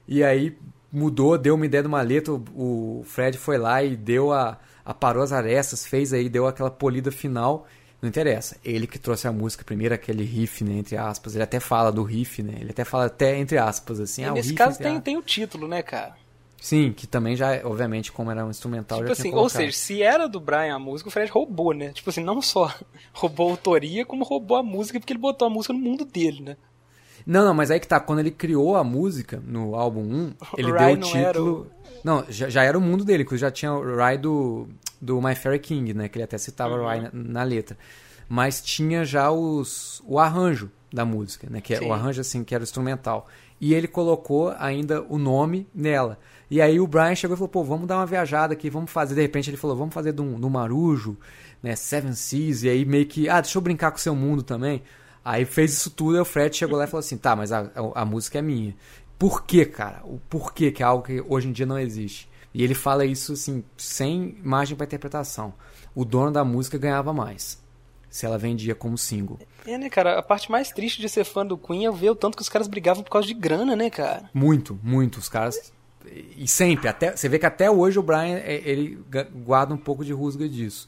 E 0.07 0.23
aí 0.23 0.55
mudou, 0.91 1.35
deu 1.35 1.55
uma 1.55 1.65
ideia 1.65 1.81
de 1.81 1.87
uma 1.87 2.03
letra, 2.03 2.31
o, 2.31 2.99
o 2.99 3.03
Fred 3.07 3.39
foi 3.39 3.57
lá 3.57 3.81
e 3.81 3.95
deu 3.95 4.31
a, 4.31 4.59
aparou 4.85 5.23
as 5.23 5.31
arestas, 5.31 5.83
fez 5.83 6.13
aí, 6.13 6.29
deu 6.29 6.45
aquela 6.45 6.69
polida 6.69 7.11
final. 7.11 7.65
Não 7.99 8.07
interessa. 8.07 8.55
Ele 8.63 8.85
que 8.85 8.99
trouxe 8.99 9.27
a 9.27 9.31
música 9.31 9.63
primeiro, 9.63 9.95
aquele 9.95 10.23
riff, 10.23 10.63
né, 10.63 10.73
entre 10.73 10.95
aspas. 10.95 11.33
Ele 11.33 11.43
até 11.43 11.59
fala 11.59 11.91
do 11.91 12.03
riff, 12.03 12.43
né? 12.43 12.57
Ele 12.59 12.69
até 12.69 12.83
fala 12.83 13.05
até 13.05 13.35
entre 13.35 13.57
aspas, 13.57 13.99
assim. 13.99 14.25
Ah, 14.25 14.31
nesse 14.31 14.49
riff 14.49 14.59
caso 14.59 14.77
tem, 14.77 15.01
tem 15.01 15.17
o 15.17 15.23
título, 15.23 15.67
né, 15.67 15.81
cara? 15.81 16.15
Sim, 16.59 16.91
que 16.93 17.05
também 17.05 17.35
já, 17.35 17.61
obviamente, 17.63 18.11
como 18.11 18.31
era 18.31 18.43
um 18.45 18.49
instrumental, 18.49 18.97
Tipo 18.99 19.07
já 19.07 19.13
assim, 19.13 19.33
ou 19.33 19.47
seja, 19.49 19.71
se 19.71 20.01
era 20.01 20.27
do 20.27 20.39
Brian 20.39 20.75
a 20.75 20.79
música, 20.79 21.09
o 21.09 21.11
Fred 21.11 21.29
roubou, 21.31 21.73
né? 21.73 21.89
Tipo 21.89 22.09
assim, 22.09 22.23
não 22.23 22.41
só 22.41 22.73
roubou 23.13 23.47
a 23.47 23.51
autoria, 23.51 24.05
como 24.05 24.23
roubou 24.23 24.57
a 24.57 24.63
música, 24.63 24.99
porque 24.99 25.13
ele 25.13 25.19
botou 25.19 25.47
a 25.47 25.49
música 25.49 25.73
no 25.73 25.79
mundo 25.79 26.05
dele, 26.05 26.41
né? 26.41 26.57
Não, 27.25 27.43
não, 27.45 27.53
mas 27.53 27.71
aí 27.71 27.79
que 27.79 27.87
tá, 27.87 27.99
quando 27.99 28.19
ele 28.19 28.31
criou 28.31 28.75
a 28.75 28.83
música 28.83 29.41
no 29.45 29.75
álbum 29.75 30.01
1, 30.01 30.33
ele 30.57 30.71
deu 30.71 30.89
o 30.89 30.95
não 30.97 31.15
era 31.15 31.33
título... 31.33 31.67
Não, 32.03 32.23
já, 32.29 32.49
já 32.49 32.63
era 32.63 32.77
o 32.77 32.81
mundo 32.81 33.03
dele, 33.03 33.25
que 33.25 33.35
já 33.37 33.49
tinha 33.49 33.73
o 33.73 33.95
Rye 33.95 34.17
do, 34.17 34.67
do 35.01 35.19
My 35.21 35.33
Fairy 35.35 35.59
King, 35.59 35.93
né, 35.93 36.07
que 36.07 36.17
ele 36.17 36.23
até 36.23 36.37
citava 36.37 36.75
Uhum. 36.75 36.83
o 36.83 36.87
Rye 36.87 37.01
na, 37.01 37.09
na 37.13 37.43
letra. 37.43 37.77
Mas 38.29 38.61
tinha 38.61 39.03
já 39.03 39.31
os, 39.31 40.01
o 40.05 40.19
arranjo 40.19 40.69
da 40.91 41.03
música, 41.05 41.47
né, 41.49 41.61
que 41.61 41.73
é 41.73 41.81
o 41.81 41.91
arranjo 41.93 42.21
assim, 42.21 42.43
que 42.43 42.53
era 42.55 42.61
o 42.61 42.65
instrumental. 42.65 43.27
E 43.59 43.73
ele 43.73 43.87
colocou 43.87 44.53
ainda 44.59 45.03
o 45.03 45.17
nome 45.17 45.67
nela. 45.73 46.19
E 46.49 46.61
aí 46.61 46.79
o 46.79 46.87
Brian 46.87 47.15
chegou 47.15 47.35
e 47.35 47.37
falou, 47.37 47.49
pô, 47.49 47.63
vamos 47.63 47.87
dar 47.87 47.97
uma 47.97 48.05
viajada 48.05 48.53
aqui, 48.53 48.69
vamos 48.69 48.91
fazer. 48.91 49.15
De 49.15 49.21
repente 49.21 49.49
ele 49.49 49.57
falou, 49.57 49.75
vamos 49.75 49.93
fazer 49.93 50.11
do, 50.11 50.23
do 50.23 50.49
Marujo, 50.49 51.17
né, 51.61 51.75
Seven 51.75 52.13
Seas, 52.13 52.63
e 52.63 52.69
aí 52.69 52.85
meio 52.85 53.05
que, 53.05 53.27
ah, 53.27 53.41
deixa 53.41 53.57
eu 53.57 53.61
brincar 53.61 53.91
com 53.91 53.97
o 53.97 54.01
seu 54.01 54.15
mundo 54.15 54.43
também. 54.43 54.83
Aí 55.23 55.43
fez 55.43 55.73
isso 55.73 55.89
tudo, 55.89 56.17
e 56.17 56.19
o 56.19 56.25
Fred 56.25 56.55
chegou 56.55 56.77
lá 56.77 56.83
e 56.83 56.87
falou 56.87 56.99
assim: 56.99 57.17
tá, 57.17 57.35
mas 57.35 57.51
a, 57.51 57.71
a, 57.95 58.05
música 58.05 58.37
é 58.37 58.41
minha. 58.43 58.75
Por 59.17 59.43
quê, 59.43 59.65
cara? 59.65 60.01
O 60.03 60.19
porquê 60.29 60.71
que 60.71 60.83
é 60.83 60.85
algo 60.85 61.03
que 61.03 61.23
hoje 61.27 61.47
em 61.47 61.51
dia 61.51 61.65
não 61.65 61.79
existe? 61.79 62.29
E 62.53 62.63
ele 62.63 62.75
fala 62.75 63.05
isso 63.05 63.33
assim, 63.33 63.63
sem 63.75 64.37
margem 64.43 64.77
para 64.77 64.85
interpretação. 64.85 65.53
O 65.95 66.05
dono 66.05 66.31
da 66.31 66.45
música 66.45 66.77
ganhava 66.77 67.11
mais 67.11 67.63
se 68.15 68.25
ela 68.25 68.37
vendia 68.37 68.73
como 68.73 68.97
single. 68.97 69.37
É, 69.65 69.77
né, 69.77 69.89
cara? 69.89 70.17
A 70.17 70.23
parte 70.23 70.49
mais 70.49 70.69
triste 70.69 71.01
de 71.01 71.09
ser 71.09 71.25
fã 71.25 71.45
do 71.45 71.57
Queen 71.57 71.85
é 71.85 71.91
ver 71.91 72.11
o 72.11 72.15
tanto 72.15 72.37
que 72.37 72.41
os 72.41 72.47
caras 72.47 72.65
brigavam 72.65 73.03
por 73.03 73.09
causa 73.09 73.27
de 73.27 73.33
grana, 73.33 73.75
né, 73.75 73.89
cara? 73.89 74.29
Muito, 74.33 74.79
muito. 74.81 75.17
Os 75.17 75.27
caras. 75.27 75.73
E 76.37 76.47
sempre, 76.47 76.87
até, 76.87 77.15
você 77.15 77.27
vê 77.29 77.39
que 77.39 77.45
até 77.45 77.69
hoje 77.69 77.97
o 77.99 78.03
Brian 78.03 78.37
é, 78.37 78.61
ele 78.65 78.99
guarda 79.45 79.73
um 79.73 79.77
pouco 79.77 80.03
de 80.05 80.13
rusga 80.13 80.47
disso. 80.47 80.87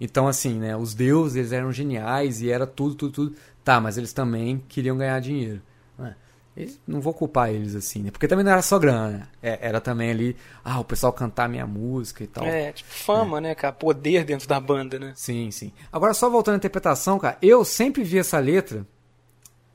Então, 0.00 0.28
assim, 0.28 0.58
né? 0.58 0.76
Os 0.76 0.94
deuses 0.94 1.36
eles 1.36 1.52
eram 1.52 1.72
geniais 1.72 2.42
e 2.42 2.50
era 2.50 2.66
tudo, 2.66 2.94
tudo, 2.94 3.12
tudo. 3.12 3.36
Tá, 3.64 3.80
mas 3.80 3.96
eles 3.96 4.12
também 4.12 4.62
queriam 4.68 4.96
ganhar 4.96 5.18
dinheiro. 5.20 5.62
né? 5.98 6.14
Eles- 6.56 6.80
não 6.86 7.00
vou 7.00 7.12
culpar 7.12 7.50
eles 7.50 7.74
assim, 7.74 8.02
né? 8.02 8.10
Porque 8.10 8.26
também 8.28 8.44
não 8.44 8.52
era 8.52 8.62
só 8.62 8.78
grana, 8.78 9.10
né? 9.18 9.28
É, 9.42 9.58
Era 9.68 9.80
também 9.80 10.10
ali, 10.10 10.36
ah, 10.64 10.80
o 10.80 10.84
pessoal 10.84 11.12
cantar 11.12 11.48
minha 11.48 11.66
música 11.66 12.24
e 12.24 12.26
tal. 12.26 12.46
É, 12.46 12.72
tipo, 12.72 12.90
fama, 12.90 13.40
né, 13.40 13.54
cara? 13.54 13.72
Poder 13.74 14.24
dentro 14.24 14.48
da 14.48 14.58
banda, 14.60 14.98
né? 14.98 15.12
Sim, 15.16 15.50
sim. 15.50 15.70
Agora, 15.92 16.14
só 16.14 16.30
voltando 16.30 16.54
à 16.54 16.56
interpretação, 16.56 17.18
cara, 17.18 17.36
eu 17.42 17.64
sempre 17.64 18.02
vi 18.04 18.18
essa 18.18 18.38
letra 18.38 18.86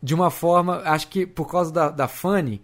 de 0.01 0.15
uma 0.15 0.31
forma, 0.31 0.81
acho 0.85 1.07
que 1.07 1.25
por 1.25 1.49
causa 1.51 1.71
da, 1.71 1.89
da 1.89 2.07
Fanny, 2.07 2.61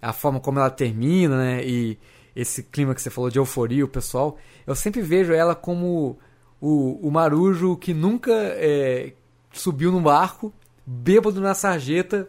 a 0.00 0.12
forma 0.12 0.40
como 0.40 0.58
ela 0.58 0.70
termina, 0.70 1.36
né, 1.36 1.64
e 1.64 1.98
esse 2.34 2.62
clima 2.62 2.94
que 2.94 3.02
você 3.02 3.10
falou 3.10 3.30
de 3.30 3.38
euforia, 3.38 3.84
o 3.84 3.88
pessoal, 3.88 4.36
eu 4.66 4.74
sempre 4.74 5.00
vejo 5.02 5.32
ela 5.32 5.54
como 5.54 6.18
o, 6.60 7.06
o 7.06 7.10
marujo 7.10 7.76
que 7.76 7.92
nunca 7.92 8.32
é, 8.32 9.12
subiu 9.52 9.90
num 9.90 10.02
barco, 10.02 10.52
bêbado 10.86 11.40
na 11.40 11.54
sarjeta, 11.54 12.28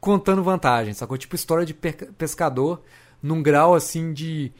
contando 0.00 0.42
vantagem, 0.42 0.94
sacou? 0.94 1.18
Tipo 1.18 1.34
história 1.34 1.66
de 1.66 1.74
pescador 1.74 2.80
num 3.22 3.42
grau, 3.42 3.74
assim, 3.74 4.12
de 4.12 4.52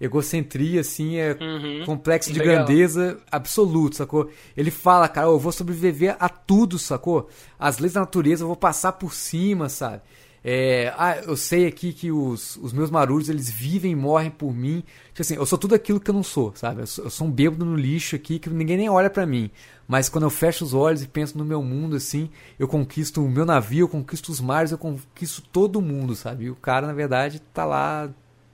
egocentria, 0.00 0.80
assim, 0.80 1.16
é 1.16 1.36
Uhum. 1.40 1.84
complexo 1.84 2.32
de 2.32 2.38
Legal. 2.38 2.56
grandeza 2.56 3.18
absoluto, 3.30 3.96
sacou? 3.96 4.30
Ele 4.56 4.70
fala, 4.70 5.08
cara, 5.08 5.26
eu 5.26 5.38
vou 5.38 5.52
sobreviver 5.52 6.16
a 6.18 6.28
tudo, 6.28 6.78
sacou? 6.78 7.28
As 7.58 7.78
leis 7.78 7.92
da 7.92 8.00
natureza 8.00 8.42
eu 8.44 8.48
vou 8.48 8.56
passar 8.56 8.92
por 8.92 9.14
cima, 9.14 9.68
sabe? 9.68 10.02
É, 10.46 10.92
ah, 10.98 11.16
eu 11.16 11.38
sei 11.38 11.66
aqui 11.66 11.90
que 11.94 12.12
os, 12.12 12.56
os 12.56 12.70
meus 12.70 12.90
marujos, 12.90 13.30
eles 13.30 13.48
vivem 13.48 13.92
e 13.92 13.96
morrem 13.96 14.30
por 14.30 14.52
mim. 14.52 14.84
Tipo 15.08 15.22
assim, 15.22 15.34
eu 15.36 15.46
sou 15.46 15.56
tudo 15.56 15.74
aquilo 15.74 15.98
que 15.98 16.10
eu 16.10 16.14
não 16.14 16.22
sou, 16.22 16.52
sabe? 16.54 16.82
Eu 16.82 16.86
sou, 16.86 17.04
eu 17.04 17.10
sou 17.10 17.26
um 17.26 17.30
bêbado 17.30 17.64
no 17.64 17.74
lixo 17.74 18.14
aqui 18.14 18.38
que 18.38 18.50
ninguém 18.50 18.76
nem 18.76 18.90
olha 18.90 19.08
pra 19.08 19.24
mim. 19.24 19.50
Mas 19.88 20.10
quando 20.10 20.24
eu 20.24 20.30
fecho 20.30 20.62
os 20.62 20.74
olhos 20.74 21.02
e 21.02 21.08
penso 21.08 21.38
no 21.38 21.46
meu 21.46 21.62
mundo, 21.62 21.96
assim, 21.96 22.28
eu 22.58 22.68
conquisto 22.68 23.24
o 23.24 23.28
meu 23.28 23.46
navio, 23.46 23.84
eu 23.84 23.88
conquisto 23.88 24.28
os 24.28 24.40
mares, 24.40 24.70
eu 24.70 24.76
conquisto 24.78 25.40
todo 25.50 25.80
mundo, 25.80 26.14
sabe? 26.14 26.44
E 26.44 26.50
o 26.50 26.56
cara, 26.56 26.86
na 26.86 26.92
verdade, 26.92 27.40
tá 27.52 27.64
lá 27.64 28.10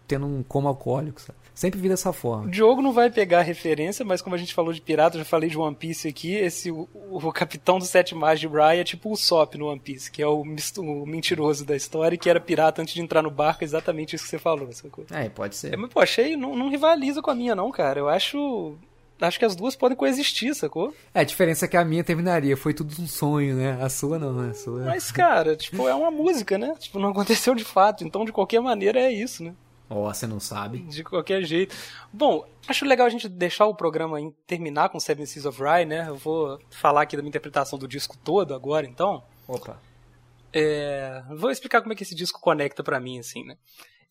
tendo 0.06 0.26
um 0.26 0.44
coma 0.44 0.68
alcoólico, 0.68 1.20
sabe? 1.20 1.39
Sempre 1.54 1.80
vi 1.80 1.88
dessa 1.88 2.10
O 2.10 2.12
forma. 2.12 2.50
Diogo 2.50 2.80
não 2.80 2.92
vai 2.92 3.10
pegar 3.10 3.42
referência, 3.42 4.04
mas 4.04 4.22
como 4.22 4.34
a 4.34 4.38
gente 4.38 4.54
falou 4.54 4.72
de 4.72 4.80
pirata, 4.80 5.18
já 5.18 5.24
falei 5.24 5.50
de 5.50 5.58
One 5.58 5.74
Piece 5.74 6.08
aqui, 6.08 6.34
esse 6.34 6.70
o, 6.70 6.88
o 6.94 7.32
capitão 7.32 7.78
dos 7.78 7.88
sete 7.88 8.14
mares 8.14 8.40
de 8.40 8.48
Bry 8.48 8.78
é 8.78 8.84
tipo 8.84 9.12
o 9.12 9.16
Sop 9.16 9.54
no 9.56 9.66
One 9.66 9.80
Piece, 9.80 10.10
que 10.10 10.22
é 10.22 10.26
o, 10.26 10.42
o 10.42 11.06
mentiroso 11.06 11.64
da 11.64 11.76
história 11.76 12.14
e 12.14 12.18
que 12.18 12.30
era 12.30 12.40
pirata 12.40 12.80
antes 12.80 12.94
de 12.94 13.02
entrar 13.02 13.22
no 13.22 13.30
barco, 13.30 13.64
exatamente 13.64 14.16
isso 14.16 14.24
que 14.24 14.30
você 14.30 14.38
falou, 14.38 14.70
sacou? 14.72 15.04
É, 15.10 15.28
pode 15.28 15.56
ser. 15.56 15.74
É, 15.74 15.76
mas, 15.76 15.90
pô, 15.92 16.00
achei, 16.00 16.36
não, 16.36 16.56
não 16.56 16.70
rivaliza 16.70 17.20
com 17.20 17.30
a 17.30 17.34
minha 17.34 17.54
não, 17.54 17.70
cara, 17.70 18.00
eu 18.00 18.08
acho... 18.08 18.74
Acho 19.20 19.38
que 19.38 19.44
as 19.44 19.54
duas 19.54 19.76
podem 19.76 19.94
coexistir, 19.94 20.54
sacou? 20.54 20.94
É, 21.12 21.20
a 21.20 21.24
diferença 21.24 21.66
é 21.66 21.68
que 21.68 21.76
a 21.76 21.84
minha 21.84 22.02
terminaria. 22.02 22.56
Foi 22.56 22.72
tudo 22.72 22.94
um 22.98 23.06
sonho, 23.06 23.54
né? 23.54 23.78
A 23.78 23.90
sua 23.90 24.18
não, 24.18 24.32
né? 24.32 24.52
A 24.52 24.54
sua... 24.54 24.80
Mas, 24.86 25.12
cara, 25.12 25.54
tipo, 25.56 25.86
é 25.86 25.94
uma 25.94 26.10
música, 26.10 26.56
né? 26.56 26.74
Tipo, 26.78 26.98
não 26.98 27.10
aconteceu 27.10 27.54
de 27.54 27.62
fato, 27.62 28.02
então 28.02 28.24
de 28.24 28.32
qualquer 28.32 28.62
maneira 28.62 28.98
é 28.98 29.12
isso, 29.12 29.44
né? 29.44 29.52
Ó, 29.90 30.04
você 30.12 30.24
não 30.24 30.38
sabe. 30.38 30.78
De 30.84 31.02
qualquer 31.02 31.42
jeito. 31.42 31.74
Bom, 32.12 32.46
acho 32.68 32.84
legal 32.84 33.08
a 33.08 33.10
gente 33.10 33.28
deixar 33.28 33.66
o 33.66 33.74
programa 33.74 34.18
terminar 34.46 34.88
com 34.88 35.00
Seven 35.00 35.26
Seas 35.26 35.44
of 35.44 35.60
Rye, 35.60 35.84
né? 35.84 36.08
Eu 36.08 36.16
vou 36.16 36.60
falar 36.70 37.02
aqui 37.02 37.16
da 37.16 37.22
minha 37.22 37.30
interpretação 37.30 37.76
do 37.76 37.88
disco 37.88 38.16
todo 38.22 38.54
agora, 38.54 38.86
então. 38.86 39.24
Opa. 39.48 39.82
É, 40.52 41.24
vou 41.36 41.50
explicar 41.50 41.80
como 41.80 41.92
é 41.92 41.96
que 41.96 42.04
esse 42.04 42.14
disco 42.14 42.40
conecta 42.40 42.84
pra 42.84 43.00
mim, 43.00 43.18
assim, 43.18 43.44
né? 43.44 43.56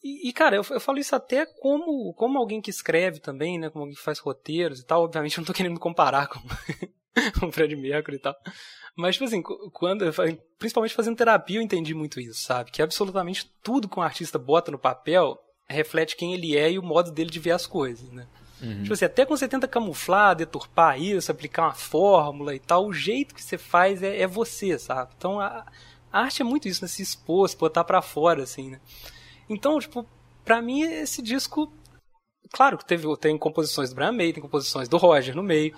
E, 0.03 0.27
e, 0.27 0.33
cara, 0.33 0.57
eu, 0.57 0.65
eu 0.69 0.79
falo 0.81 0.97
isso 0.97 1.15
até 1.15 1.45
como, 1.45 2.13
como 2.13 2.37
alguém 2.37 2.61
que 2.61 2.69
escreve 2.69 3.19
também, 3.21 3.57
né? 3.57 3.69
Como 3.69 3.83
alguém 3.83 3.95
que 3.95 4.03
faz 4.03 4.19
roteiros 4.19 4.81
e 4.81 4.85
tal. 4.85 5.03
Obviamente 5.03 5.37
eu 5.37 5.41
não 5.41 5.47
tô 5.47 5.53
querendo 5.53 5.73
me 5.73 5.79
comparar 5.79 6.27
com, 6.27 6.39
o 7.47 7.51
Fred 7.53 7.73
Mercury 7.77 8.17
e 8.17 8.19
tal. 8.19 8.35
Mas, 8.97 9.15
tipo 9.15 9.25
assim, 9.25 9.41
quando 9.71 10.05
principalmente 10.57 10.93
fazendo 10.93 11.15
terapia, 11.15 11.57
eu 11.57 11.61
entendi 11.61 11.93
muito 11.93 12.19
isso, 12.19 12.41
sabe? 12.41 12.69
Que 12.69 12.81
absolutamente 12.81 13.49
tudo 13.63 13.87
que 13.87 13.97
um 13.97 14.03
artista 14.03 14.37
bota 14.37 14.71
no 14.71 14.79
papel 14.79 15.39
reflete 15.69 16.15
quem 16.15 16.33
ele 16.33 16.57
é 16.57 16.71
e 16.71 16.79
o 16.79 16.83
modo 16.83 17.11
dele 17.11 17.29
de 17.29 17.39
ver 17.39 17.51
as 17.51 17.67
coisas, 17.67 18.09
né? 18.11 18.27
Tipo 18.81 18.93
assim, 18.93 19.05
até 19.05 19.25
quando 19.25 19.39
você 19.39 19.47
tenta 19.47 19.67
camuflar, 19.67 20.35
deturpar 20.35 20.99
isso, 21.01 21.31
aplicar 21.31 21.63
uma 21.63 21.73
fórmula 21.73 22.53
e 22.53 22.59
tal, 22.59 22.87
o 22.87 22.93
jeito 22.93 23.33
que 23.33 23.41
você 23.41 23.57
faz 23.57 24.03
é, 24.03 24.19
é 24.19 24.27
você, 24.27 24.77
sabe? 24.77 25.13
Então 25.17 25.39
a, 25.39 25.65
a 26.11 26.19
arte 26.21 26.41
é 26.41 26.45
muito 26.45 26.67
isso, 26.67 26.81
né? 26.83 26.87
Se 26.87 27.01
expor, 27.01 27.47
se 27.47 27.55
botar 27.55 27.85
pra 27.85 28.01
fora, 28.01 28.43
assim, 28.43 28.71
né? 28.71 28.81
Então, 29.49 29.79
tipo, 29.79 30.05
pra 30.43 30.61
mim 30.61 30.81
esse 30.81 31.21
disco. 31.21 31.71
Claro 32.51 32.77
que 32.77 32.85
teve, 32.85 33.05
tem 33.17 33.37
composições 33.37 33.91
do 33.91 33.95
Brian 33.95 34.11
May, 34.11 34.33
tem 34.33 34.41
composições 34.41 34.89
do 34.89 34.97
Roger 34.97 35.35
no 35.35 35.43
meio. 35.43 35.73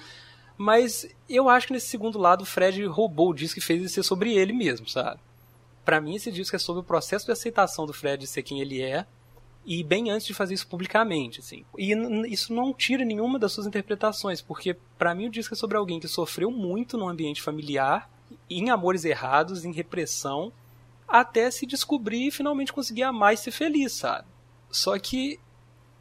Mas 0.58 1.08
eu 1.30 1.50
acho 1.50 1.68
que 1.68 1.74
nesse 1.74 1.88
segundo 1.88 2.18
lado 2.18 2.42
o 2.42 2.46
Fred 2.46 2.84
roubou 2.86 3.30
o 3.30 3.34
disco 3.34 3.60
e 3.60 3.62
fez 3.62 3.80
ele 3.80 3.90
ser 3.90 4.04
sobre 4.04 4.34
ele 4.34 4.54
mesmo, 4.54 4.88
sabe? 4.88 5.20
Pra 5.84 6.02
mim 6.02 6.16
esse 6.16 6.32
disco 6.32 6.56
é 6.56 6.60
sobre 6.60 6.82
o 6.82 6.86
processo 6.86 7.26
de 7.26 7.32
aceitação 7.32 7.86
do 7.86 7.94
Fred 7.94 8.22
de 8.22 8.28
ser 8.28 8.44
quem 8.44 8.62
ele 8.62 8.82
é 8.82 9.06
e 9.66 9.84
bem 9.84 10.10
antes 10.10 10.26
de 10.26 10.34
fazer 10.34 10.54
isso 10.54 10.68
publicamente, 10.68 11.40
assim. 11.40 11.64
E 11.78 11.94
isso 12.32 12.54
não 12.54 12.74
tira 12.74 13.06
nenhuma 13.06 13.38
das 13.38 13.52
suas 13.52 13.68
interpretações, 13.68 14.42
porque 14.42 14.76
pra 14.98 15.14
mim 15.14 15.28
o 15.28 15.32
disco 15.32 15.54
é 15.54 15.58
sobre 15.58 15.78
alguém 15.78 16.00
que 16.00 16.08
sofreu 16.08 16.50
muito 16.50 16.98
no 16.98 17.08
ambiente 17.08 17.42
familiar, 17.42 18.10
em 18.50 18.70
amores 18.70 19.06
errados, 19.06 19.64
em 19.64 19.72
repressão, 19.72 20.52
até 21.08 21.52
se 21.52 21.66
descobrir 21.66 22.28
e 22.28 22.32
finalmente 22.32 22.74
conseguir 22.74 23.04
amar 23.04 23.34
e 23.34 23.38
ser 23.38 23.52
feliz, 23.52 23.92
sabe? 23.92 24.28
Só 24.70 24.98
que 24.98 25.40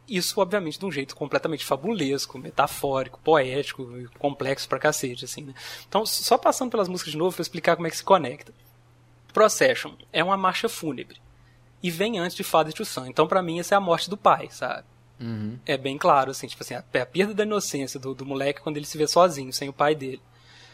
isso, 0.07 0.41
obviamente, 0.41 0.79
de 0.79 0.85
um 0.85 0.91
jeito 0.91 1.15
completamente 1.15 1.63
fabulesco, 1.63 2.39
metafórico, 2.39 3.19
poético, 3.19 3.87
complexo 4.17 4.67
pra 4.67 4.79
cacete, 4.79 5.25
assim, 5.25 5.43
né? 5.43 5.53
Então, 5.87 6.05
só 6.05 6.37
passando 6.37 6.71
pelas 6.71 6.87
músicas 6.87 7.11
de 7.11 7.17
novo 7.17 7.35
pra 7.35 7.41
explicar 7.41 7.75
como 7.75 7.87
é 7.87 7.89
que 7.89 7.97
se 7.97 8.03
conecta. 8.03 8.53
Procession 9.31 9.93
é 10.11 10.23
uma 10.23 10.35
marcha 10.35 10.67
fúnebre. 10.67 11.21
E 11.83 11.89
vem 11.89 12.19
antes 12.19 12.35
de 12.35 12.43
Father 12.43 12.73
to 12.73 12.85
Son. 12.85 13.05
Então, 13.07 13.27
pra 13.27 13.41
mim, 13.41 13.59
essa 13.59 13.75
é 13.75 13.77
a 13.77 13.81
morte 13.81 14.09
do 14.09 14.17
pai, 14.17 14.49
sabe? 14.51 14.83
Uhum. 15.19 15.57
É 15.65 15.77
bem 15.77 15.97
claro, 15.97 16.31
assim, 16.31 16.47
tipo 16.47 16.63
assim, 16.63 16.73
a, 16.73 16.79
a 16.79 17.05
perda 17.05 17.33
da 17.33 17.43
inocência 17.43 17.99
do, 17.99 18.13
do 18.13 18.25
moleque 18.25 18.61
quando 18.61 18.77
ele 18.77 18.85
se 18.85 18.97
vê 18.97 19.07
sozinho, 19.07 19.51
sem 19.53 19.69
o 19.69 19.73
pai 19.73 19.93
dele. 19.95 20.21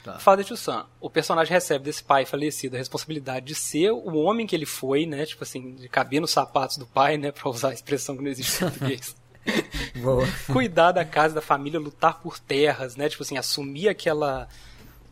Tá. 0.03 0.19
Father 0.19 0.45
to 0.45 0.55
Son, 0.55 0.85
o 1.01 1.09
personagem 1.09 1.51
recebe 1.53 1.83
desse 1.83 2.01
pai 2.03 2.25
falecido 2.25 2.75
a 2.75 2.79
responsabilidade 2.79 3.45
de 3.45 3.55
ser 3.55 3.91
o 3.91 4.15
homem 4.15 4.47
que 4.47 4.55
ele 4.55 4.65
foi, 4.65 5.05
né? 5.05 5.25
Tipo 5.25 5.43
assim, 5.43 5.75
de 5.75 5.89
caber 5.89 6.21
nos 6.21 6.31
sapatos 6.31 6.77
do 6.77 6.85
pai, 6.85 7.17
né? 7.17 7.31
Pra 7.31 7.49
usar 7.49 7.69
a 7.69 7.73
expressão 7.73 8.15
que 8.15 8.23
não 8.23 8.31
existe 8.31 8.63
em 8.63 8.69
português. 8.69 9.15
Cuidar 10.51 10.91
da 10.91 11.05
casa, 11.05 11.35
da 11.35 11.41
família, 11.41 11.79
lutar 11.79 12.19
por 12.21 12.37
terras, 12.39 12.95
né? 12.95 13.09
Tipo 13.09 13.23
assim, 13.23 13.37
assumir 13.37 13.89
aquela. 13.89 14.47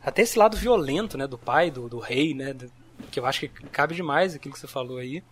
Até 0.02 0.22
esse 0.22 0.38
lado 0.38 0.56
violento, 0.56 1.18
né? 1.18 1.26
Do 1.26 1.38
pai, 1.38 1.70
do, 1.70 1.88
do 1.88 1.98
rei, 1.98 2.34
né? 2.34 2.52
do- 2.52 2.70
que 3.10 3.20
eu 3.20 3.26
acho 3.26 3.40
que 3.40 3.48
cabe 3.48 3.94
demais 3.94 4.34
aquilo 4.34 4.54
que 4.54 4.60
você 4.60 4.66
falou 4.66 4.98
aí. 4.98 5.22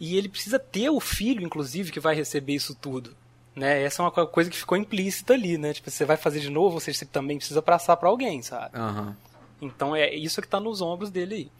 E 0.00 0.16
ele 0.16 0.28
precisa 0.28 0.58
ter 0.58 0.90
o 0.90 1.00
filho, 1.00 1.42
inclusive, 1.42 1.90
que 1.90 2.00
vai 2.00 2.14
receber 2.14 2.54
isso 2.54 2.74
tudo. 2.74 3.16
Né? 3.56 3.82
Essa 3.82 4.02
é 4.02 4.04
uma 4.04 4.10
co- 4.12 4.26
coisa 4.28 4.48
que 4.48 4.56
ficou 4.56 4.76
implícita 4.78 5.34
ali, 5.34 5.58
né? 5.58 5.72
Tipo, 5.72 5.90
você 5.90 6.04
vai 6.04 6.16
fazer 6.16 6.38
de 6.40 6.50
novo, 6.50 6.74
ou 6.74 6.80
seja, 6.80 6.98
você 6.98 7.04
também 7.06 7.36
precisa 7.38 7.60
passar 7.60 7.96
pra 7.96 8.08
alguém, 8.08 8.40
sabe? 8.42 8.76
Aham. 8.78 9.16
Então 9.60 9.96
é 9.96 10.14
isso 10.14 10.40
que 10.40 10.46
está 10.46 10.60
nos 10.60 10.80
ombros 10.80 11.10
dele 11.10 11.34
aí. 11.34 11.50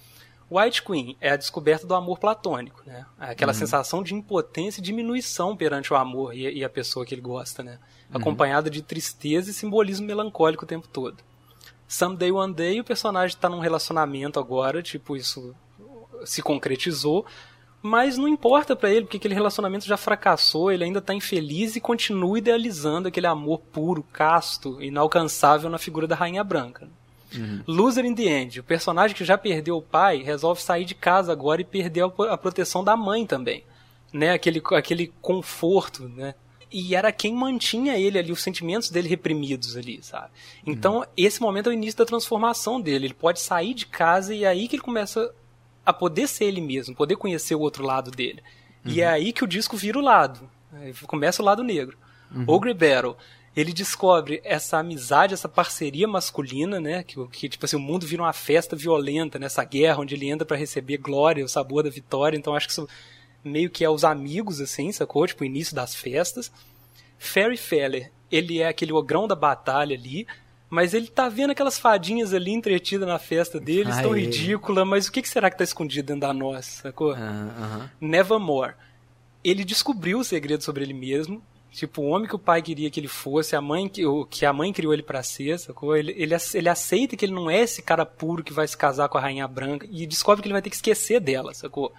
White 0.51 0.83
Queen 0.85 1.17
é 1.21 1.31
a 1.31 1.37
descoberta 1.37 1.87
do 1.87 1.95
amor 1.95 2.19
platônico, 2.19 2.83
né? 2.87 3.05
Aquela 3.19 3.53
sensação 3.53 4.03
de 4.03 4.15
impotência 4.15 4.81
e 4.81 4.85
diminuição 4.85 5.57
perante 5.57 5.93
o 5.93 5.97
amor 5.97 6.33
e, 6.35 6.59
e 6.59 6.65
a 6.65 6.69
pessoa 6.71 7.05
que 7.05 7.13
ele 7.15 7.21
gosta, 7.21 7.63
né? 7.63 7.79
Acompanhada 8.15 8.71
de 8.71 8.81
tristeza 8.81 9.51
e 9.51 9.53
simbolismo 9.53 10.07
melancólico 10.07 10.65
o 10.65 10.69
tempo 10.69 10.87
todo. 10.89 11.17
Someday 11.87 12.31
One 12.33 12.55
Day 12.55 12.81
o 12.81 12.85
personagem 12.85 13.35
está 13.37 13.49
num 13.49 13.59
relacionamento 13.59 14.39
agora, 14.39 14.83
tipo, 14.83 15.17
isso 15.17 15.55
se 16.25 16.41
concretizou, 16.41 17.27
mas 17.83 18.19
não 18.19 18.27
importa 18.27 18.75
pra 18.75 18.91
ele, 18.91 19.03
porque 19.03 19.17
aquele 19.19 19.35
relacionamento 19.35 19.87
já 19.87 19.97
fracassou, 19.97 20.71
ele 20.71 20.85
ainda 20.85 21.01
tá 21.01 21.15
infeliz 21.15 21.77
e 21.77 21.81
continua 21.81 22.39
idealizando 22.39 23.09
aquele 23.09 23.27
amor 23.27 23.61
puro, 23.73 24.03
casto, 24.13 24.83
inalcançável 24.83 25.71
na 25.71 25.79
figura 25.79 26.07
da 26.07 26.17
Rainha 26.17 26.43
Branca. 26.43 26.89
Loser 27.67 28.05
in 28.05 28.15
the 28.15 28.23
End, 28.23 28.61
o 28.61 28.65
personagem 28.65 29.17
que 29.17 29.25
já 29.25 29.37
perdeu 29.37 29.77
o 29.77 29.83
pai 29.83 30.23
resolve 30.23 30.63
sair 30.63 30.85
de 30.85 30.95
casa 30.95 31.31
agora 31.31 31.61
e 31.61 31.65
perder 31.65 32.05
a, 32.05 32.39
proteção 32.39 32.83
da 32.83 32.97
mãe 32.97 33.27
também. 33.27 33.65
Né? 34.13 34.33
Aquele, 34.33 34.63
aquele 34.73 35.13
conforto, 35.21 36.09
né? 36.09 36.35
e 36.71 36.95
era 36.95 37.13
quem 37.13 37.35
mantinha 37.35 37.99
ele 37.99 38.19
ali, 38.19 38.33
os 38.33 38.43
sentimentos 38.43 38.91
dele 38.91 39.09
reprimidos 39.09 39.77
ali, 39.77 40.03
sabe? 40.03 40.29
Então, 40.67 41.05
esse 41.17 41.41
momento 41.41 41.69
é 41.69 41.71
o 41.71 41.73
início 41.73 41.99
da 41.99 42.05
transformação 42.05 42.81
dele. 42.81 43.07
Ele 43.07 43.15
pode 43.15 43.41
sair 43.41 43.75
de 43.75 43.87
casa 43.87 44.35
e 44.35 44.45
é 44.45 44.49
aí 44.49 44.69
que 44.69 44.77
ele 44.77 44.83
começa 44.83 45.33
a 45.89 45.93
poder 45.95 46.29
ser 46.29 46.45
ele 46.45 46.61
mesmo, 46.61 46.95
poder 46.95 47.17
conhecer 47.17 47.55
o 47.55 47.61
outro 47.61 47.83
lado 47.83 48.11
dele. 48.11 48.43
E 48.85 49.01
é 49.01 49.07
aí 49.07 49.33
que 49.33 49.43
o 49.43 49.47
disco 49.47 49.75
vira 49.75 49.99
o 49.99 50.03
lado. 50.03 50.47
Começa 51.07 51.41
o 51.41 51.45
lado 51.45 51.65
negro. 51.65 51.97
Ogre 52.47 52.75
Battle. 52.75 53.17
Ele 53.57 53.73
descobre 53.73 54.43
essa 54.45 54.77
amizade, 54.77 55.33
essa 55.33 55.49
parceria 55.49 56.07
masculina, 56.07 56.79
né? 56.79 57.03
Que, 57.03 57.27
que 57.29 57.49
tipo 57.49 57.65
assim, 57.65 57.77
o 57.77 57.81
mundo 57.81 58.07
vira 58.07 58.23
uma 58.23 58.35
festa 58.35 58.77
violenta 58.77 59.39
nessa 59.39 59.65
guerra, 59.65 60.01
onde 60.01 60.15
ele 60.15 60.29
entra 60.29 60.45
pra 60.45 60.59
receber 60.59 60.99
glória, 60.99 61.43
o 61.43 61.49
sabor 61.49 61.83
da 61.83 61.89
vitória. 61.89 62.37
Então 62.37 62.55
acho 62.55 62.67
que 62.67 62.73
isso 62.73 62.87
meio 63.43 63.71
que 63.71 63.83
é 63.83 63.89
os 63.89 64.05
amigos, 64.05 64.61
assim, 64.61 64.93
sacou? 64.93 65.27
Tipo, 65.27 65.43
o 65.43 65.47
início 65.47 65.75
das 65.75 65.95
festas. 65.95 66.53
Fairy 67.19 67.57
Feller, 67.57 68.13
ele 68.31 68.61
é 68.61 68.69
aquele 68.69 68.93
ogrão 68.93 69.27
da 69.27 69.35
batalha 69.35 69.97
ali, 69.97 70.27
mas 70.71 70.93
ele 70.95 71.07
tá 71.09 71.29
vendo 71.29 71.51
aquelas 71.51 71.79
fadinhas 71.79 72.35
ali 72.35 72.51
entretidas 72.53 73.07
na 73.09 73.19
festa 73.19 73.59
deles, 73.59 73.97
Ah, 73.99 74.03
tão 74.03 74.15
é. 74.15 74.21
ridícula, 74.21 74.85
mas 74.85 75.07
o 75.07 75.13
que, 75.13 75.23
que 75.23 75.29
será 75.29 75.51
que 75.51 75.57
tá 75.59 75.65
escondido 75.65 76.07
dentro 76.07 76.21
da 76.23 76.33
nossa, 76.33 76.83
sacou? 76.83 77.13
Ah, 77.13 77.17
aham. 77.59 77.91
Nevermore. 78.01 78.75
Ele 79.43 79.65
descobriu 79.65 80.19
o 80.19 80.25
segredo 80.25 80.63
sobre 80.63 80.85
ele 80.85 80.93
mesmo. 80.95 81.43
Tipo, 81.71 82.03
o 82.03 82.07
homem 82.07 82.27
que 82.27 82.35
o 82.35 82.39
pai 82.39 82.61
queria 82.63 82.91
que 82.91 82.99
ele 82.99 83.09
fosse, 83.09 83.55
a 83.55 83.61
mãe 83.61 83.89
que, 83.89 84.05
o, 84.05 84.25
que 84.25 84.45
a 84.45 84.53
mãe 84.53 84.73
criou 84.73 84.93
ele 84.93 85.03
pra 85.03 85.23
ser, 85.23 85.59
sacou? 85.59 85.95
Ele, 85.97 86.13
ele, 86.17 86.35
ele 86.55 86.69
aceita 86.69 87.15
que 87.15 87.25
ele 87.25 87.35
não 87.35 87.49
é 87.51 87.61
esse 87.61 87.83
cara 87.83 88.05
puro 88.07 88.43
que 88.43 88.53
vai 88.55 88.67
se 88.67 88.77
casar 88.77 89.09
com 89.09 89.19
a 89.19 89.21
rainha 89.21 89.47
branca 89.47 89.87
e 89.91 90.07
descobre 90.07 90.43
que 90.43 90.49
ele 90.49 90.55
vai 90.55 90.63
ter 90.63 90.71
que 90.71 90.77
esquecer 90.77 91.21
dela, 91.21 91.53
sacou? 91.55 91.93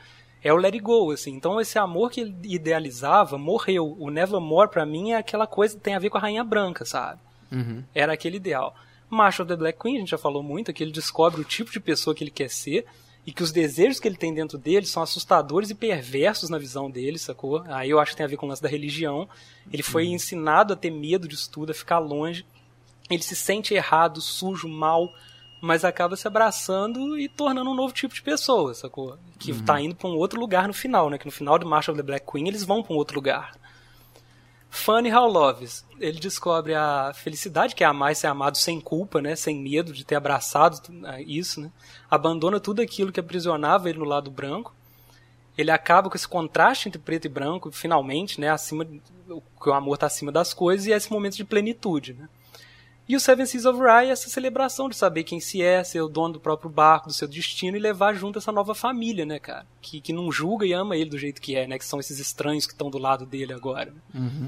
É 0.44 0.52
o 0.52 0.58
let 0.58 0.74
it 0.74 0.84
go, 0.84 1.12
assim. 1.12 1.32
Então 1.34 1.62
esse 1.62 1.78
amor 1.78 2.10
que 2.12 2.22
ele 2.22 2.36
idealizava 2.44 3.38
morreu. 3.38 3.96
O 4.00 4.10
Nevermore, 4.10 4.70
pra 4.70 4.86
mim, 4.86 5.12
é 5.12 5.18
aquela 5.18 5.46
coisa 5.46 5.76
que 5.76 5.82
tem 5.82 5.94
a 5.96 6.00
ver 6.00 6.10
com 6.10 6.18
a 6.18 6.22
rainha 6.22 6.44
branca, 6.44 6.84
sabe? 6.84 7.20
Uhum. 7.52 7.84
era 7.94 8.14
aquele 8.14 8.38
ideal. 8.38 8.76
Marshall 9.10 9.48
the 9.48 9.56
Black 9.56 9.80
Queen, 9.80 9.98
a 9.98 10.00
gente 10.00 10.12
já 10.12 10.18
falou 10.18 10.44
muito, 10.44 10.70
é 10.70 10.74
que 10.74 10.84
ele 10.84 10.92
descobre 10.92 11.42
o 11.42 11.44
tipo 11.44 11.72
de 11.72 11.80
pessoa 11.80 12.16
que 12.16 12.24
ele 12.24 12.32
quer 12.32 12.50
ser 12.50 12.86
e 13.26 13.32
que 13.32 13.44
os 13.44 13.52
desejos 13.52 14.00
que 14.00 14.08
ele 14.08 14.16
tem 14.16 14.34
dentro 14.34 14.58
dele 14.58 14.86
são 14.86 15.04
assustadores 15.04 15.70
e 15.70 15.76
perversos 15.76 16.50
na 16.50 16.58
visão 16.58 16.90
dele, 16.90 17.18
sacou? 17.18 17.64
Aí 17.68 17.90
eu 17.90 18.00
acho 18.00 18.12
que 18.12 18.18
tem 18.18 18.26
a 18.26 18.30
ver 18.30 18.38
com 18.38 18.46
o 18.46 18.50
lance 18.50 18.62
da 18.62 18.70
religião. 18.70 19.28
Ele 19.72 19.84
foi 19.84 20.06
ensinado 20.08 20.74
a 20.74 20.76
ter 20.76 20.92
medo 20.92 21.28
disso 21.28 21.50
tudo, 21.52 21.72
a 21.72 21.76
ficar 21.76 22.00
longe. 22.00 22.46
Ele 23.10 23.22
se 23.22 23.36
sente 23.36 23.74
errado, 23.74 24.22
sujo, 24.22 24.68
mal, 24.68 25.12
mas 25.62 25.84
acaba 25.84 26.16
se 26.16 26.28
abraçando 26.28 27.18
e 27.20 27.28
tornando 27.28 27.70
um 27.70 27.76
novo 27.76 27.94
tipo 27.94 28.14
de 28.14 28.22
pessoa, 28.22 28.74
sacou? 28.74 29.18
Que 29.38 29.54
tá 29.64 29.82
indo 29.82 29.96
pra 29.96 30.08
um 30.08 30.16
outro 30.16 30.40
lugar 30.40 30.68
no 30.68 30.74
final, 30.74 31.10
né? 31.10 31.18
Que 31.18 31.26
no 31.26 31.32
final 31.32 31.60
de 31.60 31.66
Marshall 31.66 31.98
the 31.98 32.04
Black 32.04 32.26
Queen 32.32 32.48
eles 32.48 32.64
vão 32.64 32.82
pra 32.82 32.94
um 32.94 32.98
outro 32.98 33.16
lugar. 33.16 33.52
Funny 34.70 35.12
How 35.12 35.28
Loves. 35.28 35.86
Ele 36.00 36.20
descobre 36.20 36.76
a 36.76 37.12
felicidade, 37.14 37.76
que 37.76 37.84
é 37.84 37.88
amar 37.88 38.12
e 38.12 38.16
ser 38.16 38.28
amado 38.28 38.58
sem 38.58 38.80
culpa, 38.80 39.22
né? 39.22 39.36
Sem 39.36 39.60
medo 39.60 39.92
de 39.92 40.06
ter 40.06 40.16
abraçado 40.16 40.80
ah, 41.06 41.20
isso, 41.22 41.60
né? 41.60 41.72
Abandona 42.10 42.60
tudo 42.60 42.82
aquilo 42.82 43.12
que 43.12 43.20
aprisionava 43.20 43.90
ele 43.90 44.00
no 44.00 44.06
lado 44.06 44.30
branco. 44.32 44.74
Ele 45.58 45.72
acaba 45.72 46.10
com 46.10 46.16
esse 46.16 46.28
contraste 46.28 46.88
entre 46.88 47.02
preto 47.02 47.26
e 47.26 47.30
branco, 47.30 47.72
finalmente, 47.72 48.40
né? 48.40 48.50
Acima, 48.50 48.86
que 48.86 49.70
o 49.70 49.74
amor 49.74 49.96
está 49.96 50.06
acima 50.06 50.32
das 50.32 50.54
coisas 50.54 50.86
e 50.86 50.94
é 50.94 50.96
esse 50.96 51.12
momento 51.12 51.36
de 51.36 51.44
plenitude, 51.44 52.14
né? 52.14 52.30
E 53.10 53.16
o 53.16 53.20
Seven 53.20 53.44
Seas 53.48 53.66
of 53.66 53.80
Rye 53.80 54.10
é 54.10 54.12
essa 54.12 54.30
celebração 54.30 54.88
de 54.88 54.96
saber 54.96 55.24
quem 55.24 55.40
se 55.40 55.64
é, 55.64 55.84
ser 55.84 56.00
o 56.00 56.08
dono 56.08 56.34
do 56.34 56.40
próprio 56.40 56.70
barco, 56.70 57.08
do 57.08 57.14
seu 57.14 57.28
destino 57.28 57.76
e 57.76 57.80
levar 57.80 58.14
junto 58.14 58.38
essa 58.38 58.52
nova 58.52 58.76
família, 58.76 59.26
né, 59.26 59.40
cara? 59.40 59.66
Que, 59.82 60.00
que 60.00 60.14
não 60.14 60.32
julga 60.32 60.64
e 60.64 60.74
ama 60.74 60.96
ele 60.96 61.10
do 61.10 61.18
jeito 61.18 61.42
que 61.42 61.56
é, 61.56 61.66
né? 61.66 61.80
Que 61.80 61.86
são 61.86 62.00
esses 62.00 62.20
estranhos 62.20 62.68
que 62.68 62.74
estão 62.74 62.88
do 62.88 63.00
lado 63.00 63.26
dele 63.26 63.52
agora. 63.52 63.92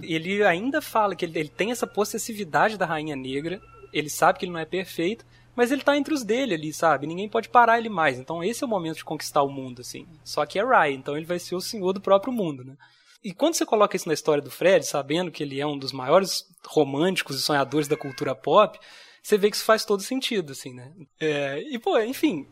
Ele 0.03 0.43
ainda 0.43 0.79
fala 0.79 1.15
que 1.15 1.25
ele, 1.25 1.39
ele 1.39 1.49
tem 1.49 1.71
essa 1.71 1.87
possessividade 1.87 2.77
da 2.77 2.85
Rainha 2.85 3.15
Negra, 3.15 3.59
ele 3.91 4.11
sabe 4.11 4.37
que 4.37 4.45
ele 4.45 4.53
não 4.53 4.59
é 4.59 4.65
perfeito, 4.65 5.25
mas 5.55 5.71
ele 5.71 5.81
tá 5.81 5.97
entre 5.97 6.13
os 6.13 6.23
dele 6.23 6.53
ali, 6.53 6.71
sabe? 6.71 7.07
Ninguém 7.07 7.27
pode 7.27 7.49
parar 7.49 7.79
ele 7.79 7.89
mais. 7.89 8.19
Então 8.19 8.43
esse 8.43 8.63
é 8.63 8.67
o 8.67 8.69
momento 8.69 8.97
de 8.97 9.05
conquistar 9.05 9.41
o 9.41 9.49
mundo, 9.49 9.81
assim. 9.81 10.05
Só 10.23 10.45
que 10.45 10.59
é 10.59 10.63
Rye, 10.63 10.93
então 10.93 11.17
ele 11.17 11.25
vai 11.25 11.39
ser 11.39 11.55
o 11.55 11.61
senhor 11.61 11.93
do 11.93 11.99
próprio 11.99 12.31
mundo, 12.31 12.63
né? 12.63 12.77
E 13.23 13.33
quando 13.33 13.53
você 13.53 13.65
coloca 13.65 13.95
isso 13.95 14.07
na 14.07 14.13
história 14.13 14.41
do 14.41 14.49
Fred, 14.49 14.85
sabendo 14.85 15.31
que 15.31 15.43
ele 15.43 15.59
é 15.59 15.65
um 15.65 15.77
dos 15.77 15.91
maiores 15.91 16.45
românticos 16.65 17.37
e 17.37 17.41
sonhadores 17.41 17.87
da 17.87 17.95
cultura 17.95 18.33
pop, 18.33 18.79
você 19.21 19.37
vê 19.37 19.49
que 19.49 19.55
isso 19.55 19.65
faz 19.65 19.85
todo 19.85 20.01
sentido, 20.01 20.51
assim, 20.53 20.73
né? 20.73 20.91
É, 21.19 21.61
e, 21.61 21.77
pô, 21.77 21.99
enfim, 21.99 22.47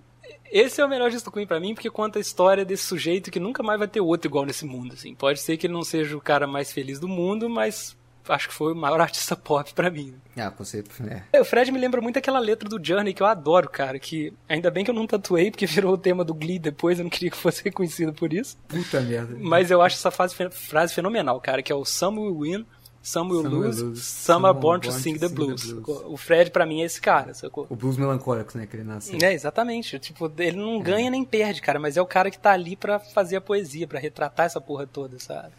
esse 0.51 0.79
é 0.79 0.85
o 0.85 0.89
melhor 0.89 1.11
do 1.11 1.31
Queen 1.31 1.47
pra 1.47 1.59
mim, 1.59 1.73
porque 1.73 1.89
conta 1.89 2.19
a 2.19 2.21
história 2.21 2.63
desse 2.63 2.83
sujeito 2.83 3.31
que 3.31 3.39
nunca 3.39 3.63
mais 3.63 3.79
vai 3.79 3.87
ter 3.87 4.01
outro 4.01 4.29
igual 4.29 4.45
nesse 4.45 4.65
mundo, 4.65 4.93
assim. 4.93 5.15
Pode 5.15 5.39
ser 5.39 5.57
que 5.57 5.65
ele 5.67 5.73
não 5.73 5.83
seja 5.83 6.15
o 6.15 6.21
cara 6.21 6.45
mais 6.45 6.71
feliz 6.71 6.99
do 6.99 7.07
mundo, 7.07 7.49
mas 7.49 7.97
acho 8.29 8.47
que 8.47 8.53
foi 8.53 8.71
o 8.73 8.75
maior 8.75 8.99
artista 9.01 9.35
pop 9.35 9.73
pra 9.73 9.89
mim. 9.89 10.13
né? 10.35 10.43
Ah, 10.45 10.53
você. 10.57 10.83
É. 11.09 11.37
É, 11.37 11.41
O 11.41 11.45
Fred 11.45 11.71
me 11.71 11.79
lembra 11.79 11.99
muito 11.99 12.17
aquela 12.17 12.39
letra 12.39 12.69
do 12.69 12.79
Journey 12.83 13.13
que 13.13 13.21
eu 13.21 13.27
adoro, 13.27 13.69
cara. 13.69 13.99
Que 13.99 14.33
ainda 14.47 14.71
bem 14.71 14.85
que 14.85 14.91
eu 14.91 14.95
não 14.95 15.05
tatuei, 15.07 15.51
porque 15.51 15.65
virou 15.67 15.93
o 15.93 15.97
tema 15.97 16.23
do 16.23 16.33
Glee 16.33 16.59
depois, 16.59 16.97
eu 16.99 17.03
não 17.03 17.09
queria 17.09 17.31
que 17.31 17.37
fosse 17.37 17.63
reconhecido 17.63 18.13
por 18.13 18.31
isso. 18.33 18.57
Puta 18.67 19.01
merda. 19.01 19.35
Mas 19.39 19.69
eu 19.71 19.81
acho 19.81 19.95
essa 19.97 20.11
fase, 20.11 20.35
frase 20.51 20.93
fenomenal, 20.93 21.39
cara, 21.41 21.61
que 21.61 21.71
é 21.71 21.75
o 21.75 21.83
Some 21.83 22.19
will 22.19 22.39
win, 22.39 22.65
some 23.01 23.31
will 23.31 23.43
Some 23.43 23.55
lose, 23.55 23.83
lose, 23.83 24.01
some 24.03 24.45
are 24.45 24.57
born 24.57 24.81
to 24.81 24.91
sing 24.91 25.17
the 25.17 25.29
blues. 25.29 25.73
O 26.05 26.17
Fred, 26.17 26.51
pra 26.51 26.65
mim, 26.65 26.81
é 26.81 26.85
esse 26.85 26.99
cara, 27.01 27.33
sacou? 27.33 27.65
O 27.69 27.75
blues 27.75 27.97
melancólico, 27.97 28.57
né? 28.57 28.65
Que 28.67 28.75
ele 28.75 28.83
nasce. 28.83 29.23
É, 29.23 29.33
exatamente. 29.33 29.97
Tipo, 29.99 30.31
ele 30.37 30.57
não 30.57 30.79
ganha 30.81 31.09
nem 31.09 31.23
perde, 31.23 31.61
cara, 31.61 31.79
mas 31.79 31.97
é 31.97 32.01
o 32.01 32.05
cara 32.05 32.29
que 32.29 32.37
tá 32.39 32.51
ali 32.51 32.75
pra 32.75 32.99
fazer 32.99 33.37
a 33.37 33.41
poesia, 33.41 33.87
pra 33.87 33.99
retratar 33.99 34.45
essa 34.45 34.59
porra 34.61 34.85
toda, 34.85 35.17
sabe? 35.19 35.51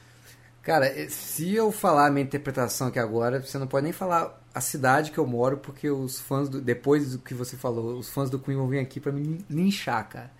Cara, 0.63 0.87
eh, 0.87 1.09
se 1.09 1.55
eu 1.55 1.73
falar 1.73 2.07
a 2.07 2.11
minha 2.11 2.25
interpretação 2.25 2.89
aqui 2.89 2.99
agora, 2.99 3.41
você 3.41 3.59
não 3.59 3.67
pode 3.67 3.85
nem 3.85 3.93
falar 3.93 4.39
a 4.55 4.61
cidade 4.61 5.11
que 5.11 5.19
eu 5.19 5.27
moro, 5.27 5.59
porque 5.59 5.89
os 5.91 6.21
fãs 6.21 6.49
do. 6.49 6.61
Depois 6.61 7.13
do 7.13 7.19
que 7.19 7.35
você 7.35 7.57
falou, 7.57 7.99
os 7.99 8.11
fãs 8.11 8.29
do 8.29 8.39
Queen 8.39 8.57
vão 8.57 8.69
vir 8.69 8.79
aqui 8.79 9.01
pra 9.01 9.13
me 9.13 9.45
linchar, 9.49 10.09
cara. 10.09 10.31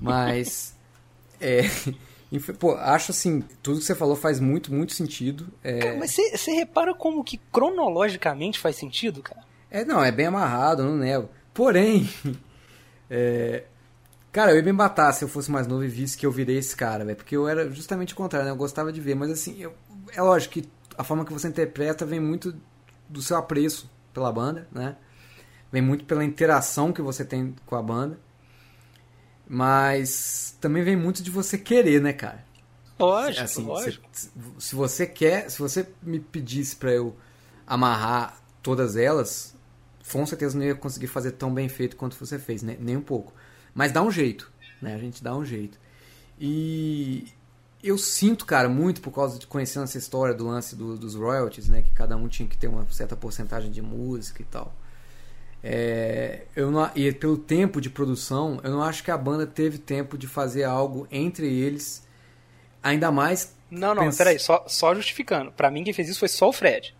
Mas. 0.00 0.74
é. 1.40 1.62
Pô, 2.58 2.74
acho 2.74 3.12
assim, 3.12 3.44
tudo 3.62 3.78
que 3.78 3.84
você 3.84 3.94
falou 3.94 4.16
faz 4.16 4.40
muito, 4.40 4.74
muito 4.74 4.92
sentido. 4.92 5.46
É, 5.62 5.78
Cara, 5.78 5.96
mas 5.98 6.10
você 6.10 6.50
repara 6.52 6.92
como 6.92 7.22
que 7.22 7.38
cronologicamente 7.52 8.58
faz 8.58 8.74
sentido, 8.74 9.22
cara? 9.22 9.42
É, 9.70 9.84
não, 9.84 10.02
é 10.02 10.10
bem 10.10 10.26
amarrado, 10.26 10.82
não 10.82 10.96
nego. 10.96 11.28
Porém, 11.52 12.08
é, 13.08 13.64
cara, 14.34 14.52
eu 14.52 14.56
ia 14.58 14.62
me 14.62 14.72
matar 14.72 15.12
se 15.12 15.24
eu 15.24 15.28
fosse 15.28 15.50
mais 15.50 15.66
novo 15.66 15.84
e 15.84 15.88
visse 15.88 16.16
que 16.18 16.26
eu 16.26 16.32
virei 16.32 16.58
esse 16.58 16.76
cara, 16.76 17.04
velho. 17.04 17.16
Porque 17.16 17.36
eu 17.36 17.48
era 17.48 17.70
justamente 17.70 18.14
o 18.14 18.16
contrário, 18.16 18.46
né? 18.46 18.52
Eu 18.52 18.56
gostava 18.56 18.92
de 18.92 19.00
ver, 19.00 19.14
mas 19.14 19.30
assim, 19.30 19.60
eu- 19.60 19.74
é 20.12 20.22
lógico 20.22 20.54
que 20.54 20.68
a 20.98 21.04
forma 21.04 21.24
que 21.24 21.32
você 21.32 21.48
interpreta 21.48 22.06
vem 22.06 22.20
muito 22.20 22.54
do 23.08 23.22
seu 23.22 23.36
apreço 23.36 23.90
pela 24.12 24.32
banda, 24.32 24.68
né? 24.72 24.96
Vem 25.72 25.82
muito 25.82 26.04
pela 26.06 26.24
interação 26.24 26.92
que 26.92 27.02
você 27.02 27.24
tem 27.24 27.54
com 27.66 27.76
a 27.76 27.82
banda. 27.82 28.18
Mas 29.46 30.56
também 30.60 30.82
vem 30.82 30.96
muito 30.96 31.22
de 31.22 31.30
você 31.30 31.58
querer, 31.58 32.00
né, 32.00 32.12
cara? 32.12 32.44
Lógico, 32.98 33.40
Assim, 33.42 33.66
lógico. 33.68 34.08
se, 34.12 34.30
se 34.58 34.74
você 34.74 35.06
quer, 35.06 35.50
se 35.50 35.58
você 35.58 35.86
me 36.02 36.20
pedisse 36.20 36.76
pra 36.76 36.92
eu 36.92 37.16
amarrar 37.66 38.38
todas 38.62 38.96
elas, 38.96 39.54
com 40.10 40.24
certeza 40.26 40.56
não 40.58 40.64
ia 40.64 40.74
conseguir 40.74 41.08
fazer 41.08 41.32
tão 41.32 41.52
bem 41.52 41.68
feito 41.68 41.96
quanto 41.96 42.16
você 42.16 42.38
fez, 42.38 42.62
né? 42.62 42.76
nem 42.80 42.96
um 42.96 43.02
pouco. 43.02 43.32
Mas 43.74 43.90
dá 43.92 44.02
um 44.02 44.10
jeito, 44.10 44.50
né? 44.80 44.94
A 44.94 44.98
gente 44.98 45.22
dá 45.22 45.34
um 45.36 45.44
jeito. 45.44 45.78
E 46.40 47.26
eu 47.82 47.98
sinto, 47.98 48.46
cara, 48.46 48.68
muito 48.68 49.00
por 49.00 49.10
causa 49.12 49.38
de 49.38 49.46
conhecendo 49.46 49.84
essa 49.84 49.98
história 49.98 50.34
do 50.34 50.46
lance 50.46 50.74
do- 50.76 50.96
dos 50.96 51.14
royalties, 51.14 51.68
né? 51.68 51.82
Que 51.82 51.90
cada 51.90 52.16
um 52.16 52.28
tinha 52.28 52.48
que 52.48 52.56
ter 52.56 52.68
uma 52.68 52.86
certa 52.90 53.16
porcentagem 53.16 53.70
de 53.70 53.82
música 53.82 54.42
e 54.42 54.44
tal. 54.44 54.74
É, 55.62 56.42
eu 56.54 56.70
não, 56.70 56.90
e 56.94 57.10
pelo 57.12 57.38
tempo 57.38 57.80
de 57.80 57.88
produção, 57.88 58.60
eu 58.62 58.70
não 58.70 58.82
acho 58.82 59.02
que 59.02 59.10
a 59.10 59.16
banda 59.16 59.46
teve 59.46 59.78
tempo 59.78 60.18
de 60.18 60.26
fazer 60.26 60.64
algo 60.64 61.08
entre 61.10 61.46
eles, 61.50 62.06
ainda 62.82 63.10
mais. 63.10 63.54
Não, 63.70 63.94
não, 63.94 64.02
Pens- 64.04 64.16
peraí, 64.18 64.38
só, 64.38 64.64
só 64.68 64.94
justificando. 64.94 65.50
Pra 65.52 65.70
mim, 65.70 65.82
quem 65.82 65.92
fez 65.94 66.08
isso 66.08 66.18
foi 66.18 66.28
só 66.28 66.48
o 66.50 66.52
Fred. 66.52 66.94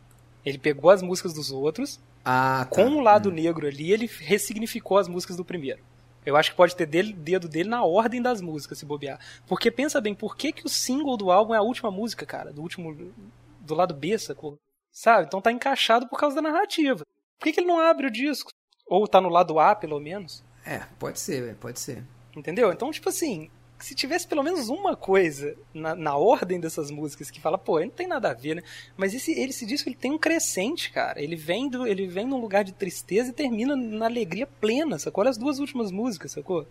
Ele 0.45 0.57
pegou 0.59 0.91
as 0.91 1.03
músicas 1.03 1.35
dos 1.35 1.51
outros, 1.51 2.01
Ah, 2.25 2.67
tá. 2.71 2.75
com 2.77 2.87
o 2.97 3.01
lado 3.01 3.31
negro 3.31 3.67
ali, 3.67 3.93
ele 3.93 4.11
ressignificou 4.21 4.97
as 4.97 5.09
músicas 5.09 5.37
do 5.37 5.45
primeiro. 5.45 5.81
Eu 6.25 6.37
acho 6.37 6.51
que 6.51 6.57
pode 6.57 6.75
ter 6.75 6.87
dele- 6.87 7.13
dedo 7.13 7.49
dele 7.49 7.69
na 7.69 7.85
ordem 7.85 8.21
das 8.23 8.41
músicas, 8.41 8.79
se 8.79 8.87
bobear. 8.87 9.19
Porque 9.47 9.71
pensa 9.71 10.01
bem, 10.01 10.15
por 10.15 10.37
que, 10.37 10.53
que 10.53 10.65
o 10.67 10.69
single 10.69 11.17
do 11.17 11.31
álbum 11.31 11.55
é 11.55 11.59
a 11.59 11.63
última 11.63 11.91
música, 11.91 12.25
cara? 12.25 12.53
Do 12.53 12.63
último. 12.63 13.13
Do 13.61 13.75
lado 13.75 13.95
B, 13.95 14.19
sacou? 14.19 14.57
Sabe? 14.93 15.27
Então 15.27 15.41
tá 15.41 15.51
encaixado 15.53 16.09
por 16.09 16.19
causa 16.19 16.37
da 16.37 16.43
narrativa. 16.43 17.03
Por 17.39 17.45
que, 17.45 17.53
que 17.53 17.61
ele 17.61 17.67
não 17.67 17.81
abre 17.81 18.07
o 18.07 18.11
disco? 18.11 18.51
Ou 18.87 19.09
tá 19.09 19.21
no 19.21 19.29
lado 19.29 19.59
A, 19.59 19.75
pelo 19.75 19.99
menos? 20.01 20.45
É, 20.65 20.81
pode 20.99 21.19
ser, 21.19 21.57
pode 21.57 21.81
ser. 21.81 22.03
Entendeu? 22.37 22.73
Então, 22.73 22.91
tipo 22.91 23.09
assim, 23.09 23.51
se 23.79 23.95
tivesse 23.95 24.27
pelo 24.27 24.43
menos 24.43 24.69
uma 24.69 24.97
coisa 24.97 25.55
na, 25.75 25.95
na 25.95 26.17
ordem 26.17 26.59
dessas 26.59 26.91
músicas 26.91 27.31
que 27.31 27.41
fala, 27.41 27.59
pô, 27.59 27.81
não 27.81 27.91
tem 27.91 28.07
nada 28.07 28.31
a 28.31 28.35
ver, 28.35 28.57
né? 28.57 28.63
Mas 28.97 29.13
esse, 29.13 29.33
ele 29.33 29.53
se 29.53 29.67
diz 29.67 29.83
que 29.83 29.89
ele 29.91 29.97
tem 29.97 30.13
um 30.13 30.19
crescente, 30.19 30.91
cara. 30.91 31.21
Ele 31.23 31.37
vem, 31.37 31.69
do, 31.69 31.87
ele 31.87 32.07
vem 32.07 32.27
num 32.27 32.41
lugar 32.41 32.65
de 32.65 32.73
tristeza 32.73 33.31
e 33.31 33.33
termina 33.33 33.77
na 33.77 34.07
alegria 34.07 34.47
plena, 34.47 34.99
sacou? 34.99 35.23
Olha 35.23 35.31
as 35.31 35.37
duas 35.37 35.59
últimas 35.59 35.91
músicas, 35.91 36.33
sacou? 36.33 36.67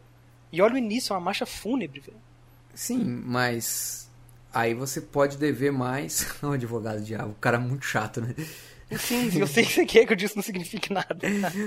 E 0.51 0.61
olha 0.61 0.75
o 0.75 0.77
início, 0.77 1.13
é 1.13 1.15
uma 1.15 1.21
marcha 1.25 1.45
fúnebre, 1.45 1.99
velho. 1.99 2.17
Sim, 2.73 3.03
mas 3.25 4.09
aí 4.51 4.73
você 4.73 4.99
pode 5.01 5.37
dever 5.37 5.71
mais 5.71 6.25
ao 6.41 6.53
advogado 6.53 7.01
diabo. 7.01 7.31
O 7.31 7.35
cara 7.35 7.57
é 7.57 7.59
muito 7.59 7.85
chato, 7.85 8.21
né? 8.21 8.33
Sim, 8.99 9.39
eu 9.39 9.47
sei 9.47 9.65
que 9.65 9.71
você 9.71 9.85
quer 9.87 10.05
que 10.05 10.13
o 10.13 10.15
disco 10.15 10.37
não 10.37 10.43
signifique 10.43 10.93
nada. 10.93 11.17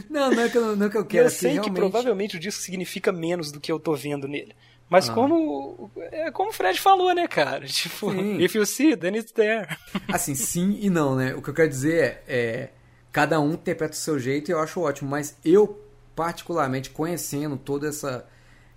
Não, 0.08 0.30
não 0.30 0.42
é 0.42 0.48
que 0.48 0.56
eu, 0.58 0.76
não 0.76 0.86
é 0.86 0.90
que 0.90 0.96
eu 0.96 1.04
quero. 1.04 1.24
eu 1.24 1.26
assim, 1.26 1.38
sei 1.38 1.50
que 1.50 1.54
realmente- 1.56 1.74
provavelmente 1.76 2.36
o 2.36 2.40
disco 2.40 2.62
significa 2.62 3.10
menos 3.10 3.50
do 3.50 3.60
que 3.60 3.70
eu 3.72 3.80
tô 3.80 3.94
vendo 3.96 4.28
nele. 4.28 4.54
Mas 4.88 5.08
Ah. 5.08 5.14
como. 5.14 5.90
É 6.12 6.30
como 6.30 6.50
o 6.50 6.52
Fred 6.52 6.80
falou, 6.80 7.12
né, 7.14 7.26
cara? 7.26 7.66
Tipo, 7.66 8.12
Sim. 8.12 8.38
if 8.40 8.54
you 8.54 8.64
see, 8.64 8.96
then 8.96 9.16
it's 9.16 9.32
there. 9.32 9.66
Assim, 10.12 10.34
sim 10.34 10.78
e 10.80 10.88
não, 10.88 11.16
né? 11.16 11.34
O 11.34 11.42
que 11.42 11.50
eu 11.50 11.54
quero 11.54 11.68
dizer 11.68 12.02
é, 12.04 12.22
é, 12.28 12.70
cada 13.12 13.40
um 13.40 13.52
interpreta 13.54 13.94
o 13.94 13.96
seu 13.96 14.18
jeito 14.18 14.50
e 14.50 14.52
eu 14.52 14.60
acho 14.60 14.80
ótimo, 14.80 15.10
mas 15.10 15.36
eu, 15.44 15.82
particularmente, 16.14 16.90
conhecendo 16.90 17.56
toda 17.56 17.88
essa, 17.88 18.26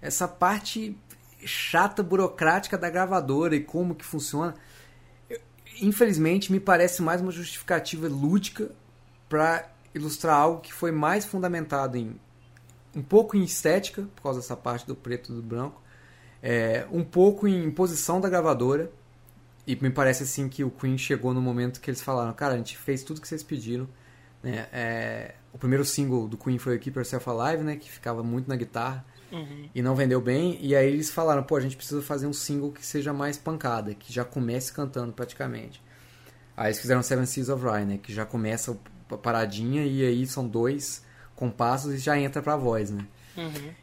essa 0.02 0.28
parte 0.28 0.98
chata, 1.46 2.02
burocrática 2.04 2.78
da 2.78 2.90
gravadora 2.90 3.56
e 3.56 3.60
como 3.64 3.94
que 3.96 4.04
funciona, 4.04 4.56
eu- 5.30 5.40
infelizmente 5.82 6.52
me 6.52 6.60
parece 6.60 7.02
mais 7.02 7.22
uma 7.22 7.32
justificativa 7.32 8.08
lúdica 8.08 8.72
para 9.30 9.70
ilustrar 9.94 10.36
algo 10.36 10.60
que 10.62 10.74
foi 10.74 10.92
mais 10.92 11.24
fundamentado 11.24 11.98
em 11.98 12.20
um 12.96 13.02
pouco 13.04 13.38
em 13.38 13.44
estética, 13.44 14.08
por 14.16 14.24
causa 14.24 14.40
dessa 14.40 14.58
parte 14.58 14.86
do 14.88 14.96
preto 14.96 15.32
e 15.32 15.36
do 15.36 15.42
branco, 15.44 15.80
é, 16.42 16.86
um 16.92 17.04
pouco 17.04 17.48
em 17.48 17.70
posição 17.72 18.20
da 18.20 18.30
gravadora, 18.30 18.92
e 19.68 19.76
me 19.76 19.90
parece 19.90 20.24
assim 20.24 20.50
que 20.50 20.64
o 20.64 20.72
Queen 20.72 20.98
chegou 20.98 21.34
no 21.34 21.42
momento 21.42 21.80
que 21.80 21.90
eles 21.92 22.02
falaram, 22.02 22.34
cara, 22.34 22.56
a 22.56 22.58
gente 22.58 22.76
fez 22.78 23.04
tudo 23.04 23.22
que 23.22 23.28
vocês 23.28 23.44
pediram. 23.44 23.88
Né? 24.42 24.68
É, 24.74 25.36
o 25.54 25.58
primeiro 25.58 25.86
single 25.86 26.28
do 26.28 26.38
Queen 26.38 26.58
foi 26.58 26.76
o 26.76 26.80
Keep 26.80 26.98
Yourself 26.98 27.30
Alive, 27.30 27.64
né? 27.64 27.76
Que 27.76 27.90
ficava 27.92 28.24
muito 28.24 28.48
na 28.48 28.56
guitarra 28.56 29.06
e 29.76 29.82
não 29.82 29.96
vendeu 29.96 30.20
bem. 30.20 30.58
E 30.60 30.76
aí 30.76 30.88
eles 30.88 31.12
falaram, 31.12 31.44
pô, 31.44 31.56
a 31.56 31.60
gente 31.60 31.76
precisa 31.78 32.02
fazer 32.02 32.26
um 32.26 32.34
single 32.34 32.72
que 32.72 32.84
seja 32.84 33.14
mais 33.14 33.38
pancada, 33.38 33.94
que 33.94 34.12
já 34.12 34.26
comece 34.26 34.74
cantando 34.74 35.14
praticamente. 35.14 35.84
Aí 36.58 36.68
eles 36.68 36.80
fizeram 36.80 37.04
Seven 37.04 37.26
Seas 37.26 37.50
of 37.50 37.64
Rye, 37.64 37.86
né? 37.86 38.00
Que 38.02 38.12
já 38.12 38.26
começa 38.26 38.76
a 39.12 39.18
paradinha 39.18 39.86
e 39.86 40.04
aí 40.04 40.26
são 40.26 40.48
dois 40.48 41.04
compassos 41.36 41.94
e 41.94 41.98
já 41.98 42.18
entra 42.20 42.42
pra 42.42 42.56
voz, 42.56 42.90
né? 42.90 43.06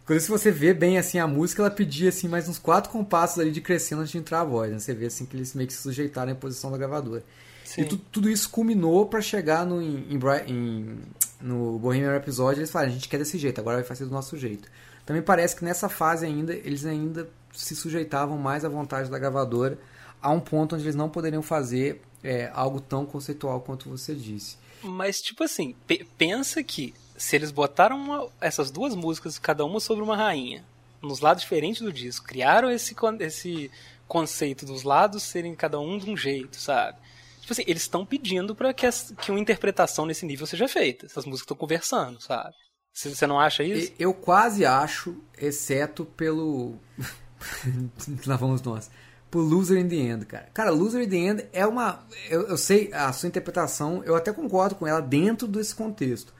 Inclusive, 0.03 0.25
se 0.25 0.31
você 0.31 0.51
vê 0.51 0.73
bem 0.75 0.99
assim 0.99 1.19
a 1.19 1.27
música, 1.27 1.63
ela 1.63 1.71
pedia 1.71 2.09
assim 2.11 2.29
mais 2.29 2.49
uns 2.49 2.59
quatro 2.59 2.91
compassos 2.91 3.39
ali 3.39 3.51
de 3.51 3.61
crescendo 3.61 4.01
antes 4.03 4.13
de 4.13 4.19
entrar 4.19 4.41
a 4.41 4.45
voz. 4.45 4.71
Né? 4.73 4.79
Você 4.79 4.95
vê 4.95 5.07
assim 5.07 5.25
que 5.27 5.37
eles 5.37 5.55
meio 5.55 5.67
que 5.67 5.73
se 5.73 5.83
sujeitaram 5.83 6.33
à 6.33 6.35
posição 6.35 6.71
da 6.71 6.77
gravadora. 6.79 7.25
Sim. 7.65 7.83
E 7.83 7.85
tu- 7.85 7.97
tudo 7.99 8.31
isso 8.31 8.49
culminou 8.51 9.07
pra 9.07 9.21
chegar 9.21 9.67
no, 9.67 9.83
em, 9.83 10.07
em 10.47 10.99
no 11.41 11.79
Bohemian 11.79 12.13
Rhapsody. 12.13 12.61
Eles 12.61 12.71
falaram, 12.71 12.91
a 12.93 12.95
gente 12.95 13.09
quer 13.09 13.19
desse 13.19 13.37
jeito, 13.39 13.61
agora 13.61 13.77
vai 13.79 13.85
fazer 13.85 14.05
do 14.05 14.11
nosso 14.13 14.37
jeito. 14.37 14.69
Também 15.05 15.23
parece 15.23 15.55
que 15.57 15.65
nessa 15.65 15.89
fase 15.89 16.25
ainda, 16.27 16.53
eles 16.55 16.85
ainda 16.87 17.29
se 17.53 17.75
sujeitavam 17.77 18.37
mais 18.39 18.65
à 18.65 18.69
vontade 18.69 19.11
da 19.11 19.19
gravadora, 19.19 19.79
a 20.23 20.31
um 20.31 20.41
ponto 20.41 20.75
onde 20.75 20.85
eles 20.85 20.95
não 20.95 21.09
poderiam 21.09 21.43
fazer 21.43 22.01
é, 22.23 22.51
algo 22.55 22.81
tão 22.81 23.05
conceitual 23.07 23.61
quanto 23.61 23.89
você 23.89 24.15
disse. 24.15 24.57
Mas, 24.83 25.21
tipo 25.21 25.43
assim, 25.45 25.75
pe- 25.87 26.07
pensa 26.19 26.63
que 26.63 26.93
se 27.17 27.37
eles 27.37 27.51
botaram 27.51 27.97
uma- 27.97 28.29
essas 28.41 28.71
duas 28.71 28.95
músicas, 28.95 29.39
cada 29.39 29.65
uma 29.65 29.81
sobre 29.81 30.03
uma 30.03 30.17
rainha, 30.17 30.65
nos 31.03 31.21
lados 31.21 31.43
diferentes 31.43 31.83
do 31.83 31.93
disco, 31.93 32.27
criaram 32.27 32.71
esse, 32.71 32.95
esse 33.21 33.71
conceito 34.09 34.65
dos 34.67 34.83
lados 34.83 35.23
serem 35.23 35.55
cada 35.55 35.79
um 35.81 35.99
de 35.99 36.11
um 36.11 36.17
jeito, 36.17 36.57
sabe? 36.57 36.99
Tipo 37.41 37.53
assim, 37.53 37.65
eles 37.67 37.83
estão 37.83 38.05
pedindo 38.05 38.55
para 38.55 38.75
que, 38.75 38.89
que 39.21 39.31
uma 39.31 39.39
interpretação 39.39 40.05
nesse 40.05 40.27
nível 40.27 40.47
seja 40.47 40.67
feita. 40.67 41.07
Essas 41.07 41.25
músicas 41.25 41.45
estão 41.45 41.57
conversando, 41.57 42.21
sabe? 42.21 42.55
Você 42.93 43.15
você 43.15 43.27
não 43.27 43.39
acha 43.39 43.63
isso? 43.63 43.93
Eu 43.99 44.13
quase 44.15 44.65
acho, 44.65 45.17
exceto 45.39 46.05
pelo. 46.05 46.75
Lá 48.27 48.37
vamos 48.37 48.63
nós. 48.63 48.91
Por 49.31 49.41
Loser 49.43 49.79
in 49.79 49.89
the 49.89 49.97
End, 49.97 50.25
cara. 50.27 50.49
Cara, 50.55 50.71
Loser 50.71 51.03
in 51.03 51.09
the 51.09 51.17
End 51.17 51.47
é 51.53 51.67
uma. 51.67 52.05
Eu, 52.31 52.49
eu 52.49 52.57
sei, 52.57 52.93
a 52.93 53.13
sua 53.13 53.29
interpretação, 53.29 54.03
eu 54.05 54.17
até 54.17 54.33
concordo 54.33 54.75
com 54.77 54.87
ela 54.87 55.01
dentro 55.01 55.47
desse 55.47 55.75
contexto. 55.75 56.33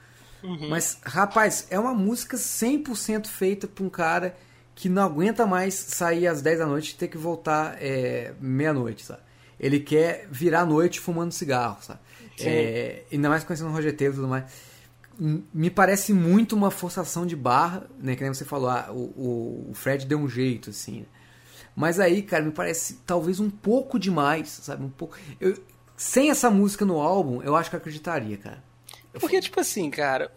Mas, 0.69 0.99
rapaz, 1.03 1.67
é 1.69 1.79
uma 1.79 1.93
música 1.93 2.37
100% 2.37 3.27
feita 3.27 3.67
pra 3.67 3.83
um 3.83 3.89
cara 3.89 4.35
que 4.75 4.87
não 4.89 5.03
aguenta 5.03 5.45
mais 5.45 5.73
sair 5.73 6.27
às 6.27 6.41
10 6.41 6.59
da 6.59 6.65
noite 6.67 6.91
e 6.91 6.95
ter 6.95 7.07
que 7.07 7.17
voltar 7.17 7.77
é, 7.81 8.33
meia-noite, 8.39 9.03
sabe? 9.05 9.21
Ele 9.59 9.79
quer 9.79 10.27
virar 10.31 10.61
a 10.61 10.65
noite 10.65 10.99
fumando 10.99 11.31
cigarro, 11.31 11.77
sabe? 11.81 11.99
É, 12.47 13.03
ainda 13.11 13.27
mais 13.29 13.43
conhecendo 13.43 13.69
o 13.69 13.73
Roger 13.73 13.95
Taylor 13.95 14.13
e 14.13 14.19
tudo 14.19 14.27
mais 14.29 14.45
me 15.19 15.71
parece 15.71 16.13
muito 16.13 16.55
uma 16.55 16.69
forçação 16.69 17.25
de 17.25 17.35
barra, 17.35 17.87
né? 17.99 18.15
Que 18.15 18.21
nem 18.23 18.31
você 18.31 18.45
falou, 18.45 18.69
ah, 18.69 18.87
o, 18.91 19.69
o- 19.71 19.73
Fred 19.73 20.05
deu 20.05 20.19
um 20.19 20.29
jeito, 20.29 20.69
assim. 20.69 21.07
Mas 21.75 21.99
aí, 21.99 22.21
cara, 22.21 22.43
me 22.43 22.51
parece 22.51 22.99
talvez 23.05 23.39
um 23.39 23.49
pouco 23.49 23.97
demais, 23.97 24.47
sabe? 24.49 24.83
Um 24.83 24.89
pouco. 24.89 25.17
Eu, 25.41 25.57
sem 25.95 26.29
essa 26.29 26.51
música 26.51 26.85
no 26.85 26.99
álbum, 27.01 27.41
eu 27.41 27.55
acho 27.55 27.67
que 27.69 27.75
eu 27.75 27.79
acreditaria, 27.79 28.37
cara. 28.37 28.63
Porque, 29.19 29.39
tipo 29.41 29.59
assim, 29.59 29.89
cara, 29.89 30.31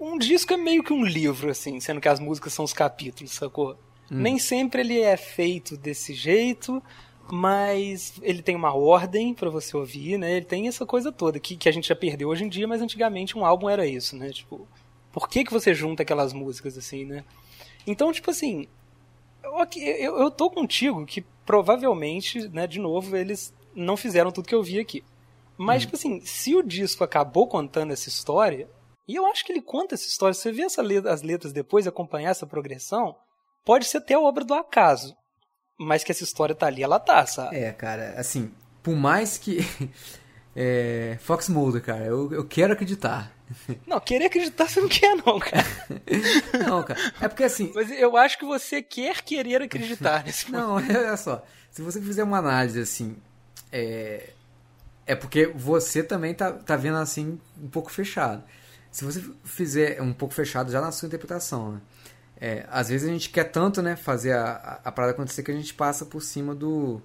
um 0.00 0.18
disco 0.18 0.52
é 0.52 0.56
meio 0.56 0.82
que 0.82 0.92
um 0.92 1.04
livro, 1.04 1.50
assim, 1.50 1.80
sendo 1.80 2.00
que 2.00 2.08
as 2.08 2.20
músicas 2.20 2.52
são 2.52 2.64
os 2.64 2.72
capítulos, 2.72 3.32
sacou? 3.32 3.78
Nem 4.10 4.38
sempre 4.38 4.80
ele 4.80 5.00
é 5.00 5.16
feito 5.16 5.76
desse 5.76 6.14
jeito, 6.14 6.82
mas 7.30 8.14
ele 8.22 8.42
tem 8.42 8.56
uma 8.56 8.74
ordem 8.74 9.34
pra 9.34 9.50
você 9.50 9.76
ouvir, 9.76 10.18
né? 10.18 10.36
Ele 10.36 10.46
tem 10.46 10.66
essa 10.66 10.86
coisa 10.86 11.12
toda 11.12 11.38
que, 11.38 11.56
que 11.56 11.68
a 11.68 11.72
gente 11.72 11.88
já 11.88 11.96
perdeu 11.96 12.28
hoje 12.28 12.44
em 12.44 12.48
dia, 12.48 12.66
mas 12.66 12.80
antigamente 12.80 13.36
um 13.36 13.44
álbum 13.44 13.68
era 13.68 13.86
isso, 13.86 14.16
né? 14.16 14.30
Tipo, 14.30 14.66
por 15.12 15.28
que, 15.28 15.44
que 15.44 15.52
você 15.52 15.74
junta 15.74 16.02
aquelas 16.02 16.32
músicas 16.32 16.78
assim, 16.78 17.04
né? 17.04 17.22
Então, 17.86 18.12
tipo 18.12 18.30
assim, 18.30 18.66
ok, 19.44 19.82
eu, 19.82 20.18
eu 20.18 20.30
tô 20.30 20.50
contigo 20.50 21.04
que 21.04 21.24
provavelmente, 21.44 22.48
né, 22.48 22.66
de 22.66 22.78
novo, 22.78 23.16
eles 23.16 23.54
não 23.74 23.96
fizeram 23.96 24.30
tudo 24.30 24.48
que 24.48 24.54
eu 24.54 24.62
vi 24.62 24.78
aqui. 24.78 25.04
Mas, 25.58 25.82
tipo 25.82 25.96
assim, 25.96 26.20
se 26.24 26.54
o 26.54 26.62
disco 26.62 27.02
acabou 27.02 27.48
contando 27.48 27.92
essa 27.92 28.08
história, 28.08 28.68
e 29.08 29.16
eu 29.16 29.26
acho 29.26 29.44
que 29.44 29.50
ele 29.52 29.60
conta 29.62 29.94
essa 29.94 30.06
história, 30.06 30.32
se 30.34 30.42
você 30.42 30.52
vê 30.52 30.66
letra- 30.82 31.12
as 31.12 31.22
letras 31.22 31.52
depois 31.52 31.84
e 31.84 31.88
acompanhar 31.88 32.30
essa 32.30 32.46
progressão, 32.46 33.16
pode 33.64 33.86
ser 33.86 33.98
até 33.98 34.16
obra 34.16 34.44
do 34.44 34.54
acaso. 34.54 35.16
Mas 35.78 36.04
que 36.04 36.12
essa 36.12 36.24
história 36.24 36.54
tá 36.54 36.66
ali, 36.66 36.82
ela 36.82 36.98
tá, 37.00 37.24
sabe? 37.26 37.56
É, 37.56 37.72
cara, 37.72 38.14
assim, 38.16 38.52
por 38.82 38.94
mais 38.94 39.36
que. 39.36 39.58
É, 40.60 41.16
Fox 41.20 41.48
Mulder, 41.48 41.80
cara, 41.80 42.04
eu, 42.04 42.32
eu 42.32 42.44
quero 42.44 42.72
acreditar. 42.72 43.30
Não, 43.86 44.00
querer 44.00 44.24
acreditar 44.24 44.68
você 44.68 44.80
não 44.80 44.88
quer, 44.88 45.14
não, 45.14 45.38
cara. 45.38 45.64
Não, 46.66 46.82
cara, 46.82 46.98
é 47.20 47.28
porque 47.28 47.44
assim. 47.44 47.70
Mas 47.72 47.88
eu 47.92 48.16
acho 48.16 48.36
que 48.36 48.44
você 48.44 48.82
quer 48.82 49.22
querer 49.22 49.62
acreditar 49.62 50.24
nesse. 50.24 50.50
Não, 50.50 50.72
olha 50.72 51.16
só. 51.16 51.44
Se 51.70 51.80
você 51.80 52.00
fizer 52.00 52.24
uma 52.24 52.38
análise 52.38 52.80
assim. 52.80 53.16
É, 53.70 54.30
é 55.08 55.16
porque 55.16 55.46
você 55.46 56.02
também 56.02 56.32
tá, 56.34 56.52
tá 56.52 56.76
vendo 56.76 56.98
assim 56.98 57.40
um 57.60 57.68
pouco 57.68 57.90
fechado. 57.90 58.42
Se 58.92 59.04
você 59.04 59.22
fizer 59.44 60.00
um 60.00 60.12
pouco 60.12 60.34
fechado 60.34 60.70
já 60.70 60.80
na 60.80 60.92
sua 60.92 61.06
interpretação, 61.06 61.72
né? 61.72 61.80
É, 62.40 62.64
às 62.70 62.88
vezes 62.88 63.08
a 63.08 63.12
gente 63.12 63.30
quer 63.30 63.44
tanto, 63.44 63.82
né, 63.82 63.96
fazer 63.96 64.32
a, 64.32 64.52
a, 64.84 64.88
a 64.88 64.92
parada 64.92 65.12
acontecer 65.12 65.42
que 65.42 65.50
a 65.50 65.54
gente 65.54 65.74
passa 65.74 66.04
por 66.06 66.22
cima 66.22 66.54
do. 66.54 67.02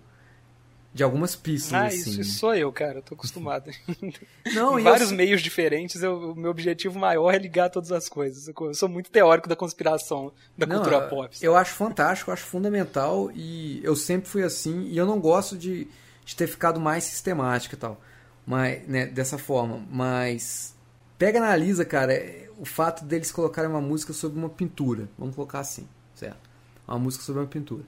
de 0.93 1.01
algumas 1.03 1.35
pistas. 1.35 1.73
Ah, 1.73 1.85
assim, 1.87 1.97
isso, 1.97 2.17
né? 2.19 2.23
sou 2.23 2.53
eu, 2.53 2.71
cara. 2.71 2.99
Eu 2.99 3.01
tô 3.01 3.15
acostumado. 3.15 3.71
Não, 4.53 4.75
em 4.77 4.81
eu 4.81 4.83
vários 4.83 5.07
sei- 5.09 5.17
meios 5.17 5.41
diferentes, 5.41 6.03
eu- 6.03 6.31
o 6.33 6.35
meu 6.35 6.51
objetivo 6.51 6.99
maior 6.99 7.33
é 7.33 7.37
ligar 7.39 7.69
todas 7.71 7.91
as 7.91 8.07
coisas. 8.07 8.47
Eu 8.47 8.73
sou 8.75 8.87
muito 8.87 9.09
teórico 9.09 9.49
da 9.49 9.55
conspiração 9.55 10.31
da 10.55 10.67
Não, 10.67 10.75
cultura 10.77 10.97
eu- 10.97 11.09
pop. 11.09 11.35
sabe? 11.35 11.45
Eu 11.47 11.55
acho 11.55 11.73
fantástico, 11.73 12.29
eu 12.29 12.33
acho 12.33 12.43
fundamental 12.45 13.31
e 13.33 13.81
eu 13.83 13.95
sempre 13.95 14.29
fui 14.29 14.43
assim 14.43 14.83
e 14.83 14.95
eu 14.97 15.05
não 15.07 15.19
gosto 15.19 15.57
de, 15.57 15.87
de 16.25 16.35
ter 16.35 16.47
ficado 16.47 16.79
mais 16.79 17.03
sistemático 17.03 17.75
e 17.75 17.77
tal, 17.77 18.01
mas 18.45 18.87
né, 18.87 19.05
dessa 19.05 19.37
forma. 19.37 19.81
Mas 19.89 20.75
pega 21.17 21.37
e 21.39 21.41
analisa, 21.41 21.85
cara, 21.85 22.13
o 22.57 22.65
fato 22.65 23.05
deles 23.05 23.31
colocarem 23.31 23.69
uma 23.69 23.81
música 23.81 24.13
sobre 24.13 24.37
uma 24.39 24.49
pintura, 24.49 25.09
vamos 25.17 25.35
colocar 25.35 25.59
assim, 25.59 25.87
certo? 26.15 26.49
Uma 26.87 26.99
música 26.99 27.23
sobre 27.23 27.41
uma 27.41 27.47
pintura. 27.47 27.83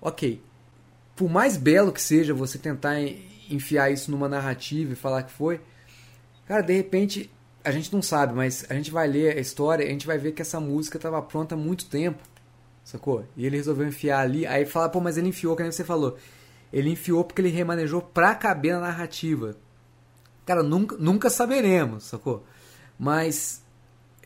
Ok. 0.00 0.42
Por 1.16 1.30
mais 1.30 1.56
belo 1.56 1.92
que 1.92 2.02
seja 2.02 2.34
você 2.34 2.58
tentar 2.58 3.00
en- 3.00 3.22
enfiar 3.50 3.90
isso 3.92 4.10
numa 4.10 4.28
narrativa 4.28 4.92
e 4.92 4.96
falar 4.96 5.22
que 5.22 5.32
foi, 5.32 5.60
Cara, 6.46 6.62
de 6.62 6.74
repente, 6.74 7.30
a 7.64 7.70
gente 7.70 7.92
não 7.92 8.02
sabe, 8.02 8.34
mas 8.34 8.66
a 8.68 8.74
gente 8.74 8.90
vai 8.90 9.06
ler 9.08 9.36
a 9.36 9.40
história 9.40 9.86
a 9.86 9.88
gente 9.88 10.06
vai 10.06 10.18
ver 10.18 10.32
que 10.32 10.42
essa 10.42 10.60
música 10.60 10.98
estava 10.98 11.20
pronta 11.22 11.54
há 11.54 11.58
muito 11.58 11.86
tempo. 11.86 12.22
Sacou? 12.84 13.24
E 13.36 13.46
ele 13.46 13.56
resolveu 13.56 13.86
enfiar 13.86 14.20
ali. 14.20 14.46
Aí 14.46 14.66
fala, 14.66 14.88
pô, 14.90 15.00
mas 15.00 15.16
ele 15.16 15.28
enfiou, 15.28 15.56
que 15.56 15.62
nem 15.62 15.72
você 15.72 15.84
falou. 15.84 16.18
Ele 16.74 16.90
enfiou 16.90 17.24
porque 17.24 17.40
ele 17.40 17.50
remanejou 17.50 18.02
pra 18.02 18.34
caber 18.34 18.74
na 18.74 18.80
narrativa. 18.80 19.56
Cara, 20.44 20.60
nunca, 20.60 20.96
nunca 20.96 21.30
saberemos, 21.30 22.02
sacou? 22.04 22.44
Mas 22.98 23.62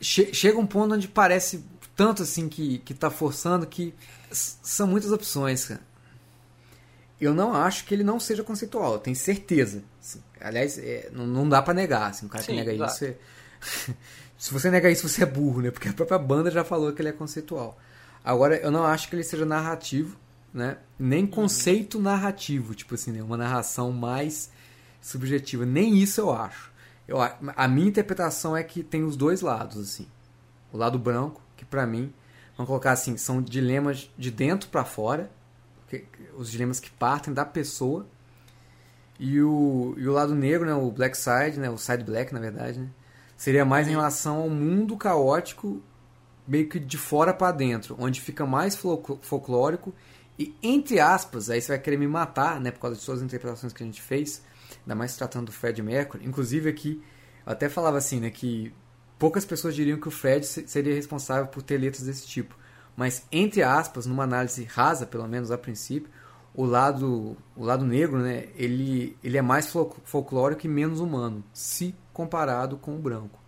che- 0.01 0.33
chega 0.33 0.57
um 0.57 0.65
ponto 0.65 0.95
onde 0.95 1.07
parece 1.07 1.63
tanto 1.95 2.23
assim 2.23 2.49
que, 2.49 2.79
que 2.79 2.93
tá 2.95 3.11
forçando 3.11 3.67
que 3.67 3.93
são 4.31 4.87
muitas 4.87 5.11
opções, 5.11 5.65
cara. 5.65 5.81
Eu 7.21 7.35
não 7.35 7.53
acho 7.53 7.85
que 7.85 7.93
ele 7.93 8.03
não 8.03 8.19
seja 8.19 8.43
conceitual, 8.43 8.93
eu 8.93 8.99
tenho 8.99 9.15
certeza. 9.15 9.83
assim. 10.01 10.23
Aliás, 10.41 10.77
é, 10.79 11.09
não, 11.11 11.27
não 11.27 11.47
dá 11.47 11.61
pra 11.61 11.73
negar. 11.73 12.09
Assim, 12.09 12.25
um 12.25 12.29
cara 12.29 12.43
Sim, 12.43 12.53
que 12.53 12.57
nega 12.63 12.73
isso. 12.85 13.05
É... 13.05 13.15
Se 14.39 14.51
você 14.53 14.71
nega 14.71 14.89
isso, 14.89 15.07
você 15.07 15.21
é 15.21 15.25
burro, 15.25 15.61
né? 15.61 15.69
Porque 15.69 15.89
a 15.89 15.93
própria 15.93 16.17
banda 16.17 16.49
já 16.49 16.63
falou 16.63 16.93
que 16.93 17.01
ele 17.01 17.09
é 17.09 17.11
conceitual. 17.11 17.77
Agora, 18.23 18.55
eu 18.57 18.71
não 18.71 18.85
acho 18.85 19.07
que 19.09 19.15
ele 19.15 19.23
seja 19.23 19.45
narrativo. 19.45 20.17
Né? 20.53 20.77
Nem 20.97 21.25
conceito 21.27 21.99
narrativo, 21.99 22.73
tipo 22.75 22.95
assim, 22.95 23.11
né? 23.11 23.21
Uma 23.21 23.37
narração 23.37 23.91
mais 23.91 24.51
subjetiva. 25.01 25.65
Nem 25.65 25.97
isso 25.97 26.21
eu 26.21 26.31
acho. 26.31 26.71
Eu, 27.07 27.17
a 27.21 27.67
minha 27.67 27.87
interpretação 27.87 28.55
é 28.55 28.63
que 28.63 28.83
tem 28.83 29.03
os 29.03 29.15
dois 29.15 29.41
lados, 29.41 29.77
assim. 29.79 30.07
O 30.71 30.77
lado 30.77 30.99
branco, 30.99 31.41
que 31.57 31.65
pra 31.65 31.85
mim, 31.87 32.13
vamos 32.55 32.67
colocar 32.67 32.91
assim, 32.91 33.17
são 33.17 33.41
dilemas 33.41 34.11
de 34.17 34.29
dentro 34.29 34.69
pra 34.69 34.85
fora, 34.85 35.31
que- 35.87 36.05
os 36.37 36.51
dilemas 36.51 36.79
que 36.79 36.89
partem 36.91 37.33
da 37.33 37.43
pessoa. 37.45 38.05
E 39.19 39.41
o, 39.41 39.95
e 39.97 40.07
o 40.07 40.13
lado 40.13 40.33
negro, 40.33 40.65
né, 40.65 40.73
o 40.73 40.89
black 40.91 41.17
side, 41.17 41.59
né, 41.59 41.69
o 41.69 41.77
side 41.77 42.03
black, 42.03 42.33
na 42.33 42.39
verdade, 42.39 42.79
né, 42.79 42.87
seria 43.35 43.65
mais 43.65 43.87
em 43.87 43.91
relação 43.91 44.37
ao 44.37 44.49
mundo 44.49 44.95
caótico, 44.95 45.81
meio 46.47 46.69
que 46.69 46.79
de 46.79 46.97
fora 46.97 47.33
pra 47.33 47.51
dentro, 47.51 47.95
onde 47.99 48.21
fica 48.21 48.45
mais 48.45 48.75
fol- 48.75 49.19
folclórico 49.21 49.93
e, 50.39 50.55
entre 50.63 50.99
aspas, 50.99 51.49
aí 51.49 51.61
você 51.61 51.73
vai 51.73 51.79
querer 51.79 51.97
me 51.97 52.07
matar, 52.07 52.59
né, 52.61 52.71
por 52.71 52.79
causa 52.79 52.97
de 52.97 53.05
todas 53.05 53.21
as 53.21 53.25
interpretações 53.25 53.73
que 53.73 53.83
a 53.83 53.85
gente 53.85 54.01
fez, 54.01 54.41
ainda 54.81 54.95
mais 54.95 55.15
tratando 55.17 55.47
do 55.47 55.51
Fred 55.51 55.81
Mercury. 55.83 56.25
Inclusive 56.25 56.69
aqui, 56.69 57.03
eu 57.45 57.51
até 57.51 57.67
falava 57.69 57.97
assim, 57.97 58.19
né, 58.19 58.29
que 58.29 58.73
poucas 59.17 59.43
pessoas 59.45 59.75
diriam 59.75 59.99
que 59.99 60.07
o 60.07 60.11
Fred 60.11 60.45
se- 60.45 60.67
seria 60.67 60.95
responsável 60.95 61.47
por 61.47 61.61
ter 61.61 61.77
letras 61.77 62.03
desse 62.05 62.25
tipo. 62.25 62.55
Mas, 62.95 63.25
entre 63.31 63.61
aspas, 63.63 64.05
numa 64.05 64.23
análise 64.23 64.63
rasa, 64.63 65.05
pelo 65.05 65.27
menos 65.27 65.51
a 65.51 65.57
princípio, 65.57 66.09
o 66.53 66.65
lado, 66.65 67.37
o 67.55 67.63
lado 67.63 67.85
negro, 67.85 68.19
né, 68.19 68.47
ele, 68.55 69.17
ele 69.23 69.37
é 69.37 69.41
mais 69.41 69.67
fol- 69.67 69.95
folclórico 70.03 70.65
e 70.65 70.69
menos 70.69 70.99
humano, 70.99 71.43
se 71.53 71.95
comparado 72.13 72.77
com 72.77 72.95
o 72.95 72.99
branco. 72.99 73.39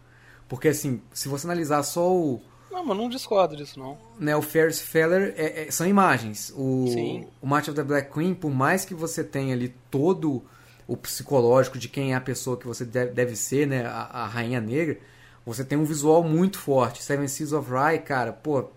Porque, 0.48 0.68
assim, 0.68 1.02
se 1.14 1.28
você 1.30 1.48
analisar 1.48 1.84
só 1.84 2.14
o, 2.14 2.42
Não, 2.72 2.86
mas 2.86 2.98
não 2.98 3.10
discordo 3.10 3.56
disso, 3.56 3.78
não. 3.80 3.98
né, 4.18 4.36
o 4.36 4.42
Ferris 4.42 4.80
Feller 4.80 5.34
é- 5.38 5.68
é- 5.68 5.72
são 5.72 5.86
imagens. 5.86 6.54
O, 6.56 6.88
Sim. 6.88 7.28
o 7.42 7.46
Match 7.48 7.68
of 7.68 7.76
the 7.76 7.84
Black 7.84 8.12
Queen, 8.14 8.34
por 8.34 8.50
mais 8.50 8.86
que 8.86 8.94
você 8.94 9.24
tenha 9.24 9.54
ali 9.54 9.76
todo 9.90 10.42
o 10.88 10.96
psicológico 10.98 11.78
de 11.78 11.88
quem 11.88 12.14
é 12.14 12.16
a 12.16 12.22
pessoa 12.22 12.58
que 12.58 12.66
você 12.66 12.84
deve, 12.86 13.12
deve 13.12 13.36
ser, 13.36 13.68
né, 13.68 13.86
a, 13.86 14.24
a 14.24 14.28
rainha 14.28 14.60
negra, 14.60 14.98
você 15.46 15.64
tem 15.64 15.78
um 15.78 15.84
visual 15.86 16.24
muito 16.24 16.58
forte. 16.60 17.04
Seven 17.04 17.28
Seas 17.28 17.54
of 17.54 17.70
Rye, 17.70 18.00
cara, 18.00 18.32
pô, 18.32 18.70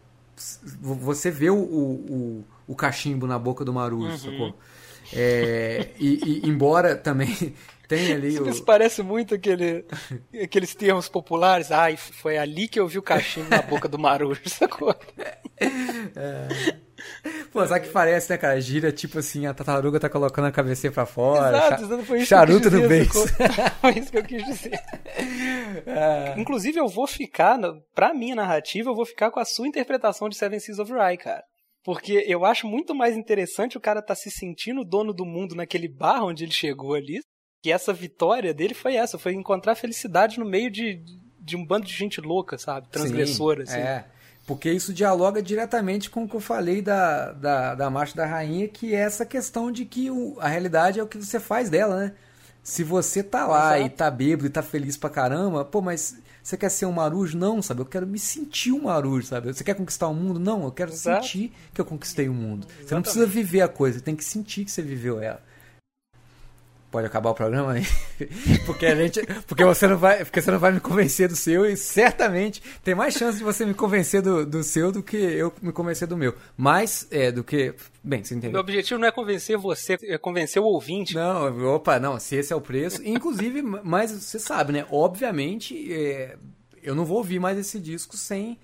você 0.81 1.31
vê 1.31 1.51
o, 1.51 1.57
o, 1.57 2.45
o, 2.67 2.75
cachimbo 2.75 3.27
na 3.27 3.39
boca 3.39 3.65
do 3.65 3.73
Marujo, 3.73 4.19
sacou? 4.19 4.55
É, 5.13 5.91
e, 5.99 6.41
e 6.43 6.49
embora 6.49 6.97
também 6.97 7.55
tenha 7.89 8.15
ali 8.15 8.39
o... 8.39 8.49
Isso 8.49 8.65
parece 8.65 9.03
muito 9.03 9.35
aquele, 9.35 9.85
aqueles 10.43 10.75
termos 10.75 11.09
populares. 11.09 11.71
Ai, 11.73 11.97
foi 11.97 12.37
ali 12.39 12.69
que 12.69 12.79
eu 12.81 12.87
vi 12.89 12.99
o 12.99 13.03
cachimbo 13.03 13.49
na 13.51 13.63
boca 13.63 13.89
do 13.89 13.99
Marujo, 13.99 14.41
sacou? 14.49 14.95
Pô, 17.53 17.67
sabe 17.67 17.87
que 17.87 17.93
parece, 17.93 18.31
né, 18.31 18.39
cara? 18.39 18.61
Gira 18.61 18.91
tipo 18.91 19.19
assim, 19.19 19.47
a 19.47 19.55
tartaruga 19.55 20.01
tá 20.01 20.09
colocando 20.09 20.47
a 20.47 20.53
cabeça 20.53 20.91
pra 20.91 21.07
fora. 21.07 21.57
Exato, 21.57 21.69
cha- 21.81 21.87
exato, 21.87 22.05
foi 22.05 22.19
isso 22.19 22.27
charuto 22.27 22.69
que 22.71 22.77
eu 22.77 22.81
quis 22.81 22.89
beijo. 22.89 23.13
Foi 23.81 23.99
isso 23.99 24.11
que 24.11 24.19
eu 24.19 24.25
quis 24.25 24.45
dizer. 24.45 24.81
É. 25.87 26.35
Inclusive, 26.39 26.79
eu 26.79 26.89
vou 26.89 27.07
ficar, 27.07 27.59
pra 27.95 28.15
minha 28.15 28.35
narrativa, 28.35 28.91
eu 28.91 28.95
vou 28.95 29.05
ficar 29.05 29.31
com 29.31 29.39
a 29.41 29.45
sua 29.45 29.69
interpretação 29.69 30.29
de 30.29 30.37
Seven 30.37 30.59
Seas 30.59 30.79
of 30.79 30.93
Rye, 30.93 31.17
cara. 31.19 31.43
Porque 31.85 32.25
eu 32.27 32.45
acho 32.47 32.67
muito 32.67 32.95
mais 32.95 33.15
interessante 33.17 33.77
o 33.77 33.81
cara 33.81 34.01
tá 34.01 34.15
se 34.15 34.31
sentindo 34.31 34.85
dono 34.85 35.13
do 35.13 35.27
mundo 35.27 35.55
naquele 35.55 35.87
bar 35.89 36.25
onde 36.25 36.45
ele 36.45 36.53
chegou 36.53 36.95
ali. 36.95 37.21
Que 37.65 37.73
essa 37.73 37.95
vitória 37.95 38.53
dele 38.53 38.75
foi 38.75 38.95
essa, 38.95 39.19
foi 39.19 39.33
encontrar 39.33 39.75
felicidade 39.75 40.39
no 40.39 40.45
meio 40.45 40.71
de, 40.71 41.01
de 41.41 41.57
um 41.57 41.65
bando 41.65 41.87
de 41.87 41.95
gente 41.95 42.21
louca, 42.21 42.59
sabe? 42.59 42.89
Transgressora, 42.91 43.65
Sim, 43.65 43.73
assim. 43.73 43.81
É. 43.81 44.05
Porque 44.47 44.71
isso 44.71 44.93
dialoga 44.93 45.43
diretamente 45.43 46.11
com 46.11 46.25
o 46.25 46.29
que 46.29 46.37
eu 46.37 46.41
falei 46.41 46.83
da, 46.83 47.33
da, 47.33 47.75
da 47.75 47.89
Marcha 47.89 48.15
da 48.15 48.27
Rainha, 48.27 48.69
que 48.69 48.95
é 48.95 48.99
essa 48.99 49.25
questão 49.25 49.73
de 49.73 49.87
que 49.87 50.11
o- 50.11 50.37
a 50.41 50.47
realidade 50.47 51.01
é 51.01 51.03
o 51.03 51.07
que 51.07 51.17
você 51.17 51.41
faz 51.41 51.71
dela, 51.71 51.97
né? 51.99 52.13
Se 52.63 52.85
você 52.85 53.23
tá 53.23 53.47
lá 53.47 53.79
Exato. 53.79 53.95
e 53.95 53.97
tá 53.97 54.11
bêbado 54.11 54.47
e 54.47 54.51
tá 54.51 54.63
feliz 54.63 54.99
pra 54.99 55.09
caramba, 55.09 55.65
pô, 55.65 55.81
mas 55.81 56.19
você 56.43 56.59
quer 56.59 56.69
ser 56.69 56.85
um 56.85 56.93
marujo? 56.93 57.39
Não, 57.39 57.63
sabe? 57.63 57.81
Eu 57.81 57.87
quero 57.87 58.07
me 58.07 58.19
sentir 58.19 58.73
um 58.73 58.83
marujo, 58.83 59.27
sabe? 59.27 59.51
Você 59.51 59.65
quer 59.65 59.73
conquistar 59.75 60.09
o 60.09 60.15
mundo? 60.15 60.39
Não, 60.39 60.65
eu 60.65 60.71
quero 60.71 60.93
Exato. 60.93 61.25
sentir 61.25 61.51
que 61.73 61.81
eu 61.81 61.85
conquistei 61.87 62.29
o 62.29 62.35
mundo. 62.35 62.67
Você 62.67 62.73
não 62.75 62.81
Exatamente. 62.83 63.05
precisa 63.05 63.27
viver 63.27 63.63
a 63.63 63.69
coisa, 63.69 63.99
você 64.01 64.05
tem 64.05 64.15
que 64.15 64.23
sentir 64.25 64.67
que 64.67 64.71
você 64.71 64.83
viveu 64.83 65.19
ela. 65.19 65.43
Pode 66.95 67.09
acabar 67.09 67.31
o 67.31 67.35
programa 67.35 67.73
aí? 67.73 67.83
porque 68.67 68.87
a 68.87 68.95
gente, 68.95 69.21
porque 69.49 69.65
você 69.65 69.89
não 69.89 69.99
vai, 69.99 70.25
porque 70.25 70.41
você 70.41 70.49
não 70.53 70.61
vai 70.61 70.71
me 70.71 70.79
convencer 70.79 71.27
do 71.27 71.35
seu 71.35 71.67
e 71.67 71.77
certamente 71.77 72.63
tem 72.85 72.95
mais 72.95 73.15
chance 73.15 73.37
de 73.37 73.43
você 73.43 73.67
me 73.67 73.75
convencer 73.75 74.23
do, 74.23 74.47
do 74.47 74.63
seu 74.63 74.93
do 74.93 75.03
que 75.03 75.17
eu 75.17 75.53
me 75.61 75.73
convencer 75.73 76.07
do 76.07 76.17
meu. 76.17 76.37
Mais 76.57 77.09
é 77.11 77.33
do 77.33 77.43
que, 77.43 77.75
bem, 78.01 78.23
você 78.23 78.35
Meu 78.35 78.39
entendeu? 78.39 78.61
objetivo 78.61 79.01
não 79.01 79.09
é 79.09 79.11
convencer 79.11 79.59
você, 79.59 79.99
é 80.05 80.17
convencer 80.17 80.63
o 80.63 80.67
ouvinte. 80.67 81.17
Não, 81.17 81.75
opa, 81.75 81.99
não, 81.99 82.21
se 82.21 82.37
esse 82.37 82.53
é 82.53 82.57
o 82.57 82.61
preço, 82.61 83.03
inclusive, 83.05 83.61
mas 83.61 84.13
você 84.13 84.39
sabe, 84.39 84.73
né? 84.73 84.87
Obviamente, 84.89 85.93
é, 85.93 86.37
eu 86.81 86.95
não 86.95 87.05
vou 87.05 87.17
ouvir 87.17 87.41
mais 87.41 87.59
esse 87.59 87.81
disco 87.81 88.17
sem 88.17 88.57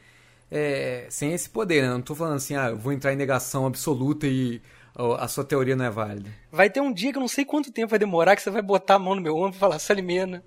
é, 0.48 1.06
sem 1.10 1.32
esse 1.32 1.50
poder, 1.50 1.82
né? 1.82 1.88
Eu 1.88 1.94
não 1.94 2.02
tô 2.02 2.14
falando 2.14 2.36
assim, 2.36 2.54
ah, 2.54 2.68
eu 2.68 2.78
vou 2.78 2.92
entrar 2.92 3.12
em 3.12 3.16
negação 3.16 3.66
absoluta 3.66 4.28
e 4.28 4.62
a 4.94 5.28
sua 5.28 5.44
teoria 5.44 5.76
não 5.76 5.84
é 5.84 5.90
válida. 5.90 6.30
Vai 6.50 6.68
ter 6.68 6.80
um 6.80 6.92
dia 6.92 7.12
que 7.12 7.18
eu 7.18 7.20
não 7.20 7.28
sei 7.28 7.44
quanto 7.44 7.72
tempo 7.72 7.90
vai 7.90 7.98
demorar 7.98 8.36
que 8.36 8.42
você 8.42 8.50
vai 8.50 8.62
botar 8.62 8.94
a 8.94 8.98
mão 8.98 9.14
no 9.14 9.20
meu 9.20 9.36
ombro 9.36 9.56
e 9.56 9.58
falar, 9.60 9.78
Salimena, 9.78 10.42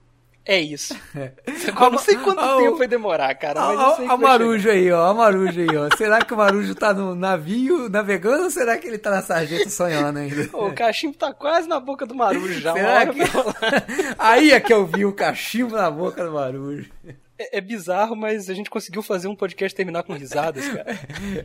é 0.45 0.59
isso. 0.59 0.93
Eu 1.65 1.89
não 1.89 1.97
sei 1.97 2.17
quanto 2.17 2.41
tempo 2.57 2.77
vai 2.77 2.88
demorar, 2.88 3.33
cara, 3.35 3.61
mas 3.61 3.72
eu 3.72 3.80
Olha 3.80 3.95
sei 3.95 4.07
que 4.07 4.07
vai 4.09 4.17
Marujo 4.17 4.69
aí, 4.69 4.91
ó. 4.91 5.11
O 5.11 5.15
Marujo 5.15 5.59
aí, 5.61 5.77
ó. 5.77 5.95
Será 5.95 6.23
que 6.23 6.33
o 6.33 6.38
Marujo 6.38 6.75
tá 6.75 6.93
no 6.93 7.15
navio 7.15 7.88
navegando 7.89 8.43
ou 8.43 8.51
será 8.51 8.77
que 8.77 8.88
ele 8.88 8.97
tá 8.97 9.09
na 9.09 9.22
sarjeta 9.22 9.69
sonhando 9.69 10.19
ainda? 10.19 10.49
Ô, 10.51 10.67
o 10.67 10.73
cachimbo 10.73 11.17
tá 11.17 11.33
quase 11.33 11.67
na 11.67 11.80
boca 11.80 12.05
do 12.05 12.13
Marujo 12.13 12.59
já. 12.59 12.73
Será 12.73 13.07
que... 13.07 13.19
aí 14.19 14.51
é 14.51 14.59
que 14.59 14.73
eu 14.73 14.85
vi 14.85 15.05
o 15.05 15.13
cachimbo 15.13 15.75
na 15.75 15.89
boca 15.89 16.25
do 16.25 16.33
Marujo. 16.33 16.89
É, 17.39 17.57
é 17.57 17.61
bizarro, 17.61 18.15
mas 18.15 18.49
a 18.49 18.53
gente 18.53 18.69
conseguiu 18.69 19.01
fazer 19.01 19.27
um 19.27 19.35
podcast 19.35 19.75
terminar 19.75 20.03
com 20.03 20.13
risadas, 20.13 20.67
cara. 20.67 20.99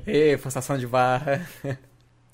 Ê, 0.06 0.36
forçação 0.42 0.76
de 0.76 0.86
barra. 0.86 1.46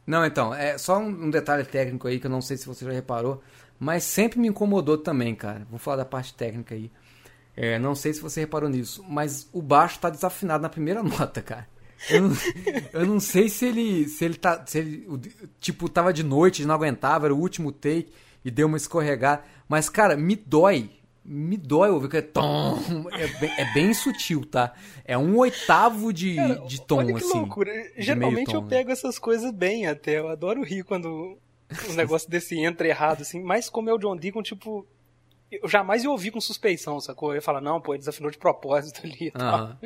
Não, 0.07 0.25
então, 0.25 0.55
é 0.55 0.77
só 0.79 0.99
um 0.99 1.27
um 1.27 1.31
detalhe 1.31 1.65
técnico 1.65 2.07
aí 2.09 2.21
que 2.21 2.27
eu 2.27 2.31
não 2.31 2.43
sei 2.43 2.57
se 2.57 2.67
você 2.67 2.85
já 2.85 2.93
reparou, 2.93 3.43
mas 3.79 4.05
sempre 4.05 4.39
me 4.39 4.49
incomodou 4.49 4.99
também, 4.99 5.35
cara. 5.35 5.67
Vou 5.71 5.79
falar 5.79 5.99
da 5.99 6.05
parte 6.05 6.35
técnica 6.35 6.75
aí. 6.75 6.91
É, 7.57 7.79
não 7.79 7.95
sei 7.95 8.13
se 8.13 8.21
você 8.21 8.41
reparou 8.41 8.69
nisso, 8.69 9.05
mas 9.09 9.49
o 9.53 9.63
baixo 9.63 9.99
tá 10.01 10.11
desafinado 10.11 10.63
na 10.63 10.69
primeira 10.69 11.03
nota, 11.05 11.41
cara. 11.41 11.69
Eu 12.11 12.23
não, 12.23 12.37
eu 12.93 13.07
não 13.07 13.21
sei 13.21 13.49
se 13.49 13.65
ele, 13.67 14.09
se 14.09 14.25
ele 14.25 14.35
tá, 14.35 14.63
se 14.67 14.79
ele, 14.79 15.09
tipo, 15.61 15.89
tava 15.89 16.13
de 16.13 16.23
noite, 16.23 16.65
não 16.65 16.75
aguentava, 16.75 17.27
era 17.27 17.35
o 17.35 17.39
último 17.39 17.73
take 17.73 18.13
e 18.45 18.51
deu 18.51 18.67
uma 18.67 18.77
escorregada. 18.77 19.43
Mas, 19.69 19.89
cara, 19.89 20.17
me 20.17 20.37
dói, 20.37 20.91
me 21.25 21.57
dói 21.57 21.91
ouvir 21.91 22.09
que 22.11 22.17
é 22.19 22.23
tom, 22.23 22.79
é 23.13 23.27
bem, 23.41 23.51
é 23.57 23.73
bem 23.73 23.95
sutil, 23.95 24.45
tá? 24.45 24.75
É 25.05 25.17
um 25.17 25.39
oitavo 25.39 26.13
de, 26.13 26.37
de 26.67 26.81
tom, 26.83 26.99
Olha 26.99 27.15
que 27.15 27.25
assim. 27.25 27.39
loucura. 27.39 27.73
Geralmente 27.97 28.35
meio 28.35 28.49
eu 28.49 28.61
tom, 28.61 28.63
né? 28.63 28.69
pego 28.69 28.91
essas 28.91 29.19
coisas 29.19 29.51
bem 29.51 29.87
até. 29.87 30.19
Eu 30.19 30.29
adoro 30.29 30.63
rir 30.63 30.85
quando 30.85 31.39
os 31.89 31.97
negócios 31.97 32.29
desse 32.29 32.59
entra 32.59 32.87
errado, 32.87 33.23
assim. 33.23 33.43
Mas 33.43 33.71
como 33.71 33.89
é 33.89 33.95
o 33.95 33.99
John 33.99 34.17
Deacon, 34.17 34.43
tipo... 34.43 34.87
Eu 35.51 35.69
jamais 35.69 36.03
ia 36.05 36.11
ouvir 36.11 36.31
com 36.31 36.41
suspeição, 36.41 37.01
sacou? 37.01 37.31
Eu 37.31 37.37
ia 37.37 37.43
falar, 37.43 37.61
não, 37.61 37.81
pô, 37.81 37.95
ele 37.95 38.01
desafinou 38.01 38.31
de 38.31 38.37
propósito 38.39 39.01
ali 39.05 39.29
e 39.29 39.31
tal. 39.31 39.55
Aham. 39.55 39.79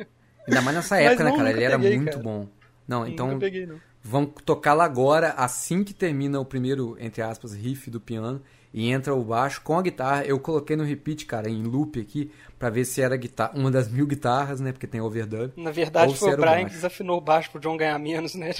Ainda 0.47 0.61
mais 0.61 0.75
nessa 0.77 0.97
época, 1.01 1.23
né, 1.23 1.29
não, 1.29 1.37
cara? 1.37 1.49
nunca 1.49 1.57
Ele 1.59 1.65
era 1.65 1.79
peguei, 1.79 1.97
muito 1.97 2.11
cara. 2.11 2.23
bom. 2.23 2.47
Não, 2.87 3.07
então 3.07 3.27
Nunca 3.27 3.39
peguei, 3.41 3.67
não. 3.67 3.79
vamos 4.01 4.31
tocá-la 4.43 4.83
agora, 4.83 5.29
assim 5.37 5.83
que 5.83 5.93
termina 5.93 6.39
o 6.39 6.45
primeiro, 6.45 6.97
entre 6.99 7.21
aspas, 7.21 7.53
riff 7.53 7.91
do 7.91 8.01
piano 8.01 8.41
e 8.73 8.89
entra 8.91 9.13
o 9.15 9.23
baixo 9.23 9.61
com 9.61 9.77
a 9.77 9.81
guitarra. 9.81 10.23
Eu 10.25 10.39
coloquei 10.39 10.75
no 10.75 10.83
repeat, 10.83 11.25
cara, 11.25 11.49
em 11.49 11.63
loop 11.63 11.99
aqui, 11.99 12.31
pra 12.57 12.69
ver 12.69 12.85
se 12.85 13.01
era 13.01 13.15
guitarra, 13.17 13.53
uma 13.55 13.71
das 13.71 13.89
mil 13.89 14.05
guitarras, 14.05 14.59
né? 14.59 14.71
Porque 14.71 14.87
tem 14.87 15.01
overdub. 15.01 15.51
Na 15.57 15.71
verdade, 15.71 16.15
foi 16.15 16.33
o 16.33 16.37
Brian 16.37 16.65
que 16.65 16.71
desafinou 16.71 17.17
o 17.17 17.21
baixo 17.21 17.49
pro 17.51 17.59
John 17.59 17.77
ganhar 17.77 17.97
menos, 17.99 18.35
né? 18.35 18.51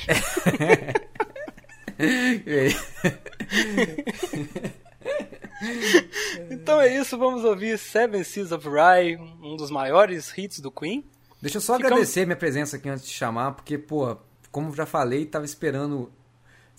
então 6.50 6.80
é 6.80 6.96
isso, 6.96 7.18
vamos 7.18 7.44
ouvir 7.44 7.78
Seven 7.78 8.24
Seas 8.24 8.52
of 8.52 8.68
Rye, 8.68 9.18
um 9.42 9.56
dos 9.56 9.70
maiores 9.72 10.32
hits 10.38 10.60
do 10.60 10.72
Queen. 10.72 11.04
Deixa 11.42 11.58
eu 11.58 11.62
só 11.62 11.76
Ficamos- 11.76 11.94
agradecer 11.94 12.26
minha 12.26 12.36
presença 12.36 12.78
aqui 12.78 12.90
antes 12.90 13.06
de 13.06 13.12
chamar, 13.12 13.54
porque, 13.54 13.78
pô, 13.78 14.18
como 14.52 14.74
já 14.76 14.86
falei, 14.86 15.26
tava 15.26 15.46
esperando 15.46 16.12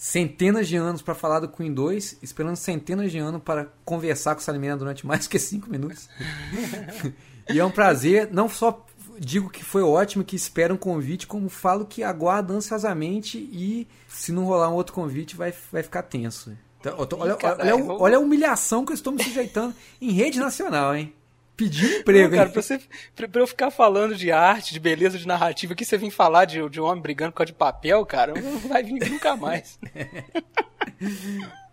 centenas 0.01 0.67
de 0.67 0.77
anos 0.77 1.03
pra 1.03 1.15
falar 1.15 1.41
do 1.41 1.49
Queen 1.49 1.75
2, 1.75 2.21
esperando 2.23 2.57
centenas 2.57 3.13
de 3.13 3.19
anos 3.19 3.43
para 3.45 3.67
conversar 3.85 4.35
com 4.35 4.41
o 4.41 4.43
Salimena 4.43 4.75
durante 4.75 5.07
mais 5.07 5.27
que 5.27 5.39
cinco 5.39 5.69
minutos. 5.71 6.09
e 7.53 7.59
é 7.59 7.65
um 7.65 7.71
prazer, 7.71 8.31
não 8.33 8.49
só 8.49 8.87
digo 9.19 9.51
que 9.51 9.63
foi 9.63 9.83
ótimo, 9.83 10.25
que 10.25 10.35
espero 10.35 10.73
um 10.73 10.79
convite, 10.79 11.27
como 11.27 11.51
falo 11.51 11.85
que 11.85 12.03
aguardo 12.03 12.55
ansiosamente 12.55 13.37
e 13.37 13.87
se 14.09 14.33
não 14.33 14.47
rolar 14.47 14.71
um 14.71 14.75
outro 14.75 14.95
convite 14.95 15.37
vai, 15.37 15.53
vai 15.71 15.83
ficar 15.83 16.03
tenso. 16.05 16.57
Então, 16.81 17.05
tô- 17.05 17.19
olha, 17.19 17.35
Ih, 17.35 17.37
cara, 17.37 17.63
olha, 17.63 17.85
olha 17.85 18.17
a 18.17 18.21
humilhação 18.21 18.87
que 18.87 18.93
eu 18.93 18.95
estou 18.95 19.13
me 19.13 19.23
sujeitando 19.23 19.75
em 20.01 20.13
rede 20.13 20.41
nacional, 20.41 20.97
hein? 20.97 21.13
Pedir 21.61 22.01
emprego. 22.01 22.31
Não, 22.31 22.39
cara, 22.39 22.51
pra, 22.51 22.63
você, 22.63 22.81
pra, 23.15 23.29
pra 23.29 23.43
eu 23.43 23.47
ficar 23.47 23.71
falando 23.71 24.17
de 24.17 24.33
arte, 24.33 24.73
de 24.73 24.81
beleza, 24.81 25.19
de 25.19 25.27
narrativa, 25.27 25.75
aqui 25.75 25.85
você 25.85 25.99
vir 25.99 26.11
falar 26.11 26.47
de, 26.47 26.67
de 26.71 26.81
um 26.81 26.85
homem 26.85 27.03
brigando 27.03 27.33
por 27.33 27.39
causa 27.39 27.53
de 27.53 27.59
papel, 27.59 28.05
cara, 28.07 28.33
não 28.35 28.59
vai 28.61 28.83
vir 28.83 29.11
nunca 29.11 29.37
mais. 29.37 29.79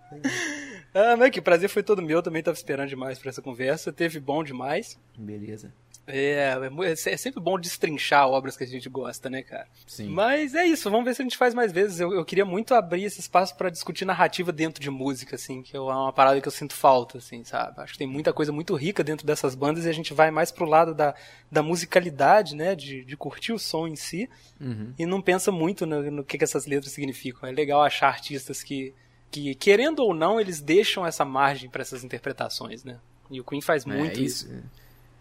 ah, 0.94 1.16
mas 1.18 1.32
que 1.32 1.42
prazer 1.42 1.70
foi 1.70 1.84
todo 1.84 2.02
meu, 2.02 2.22
também 2.22 2.44
tava 2.44 2.58
esperando 2.58 2.90
demais 2.90 3.20
pra 3.20 3.30
essa 3.30 3.42
conversa, 3.42 3.92
teve 3.92 4.20
bom 4.20 4.44
demais. 4.44 5.00
Beleza. 5.18 5.74
É, 6.10 6.54
é 6.56 6.90
é 6.90 6.92
é 7.14 7.18
sempre 7.18 7.42
bom 7.42 7.60
destrinchar 7.60 8.30
obras 8.30 8.56
que 8.56 8.64
a 8.64 8.68
gente 8.68 8.88
gosta, 8.88 9.30
né, 9.30 9.44
cara? 9.44 9.68
Sim. 9.86 10.08
Mas 10.08 10.56
é 10.56 10.66
isso, 10.66 10.90
vamos 10.90 11.06
ver 11.06 11.14
se 11.14 11.22
a 11.22 11.26
gente 11.26 11.36
faz 11.36 11.54
mais 11.54 11.74
vezes. 11.74 12.00
Eu, 12.00 12.14
eu 12.14 12.24
queria 12.24 12.46
muito 12.46 12.74
abrir 12.74 13.04
esse 13.04 13.20
espaço 13.20 13.54
pra 13.58 13.70
discutir 13.70 14.06
narrativa 14.06 14.54
dentro 14.54 14.82
de 14.82 14.90
música, 14.90 15.36
assim, 15.36 15.62
que 15.62 15.76
é 15.76 15.80
uma 15.80 16.14
parada 16.14 16.40
que 16.40 16.48
eu 16.48 16.52
sinto 16.52 16.74
falta, 16.74 17.18
assim, 17.18 17.44
sabe? 17.44 17.82
Acho 17.82 17.92
que 17.92 18.00
tem 18.00 18.08
muita 18.08 18.32
coisa 18.32 18.54
muito 18.54 18.74
rica 18.74 19.04
dentro 19.04 19.28
dessas 19.28 19.54
bandas 19.54 19.84
e 19.84 19.90
a 19.90 19.94
gente 19.94 20.14
vai 20.14 20.32
mais 20.32 20.50
pro 20.50 20.66
lado 20.66 20.96
da, 20.96 21.14
da 21.52 21.62
musicalidade, 21.62 22.56
né, 22.56 22.74
de, 22.74 23.04
de 23.04 23.18
curtir 23.18 23.52
o 23.52 23.60
som 23.60 23.86
em 23.86 23.96
si 23.96 24.30
Uhum. 24.60 24.92
e 24.98 25.06
não 25.06 25.22
pensa 25.22 25.52
muito 25.52 25.86
no, 25.86 26.10
no 26.10 26.24
que, 26.24 26.36
que 26.38 26.44
essas 26.44 26.66
letras 26.66 26.92
significam. 26.94 27.48
É 27.48 27.52
legal 27.52 27.84
achar 27.84 28.08
artistas 28.08 28.64
que, 28.64 28.92
que, 29.32 29.56
querendo 29.56 30.00
ou 30.00 30.14
não, 30.14 30.40
eles 30.40 30.62
deixam 30.62 31.06
essa 31.06 31.26
margem 31.26 31.70
pra 31.70 31.82
essas 31.82 32.04
interpretações, 32.04 32.84
né? 32.84 32.98
E 33.30 33.40
o 33.40 33.44
Queen 33.44 33.62
faz 33.62 33.86
muito 33.86 34.20
É, 34.20 34.24
isso. 34.24 34.50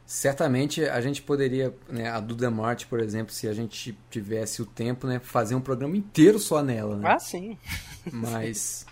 Certamente 0.07 0.85
a 0.85 1.01
gente 1.01 1.20
poderia, 1.20 1.75
né, 1.89 2.09
a 2.09 2.20
Duda 2.20 2.49
Marte, 2.49 2.86
por 2.86 3.01
exemplo, 3.01 3.33
se 3.33 3.49
a 3.49 3.52
gente 3.52 3.99
tivesse 4.09 4.62
o 4.62 4.67
tempo, 4.67 5.07
né, 5.07 5.18
fazer 5.18 5.57
um 5.57 5.60
programa 5.60 5.97
inteiro 5.97 6.39
só 6.39 6.62
nela, 6.62 6.97
né? 6.97 7.09
Ah, 7.10 7.18
sim. 7.18 7.59
Mas 8.12 8.86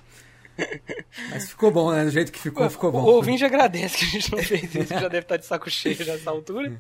mas 1.31 1.49
ficou 1.49 1.70
bom, 1.70 1.93
né? 1.93 2.05
Do 2.05 2.10
jeito 2.10 2.31
que 2.31 2.39
ficou, 2.39 2.68
ficou 2.70 2.93
bom. 2.93 3.02
O 3.02 3.15
ouvinte 3.15 3.44
agradece 3.44 3.99
que 3.99 4.05
a 4.05 4.09
gente 4.09 4.33
não 4.33 4.43
fez 4.43 4.75
isso, 4.75 4.89
já 4.89 5.09
deve 5.09 5.20
estar 5.20 5.36
de 5.36 5.47
saco 5.47 5.70
cheio 5.70 5.97
já 5.97 6.12
nessa 6.12 6.31
altura. 6.31 6.78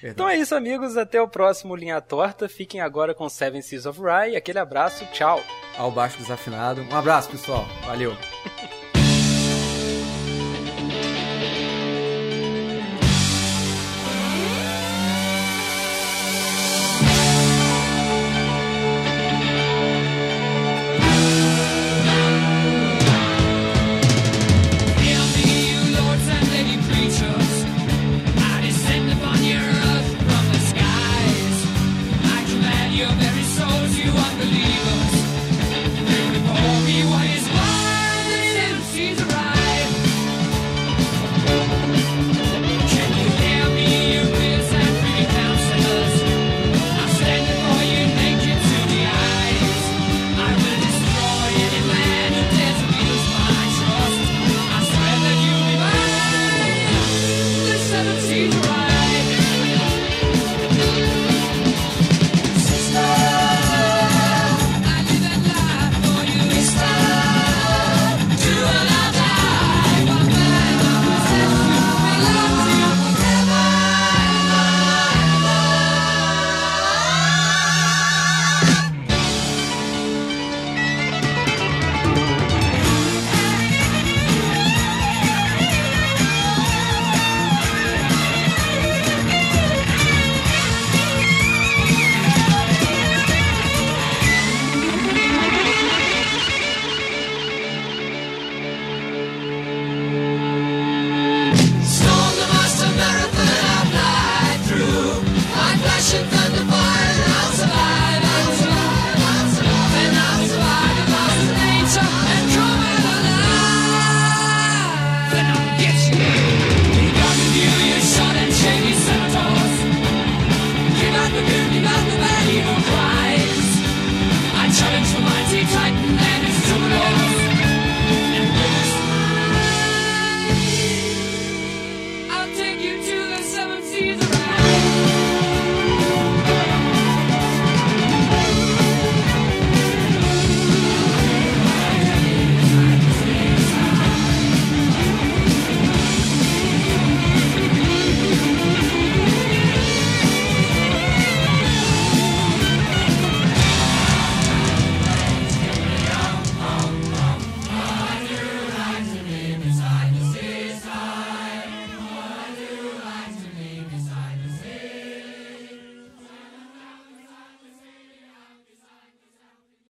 Verdade. 0.00 0.14
Então 0.14 0.28
é 0.28 0.36
isso, 0.36 0.54
amigos. 0.54 0.96
Até 0.96 1.20
o 1.20 1.28
próximo 1.28 1.74
Linha 1.74 2.00
Torta. 2.00 2.48
Fiquem 2.48 2.80
agora 2.80 3.14
com 3.14 3.28
Seven 3.28 3.62
Seas 3.62 3.86
of 3.86 4.00
Rye. 4.00 4.36
Aquele 4.36 4.58
abraço, 4.58 5.04
tchau. 5.12 5.42
Ao 5.76 5.90
baixo 5.90 6.18
desafinado. 6.18 6.82
Um 6.82 6.96
abraço, 6.96 7.30
pessoal. 7.30 7.66
Valeu. 7.86 8.14